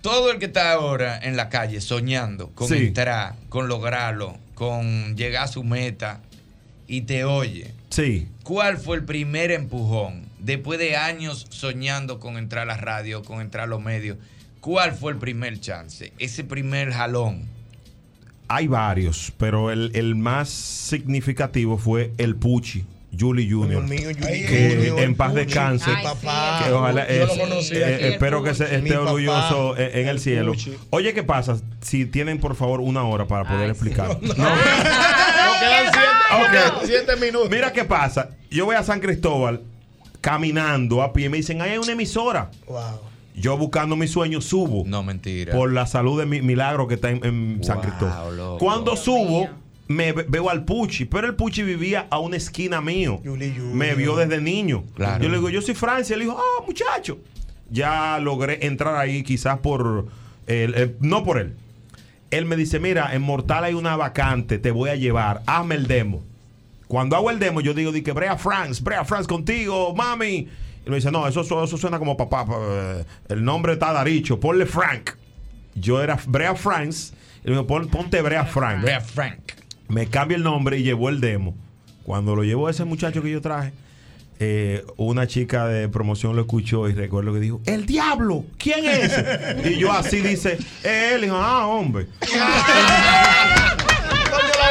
todo 0.00 0.30
el 0.30 0.38
que 0.38 0.46
está 0.46 0.72
ahora 0.72 1.18
en 1.22 1.36
la 1.36 1.48
calle 1.48 1.80
soñando 1.80 2.50
con 2.50 2.68
Sí. 2.68 2.74
entrar, 2.76 3.34
con 3.48 3.68
lograrlo, 3.68 4.36
con 4.54 5.16
llegar 5.16 5.44
a 5.44 5.48
su 5.48 5.64
meta 5.64 6.20
y 6.86 7.02
te 7.02 7.24
oye. 7.24 7.72
Sí. 7.90 8.28
¿Cuál 8.42 8.78
fue 8.78 8.96
el 8.96 9.04
primer 9.04 9.50
empujón 9.50 10.26
después 10.38 10.78
de 10.78 10.96
años 10.96 11.46
soñando 11.50 12.20
con 12.20 12.36
entrar 12.38 12.62
a 12.62 12.66
la 12.66 12.76
radio, 12.76 13.22
con 13.22 13.40
entrar 13.40 13.64
a 13.64 13.66
los 13.66 13.82
medios? 13.82 14.18
¿Cuál 14.60 14.92
fue 14.92 15.12
el 15.12 15.18
primer 15.18 15.60
chance? 15.60 16.12
Ese 16.18 16.44
primer 16.44 16.92
jalón. 16.92 17.42
Hay 18.48 18.66
varios, 18.66 19.32
pero 19.36 19.70
el, 19.70 19.90
el 19.94 20.14
más 20.16 20.48
significativo 20.48 21.76
fue 21.78 22.12
el 22.18 22.34
Puchi. 22.36 22.84
Julie 23.16 23.48
Junior. 23.50 23.84
que 23.86 24.94
en 24.98 25.14
paz 25.14 25.34
descanse. 25.34 25.90
Que 26.64 26.72
ojalá, 26.72 27.06
eh, 27.08 27.24
aquí. 27.24 28.06
espero 28.06 28.42
que 28.42 28.50
esté 28.50 28.96
orgulloso 28.96 29.76
en, 29.76 30.00
en 30.00 30.08
el 30.08 30.16
El 30.16 30.20
cielo. 30.20 30.52
Puchi. 30.52 30.74
Oye, 30.90 31.14
¿qué 31.14 31.22
pasa? 31.22 31.58
Si 31.80 32.06
tienen, 32.06 32.38
por 32.38 32.54
favor, 32.54 32.80
una 32.80 33.02
hora 33.04 33.26
para 33.26 33.44
poder 33.44 33.70
explicar. 33.70 34.18
Nos 34.22 34.34
quedan 34.34 35.92
siete, 36.84 37.16
minutos. 37.16 37.50
Mira 37.50 37.72
qué 37.72 37.84
pasa. 37.84 38.30
Yo 38.50 38.66
voy 38.66 38.76
a 38.76 38.82
San 38.82 39.00
Cristóbal 39.00 39.62
caminando 40.20 41.02
a 41.02 41.12
pie 41.12 41.26
y 41.26 41.28
me 41.28 41.36
dicen, 41.38 41.62
ahí 41.62 41.70
hay 41.72 41.78
una 41.78 41.92
emisora. 41.92 42.50
Yo 43.34 43.56
buscando 43.56 43.94
mi 43.94 44.08
sueño 44.08 44.40
subo. 44.40 44.82
No, 44.86 45.02
mentira. 45.02 45.54
Por 45.54 45.72
la 45.72 45.86
salud 45.86 46.18
de 46.18 46.26
mi 46.26 46.42
milagro 46.42 46.88
que 46.88 46.94
está 46.94 47.10
en, 47.10 47.24
en 47.24 47.60
San 47.62 47.76
Wow, 47.76 47.84
Cristóbal. 47.84 48.56
Cuando 48.58 48.96
subo, 48.96 49.48
me 49.88 50.12
ve- 50.12 50.26
veo 50.28 50.48
al 50.50 50.64
Puchi, 50.64 51.04
pero 51.06 51.26
el 51.26 51.34
Puchi 51.34 51.62
vivía 51.62 52.06
a 52.10 52.18
una 52.18 52.36
esquina 52.36 52.80
mío. 52.80 53.20
Me 53.74 53.94
vio 53.94 54.14
desde 54.16 54.40
niño. 54.40 54.84
Claro. 54.94 55.22
Yo 55.22 55.28
le 55.30 55.36
digo, 55.36 55.50
yo 55.50 55.60
soy 55.62 55.74
Francia. 55.74 56.14
Él 56.14 56.20
dijo, 56.20 56.38
ah, 56.38 56.62
muchacho. 56.66 57.18
Ya 57.70 58.18
logré 58.20 58.66
entrar 58.66 58.96
ahí 58.96 59.22
quizás 59.22 59.58
por... 59.58 60.06
el- 60.46 60.74
el- 60.74 60.96
no 61.00 61.24
por 61.24 61.38
él. 61.38 61.54
Él 62.30 62.44
me 62.44 62.56
dice, 62.56 62.78
mira, 62.78 63.14
en 63.14 63.22
Mortal 63.22 63.64
hay 63.64 63.74
una 63.74 63.96
vacante, 63.96 64.58
te 64.58 64.70
voy 64.70 64.90
a 64.90 64.96
llevar, 64.96 65.42
hazme 65.46 65.74
el 65.76 65.86
demo. 65.86 66.22
Cuando 66.86 67.16
hago 67.16 67.30
el 67.30 67.38
demo, 67.38 67.60
yo 67.62 67.72
digo, 67.74 67.90
di 67.92 68.02
que 68.02 68.12
Brea 68.12 68.36
France, 68.36 68.82
Brea 68.82 69.04
France 69.04 69.26
contigo, 69.28 69.94
mami. 69.94 70.48
Y 70.86 70.90
me 70.90 70.96
dice, 70.96 71.10
no, 71.10 71.26
eso, 71.26 71.42
su- 71.44 71.62
eso 71.62 71.76
suena 71.78 71.98
como 71.98 72.16
papá. 72.16 72.44
pa- 72.46 72.58
eh, 72.60 73.04
El 73.30 73.44
nombre 73.44 73.74
está 73.74 73.92
Daricho, 73.92 74.38
ponle 74.40 74.64
Frank. 74.66 75.10
Yo 75.74 76.02
era 76.02 76.18
Brea 76.26 76.54
France. 76.54 77.14
Y 77.44 77.48
me 77.48 77.52
dijo, 77.52 77.66
"Pon- 77.66 77.88
ponte 77.88 78.20
Brea 78.20 78.44
Frank. 78.44 78.82
Brea 78.82 79.00
Frank. 79.00 79.40
Me 79.88 80.06
cambia 80.06 80.36
el 80.36 80.42
nombre 80.42 80.78
y 80.78 80.82
llevó 80.82 81.08
el 81.08 81.20
demo. 81.20 81.54
Cuando 82.04 82.36
lo 82.36 82.44
llevó 82.44 82.68
ese 82.68 82.84
muchacho 82.84 83.22
que 83.22 83.30
yo 83.30 83.40
traje, 83.40 83.72
eh, 84.40 84.84
una 84.96 85.26
chica 85.26 85.66
de 85.66 85.88
promoción 85.88 86.36
lo 86.36 86.42
escuchó 86.42 86.88
y 86.88 86.92
recuerdo 86.94 87.32
que 87.32 87.40
dijo, 87.40 87.60
¡El 87.66 87.86
diablo! 87.86 88.44
¿Quién 88.56 88.84
es 88.84 89.12
ese? 89.12 89.70
y 89.70 89.78
yo 89.78 89.92
así 89.92 90.20
dice, 90.20 90.54
"Es 90.54 90.84
él. 90.84 91.20
Y 91.20 91.22
dijo, 91.24 91.36
ah, 91.36 91.66
hombre. 91.66 92.06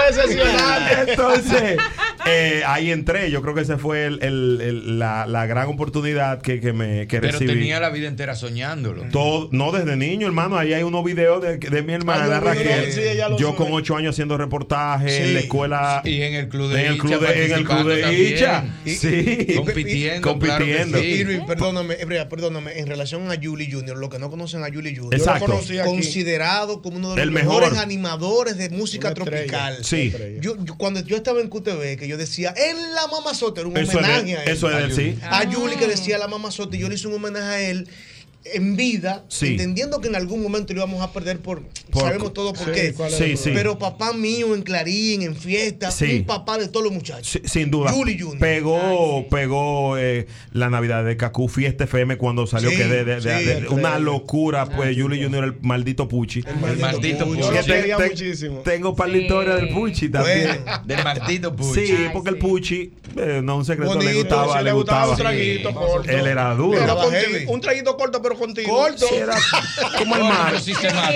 Entonces, 1.07 1.79
eh, 2.27 2.63
ahí 2.65 2.91
entré. 2.91 3.31
Yo 3.31 3.41
creo 3.41 3.53
que 3.55 3.61
esa 3.61 3.77
fue 3.77 4.05
el- 4.05 4.19
el- 4.23 4.59
el- 4.61 4.99
la, 4.99 5.25
la 5.27 5.45
gran 5.45 5.67
oportunidad 5.69 6.41
que, 6.41 6.59
que 6.59 6.73
me 6.73 7.07
que 7.07 7.19
Pero 7.19 7.33
recibí. 7.33 7.53
tenía 7.53 7.79
la 7.79 7.89
vida 7.89 8.07
entera 8.07 8.35
soñándolo. 8.35 9.03
Todo, 9.11 9.49
no 9.51 9.71
desde 9.71 9.95
niño, 9.95 10.27
hermano. 10.27 10.57
Ahí 10.57 10.73
hay 10.73 10.83
unos 10.83 11.03
videos 11.03 11.41
de, 11.41 11.57
de 11.57 11.81
mi 11.83 11.93
hermana 11.93 12.39
Raquel. 12.39 12.91
sí, 12.91 13.01
yo 13.37 13.49
sube. 13.49 13.55
con 13.57 13.73
ocho 13.73 13.95
años 13.95 14.15
haciendo 14.15 14.37
reportajes 14.37 15.13
Sí. 15.13 15.23
en 15.23 15.33
la 15.33 15.39
escuela. 15.39 16.01
Y 16.03 16.21
en 16.21 16.33
el 16.33 16.49
club 16.49 16.71
de 16.71 16.85
en 16.85 16.91
el 16.93 16.97
club 16.97 17.19
de, 17.19 17.45
en 17.45 17.51
el 17.53 17.63
club 17.65 17.87
de 17.87 18.13
Icha. 18.29 18.63
Sí. 18.85 19.53
Compitiendo, 19.55 20.27
Compitiendo. 20.27 20.97
Irving, 21.03 21.45
perdóname, 21.45 21.95
Ebrea, 21.99 22.29
perdóname, 22.29 22.79
en 22.79 22.87
relación 22.87 23.31
a 23.31 23.35
Julie 23.41 23.69
Jr., 23.71 23.97
los 23.97 24.09
que 24.09 24.19
no 24.19 24.29
conocen 24.29 24.63
a 24.63 24.67
Julie 24.67 24.95
Jr., 24.95 25.13
Exacto. 25.15 25.41
yo 25.41 25.47
lo 25.47 25.53
conocí 25.55 25.77
aquí. 25.79 25.89
considerado 25.89 26.81
como 26.81 26.97
uno 26.97 27.09
de 27.11 27.15
los 27.17 27.23
El 27.23 27.31
mejores 27.31 27.69
mejor. 27.71 27.83
animadores 27.83 28.57
de 28.57 28.69
música 28.69 29.13
tropical. 29.13 29.77
Sí. 29.83 30.13
Yo, 30.41 30.55
yo- 30.63 30.75
cuando 30.77 30.99
yo 31.05 31.15
estaba 31.17 31.39
en 31.41 31.49
QTV, 31.49 31.97
que 31.97 32.07
yo 32.07 32.16
decía, 32.17 32.53
en 32.57 32.93
la 32.93 33.07
mamazota, 33.07 33.61
era 33.61 33.69
un 33.69 33.77
Eso 33.77 33.91
es 33.91 33.97
homenaje 33.97 34.37
a 34.37 34.43
él. 34.43 34.49
eso 34.49 34.69
es 34.69 34.95
sí. 34.95 35.17
A 35.23 35.45
Julie 35.51 35.77
que 35.77 35.87
decía 35.87 36.17
la 36.17 36.27
mamazota, 36.27 36.75
y 36.75 36.79
yo 36.79 36.89
le 36.89 36.95
hice 36.95 37.07
un 37.07 37.13
homenaje 37.15 37.45
a 37.45 37.61
él 37.69 37.87
en 38.53 38.75
vida, 38.75 39.25
Sí. 39.27 39.47
entendiendo 39.47 39.99
que 40.01 40.07
en 40.07 40.15
algún 40.15 40.41
momento 40.41 40.73
lo 40.73 40.79
íbamos 40.79 41.01
a 41.01 41.11
perder 41.11 41.39
por, 41.39 41.61
Por- 41.91 42.01
sabemos 42.03 42.33
todo 42.33 42.53
por 42.53 42.65
Sí, 42.65 42.71
qué. 42.73 42.93
¿cuál 42.93 43.13
es 43.13 43.19
el 43.21 43.37
Sí. 43.37 43.51
Pero 43.53 43.77
papá 43.77 44.13
mío 44.13 44.53
en 44.55 44.61
Clarín, 44.61 45.21
en 45.21 45.35
fiesta, 45.35 45.91
Sí. 45.91 46.17
un 46.19 46.25
papá 46.25 46.57
de 46.57 46.67
todos 46.67 46.83
los 46.85 46.93
muchachos. 46.93 47.27
Sí, 47.27 47.41
sin 47.45 47.71
duda. 47.71 47.91
Julie 47.91 48.17
Junior. 48.19 48.39
Pegó, 48.39 49.25
pegó 49.29 49.97
eh, 49.97 50.27
la 50.53 50.69
Navidad 50.69 51.03
de 51.05 51.17
Cacú, 51.17 51.47
Fiesta 51.47 51.85
FM 51.85 52.17
cuando 52.17 52.47
salió, 52.47 52.69
Sí, 52.69 52.77
que 52.77 52.83
de, 52.85 53.03
de- 53.05 53.15
de- 53.15 53.21
sí, 53.21 53.27
de- 53.27 53.41
increíble. 53.41 53.69
una 53.69 53.99
locura, 53.99 54.65
pues 54.65 54.95
Julie 54.99 55.23
Junior, 55.23 55.43
el 55.43 55.55
maldito 55.61 56.07
Puchi. 56.07 56.43
El 56.47 56.77
maldito 56.79 57.25
Puchi. 57.25 57.41
Yo 57.41 57.51
lo 57.51 57.63
te- 57.63 58.09
muchísimo. 58.09 58.59
Tengo 58.59 58.95
para 58.95 59.11
la 59.11 59.17
historia 59.17 59.55
del 59.55 59.69
Puchi 59.69 60.09
también. 60.09 60.61
Bueno, 60.63 60.81
del 60.85 61.03
maldito 61.03 61.55
Puchi. 61.55 61.85
Sí, 61.87 61.93
Ay, 61.97 62.09
porque 62.13 62.29
el 62.29 62.37
Puchi, 62.37 62.93
eh, 63.17 63.41
no 63.43 63.57
un 63.57 63.65
secreto, 63.65 63.95
le 63.99 64.13
gustaba, 64.13 64.61
le 64.61 64.71
gustaba. 64.71 65.11
un 65.11 65.17
traguito 65.17 65.73
corto. 65.73 66.09
Él 66.09 66.27
era 66.27 66.53
duro. 66.55 66.79
Un 67.47 67.61
traguito 67.61 67.97
corto, 67.97 68.21
pero 68.21 68.35
contigo. 68.37 68.69
Corto. 68.75 69.05
Sí, 69.07 69.15
era 69.15 69.35
como 69.97 70.15
el 70.15 70.23
mar. 70.23 70.53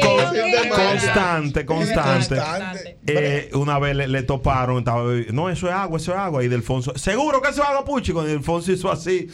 Con- 0.02 0.70
constante, 0.70 1.66
constante. 1.66 2.36
Constante. 2.36 2.98
Eh, 3.08 3.50
una 3.54 3.80
vez 3.80 3.96
le, 3.96 4.08
le 4.08 4.24
toparon, 4.24 4.80
estaba 4.80 5.04
no, 5.32 5.50
eso 5.50 5.68
es 5.68 5.74
agua, 5.74 5.98
eso 5.98 6.12
es 6.14 6.18
agua. 6.18 6.44
Y 6.44 6.48
Delfonso, 6.48 6.98
seguro 6.98 7.42
que 7.42 7.50
eso 7.50 7.62
es 7.64 7.68
agua, 7.70 7.84
Puchi. 7.86 8.12
Cuando 8.14 8.32
Delfonso 8.32 8.72
hizo 8.72 8.92
así, 8.92 9.30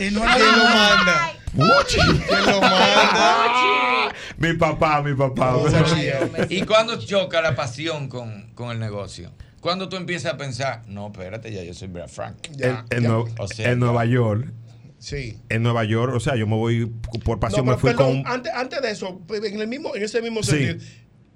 Y 0.00 0.10
no 0.10 0.20
¿Quién 0.22 0.58
lo 0.58 0.64
manda? 0.64 1.32
Puchi. 1.54 1.98
¿Quién 2.26 2.46
lo 2.46 2.60
manda? 2.60 4.14
mi 4.38 4.52
papá, 4.54 5.02
mi 5.02 5.14
papá. 5.14 5.56
¿Y 6.48 6.62
cuando 6.62 6.98
choca 6.98 7.40
la 7.40 7.54
pasión 7.54 8.08
con, 8.08 8.50
con 8.54 8.70
el 8.70 8.80
negocio? 8.80 9.30
Cuando 9.60 9.88
tú 9.88 9.96
empiezas 9.96 10.34
a 10.34 10.36
pensar, 10.36 10.82
no, 10.88 11.06
espérate, 11.06 11.50
ya 11.52 11.62
yo 11.62 11.72
soy 11.72 11.88
Brea 11.88 12.06
Frank. 12.08 12.36
en, 12.58 12.82
en 12.90 13.04
Nue- 13.10 13.32
O 13.38 13.46
sea, 13.48 13.70
en 13.70 13.78
Nueva 13.78 14.04
York. 14.04 14.46
Sí. 15.04 15.38
En 15.50 15.62
Nueva 15.62 15.84
York, 15.84 16.14
o 16.14 16.20
sea, 16.20 16.34
yo 16.34 16.46
me 16.46 16.56
voy 16.56 16.90
por 17.24 17.38
pasión, 17.38 17.66
No, 17.66 17.72
me 17.72 17.78
fui 17.78 17.90
pero 17.90 17.98
perdón, 18.06 18.22
con. 18.22 18.32
antes, 18.32 18.52
antes 18.54 18.80
de 18.80 18.90
eso, 18.90 19.20
en, 19.28 19.60
el 19.60 19.68
mismo, 19.68 19.94
en 19.94 20.02
ese 20.02 20.22
mismo 20.22 20.42
Sí. 20.42 20.52
sentido, 20.52 20.90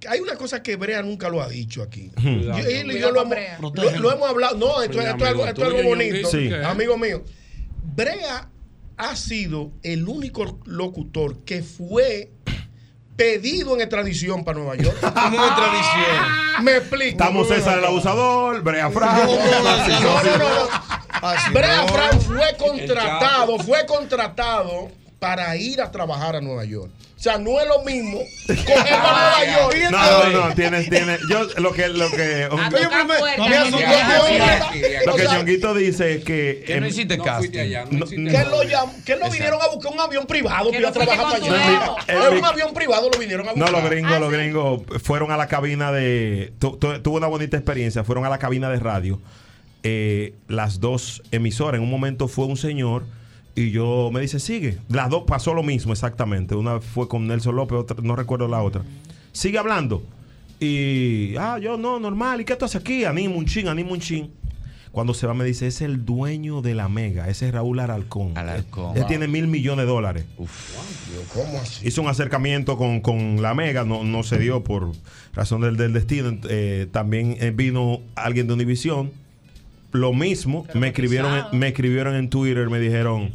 hay 0.09 0.21
una 0.21 0.37
cosa 0.37 0.63
que 0.63 0.77
Brea 0.77 1.03
nunca 1.03 1.29
lo 1.29 1.43
ha 1.43 1.49
dicho 1.51 1.83
aquí. 1.83 2.11
Hmm. 2.17 2.41
Yo- 2.41 2.57
él 2.57 2.87
y 2.87 2.93
Cuidado 2.93 2.99
yo 2.99 3.11
lo 3.13 3.21
hemos, 3.21 3.29
Brea. 3.31 3.59
lo, 3.61 3.99
lo 4.01 4.13
hemos 4.15 4.27
hablado. 4.31 4.57
No, 4.57 4.81
esto, 4.81 4.99
esto 5.01 5.01
es 5.03 5.07
algo, 5.07 5.43
amigo 5.43 5.47
esto 5.49 5.61
es 5.61 5.67
algo 5.67 5.79
tuyo, 5.81 5.89
bonito. 5.91 6.67
Amigo 6.67 6.97
mío. 6.97 7.25
Brea 7.95 8.49
ha 8.97 9.17
sido 9.17 9.73
el 9.83 10.09
único 10.09 10.61
locutor 10.65 11.45
que 11.45 11.63
fue 11.63 12.31
pedido 13.17 13.75
en 13.75 13.83
extradición 13.83 14.45
para 14.45 14.59
Nueva 14.61 14.77
York. 14.77 14.97
¿Cómo 15.01 15.27
en 15.27 15.35
extradición? 15.35 16.65
Me 16.65 16.77
explico. 16.77 17.11
Estamos 17.11 17.49
César 17.49 17.79
el 17.81 17.85
abusador, 17.85 18.63
Brea 18.63 18.89
Frank. 18.91 19.25
No, 19.25 19.37
no, 19.37 19.63
no, 19.63 20.39
no. 20.39 21.08
Así 21.23 21.51
Brea 21.53 21.83
no. 21.83 21.89
Frank 21.89 22.21
fue 22.23 22.57
contratado, 22.57 23.59
fue 23.59 23.87
contratado 23.87 24.89
para 25.19 25.57
ir 25.57 25.81
a 25.81 25.91
trabajar 25.91 26.37
a 26.37 26.41
Nueva 26.41 26.65
York. 26.65 26.91
O 27.17 27.21
sea, 27.21 27.37
no 27.37 27.59
es 27.61 27.67
lo 27.67 27.83
mismo 27.83 28.21
cogerlo 28.47 28.97
a 29.09 29.39
Nueva 29.45 29.45
York. 29.73 29.77
No, 29.91 30.31
no, 30.31 30.49
no, 30.49 30.55
tienes, 30.55 30.89
tienes. 30.89 31.21
Yo 31.29 31.43
lo 31.57 31.73
que, 31.73 31.89
lo 31.89 32.09
que. 32.13 32.45
A 32.45 32.49
tocar 32.71 33.05
me- 33.07 33.49
me 33.49 33.57
asustó 33.57 33.79
Lo 35.07 35.15
que 35.17 35.25
ya. 35.25 35.39
Ñonguito 35.39 35.75
dice 35.75 36.15
es 36.15 36.25
que. 36.25 36.63
Que 36.65 36.81
no 36.81 36.87
hiciste 36.87 37.19
casting. 37.19 37.49
no- 37.91 38.07
Que 38.07 38.45
lo, 38.45 38.61
que 39.05 39.17
lo 39.17 39.31
vinieron 39.31 39.61
a 39.61 39.67
buscar 39.67 39.93
un 39.93 40.01
avión 40.01 40.27
privado 40.27 40.71
Que 40.71 40.79
para 40.79 40.81
ir 40.81 40.87
a 40.87 40.89
no 40.91 40.93
trabajar 40.95 41.41
para 41.41 41.57
allá. 41.57 41.97
No, 42.15 42.33
es 42.33 42.39
un 42.39 42.45
avión 42.45 42.73
privado 42.73 43.11
lo 43.13 43.19
vinieron 43.19 43.49
a 43.49 43.53
No, 43.53 43.57
buscar. 43.65 43.73
los 43.83 43.91
gringos, 43.91 44.21
los 44.21 44.33
gringos 44.33 44.83
fueron 45.03 45.33
a 45.33 45.37
la 45.37 45.49
cabina 45.49 45.91
de. 45.91 46.53
tu- 46.61 46.77
tu- 46.77 47.03
tuvo 47.03 47.17
una 47.17 47.27
bonita 47.27 47.57
experiencia. 47.57 48.05
Fueron 48.05 48.25
a 48.27 48.29
la 48.29 48.39
cabina 48.39 48.71
de 48.71 48.79
radio. 48.79 49.21
Eh, 49.91 50.35
las 50.49 50.81
dos 50.81 51.23
emisoras. 51.31 51.79
En 51.79 51.85
un 51.85 51.91
momento 51.91 52.29
fue 52.29 52.45
un 52.45 52.57
señor 52.59 53.05
y 53.55 53.71
yo 53.71 54.11
me 54.13 54.21
dice, 54.21 54.39
sigue. 54.39 54.79
Las 54.89 55.09
dos 55.09 55.25
pasó 55.27 55.55
lo 55.55 55.63
mismo 55.63 55.93
exactamente. 55.93 56.55
Una 56.55 56.81
fue 56.81 57.09
con 57.09 57.27
Nelson 57.27 57.57
López, 57.57 57.79
otra, 57.79 57.97
no 58.03 58.15
recuerdo 58.15 58.49
la 58.49 58.63
otra. 58.63 58.83
Sigue 59.33 59.57
hablando. 59.59 60.03
Y, 60.61 61.35
ah, 61.37 61.59
yo 61.59 61.77
no, 61.79 61.99
normal. 61.99 62.41
¿Y 62.41 62.45
qué 62.45 62.55
tú 62.57 62.65
haces 62.67 62.81
aquí? 62.81 63.05
Animo 63.05 63.37
un 63.37 63.47
chin, 63.47 63.69
animo 63.69 63.93
un 63.93 64.01
chin. 64.01 64.31
Cuando 64.93 65.15
se 65.15 65.27
va 65.27 65.35
me 65.35 65.45
dice, 65.45 65.67
es 65.67 65.81
el 65.81 66.05
dueño 66.05 66.61
de 66.61 66.75
la 66.75 66.89
Mega, 66.89 67.29
ese 67.29 67.47
es 67.49 67.53
Raúl 67.55 67.79
Alarcón. 67.79 68.37
Alarcón. 68.37 68.97
Él 68.97 69.03
Wow. 69.03 69.09
tiene 69.09 69.29
mil 69.29 69.47
millones 69.47 69.85
de 69.85 69.93
dólares. 69.93 70.25
¿Cómo 71.35 71.59
así? 71.61 71.87
Hizo 71.87 72.03
un 72.03 72.09
acercamiento 72.09 72.77
con, 72.77 73.01
con 73.01 73.41
la 73.43 73.55
Mega, 73.55 73.85
no, 73.85 74.03
no 74.03 74.23
se 74.23 74.39
dio 74.39 74.65
por 74.65 74.91
razón 75.35 75.61
del, 75.61 75.77
del 75.77 75.93
destino. 75.93 76.37
Eh, 76.49 76.89
también 76.91 77.37
eh, 77.39 77.53
vino 77.55 78.01
alguien 78.17 78.47
de 78.49 78.55
Univision. 78.55 79.11
Lo 79.93 80.13
mismo, 80.13 80.67
me 80.75 80.89
escribieron, 80.89 81.35
en- 81.53 81.59
me 81.59 81.69
escribieron 81.69 82.15
en 82.15 82.29
Twitter, 82.31 82.69
me 82.69 82.79
dijeron, 82.79 83.33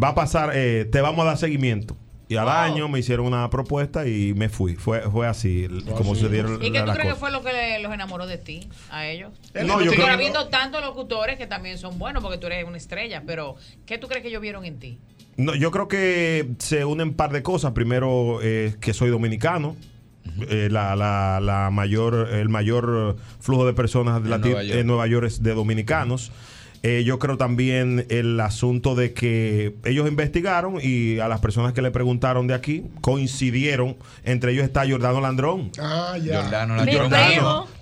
va 0.00 0.08
a 0.08 0.14
pasar, 0.14 0.52
eh, 0.54 0.84
te 0.90 1.00
vamos 1.00 1.22
a 1.24 1.28
dar 1.28 1.38
seguimiento. 1.38 1.96
Y 2.28 2.36
al 2.36 2.48
año 2.48 2.88
me 2.88 3.00
hicieron 3.00 3.26
una 3.26 3.50
propuesta 3.50 4.06
y 4.06 4.34
me 4.34 4.48
fui. 4.48 4.76
Fue, 4.76 5.00
fue 5.10 5.26
así, 5.26 5.66
como 5.96 6.14
se 6.14 6.28
dieron 6.28 6.62
¿Y 6.62 6.70
qué 6.70 6.78
la- 6.78 6.84
tú 6.84 6.92
crees 6.92 7.08
que 7.14 7.18
fue 7.18 7.32
lo 7.32 7.42
que 7.42 7.52
le- 7.52 7.80
los 7.80 7.92
enamoró 7.92 8.28
de 8.28 8.38
ti, 8.38 8.68
a 8.92 9.08
ellos? 9.08 9.32
No, 9.52 9.80
yo 9.80 9.86
Porque 9.86 9.96
creo- 9.96 10.06
habiendo 10.14 10.46
tantos 10.46 10.80
locutores 10.80 11.38
que 11.38 11.48
también 11.48 11.76
son 11.76 11.98
buenos 11.98 12.22
porque 12.22 12.38
tú 12.38 12.46
eres 12.46 12.64
una 12.68 12.76
estrella, 12.76 13.24
pero 13.26 13.56
¿qué 13.84 13.98
tú 13.98 14.06
crees 14.06 14.22
que 14.22 14.28
ellos 14.28 14.42
vieron 14.42 14.64
en 14.64 14.78
ti? 14.78 14.98
No, 15.36 15.56
yo 15.56 15.72
creo 15.72 15.88
que 15.88 16.50
se 16.58 16.84
unen 16.84 17.08
un 17.08 17.14
par 17.14 17.32
de 17.32 17.42
cosas. 17.42 17.72
Primero, 17.72 18.38
eh, 18.42 18.76
que 18.80 18.92
soy 18.94 19.10
dominicano. 19.10 19.74
Eh, 20.48 20.68
la, 20.70 20.94
la- 20.96 21.40
la 21.40 21.70
mayor, 21.70 22.28
el 22.32 22.48
mayor 22.48 23.16
flujo 23.40 23.66
de 23.66 23.72
personas 23.72 24.22
de 24.22 24.34
En 24.34 24.40
Nueva 24.40 24.62
York. 24.62 24.78
en 24.80 24.86
Nueva 24.86 25.06
York 25.06 25.26
es 25.26 25.42
de 25.42 25.54
dominicanos. 25.54 26.32
Eh, 26.82 27.04
yo 27.04 27.18
creo 27.18 27.36
también 27.36 28.06
el 28.08 28.40
asunto 28.40 28.94
de 28.94 29.12
que 29.12 29.74
ellos 29.84 30.08
investigaron 30.08 30.76
y 30.82 31.18
a 31.18 31.28
las 31.28 31.40
personas 31.40 31.74
que 31.74 31.82
le 31.82 31.90
preguntaron 31.90 32.46
de 32.46 32.54
aquí 32.54 32.84
coincidieron. 33.02 33.96
Entre 34.24 34.52
ellos 34.52 34.64
está 34.64 34.88
Jordano 34.88 35.20
Landrón. 35.20 35.70
Ah, 35.78 36.16
ya. 36.16 36.40
Jordano 36.42 36.76
Landrón. 36.76 37.10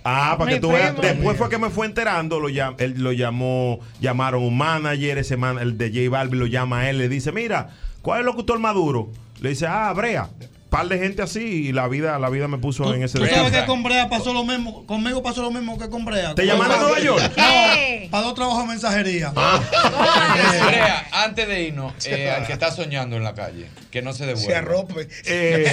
Ah, 0.02 0.34
para 0.36 0.50
que 0.50 0.60
tú 0.60 0.68
veas. 0.70 0.96
Después 1.00 1.36
fue 1.38 1.48
que 1.48 1.58
me 1.58 1.70
fue 1.70 1.86
enterando, 1.86 2.40
lo 2.40 2.48
llam- 2.48 2.74
él 2.80 2.94
lo 2.98 3.12
llamó, 3.12 3.78
llamaron 4.00 4.42
un 4.42 4.56
manager, 4.58 5.18
ese 5.18 5.36
man, 5.36 5.58
el 5.60 5.78
de 5.78 5.90
J 5.90 6.10
Balvin 6.10 6.40
lo 6.40 6.46
llama 6.46 6.80
a 6.80 6.90
él, 6.90 6.98
le 6.98 7.08
dice, 7.08 7.30
mira, 7.30 7.70
¿cuál 8.02 8.18
es 8.18 8.20
el 8.22 8.26
locutor 8.26 8.58
maduro? 8.58 9.10
Le 9.40 9.50
dice, 9.50 9.66
ah, 9.68 9.92
Brea. 9.94 10.28
Par 10.70 10.86
de 10.88 10.98
gente 10.98 11.22
así 11.22 11.40
y 11.68 11.72
la 11.72 11.88
vida, 11.88 12.18
la 12.18 12.28
vida 12.28 12.46
me 12.46 12.58
puso 12.58 12.92
en 12.94 13.02
ese 13.02 13.18
Tú 13.18 13.26
sabes 13.26 13.52
que 13.52 13.64
con 13.64 13.82
Brea 13.82 14.08
pasó 14.10 14.34
lo 14.34 14.44
mismo, 14.44 14.84
conmigo 14.86 15.22
pasó 15.22 15.40
lo 15.42 15.50
mismo 15.50 15.78
que 15.78 15.88
con 15.88 16.04
Brea. 16.04 16.34
¿Te 16.34 16.44
llamaron 16.46 16.76
a 16.78 16.82
Nueva 16.82 17.00
York? 17.00 17.32
No, 17.36 18.10
para 18.10 18.22
dos 18.24 18.34
trabajos 18.34 18.62
de 18.64 18.68
mensajería. 18.68 19.30
Brea, 19.30 21.06
antes 21.12 21.48
de 21.48 21.62
irnos, 21.64 21.92
eh, 22.06 22.30
al 22.30 22.46
que 22.46 22.52
está 22.52 22.70
soñando 22.70 23.16
en 23.16 23.24
la 23.24 23.34
calle, 23.34 23.68
que 23.90 24.02
no 24.02 24.12
se 24.12 24.26
devuelva. 24.26 24.50
Se 24.50 24.56
arrope. 24.56 25.08
Eh, 25.26 25.72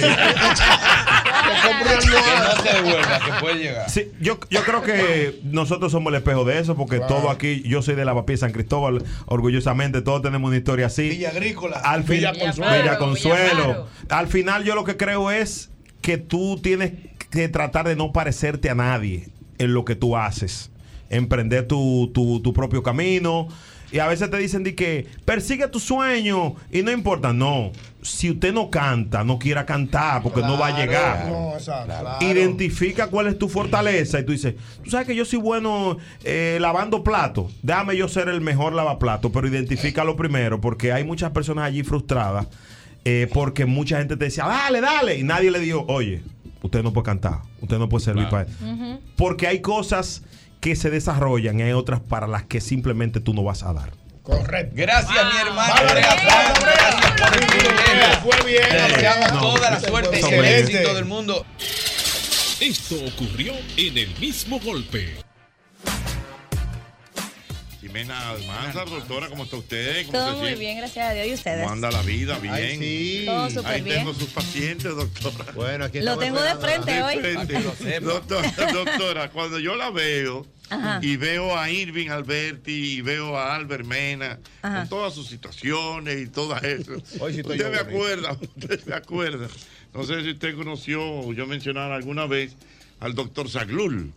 que 1.62 1.84
no 1.84 2.62
se 2.62 2.72
devuelva, 2.74 3.20
que 3.24 3.32
puede 3.40 3.54
llegar. 3.56 3.90
Sí, 3.90 4.10
yo, 4.20 4.38
yo 4.50 4.62
creo 4.64 4.82
que 4.82 5.40
nosotros 5.44 5.92
somos 5.92 6.10
el 6.12 6.16
espejo 6.18 6.44
de 6.44 6.58
eso, 6.58 6.74
porque 6.76 6.96
Claro. 6.98 7.14
todo 7.16 7.30
aquí, 7.30 7.62
yo 7.66 7.82
soy 7.82 7.94
de 7.96 8.04
Lavapiés 8.04 8.40
San 8.40 8.52
Cristóbal, 8.52 9.04
orgullosamente, 9.26 10.00
todos 10.00 10.22
tenemos 10.22 10.48
una 10.48 10.56
historia 10.56 10.86
así. 10.86 11.08
Villa 11.10 11.28
Agrícola. 11.30 11.76
Al 11.84 12.04
fin- 12.04 12.16
Villa 12.16 12.32
Villa 12.32 12.46
Consuelo. 12.46 12.98
Consuelo. 12.98 13.36
Villa 13.54 13.74
Faro. 13.74 13.88
Al 14.08 14.28
final 14.28 14.64
yo 14.64 14.74
lo 14.74 14.84
que 14.86 14.96
creo 14.96 15.30
es 15.30 15.68
que 16.00 16.16
tú 16.16 16.58
tienes 16.62 16.92
que 17.30 17.48
tratar 17.48 17.86
de 17.86 17.96
no 17.96 18.12
parecerte 18.12 18.70
a 18.70 18.74
nadie 18.74 19.28
en 19.58 19.74
lo 19.74 19.84
que 19.84 19.94
tú 19.96 20.16
haces. 20.16 20.70
Emprender 21.10 21.66
tu, 21.66 22.10
tu- 22.14 22.40
tu 22.40 22.52
propio 22.52 22.82
camino. 22.82 23.48
Y 23.92 24.00
a 24.00 24.08
veces 24.08 24.28
te 24.30 24.36
dicen 24.38 24.64
de 24.64 24.74
que 24.74 25.06
persigue 25.24 25.68
tu 25.68 25.78
sueño 25.78 26.56
y 26.72 26.82
no 26.82 26.90
importa. 26.90 27.32
No, 27.32 27.70
si 28.02 28.30
usted 28.30 28.52
no 28.52 28.68
canta, 28.68 29.22
no 29.22 29.38
quiera 29.38 29.64
cantar 29.64 30.22
porque 30.24 30.40
no 30.40 30.58
va 30.58 30.68
a 30.68 30.78
llegar. 30.78 31.28
No, 31.28 31.52
exacto. 31.54 31.92
Identifica 32.20 33.06
cuál 33.06 33.28
es 33.28 33.38
tu 33.38 33.48
fortaleza 33.48 34.18
y 34.18 34.24
tú 34.26 34.32
dices, 34.32 34.54
tú 34.82 34.90
sabes 34.90 35.06
que 35.06 35.14
yo 35.14 35.24
soy 35.24 35.38
bueno 35.38 35.98
eh, 36.24 36.58
lavando 36.60 37.04
platos, 37.04 37.52
déjame 37.62 37.96
yo 37.96 38.08
ser 38.08 38.28
el 38.28 38.40
mejor 38.40 38.72
lavaplato, 38.72 39.30
pero 39.30 39.46
identifícalo 39.46 40.16
primero 40.16 40.60
porque 40.60 40.92
hay 40.92 41.04
muchas 41.04 41.30
personas 41.30 41.64
allí 41.66 41.84
frustradas 41.84 42.48
eh, 43.08 43.28
porque 43.32 43.66
mucha 43.66 43.98
gente 43.98 44.16
te 44.16 44.24
decía, 44.24 44.46
dale, 44.46 44.80
dale, 44.80 45.16
y 45.16 45.22
nadie 45.22 45.52
le 45.52 45.60
dijo, 45.60 45.84
oye, 45.86 46.22
usted 46.60 46.82
no 46.82 46.92
puede 46.92 47.04
cantar, 47.04 47.38
usted 47.60 47.78
no 47.78 47.88
puede 47.88 48.04
servir 48.04 48.28
para 48.28 48.42
eso. 48.48 48.52
Porque 49.14 49.46
hay 49.46 49.60
cosas 49.60 50.24
que 50.58 50.74
se 50.74 50.90
desarrollan 50.90 51.60
y 51.60 51.62
hay 51.62 51.72
otras 51.72 52.00
para 52.00 52.26
las 52.26 52.42
que 52.42 52.60
simplemente 52.60 53.20
tú 53.20 53.32
no 53.32 53.44
vas 53.44 53.62
a 53.62 53.72
dar. 53.72 53.92
Correcto. 54.24 54.72
Gracias, 54.74 55.24
mi 55.32 55.40
hermano. 55.40 55.72
Frank. 55.72 55.94
Gracias 56.60 57.20
por 57.20 57.40
el 57.40 57.46
privilegio. 57.46 58.20
Fue 58.24 58.50
bien. 58.50 58.88
Deseamos 58.88 59.32
No, 59.34 59.40
toda 59.40 59.70
la 59.70 59.80
suerte 59.80 60.20
y 60.20 60.34
el 60.34 60.44
éxito 60.44 60.94
del 60.94 61.04
mundo. 61.04 61.46
Esto 62.58 62.96
ocurrió 63.06 63.52
en 63.76 63.98
el 63.98 64.18
mismo 64.18 64.58
golpe. 64.58 65.14
Jimena 67.96 68.28
Almanzar, 68.30 68.90
doctora, 68.90 69.28
¿cómo 69.28 69.44
está 69.44 69.56
usted? 69.56 70.04
¿Cómo 70.06 70.18
Todo 70.18 70.26
se 70.26 70.36
muy 70.36 70.46
siente? 70.48 70.60
bien, 70.60 70.76
gracias 70.76 71.10
a 71.10 71.14
Dios. 71.14 71.26
¿Y 71.28 71.32
ustedes? 71.32 71.60
¿Cómo 71.62 71.72
anda 71.72 71.90
la 71.90 72.02
vida? 72.02 72.38
Bien. 72.40 72.52
Ay, 72.54 72.76
sí. 72.78 73.22
Todo 73.24 73.48
súper 73.48 73.72
Ahí 73.72 73.80
bien. 73.80 73.96
tengo 73.96 74.12
sus 74.12 74.28
pacientes, 74.28 74.94
doctora. 74.94 75.52
Bueno, 75.54 75.84
aquí 75.86 76.00
Lo 76.00 76.18
tengo 76.18 76.42
de 76.42 76.56
frente 76.56 77.02
hoy. 77.02 77.18
frente. 77.18 77.58
Lo. 78.00 78.12
Doctora, 78.12 78.52
doctora, 78.72 79.30
cuando 79.30 79.58
yo 79.58 79.76
la 79.76 79.90
veo 79.90 80.46
Ajá. 80.68 80.98
y 81.02 81.16
veo 81.16 81.56
a 81.58 81.70
Irving 81.70 82.10
Alberti 82.10 82.96
y 82.98 83.00
veo 83.00 83.34
a 83.38 83.54
Albert 83.56 83.86
Mena 83.86 84.40
Ajá. 84.60 84.80
con 84.80 84.88
todas 84.90 85.14
sus 85.14 85.28
situaciones 85.28 86.20
y 86.20 86.26
todo 86.26 86.54
eso. 86.58 86.92
Hoy 87.20 87.32
sí 87.32 87.40
estoy 87.40 87.56
usted 87.56 87.64
yo 87.64 87.70
me 87.70 87.78
acuerda, 87.78 88.32
usted 88.56 88.84
me 88.84 88.94
acuerda. 88.94 89.48
No 89.94 90.04
sé 90.04 90.22
si 90.22 90.32
usted 90.32 90.54
conoció, 90.54 91.32
yo 91.32 91.46
mencionara 91.46 91.96
alguna 91.96 92.26
vez 92.26 92.52
al 93.00 93.14
doctor 93.14 93.48
Zaglul. 93.48 94.12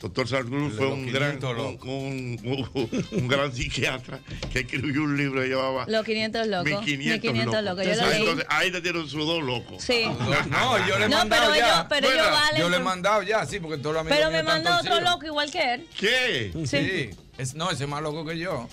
Doctor 0.00 0.28
de 0.28 0.70
fue 0.70 0.86
un 0.86 1.06
gran, 1.12 1.38
500 1.40 1.56
un, 1.82 2.68
un- 2.72 3.06
un 3.10 3.28
gran 3.28 3.52
psiquiatra 3.52 4.20
que 4.52 4.60
escribió 4.60 5.02
un 5.02 5.16
libro 5.16 5.40
que 5.42 5.48
llevaba 5.48 5.86
Los 5.88 6.04
500 6.04 6.46
locos. 6.46 6.64
1500 6.86 7.22
1500 7.32 7.64
locos. 7.64 7.84
Yo 7.84 7.94
lo 7.96 8.08
leí. 8.10 8.20
Entonces, 8.20 8.46
ahí 8.48 8.70
te 8.70 8.80
tienen 8.80 9.08
sus 9.08 9.26
dos 9.26 9.42
locos. 9.42 9.82
Sí. 9.82 10.04
No, 10.50 10.86
yo 10.86 10.98
le 10.98 11.06
he 11.06 11.08
No, 11.08 11.16
mandado 11.18 11.50
pero 11.50 11.54
ya. 11.56 11.66
ellos- 11.74 11.86
pero 11.88 12.06
ellos 12.06 12.18
Fuera. 12.22 12.30
valen 12.40 12.60
Yo 12.60 12.68
le 12.68 12.76
he 12.76 12.80
mandado 12.80 13.22
ya, 13.24 13.44
sí, 13.46 13.58
porque 13.58 13.78
todos 13.78 13.94
los 13.94 14.00
amigos 14.02 14.18
Pero 14.18 14.30
me 14.30 14.42
mandó 14.44 14.76
otro 14.78 15.00
loco 15.00 15.26
igual 15.26 15.50
que 15.50 15.74
él. 15.74 15.86
¿Qué? 15.98 16.52
Sí. 16.64 17.10
Es, 17.38 17.54
no, 17.54 17.70
ese 17.70 17.84
es 17.84 17.88
más 17.88 18.02
loco 18.02 18.26
que 18.26 18.36
yo. 18.36 18.68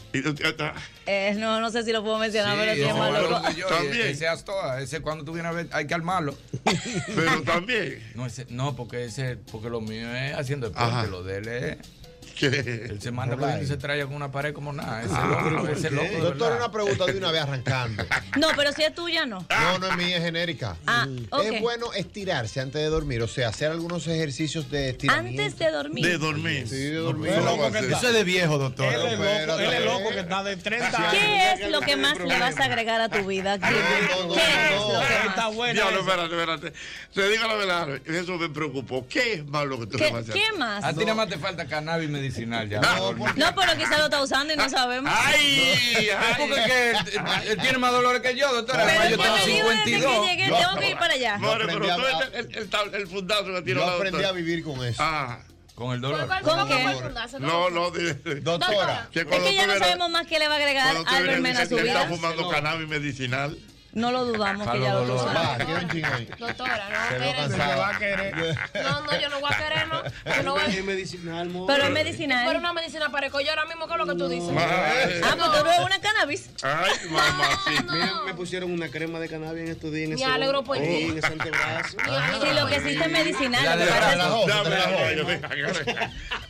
Eh, 1.06 1.36
no, 1.38 1.62
no 1.62 1.70
sé 1.70 1.84
si 1.84 1.92
lo 1.92 2.02
puedo 2.04 2.18
mencionar, 2.18 2.58
pero 2.58 2.74
sí 2.74 2.82
ese 2.82 2.90
es 2.90 2.96
más 2.96 3.14
loco. 3.14 3.42
que 3.48 3.54
yo. 3.54 3.68
y 3.94 4.02
Ese 4.02 4.28
Astoa, 4.28 4.82
ese 4.82 5.02
cuando 5.02 5.24
tú 5.24 5.34
vienes 5.34 5.52
a 5.52 5.56
ver, 5.56 5.68
hay 5.72 5.86
que 5.86 5.94
armarlo. 5.94 6.36
Pero 7.16 7.44
también. 7.44 8.02
No, 8.16 8.26
ese, 8.26 8.48
no 8.50 8.76
porque 8.76 9.06
ese, 9.06 9.38
porque 9.38 9.70
lo 9.70 9.82
mío 9.82 10.14
es 10.16 10.34
haciendo 10.34 10.70
deporte, 10.70 11.08
lo 11.10 11.24
de 11.24 11.38
él 11.38 11.48
es. 11.48 11.78
¿Qué? 12.36 12.48
Él 12.90 13.02
se 13.02 13.12
manda 13.12 13.36
ahí 13.56 13.64
y 13.64 13.68
se 13.68 13.78
trae 13.78 14.03
con 14.03 14.14
una 14.14 14.32
pared 14.32 14.53
como 14.53 14.74
nada. 14.74 15.02
Ese 15.03 15.14
Ah, 15.16 15.48
loco, 15.49 15.68
ese 15.70 15.90
loco. 15.90 16.03
de 16.07 16.18
Doctor, 16.20 16.49
verdad. 16.52 16.57
una 16.57 16.72
pregunta 16.72 17.06
de 17.06 17.18
una 17.18 17.32
vez 17.32 17.41
arrancando. 17.41 18.06
No, 18.38 18.48
pero 18.56 18.72
si 18.74 18.84
es 18.84 18.94
tuya, 18.94 19.26
no. 19.26 19.45
No, 19.49 19.80
no 19.80 19.88
es 19.88 19.95
mía, 19.98 20.18
es 20.18 20.24
genérica. 20.24 20.76
Ah, 20.86 21.07
ok. 21.32 21.44
Es 21.45 21.62
bueno 21.62 21.94
estirarse 21.94 22.60
antes 22.60 22.82
de 22.82 22.88
dormir, 22.90 23.22
o 23.22 23.28
sea, 23.28 23.48
hacer 23.48 23.72
algunos 23.72 24.06
ejercicios 24.07 24.70
de 24.70 24.90
estiramiento. 24.90 25.41
Antes 25.41 25.57
de 25.57 25.72
dormir. 25.72 26.06
De 26.06 26.18
dormir. 26.18 26.68
Sí, 26.68 26.76
de 26.76 26.95
dormir. 26.98 27.32
pero 27.34 27.45
loco 27.45 27.72
que 27.72 27.80
está. 27.80 27.98
Eso 27.98 28.07
es 28.10 28.14
de 28.14 28.24
viejo, 28.26 28.57
doctor. 28.57 28.94
Él 28.94 29.02
es 29.06 29.18
loco, 29.48 29.60
él 29.60 29.74
es 29.74 29.86
loco 29.86 30.10
que 30.10 30.20
está 30.20 30.44
de 30.44 30.57
30 30.57 30.98
años. 30.98 31.12
¿Qué 31.14 31.53
es 31.53 31.72
lo 31.72 31.80
que 31.80 31.95
más 31.95 32.18
le 32.20 32.38
vas 32.40 32.60
a 32.60 32.66
agregar 32.66 32.99
a 32.99 33.07
tu 33.10 33.26
vida? 33.26 33.57
¿Qué, 33.57 33.66
qué 33.68 34.06
es 34.14 34.26
lo 34.26 34.34
que 34.34 35.28
está 35.30 35.48
buena 35.48 35.74
Diablo, 35.74 35.99
espérate, 36.02 36.34
espérate. 36.36 36.74
Te 37.14 37.30
digo 37.30 37.48
la 37.48 37.56
verdad, 37.56 37.90
eso 38.06 38.38
me 38.38 38.49
preocupó. 38.49 39.07
¿Qué 39.07 39.34
es 39.36 39.45
más 39.45 39.66
lo 39.66 39.80
que 39.80 39.88
tú 39.88 39.98
¿Qué- 39.98 40.06
le 40.06 40.12
vas 40.12 40.28
a 40.28 40.32
hacer? 40.32 40.36
qué 40.36 40.57
más? 40.57 40.84
A 40.84 40.94
ti 40.94 40.99
nada 41.02 41.16
más 41.16 41.30
te 41.30 41.38
falta 41.38 41.66
cannabis 41.68 42.10
medicinal 42.26 42.69
ya. 42.69 42.81
No, 42.81 43.56
pero 43.56 43.77
quizá 43.77 43.97
lo 43.97 44.06
está 44.06 44.22
usando 44.22 44.53
y 44.53 44.57
no 44.57 44.69
sabemos. 44.69 45.11
¡Ay! 45.15 46.10
Porque 46.38 46.60
es 46.60 46.65
que 46.65 46.89
él, 46.91 46.97
él 47.47 47.57
tiene 47.61 47.77
más 47.77 47.91
dolores 47.91 48.22
que 48.22 48.35
yo, 48.35 48.53
doctora. 48.53 48.85
Pero 48.85 48.99
Además, 48.99 49.10
yo 49.10 49.18
tengo 49.18 49.35
me 49.35 49.45
dijo 49.45 49.69
desde 49.69 49.84
52. 49.85 50.26
que 50.30 50.35
llegué, 50.35 50.45
tengo 50.45 50.80
que 50.80 50.89
ir 50.89 50.97
para 50.97 51.14
allá. 51.14 51.39
Pero 51.41 51.80
tú 51.80 52.02
a- 52.06 52.38
el, 52.38 52.56
el, 52.56 52.95
el, 52.95 53.07
fundazo 53.07 53.45
que 53.45 53.61
tiene 53.61 53.80
Yo 53.80 53.88
aprendí 53.89 54.23
a 54.23 54.31
vivir 54.31 54.64
con 54.64 54.84
eso. 54.85 55.02
Ah. 55.03 55.39
Con 55.76 55.91
el 55.93 55.99
dolor. 55.99 56.26
¿Cuál- 56.26 56.41
¿Con 56.41 56.68
qué? 56.69 56.85
No, 57.39 57.69
no, 57.69 57.91
Doctora. 57.91 59.10
Que 59.11 59.22
Es 59.22 59.26
que 59.26 59.56
ya 59.56 59.68
no 59.68 59.77
sabemos 59.77 60.10
más 60.10 60.26
que 60.26 60.39
le 60.39 60.47
va 60.47 60.53
a 60.56 60.57
agregar 60.57 60.95
Albert 61.06 61.41
Mena 61.41 61.61
a 61.61 61.65
su 61.65 61.77
él 61.77 61.88
está 61.88 62.06
vida. 62.06 62.15
fumando 62.15 62.49
cannabis 62.49 62.88
medicinal. 62.88 63.57
No 63.96 64.12
lo 64.12 64.26
dudamos 64.26 64.70
que 64.70 64.82
ya 64.82 64.94
lo 64.94 65.16
está 65.16 65.34
Va. 65.34 65.58
Doctora, 66.38 66.90
no 67.50 67.78
va 67.80 67.90
a 67.90 67.98
querer. 67.98 68.36
No, 68.36 69.02
no, 69.02 69.20
yo 69.22 69.30
no 69.30 69.40
voy 69.40 69.50
a 69.54 69.58
querer, 69.58 69.88
no. 69.88 70.04
Yo 70.36 70.44
no 70.44 70.52
voy 70.52 70.62
a 70.64 70.66
Es 70.66 70.84
medicinal, 70.84 71.50
mo. 71.50 71.66
Pero 71.66 71.84
es 71.84 71.90
Pero 71.90 71.94
medicinal. 72.04 72.58
una 72.58 72.74
medicina 72.74 73.10
parejo 73.10 73.40
yo 73.40 73.52
ahora 73.52 73.64
mismo, 73.66 73.88
¿qué 73.88 73.94
es 73.94 74.00
lo 74.00 74.06
que 74.06 74.16
tú 74.16 74.28
dices? 74.28 74.54
Ah, 74.54 75.36
pues 75.38 75.52
tú 75.52 75.66
eres 75.66 75.80
una 75.80 76.02
cannabis. 76.02 76.50
Ay, 76.62 77.10
mamá, 77.10 77.50
sí. 77.66 77.74
Mira, 77.90 78.14
me 78.26 78.34
pusieron 78.34 78.70
una 78.72 78.90
crema 78.90 79.18
de 79.20 79.30
cannabis 79.30 79.64
en 79.64 79.70
estos 79.70 79.94
días 79.94 80.10
en 80.10 80.16
Me 80.16 80.26
alegro 80.26 80.62
por 80.66 80.78
sí, 80.78 80.84
ti. 80.84 81.04
en 81.04 81.18
ese 81.18 81.28
antebrazo. 81.28 81.98
Sí, 82.42 82.54
lo 82.54 82.68
que 82.68 82.76
existe 82.76 83.06
es 83.06 83.12
medicinal. 83.12 83.80
Lo 83.80 83.86
se 83.86 83.92
te 83.92 84.00
relajó. 84.10 84.46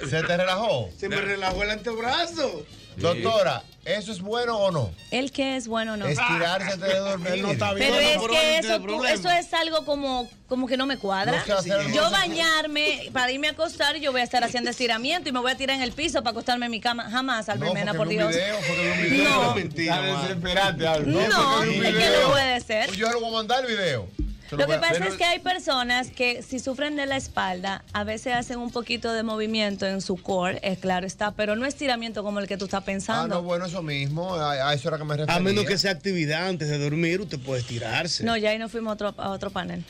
¿Se 0.10 0.24
te 0.24 0.38
relajó? 0.38 0.90
Se 0.98 1.10
me 1.10 1.22
relajó 1.22 1.62
el 1.62 1.70
antebrazo. 1.70 2.66
Doctora, 2.98 3.62
¿eso 3.84 4.12
es 4.14 4.22
bueno 4.22 4.58
o 4.58 4.72
no? 4.72 4.90
el 5.12 5.32
que 5.32 5.58
es 5.58 5.68
bueno 5.68 5.98
no. 5.98 6.06
Estirarse 6.06 6.72
antes 6.74 6.90
de 6.94 6.98
dormir. 7.00 7.35
Él 7.36 7.41
no 7.41 7.52
está 7.52 7.74
bien. 7.74 7.90
Pero 7.91 8.02
No, 8.02 8.34
es 8.34 8.40
que 8.40 8.57
eso, 8.57 8.80
tú- 8.82 9.03
eso 9.06 9.30
es 9.30 9.53
algo 9.53 9.86
como, 9.86 10.30
como 10.48 10.68
que 10.68 10.78
no 10.78 10.86
me 10.86 10.98
cuadra. 10.98 11.44
No 11.48 11.82
Yo 11.94 12.10
bañarme 12.12 13.10
para 13.14 13.32
irme 13.32 13.48
a 13.48 13.52
acostar 13.52 13.95
y 13.95 13.99
yo 14.02 14.12
voy 14.12 14.22
a 14.22 14.24
estar 14.24 14.44
haciendo 14.44 14.70
estiramiento 14.70 15.30
y 15.30 15.32
me 15.32 15.40
voy 15.40 15.52
a 15.52 15.56
tirar 15.57 15.76
en 15.78 15.84
el 15.84 15.91
piso 15.91 16.20
para 16.24 16.32
acostarme 16.32 16.66
en 16.66 16.72
mi 16.72 16.82
cama. 16.82 17.10
Jamás, 17.10 17.48
No, 17.48 17.53
Albert 17.53 17.74
Mena, 17.74 17.94
porque 17.94 18.16
por 18.18 18.30
Dios. 18.32 18.36
video, 18.36 19.10
video. 19.10 19.30
No. 19.44 19.56
Mentira. 19.56 20.02
No, 20.02 21.64
es 21.64 21.70
que 21.95 22.10
no 22.22 22.32
puede 22.32 22.62
ser. 22.62 22.86
Pues 22.88 22.98
Yo 22.98 23.10
le 23.10 23.16
voy 23.16 23.28
a 23.30 23.32
mandar 23.32 23.66
el 23.66 23.76
video. 23.76 24.07
Lo 24.52 24.68
que 24.68 24.78
pasa 24.78 24.94
pero- 24.94 25.06
es 25.06 25.16
que 25.16 25.24
hay 25.26 25.40
personas 25.40 26.10
que 26.10 26.42
si 26.44 26.60
sufren 26.60 26.96
de 26.96 27.06
la 27.06 27.18
espalda, 27.18 27.84
a 27.94 28.04
veces 28.04 28.34
hacen 28.36 28.60
un 28.60 28.72
poquito 28.72 29.12
de 29.14 29.24
movimiento 29.24 29.86
en 29.86 30.02
su 30.02 30.18
core, 30.18 30.60
es 30.64 30.78
claro 30.80 31.08
está, 31.08 31.32
pero 31.32 31.56
no 31.56 31.66
estiramiento 31.66 32.24
como 32.24 32.40
el 32.40 32.48
que 32.48 32.58
tú 32.58 32.66
estás 32.66 32.82
Ah, 32.82 32.86
pensando. 32.86 33.36
no, 33.36 33.42
bueno, 33.42 33.66
eso 33.66 33.82
mismo. 33.82 34.36
A, 34.36 34.70
a 34.70 34.74
eso 34.74 34.88
era 34.90 34.98
que 34.98 35.04
me 35.04 35.16
refería. 35.18 35.36
A 35.36 35.40
menos 35.40 35.66
que 35.66 35.78
sea 35.78 35.92
actividad 35.92 36.48
antes 36.48 36.70
de 36.70 36.78
dormir, 36.78 37.22
usted 37.22 37.40
puede 37.40 37.62
estirarse. 37.62 38.24
No, 38.24 38.38
ya 38.38 38.52
ahí 38.52 38.58
nos 38.60 38.72
fuimos 38.72 38.92
a 38.92 38.94
otro, 38.94 39.14
a 39.18 39.30
otro 39.32 39.50
panel. 39.50 39.84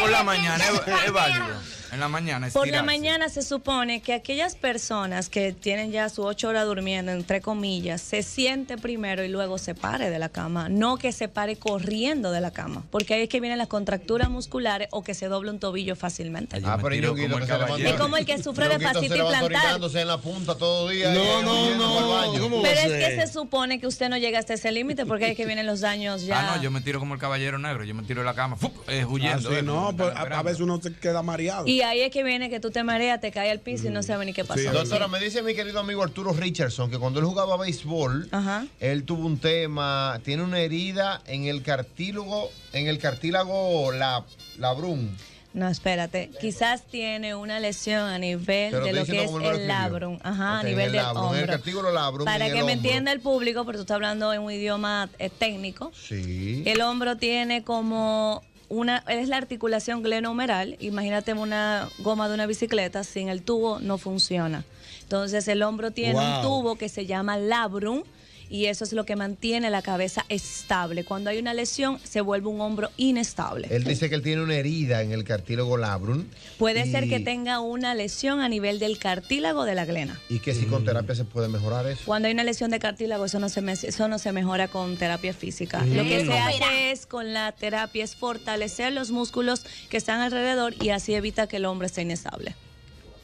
Por 0.00 0.10
la 0.10 0.22
mañana 0.24 0.64
es, 0.64 1.04
es 1.06 1.12
válido. 1.12 1.44
En 1.92 2.00
la 2.00 2.08
mañana 2.08 2.48
Por 2.52 2.68
la 2.68 2.82
mañana 2.82 3.28
se 3.28 3.42
supone 3.42 4.00
que 4.00 4.12
aquellas 4.12 4.56
personas 4.56 5.28
que 5.28 5.52
tienen 5.52 5.92
ya 5.92 6.08
sus 6.08 6.24
ocho 6.24 6.48
horas 6.48 6.66
durmiendo, 6.66 7.12
entre 7.12 7.40
comillas, 7.40 8.00
se 8.00 8.22
siente 8.22 8.76
primero 8.76 9.24
y 9.24 9.28
luego 9.28 9.58
se 9.58 9.74
pare 9.74 10.10
de 10.10 10.18
la 10.18 10.28
cama, 10.28 10.68
no 10.68 10.96
que 10.96 11.12
se 11.12 11.28
pare 11.28 11.56
corriendo 11.56 12.32
de 12.32 12.40
la 12.40 12.50
cama, 12.50 12.82
porque 12.90 13.14
ahí 13.14 13.22
es 13.22 13.28
que 13.28 13.40
vienen 13.40 13.58
las 13.58 13.68
contracturas 13.68 14.30
musculares 14.30 14.88
o 14.90 15.02
que 15.02 15.14
se 15.14 15.28
doble 15.28 15.50
un 15.50 15.58
tobillo 15.58 15.96
fácilmente. 15.96 16.60
Ah, 16.64 16.78
pero 16.82 16.94
Ñonguito 16.94 17.34
como 17.34 17.36
que 17.36 17.42
el 17.42 17.48
caballero. 17.48 17.90
Es 17.90 17.96
como 17.96 18.16
el 18.16 18.26
que 18.26 18.42
sufre 18.42 18.68
de 18.68 18.78
fascitis 18.80 19.22
plantar. 19.22 19.80
en 19.94 20.08
la 20.08 20.18
punta 20.18 20.56
todo 20.56 20.90
el 20.90 20.96
día. 20.96 21.12
No, 21.12 21.42
no, 21.42 21.74
no, 21.76 21.98
al 21.98 22.28
baño. 22.28 22.40
¿cómo 22.40 22.62
va 22.62 22.68
a 22.68 22.72
Pero 22.72 22.94
es 22.94 23.08
que 23.08 23.26
se 23.26 23.32
supone 23.32 23.80
que 23.80 23.86
usted 23.86 24.08
no 24.08 24.16
llega 24.16 24.38
hasta 24.38 24.54
ese 24.54 24.72
límite 24.72 25.06
porque 25.06 25.26
ahí 25.26 25.30
es 25.32 25.36
que 25.36 25.46
vienen 25.46 25.66
los 25.66 25.80
daños 25.80 26.24
ya. 26.24 26.40
Ah, 26.40 26.56
no, 26.56 26.62
yo 26.62 26.70
me 26.70 26.80
tiro 26.80 26.98
como 26.98 27.14
el 27.14 27.20
caballero 27.20 27.58
negro. 27.58 27.84
Yo 27.84 27.94
me 27.94 28.02
tiro 28.02 28.20
de 28.20 28.26
la 28.26 28.34
cama, 28.34 28.56
eh, 28.88 29.04
huyendo. 29.04 29.48
Así 29.48 29.58
eh, 29.58 29.62
no, 29.62 29.94
pues, 29.96 30.12
a, 30.14 30.42
veces 30.42 30.60
uno 30.60 30.80
se 30.82 30.92
queda 30.94 31.22
mareado. 31.22 31.66
Y 31.66 31.75
ahí 31.82 32.00
es 32.00 32.10
que 32.10 32.22
viene 32.22 32.50
que 32.50 32.60
tú 32.60 32.70
te 32.70 32.82
mareas, 32.84 33.20
te 33.20 33.30
caes 33.30 33.52
al 33.52 33.60
piso 33.60 33.88
y 33.88 33.90
no 33.90 34.02
sabes 34.02 34.26
ni 34.26 34.32
qué 34.32 34.44
pasó. 34.44 34.72
Doctora, 34.72 35.08
me 35.08 35.18
dice 35.20 35.42
mi 35.42 35.54
querido 35.54 35.80
amigo 35.80 36.02
Arturo 36.02 36.32
Richardson 36.32 36.90
que 36.90 36.98
cuando 36.98 37.20
él 37.20 37.26
jugaba 37.26 37.56
béisbol, 37.56 38.28
Ajá. 38.30 38.66
él 38.80 39.04
tuvo 39.04 39.26
un 39.26 39.38
tema, 39.38 40.20
tiene 40.24 40.42
una 40.42 40.60
herida 40.60 41.22
en 41.26 41.44
el 41.44 41.62
cartílago, 41.62 42.50
en 42.72 42.86
el 42.88 42.98
cartílago 42.98 43.92
la, 43.92 44.24
labrum. 44.58 45.08
No, 45.56 45.68
espérate. 45.70 46.30
Quizás 46.38 46.84
tiene 46.84 47.34
una 47.34 47.58
lesión 47.60 48.02
a 48.02 48.18
nivel 48.18 48.72
de 48.72 48.92
lo 48.92 49.06
que 49.06 49.24
es 49.24 49.32
lo 49.32 49.50
el 49.52 49.66
labrum. 49.66 50.18
Ajá, 50.22 50.58
a 50.58 50.62
nivel 50.62 50.86
el 50.86 50.92
del 50.92 51.02
labrum, 51.02 51.28
en 51.28 51.30
el 51.30 51.40
hombro. 51.40 51.56
cartílago 51.56 51.90
labrum 51.92 52.24
Para 52.26 52.50
que 52.50 52.58
el 52.58 52.66
me 52.66 52.72
entienda 52.72 53.10
el 53.10 53.20
público, 53.20 53.64
pero 53.64 53.78
tú 53.78 53.82
estás 53.82 53.94
hablando 53.94 54.34
en 54.34 54.42
un 54.42 54.52
idioma 54.52 55.08
eh, 55.18 55.30
técnico. 55.30 55.92
Sí. 55.94 56.62
El 56.66 56.82
hombro 56.82 57.16
tiene 57.16 57.64
como 57.64 58.44
una, 58.68 59.04
es 59.08 59.28
la 59.28 59.36
articulación 59.36 60.02
glenohumeral. 60.02 60.76
Imagínate 60.80 61.32
una 61.32 61.88
goma 61.98 62.28
de 62.28 62.34
una 62.34 62.46
bicicleta, 62.46 63.04
sin 63.04 63.28
el 63.28 63.42
tubo 63.42 63.78
no 63.80 63.98
funciona. 63.98 64.64
Entonces 65.02 65.46
el 65.48 65.62
hombro 65.62 65.92
tiene 65.92 66.18
un 66.18 66.42
tubo 66.42 66.76
que 66.76 66.88
se 66.88 67.06
llama 67.06 67.38
labrum 67.38 68.02
y 68.48 68.66
eso 68.66 68.84
es 68.84 68.92
lo 68.92 69.04
que 69.04 69.16
mantiene 69.16 69.70
la 69.70 69.82
cabeza 69.82 70.24
estable. 70.28 71.04
Cuando 71.04 71.30
hay 71.30 71.38
una 71.38 71.54
lesión 71.54 71.98
se 72.04 72.20
vuelve 72.20 72.48
un 72.48 72.60
hombro 72.60 72.90
inestable. 72.96 73.68
Él 73.70 73.84
dice 73.84 74.08
que 74.08 74.14
él 74.14 74.22
tiene 74.22 74.42
una 74.42 74.54
herida 74.56 75.02
en 75.02 75.12
el 75.12 75.24
cartílago 75.24 75.76
labrum. 75.76 76.24
Puede 76.58 76.86
y- 76.86 76.90
ser 76.90 77.08
que 77.08 77.20
tenga 77.20 77.60
una 77.60 77.94
lesión 77.94 78.40
a 78.40 78.48
nivel 78.48 78.78
del 78.78 78.98
cartílago 78.98 79.64
de 79.64 79.74
la 79.74 79.84
glena. 79.84 80.20
Y 80.28 80.38
que 80.40 80.54
si 80.54 80.66
con 80.66 80.84
terapia 80.84 81.14
se 81.14 81.24
puede 81.24 81.48
mejorar 81.48 81.86
eso. 81.86 82.02
Cuando 82.04 82.28
hay 82.28 82.34
una 82.34 82.44
lesión 82.44 82.70
de 82.70 82.78
cartílago, 82.78 83.24
eso 83.24 83.38
no 83.40 83.48
se, 83.48 83.60
me- 83.62 83.72
eso 83.72 84.08
no 84.08 84.18
se 84.18 84.32
mejora 84.32 84.68
con 84.68 84.96
terapia 84.96 85.32
física. 85.32 85.80
Mm. 85.80 85.94
Lo 85.96 86.02
que 86.04 86.24
se 86.26 86.38
hace 86.38 86.90
es 86.92 87.06
con 87.06 87.32
la 87.32 87.52
terapia 87.52 88.04
es 88.04 88.14
fortalecer 88.16 88.92
los 88.92 89.10
músculos 89.10 89.64
que 89.90 89.96
están 89.96 90.20
alrededor 90.20 90.74
y 90.82 90.90
así 90.90 91.14
evita 91.14 91.46
que 91.46 91.56
el 91.56 91.64
hombre 91.64 91.86
esté 91.86 92.02
inestable. 92.02 92.54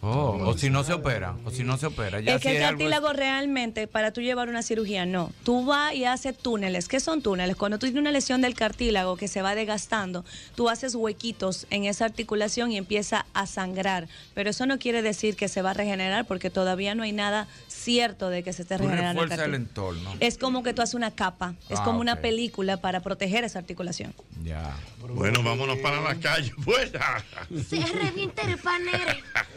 Oh, 0.04 0.36
o 0.46 0.58
si 0.58 0.68
no 0.68 0.82
se 0.82 0.92
opera, 0.92 1.36
o 1.44 1.52
si 1.52 1.62
no 1.62 1.78
se 1.78 1.86
opera. 1.86 2.18
Ya 2.18 2.34
es 2.34 2.42
que 2.42 2.50
si 2.50 2.56
el 2.56 2.62
es 2.62 2.68
cartílago 2.70 3.12
realmente, 3.12 3.86
para 3.86 4.12
tú 4.12 4.20
llevar 4.20 4.48
una 4.48 4.64
cirugía, 4.64 5.06
no. 5.06 5.30
Tú 5.44 5.64
vas 5.64 5.94
y 5.94 6.06
haces 6.06 6.36
túneles. 6.36 6.88
¿Qué 6.88 6.98
son 6.98 7.22
túneles? 7.22 7.54
Cuando 7.54 7.78
tú 7.78 7.86
tienes 7.86 8.00
una 8.00 8.10
lesión 8.10 8.40
del 8.40 8.54
cartílago 8.54 9.16
que 9.16 9.28
se 9.28 9.42
va 9.42 9.54
desgastando, 9.54 10.24
tú 10.56 10.68
haces 10.68 10.96
huequitos 10.96 11.68
en 11.70 11.84
esa 11.84 12.04
articulación 12.04 12.72
y 12.72 12.78
empieza 12.78 13.26
a 13.32 13.46
sangrar. 13.46 14.08
Pero 14.34 14.50
eso 14.50 14.66
no 14.66 14.80
quiere 14.80 15.02
decir 15.02 15.36
que 15.36 15.46
se 15.46 15.62
va 15.62 15.70
a 15.70 15.74
regenerar 15.74 16.26
porque 16.26 16.50
todavía 16.50 16.96
no 16.96 17.04
hay 17.04 17.12
nada 17.12 17.46
cierto 17.82 18.28
de 18.30 18.42
que 18.42 18.52
se 18.52 18.62
esté 18.62 18.78
regenerando 18.78 19.22
el 19.22 19.32
el 19.32 19.54
entorno. 19.54 20.14
Es 20.20 20.38
como 20.38 20.62
que 20.62 20.72
tú 20.74 20.82
haces 20.82 20.94
una 20.94 21.10
capa, 21.10 21.54
es 21.68 21.78
Ah, 21.80 21.84
como 21.84 22.00
una 22.00 22.16
película 22.16 22.76
para 22.78 23.00
proteger 23.00 23.44
esa 23.44 23.58
articulación. 23.58 24.14
Ya. 24.42 24.76
Bueno, 25.00 25.42
vámonos 25.42 25.78
para 25.78 26.00
la 26.00 26.14
calle. 26.16 26.52
Buenas. 26.58 27.24
Se 27.68 27.84
revienta 27.84 28.42
el 28.42 28.56
panero. 28.58 29.12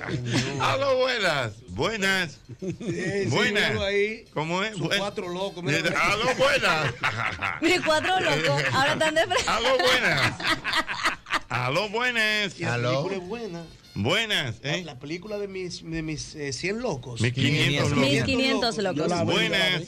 Aló, 0.62 0.98
buenas. 0.98 1.54
Buenas. 1.70 2.40
sí, 2.60 3.26
buenas. 3.30 3.80
ahí. 3.82 4.26
¿Cómo 4.34 4.64
es? 4.64 4.72
Sus 4.76 4.88
Buen- 4.88 5.00
cuatro 5.00 5.30
locos, 5.30 5.64
mira. 5.64 5.80
Aló, 6.12 6.26
buenas. 6.38 6.94
Mis 7.62 7.82
cuatro 7.82 8.20
locos, 8.20 8.64
ahora 8.74 8.94
están 8.94 9.16
de 9.16 9.26
frente. 9.28 9.44
Aló, 9.50 9.78
buenas. 9.78 10.34
Aló, 11.50 11.90
buenas. 11.90 12.60
Y 12.60 12.64
la 12.64 12.76
película 12.78 13.16
es 13.16 13.28
buena. 13.28 13.64
Buenas. 13.96 14.62
La, 14.62 14.76
¿eh? 14.76 14.84
la 14.84 15.00
película 15.00 15.38
de 15.38 15.48
mis, 15.48 15.90
de 15.90 16.02
mis 16.02 16.36
eh, 16.36 16.52
100 16.52 16.82
locos. 16.82 17.22
1500 17.22 17.90
locos. 17.92 18.06
1500 18.06 18.78
locos. 18.80 19.08
La 19.10 19.16
la 19.18 19.24
Buenas. 19.24 19.84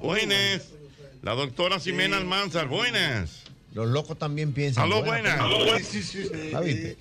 Buenas. 0.00 0.68
La 1.22 1.34
doctora 1.34 1.80
Ximena 1.80 2.16
Almanzar. 2.16 2.68
Buenas. 2.68 3.44
Los 3.74 3.88
locos 3.88 4.18
también 4.18 4.52
piensan. 4.52 4.84
Aló, 4.84 5.04
buena, 5.04 5.46
buenas. 5.46 5.86
Sí, 5.86 6.02
sí, 6.02 6.24
sí. 6.24 6.50
¿La 6.50 6.60
viste? 6.60 6.96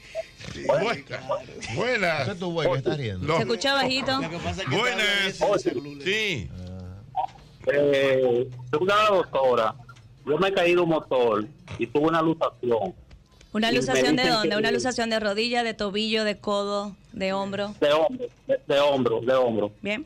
Buenas. 0.67 1.75
Buenas. 1.75 2.29
¿Qué 2.29 2.35
tu 2.35 2.51
güey 2.51 2.69
que 2.71 2.77
estás 2.77 2.97
riendo? 2.97 3.35
Se 3.35 3.41
escucha 3.43 3.73
bajito. 3.73 4.21
Lo 4.21 4.29
que 4.29 4.37
pasa 4.37 4.63
es 4.63 4.67
que 4.67 4.75
Buenas. 4.75 6.03
Sí. 6.03 6.49
Eh, 7.73 8.49
una 8.79 9.05
doctora, 9.09 9.75
yo 10.25 10.37
me 10.37 10.47
he 10.49 10.53
caído 10.53 10.83
un 10.83 10.89
motor 10.89 11.47
y 11.77 11.87
tuve 11.87 12.07
una 12.07 12.21
luxación 12.21 12.93
¿Una 13.53 13.71
luxación 13.71 14.15
de 14.15 14.29
dónde? 14.29 14.49
que- 14.49 14.55
¿Una 14.57 14.71
luxación 14.71 15.09
de 15.09 15.19
rodilla, 15.19 15.63
de 15.63 15.73
tobillo, 15.73 16.23
de 16.23 16.37
codo, 16.37 16.95
de 17.13 17.33
hombro? 17.33 17.73
de 17.79 17.91
hombro, 17.91 18.25
de, 18.47 18.59
de 18.67 18.79
hombro, 18.79 19.21
de 19.21 19.33
hombro. 19.35 19.71
Bien. 19.81 20.05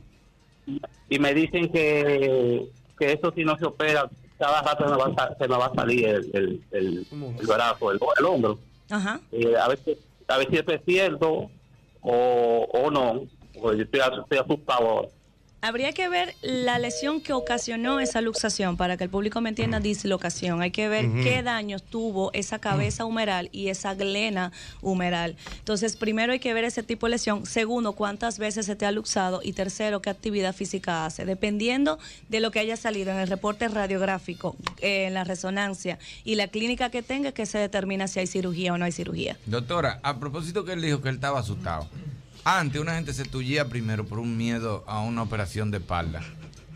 Y 1.09 1.19
me 1.19 1.33
dicen 1.33 1.69
que, 1.71 2.65
que 2.97 3.11
eso 3.13 3.33
si 3.35 3.43
no 3.43 3.57
se 3.57 3.65
opera, 3.65 4.09
cada 4.37 4.61
rato 4.61 4.85
se 4.85 4.91
me 4.91 4.97
va 4.97 5.05
a, 5.07 5.13
sa- 5.15 5.35
se 5.37 5.47
me 5.47 5.57
va 5.57 5.65
a 5.65 5.73
salir 5.75 6.05
el, 6.07 6.29
el, 6.33 6.61
el, 6.71 7.07
el 7.39 7.47
brazo, 7.47 7.91
el, 7.91 7.99
el 8.19 8.25
hombro. 8.25 8.59
Ajá. 8.89 9.19
Eh, 9.31 9.53
a 9.59 9.67
veces 9.67 9.97
a 10.27 10.37
ver 10.37 10.49
si 10.49 10.57
esto 10.57 10.71
es 10.73 10.81
cierto 10.85 11.49
o, 12.01 12.67
o 12.71 12.89
no, 12.91 13.23
porque 13.59 13.77
yo 13.79 13.83
estoy, 13.83 13.99
estoy 14.21 14.37
asustado 14.37 14.87
ahora. 14.89 15.07
Habría 15.63 15.93
que 15.93 16.09
ver 16.09 16.35
la 16.41 16.79
lesión 16.79 17.21
que 17.21 17.33
ocasionó 17.33 17.99
esa 17.99 18.19
luxación 18.19 18.77
para 18.77 18.97
que 18.97 19.03
el 19.03 19.11
público 19.11 19.41
me 19.41 19.49
entienda 19.49 19.79
dislocación. 19.79 20.59
Hay 20.63 20.71
que 20.71 20.89
ver 20.89 21.07
qué 21.21 21.43
daños 21.43 21.83
tuvo 21.83 22.31
esa 22.33 22.57
cabeza 22.57 23.05
humeral 23.05 23.47
y 23.51 23.67
esa 23.67 23.93
glena 23.93 24.51
humeral. 24.81 25.35
Entonces, 25.59 25.97
primero 25.97 26.33
hay 26.33 26.39
que 26.39 26.55
ver 26.55 26.63
ese 26.63 26.81
tipo 26.81 27.05
de 27.05 27.11
lesión. 27.11 27.45
Segundo, 27.45 27.93
cuántas 27.93 28.39
veces 28.39 28.65
se 28.65 28.75
te 28.75 28.87
ha 28.87 28.91
luxado. 28.91 29.41
Y 29.43 29.53
tercero, 29.53 30.01
qué 30.01 30.09
actividad 30.09 30.55
física 30.55 31.05
hace. 31.05 31.25
Dependiendo 31.25 31.99
de 32.27 32.39
lo 32.39 32.49
que 32.49 32.57
haya 32.57 32.75
salido 32.75 33.11
en 33.11 33.19
el 33.19 33.27
reporte 33.27 33.67
radiográfico, 33.67 34.55
eh, 34.79 35.05
en 35.05 35.13
la 35.13 35.23
resonancia 35.25 35.99
y 36.23 36.35
la 36.35 36.47
clínica 36.47 36.89
que 36.89 37.03
tenga, 37.03 37.33
que 37.33 37.45
se 37.45 37.59
determina 37.59 38.07
si 38.07 38.19
hay 38.19 38.25
cirugía 38.25 38.73
o 38.73 38.79
no 38.79 38.85
hay 38.85 38.91
cirugía. 38.91 39.37
Doctora, 39.45 39.99
a 40.01 40.19
propósito 40.19 40.65
que 40.65 40.73
él 40.73 40.81
dijo 40.81 41.01
que 41.03 41.09
él 41.09 41.15
estaba 41.15 41.39
asustado. 41.39 41.87
Antes 42.43 42.81
una 42.81 42.95
gente 42.95 43.13
se 43.13 43.25
tullía 43.25 43.69
primero 43.69 44.05
por 44.05 44.17
un 44.17 44.35
miedo 44.35 44.83
a 44.87 45.01
una 45.01 45.21
operación 45.21 45.69
de 45.69 45.77
espalda. 45.77 46.21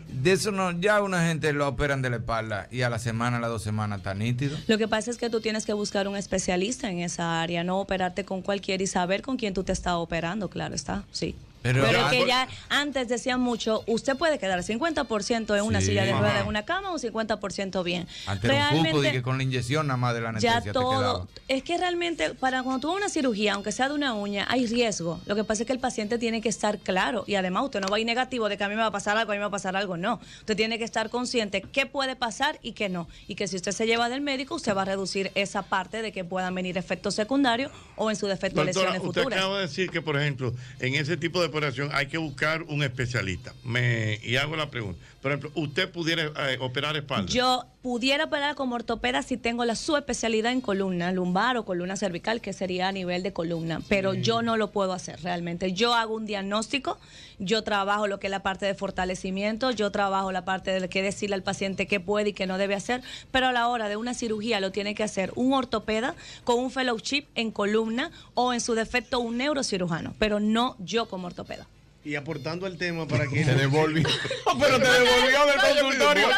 De 0.08 0.32
eso 0.32 0.52
no, 0.52 0.70
ya 0.70 1.02
una 1.02 1.26
gente 1.26 1.52
lo 1.52 1.66
operan 1.66 2.02
de 2.02 2.10
la 2.10 2.16
espalda 2.16 2.68
y 2.70 2.82
a 2.82 2.90
la 2.90 3.00
semana, 3.00 3.38
a 3.38 3.40
las 3.40 3.50
dos 3.50 3.62
semanas 3.62 3.98
está 3.98 4.14
nítido. 4.14 4.56
Lo 4.68 4.78
que 4.78 4.86
pasa 4.86 5.10
es 5.10 5.18
que 5.18 5.28
tú 5.28 5.40
tienes 5.40 5.66
que 5.66 5.72
buscar 5.72 6.06
un 6.06 6.16
especialista 6.16 6.88
en 6.88 7.00
esa 7.00 7.42
área, 7.42 7.64
no 7.64 7.80
operarte 7.80 8.24
con 8.24 8.42
cualquiera 8.42 8.82
y 8.82 8.86
saber 8.86 9.22
con 9.22 9.36
quién 9.36 9.54
tú 9.54 9.64
te 9.64 9.72
estás 9.72 9.94
operando, 9.94 10.48
claro 10.48 10.74
está, 10.74 11.04
sí. 11.10 11.34
Pero- 11.72 11.84
Pero, 11.86 12.10
que 12.10 12.26
ya 12.26 12.48
antes 12.68 13.08
decían 13.08 13.40
mucho, 13.40 13.82
usted 13.86 14.16
puede 14.16 14.38
quedar 14.38 14.62
50% 14.62 15.56
en 15.56 15.62
una 15.62 15.80
Sí. 15.80 15.86
silla 15.88 16.04
de 16.04 16.12
ruedas 16.12 16.42
en 16.42 16.46
una 16.48 16.64
cama 16.64 16.92
o 16.92 16.98
50% 16.98 17.82
bien. 17.82 18.06
Antes 18.26 18.50
era 18.50 18.70
un 18.70 19.02
que 19.02 19.22
con 19.22 19.36
la 19.36 19.42
inyección 19.42 19.86
nada 19.86 19.96
más 19.96 20.14
de 20.14 20.20
la 20.20 20.28
anestesia 20.30 20.58
ya 20.58 20.62
te 20.64 20.72
todo. 20.72 21.28
Es 21.48 21.62
que 21.62 21.78
realmente, 21.78 22.34
para 22.34 22.62
cuando 22.62 22.80
tú 22.80 22.88
vas 22.88 22.94
a 22.94 22.98
una 22.98 23.08
cirugía, 23.08 23.54
aunque 23.54 23.72
sea 23.72 23.88
de 23.88 23.94
una 23.94 24.14
uña, 24.14 24.46
hay 24.48 24.66
riesgo. 24.66 25.20
Lo 25.26 25.34
que 25.36 25.44
pasa 25.44 25.62
es 25.62 25.66
que 25.66 25.72
el 25.72 25.78
paciente 25.78 26.18
tiene 26.18 26.40
que 26.40 26.48
estar 26.48 26.78
claro. 26.78 27.24
Y 27.26 27.34
además, 27.34 27.64
usted 27.64 27.80
no 27.80 27.88
va 27.88 27.96
a 27.96 28.00
ir 28.00 28.06
negativo 28.06 28.48
de 28.48 28.56
que 28.56 28.64
a 28.64 28.68
mí 28.68 28.74
me 28.74 28.80
va 28.82 28.88
a 28.88 28.92
pasar 28.92 29.16
algo, 29.16 29.32
a 29.32 29.34
mí 29.34 29.38
me 29.38 29.42
va 29.44 29.48
a 29.48 29.50
pasar 29.50 29.76
algo. 29.76 29.96
No. 29.96 30.20
Usted 30.40 30.56
tiene 30.56 30.78
que 30.78 30.84
estar 30.84 31.10
consciente 31.10 31.62
qué 31.62 31.86
puede 31.86 32.16
pasar 32.16 32.58
y 32.62 32.72
qué 32.72 32.88
no. 32.88 33.08
Y 33.28 33.34
que 33.34 33.48
si 33.48 33.56
usted 33.56 33.72
se 33.72 33.86
lleva 33.86 34.08
del 34.08 34.20
médico, 34.20 34.54
usted 34.54 34.74
va 34.76 34.82
a 34.82 34.86
reducir 34.86 35.30
esa 35.34 35.62
parte 35.62 36.02
de 36.02 36.12
que 36.12 36.24
puedan 36.24 36.54
venir 36.54 36.78
efectos 36.78 37.14
secundarios 37.14 37.70
o 37.96 38.10
en 38.10 38.16
su 38.16 38.26
defecto 38.26 38.62
Doctora, 38.64 38.66
lesiones 38.90 39.02
usted 39.08 39.22
futuras. 39.22 39.38
acaba 39.38 39.56
de 39.56 39.62
decir 39.62 39.90
que, 39.90 40.02
por 40.02 40.16
ejemplo, 40.16 40.52
en 40.80 40.94
ese 40.94 41.16
tipo 41.16 41.40
de 41.42 41.48
hay 41.92 42.06
que 42.06 42.18
buscar 42.18 42.62
un 42.62 42.82
especialista. 42.82 43.54
Me, 43.64 44.20
y 44.22 44.36
hago 44.36 44.56
la 44.56 44.70
pregunta. 44.70 45.00
Por 45.26 45.32
ejemplo, 45.32 45.50
¿usted 45.60 45.90
pudiera 45.90 46.30
eh, 46.52 46.56
operar 46.60 46.96
espalda? 46.96 47.28
Yo 47.28 47.64
pudiera 47.82 48.26
operar 48.26 48.54
como 48.54 48.76
ortopeda 48.76 49.22
si 49.22 49.36
tengo 49.36 49.64
la 49.64 49.74
subespecialidad 49.74 50.52
en 50.52 50.60
columna 50.60 51.10
lumbar 51.10 51.56
o 51.56 51.64
columna 51.64 51.96
cervical, 51.96 52.40
que 52.40 52.52
sería 52.52 52.86
a 52.86 52.92
nivel 52.92 53.24
de 53.24 53.32
columna, 53.32 53.80
pero 53.88 54.14
yo 54.14 54.42
no 54.42 54.56
lo 54.56 54.70
puedo 54.70 54.92
hacer 54.92 55.20
realmente. 55.24 55.72
Yo 55.72 55.94
hago 55.94 56.14
un 56.14 56.26
diagnóstico, 56.26 56.96
yo 57.40 57.64
trabajo 57.64 58.06
lo 58.06 58.20
que 58.20 58.28
es 58.28 58.30
la 58.30 58.44
parte 58.44 58.66
de 58.66 58.76
fortalecimiento, 58.76 59.72
yo 59.72 59.90
trabajo 59.90 60.30
la 60.30 60.44
parte 60.44 60.78
de 60.78 60.88
qué 60.88 61.02
decirle 61.02 61.34
al 61.34 61.42
paciente 61.42 61.88
qué 61.88 61.98
puede 61.98 62.28
y 62.28 62.32
qué 62.32 62.46
no 62.46 62.56
debe 62.56 62.76
hacer, 62.76 63.02
pero 63.32 63.48
a 63.48 63.52
la 63.52 63.66
hora 63.66 63.88
de 63.88 63.96
una 63.96 64.14
cirugía 64.14 64.60
lo 64.60 64.70
tiene 64.70 64.94
que 64.94 65.02
hacer 65.02 65.32
un 65.34 65.54
ortopeda 65.54 66.14
con 66.44 66.60
un 66.60 66.70
fellowship 66.70 67.24
en 67.34 67.50
columna 67.50 68.12
o 68.34 68.52
en 68.52 68.60
su 68.60 68.74
defecto 68.74 69.18
un 69.18 69.38
neurocirujano, 69.38 70.14
pero 70.20 70.38
no 70.38 70.76
yo 70.78 71.08
como 71.08 71.26
ortopeda. 71.26 71.66
Y 72.06 72.14
aportando 72.14 72.66
al 72.66 72.76
tema 72.78 73.06
para 73.08 73.26
que... 73.26 73.44
Te 73.44 73.54
devolvió. 73.56 74.08
pero 74.60 74.78
te 74.78 74.88
devolvió 74.88 75.46
del 75.46 75.60
consultorio. 75.80 76.28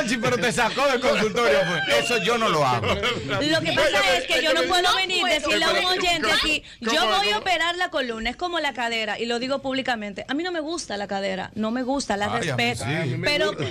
Ochi, 0.00 0.16
pero 0.18 0.36
te 0.36 0.52
sacó 0.52 0.86
del 0.86 1.00
consultorio. 1.00 1.58
pues. 1.66 2.04
Eso 2.04 2.18
yo 2.18 2.36
no 2.36 2.50
lo 2.50 2.62
hago. 2.64 2.86
Lo 2.88 3.60
que 3.60 3.72
pasa 3.72 4.16
es 4.18 4.26
que 4.26 4.42
yo 4.42 4.52
no 4.52 4.62
puedo 4.64 4.94
venir 4.96 5.24
y 5.26 5.30
decirle 5.30 5.64
a 5.64 5.70
un 5.70 5.84
oyente 5.98 6.30
aquí, 6.30 6.62
yo 6.80 7.06
voy 7.06 7.30
a 7.30 7.38
operar 7.38 7.76
la 7.76 7.88
columna, 7.90 8.28
es 8.28 8.36
como 8.36 8.60
la 8.60 8.74
cadera, 8.74 9.18
y 9.18 9.24
lo 9.24 9.38
digo 9.38 9.60
públicamente. 9.62 10.26
A 10.28 10.34
mí 10.34 10.42
no 10.42 10.52
me 10.52 10.60
gusta 10.60 10.96
la 10.98 11.06
cadera, 11.08 11.50
no 11.54 11.70
me 11.70 11.82
gusta, 11.82 12.16
la 12.18 12.32
Ay, 12.34 12.42
respeto. 12.42 12.84
sí. 12.84 13.16
Pero, 13.24 13.52
gusta. 13.54 13.66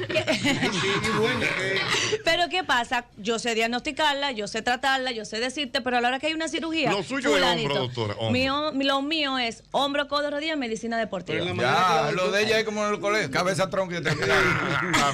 pero 2.26 2.50
¿qué 2.50 2.64
pasa? 2.64 3.06
Yo 3.18 3.38
sé 3.40 3.54
diagnosticarla, 3.56 4.32
yo 4.32 4.48
sé 4.48 4.62
tratarla, 4.64 5.12
yo 5.12 5.24
sé 5.26 5.40
decirte, 5.40 5.82
pero 5.82 5.98
a 5.98 6.02
la 6.02 6.08
hora 6.08 6.20
que 6.20 6.28
hay 6.28 6.34
una 6.34 6.48
cirugía, 6.48 6.92
Lo 6.92 7.04
suyo 7.04 7.36
es 7.38 7.44
hombro, 7.44 7.76
doctora, 7.76 8.14
hombro. 8.16 8.32
mío- 8.32 8.72
lo 8.74 9.02
mío 9.02 9.38
es 9.38 9.64
hombro, 9.72 10.08
codo, 10.08 10.32
rodilla, 10.32 10.47
medicina 10.56 10.98
deportiva. 10.98 11.44
Ya, 11.56 12.12
lo 12.12 12.32
de 12.32 12.44
ella 12.44 12.60
es 12.60 12.66
como 12.66 12.86
en 12.86 12.94
el 12.94 13.00
colegio. 13.00 13.32
Cabeza, 13.32 13.70
tronco 13.70 13.96
y 13.96 14.02
te 14.02 14.10
Ah. 14.10 15.14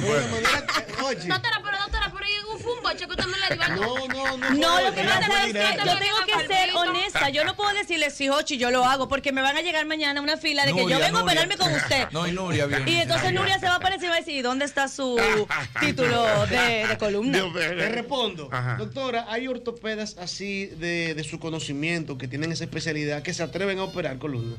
Doctora, 1.04 1.62
pero 1.64 1.78
doctora, 1.80 2.12
pero 2.14 2.26
hay 2.26 2.34
un 2.54 2.60
fumboche 2.60 3.06
que 3.06 3.12
usted 3.12 3.26
me 3.26 3.38
le 3.38 3.56
dio. 3.56 3.76
No, 3.76 4.08
no, 4.08 4.38
no. 4.38 4.50
No, 4.52 4.82
lo 4.82 4.94
que 4.94 5.04
pasa 5.04 5.46
es 5.48 5.54
que 5.54 5.60
yo 5.86 5.98
tengo 5.98 6.18
que 6.26 6.48
ser 6.48 6.76
honesta. 6.76 7.30
Yo 7.30 7.44
no 7.44 7.56
puedo 7.56 7.74
decirle 7.74 8.10
si 8.10 8.30
Hochi 8.30 8.58
yo 8.58 8.72
lo 8.72 8.86
hago 8.86 9.08
porque 9.08 9.32
me 9.32 9.42
van 9.42 9.58
a 9.58 9.62
llegar 9.62 9.86
mañana 9.86 10.22
una 10.22 10.38
fila 10.38 10.66
de 10.66 10.74
que 10.74 10.88
yo 10.88 11.00
vengo 11.00 11.20
a 11.20 11.24
operarme 11.24 11.58
con 11.58 11.74
usted. 11.74 12.08
No, 12.12 12.26
y 12.28 12.32
Nuria 12.32 12.66
viene. 12.68 12.90
Y 12.90 12.96
entonces 12.96 13.34
Nuria 13.34 13.60
se 13.60 13.66
va 13.66 13.74
a 13.74 13.78
aparecer 13.78 14.06
y 14.06 14.10
va 14.10 14.16
a 14.16 14.20
decir, 14.20 14.44
¿dónde 14.44 14.66
está 14.66 14.88
su 14.88 15.20
título 15.80 16.46
de, 16.48 16.96
columna? 16.98 17.40
Te 17.54 17.90
respondo. 17.90 18.50
Doctora, 18.78 19.26
hay 19.30 19.48
ortopedas 19.48 20.18
así 20.18 20.68
de, 20.68 21.16
de 21.16 21.24
su 21.24 21.40
conocimiento 21.40 22.18
que 22.18 22.28
tienen 22.28 22.52
esa 22.52 22.64
especialidad 22.64 23.24
que 23.24 23.34
se 23.34 23.44
atreven 23.44 23.80
a 23.80 23.84
operar 23.84 24.18
columna. 24.20 24.56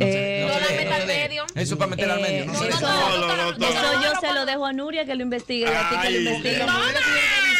Eh, 0.00 0.46
no 0.46 0.54
se 0.54 1.00
se 1.00 1.06
medio. 1.06 1.44
Eso 1.54 1.78
para 1.78 1.90
meter 1.90 2.10
al 2.10 2.20
medio. 2.20 2.46
No 2.46 2.52
eso, 2.54 4.02
yo 4.02 4.20
se 4.20 4.32
lo 4.32 4.46
dejo 4.46 4.66
a 4.66 4.72
Nuria 4.72 5.04
que 5.04 5.14
lo 5.14 5.22
investigue 5.22 5.66
y 5.66 5.74
a 5.74 5.88
ti 5.90 5.96
que 6.02 6.10
lo 6.10 6.18
Ay, 6.18 6.26
investigue. 6.26 6.64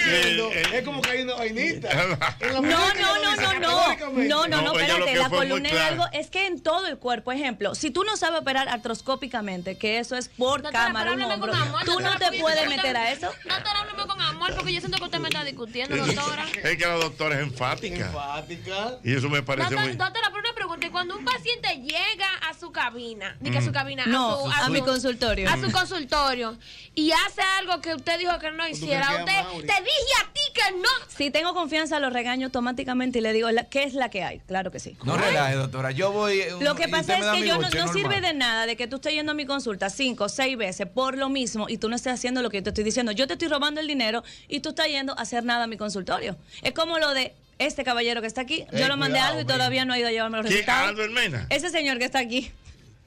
Diciendo 0.04 0.50
es 0.52 0.82
como 0.84 1.00
que 1.02 1.10
hay 1.10 1.22
una 1.22 1.34
vainita. 1.34 1.88
No, 1.94 2.60
no, 2.60 2.60
no, 2.60 3.18
no, 3.18 3.36
no, 3.36 4.10
no, 4.10 4.48
no, 4.48 4.62
no, 4.62 4.72
espérate, 4.78 5.14
la 5.16 5.30
columna 5.30 5.68
es 5.68 5.80
algo, 5.80 6.04
es 6.12 6.30
que 6.30 6.46
en 6.46 6.60
todo 6.62 6.86
el 6.86 6.98
cuerpo, 6.98 7.32
ejemplo, 7.32 7.74
si 7.74 7.90
tú 7.90 8.04
no 8.04 8.16
sabes 8.16 8.40
operar 8.40 8.68
artroscópicamente, 8.68 9.76
que 9.76 9.98
eso 9.98 10.16
es 10.16 10.28
por 10.28 10.62
cámara, 10.70 11.12
un 11.12 11.22
hombro, 11.22 11.52
con 11.52 11.60
amor, 11.62 11.84
tú 11.84 12.00
no 12.00 12.16
te 12.18 12.38
puedes 12.40 12.68
meter 12.68 12.96
a 12.96 13.12
eso. 13.12 13.26
Doctora, 13.44 13.80
háblame 13.80 14.06
con 14.06 14.20
amor 14.20 14.54
porque 14.54 14.72
yo 14.72 14.80
siento 14.80 14.98
que 14.98 15.04
usted 15.04 15.18
me 15.18 15.28
está 15.28 15.44
discutiendo, 15.44 15.96
doctora. 15.96 16.46
Es 16.62 16.76
que 16.76 16.86
la 16.86 16.94
doctora 16.94 17.36
es 17.36 17.42
enfática. 17.42 18.06
Enfática. 18.06 18.98
Y 19.04 19.14
eso 19.14 19.28
me 19.28 19.42
parece 19.42 19.70
Doctora, 19.70 19.82
muy. 19.88 19.96
doctora, 19.96 20.28
pero 20.30 20.40
una 20.40 20.54
pregunta, 20.54 20.86
y 20.86 20.90
cuando 20.90 21.16
un 21.16 21.24
paciente 21.24 21.68
llega 21.76 22.28
a 22.48 22.54
su 22.54 22.72
cabina, 22.72 23.36
diga 23.40 23.58
a 23.60 23.62
su 23.62 23.72
cabina, 23.72 24.04
No, 24.06 24.50
a, 24.50 24.68
mi 24.68 24.80
consultorio. 24.80 25.48
a 25.48 25.56
su 25.60 25.70
consultorio, 25.70 26.56
y 26.94 27.12
hace 27.12 27.42
algo 27.58 27.80
que 27.80 27.94
usted 27.94 28.18
dijo 28.18 28.38
que 28.38 28.50
no 28.50 28.66
hiciera, 28.68 29.24
usted, 29.24 29.66
te 29.66 29.82
dije 29.90 30.22
a 30.22 30.32
ti 30.32 30.40
que 30.54 30.78
no. 30.78 30.88
Si 31.08 31.30
tengo 31.30 31.54
confianza, 31.54 32.00
lo 32.00 32.10
regaño 32.10 32.46
automáticamente 32.46 33.18
y 33.18 33.22
le 33.22 33.32
digo, 33.32 33.48
¿qué 33.70 33.84
es 33.84 33.94
la 33.94 34.08
que 34.08 34.22
hay? 34.22 34.40
Claro 34.40 34.70
que 34.70 34.80
sí. 34.80 34.96
No 35.04 35.16
relaje, 35.16 35.54
doctora. 35.56 35.90
Yo 35.90 36.12
voy. 36.12 36.40
eh, 36.40 36.50
Lo 36.60 36.74
que 36.74 36.88
pasa 36.88 37.18
es 37.18 37.26
que 37.26 37.46
yo 37.46 37.58
no, 37.58 37.92
sirve 37.92 38.20
de 38.20 38.32
nada 38.34 38.66
de 38.66 38.76
que 38.76 38.86
tú 38.86 38.96
estés 38.96 39.12
yendo 39.12 39.32
a 39.32 39.34
mi 39.34 39.46
consulta 39.46 39.90
cinco 39.90 40.24
o 40.24 40.28
seis 40.28 40.56
veces 40.56 40.86
por 40.86 41.16
lo 41.16 41.28
mismo 41.28 41.68
y 41.68 41.78
tú 41.78 41.88
no 41.88 41.96
estés 41.96 42.12
haciendo 42.14 42.42
lo 42.42 42.50
que 42.50 42.58
yo 42.58 42.62
te 42.62 42.70
estoy 42.70 42.84
diciendo. 42.84 43.12
Yo 43.12 43.26
te 43.26 43.34
estoy 43.34 43.48
robando 43.48 43.80
el 43.80 43.86
dinero 43.86 44.22
y 44.48 44.60
tú 44.60 44.70
estás 44.70 44.86
yendo 44.88 45.12
a 45.18 45.22
hacer 45.22 45.44
nada 45.44 45.64
a 45.64 45.66
mi 45.66 45.76
consultorio. 45.76 46.36
Es 46.62 46.72
como 46.72 46.98
lo 46.98 47.12
de 47.14 47.34
este 47.58 47.84
caballero 47.84 48.22
que 48.22 48.26
está 48.26 48.40
aquí. 48.40 48.64
Yo 48.72 48.88
lo 48.88 48.96
mandé 48.96 49.18
cuidado, 49.18 49.28
algo 49.38 49.40
y 49.42 49.44
todavía 49.44 49.84
no 49.84 49.92
ha 49.92 49.98
ido 49.98 50.08
a 50.08 50.10
llevarme 50.10 50.38
los 50.38 50.46
resultados. 50.46 50.88
Albert 50.88 51.12
Mena. 51.12 51.46
Ese 51.50 51.68
señor 51.68 51.98
que 51.98 52.06
está 52.06 52.18
aquí. 52.18 52.50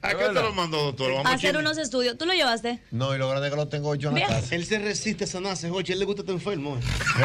¿A 0.04 0.08
qué 0.10 0.24
te 0.26 0.32
lo 0.34 0.52
mandó, 0.52 0.82
doctor? 0.84 1.12
Vamos 1.12 1.32
A 1.32 1.34
hacer 1.34 1.56
unos 1.56 1.78
estudios. 1.78 2.18
¿Tú 2.18 2.26
lo 2.26 2.34
llevaste? 2.34 2.78
No, 2.90 3.14
y 3.14 3.18
lo 3.18 3.28
grande 3.28 3.48
es 3.48 3.52
que 3.54 3.56
lo 3.56 3.68
tengo 3.68 3.94
yo 3.94 4.10
en 4.10 4.20
la 4.20 4.26
casa. 4.26 4.54
Él 4.54 4.66
se 4.66 4.78
resiste 4.78 5.24
a 5.24 5.26
sanarse, 5.26 5.70
Joche. 5.70 5.94
Él 5.94 5.98
le 6.00 6.04
gusta 6.04 6.22
estar 6.22 6.34
enfermo. 6.34 6.76
eh. 6.76 6.80
Él 6.80 7.24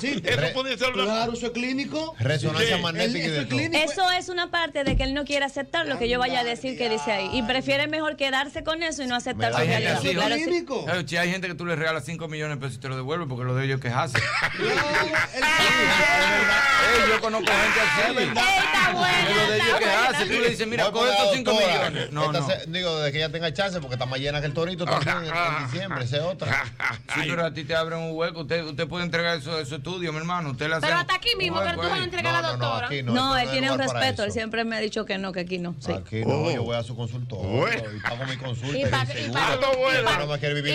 se 0.00 0.08
resiste. 0.08 0.32
Eso 0.34 0.52
puede 0.52 0.76
ser 0.78 0.92
una- 0.92 1.04
Claro, 1.04 1.32
eso 1.32 1.46
es 1.46 1.52
clínico. 1.52 2.14
Resonancia 2.18 2.76
Sí. 2.76 2.82
magnética 2.82 3.18
y 3.18 3.22
Él- 3.22 3.30
de 3.30 3.36
eso 3.36 3.42
es 3.42 3.48
todo. 3.48 3.58
clínico. 3.58 3.92
Eso 3.92 4.10
es 4.10 4.28
una 4.28 4.50
parte 4.50 4.84
de 4.84 4.96
que 4.96 5.02
él 5.04 5.14
no 5.14 5.24
quiere 5.24 5.44
aceptar 5.46 5.86
lo 5.86 5.98
que 5.98 6.08
yo 6.08 6.18
vaya 6.18 6.40
a 6.40 6.44
decir 6.44 6.76
que 6.76 6.88
dice 6.90 7.10
ahí. 7.12 7.30
Y 7.32 7.42
prefiere 7.42 7.86
mejor 7.88 8.16
quedarse 8.16 8.62
con 8.64 8.82
eso 8.82 9.02
y 9.02 9.06
no 9.06 9.14
aceptar 9.16 9.52
Hay 9.54 9.68
gente 9.68 9.88
realidad. 9.88 9.96
así, 9.98 10.10
Claro, 10.14 10.34
clínico. 10.34 10.84
Claro, 10.84 11.08
si 11.08 11.16
hay 11.16 11.30
gente 11.30 11.48
que 11.48 11.54
tú 11.54 11.64
le 11.64 11.76
regalas 11.76 12.04
5 12.04 12.28
millones 12.28 12.58
de 12.58 12.60
pesos 12.60 12.76
y 12.76 12.80
te 12.80 12.88
lo 12.88 12.96
devuelve 12.96 13.26
porque 13.26 13.44
lo 13.44 13.54
de 13.54 13.64
ellos 13.64 13.80
quejarse. 13.80 14.18
Él- 14.18 14.68
yo 17.08 17.20
conozco 17.20 17.50
gente 17.50 17.80
así. 17.80 18.22
Está 18.22 18.92
buena, 18.92 19.30
Lo 19.30 19.50
de 19.50 19.56
ellos 19.56 19.78
quejarse. 19.78 20.26
Tú 20.26 20.32
le 20.40 20.50
dices, 20.50 20.66
mira, 20.66 20.90
coge 20.90 21.10
estos 21.10 21.32
5 21.34 21.50
doctora. 21.52 21.90
millones. 21.90 22.09
No, 22.10 22.26
Esta 22.26 22.40
no. 22.40 22.46
se- 22.48 22.64
digo, 22.68 22.98
de 23.00 23.12
que 23.12 23.18
ella 23.18 23.30
tenga 23.30 23.52
chance, 23.52 23.80
porque 23.80 23.94
está 23.94 24.06
más 24.06 24.20
llena 24.20 24.40
que 24.40 24.46
el 24.46 24.54
torito 24.54 24.84
también 24.84 25.16
en, 25.18 25.24
en 25.26 25.64
diciembre, 25.70 26.04
esa 26.04 26.16
es 26.18 26.22
otra. 26.22 26.64
Sí, 27.14 27.22
pero 27.28 27.44
a 27.44 27.52
ti 27.52 27.64
te 27.64 27.74
abren 27.74 27.98
un 27.98 28.16
hueco. 28.16 28.42
Usted, 28.42 28.64
usted 28.64 28.86
puede 28.86 29.04
entregar 29.04 29.36
eso, 29.36 29.58
esos 29.58 29.78
estudios, 29.78 30.12
mi 30.12 30.18
hermano. 30.20 30.50
Usted 30.50 30.70
hace 30.70 30.86
Pero 30.86 30.98
hasta 30.98 31.14
aquí 31.14 31.34
mismo, 31.36 31.60
que 31.60 31.72
tú 31.72 31.78
vas 31.80 32.00
a 32.00 32.04
entregar 32.04 32.34
a 32.36 32.40
la 32.40 32.52
No, 32.52 32.56
no, 32.56 32.58
no, 32.58 32.66
doctora. 32.80 33.02
No, 33.02 33.12
no. 33.12 33.36
él 33.36 33.50
tiene 33.50 33.72
un 33.72 33.78
respeto. 33.78 34.22
Él 34.24 34.32
siempre 34.32 34.64
me 34.64 34.76
ha 34.76 34.80
dicho 34.80 35.04
que 35.04 35.18
no, 35.18 35.32
que 35.32 35.40
aquí 35.40 35.58
no. 35.58 35.74
Sí. 35.80 35.92
Aquí 35.92 36.24
no, 36.24 36.40
Oh. 36.40 36.50
yo 36.50 36.62
voy 36.62 36.76
a 36.76 36.82
su 36.84 36.94
consultorio 36.96 37.96
y 37.96 38.00
pago 38.00 38.24
mi 38.26 38.36
consulta. 38.36 38.78
Y 38.78 38.84
de 38.84 38.90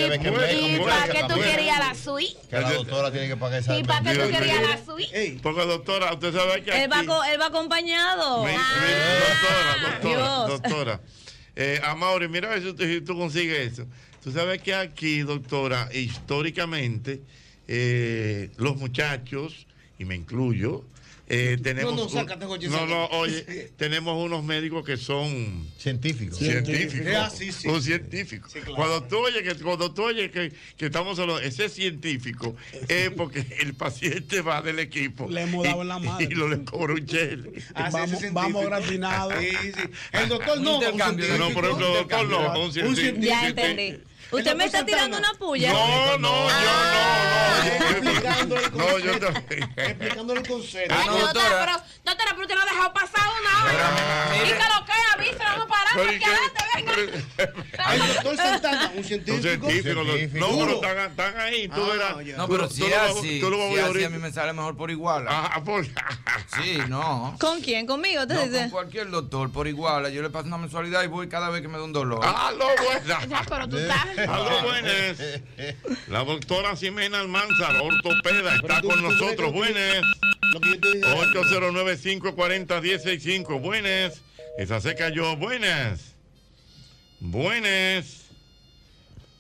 vez 0.10 0.20
que 0.20 0.28
en 0.28 0.34
¿Y, 0.34 0.38
vez, 0.38 0.54
y 0.54 0.78
como 0.78 0.90
para 0.90 1.08
qué 1.08 1.24
tú 1.28 1.40
querías 1.40 1.80
la 1.80 1.96
suite? 1.96 2.38
Que 2.50 2.60
la 2.60 2.74
doctora 2.74 3.12
tiene 3.12 3.28
que 3.28 3.38
pagar 3.38 3.60
esa 3.60 3.78
¿Y 3.78 3.84
para 3.84 4.12
qué 4.12 4.18
tú 4.20 4.30
querías 4.30 4.62
la 4.62 4.86
suite? 4.86 5.40
Porque, 5.42 5.66
doctora, 5.66 6.14
usted 6.14 6.34
sabe 6.34 6.64
que. 6.64 6.84
Él 6.84 6.92
va, 6.92 7.46
acompañado. 7.46 8.46
Ah, 8.46 8.50
doctora, 9.20 9.92
doctora, 9.92 10.18
Dios. 10.18 10.45
Doctora. 10.60 11.02
Eh, 11.56 11.80
mira 12.30 12.50
a 12.52 12.56
ver 12.56 12.64
si 12.64 12.74
tú, 12.74 12.84
si 12.84 13.02
tú 13.02 13.18
consigues 13.18 13.74
eso. 13.74 13.88
Tú 14.24 14.32
sabes 14.32 14.62
que 14.62 14.74
aquí, 14.74 15.20
doctora, 15.20 15.90
históricamente, 15.94 17.22
eh, 17.68 18.50
los 18.58 18.76
muchachos, 18.78 19.68
y 19.98 20.06
me 20.06 20.16
incluyo, 20.16 20.84
Eh, 21.28 21.58
tenemos 21.62 21.92
No, 21.94 21.98
no, 21.98 22.04
un- 22.04 22.10
sácate, 22.12 22.46
no, 22.46 22.86
no, 22.86 23.06
oye, 23.08 23.72
tenemos 23.78 24.24
unos 24.24 24.44
médicos 24.44 24.86
que 24.86 24.96
son 24.96 25.68
científicos. 25.78 26.38
Científicos. 26.38 27.08
Ah, 27.16 27.32
sí, 27.36 27.52
sí. 27.52 27.68
Un 27.68 27.82
científico. 27.82 28.48
claro. 28.52 28.76
Cuando 28.76 29.04
tú 29.06 29.18
oyes 29.18 29.42
que, 29.42 29.56
cuando 29.64 29.92
tú 29.92 30.04
oyes 30.04 30.30
que, 30.30 30.52
que 30.78 30.86
estamos 30.86 31.18
hablando, 31.18 31.42
ese 31.42 31.68
científico 31.70 32.56
es 32.88 33.10
porque 33.10 33.44
el 33.60 33.74
paciente 33.74 34.42
va 34.42 34.62
del 34.62 34.78
equipo. 34.78 35.28
Le 35.28 35.42
hemos 35.42 35.66
y- 35.66 35.70
dado 35.70 35.82
en 35.82 35.88
la 35.88 35.98
madre. 36.00 36.28
Y 36.30 36.36
lo 36.36 36.48
le 36.48 36.64
cobra 36.64 36.94
un 36.94 37.06
chel. 37.08 37.52
Ah, 37.74 37.90
sí, 37.90 37.98
vamos, 37.98 38.34
vamos 38.34 38.66
gratinados. 38.66 39.34
Sí, 39.40 39.50
sí. 39.76 39.90
El 40.12 40.30
doctor 40.30 40.62
no, 40.62 40.78
un. 40.78 40.98
No, 40.98 41.50
pero 41.56 41.72
el 41.72 41.80
doctor 41.80 42.30
no, 42.30 42.60
un 42.62 42.72
científico. 42.72 43.26
Ya 43.26 43.48
entendí. 43.48 43.98
¿Usted 44.32 44.56
me 44.56 44.66
está 44.66 44.86
tirando 44.86 45.18
una 45.18 45.34
puya? 45.34 45.72
No, 45.72 46.18
no, 46.18 46.48
Explicando 47.90 48.58
el 48.58 48.78
No, 48.78 48.98
yo 49.00 49.12
concepto. 49.20 49.42
te- 49.48 49.86
Explicándole 49.86 50.40
el 50.42 50.48
concepto. 50.48 50.94
Ah, 50.98 51.04
no, 51.08 51.18
Doctora, 51.20 51.50
pero, 51.66 51.74
doctora, 52.04 52.32
pero 52.32 52.42
usted 52.42 52.56
no 52.56 52.62
ha 52.62 52.66
dejado 52.66 52.94
pasar 52.94 53.28
una 53.42 53.64
hora. 53.64 54.36
Y 54.36 54.40
que 54.48 54.54
lo 54.54 54.86
que 54.86 54.92
avisa, 55.16 55.44
vamos 55.44 55.66
a 55.66 55.68
parar 55.68 56.00
adelante, 56.00 56.64
venga. 56.76 57.94
El 57.94 58.14
doctor 58.14 58.38
Santana, 58.38 58.90
un 58.92 58.98
Un 59.00 59.04
científico. 59.04 59.42
científico. 59.70 60.04
lo- 60.04 60.14
No, 60.40 60.82
pero 60.82 61.06
están, 61.08 61.40
ahí. 61.40 61.68
Tú 61.68 61.84
Ah, 61.84 61.90
verás. 62.16 62.38
No, 62.38 62.48
pero 62.48 62.70
si 62.70 62.80
tú 62.82 62.86
es 62.86 62.92
lo 62.92 62.98
vas- 62.98 63.12
así, 63.18 63.40
si 63.42 63.80
así, 63.80 64.04
a 64.04 64.10
mí 64.10 64.18
me 64.18 64.32
sale 64.32 64.54
mejor 64.54 64.76
por 64.76 64.92
igual. 64.92 65.26
Ah, 65.30 65.62
por- 65.64 65.86
Sí, 66.62 66.78
no. 66.88 67.36
¿Con 67.40 67.62
quién? 67.62 67.86
¿Conmigo? 67.88 68.26
¿Te 68.28 68.34
No, 68.34 68.42
dice? 68.44 68.60
con 68.62 68.70
cualquier 68.70 69.10
doctor, 69.10 69.52
por 69.52 69.68
igual. 69.68 70.12
Yo 70.12 70.22
le 70.22 70.30
paso 70.30 70.48
una 70.48 70.58
mensualidad 70.58 71.04
y 71.04 71.08
voy 71.08 71.28
cada 71.28 71.50
vez 71.50 71.62
que 71.62 71.68
me 71.68 71.78
da 71.78 71.84
un 71.84 71.94
dolor. 71.94 72.24
¡Aló, 72.24 72.68
buenas! 72.84 73.28
Ya, 73.28 73.44
pero 73.48 73.68
tú 73.68 73.78
estás. 73.78 74.06
¡Aló, 74.18 74.64
buenas! 74.64 75.18
La 76.08 76.24
doctora 76.24 76.76
Ximena 76.76 77.20
Almanzar, 77.20 77.76
ortopeda, 77.82 78.56
está 78.56 78.82
con 78.82 79.02
nosotros. 79.02 79.52
Buenas. 79.54 80.02
Lo 80.54 80.60
que 80.62 80.70
yo 80.70 80.80
te 80.80 80.94
dije. 80.98 81.06
809-540-165. 81.06 83.60
Buenas. 83.62 84.22
Esa 84.58 84.80
se 84.82 84.96
cayó. 84.96 85.36
Buenas. 85.36 86.16
Buenas. 87.20 88.22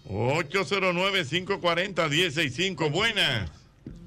809-540-165. 0.10 2.92
Buenas. 2.92 3.50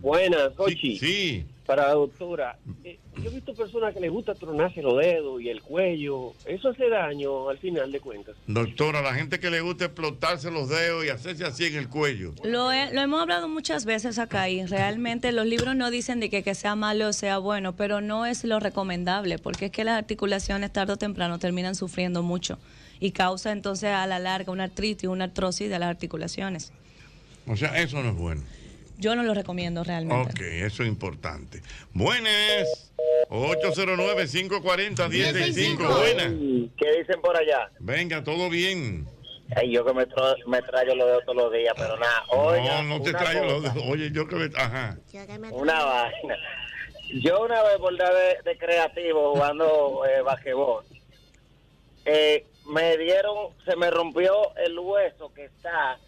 Buenas, 0.01 0.49
Sí, 0.51 0.55
Jochi. 0.57 0.99
sí. 0.99 1.47
Para 1.69 1.87
la 1.87 1.93
doctora, 1.93 2.59
eh, 2.83 2.99
yo 3.23 3.31
he 3.31 3.35
visto 3.35 3.53
personas 3.55 3.93
que 3.93 4.01
les 4.01 4.11
gusta 4.11 4.35
tronarse 4.35 4.81
los 4.81 4.97
dedos 4.97 5.43
y 5.43 5.51
el 5.51 5.61
cuello. 5.61 6.33
¿Eso 6.47 6.71
hace 6.71 6.89
daño 6.89 7.51
al 7.51 7.59
final 7.59 7.93
de 7.93 8.01
cuentas? 8.01 8.37
Doctora, 8.47 9.03
la 9.03 9.13
gente 9.13 9.39
que 9.39 9.51
le 9.51 9.61
gusta 9.61 9.85
explotarse 9.85 10.51
los 10.51 10.71
dedos 10.71 11.05
y 11.05 11.11
hacerse 11.11 11.45
así 11.45 11.67
en 11.67 11.77
el 11.77 11.91
cuello. 11.91 12.33
Lo, 12.43 12.73
he- 12.73 12.91
lo 12.95 13.03
hemos 13.03 13.21
hablado 13.21 13.49
muchas 13.51 13.85
veces 13.85 14.19
acá 14.19 14.49
y 14.49 14.65
realmente 14.65 15.31
los 15.31 15.45
libros 15.45 15.77
no 15.77 15.91
dicen 15.91 16.21
de 16.21 16.31
que, 16.31 16.43
que 16.43 16.55
sea 16.55 16.75
malo 16.75 17.09
o 17.09 17.13
sea 17.13 17.37
bueno, 17.37 17.77
pero 17.77 18.01
no 18.01 18.25
es 18.25 18.45
lo 18.45 18.61
recomendable 18.61 19.39
porque 19.39 19.67
es 19.67 19.71
que 19.71 19.85
las 19.85 19.99
articulaciones 19.99 20.73
tarde 20.73 20.95
o 20.95 20.97
temprano 20.97 21.39
terminan 21.39 21.75
sufriendo 21.75 22.23
mucho 22.23 22.59
y 22.99 23.11
causa 23.11 23.53
entonces 23.53 23.91
a 23.91 24.07
la 24.07 24.19
larga 24.19 24.53
una 24.53 24.65
artritis, 24.65 25.07
una 25.11 25.25
artrosis 25.25 25.69
de 25.69 25.79
las 25.79 25.91
articulaciones. 25.91 26.73
O 27.47 27.57
sea, 27.59 27.79
eso 27.79 28.03
no 28.03 28.09
es 28.09 28.17
bueno. 28.17 28.43
Yo 28.99 29.15
no 29.17 29.23
lo 29.23 29.33
recomiendo 29.33 29.83
realmente. 29.85 30.33
Ok, 30.33 30.41
eso 30.41 30.83
es 30.83 30.89
importante. 30.89 31.63
Buenas. 31.93 32.91
809-540-165. 33.31 35.79
Buenas. 35.79 36.33
¿Qué 36.77 36.93
dicen 36.99 37.21
por 37.23 37.37
allá? 37.37 37.71
Venga, 37.79 38.23
todo 38.25 38.51
bien. 38.51 39.07
Ay, 39.57 39.73
yo 39.73 39.85
que 39.85 39.93
me, 39.95 40.07
tro- 40.07 40.37
me 40.47 40.61
traigo 40.63 40.95
los 40.95 41.07
dedos 41.07 41.25
todos 41.25 41.43
los 41.45 41.53
días, 41.53 41.73
pero 41.77 41.97
nada. 41.97 42.25
Oiga, 42.29 42.83
no, 42.83 42.99
no 42.99 43.03
te 43.03 43.11
una 43.11 43.19
traigo 43.19 43.47
cosa, 43.47 43.73
dedos. 43.73 43.89
Oye, 43.89 44.11
yo 44.13 44.29
que 44.29 44.37
me. 44.37 44.51
Ajá. 44.57 44.99
Una 45.53 45.85
vaina. 45.85 46.37
Yo 47.23 47.41
una 47.43 47.63
vez 47.63 47.79
por 47.79 47.97
de, 47.97 48.37
de 48.45 48.59
creativo 48.59 49.33
jugando 49.33 50.03
eh, 50.05 50.21
basquetbol, 50.21 50.85
eh, 52.05 52.45
me 52.67 52.99
dieron, 52.99 53.55
se 53.65 53.75
me 53.77 53.91
rompió 53.91 54.55
el 54.57 54.79
hueso 54.79 55.33
que 55.33 55.47
está, 55.47 55.99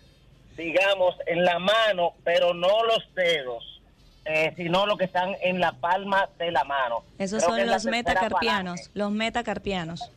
digamos, 0.61 1.16
en 1.27 1.43
la 1.45 1.59
mano, 1.59 2.12
pero 2.23 2.53
no 2.53 2.85
los 2.85 3.03
dedos, 3.15 3.81
eh, 4.27 4.53
sino 4.57 4.85
lo 4.85 4.97
que 4.99 5.05
están 5.07 5.35
en 5.41 5.59
la 5.59 5.73
palma 5.73 6.28
de 6.39 6.51
la 6.51 6.65
mano. 6.65 7.03
Esos 7.19 7.43
Creo 7.43 7.57
son 7.57 7.66
los 7.66 7.87
metacarpianos, 7.87 8.91
los 8.93 9.11
metacarpianos. 9.11 10.12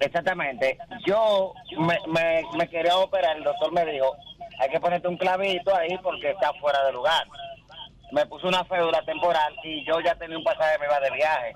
Exactamente. 0.00 0.78
Yo 1.06 1.54
me, 1.78 1.98
me, 2.06 2.42
me 2.56 2.68
quería 2.68 2.98
operar, 2.98 3.38
el 3.38 3.44
doctor 3.44 3.72
me 3.72 3.84
dijo, 3.86 4.14
hay 4.60 4.68
que 4.68 4.78
ponerte 4.78 5.08
un 5.08 5.16
clavito 5.16 5.74
ahí 5.74 5.96
porque 6.02 6.30
está 6.30 6.52
fuera 6.60 6.84
de 6.84 6.92
lugar. 6.92 7.26
Me 8.12 8.26
puso 8.26 8.46
una 8.46 8.64
fédula 8.64 9.02
temporal 9.02 9.54
y 9.64 9.84
yo 9.86 10.00
ya 10.00 10.14
tenía 10.16 10.36
un 10.36 10.44
pasaje, 10.44 10.78
me 10.78 10.86
iba 10.86 11.00
de 11.00 11.10
viaje. 11.10 11.52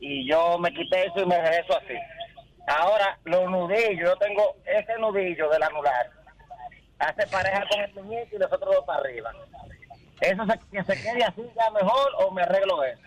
Y 0.00 0.28
yo 0.28 0.58
me 0.58 0.72
quité 0.72 1.06
eso 1.06 1.20
y 1.20 1.26
me 1.26 1.36
dejé 1.36 1.60
eso 1.60 1.78
así. 1.78 1.94
Ahora, 2.66 3.18
los 3.24 3.48
nudillos, 3.50 4.10
yo 4.10 4.16
tengo 4.16 4.56
ese 4.64 4.98
nudillo 4.98 5.48
del 5.48 5.62
anular. 5.62 6.10
Hace 7.00 7.26
pareja 7.28 7.64
con 7.68 7.80
el 7.80 7.94
muñeco 7.94 8.36
y 8.36 8.38
los 8.38 8.52
otros 8.52 8.74
dos 8.76 8.84
para 8.86 9.00
arriba. 9.00 9.32
¿Eso 10.20 10.42
se, 10.44 10.58
que 10.70 10.84
se 10.84 11.00
quede 11.00 11.24
así 11.24 11.40
ya 11.56 11.70
mejor 11.70 12.10
o 12.18 12.30
me 12.30 12.42
arreglo 12.42 12.84
eso? 12.84 13.00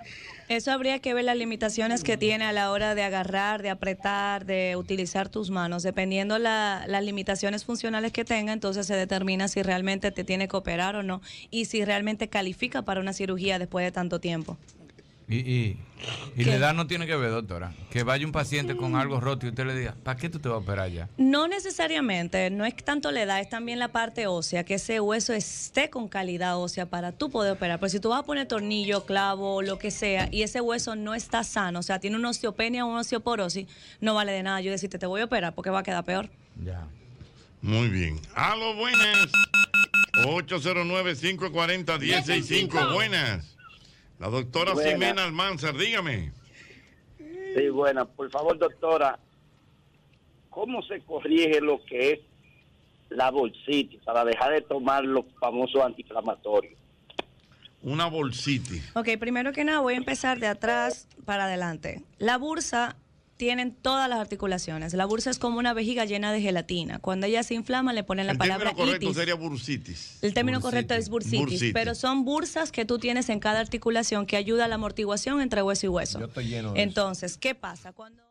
Eso 0.50 0.72
habría 0.72 1.00
que 1.00 1.14
ver 1.14 1.24
las 1.24 1.38
limitaciones 1.38 2.04
que 2.04 2.18
tiene 2.18 2.44
a 2.46 2.52
la 2.52 2.72
hora 2.72 2.96
de 2.96 3.04
agarrar, 3.04 3.62
de 3.62 3.70
apretar, 3.70 4.46
de 4.46 4.76
utilizar 4.76 5.30
tus 5.30 5.50
manos. 5.52 5.84
Dependiendo 5.84 6.38
la- 6.40 6.84
las 6.88 7.04
limitaciones 7.04 7.64
funcionales 7.66 8.12
que 8.12 8.26
tenga, 8.26 8.52
entonces 8.52 8.86
se 8.88 8.96
determina 8.96 9.48
si 9.48 9.62
realmente 9.64 10.12
te 10.12 10.24
tiene 10.24 10.48
que 10.48 10.58
operar 10.58 10.96
o 10.96 11.04
no 11.04 11.22
y 11.52 11.66
si 11.66 11.86
realmente 11.86 12.28
califica 12.30 12.82
para 12.82 13.00
una 13.00 13.14
cirugía 13.14 13.58
después 13.60 13.86
de 13.86 13.92
tanto 13.92 14.20
tiempo. 14.20 14.58
Y, 15.28 15.38
y, 15.38 15.78
y 16.36 16.44
la 16.44 16.56
edad 16.56 16.74
no 16.74 16.86
tiene 16.86 17.08
que 17.08 17.16
ver, 17.16 17.32
doctora. 17.32 17.74
Que 17.90 18.04
vaya 18.04 18.26
un 18.26 18.32
paciente 18.32 18.76
con 18.76 18.96
algo 18.96 19.20
roto 19.20 19.46
y 19.46 19.50
usted 19.50 19.66
le 19.66 19.76
diga, 19.76 19.96
¿para 20.04 20.20
qué 20.20 20.30
tú 20.30 20.40
te 20.40 20.50
vas 20.50 20.58
a 20.58 20.60
operar 20.60 20.92
ya? 20.92 21.10
No 21.18 21.48
necesariamente, 21.48 22.50
no 22.50 22.66
es 22.66 22.76
tanto 22.76 23.12
la 23.12 23.22
edad, 23.22 23.40
es 23.40 23.50
también 23.50 23.80
la 23.80 23.90
parte 23.90 24.28
ósea, 24.28 24.64
que 24.64 24.76
ese 24.76 25.00
hueso 25.00 25.34
esté 25.34 25.90
con 25.90 26.10
calidad 26.10 26.58
ósea 26.58 26.86
para 26.86 27.12
tú 27.12 27.30
poder 27.30 27.54
operar. 27.54 27.80
Pero 27.80 27.90
si 27.90 28.00
tú 28.00 28.10
vas 28.10 28.20
a 28.20 28.24
poner 28.24 28.48
tornillo, 28.48 29.06
clavo, 29.06 29.62
lo 29.62 29.80
que 29.80 29.92
sea, 29.92 30.28
y 30.32 30.44
ese 30.44 30.62
hueso 30.62 30.96
no 30.96 31.16
está 31.16 31.44
sano, 31.44 31.80
o 31.80 31.84
sea, 31.84 32.00
tiene 32.00 32.18
una 32.18 32.30
osteopenia 32.30 32.86
o 32.86 32.90
una 32.90 33.02
osteoporosis, 33.02 33.68
no 34.02 34.14
vale 34.14 34.34
de 34.34 34.44
nada 34.44 34.62
yo 34.62 34.72
decirte 34.72 35.00
te 35.00 35.06
voy 35.06 35.22
a 35.22 35.26
operar 35.26 35.56
porque 35.56 35.70
va 35.70 35.80
a 35.80 35.84
quedar 35.84 36.04
peor. 36.04 36.30
Ya. 36.64 36.86
Muy 37.62 37.88
bien. 37.88 38.20
Aló, 38.36 38.76
buenas. 38.76 39.30
809-540-165. 40.26 42.94
Buenas. 42.94 43.53
La 44.20 44.30
doctora 44.30 44.74
Buenas. 44.74 44.94
Ximena 44.94 45.24
Almanzar, 45.24 45.76
dígame. 45.76 46.32
Sí, 47.56 47.70
bueno, 47.70 48.08
por 48.08 48.32
favor, 48.32 48.58
doctora, 48.58 49.20
¿cómo 50.50 50.82
se 50.84 51.02
corrige 51.02 51.62
lo 51.62 51.84
que 51.86 52.14
es 52.14 52.20
la 53.10 53.30
bolsitis 53.30 54.02
para 54.04 54.26
dejar 54.26 54.54
de 54.54 54.62
tomar 54.62 55.04
los 55.04 55.26
famosos 55.40 55.82
antiinflamatorios? 55.82 56.80
Una 57.84 58.08
bolsitis. 58.08 58.96
Ok, 58.96 59.10
primero 59.20 59.52
que 59.52 59.64
nada 59.64 59.82
voy 59.82 59.96
a 59.96 59.98
empezar 59.98 60.40
de 60.40 60.48
atrás 60.48 61.08
para 61.26 61.46
adelante. 61.46 62.02
La 62.18 62.38
bursa 62.38 62.96
tienen 63.38 63.74
todas 63.76 64.10
las 64.10 64.20
articulaciones. 64.20 64.94
La 64.94 65.06
bursa 65.06 65.30
es 65.30 65.40
como 65.40 65.60
una 65.60 65.74
vejiga 65.74 66.06
llena 66.06 66.32
de 66.32 66.42
gelatina. 66.42 67.00
Cuando 67.00 67.26
ella 67.28 67.44
se 67.44 67.54
inflama 67.56 67.94
le 67.94 68.04
ponen 68.04 68.28
la 68.28 68.34
El 68.34 68.38
palabra 68.38 68.70
término 68.72 68.86
correcto 68.86 69.14
sería 69.14 69.36
bursitis. 69.36 70.20
El 70.22 70.34
término 70.34 70.62
correcto 70.62 70.94
es 70.94 71.10
bursitis, 71.10 71.40
Bursitis. 71.40 71.74
pero 71.74 71.96
son 71.96 72.26
bursas 72.26 72.72
que 72.72 72.86
tú 72.86 73.00
tienes 73.00 73.30
en 73.30 73.40
cada 73.40 73.60
articulación 73.60 74.26
que 74.26 74.38
ayuda 74.38 74.66
a 74.66 74.68
la 74.68 74.76
amortiguación 74.76 75.42
entre 75.42 75.62
hueso 75.62 75.86
y 75.86 75.90
hueso. 75.90 76.20
Yo 76.20 76.26
estoy 76.26 76.46
lleno 76.48 76.74
de 76.74 76.80
eso. 76.80 76.84
Entonces, 76.90 77.38
¿qué 77.38 77.56
pasa? 77.56 77.92
Cuando 77.94 78.24